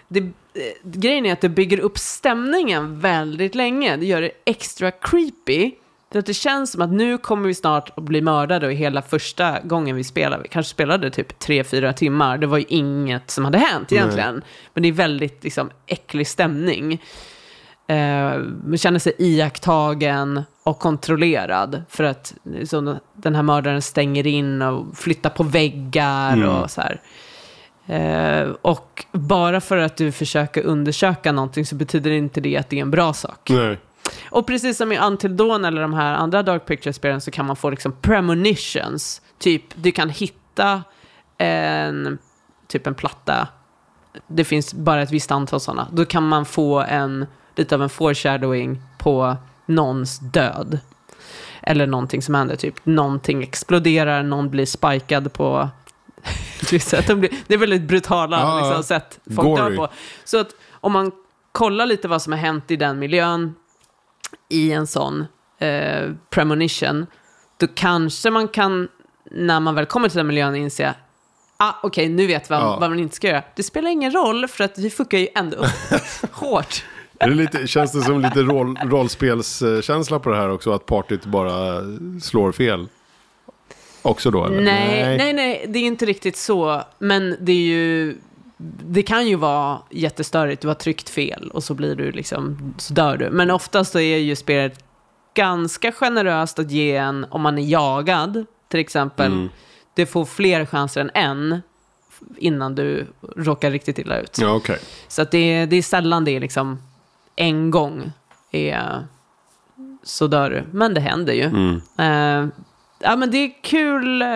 Det, 0.08 0.30
grejen 0.82 1.26
är 1.26 1.32
att 1.32 1.40
det 1.40 1.48
bygger 1.48 1.78
upp 1.78 1.98
stämningen 1.98 3.00
väldigt 3.00 3.54
länge. 3.54 3.96
Det 3.96 4.06
gör 4.06 4.20
det 4.20 4.30
extra 4.44 4.90
creepy. 4.90 5.72
För 6.12 6.18
att 6.18 6.26
det 6.26 6.34
känns 6.34 6.72
som 6.72 6.82
att 6.82 6.92
nu 6.92 7.18
kommer 7.18 7.48
vi 7.48 7.54
snart 7.54 7.98
att 7.98 8.04
bli 8.04 8.20
mördade 8.20 8.66
och 8.66 8.72
hela 8.72 9.02
första 9.02 9.60
gången 9.60 9.96
vi 9.96 10.04
spelade, 10.04 10.42
vi 10.42 10.48
kanske 10.48 10.70
spelade 10.70 11.10
typ 11.10 11.38
tre 11.38 11.64
fyra 11.64 11.92
timmar, 11.92 12.38
det 12.38 12.46
var 12.46 12.58
ju 12.58 12.64
inget 12.68 13.30
som 13.30 13.44
hade 13.44 13.58
hänt 13.58 13.92
egentligen. 13.92 14.42
Men 14.74 14.82
det 14.82 14.88
är 14.88 14.92
väldigt 14.92 15.44
liksom 15.44 15.70
äcklig 15.86 16.28
stämning. 16.28 17.02
Eh, 17.86 18.38
man 18.64 18.78
känner 18.78 18.98
sig 18.98 19.12
iakttagen 19.18 20.42
och 20.62 20.78
kontrollerad. 20.78 21.82
För 21.88 22.04
att 22.04 22.34
så, 22.64 22.96
den 23.12 23.34
här 23.34 23.42
mördaren 23.42 23.82
stänger 23.82 24.26
in 24.26 24.62
och 24.62 24.96
flyttar 24.96 25.30
på 25.30 25.42
väggar 25.42 26.46
och 26.46 26.70
så 26.70 26.80
här. 26.80 27.00
Eh, 27.86 28.48
och 28.62 29.04
bara 29.12 29.60
för 29.60 29.76
att 29.76 29.96
du 29.96 30.12
försöker 30.12 30.62
undersöka 30.62 31.32
någonting 31.32 31.66
så 31.66 31.74
betyder 31.74 32.10
inte 32.10 32.40
det 32.40 32.56
att 32.56 32.70
det 32.70 32.76
är 32.76 32.82
en 32.82 32.90
bra 32.90 33.12
sak. 33.12 33.50
Nej. 33.50 33.78
Och 34.30 34.46
precis 34.46 34.76
som 34.76 34.92
i 34.92 34.98
Until 34.98 35.36
Dawn 35.36 35.64
eller 35.64 35.82
de 35.82 35.94
här 35.94 36.14
andra 36.14 36.42
Dark 36.42 36.66
Pictures-spelen 36.66 37.20
så 37.20 37.30
kan 37.30 37.46
man 37.46 37.56
få 37.56 37.70
liksom 37.70 37.92
premonitions. 38.00 39.22
Typ, 39.38 39.62
du 39.74 39.92
kan 39.92 40.10
hitta 40.10 40.82
en, 41.38 42.18
typ 42.66 42.86
en 42.86 42.94
platta. 42.94 43.48
Det 44.26 44.44
finns 44.44 44.74
bara 44.74 45.02
ett 45.02 45.10
visst 45.10 45.30
antal 45.30 45.60
sådana. 45.60 45.88
Då 45.92 46.04
kan 46.04 46.28
man 46.28 46.44
få 46.44 46.80
en, 46.80 47.26
lite 47.56 47.74
av 47.74 47.82
en 47.82 47.88
foreshadowing 47.88 48.82
på 48.98 49.36
någons 49.66 50.18
död. 50.18 50.78
Eller 51.62 51.86
någonting 51.86 52.22
som 52.22 52.34
händer, 52.34 52.56
typ 52.56 52.86
någonting 52.86 53.42
exploderar, 53.42 54.22
någon 54.22 54.50
blir 54.50 54.66
spikad 54.66 55.32
på... 55.32 55.68
De 57.06 57.28
det 57.46 57.54
är 57.54 57.58
väldigt 57.58 57.82
brutala 57.82 58.40
Ja, 58.40 58.58
liksom, 58.66 58.82
sätt 58.82 59.18
folk 59.36 59.48
Gory. 59.48 59.62
dör 59.70 59.76
på. 59.76 59.88
Så 60.24 60.38
att 60.40 60.48
om 60.72 60.92
man 60.92 61.12
kollar 61.52 61.86
lite 61.86 62.08
vad 62.08 62.22
som 62.22 62.32
har 62.32 62.40
hänt 62.40 62.70
i 62.70 62.76
den 62.76 62.98
miljön 62.98 63.54
i 64.48 64.72
en 64.72 64.86
sån 64.86 65.24
eh, 65.58 66.10
premonition, 66.30 67.06
då 67.60 67.66
kanske 67.74 68.30
man 68.30 68.48
kan, 68.48 68.88
när 69.30 69.60
man 69.60 69.74
väl 69.74 69.86
kommer 69.86 70.08
till 70.08 70.16
den 70.16 70.26
miljön, 70.26 70.54
inse 70.56 70.94
Ah, 71.56 71.72
Okej, 71.82 72.08
nu 72.08 72.26
vet 72.26 72.50
vi 72.50 72.54
Ja. 72.54 72.76
vad 72.80 72.90
man 72.90 72.98
inte 72.98 73.16
ska 73.16 73.28
göra. 73.28 73.42
Det 73.56 73.62
spelar 73.62 73.90
ingen 73.90 74.12
roll, 74.12 74.48
för 74.48 74.64
att 74.64 74.78
vi 74.78 74.90
fuckar 74.90 75.18
ju 75.18 75.28
ändå 75.34 75.56
upp 75.56 75.66
hårt. 76.32 76.84
Är 77.18 77.28
det 77.28 77.34
lite, 77.34 77.66
känns 77.66 77.92
det 77.92 78.02
som 78.02 78.20
lite 78.20 78.42
roll, 78.42 78.78
rollspelskänsla 78.84 80.18
på 80.18 80.30
det 80.30 80.36
här 80.36 80.48
också? 80.50 80.72
Att 80.72 80.86
partyt 80.86 81.24
bara 81.26 81.80
slår 82.22 82.52
fel? 82.52 82.86
Också 84.04 84.30
då 84.30 84.44
eller? 84.44 84.60
Nej, 84.62 85.16
nej, 85.18 85.32
nej, 85.32 85.64
det 85.68 85.78
är 85.78 85.82
inte 85.86 86.06
riktigt 86.06 86.36
så. 86.36 86.82
Men 86.98 87.36
det 87.40 87.52
är 87.52 87.56
ju... 87.66 88.16
Det 88.86 89.02
kan 89.02 89.26
ju 89.26 89.36
vara 89.36 89.78
jättestörigt, 89.90 90.62
du 90.62 90.68
har 90.68 90.74
tryckt 90.74 91.08
fel 91.08 91.50
och 91.54 91.64
så 91.64 91.74
blir 91.74 91.94
du 91.96 92.12
liksom, 92.12 92.74
så 92.78 92.94
dör 92.94 93.16
du. 93.16 93.30
Men 93.30 93.50
oftast 93.50 93.92
så 93.92 93.98
är 93.98 94.16
ju 94.18 94.36
spelet 94.36 94.84
ganska 95.34 95.92
generöst 95.92 96.58
att 96.58 96.70
ge 96.70 96.96
en, 96.96 97.26
om 97.30 97.40
man 97.42 97.58
är 97.58 97.62
jagad, 97.62 98.46
till 98.68 98.80
exempel, 98.80 99.32
Mm. 99.32 99.48
det 99.94 100.06
får 100.06 100.24
fler 100.24 100.66
chanser 100.66 101.00
än 101.00 101.10
en 101.14 101.62
innan 102.38 102.74
du 102.74 103.06
råkar 103.36 103.70
riktigt 103.70 103.98
illa 103.98 104.20
ut. 104.20 104.38
Ja, 104.40 104.54
okej. 104.54 104.78
Så 105.08 105.22
att 105.22 105.30
det, 105.30 105.38
är- 105.38 105.66
det 105.66 105.76
är 105.76 105.82
sällan 105.82 106.24
det 106.24 106.30
är 106.36 106.40
liksom 106.40 106.78
en 107.36 107.70
gång 107.70 108.12
är 108.50 109.06
så 110.02 110.26
dör 110.26 110.50
du. 110.50 110.62
Men 110.78 110.94
det 110.94 111.00
händer 111.00 111.32
ju. 111.32 111.44
Mm. 111.44 111.80
Eh, 111.98 112.48
ja, 112.98 113.16
men 113.16 113.30
det 113.30 113.38
är 113.38 113.52
kul. 113.62 114.22
eh, 114.22 114.28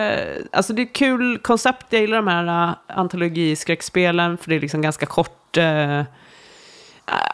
alltså 0.51 0.73
det 0.73 0.81
är 0.81 0.93
kul 0.93 1.37
koncept. 1.37 1.85
Jag 1.89 2.01
gillar 2.01 2.17
de 2.17 2.27
här 2.27 2.69
uh, 2.69 2.75
antologiskräckspelen. 2.87 4.37
För 4.37 4.49
det 4.49 4.55
är 4.55 4.59
liksom 4.59 4.81
ganska 4.81 5.05
kort 5.05 5.57
eh, 5.57 6.03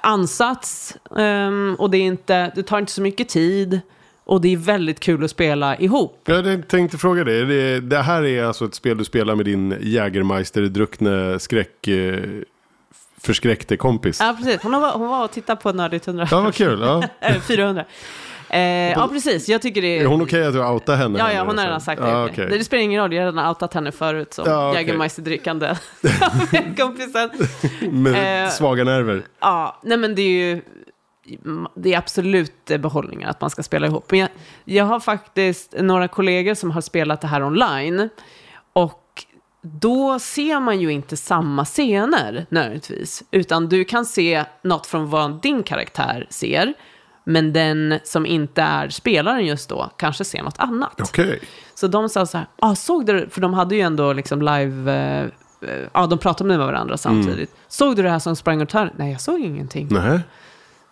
ansats. 0.02 0.98
Ehm, 1.18 1.76
och 1.80 1.90
det, 1.90 1.98
är 1.98 2.02
inte, 2.02 2.52
det 2.56 2.64
tar 2.64 2.80
inte 2.80 2.92
så 2.92 3.02
mycket 3.02 3.30
tid. 3.30 3.80
Och 4.24 4.42
det 4.42 4.54
är 4.54 4.58
väldigt 4.58 5.00
kul 5.00 5.24
att 5.24 5.32
spela 5.32 5.78
ihop. 5.78 6.22
Jag 6.26 6.68
tänkte 6.68 6.98
fråga 6.98 7.24
dig. 7.24 7.46
Det, 7.46 7.80
det 7.80 8.02
här 8.02 8.24
är 8.24 8.44
alltså 8.44 8.66
ett 8.66 8.76
spel 8.76 8.98
du 8.98 9.04
spelar 9.04 9.36
med 9.36 9.46
din 9.46 9.78
Jägermeister-druckne 9.82 11.40
skräck... 11.40 11.88
Eh, 11.88 12.20
förskräckte 13.22 13.78
kompis. 13.78 14.20
Ja, 14.20 14.36
precis. 14.38 14.62
Hon 14.62 14.72
var, 14.72 14.92
hon 14.92 15.08
var 15.08 15.24
och 15.24 15.32
tittade 15.32 15.62
på 15.62 15.72
Nördigt 15.72 16.08
100. 16.08 16.28
Ja, 16.32 16.42
vad 16.42 16.56
kul. 16.56 16.80
Ja. 16.82 17.04
Eh, 17.20 17.42
400. 17.42 17.86
Eh, 18.50 18.60
ja, 18.92 19.08
precis. 19.12 19.50
Jag 19.50 19.62
tycker 19.62 19.82
det 19.82 20.00
Är 20.00 20.06
hon 20.06 20.22
okej 20.22 20.46
att 20.46 20.54
du 20.54 20.66
outar 20.66 20.96
henne? 20.96 21.20
Ja, 21.20 21.34
ja, 21.34 21.44
hon 21.44 21.58
har 21.58 21.66
redan 21.66 21.82
sagt 21.82 22.02
det. 22.02 22.08
Det. 22.08 22.26
okej. 22.26 22.48
Det 22.50 22.64
spelar 22.64 22.84
ingen 22.84 23.02
roll, 23.02 23.14
jag 23.14 23.22
har 23.24 23.32
redan 23.32 23.50
outat 23.50 23.74
henne 23.74 23.92
förut 23.92 24.34
som 24.34 24.46
Ja, 24.48 24.70
okej. 24.70 24.84
Jägermeister-drickande 24.84 25.76
kompisen. 26.78 27.30
Med 27.82 28.46
Eh, 28.46 28.50
svaga 28.52 28.84
nerver. 28.84 29.24
Ja, 29.40 29.80
nej 29.84 29.98
men 29.98 30.16
det 30.16 30.22
är 30.22 30.30
ju 30.54 30.62
det 31.76 31.94
är 31.94 31.98
absolut 31.98 32.72
eh, 32.72 32.78
behållningar 32.78 33.30
att 33.30 33.42
man 33.42 33.50
ska 33.50 33.64
spela 33.64 33.88
ihop. 33.88 34.12
Men 34.12 34.20
jag, 34.20 34.30
jag 34.66 34.86
har 34.86 35.00
faktiskt 35.00 35.76
några 35.80 36.08
kollegor 36.08 36.54
som 36.54 36.72
har 36.72 36.82
spelat 36.82 37.22
det 37.22 37.28
här 37.28 37.44
online. 37.44 38.10
Och 38.74 39.02
då 39.62 40.20
ser 40.20 40.60
man 40.60 40.80
ju 40.82 40.92
inte 40.92 41.18
samma 41.18 41.66
scener 41.66 42.46
nödvändigtvis. 42.50 43.24
Utan 43.32 43.70
du 43.70 43.84
kan 43.86 44.06
se 44.06 44.44
något 44.62 44.88
från 44.88 45.10
vad 45.10 45.42
din 45.42 45.64
karaktär 45.64 46.28
ser. 46.30 46.74
Men 47.26 47.54
den 47.54 48.00
som 48.04 48.26
inte 48.26 48.62
är 48.62 48.90
spelaren 48.90 49.46
just 49.46 49.70
då 49.70 49.90
kanske 49.98 50.24
ser 50.24 50.44
något 50.44 50.60
annat. 50.60 51.02
Okej. 51.02 51.40
Så 51.76 51.88
de 51.88 52.10
sa 52.10 52.26
så 52.26 52.38
här, 52.38 52.48
ah, 52.60 52.76
såg 52.76 53.06
du, 53.06 53.30
för 53.30 53.42
de 53.42 53.54
hade 53.54 53.76
ju 53.76 53.82
ändå 53.82 54.14
liksom 54.14 54.42
live, 54.42 54.92
eh, 54.94 55.24
eh, 55.70 55.88
ja 55.94 56.08
de 56.08 56.20
pratade 56.20 56.48
med 56.48 56.60
varandra 56.60 56.98
samtidigt. 56.98 57.56
Såg 57.68 57.96
du 57.96 58.04
det 58.04 58.10
här 58.10 58.20
som 58.20 58.36
sprang 58.36 58.62
åt 58.62 58.72
hörnet? 58.72 58.94
Nej, 58.98 59.12
jag 59.12 59.22
såg 59.22 59.40
ingenting. 59.40 59.88
Nej. 59.92 60.20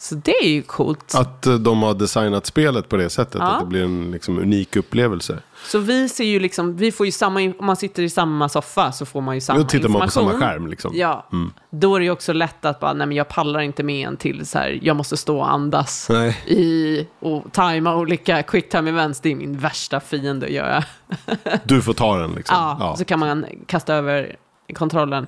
Så 0.04 0.16
det 0.16 0.36
är 0.38 0.48
ju 0.50 0.62
coolt. 0.62 1.16
Att 1.16 1.46
eh, 1.46 1.54
de 1.54 1.84
har 1.84 1.94
designat 1.94 2.46
spelet 2.46 2.90
på 2.90 2.98
det 2.98 3.10
sättet. 3.10 3.36
Ja. 3.40 3.46
Att 3.48 3.60
det 3.60 3.66
blir 3.66 3.84
en 3.84 4.12
liksom, 4.12 4.40
unik 4.40 4.76
upplevelse. 4.76 5.40
Så 5.66 5.80
vi 5.80 6.10
ser 6.10 6.24
ju 6.24 6.40
liksom, 6.40 6.76
vi 6.78 6.92
får 6.92 7.06
ju 7.06 7.12
samma, 7.12 7.40
om 7.60 7.66
man 7.66 7.76
sitter 7.76 8.04
i 8.04 8.10
samma 8.10 8.50
soffa 8.50 8.92
så 8.92 9.06
får 9.06 9.22
man 9.22 9.36
ju 9.36 9.42
samma 9.42 9.60
Då 9.60 9.66
tittar 9.66 9.90
man 9.90 10.00
på 10.00 10.06
information. 10.06 10.32
samma 10.40 10.46
skärm 10.52 10.68
liksom. 10.68 10.92
Ja, 10.96 11.28
då 11.70 11.96
är 11.96 12.00
det 12.00 12.06
ju 12.06 12.12
också 12.12 12.34
lätt 12.34 12.66
att 12.66 12.80
bara, 12.80 12.94
nej 12.94 13.08
men 13.08 13.18
jag 13.18 13.28
pallar 13.28 13.60
inte 13.60 13.84
med 13.84 14.08
en 14.08 14.18
till 14.18 14.46
så 14.48 14.58
här, 14.58 14.80
jag 14.82 14.96
måste 14.96 15.18
stå 15.18 15.38
och 15.40 15.52
andas 15.52 16.08
Nej. 16.10 16.38
i 16.46 17.08
och 17.20 17.44
tajma 17.52 17.96
olika 17.96 18.44
quick 18.44 18.70
time 18.70 18.90
events. 18.90 19.20
Det 19.20 19.32
är 19.32 19.36
min 19.36 19.58
värsta 19.58 20.00
fiende 20.00 20.46
att 20.46 20.52
göra. 20.52 20.84
Du 21.64 21.82
får 21.82 21.94
ta 21.94 22.18
den 22.18 22.32
liksom. 22.32 22.56
Ja, 22.58 22.78
Ja. 22.80 22.96
så 22.96 23.06
kan 23.06 23.20
man 23.20 23.46
kasta 23.66 23.94
över 23.96 24.36
kontrollen. 24.74 25.28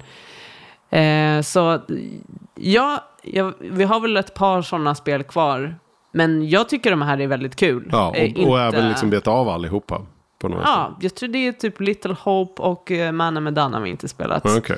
Eh, 0.89 1.41
så 1.41 1.81
ja, 2.56 3.03
jag, 3.34 3.53
vi 3.60 3.84
har 3.84 3.99
väl 3.99 4.18
ett 4.18 4.34
par 4.34 4.61
sådana 4.61 4.95
spel 4.95 5.23
kvar. 5.23 5.76
Men 6.11 6.49
jag 6.49 6.69
tycker 6.69 6.91
de 6.91 7.02
här 7.02 7.22
är 7.22 7.27
väldigt 7.27 7.56
kul. 7.56 7.89
Ja, 7.91 8.10
och, 8.10 8.15
Eh, 8.18 8.22
och 8.23 8.27
inte- 8.38 8.52
även 8.61 8.89
liksom 8.89 9.10
beta 9.10 9.31
av 9.31 9.49
allihopa. 9.49 10.02
På 10.39 10.47
något 10.49 10.57
sätt. 10.60 10.68
Ja, 10.68 10.97
jag 11.02 11.15
tror 11.15 11.30
det 11.30 11.47
är 11.47 11.52
typ 11.52 11.80
Little 11.81 12.15
Hope 12.19 12.61
och 12.61 12.91
uh, 12.91 13.11
Mannen 13.11 13.43
med 13.43 13.53
Dana 13.53 13.80
vi 13.80 13.89
inte 13.89 14.07
spelat. 14.07 14.57
Okej. 14.57 14.77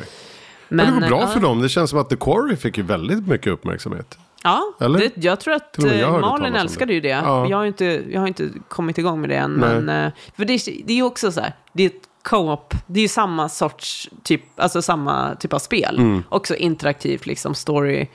Men, 0.70 0.86
det 0.96 1.02
går 1.02 1.08
bra 1.08 1.22
eh, 1.22 1.28
för 1.28 1.40
dem. 1.40 1.62
Det 1.62 1.70
känns 1.70 1.90
som 1.90 2.00
att 2.00 2.10
The 2.10 2.16
Quarry 2.16 2.56
fick 2.56 2.78
ju 2.78 2.84
väldigt 2.84 3.28
mycket 3.28 3.48
uppmärksamhet. 3.54 4.18
Ja, 4.44 4.62
Eller? 4.80 5.00
det, 5.00 5.12
jag 5.24 5.40
tror 5.40 5.54
att 5.54 5.76
jag 5.78 6.02
eh, 6.02 6.20
Malin 6.20 6.56
älskade 6.56 6.86
det. 6.92 6.94
ju 6.94 7.02
det. 7.02 7.08
Ja. 7.10 7.48
Jag, 7.50 7.58
har 7.58 7.66
inte, 7.66 8.04
jag 8.10 8.20
har 8.20 8.28
inte 8.28 8.50
kommit 8.68 8.98
igång 8.98 9.22
med 9.22 9.30
det 9.30 9.36
än. 9.36 9.52
Nej. 9.54 9.82
Men, 9.82 10.06
eh, 10.06 10.12
för 10.36 10.46
det, 10.46 10.54
är- 10.54 10.86
det 10.86 10.94
är 10.94 10.98
ju 10.98 11.04
också 11.04 11.32
så 11.32 11.42
här, 11.42 11.54
det 11.74 11.84
är 11.84 11.88
ett 11.88 12.02
co-op, 12.24 12.74
det 12.88 13.00
är 13.00 13.02
ju 13.02 13.08
samma 13.08 13.50
sorts 13.50 14.10
typ, 14.24 14.42
alltså 14.56 14.82
samma 14.82 15.36
typ 15.36 15.54
av 15.54 15.60
spel. 15.60 15.98
Mm. 16.00 16.24
Också 16.30 16.56
interaktivt 16.56 17.26
liksom 17.26 17.56
story 17.56 18.08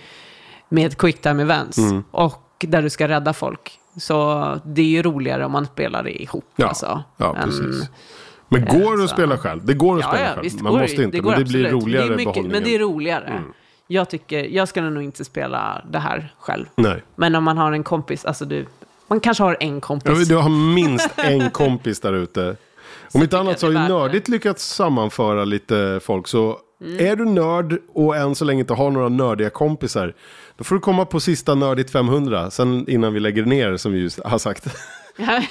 med 0.73 0.99
quick 0.99 1.21
time 1.23 1.43
events. 1.43 1.79
Mm. 1.79 2.05
Och 2.11 2.65
där 2.69 2.83
du 2.83 2.91
ska 2.91 3.09
rädda 3.09 3.33
folk. 3.33 3.79
Så 3.97 4.45
det 4.65 4.83
är 4.83 4.87
ju 4.87 5.03
roligare 5.03 5.45
om 5.45 5.53
man 5.53 5.67
spelar 5.67 6.03
det 6.03 6.23
ihop. 6.23 6.45
Ja, 6.57 6.67
alltså, 6.69 7.03
ja 7.17 7.37
än- 7.37 7.45
precis. 7.45 7.89
Men 8.49 8.65
går 8.65 8.97
det 8.99 9.05
att 9.05 9.11
spela 9.11 9.39
själv? 9.39 9.65
Det 9.67 9.75
går 9.75 9.95
att 9.97 10.01
Ja, 10.03 10.09
spela 10.09 10.23
ja, 10.25 10.29
själv. 10.31 10.43
visst 10.43 10.61
Man 10.61 10.73
måste 10.79 10.97
det. 10.97 11.03
inte, 11.05 11.17
det 11.17 11.23
men 11.23 11.39
det 11.39 11.45
blir 11.45 11.65
absolut. 11.67 11.85
roligare 11.85 12.09
det 12.09 12.17
mycket. 12.17 12.37
Mm. 12.37 12.49
Men 12.53 12.63
det 12.65 12.75
är 12.75 12.79
roligare. 12.79 13.43
Jag, 13.87 14.11
tycker, 14.11 14.45
jag 14.45 14.69
skulle 14.69 14.91
nog 14.91 15.03
inte 15.03 15.25
spela 15.25 15.85
det 15.91 15.99
här 15.99 16.35
själv. 16.39 16.67
Nej. 16.77 17.03
Men 17.17 17.35
om 17.35 17.45
man 17.45 17.59
har 17.59 17.73
en 17.73 17.85
kompis, 17.85 18.25
alltså 18.25 18.45
du, 18.45 18.67
man 19.09 19.21
kanske 19.21 19.43
har 19.45 19.57
en 19.61 19.81
kompis. 19.81 20.19
Ja, 20.19 20.25
Du 20.25 20.37
har 20.43 20.75
minst 20.75 21.11
en 21.19 21.51
kompis 21.51 22.01
där 22.01 22.13
ute. 22.13 22.57
Om 23.15 23.23
inte 23.23 23.39
annat 23.39 23.59
så 23.61 23.67
har 23.67 23.73
ju. 23.73 23.79
Nördigt 23.79 24.29
lyckats 24.29 24.67
sammanföra 24.75 25.45
lite 25.45 26.01
folk. 26.03 26.29
Så 26.29 26.59
Mm. 26.85 27.07
är 27.07 27.17
du 27.17 27.25
nörd 27.25 27.79
och 27.95 28.17
än 28.17 28.35
så 28.35 28.45
länge 28.45 28.61
inte 28.61 28.75
har 28.75 28.91
några 28.91 29.09
nördiga 29.09 29.51
kompisar. 29.51 30.15
Då 30.57 30.65
får 30.65 30.75
du 30.75 30.81
komma 30.81 31.05
på 31.05 31.21
sista 31.21 31.55
Nördigt 31.55 31.91
500. 31.91 32.51
Sen 32.51 32.85
innan 32.89 33.13
vi 33.15 33.21
lägger 33.21 33.43
ner 33.45 33.77
som 33.77 33.93
vi 33.93 34.01
just 34.01 34.21
har 34.25 34.39
sagt. 34.39 34.67
Ja, 35.17 35.43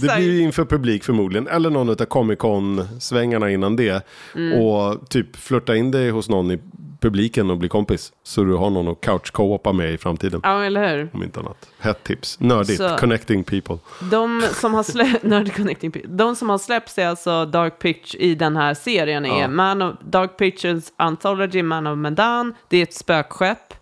Det 0.00 0.16
blir 0.16 0.32
ju 0.32 0.40
inför 0.40 0.64
publik 0.64 1.04
förmodligen. 1.04 1.48
Eller 1.48 1.70
någon 1.70 1.88
av 1.90 1.94
Comic 1.94 2.38
Con-svängarna 2.38 3.50
innan 3.50 3.76
det. 3.76 4.06
Mm. 4.34 4.60
Och 4.60 5.08
typ 5.08 5.36
flörta 5.36 5.76
in 5.76 5.90
dig 5.90 6.10
hos 6.10 6.28
någon 6.28 6.50
i 6.50 6.58
publiken 7.00 7.50
och 7.50 7.58
bli 7.58 7.68
kompis. 7.68 8.12
Så 8.22 8.44
du 8.44 8.54
har 8.54 8.70
någon 8.70 8.88
att 8.88 9.00
couch 9.00 9.30
co-opa 9.32 9.72
med 9.72 9.92
i 9.92 9.98
framtiden. 9.98 10.40
Ja, 10.42 10.64
eller 10.64 10.96
hur? 10.96 11.10
Om 11.12 11.22
inte 11.22 11.40
annat. 11.40 11.68
Hett 11.78 12.04
tips. 12.04 12.40
Nördigt. 12.40 12.76
Så- 12.78 12.96
Connecting 12.98 13.44
people. 13.44 13.78
De 14.10 14.42
som 14.52 14.74
har 14.74 14.82
släppt, 14.82 15.22
Nerd 15.24 15.56
Connecting 15.56 15.90
Pe- 15.90 16.06
de 16.16 16.36
som 16.36 16.50
har 16.50 16.58
släppts 16.58 16.98
är 16.98 17.06
alltså 17.06 17.44
Dark 17.46 17.78
Pitch 17.78 18.14
i 18.14 18.34
den 18.34 18.56
här 18.56 18.74
serien 18.74 19.26
är 19.26 19.40
Ja. 19.40 19.48
Man 19.48 19.82
of, 19.82 19.94
Dark 20.00 20.36
Pictures 20.38 20.92
Anthology, 20.96 21.62
Man 21.62 21.86
of 21.86 21.98
Medan, 21.98 22.54
det 22.68 22.76
är 22.78 22.82
ett 22.82 22.94
spökskepp. 22.94 23.74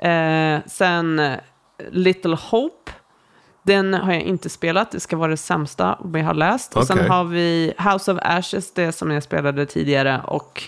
Eh, 0.00 0.58
sen 0.66 1.22
Little 1.90 2.36
Hope, 2.50 2.92
den 3.62 3.94
har 3.94 4.12
jag 4.12 4.22
inte 4.22 4.48
spelat, 4.48 4.90
det 4.90 5.00
ska 5.00 5.16
vara 5.16 5.30
det 5.30 5.36
sämsta 5.36 5.98
vi 6.04 6.20
har 6.20 6.34
läst. 6.34 6.76
Och 6.76 6.82
Okej. 6.82 6.96
sen 6.96 7.10
har 7.10 7.24
vi 7.24 7.72
House 7.78 8.12
of 8.12 8.18
Ashes, 8.22 8.72
det 8.72 8.92
som 8.92 9.10
jag 9.10 9.22
spelade 9.22 9.66
tidigare, 9.66 10.20
och 10.24 10.62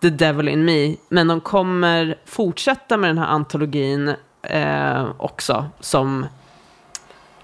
The 0.00 0.10
Devil 0.10 0.48
in 0.48 0.64
Me. 0.64 0.96
Men 1.08 1.28
de 1.28 1.40
kommer 1.40 2.14
fortsätta 2.24 2.96
med 2.96 3.10
den 3.10 3.18
här 3.18 3.26
antologin 3.26 4.14
eh, 4.42 5.06
också, 5.16 5.66
som 5.80 6.26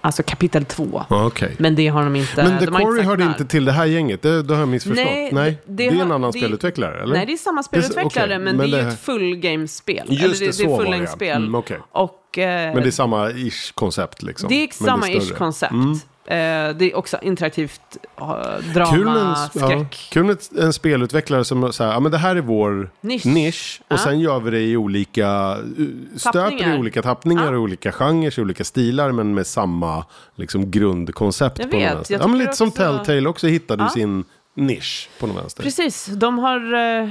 alltså 0.00 0.22
kapitel 0.22 0.64
två. 0.64 1.04
Okej. 1.08 1.56
Men 1.58 1.74
det 1.74 1.88
har 1.88 2.04
de 2.04 2.16
inte. 2.16 2.42
Men 2.44 2.58
The 2.58 2.66
Quarry 2.66 3.02
hörde 3.02 3.22
inte 3.24 3.44
till 3.44 3.64
det 3.64 3.72
här 3.72 3.84
gänget. 3.86 4.22
Det, 4.22 4.42
det 4.42 4.54
har 4.54 4.60
jag 4.60 4.68
missförstått. 4.68 5.04
Nej, 5.06 5.30
Nej, 5.32 5.58
det, 5.66 5.72
det 5.74 5.86
är 5.86 5.90
en 5.90 5.96
har- 5.96 6.04
annan 6.14 6.30
det- 6.32 6.38
spelutvecklare, 6.38 7.02
eller? 7.02 7.14
Nej, 7.14 7.26
det 7.26 7.32
är 7.32 7.36
samma 7.36 7.62
spelutvecklare, 7.62 8.26
okej, 8.26 8.38
men, 8.38 8.56
men 8.56 8.70
det 8.70 8.78
är 8.78 8.82
ju 8.82 8.88
ett 8.88 9.00
full 9.00 9.36
game-spel. 9.36 10.06
Just 10.08 10.40
det, 10.40 10.46
det, 10.46 10.52
så 10.52 10.62
det 10.62 10.72
är 10.72 10.76
full 10.76 10.86
game-spel. 10.90 11.36
Mm, 11.42 11.54
okej. 11.54 11.78
Och, 11.92 12.38
eh, 12.38 12.74
Men 12.74 12.82
det 12.82 12.88
är 12.88 12.90
samma 12.90 13.30
ish 13.30 13.72
koncept 13.74 14.22
liksom. 14.22 14.48
det 14.48 14.54
är 14.64 14.68
samma 14.84 15.08
ish 15.10 15.34
koncept. 15.34 15.72
Mm. 15.72 15.98
Eh, 16.26 16.36
det 16.76 16.84
är 16.92 16.96
också 16.96 17.18
interaktivt 17.22 17.80
uh, 18.20 18.26
drama, 18.74 18.90
Kul 18.92 19.04
med, 19.04 19.16
en, 19.16 19.26
ja, 19.28 19.48
skräck. 19.54 20.08
kul 20.12 20.24
med 20.24 20.38
en 20.58 20.72
spelutvecklare 20.72 21.44
som 21.44 21.72
säger, 21.72 21.92
ja 21.92 22.00
men 22.00 22.12
det 22.12 22.18
här 22.18 22.36
är 22.36 22.40
vår 22.40 22.90
Nisch. 23.00 23.24
nisch. 23.26 23.80
Och 23.88 23.92
Ja. 23.92 23.98
sen 23.98 24.20
gör 24.20 24.40
vi 24.40 24.50
det 24.50 24.60
i 24.60 24.76
olika, 24.76 25.56
uh, 25.78 25.86
stöper 26.16 26.74
i 26.74 26.78
olika 26.78 27.02
tappningar, 27.02 27.52
Ja. 27.52 27.58
olika 27.58 27.92
genrer, 27.92 28.38
i 28.38 28.42
olika 28.42 28.64
stilar, 28.64 29.12
men 29.12 29.34
med 29.34 29.46
samma 29.46 30.04
liksom, 30.34 30.70
grundkoncept 30.70 31.58
Jag 31.58 31.70
på 31.70 31.76
vet, 31.76 32.10
jag 32.10 32.20
Ja, 32.22 32.26
men 32.26 32.38
lite 32.38 32.52
som 32.52 32.68
också- 32.68 32.82
Telltale 32.82 33.28
också 33.28 33.46
hittade 33.46 33.82
Ja. 33.82 33.88
sin 33.88 34.24
nisch 34.56 35.08
på 35.20 35.26
något 35.26 35.36
vänster. 35.42 35.62
Precis, 35.62 36.06
de 36.06 36.38
har... 36.38 36.74
Eh, 37.02 37.08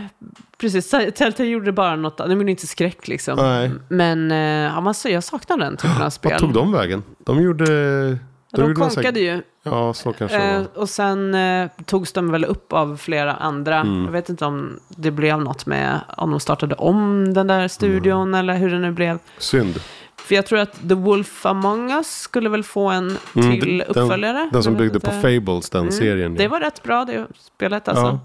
precis, 0.57 0.89
Telltale 1.15 1.49
gjorde 1.49 1.71
bara 1.71 1.95
något, 1.95 2.17
de 2.17 2.31
gjorde 2.31 2.51
inte 2.51 2.67
skräck 2.67 3.07
liksom. 3.07 3.35
Nej. 3.37 3.71
Men 3.89 4.31
eh, 4.31 4.37
ja, 4.73 4.81
man, 4.81 4.93
jag 5.05 5.23
saknar 5.23 5.57
den 5.57 5.77
typen 5.77 6.01
av 6.01 6.09
spel. 6.09 6.31
Vad 6.31 6.39
tog 6.39 6.53
de 6.53 6.71
vägen? 6.71 7.03
De 7.25 7.41
gjorde... 7.41 8.17
De 8.51 8.75
konkade 8.75 9.19
ju. 9.19 9.41
Ja, 9.63 9.93
så 9.93 10.13
kanske 10.13 10.37
Eh, 10.37 10.63
och 10.75 10.89
sen 10.89 11.33
eh, 11.35 11.69
togs 11.85 12.13
de 12.13 12.31
väl 12.31 12.45
upp 12.45 12.73
av 12.73 12.97
flera 12.97 13.33
andra. 13.35 13.75
Mm. 13.79 14.05
Jag 14.05 14.11
vet 14.11 14.29
inte 14.29 14.45
om 14.45 14.79
det 14.89 15.11
blev 15.11 15.39
något 15.41 15.65
med 15.65 15.99
om 16.17 16.31
de 16.31 16.39
startade 16.39 16.75
om 16.75 17.33
den 17.33 17.47
där 17.47 17.67
studion 17.67 18.21
Mm. 18.21 18.33
eller 18.39 18.53
hur 18.55 18.69
det 18.71 18.79
nu 18.79 18.91
blev. 18.91 19.19
Synd. 19.37 19.79
För 20.17 20.35
jag 20.35 20.45
tror 20.45 20.59
att 20.59 20.89
The 20.89 20.95
Wolf 20.95 21.45
Among 21.45 21.91
Us 21.91 22.07
skulle 22.21 22.49
väl 22.49 22.63
få 22.63 22.89
en 22.89 23.17
Mm, 23.35 23.51
till 23.61 23.83
uppföljare. 23.87 24.49
Den 24.53 24.63
som 24.63 24.75
byggde 24.77 24.99
på. 24.99 25.11
Fables, 25.11 25.69
den 25.69 25.81
Mm, 25.81 25.91
serien. 25.91 26.35
Det 26.35 26.47
var 26.47 26.59
rätt 26.59 26.83
bra 26.83 27.05
det 27.05 27.27
spelet 27.39 27.87
alltså. 27.87 28.03
Ja. 28.05 28.19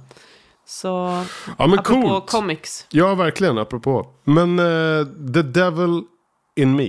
Så 0.67 0.89
ja, 1.59 1.67
men 1.67 1.79
apropå 1.79 2.09
coolt. 2.09 2.31
comics. 2.31 2.87
Ja, 2.91 3.15
verkligen, 3.15 3.59
apropå. 3.59 4.07
Men 4.25 4.59
eh, 4.59 5.07
The 5.35 5.43
Devil 5.43 6.03
in 6.57 6.77
Me. 6.77 6.89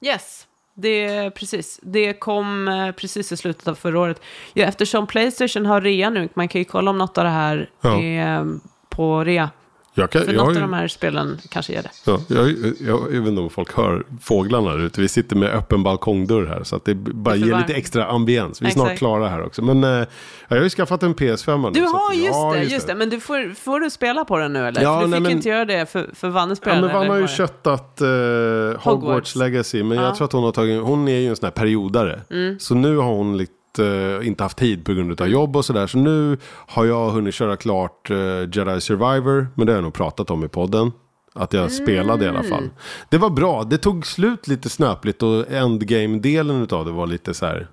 Yes, 0.00 0.46
det 0.74 1.30
precis. 1.30 1.80
Det 1.82 2.12
kom 2.12 2.68
eh, 2.68 2.90
precis 2.92 3.32
i 3.32 3.36
slutet 3.36 3.68
av 3.68 3.74
förra 3.74 3.98
året. 4.00 4.20
Ja, 4.52 4.64
eftersom 4.66 5.06
Playstation 5.06 5.66
har 5.66 5.80
rea 5.80 6.10
nu, 6.10 6.28
man 6.34 6.48
kan 6.48 6.60
ju 6.60 6.64
kolla 6.64 6.90
om 6.90 6.98
något 6.98 7.18
av 7.18 7.24
det 7.24 7.30
här 7.30 7.70
Ja. 7.80 8.00
är 8.02 8.38
eh, 8.38 8.44
på 8.88 9.24
rea. 9.24 9.50
Jag, 9.96 10.10
kan, 10.10 10.22
För 10.22 10.32
jag, 10.32 10.36
något 10.36 10.46
har 10.56 10.62
av 10.62 10.68
de 10.70 10.72
här 10.76 10.88
spelen 10.88 11.38
kanske 11.48 11.72
ger 11.72 11.82
det. 11.82 11.90
ja, 12.04 12.18
jag, 12.28 12.48
jag, 12.80 13.00
jag 13.14 13.20
vet 13.20 13.28
inte 13.28 13.40
om 13.40 13.50
folk 13.50 13.72
hör 13.76 14.04
fåglarna 14.22 14.70
där 14.72 14.78
ute. 14.78 15.00
Vi 15.00 15.08
sitter 15.08 15.36
med 15.36 15.50
öppen 15.54 15.82
balkongdörr 15.82 16.46
här. 16.46 16.62
Så 16.64 16.76
att 16.76 16.84
det 16.84 16.94
bara 16.94 17.34
Det 17.34 17.40
ger 17.46 17.58
lite 17.58 17.74
extra 17.74 18.06
ambiens. 18.06 18.62
Vi 18.62 18.66
är 18.66 18.70
snart 18.70 18.98
klara 18.98 19.28
här 19.28 19.42
också. 19.46 19.62
Men 19.62 19.82
ja, 19.82 20.06
jag 20.48 20.56
har 20.56 20.62
ju 20.64 20.70
skaffat 20.70 21.02
en 21.02 21.14
PS5 21.14 21.62
nu. 21.62 21.70
Du 21.70 21.80
har 21.86 22.10
att- 22.10 22.16
just, 22.16 22.28
ja, 22.32 22.52
det, 22.56 22.62
just 22.64 22.86
det, 22.86 22.94
men 22.94 23.10
du 23.10 23.20
får, 23.20 23.54
får 23.54 23.80
du 23.80 23.90
spela 23.90 24.24
på 24.24 24.38
den 24.38 24.52
nu 24.52 24.66
eller? 24.66 24.82
Ja, 24.82 24.96
för 25.00 25.04
du 25.06 25.10
nej, 25.10 25.18
fick 25.20 25.22
men- 25.22 25.32
inte 25.32 25.48
göra 25.48 25.64
det 25.64 25.86
för, 25.90 26.10
för 26.14 26.28
Vanne 26.28 26.50
Ja, 26.50 26.56
spelade. 26.56 26.80
men 26.82 26.90
Vann 26.92 27.02
eller 27.02 27.10
har 27.10 27.16
ju 27.20 27.22
det? 27.26 27.28
köttat 27.32 28.00
eh, 28.00 28.06
Hogwarts. 28.08 28.84
Hogwarts. 28.84 29.36
Legacy. 29.36 29.82
Men 29.82 29.98
jag 29.98 30.06
Ja. 30.06 30.14
tror 30.16 30.24
att 30.24 30.32
hon 30.32 30.44
har 30.44 30.52
tagit, 30.52 30.82
hon 30.82 31.08
är 31.08 31.18
ju 31.18 31.28
en 31.28 31.36
sån 31.36 31.46
här 31.46 31.50
periodare. 31.50 32.20
Mm. 32.30 32.58
Så 32.58 32.74
nu 32.74 32.96
har 32.96 33.14
hon 33.14 33.36
lite, 33.38 33.52
eh, 33.78 34.26
inte 34.26 34.42
haft 34.42 34.58
tid 34.58 34.84
på 34.84 34.92
grund 34.94 35.20
av 35.20 35.28
jobb 35.28 35.56
och 35.56 35.64
sådär. 35.64 35.86
Så 35.86 35.98
nu 35.98 36.38
har 36.46 36.84
jag 36.84 37.10
hunnit 37.10 37.34
köra 37.34 37.56
klart 37.56 38.10
eh, 38.10 38.16
Jedi 38.52 38.80
Survivor. 38.80 39.46
Men 39.54 39.66
det 39.66 39.72
har 39.72 39.76
jag 39.76 39.82
nog 39.84 39.94
pratat 39.94 40.30
om 40.30 40.44
i 40.44 40.48
podden. 40.48 40.92
Att 41.36 41.52
jag 41.52 41.72
spelade 41.72 42.24
i 42.24 42.28
alla 42.28 42.38
Mm. 42.38 42.50
fall. 42.50 42.68
Det 43.08 43.18
var 43.18 43.30
bra. 43.30 43.64
Det 43.64 43.78
tog 43.78 44.06
slut 44.06 44.48
lite 44.48 44.68
snöpligt 44.68 45.22
och 45.22 45.50
endgame-delen 45.52 46.68
av 46.70 46.84
det 46.84 46.92
var 46.92 47.06
lite 47.06 47.34
så 47.34 47.46
här. 47.46 47.66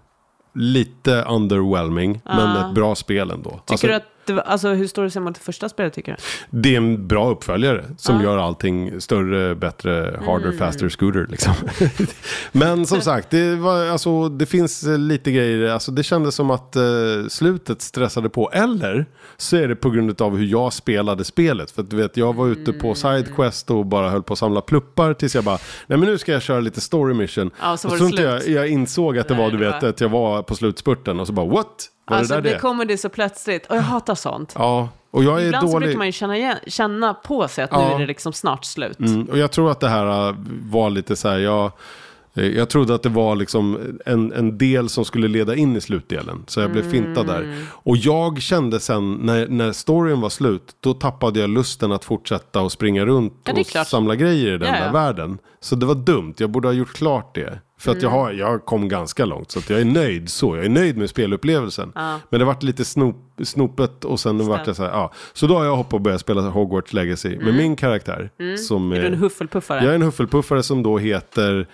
Lite 0.53 1.21
underwhelming. 1.29 2.21
Men 2.25 2.39
Ah. 2.57 2.67
ett 2.69 2.75
bra 2.75 2.95
spel 2.95 3.31
ändå. 3.31 3.49
Tycker 3.49 3.71
Alltså, 3.73 3.87
du 3.87 3.93
att, 3.93 4.03
det 4.35 4.41
alltså 4.41 4.67
hur 4.69 4.87
står 4.87 5.03
det 5.03 5.11
sig 5.11 5.21
mot 5.21 5.35
det 5.35 5.41
första 5.41 5.69
spelet 5.69 5.93
tycker 5.93 6.11
du? 6.11 6.17
det 6.59 6.73
är 6.73 6.77
en 6.77 7.07
bra 7.07 7.29
uppföljare 7.29 7.85
som 7.97 8.15
Ja. 8.15 8.23
gör 8.23 8.37
allting 8.37 9.01
större, 9.01 9.55
bättre, 9.55 10.19
harder, 10.25 10.45
Mm. 10.45 10.57
faster, 10.57 10.89
scooter 10.89 11.27
liksom. 11.29 11.53
Men 12.51 12.85
som 12.85 13.01
sagt, 13.01 13.29
det, 13.29 13.55
var, 13.55 13.85
alltså, 13.85 14.29
det 14.29 14.45
finns 14.45 14.83
eh, 14.83 14.97
lite 14.97 15.31
grejer, 15.31 15.69
alltså, 15.69 15.91
det 15.91 16.03
kändes 16.03 16.35
som 16.35 16.51
att 16.51 16.75
eh, 16.75 16.81
slutet 17.29 17.81
stressade 17.81 18.29
på. 18.29 18.51
Eller 18.51 19.05
så 19.37 19.57
är 19.57 19.67
det 19.67 19.75
på 19.75 19.89
grund 19.89 20.21
av 20.21 20.37
hur 20.37 20.45
jag 20.45 20.73
spelade 20.73 21.23
spelet. 21.23 21.71
För 21.71 21.81
att 21.81 21.89
du 21.89 21.95
vet, 21.97 22.17
jag 22.17 22.35
var 22.35 22.47
ute 22.47 22.73
på 22.73 22.87
Mm. 22.87 22.95
sidequest 22.95 23.71
och 23.71 23.85
bara 23.85 24.09
höll 24.09 24.23
på 24.23 24.33
att 24.33 24.39
samla 24.39 24.61
pluppar 24.61 25.13
tills 25.13 25.35
jag 25.35 25.43
bara, 25.43 25.57
nej 25.87 25.97
men 25.99 26.07
nu 26.09 26.17
ska 26.17 26.31
jag 26.31 26.41
köra 26.41 26.59
lite 26.59 26.81
story 26.81 27.13
mission. 27.13 27.51
Ja, 27.61 27.77
så 27.77 27.87
och 27.91 27.97
så 27.97 28.05
inte 28.05 28.21
jag, 28.21 28.47
jag 28.47 28.67
insåg 28.67 29.17
att 29.17 29.27
det 29.27 29.33
Nej, 29.33 29.43
var, 29.43 29.51
du 29.51 29.57
vet, 29.57 29.81
var- 29.83 29.89
att 29.89 30.01
jag 30.01 30.09
var 30.09 30.41
på 30.43 30.55
slutspurten 30.55 31.19
och 31.19 31.27
så 31.27 31.33
bara, 31.33 31.45
what? 31.45 31.87
Var 32.11 32.17
alltså 32.17 32.35
det 32.35 32.41
det, 32.41 32.49
där 32.49 32.53
det? 32.55 32.59
kommer 32.61 32.85
det 32.85 32.97
så 32.97 33.09
plötsligt. 33.09 33.65
Och 33.65 33.75
jag 33.75 33.81
hatar 33.81 34.15
sånt. 34.15 34.53
Ja, 34.57 34.89
och 35.11 35.23
jag 35.23 35.41
är 35.41 35.45
Ibland 35.45 35.69
så 35.69 35.73
dålig. 35.73 35.85
brukar 35.87 35.97
man 35.97 36.07
ju 36.07 36.11
känna, 36.11 36.37
igen, 36.37 36.57
känna 36.67 37.13
på 37.13 37.47
sig 37.47 37.63
att 37.63 37.71
nu 37.71 37.77
Ja. 37.77 37.95
är 37.95 37.99
det 37.99 38.05
liksom 38.05 38.33
snart 38.33 38.65
slut. 38.65 38.99
Mm, 38.99 39.23
och 39.25 39.37
jag 39.37 39.51
tror 39.51 39.71
att 39.71 39.79
det 39.79 39.89
här 39.89 40.27
äh, 40.29 40.35
var 40.71 40.89
lite 40.89 41.15
så 41.15 41.29
här, 41.29 41.37
jag, 41.37 41.71
jag 42.33 42.69
trodde 42.69 42.95
att 42.95 43.03
det 43.03 43.09
var 43.09 43.35
liksom 43.35 43.97
en, 44.05 44.33
en 44.33 44.57
del 44.57 44.89
som 44.89 45.05
skulle 45.05 45.27
leda 45.27 45.55
in 45.55 45.75
i 45.75 45.81
slutdelen. 45.81 46.43
Så 46.47 46.59
jag 46.61 46.71
blev 46.71 46.89
fintad 46.91 47.29
Mm. 47.29 47.41
där. 47.49 47.65
Och 47.71 47.97
jag 47.97 48.41
kände 48.41 48.79
sen 48.79 49.13
när, 49.13 49.47
när 49.47 49.71
storyn 49.71 50.21
var 50.21 50.29
slut, 50.29 50.75
då 50.79 50.93
tappade 50.93 51.39
jag 51.39 51.49
lusten 51.49 51.91
att 51.91 52.05
fortsätta 52.05 52.61
och 52.61 52.71
springa 52.71 53.05
runt 53.05 53.33
Ja, 53.43 53.53
är 53.53 53.59
och 53.59 53.65
klart. 53.67 53.87
samla 53.87 54.15
grejer 54.15 54.53
i 54.53 54.57
den 54.57 54.73
Ja, 54.73 54.79
där 54.85 54.91
världen. 54.91 55.37
Så 55.59 55.75
det 55.75 55.85
var 55.85 55.95
dumt, 55.95 56.33
jag 56.37 56.49
borde 56.49 56.67
ha 56.67 56.73
gjort 56.73 56.93
klart 56.93 57.35
det. 57.35 57.59
För 57.79 57.91
att 57.91 58.01
jag, 58.01 58.11
Mm. 58.11 58.23
har, 58.23 58.31
jag 58.31 58.65
kom 58.65 58.87
ganska 58.89 59.25
långt, 59.25 59.51
så 59.51 59.59
att 59.59 59.69
jag 59.69 59.81
är 59.81 59.85
nöjd 59.85 60.29
så. 60.29 60.55
Jag 60.55 60.65
är 60.65 60.69
nöjd 60.69 60.97
med 60.97 61.09
spelupplevelsen. 61.09 61.91
Ja. 61.95 62.19
Men 62.29 62.39
det 62.39 62.45
vart 62.45 62.63
lite 62.63 62.85
snop, 62.85 63.15
snopet 63.43 64.05
och 64.05 64.19
sen 64.19 64.47
vart 64.47 64.65
det 64.65 64.75
så 64.75 64.83
här, 64.83 64.89
ja. 64.91 65.11
Så 65.33 65.47
då 65.47 65.57
har 65.57 65.65
jag 65.65 65.75
hoppat 65.75 65.93
och 65.93 66.01
börjat 66.01 66.21
spela 66.21 66.41
Hogwarts 66.41 66.93
Legacy 66.93 67.37
med 67.37 67.53
min 67.55 67.75
karaktär. 67.75 68.29
Som 68.67 68.85
Mm. 68.85 68.97
Är 68.97 69.01
du 69.01 69.07
en 69.07 69.13
är- 69.13 69.17
hufflepuffare? 69.17 69.83
jag 69.83 69.91
är 69.91 69.95
en 69.95 70.01
huffelpuffare 70.01 70.63
som 70.63 70.83
då 70.83 70.97
heter 70.97 71.67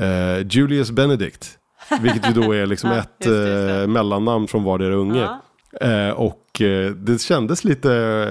eh, 0.00 0.46
Julius 0.50 0.90
Benedict. 0.90 1.58
Vilket 2.00 2.28
ju 2.28 2.42
då 2.42 2.52
är 2.52 2.66
liksom 2.66 2.90
ett 2.92 3.08
just 3.18 3.18
det, 3.18 3.48
just 3.48 3.68
det. 3.68 3.80
eh, 3.82 3.86
mellannamn 3.88 4.48
från 4.48 4.64
vardera 4.64 4.94
unge. 4.94 5.20
Ja. 5.20 5.40
Eh, 5.80 6.10
och 6.10 6.60
eh, 6.62 6.90
det 6.92 7.20
kändes 7.22 7.64
lite 7.64 7.88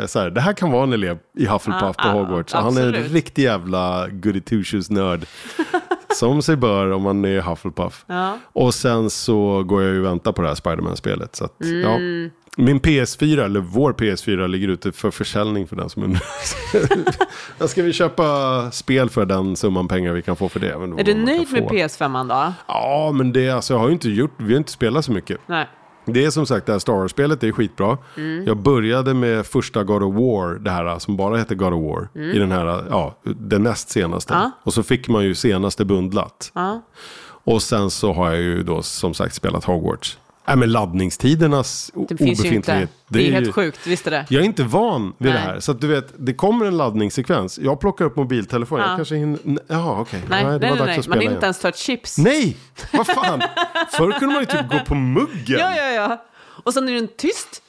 så 0.08 0.20
här, 0.20 0.30
det 0.30 0.42
här 0.42 0.54
kan 0.54 0.72
vara 0.72 0.84
en 0.84 0.94
elev 0.94 1.18
i 1.38 1.46
Hufflepuff 1.46 1.96
Ja, 1.98 2.04
på 2.04 2.10
Hogwarts. 2.10 2.54
Han 2.54 2.78
är 2.78 2.88
en 2.94 2.94
riktig 3.04 3.44
jävla 3.44 4.08
goody 4.10 4.42
two 4.42 4.64
shoes 4.64 4.90
nörd. 4.90 5.26
Som 6.18 6.42
sig 6.42 6.56
bör 6.56 6.92
om 6.92 7.02
man 7.02 7.26
är 7.26 7.42
Hufflepuff. 7.42 8.06
Ja. 8.08 8.38
Och 8.54 8.74
sen 8.74 9.10
så 9.10 9.64
går 9.64 9.84
jag 9.84 9.94
ju 9.94 10.00
och 10.00 10.06
väntar 10.06 10.32
på 10.32 10.42
det 10.42 10.48
här 10.48 10.56
Spiderman-spelet. 10.56 11.36
Så 11.36 11.46
att, 11.46 11.56
ja. 11.60 11.96
Mm. 11.96 12.30
Min 12.60 12.80
PS4, 12.80 13.46
eller 13.46 13.60
vår 13.60 13.94
PS4, 13.94 14.48
ligger 14.48 14.68
ute 14.68 14.92
för 14.92 15.12
försäljning 15.12 15.68
för 15.68 15.76
den 15.76 15.90
som 15.90 16.04
undrar. 16.04 17.68
Ska 17.68 17.84
vi 17.84 17.94
köpa 17.94 18.72
spel 18.72 19.10
för 19.10 19.26
den 19.26 19.56
summan 19.56 19.88
pengar 19.88 20.14
vi 20.14 20.22
kan 20.22 20.36
få 20.36 20.50
för 20.50 20.60
det. 20.60 20.72
Är 20.72 21.04
du 21.04 21.14
nöjd 21.14 21.52
med 21.52 21.64
få. 21.64 21.70
PS5 21.70 22.28
då? 22.28 22.54
Ja, 22.68 23.12
men 23.14 23.34
det, 23.34 23.50
alltså, 23.50 23.74
jag 23.74 23.80
har 23.80 23.90
inte 23.90 24.10
gjort, 24.10 24.34
vi 24.38 24.54
har 24.54 24.58
inte 24.58 24.72
spelat 24.72 25.06
så 25.06 25.12
mycket. 25.12 25.40
Nej. 25.46 25.68
Det 26.14 26.26
är 26.26 26.30
som 26.30 26.46
sagt 26.46 26.66
det 26.66 26.72
här 26.72 26.80
Star 26.80 26.94
Wars-spelet, 26.94 27.42
det 27.42 27.48
är 27.48 27.52
skitbra. 27.52 27.98
Mm. 28.18 28.46
Jag 28.46 28.58
började 28.58 29.14
med 29.14 29.46
första 29.46 29.84
God 29.84 30.04
of 30.04 30.16
War, 30.16 30.60
det 30.60 30.72
här 30.72 31.00
som 31.00 31.18
bara 31.18 31.38
heter 31.38 31.56
God 31.56 31.74
of 31.74 31.84
War. 31.84 32.24
I 32.34 32.40
den 32.40 32.52
här, 32.52 32.86
ja, 32.90 33.18
den 33.24 33.64
näst 33.64 33.90
senaste. 33.90 34.34
Mm. 34.34 34.44
Ja. 34.44 34.52
Och 34.64 34.74
så 34.74 34.84
fick 34.84 35.08
man 35.08 35.24
ju 35.24 35.36
senaste 35.36 35.86
bundlat. 35.86 36.52
Ja. 36.54 36.82
Och 37.44 37.62
sen 37.62 37.90
så 37.90 38.14
har 38.14 38.30
jag 38.30 38.42
ju 38.42 38.64
då 38.64 38.82
som 38.82 39.14
sagt 39.14 39.36
spelat 39.36 39.64
Hogwarts. 39.64 40.18
Nej 40.48 40.56
men 40.58 40.72
laddningstidernas 40.72 41.92
Det 42.10 42.18
finns 42.18 42.22
ju 42.22 42.26
inte. 42.34 42.42
obefintlighet. 42.42 42.90
Det 43.08 43.20
är, 43.20 43.24
ju- 43.24 43.32
helt 43.32 43.56
sjukt, 43.56 43.88
visst 43.88 44.08
är 44.08 44.12
det? 44.12 44.26
Jag 44.30 44.42
är 44.42 44.46
inte 44.46 44.64
van 44.64 45.14
vid 45.18 45.32
det 45.32 45.34
Nej. 45.34 45.44
här. 45.44 45.60
Så 45.60 45.72
att 45.72 45.82
du 45.82 45.88
vet, 45.88 46.14
det 46.18 46.34
kommer 46.34 46.66
en 46.66 46.78
laddningssekvens. 46.78 47.60
Jag 47.60 47.80
plockar 47.80 48.06
upp 48.06 48.16
mobiltelefonen. 48.16 48.84
Ja. 48.84 48.90
Jag 48.92 48.98
kanske 48.98 49.16
hinner... 49.16 49.40
Jaha, 49.68 50.02
okej. 50.02 50.22
Nej, 50.30 50.44
det 50.44 50.50
nej, 50.50 50.60
var 50.60 50.60
nej, 50.60 50.70
dags 50.70 50.80
nej. 50.80 50.90
att 50.92 50.96
Man 50.98 51.04
spela 51.04 51.16
har 51.16 51.22
igen. 51.22 51.34
inte 51.34 51.46
ens 51.46 51.60
tagit 51.60 51.78
chips. 51.78 52.18
Nej! 52.18 52.58
Vad 52.94 53.08
fan! 53.08 53.42
Förr 53.92 54.12
kunde 54.20 54.34
man 54.36 54.40
ju 54.40 54.46
typ 54.46 54.70
gå 54.72 54.80
på 54.86 54.96
muggen. 54.96 55.60
Ja, 55.60 55.76
ja, 55.78 55.90
ja. 55.92 56.26
Och 56.64 56.74
sen 56.74 56.90
är 56.90 56.94
den 56.94 57.08
tyst. 57.18 57.62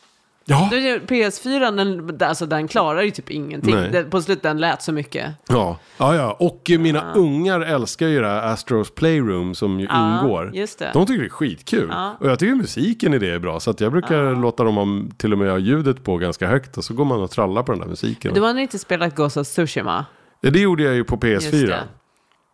Ja. 0.51 0.69
Då 0.71 0.77
är 0.77 0.81
det 0.81 0.99
PS4, 1.15 1.77
den, 1.77 2.29
alltså, 2.29 2.47
den 2.47 2.69
klarar 2.69 3.03
ju 3.03 3.11
typ 3.11 3.31
ingenting. 3.31 3.75
Det, 3.93 4.05
på 4.05 4.23
slutet 4.23 4.43
den 4.43 4.59
lät 4.61 4.83
så 4.83 4.93
mycket. 4.93 5.27
Ja, 5.49 5.79
ja, 5.99 6.15
ja. 6.15 6.37
och 6.41 6.71
eh, 6.71 6.79
mina 6.79 7.13
ungar 7.13 7.61
älskar 7.61 8.07
ju 8.09 8.21
det 8.21 8.27
här 8.29 8.43
Astros 8.53 8.95
Playroom 8.95 9.55
som 9.55 9.81
ju 9.81 9.87
Ja, 9.91 10.21
ingår. 10.25 10.51
just 10.55 10.79
det. 10.79 10.91
De 10.93 11.07
tycker 11.07 11.21
det 11.21 11.27
är 11.27 11.31
skitkul. 11.31 11.89
Ja. 11.93 12.17
Och 12.21 12.29
jag 12.31 12.39
tycker 12.39 12.55
musiken 12.55 13.15
i 13.15 13.19
det 13.19 13.31
är 13.31 13.39
bra. 13.39 13.61
Så 13.61 13.71
att 13.71 13.81
jag 13.81 13.93
brukar 13.93 14.41
låta 14.41 14.65
dem 14.65 14.77
ha, 14.77 14.87
till 15.17 15.33
och 15.33 15.39
med 15.39 15.51
ha 15.51 15.59
ljudet 15.59 16.05
på 16.05 16.17
ganska 16.17 16.47
högt. 16.47 16.77
Och 16.77 16.85
så 16.85 16.95
går 16.95 17.05
man 17.05 17.23
och 17.23 17.31
trallar 17.31 17.63
på 17.63 17.73
den 17.73 17.81
där 17.81 17.89
musiken. 17.89 18.35
Du 18.35 18.41
har 18.41 18.59
inte 18.59 18.79
spelat 18.79 19.15
Ghost 19.15 19.37
of 19.37 19.47
Tsushima? 19.47 20.05
Det 20.41 20.61
gjorde 20.61 20.83
jag 20.83 20.95
ju 20.95 21.05
på 21.05 21.27
Just 21.27 21.53
PS4. 21.53 21.67
det. 21.67 21.81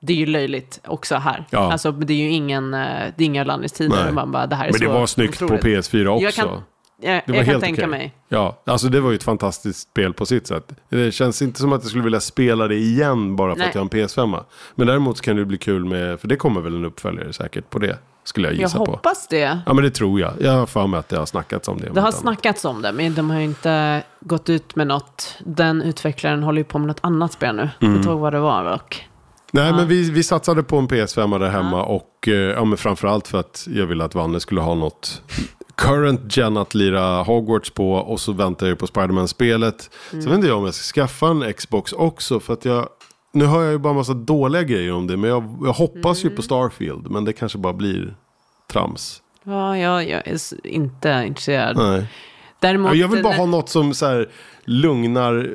Det 0.01 0.13
är 0.13 0.17
ju 0.17 0.27
löjligt 0.27 0.81
också 0.87 1.15
här. 1.17 1.45
Ja. 1.51 1.73
Alltså, 1.73 1.93
det 1.93 2.13
är 2.13 2.19
ju 2.19 2.31
ingen, 2.31 2.75
eh, 2.75 2.81
det 3.17 3.25
är 3.25 3.27
inga 3.27 3.45
landningstider. 3.45 4.05
Nej. 4.05 4.13
Man 4.13 4.33
bara, 4.33 4.47
det 4.47 4.57
här 4.57 4.69
är 4.69 4.73
Men 4.73 4.81
det 4.81 4.87
var 4.89 5.07
snyggt 5.07 5.43
otroligt. 5.43 5.63
på 5.63 5.69
PS4 5.69 6.07
också. 6.07 6.63
Jag 7.01 7.15
jag, 7.15 7.23
Det 7.27 7.33
var 7.33 7.37
jag 7.37 7.45
kan 7.45 7.53
helt 7.53 7.65
tänka 7.65 7.81
okej. 7.83 7.91
mig. 7.91 8.15
Ja, 8.29 8.63
alltså 8.67 8.89
det 8.89 9.01
var 9.01 9.11
ju 9.11 9.17
ett 9.17 9.23
fantastiskt 9.23 9.81
spel 9.91 10.13
på 10.15 10.27
sitt 10.27 10.47
sätt. 10.47 10.73
Det 10.89 11.13
känns 11.13 11.43
inte 11.43 11.61
som 11.61 11.73
att 11.73 11.83
jag 11.83 11.89
skulle 11.91 12.05
vilja 12.05 12.21
spela 12.21 12.69
det 12.69 12.75
igen 12.77 13.37
bara 13.37 13.53
för 13.53 13.59
Nej. 13.59 13.69
att 13.69 13.75
jag 13.75 13.81
har 13.81 13.85
en 13.85 14.07
PS5. 14.09 14.45
Men 14.75 14.87
däremot 14.87 15.21
kan 15.21 15.37
det 15.37 15.45
bli 15.45 15.59
kul 15.59 15.85
med, 15.85 16.21
för 16.21 16.29
det 16.29 16.37
kommer 16.37 16.61
väl 16.61 16.75
en 16.75 16.85
uppföljare 16.85 17.33
säkert 17.33 17.71
på 17.71 17.79
det. 17.79 17.99
Skulle 18.27 18.49
jag 18.49 18.55
Jag 18.55 18.61
gissa 18.61 18.79
på. 18.79 18.85
hoppas 18.85 19.29
det. 19.29 19.59
Ja 19.67 19.75
men 19.75 19.85
det 19.85 19.91
tror 19.91 20.21
jag. 20.21 20.33
Jag 20.41 20.53
har 20.53 20.67
för 20.67 20.87
mig 20.87 21.01
att 21.01 21.09
det 21.09 21.19
har 21.19 21.27
snackats 21.27 21.69
om 21.69 21.79
det. 21.81 21.85
Det 21.95 22.01
har 22.01 22.09
annat. 22.09 22.15
snackats 22.21 22.65
om 22.65 22.83
det, 22.83 22.93
men 22.93 23.15
de 23.15 23.31
har 23.31 23.39
ju 23.39 23.45
inte 23.45 24.03
gått 24.21 24.49
ut 24.49 24.77
med 24.77 24.87
något. 24.87 25.37
Den 25.45 25.83
utvecklaren 25.83 26.43
håller 26.43 26.59
ju 26.59 26.65
på 26.65 26.79
med 26.79 26.89
något 26.89 27.01
annat 27.01 27.33
spel 27.33 27.57
nu. 27.57 27.63
Mm. 27.63 27.73
Jag 27.81 27.95
inte 27.97 28.09
ihåg 28.09 28.21
vad 28.21 28.33
det 28.33 28.41
var 28.41 28.65
dock. 28.71 29.09
Nej 29.55 29.73
men 29.73 29.89
vi, 29.89 30.11
vi 30.11 30.23
satsade 30.23 30.63
på 30.63 30.77
en 30.77 30.89
PS5 30.89 31.39
där 31.39 31.49
hemma 31.51 31.83
och 31.85 32.29
eh, 32.29 32.33
ja, 32.35 32.65
men 32.65 32.79
framförallt 32.79 33.29
för 33.29 33.39
att 33.41 33.67
jag 33.71 33.87
ville 33.87 34.05
att 34.05 34.15
Vanne 34.15 34.41
skulle 34.41 34.61
ha 34.61 34.75
något 34.75 35.23
current 35.75 36.37
gen 36.37 36.57
att 36.57 36.75
lira 36.75 37.23
Hogwarts 37.23 37.71
på 37.71 37.93
och 37.93 38.21
så 38.21 38.33
väntar 38.33 38.67
jag 38.67 38.79
på 38.79 38.87
Spiderman-spelet. 38.87 39.91
Mm. 40.13 40.23
Så 40.23 40.29
vet 40.29 40.37
inte 40.37 40.49
jag 40.49 40.59
om 40.59 40.65
jag 40.65 40.75
ska 40.75 41.01
skaffa 41.01 41.27
en 41.29 41.53
Xbox 41.53 41.93
också 41.93 42.41
för 42.41 42.53
att 42.53 42.65
jag 42.65 42.89
nu 43.33 43.45
hör 43.47 43.63
jag 43.63 43.73
ju 43.73 43.79
bara 43.79 43.93
massa 43.95 44.15
dåliga 44.15 44.63
grejer 44.63 44.93
om 44.93 45.07
det 45.07 45.17
men 45.17 45.31
jag, 45.31 45.57
jag 45.65 45.73
hoppas 45.73 46.21
Mm. 46.23 46.31
ju 46.31 46.37
på 46.37 46.43
Starfield 46.43 47.11
men 47.11 47.25
det 47.25 47.33
kanske 47.33 47.59
bara 47.59 47.73
blir 47.73 48.15
trams. 48.73 49.23
Ja, 49.45 49.79
jag, 49.79 50.09
jag 50.09 50.27
är 50.29 50.67
inte 50.67 51.25
intresserad. 51.27 51.77
Nej. 51.77 52.07
Däremot, 52.61 52.91
Ja, 52.91 52.97
jag 52.97 53.09
vill 53.09 53.23
bara 53.23 53.35
ha 53.37 53.47
något 53.47 53.69
som 53.69 53.95
så 53.95 54.07
här 54.07 54.29
lugnar 54.65 55.51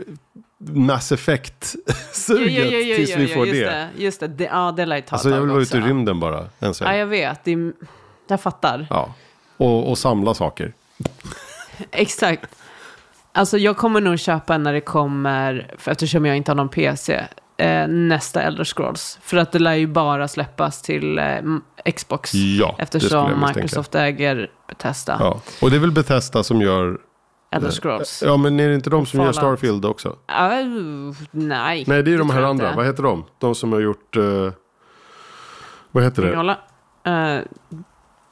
Mass 0.60 1.12
Effect-suget 1.12 2.70
tills 2.96 3.16
vi 3.16 3.28
får 3.28 3.48
just 3.48 3.60
det. 3.60 3.70
det. 3.70 3.90
Just 4.04 4.20
det, 4.20 4.28
det 4.28 4.44
ja, 4.44 4.74
det 4.78 4.86
lär 4.86 4.96
ju 4.96 5.02
ta 5.02 5.16
Alltså 5.16 5.30
jag 5.30 5.42
vill 5.42 5.50
vara 5.50 5.62
ute 5.62 5.78
i 5.78 5.82
rymden 5.82 6.20
bara. 6.20 6.46
En 6.60 6.74
Ja, 6.80 6.96
jag 6.96 7.06
vet. 7.08 7.44
Det 7.44 7.52
är, 7.52 7.74
jag 8.28 8.42
fattar. 8.42 8.88
Ja. 8.90 9.14
Och, 9.58 9.90
och 9.90 9.98
samla 9.98 10.34
saker. 10.34 10.74
Exakt. 11.92 12.56
Alltså 13.32 13.58
jag 13.58 13.78
kommer 13.78 14.02
nog 14.02 14.20
köpa 14.20 14.58
när 14.58 14.74
det 14.74 14.82
kommer, 14.82 15.76
för 15.78 15.92
eftersom 15.92 16.26
jag 16.26 16.38
inte 16.38 16.52
har 16.52 16.56
någon 16.56 16.70
PC, 16.70 17.24
eh, 17.58 17.88
nästa 17.88 18.42
Elder 18.42 18.64
Scrolls. 18.64 19.20
För 19.22 19.38
att 19.38 19.52
det 19.52 19.60
lär 19.60 19.74
ju 19.74 19.88
bara 19.88 20.28
släppas 20.28 20.82
till 20.82 21.20
eh, 21.20 21.36
Xbox. 21.96 22.34
Ja, 22.34 22.76
eftersom. 22.80 23.46
Microsoft 23.48 23.96
äger 23.96 24.50
Bethesda, 24.68 25.18
Ja. 25.20 25.42
Och 25.62 25.70
det 25.70 25.76
är 25.76 25.80
väl 25.80 25.92
Bethesda 25.92 26.44
som 26.44 26.62
gör... 26.62 26.98
Elder 27.52 27.72
Scrolls. 27.72 28.24
Ja, 28.26 28.38
men 28.38 28.60
är 28.60 28.70
det 28.70 28.76
inte 28.76 28.90
de 28.90 29.06
som 29.06 29.20
gör 29.20 29.34
Fallout. 29.34 29.36
Starfield 29.60 29.86
också? 29.86 30.16
Ah, 30.26 30.50
nej. 31.32 31.84
Nej, 31.88 32.04
det 32.04 32.14
är 32.14 32.18
de 32.18 32.30
här 32.30 32.42
andra. 32.42 32.66
inte. 32.68 32.78
Vad 32.78 32.86
heter 32.86 33.04
de? 33.04 33.26
De 33.40 33.56
som 33.56 33.72
har 33.74 33.80
gjort... 33.80 34.16
eh, 34.18 34.52
vad 35.92 36.04
heter 36.04 36.22
det? 36.22 36.34
Eh, 37.12 37.42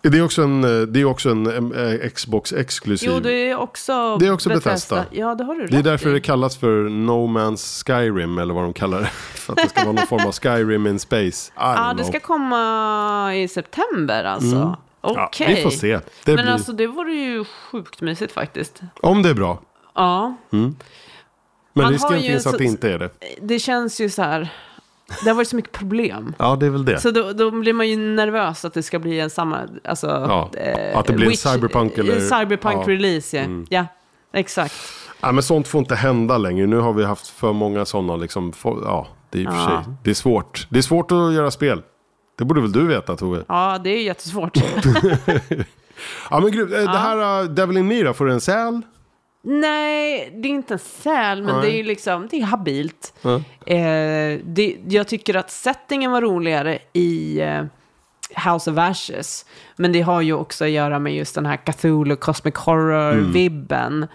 Det 0.02 0.18
är 0.18 0.24
också 0.24 0.42
en, 0.44 0.64
eh, 0.64 0.82
det 0.88 1.02
är 1.02 1.06
också 1.06 1.30
en 1.30 1.74
Xbox 2.16 2.54
exklusiv. 2.54 3.10
jo, 3.14 3.20
det 3.20 3.32
är 3.34 3.56
också 3.58 4.18
Det 4.18 4.28
är 4.28 4.34
också 4.34 4.50
Bethesda. 4.50 5.06
Ja, 5.12 5.36
det 5.36 5.44
har 5.44 5.56
du 5.56 5.66
Det 5.68 5.78
är 5.78 5.84
därför 5.84 6.10
i. 6.10 6.14
det 6.14 6.20
kallas 6.20 6.58
för 6.58 6.90
No 6.90 7.28
Man's 7.28 7.86
Skyrim 7.86 8.38
eller 8.38 8.54
vad 8.54 8.64
de 8.64 8.74
kallar 8.74 9.00
det. 9.00 9.06
För 9.36 9.54
att 9.54 9.58
det 9.64 9.70
ska 9.70 9.82
vara 9.84 9.92
någon 9.92 10.08
form 10.08 10.28
av 10.28 10.32
Skyrim 10.32 10.88
in 10.88 11.00
space. 11.00 11.52
Ja, 11.56 11.62
don't 11.76 11.98
det 11.98 12.04
ska 12.04 12.20
komma 12.20 13.36
i 13.36 13.48
september 13.48 14.24
alltså. 14.24 14.56
Mm. 14.56 14.72
Ja, 15.16 15.26
Okej. 15.28 15.56
vi 15.56 15.62
får 15.64 15.70
se. 15.70 15.94
Det 15.94 16.02
Men 16.26 16.36
blir, 16.36 16.54
alltså 16.54 16.72
det 16.72 16.88
vore 16.88 17.14
ju 17.14 17.44
sjukt 17.46 18.02
mysigt 18.02 18.32
faktiskt. 18.34 18.82
Om 19.02 19.22
det 19.24 19.30
är 19.30 19.34
bra. 19.34 19.60
Ja, 19.96 20.36
Men 20.50 20.76
Man 21.74 21.92
risken 21.92 22.20
finns 22.20 22.46
en 22.46 22.50
att 22.54 22.58
det 22.58 22.64
så- 22.66 22.72
inte 22.72 22.92
är 22.92 23.00
det. 23.00 23.10
det 23.42 23.60
känns 23.60 24.02
ju 24.02 24.10
så 24.10 24.22
här. 24.22 24.50
Det 25.24 25.30
har 25.30 25.36
varit 25.36 25.48
så 25.48 25.56
mycket 25.56 25.72
problem. 25.72 26.34
Ja, 26.40 26.56
det 26.56 26.66
är 26.66 26.70
väl 26.70 26.86
det. 26.86 27.00
Så 27.00 27.12
då, 27.12 27.34
då 27.34 27.52
blir 27.52 27.74
man 27.74 27.88
ju 27.90 27.98
nervös 27.98 28.66
att 28.66 28.74
det 28.74 28.84
ska 28.84 29.00
bli 29.00 29.20
en 29.20 29.30
samma, 29.30 29.60
alltså... 29.84 30.08
Ja, 30.08 30.50
eh, 30.60 30.98
att 30.98 31.06
det 31.06 31.14
blir 31.14 31.28
en 31.28 31.38
cyberpunk 31.38 31.98
eller- 31.98 32.16
en 32.16 32.22
Cyberpunk 32.22 32.76
ja. 32.76 32.84
Mm. 32.84 32.88
release, 32.88 33.38
ja. 33.38 33.66
ja. 33.70 33.86
Exakt. 34.34 34.74
Ja, 35.22 35.32
men 35.32 35.44
sånt 35.44 35.68
får 35.68 35.80
inte 35.80 35.96
hända 35.96 36.38
längre. 36.38 36.68
Nu 36.68 36.78
har 36.78 36.94
vi 36.94 37.04
haft 37.06 37.28
för 37.28 37.54
många 37.54 37.86
sådana. 37.86 38.16
Liksom, 38.16 38.54
ja, 38.64 39.08
det 39.30 39.38
är 39.40 39.42
i 39.44 39.48
och 39.48 39.52
Ja. 39.54 39.84
sig. 39.86 39.94
Det 40.04 40.10
är 40.10 40.14
svårt. 40.14 40.68
Det 40.70 40.78
är 40.78 40.82
svårt 40.82 41.12
att 41.12 41.34
göra 41.34 41.52
spel. 41.52 41.82
Det 42.38 42.46
borde 42.46 42.62
väl 42.62 42.72
du 42.72 42.88
veta, 42.88 43.16
Tove? 43.16 43.44
Ja, 43.48 43.80
det 43.84 43.90
är 43.90 44.04
jättesvårt. 44.04 44.58
Ja, 46.30 46.40
men 46.40 46.52
gud, 46.52 46.74
eh, 46.74 46.92
det 46.92 46.98
här 46.98 47.42
uh, 47.44 47.50
Devil 47.50 47.78
in 47.78 47.88
Me 47.88 48.04
då, 48.04 48.14
får 48.14 48.26
du 48.26 48.32
en 48.32 48.42
säl? 48.42 48.82
Nej, 49.42 50.32
det 50.34 50.48
är 50.48 50.52
inte 50.52 50.74
en 50.74 50.80
säl, 50.80 51.42
men 51.44 51.56
Nej. 51.56 51.66
det 51.66 51.76
är 51.76 51.78
ju 51.78 51.84
liksom, 51.84 52.28
det 52.32 52.38
är 52.38 52.44
habilt. 52.44 53.14
Ja. 53.22 53.36
Eh, 53.74 54.40
det, 54.44 54.78
jag 54.88 55.08
tycker 55.08 55.36
att 55.36 55.52
settingen 55.52 56.12
var 56.12 56.22
roligare 56.22 56.80
i 56.94 57.42
eh, 57.42 57.64
House 58.52 58.72
of 58.72 58.78
Ashes. 58.78 59.46
Men 59.76 59.92
det 59.92 60.02
har 60.02 60.22
ju 60.22 60.34
också 60.34 60.66
att 60.66 60.70
göra 60.70 61.00
med 61.00 61.16
just 61.16 61.36
den 61.36 61.46
här 61.46 61.58
Cthulhu 61.58 62.16
Cosmic 62.16 62.56
Horror-vibben. 62.56 64.08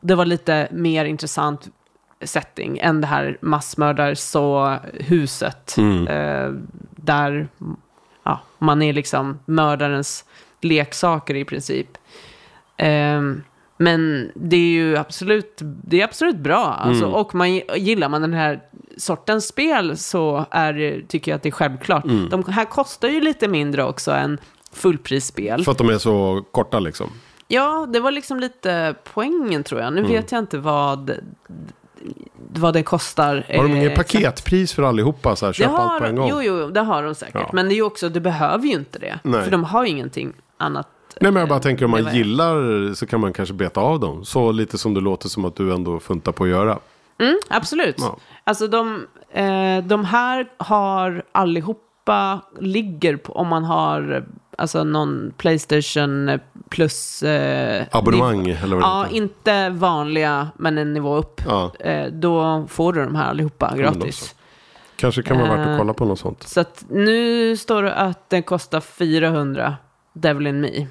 Det 0.00 0.14
var 0.14 0.24
lite 0.24 0.68
mer 0.72 1.04
intressant 1.04 1.68
setting 2.20 2.78
än 2.78 3.00
det 3.00 3.06
här 3.06 3.38
massmördar 3.40 4.14
så 4.14 4.76
huset 4.94 5.78
eh, 6.08 6.52
där 6.96 7.48
ja, 8.22 8.40
man 8.58 8.82
är 8.82 8.92
liksom 8.92 9.38
mördarens 9.44 10.24
leksaker 10.60 11.34
i 11.34 11.44
princip. 11.44 11.88
Ehm, 12.76 13.42
men 13.76 14.30
det 14.34 14.56
är 14.56 14.70
ju 14.70 14.96
absolut, 14.96 15.58
det 15.60 16.00
är 16.00 16.04
absolut 16.04 16.36
bra. 16.36 16.64
Alltså, 16.64 17.06
Och 17.06 17.34
man, 17.34 17.54
gillar 17.76 18.08
man 18.08 18.22
den 18.22 18.32
här 18.34 18.60
sortens 18.96 19.46
spel 19.48 19.96
så 19.96 20.46
är, 20.50 21.04
tycker 21.08 21.30
jag 21.30 21.36
att 21.36 21.42
det 21.42 21.48
är 21.48 21.50
självklart. 21.50 22.04
De 22.30 22.44
här 22.48 22.64
kostar 22.64 23.08
ju 23.08 23.20
lite 23.20 23.48
mindre 23.48 23.84
också 23.84 24.10
än 24.12 24.38
fullprisspel. 24.72 25.64
För 25.64 25.72
att 25.72 25.78
de 25.78 25.88
är 25.88 25.98
så 25.98 26.44
korta 26.50 26.78
liksom. 26.78 27.10
Ja, 27.48 27.86
det 27.92 28.00
var 28.00 28.10
liksom 28.10 28.40
lite 28.40 28.94
poängen 29.14 29.64
tror 29.64 29.80
jag. 29.80 29.92
Nu 29.92 30.02
vet 30.02 30.32
jag 30.32 30.38
inte 30.38 30.58
vad, 30.58 31.12
vad 32.36 32.74
det 32.74 32.82
kostar. 32.82 33.44
Har 33.48 33.62
de 33.62 33.72
eh, 33.72 33.78
inget 33.78 33.90
exakt. 33.90 34.12
paketpris 34.12 34.72
för 34.72 34.82
allihopa? 34.82 35.36
Så 35.36 35.46
här, 35.46 35.52
köp 35.52 35.70
har, 35.70 35.78
allt 35.78 36.00
på 36.00 36.06
en 36.06 36.16
gång? 36.16 36.28
Jo, 36.30 36.42
jo, 36.42 36.70
det 36.70 36.80
har 36.80 37.02
de 37.02 37.14
säkert. 37.14 37.34
Ja. 37.34 37.50
Men 37.52 37.68
det 37.68 37.74
är 37.74 37.76
ju 37.76 37.82
också, 37.82 38.08
det 38.08 38.20
behöver 38.20 38.66
ju 38.66 38.72
inte 38.72 38.98
det. 38.98 39.18
Nej. 39.22 39.44
För 39.44 39.50
de 39.50 39.64
har 39.64 39.84
ju 39.84 39.90
ingenting 39.90 40.32
annat. 40.56 40.88
Nej, 41.20 41.32
men 41.32 41.40
jag 41.40 41.48
bara 41.48 41.56
eh, 41.56 41.62
tänker 41.62 41.84
om 41.84 41.90
man 41.90 42.14
gillar 42.14 42.94
så 42.94 43.06
kan 43.06 43.20
man 43.20 43.32
kanske 43.32 43.54
beta 43.54 43.80
av 43.80 44.00
dem. 44.00 44.24
Så 44.24 44.52
lite 44.52 44.78
som 44.78 44.94
det 44.94 45.00
låter 45.00 45.28
som 45.28 45.44
att 45.44 45.56
du 45.56 45.74
ändå 45.74 46.00
funtar 46.00 46.32
på 46.32 46.44
att 46.44 46.50
göra. 46.50 46.78
Mm, 47.18 47.38
absolut. 47.48 47.96
Ja. 47.98 48.16
Alltså 48.44 48.68
de, 48.68 49.06
eh, 49.32 49.84
de 49.84 50.04
här 50.04 50.48
har 50.56 51.22
allihopa, 51.32 52.40
ligger 52.60 53.16
på, 53.16 53.32
om 53.32 53.48
man 53.48 53.64
har 53.64 54.26
alltså 54.58 54.84
någon 54.84 55.32
Playstation 55.36 56.38
plus... 56.68 57.22
Eh, 57.22 57.84
Abonnemang 57.90 58.48
eller 58.48 58.76
vad 58.76 58.84
det 58.84 58.86
Ja, 58.88 59.02
heter. 59.02 59.16
inte 59.16 59.68
vanliga, 59.70 60.48
men 60.56 60.78
en 60.78 60.92
nivå 60.94 61.16
upp. 61.16 61.40
Ja. 61.46 61.72
Eh, 61.80 62.06
då 62.12 62.64
får 62.68 62.92
du 62.92 63.04
de 63.04 63.14
här 63.14 63.30
allihopa 63.30 63.74
gratis. 63.76 64.34
Kanske 64.96 65.22
kan 65.22 65.38
vara 65.38 65.48
värt 65.56 65.60
att 65.60 65.66
Eh, 65.72 65.78
kolla 65.78 65.92
på 65.94 66.04
något 66.04 66.18
sånt. 66.18 66.42
Så 66.42 66.60
att 66.60 66.84
nu 66.90 67.56
står 67.56 67.82
det 67.82 67.94
att 67.94 68.30
den 68.30 68.42
kostar 68.42 68.80
400, 68.80 69.76
Devil 70.12 70.46
in 70.46 70.60
Me. 70.60 70.86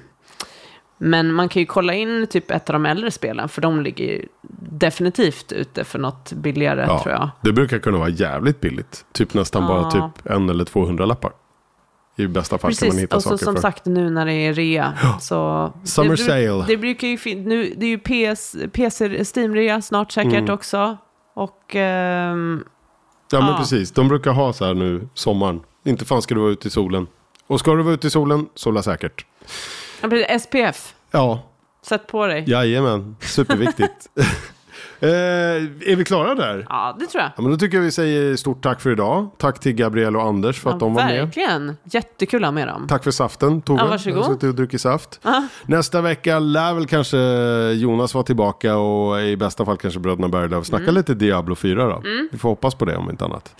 Men 1.00 1.32
man 1.32 1.48
kan 1.48 1.60
ju 1.60 1.66
kolla 1.66 1.94
in 1.94 2.26
typ 2.26 2.50
ett 2.50 2.70
av 2.70 2.72
de 2.72 2.86
äldre 2.86 3.10
spelen, 3.10 3.48
för 3.48 3.62
de 3.62 3.80
ligger 3.82 4.04
ju 4.04 4.26
definitivt 4.70 5.52
ute 5.52 5.84
för 5.84 5.98
något 5.98 6.32
billigare 6.32 6.86
tror 6.86 7.10
jag. 7.14 7.30
Det 7.40 7.52
brukar 7.52 7.78
kunna 7.78 7.98
vara 7.98 8.08
jävligt 8.08 8.60
billigt. 8.60 9.04
Typ 9.12 9.34
nästan 9.34 9.66
bara 9.66 9.80
Ja. 9.82 9.90
typ 9.90 10.26
en 10.30 10.50
eller 10.50 10.64
200 10.64 11.06
lappar. 11.06 11.32
I 12.18 12.26
bästa 12.26 12.58
fall 12.58 12.74
kan 12.74 12.86
man 12.88 12.90
Precis, 12.90 13.02
hitta 13.02 13.16
och 13.16 13.22
så 13.22 13.28
saker 13.28 13.44
som 13.44 13.54
för. 13.54 13.62
sagt 13.62 13.84
nu 13.86 14.10
när 14.10 14.26
det 14.26 14.32
är 14.32 14.54
rea. 14.54 14.94
Så 15.20 15.72
Summer 15.84 16.10
det, 16.10 16.16
sale. 16.16 16.64
Det 16.66 16.76
brukar 16.76 17.08
ju 17.08 17.18
fin- 17.18 17.44
nu, 17.44 17.74
det 17.76 17.86
är 17.86 17.90
ju 17.90 17.98
PS, 17.98 18.56
PC 18.72 19.08
Steam-rea 19.24 19.80
snart 19.82 20.12
säkert 20.12 20.32
Mm. 20.32 20.54
också. 20.54 20.96
Och 21.34 21.76
ehm, 21.76 22.64
Ja 23.30 23.40
men 23.40 23.48
Ja. 23.50 23.56
precis, 23.58 23.90
de 23.92 24.08
brukar 24.08 24.30
ha 24.32 24.52
så 24.52 24.64
här 24.64 24.74
nu 24.74 25.08
sommaren. 25.14 25.60
Inte 25.84 26.04
fan 26.04 26.22
ska 26.22 26.34
du 26.34 26.40
vara 26.40 26.50
ute 26.52 26.68
i 26.68 26.70
solen. 26.70 27.06
Och 27.46 27.60
ska 27.60 27.74
du 27.74 27.82
vara 27.82 27.94
ute 27.94 28.06
i 28.06 28.10
solen, 28.10 28.46
sola 28.54 28.82
säkert. 28.82 29.26
ja, 30.02 30.08
precis, 30.08 30.42
SPF, 30.42 30.94
Ja, 31.10 31.42
sätt 31.82 32.06
på 32.06 32.26
dig. 32.26 32.44
jajamän. 32.46 33.16
Superviktigt. 33.20 34.08
eh, 35.00 35.08
är 35.92 35.96
vi 35.96 36.04
klara 36.04 36.34
där? 36.34 36.66
Ja, 36.68 36.96
det 37.00 37.06
tror 37.06 37.22
jag. 37.22 37.30
Ja, 37.36 37.42
men 37.42 37.50
då 37.50 37.56
tycker 37.58 37.76
jag 37.76 37.84
vi 37.84 37.90
säger 37.92 38.36
stort 38.36 38.62
tack 38.62 38.80
för 38.80 38.90
idag. 38.90 39.30
Tack 39.38 39.60
till 39.60 39.72
Gabriel 39.72 40.16
och 40.16 40.22
Anders 40.22 40.60
för 40.60 40.70
att 40.70 40.74
Ja, 40.74 40.78
de 40.78 40.94
var 40.94 41.04
med. 41.04 41.24
verkligen. 41.24 41.76
Jättekul 41.84 42.44
att 42.44 42.46
ha 42.46 42.52
med 42.52 42.68
dem. 42.68 42.86
Tack 42.88 43.04
för 43.04 43.10
saften 43.10 43.62
Tove. 43.62 43.80
Ja, 43.80 43.86
varsågod. 43.86 44.18
Jag 44.18 44.22
har 44.24 44.32
suttit 44.32 44.48
och 44.48 44.54
druckit 44.54 44.80
saft. 44.80 45.20
Ja. 45.22 45.46
Nästa 45.66 46.00
vecka 46.00 46.38
lär 46.38 46.74
väl 46.74 46.86
kanske 46.86 47.18
Jonas 47.72 48.14
vara 48.14 48.24
tillbaka 48.24 48.76
och 48.76 49.20
i 49.20 49.36
bästa 49.36 49.64
fall 49.64 49.76
kanske 49.76 50.00
bröderna 50.00 50.28
Berglöf 50.28 50.66
snacka 50.66 50.82
Mm. 50.82 50.94
lite 50.94 51.14
Diablo 51.14 51.54
4 51.54 51.84
då. 51.86 52.02
Vi 52.32 52.38
får 52.38 52.48
hoppas 52.48 52.74
på 52.74 52.84
det 52.84 52.96
om 52.96 53.10
inte 53.10 53.24
annat. 53.24 53.54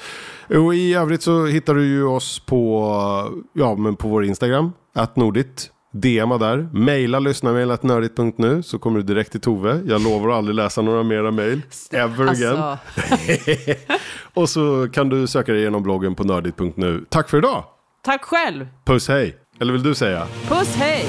Och 0.48 0.74
i 0.74 0.94
övrigt 0.94 1.22
så 1.22 1.46
hittar 1.46 1.74
du 1.74 1.86
ju 1.86 2.04
oss 2.04 2.38
på, 2.46 2.92
ja, 3.52 3.74
men 3.74 3.96
på 3.96 4.08
vår 4.08 4.24
Instagram, 4.24 4.72
att 4.94 5.16
nordit. 5.16 5.70
DMa 5.92 6.38
där, 6.38 6.68
mejla 6.72 7.18
lyssnarmail.nördigt.nu 7.18 8.62
så 8.62 8.78
kommer 8.78 8.98
du 8.98 9.02
direkt 9.04 9.32
till 9.32 9.40
Tove. 9.40 9.80
Jag 9.86 10.02
lovar 10.02 10.28
att 10.28 10.34
aldrig 10.34 10.54
läsa 10.54 10.82
några 10.82 11.02
mera 11.02 11.30
mejl. 11.30 11.62
Ever 11.92 12.26
again. 12.28 12.56
Alltså, 12.56 12.78
Och 14.34 14.48
så 14.48 14.88
kan 14.92 15.08
du 15.08 15.26
söka 15.26 15.52
dig 15.52 15.60
igenom 15.60 15.82
bloggen 15.82 16.14
på 16.14 16.24
nördigt.nu. 16.24 17.04
Tack 17.08 17.28
för 17.28 17.38
idag! 17.38 17.64
tack 18.04 18.24
själv. 18.24 18.66
Puss 18.84 19.08
hej! 19.08 19.36
Eller 19.60 19.72
vill 19.72 19.82
du 19.82 19.94
säga? 19.94 20.26
Puss, 20.48 20.76
hej! 20.76 21.06